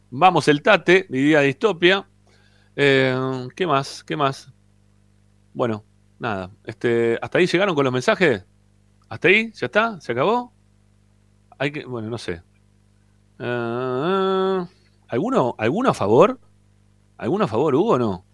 Vamos 0.09 0.47
el 0.47 0.61
Tate, 0.61 1.05
diría 1.09 1.41
Distopia. 1.41 2.07
Eh, 2.75 3.47
¿Qué 3.55 3.67
más? 3.67 4.03
¿Qué 4.03 4.15
más? 4.15 4.51
Bueno, 5.53 5.83
nada. 6.19 6.51
Este, 6.63 7.17
¿Hasta 7.21 7.37
ahí 7.39 7.47
llegaron 7.47 7.75
con 7.75 7.83
los 7.83 7.93
mensajes? 7.93 8.45
¿Hasta 9.09 9.27
ahí? 9.29 9.51
¿Ya 9.53 9.65
está? 9.67 9.99
¿Se 10.01 10.11
acabó? 10.11 10.53
Hay 11.57 11.71
que, 11.71 11.85
bueno, 11.85 12.09
no 12.09 12.17
sé. 12.17 12.41
Eh, 13.39 14.65
¿alguno, 15.07 15.55
¿Alguno 15.57 15.89
a 15.89 15.93
favor? 15.93 16.39
¿Alguno 17.17 17.45
a 17.45 17.47
favor, 17.47 17.75
Hugo, 17.75 17.93
o 17.93 17.99
no? 17.99 18.25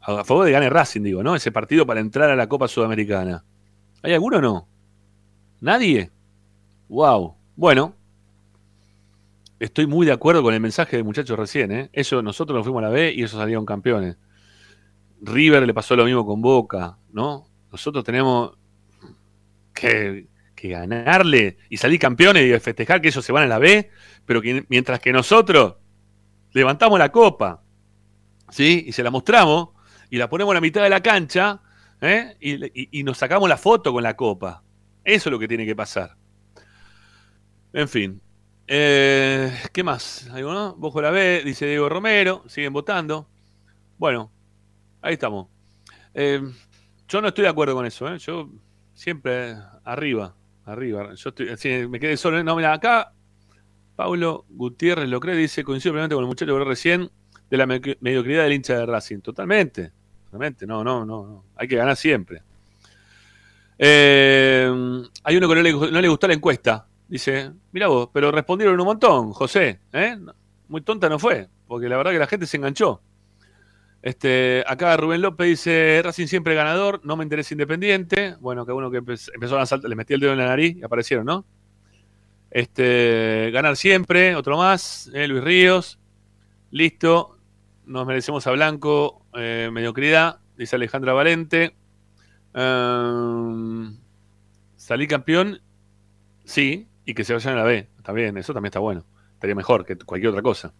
A 0.00 0.24
favor 0.24 0.44
de 0.44 0.52
gane 0.52 0.68
Racing, 0.68 1.02
digo, 1.02 1.22
¿no? 1.22 1.36
Ese 1.36 1.52
partido 1.52 1.86
para 1.86 2.00
entrar 2.00 2.30
a 2.30 2.36
la 2.36 2.48
Copa 2.48 2.66
Sudamericana. 2.68 3.44
¿Hay 4.02 4.12
alguno 4.14 4.38
o 4.38 4.40
no? 4.40 4.68
¿Nadie? 5.60 6.10
Wow. 6.88 7.36
Bueno. 7.54 7.94
Estoy 9.60 9.86
muy 9.86 10.04
de 10.04 10.12
acuerdo 10.12 10.42
con 10.42 10.54
el 10.54 10.60
mensaje 10.60 10.96
del 10.96 11.04
muchacho 11.04 11.36
recién, 11.36 11.70
¿eh? 11.70 11.90
Eso, 11.92 12.20
nosotros 12.20 12.56
nos 12.56 12.64
fuimos 12.64 12.82
a 12.82 12.88
la 12.88 12.92
B 12.92 13.12
y 13.12 13.18
ellos 13.18 13.30
salieron 13.30 13.64
campeones. 13.64 14.16
River 15.20 15.64
le 15.64 15.72
pasó 15.72 15.94
lo 15.94 16.04
mismo 16.04 16.26
con 16.26 16.42
Boca, 16.42 16.98
¿no? 17.12 17.46
Nosotros 17.70 18.02
tenemos 18.02 18.58
que, 19.72 20.26
ganarle 20.64 21.58
y 21.70 21.76
salir 21.76 21.98
campeones 21.98 22.44
y 22.44 22.60
festejar 22.60 23.00
que 23.00 23.08
ellos 23.08 23.24
se 23.24 23.32
van 23.32 23.44
a 23.44 23.46
la 23.46 23.58
B, 23.58 23.90
pero 24.24 24.40
mientras 24.68 25.00
que 25.00 25.12
nosotros 25.12 25.74
levantamos 26.52 26.98
la 26.98 27.10
copa, 27.10 27.62
¿sí? 28.50 28.84
Y 28.86 28.92
se 28.92 29.02
la 29.02 29.10
mostramos 29.10 29.70
y 30.10 30.18
la 30.18 30.28
ponemos 30.28 30.52
en 30.52 30.56
la 30.56 30.60
mitad 30.60 30.82
de 30.82 30.90
la 30.90 31.02
cancha, 31.02 31.60
¿eh? 32.00 32.36
y, 32.40 33.02
nos 33.02 33.18
sacamos 33.18 33.48
la 33.48 33.56
foto 33.56 33.92
con 33.92 34.02
la 34.02 34.14
copa. 34.14 34.62
Eso 35.04 35.28
es 35.28 35.32
lo 35.32 35.38
que 35.38 35.48
tiene 35.48 35.64
que 35.64 35.74
pasar. 35.74 36.16
En 37.72 37.88
fin. 37.88 38.20
Eh, 38.66 39.52
¿Qué 39.72 39.82
más? 39.82 40.28
¿Algo, 40.32 40.52
no? 40.52 40.74
Bojo 40.76 41.00
la 41.02 41.10
dice 41.10 41.66
Diego 41.66 41.88
Romero. 41.88 42.44
Siguen 42.46 42.72
votando. 42.72 43.28
Bueno, 43.98 44.30
ahí 45.00 45.14
estamos. 45.14 45.48
Eh, 46.14 46.40
yo 47.08 47.20
no 47.20 47.28
estoy 47.28 47.44
de 47.44 47.50
acuerdo 47.50 47.74
con 47.74 47.86
eso. 47.86 48.14
Yo 48.16 48.50
siempre 48.94 49.56
arriba, 49.84 50.36
arriba. 50.64 51.14
Yo 51.14 51.30
estoy, 51.30 51.88
me 51.88 51.98
quedé 51.98 52.16
solo. 52.16 52.42
No, 52.44 52.54
mira, 52.54 52.72
acá 52.72 53.12
Pablo 53.96 54.44
Gutiérrez 54.48 55.08
lo 55.08 55.20
cree, 55.20 55.36
dice, 55.36 55.64
coincido 55.64 55.92
plenamente 55.92 56.14
con 56.14 56.24
el 56.24 56.28
muchacho 56.28 56.46
que 56.46 56.52
habló 56.52 56.64
recién 56.64 57.10
de 57.50 57.56
la 57.56 57.66
me- 57.66 57.80
mediocridad 58.00 58.44
del 58.44 58.54
hincha 58.54 58.76
de 58.78 58.86
Racing. 58.86 59.18
Totalmente, 59.20 59.92
totalmente. 60.24 60.66
No, 60.66 60.82
no, 60.82 61.04
no. 61.04 61.26
no. 61.26 61.44
Hay 61.56 61.68
que 61.68 61.76
ganar 61.76 61.96
siempre. 61.96 62.42
Eh, 63.78 64.70
hay 65.24 65.36
uno 65.36 65.48
que 65.48 65.54
no 65.54 65.62
le, 65.62 65.72
no 65.72 66.00
le 66.00 66.08
gustó 66.08 66.28
la 66.28 66.34
encuesta. 66.34 66.86
Dice, 67.08 67.52
mira 67.72 67.88
vos, 67.88 68.08
pero 68.12 68.30
respondieron 68.30 68.78
un 68.78 68.86
montón, 68.86 69.32
José. 69.32 69.80
¿eh? 69.92 70.18
Muy 70.68 70.80
tonta 70.80 71.08
no 71.08 71.18
fue, 71.18 71.48
porque 71.66 71.88
la 71.88 71.96
verdad 71.96 72.12
que 72.12 72.18
la 72.18 72.26
gente 72.26 72.46
se 72.46 72.56
enganchó. 72.56 73.02
Este, 74.00 74.64
acá 74.66 74.96
Rubén 74.96 75.20
López 75.22 75.46
dice, 75.46 76.00
Racing 76.02 76.26
siempre 76.26 76.54
ganador, 76.54 77.00
no 77.04 77.16
me 77.16 77.22
interesa 77.24 77.54
Independiente. 77.54 78.36
Bueno, 78.40 78.64
que 78.66 78.72
uno 78.72 78.90
que 78.90 79.00
empe- 79.02 79.30
empezó 79.34 79.58
a 79.58 79.66
saltar, 79.66 79.88
le 79.90 79.96
metí 79.96 80.14
el 80.14 80.20
dedo 80.20 80.32
en 80.32 80.38
la 80.38 80.46
nariz 80.46 80.76
y 80.76 80.82
aparecieron, 80.82 81.26
¿no? 81.26 81.44
Este, 82.52 83.50
ganar 83.50 83.76
siempre, 83.76 84.36
otro 84.36 84.58
más, 84.58 85.10
eh, 85.14 85.26
Luis 85.26 85.42
Ríos. 85.42 85.98
Listo, 86.70 87.38
nos 87.86 88.06
merecemos 88.06 88.46
a 88.46 88.50
Blanco, 88.50 89.24
eh, 89.34 89.70
mediocridad, 89.72 90.40
dice 90.58 90.76
Alejandra 90.76 91.14
Valente. 91.14 91.74
Ehm, 92.52 93.96
salí 94.76 95.06
campeón, 95.06 95.62
sí, 96.44 96.88
y 97.06 97.14
que 97.14 97.24
se 97.24 97.32
vayan 97.32 97.54
a 97.54 97.56
la 97.56 97.64
B, 97.64 97.88
también, 98.02 98.36
eso 98.36 98.52
también 98.52 98.68
está 98.68 98.80
bueno. 98.80 99.06
Estaría 99.32 99.54
mejor 99.54 99.86
que 99.86 99.96
cualquier 99.96 100.28
otra 100.28 100.42
cosa. 100.42 100.74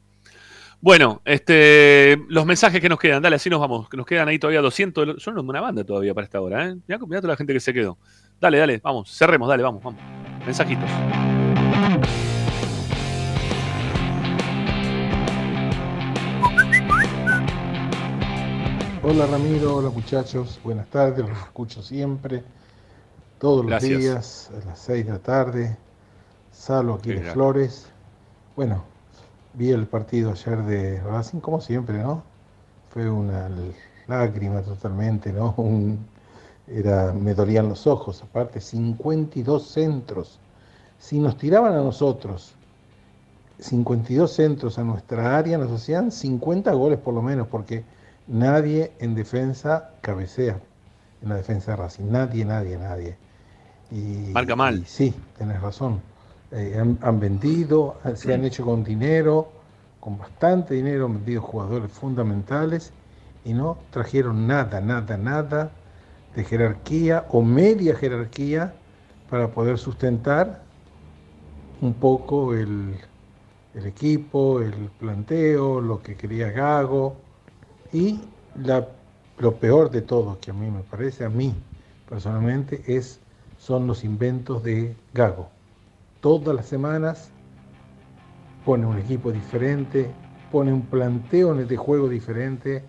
Bueno, 0.82 1.22
este, 1.24 2.18
los 2.28 2.44
mensajes 2.44 2.82
que 2.82 2.88
nos 2.90 2.98
quedan, 2.98 3.22
dale, 3.22 3.36
así 3.36 3.48
nos 3.48 3.60
vamos, 3.60 3.88
nos 3.94 4.04
quedan 4.04 4.28
ahí 4.28 4.38
todavía 4.38 4.60
200, 4.60 5.22
son 5.22 5.38
una 5.38 5.60
banda 5.62 5.84
todavía 5.84 6.12
para 6.12 6.26
esta 6.26 6.40
hora, 6.40 6.68
¿eh? 6.68 6.76
Mirá 6.86 6.98
toda 6.98 7.28
la 7.28 7.36
gente 7.36 7.54
que 7.54 7.60
se 7.60 7.72
quedó. 7.72 7.96
Dale, 8.38 8.58
dale, 8.58 8.78
vamos, 8.82 9.16
cerremos, 9.16 9.48
dale, 9.48 9.62
vamos, 9.62 9.82
vamos. 9.82 10.02
Mensajitos. 10.44 10.90
Hola 19.04 19.26
Ramiro, 19.26 19.76
hola 19.76 19.90
muchachos, 19.90 20.60
buenas 20.62 20.88
tardes, 20.88 21.28
los 21.28 21.38
escucho 21.38 21.82
siempre, 21.82 22.42
todos 23.38 23.64
los 23.64 23.82
días, 23.82 24.50
a 24.50 24.66
las 24.68 24.78
6 24.78 25.06
de 25.06 25.12
la 25.12 25.18
tarde, 25.18 25.76
Salo 26.52 26.94
aquí 26.94 27.10
de. 27.12 27.20
Flores. 27.32 27.86
Bueno, 28.56 28.84
vi 29.54 29.70
el 29.70 29.86
partido 29.86 30.30
ayer 30.32 30.62
de 30.62 31.00
Racing 31.00 31.40
como 31.40 31.60
siempre, 31.60 31.98
¿no? 31.98 32.22
Fue 32.90 33.10
una 33.10 33.50
lágrima 34.06 34.62
totalmente, 34.62 35.32
¿no? 35.32 35.54
Un- 35.58 35.98
era, 36.68 37.12
me 37.12 37.34
dolían 37.34 37.68
los 37.68 37.86
ojos, 37.86 38.22
aparte 38.22 38.60
52 38.60 39.66
centros. 39.66 40.38
Si 40.98 41.18
nos 41.18 41.36
tiraban 41.36 41.72
a 41.74 41.82
nosotros 41.82 42.54
52 43.58 44.32
centros 44.32 44.78
a 44.78 44.84
nuestra 44.84 45.36
área, 45.36 45.58
nos 45.58 45.70
hacían 45.72 46.10
50 46.12 46.72
goles 46.72 46.98
por 46.98 47.14
lo 47.14 47.22
menos, 47.22 47.48
porque 47.48 47.84
nadie 48.26 48.92
en 48.98 49.14
defensa 49.14 49.90
cabecea, 50.00 50.58
en 51.22 51.28
la 51.28 51.36
defensa 51.36 51.72
de 51.72 51.76
Racing. 51.76 52.10
Nadie, 52.10 52.44
nadie, 52.44 52.78
nadie. 52.78 53.16
Y, 53.90 54.32
Marca 54.32 54.56
mal. 54.56 54.80
y 54.80 54.84
sí, 54.84 55.14
tenés 55.36 55.60
razón. 55.60 56.00
Eh, 56.50 56.76
han, 56.78 56.98
han 57.02 57.20
vendido, 57.20 57.98
se 58.14 58.34
han 58.34 58.44
hecho 58.44 58.64
con 58.64 58.84
dinero, 58.84 59.50
con 60.00 60.18
bastante 60.18 60.74
dinero, 60.74 61.06
han 61.06 61.14
vendido 61.14 61.42
jugadores 61.42 61.90
fundamentales 61.92 62.92
y 63.44 63.54
no 63.54 63.78
trajeron 63.90 64.46
nada, 64.46 64.80
nada, 64.80 65.16
nada 65.16 65.70
de 66.34 66.44
jerarquía 66.44 67.26
o 67.30 67.42
media 67.42 67.94
jerarquía 67.96 68.74
para 69.28 69.48
poder 69.48 69.78
sustentar 69.78 70.62
un 71.80 71.94
poco 71.94 72.54
el, 72.54 72.94
el 73.74 73.86
equipo, 73.86 74.60
el 74.60 74.90
planteo, 74.98 75.80
lo 75.80 76.02
que 76.02 76.16
quería 76.16 76.50
Gago 76.50 77.16
y 77.92 78.20
lo 79.38 79.54
peor 79.56 79.90
de 79.90 80.02
todo 80.02 80.38
que 80.40 80.50
a 80.50 80.54
mí 80.54 80.70
me 80.70 80.82
parece, 80.82 81.24
a 81.24 81.28
mí 81.28 81.54
personalmente, 82.12 82.82
es, 82.86 83.20
son 83.58 83.86
los 83.86 84.04
inventos 84.04 84.62
de 84.62 84.94
Gago. 85.14 85.48
Todas 86.20 86.54
las 86.54 86.66
semanas 86.66 87.30
pone 88.66 88.84
un 88.84 88.98
equipo 88.98 89.32
diferente, 89.32 90.10
pone 90.50 90.74
un 90.74 90.82
planteo 90.82 91.54
de 91.54 91.76
juego 91.78 92.10
diferente 92.10 92.84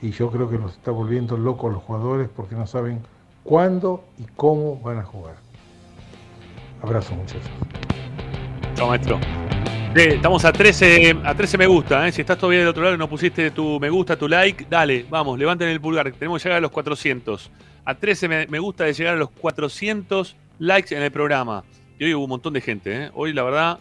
y 0.00 0.12
yo 0.12 0.30
creo 0.30 0.48
que 0.48 0.56
los 0.56 0.72
está 0.72 0.92
volviendo 0.92 1.36
locos 1.36 1.72
los 1.74 1.82
jugadores 1.82 2.30
porque 2.34 2.54
no 2.54 2.66
saben 2.66 3.02
cuándo 3.44 4.02
y 4.18 4.24
cómo 4.34 4.80
van 4.80 4.98
a 4.98 5.04
jugar. 5.04 5.36
Abrazo 6.82 7.14
muchachos. 7.14 7.50
Chao, 8.76 8.88
maestro. 8.88 9.18
Estamos 9.98 10.44
a 10.44 10.52
13, 10.52 11.20
a 11.24 11.34
13 11.34 11.56
me 11.56 11.66
gusta. 11.66 12.06
¿eh? 12.06 12.12
Si 12.12 12.20
estás 12.20 12.36
todavía 12.36 12.58
del 12.58 12.68
otro 12.68 12.82
lado 12.82 12.96
y 12.96 12.98
no 12.98 13.08
pusiste 13.08 13.50
tu 13.50 13.80
me 13.80 13.88
gusta, 13.88 14.14
tu 14.14 14.28
like, 14.28 14.66
dale, 14.68 15.06
vamos, 15.08 15.38
levanten 15.38 15.68
el 15.70 15.80
pulgar. 15.80 16.12
Tenemos 16.12 16.42
que 16.42 16.50
llegar 16.50 16.58
a 16.58 16.60
los 16.60 16.70
400. 16.70 17.50
A 17.82 17.94
13 17.94 18.46
me, 18.46 18.58
gusta 18.58 18.84
de 18.84 18.92
llegar 18.92 19.14
a 19.14 19.16
los 19.16 19.30
400 19.30 20.36
likes 20.58 20.94
en 20.94 21.02
el 21.02 21.10
programa. 21.10 21.64
Y 21.98 22.04
hoy 22.04 22.14
hubo 22.14 22.24
un 22.24 22.28
montón 22.28 22.52
de 22.52 22.60
gente. 22.60 23.04
¿eh? 23.04 23.10
Hoy, 23.14 23.32
la 23.32 23.42
verdad, 23.42 23.78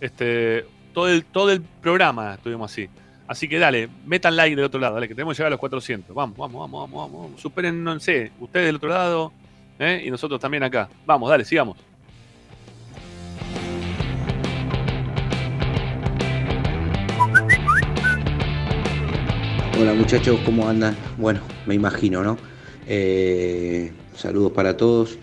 este, 0.00 0.66
todo, 0.92 1.08
el, 1.08 1.24
todo 1.26 1.52
el 1.52 1.62
programa 1.62 2.34
estuvimos 2.34 2.72
así. 2.72 2.88
Así 3.28 3.48
que 3.48 3.60
dale, 3.60 3.88
metan 4.04 4.34
like 4.34 4.56
del 4.56 4.64
otro 4.64 4.80
lado, 4.80 4.94
dale, 4.94 5.06
que 5.06 5.14
tenemos 5.14 5.36
que 5.36 5.42
llegar 5.42 5.46
a 5.46 5.50
los 5.50 5.60
400. 5.60 6.12
Vamos, 6.12 6.36
vamos, 6.36 6.60
vamos, 6.60 6.90
vamos, 6.90 7.12
vamos. 7.12 7.40
Superen, 7.40 7.84
no 7.84 7.94
ustedes 7.94 8.66
del 8.66 8.76
otro 8.76 8.88
lado 8.88 9.32
¿eh? 9.78 10.02
y 10.04 10.10
nosotros 10.10 10.40
también 10.40 10.64
acá. 10.64 10.88
Vamos, 11.06 11.30
dale, 11.30 11.44
sigamos. 11.44 11.91
Hola 19.82 19.94
muchachos, 19.94 20.38
¿cómo 20.44 20.68
andan? 20.68 20.96
Bueno, 21.18 21.40
me 21.66 21.74
imagino, 21.74 22.22
¿no? 22.22 22.38
Eh, 22.86 23.90
saludos 24.14 24.52
para 24.52 24.76
todos. 24.76 25.18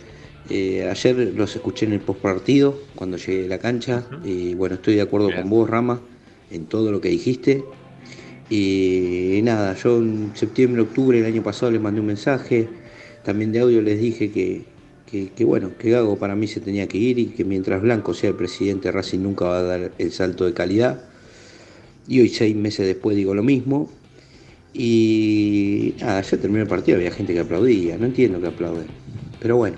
Eh, 0.50 0.86
ayer 0.86 1.16
los 1.34 1.56
escuché 1.56 1.86
en 1.86 1.94
el 1.94 2.02
postpartido, 2.02 2.78
cuando 2.94 3.16
llegué 3.16 3.46
a 3.46 3.48
la 3.48 3.58
cancha, 3.58 4.06
y 4.26 4.56
bueno, 4.56 4.76
estoy 4.76 4.96
de 4.96 5.02
acuerdo 5.02 5.34
con 5.34 5.50
vos, 5.50 5.70
Rama, 5.70 6.02
en 6.52 6.66
todo 6.66 6.92
lo 6.92 7.00
que 7.00 7.08
dijiste. 7.08 7.64
Y 8.50 9.40
nada, 9.44 9.78
yo 9.78 10.00
en 10.00 10.32
septiembre, 10.36 10.82
octubre 10.82 11.22
del 11.22 11.32
año 11.34 11.42
pasado 11.42 11.72
les 11.72 11.80
mandé 11.80 12.02
un 12.02 12.08
mensaje, 12.08 12.68
también 13.24 13.54
de 13.54 13.62
audio 13.62 13.82
les 13.82 13.98
dije 13.98 14.30
que, 14.30 14.66
que, 15.10 15.30
que, 15.30 15.46
bueno, 15.46 15.72
que 15.80 15.92
Gago 15.92 16.18
para 16.18 16.36
mí 16.36 16.48
se 16.48 16.60
tenía 16.60 16.86
que 16.86 16.98
ir 16.98 17.18
y 17.18 17.28
que 17.28 17.46
mientras 17.46 17.82
Blanco 17.82 18.14
sea 18.14 18.32
el 18.32 18.36
presidente, 18.36 18.92
Racing 18.92 19.20
nunca 19.20 19.46
va 19.46 19.60
a 19.60 19.64
dar 19.64 19.92
el 19.98 20.12
salto 20.12 20.46
de 20.46 20.54
calidad. 20.54 21.02
Y 22.10 22.20
hoy, 22.20 22.28
seis 22.28 22.58
meses 22.58 22.86
después, 22.86 23.16
digo 23.16 23.34
lo 23.34 23.44
mismo. 23.44 23.90
Y 24.74 25.96
nada, 26.00 26.22
ya 26.22 26.38
terminó 26.38 26.62
el 26.62 26.68
partido, 26.68 26.98
había 26.98 27.12
gente 27.12 27.34
que 27.34 27.40
aplaudía, 27.40 27.98
no 27.98 28.06
entiendo 28.06 28.40
que 28.40 28.48
aplauden. 28.48 28.88
Pero 29.40 29.58
bueno, 29.58 29.78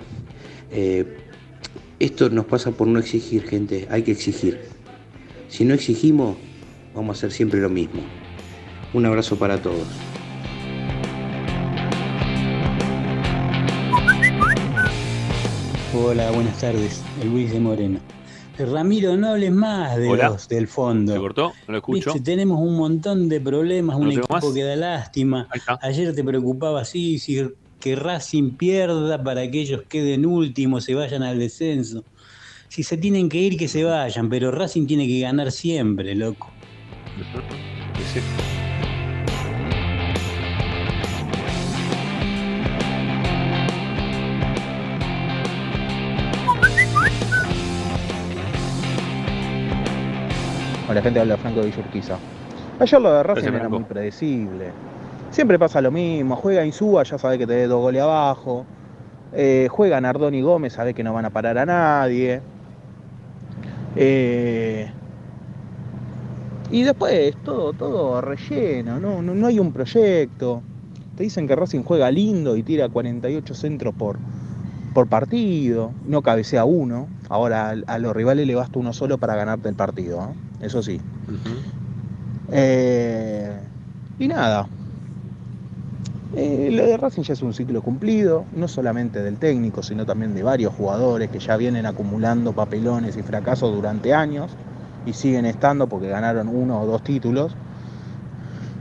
eh, 0.70 1.18
esto 1.98 2.28
nos 2.30 2.46
pasa 2.46 2.72
por 2.72 2.86
no 2.86 2.98
exigir, 2.98 3.44
gente, 3.44 3.86
hay 3.90 4.02
que 4.02 4.12
exigir. 4.12 4.60
Si 5.48 5.64
no 5.64 5.74
exigimos, 5.74 6.36
vamos 6.94 7.16
a 7.16 7.18
hacer 7.18 7.32
siempre 7.32 7.60
lo 7.60 7.68
mismo. 7.68 8.02
Un 8.92 9.06
abrazo 9.06 9.38
para 9.38 9.60
todos. 9.60 9.86
Hola, 15.94 16.30
buenas 16.30 16.58
tardes. 16.58 17.02
Luis 17.24 17.52
de 17.52 17.60
Moreno. 17.60 18.00
Ramiro, 18.66 19.16
no 19.16 19.28
hables 19.28 19.52
más 19.52 19.96
de 19.96 20.08
Hola. 20.08 20.28
los 20.30 20.48
del 20.48 20.68
fondo. 20.68 21.12
¿Se 21.12 21.18
cortó? 21.18 21.52
No 21.66 21.72
lo 21.72 21.78
escucho. 21.78 22.12
Viste, 22.12 22.30
tenemos 22.30 22.60
un 22.60 22.76
montón 22.76 23.28
de 23.28 23.40
problemas, 23.40 23.96
un 23.96 24.04
¿No 24.04 24.08
tengo 24.10 24.20
equipo 24.22 24.34
más? 24.34 24.54
que 24.54 24.62
da 24.64 24.76
lástima. 24.76 25.48
Ayer 25.80 26.14
te 26.14 26.24
preocupaba 26.24 26.80
así, 26.80 27.18
si 27.18 27.42
que 27.80 27.96
Racing 27.96 28.52
pierda 28.56 29.22
para 29.22 29.50
que 29.50 29.60
ellos 29.60 29.82
queden 29.88 30.24
últimos, 30.24 30.84
se 30.84 30.94
vayan 30.94 31.22
al 31.22 31.38
descenso. 31.38 32.04
Si 32.68 32.84
se 32.84 32.96
tienen 32.96 33.28
que 33.28 33.38
ir, 33.38 33.56
que 33.58 33.68
se 33.68 33.84
vayan, 33.84 34.28
pero 34.30 34.50
Racing 34.50 34.86
tiene 34.86 35.06
que 35.06 35.20
ganar 35.20 35.50
siempre, 35.50 36.14
loco. 36.14 36.50
Hola 50.92 51.00
gente, 51.00 51.20
habla 51.20 51.38
Franco 51.38 51.60
de 51.60 51.68
Villurquiza. 51.68 52.18
Ayer 52.78 53.00
lo 53.00 53.14
de 53.14 53.22
Racing 53.22 53.48
era 53.48 53.60
Franco. 53.60 53.76
muy 53.76 53.84
predecible. 53.84 54.72
Siempre 55.30 55.58
pasa 55.58 55.80
lo 55.80 55.90
mismo, 55.90 56.36
juega 56.36 56.66
Insúa, 56.66 57.02
ya 57.04 57.16
sabe 57.16 57.38
que 57.38 57.46
te 57.46 57.54
dé 57.54 57.66
dos 57.66 57.80
goles 57.80 58.02
abajo. 58.02 58.66
Eh, 59.32 59.68
juega 59.70 59.98
Nardoni 60.02 60.40
y 60.40 60.42
Gómez, 60.42 60.74
sabe 60.74 60.92
que 60.92 61.02
no 61.02 61.14
van 61.14 61.24
a 61.24 61.30
parar 61.30 61.56
a 61.56 61.64
nadie. 61.64 62.42
Eh, 63.96 64.90
y 66.70 66.82
después 66.82 67.36
todo, 67.42 67.72
todo 67.72 68.20
relleno, 68.20 69.00
no, 69.00 69.22
no, 69.22 69.34
no 69.34 69.46
hay 69.46 69.58
un 69.58 69.72
proyecto. 69.72 70.60
Te 71.16 71.22
dicen 71.22 71.48
que 71.48 71.56
Racing 71.56 71.84
juega 71.84 72.10
lindo 72.10 72.54
y 72.54 72.62
tira 72.62 72.90
48 72.90 73.54
centros 73.54 73.94
por, 73.94 74.18
por 74.92 75.06
partido, 75.06 75.92
no 76.06 76.20
cabecea 76.20 76.66
uno. 76.66 77.06
Ahora 77.30 77.70
a, 77.70 77.76
a 77.94 77.98
los 77.98 78.14
rivales 78.14 78.46
le 78.46 78.54
basta 78.54 78.78
uno 78.78 78.92
solo 78.92 79.16
para 79.16 79.36
ganarte 79.36 79.70
el 79.70 79.74
partido, 79.74 80.20
¿eh? 80.20 80.51
Eso 80.62 80.82
sí. 80.82 81.00
Eh, 82.50 83.60
y 84.18 84.28
nada. 84.28 84.66
Eh, 86.34 86.70
lo 86.72 86.86
de 86.86 86.96
Racing 86.96 87.22
ya 87.22 87.34
es 87.34 87.42
un 87.42 87.52
ciclo 87.52 87.82
cumplido, 87.82 88.46
no 88.54 88.66
solamente 88.66 89.22
del 89.22 89.36
técnico, 89.36 89.82
sino 89.82 90.06
también 90.06 90.34
de 90.34 90.42
varios 90.42 90.72
jugadores 90.72 91.28
que 91.28 91.38
ya 91.38 91.58
vienen 91.58 91.84
acumulando 91.84 92.54
papelones 92.54 93.18
y 93.18 93.22
fracasos 93.22 93.74
durante 93.74 94.14
años 94.14 94.52
y 95.04 95.12
siguen 95.12 95.44
estando 95.44 95.88
porque 95.88 96.08
ganaron 96.08 96.48
uno 96.48 96.80
o 96.80 96.86
dos 96.86 97.02
títulos. 97.02 97.54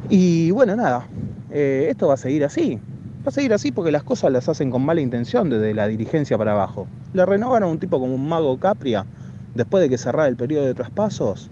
Y 0.09 0.51
bueno, 0.51 0.75
nada, 0.75 1.07
eh, 1.49 1.87
esto 1.89 2.07
va 2.07 2.13
a 2.13 2.17
seguir 2.17 2.45
así. 2.45 2.79
Va 3.25 3.29
a 3.29 3.31
seguir 3.31 3.53
así 3.53 3.71
porque 3.71 3.91
las 3.91 4.03
cosas 4.03 4.31
las 4.31 4.47
hacen 4.47 4.71
con 4.71 4.85
mala 4.85 5.01
intención 5.01 5.49
desde 5.49 5.73
la 5.73 5.87
dirigencia 5.87 6.37
para 6.37 6.53
abajo. 6.53 6.87
Le 7.13 7.25
renovaron 7.25 7.69
a 7.69 7.71
un 7.71 7.79
tipo 7.79 7.99
como 7.99 8.15
un 8.15 8.29
mago 8.29 8.57
Capria 8.59 9.05
después 9.55 9.81
de 9.81 9.89
que 9.89 9.97
cerrara 9.97 10.27
el 10.27 10.37
periodo 10.37 10.65
de 10.65 10.73
traspasos 10.73 11.51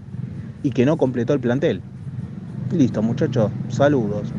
y 0.62 0.70
que 0.70 0.84
no 0.84 0.96
completó 0.96 1.32
el 1.32 1.40
plantel. 1.40 1.82
Listo, 2.72 3.02
muchachos, 3.02 3.50
saludos. 3.68 4.32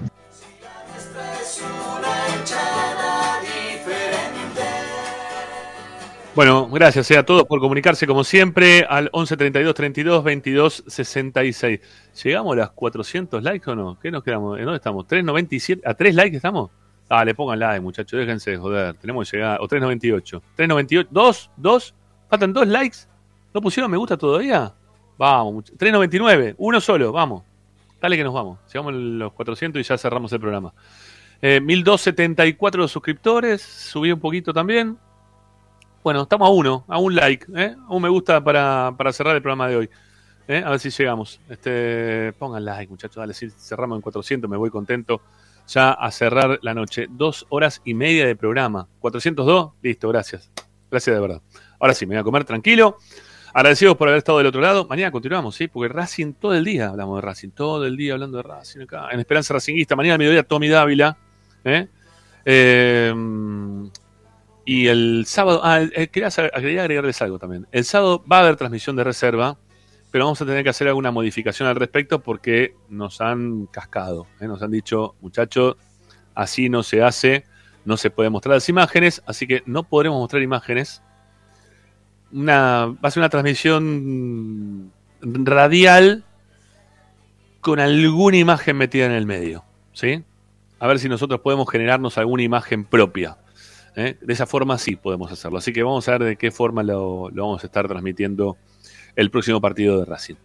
Bueno, 6.34 6.70
gracias 6.70 7.12
eh, 7.12 7.18
a 7.18 7.26
todos 7.26 7.44
por 7.44 7.60
comunicarse 7.60 8.08
como 8.08 8.24
siempre 8.24 8.86
al 8.90 9.10
11 9.12 9.36
32 9.36 9.76
32 9.76 10.24
22 10.24 10.84
66. 10.88 11.80
¿Llegamos 12.24 12.54
a 12.54 12.60
las 12.60 12.70
400 12.72 13.44
likes 13.44 13.70
o 13.70 13.76
no? 13.76 14.00
¿Qué 14.00 14.12
nos 14.12 14.24
quedamos? 14.24 14.58
¿En 14.58 14.64
dónde 14.64 14.78
estamos? 14.78 15.06
¿397? 15.08 15.82
¿A 15.84 15.94
3 15.94 16.16
likes 16.16 16.38
estamos? 16.38 16.72
Ah, 17.10 17.26
le 17.26 17.36
pongan 17.36 17.60
like, 17.60 17.82
muchachos, 17.82 18.18
déjense 18.18 18.52
de 18.52 18.58
joder. 18.58 18.94
Tenemos 18.94 19.30
que 19.30 19.36
llegar. 19.36 19.60
O 19.60 19.68
398. 19.68 20.42
398. 20.56 21.10
¿Dos? 21.12 21.52
¿Dos? 21.58 21.94
¿Faltan 22.30 22.54
dos 22.54 22.66
likes? 22.66 23.00
¿No 23.54 23.60
pusieron 23.60 23.92
me 23.92 23.98
gusta 23.98 24.16
todavía? 24.16 24.74
Vamos, 25.22 25.54
much- 25.54 25.78
399. 25.78 26.56
Uno 26.58 26.82
solo, 26.82 27.12
vamos. 27.12 27.44
Dale 28.02 28.18
que 28.18 28.24
nos 28.24 28.34
vamos. 28.34 28.58
Llegamos 28.74 28.92
a 28.92 28.98
los 28.98 29.34
400 29.34 29.80
y 29.80 29.84
ya 29.84 29.96
cerramos 29.96 30.34
el 30.34 30.40
programa. 30.40 30.74
Eh, 31.40 31.62
1274 31.62 32.88
suscriptores. 32.88 33.62
Subí 33.62 34.12
un 34.12 34.20
poquito 34.20 34.52
también. 34.52 34.98
Bueno, 36.04 36.24
estamos 36.24 36.48
a 36.48 36.52
uno, 36.52 36.86
a 36.88 36.98
un 36.98 37.14
like, 37.14 37.46
¿eh? 37.56 37.76
a 37.88 37.94
un 37.94 38.02
me 38.02 38.10
gusta 38.10 38.44
para, 38.44 38.96
para 38.98 39.14
cerrar 39.14 39.36
el 39.36 39.44
programa 39.44 39.68
de 39.68 39.76
hoy. 39.76 39.90
¿eh? 40.48 40.64
A 40.66 40.72
ver 40.72 40.80
si 40.80 40.90
llegamos. 40.90 41.40
Este, 41.48 42.34
pongan 42.40 42.66
like, 42.66 42.90
muchachos. 42.90 43.18
Dale, 43.18 43.36
si 43.36 43.52
cerramos 43.52 43.98
en 43.98 44.02
400, 44.02 44.50
me 44.50 44.58
voy 44.58 44.72
contento 44.72 45.22
ya 45.68 45.92
a 45.92 46.10
cerrar 46.10 46.58
la 46.64 46.74
noche. 46.74 47.06
Dos 47.12 47.46
horas 47.50 47.80
y 47.86 47.94
media 47.94 48.26
de 48.26 48.36
programa. 48.36 48.88
402, 49.00 49.74
listo, 49.84 50.10
gracias. 50.10 50.50
Gracias 50.90 51.16
de 51.16 51.22
verdad. 51.22 51.42
Ahora 51.80 51.94
sí, 51.94 52.08
me 52.08 52.16
voy 52.16 52.22
a 52.22 52.24
comer 52.24 52.44
tranquilo. 52.44 52.98
Agradecidos 53.54 53.98
por 53.98 54.08
haber 54.08 54.20
estado 54.20 54.38
del 54.38 54.48
otro 54.48 54.62
lado. 54.62 54.88
Mañana 54.88 55.12
continuamos, 55.12 55.56
¿sí? 55.56 55.68
Porque 55.68 55.92
Racing 55.94 56.34
todo 56.34 56.54
el 56.54 56.64
día 56.64 56.88
hablamos 56.88 57.18
de 57.18 57.22
Racing. 57.22 57.50
Todo 57.50 57.86
el 57.86 57.98
día 57.98 58.14
hablando 58.14 58.38
de 58.38 58.44
Racing 58.44 58.82
acá. 58.82 59.10
En 59.12 59.20
Esperanza 59.20 59.54
Racinguista. 59.54 59.96
Mañana 59.96 60.14
al 60.14 60.20
mediodía, 60.20 60.44
Tommy 60.44 60.70
Dávila. 60.70 61.18
¿eh? 61.66 61.88
Eh, 62.46 63.14
y 64.66 64.88
el 64.88 65.26
sábado, 65.26 65.62
ah, 65.64 65.82
quería 66.12 66.28
agregarles 66.84 67.22
algo 67.22 67.40
también. 67.40 67.68
El 67.72 67.84
sábado 67.84 68.24
va 68.32 68.38
a 68.38 68.40
haber 68.42 68.56
transmisión 68.56 68.96
de 68.96 69.04
reserva, 69.04 69.58
pero 70.12 70.26
vamos 70.26 70.42
a 70.42 70.46
tener 70.46 70.64
que 70.64 70.70
hacer 70.70 70.88
alguna 70.88 71.12
modificación 71.12 71.68
al 71.68 71.76
respecto 71.76 72.22
porque 72.22 72.76
nos 72.88 73.20
han 73.20 73.66
cascado. 73.66 74.28
¿eh? 74.40 74.48
Nos 74.48 74.62
han 74.62 74.72
dicho, 74.72 75.16
muchachos, 75.20 75.76
así 76.36 76.70
no 76.70 76.84
se 76.84 77.02
hace, 77.04 77.44
no 77.84 77.98
se 77.98 78.12
puede 78.12 78.30
mostrar 78.30 78.56
las 78.56 78.70
imágenes, 78.70 79.22
así 79.26 79.48
que 79.48 79.64
no 79.66 79.84
podremos 79.84 80.20
mostrar 80.20 80.42
imágenes. 80.42 81.02
Una, 82.34 82.86
va 82.86 83.10
a 83.10 83.12
ser 83.12 83.22
una 83.22 83.30
transmisión 83.30 84.92
radial 85.22 86.24
con 87.60 87.80
alguna 87.80 88.38
imagen 88.38 88.78
metida 88.78 89.06
en 89.06 89.12
el 89.12 89.26
medio. 89.26 89.64
¿sí? 89.94 90.24
A 90.80 90.88
ver 90.88 91.00
si 91.00 91.10
nosotros 91.10 91.42
podemos 91.42 91.70
generarnos 91.70 92.18
alguna 92.18 92.44
imagen 92.44 92.86
propia. 92.86 93.38
¿eh? 93.96 94.18
De 94.22 94.34
esa 94.34 94.46
forma 94.46 94.78
sí 94.78 94.96
podemos 94.96 95.32
hacerlo. 95.32 95.58
Así 95.58 95.74
que 95.74 95.84
vamos 95.84 96.08
a 96.08 96.14
ver 96.14 96.24
de 96.24 96.36
qué 96.38 96.52
forma 96.52 96.84
lo, 96.84 97.30
lo 97.30 97.44
vamos 97.44 97.64
a 97.64 97.68
estar 97.68 97.88
transmitiendo 97.88 98.58
el 99.16 99.30
próximo 99.30 99.62
partido 99.62 100.00
de 100.00 100.06
Racing. 100.06 100.36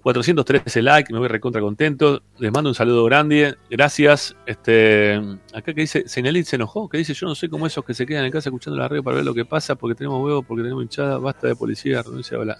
413 0.00 0.82
likes, 0.82 1.12
me 1.12 1.18
voy 1.18 1.28
recontra 1.28 1.60
contento. 1.60 2.22
Les 2.38 2.52
mando 2.52 2.70
un 2.70 2.74
saludo 2.74 3.04
grande. 3.04 3.56
Gracias. 3.68 4.36
Este, 4.46 5.16
acá 5.52 5.74
que 5.74 5.82
dice, 5.82 6.04
Señalit 6.06 6.46
se 6.46 6.56
enojó, 6.56 6.88
que 6.88 6.98
dice, 6.98 7.14
yo 7.14 7.26
no 7.26 7.34
sé 7.34 7.48
cómo 7.48 7.66
esos 7.66 7.84
que 7.84 7.94
se 7.94 8.06
quedan 8.06 8.24
en 8.24 8.32
casa 8.32 8.48
escuchando 8.48 8.78
la 8.78 8.88
radio 8.88 9.02
para 9.02 9.16
ver 9.16 9.24
lo 9.24 9.34
que 9.34 9.44
pasa, 9.44 9.74
porque 9.74 9.94
tenemos 9.94 10.24
huevos, 10.24 10.44
porque 10.46 10.62
tenemos 10.62 10.82
hinchada, 10.82 11.18
basta 11.18 11.46
de 11.46 11.56
policía, 11.56 12.02
renuncia 12.02 12.38
a 12.38 12.44
la... 12.44 12.58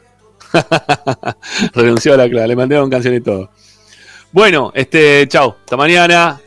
Renunció 1.75 2.15
a 2.15 2.17
la 2.17 2.29
clave, 2.29 2.49
le 2.49 2.57
mandé 2.57 2.81
una 2.81 2.91
canción 2.91 3.15
y 3.15 3.21
todo. 3.21 3.51
Bueno, 4.33 4.73
este, 4.75 5.27
chao, 5.29 5.57
hasta 5.61 5.77
mañana. 5.77 6.41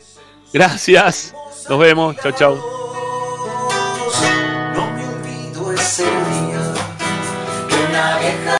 Gracias. 0.52 1.34
Nos 1.68 1.78
vemos. 1.78 2.16
Chao, 2.22 2.32
chao. 2.32 2.83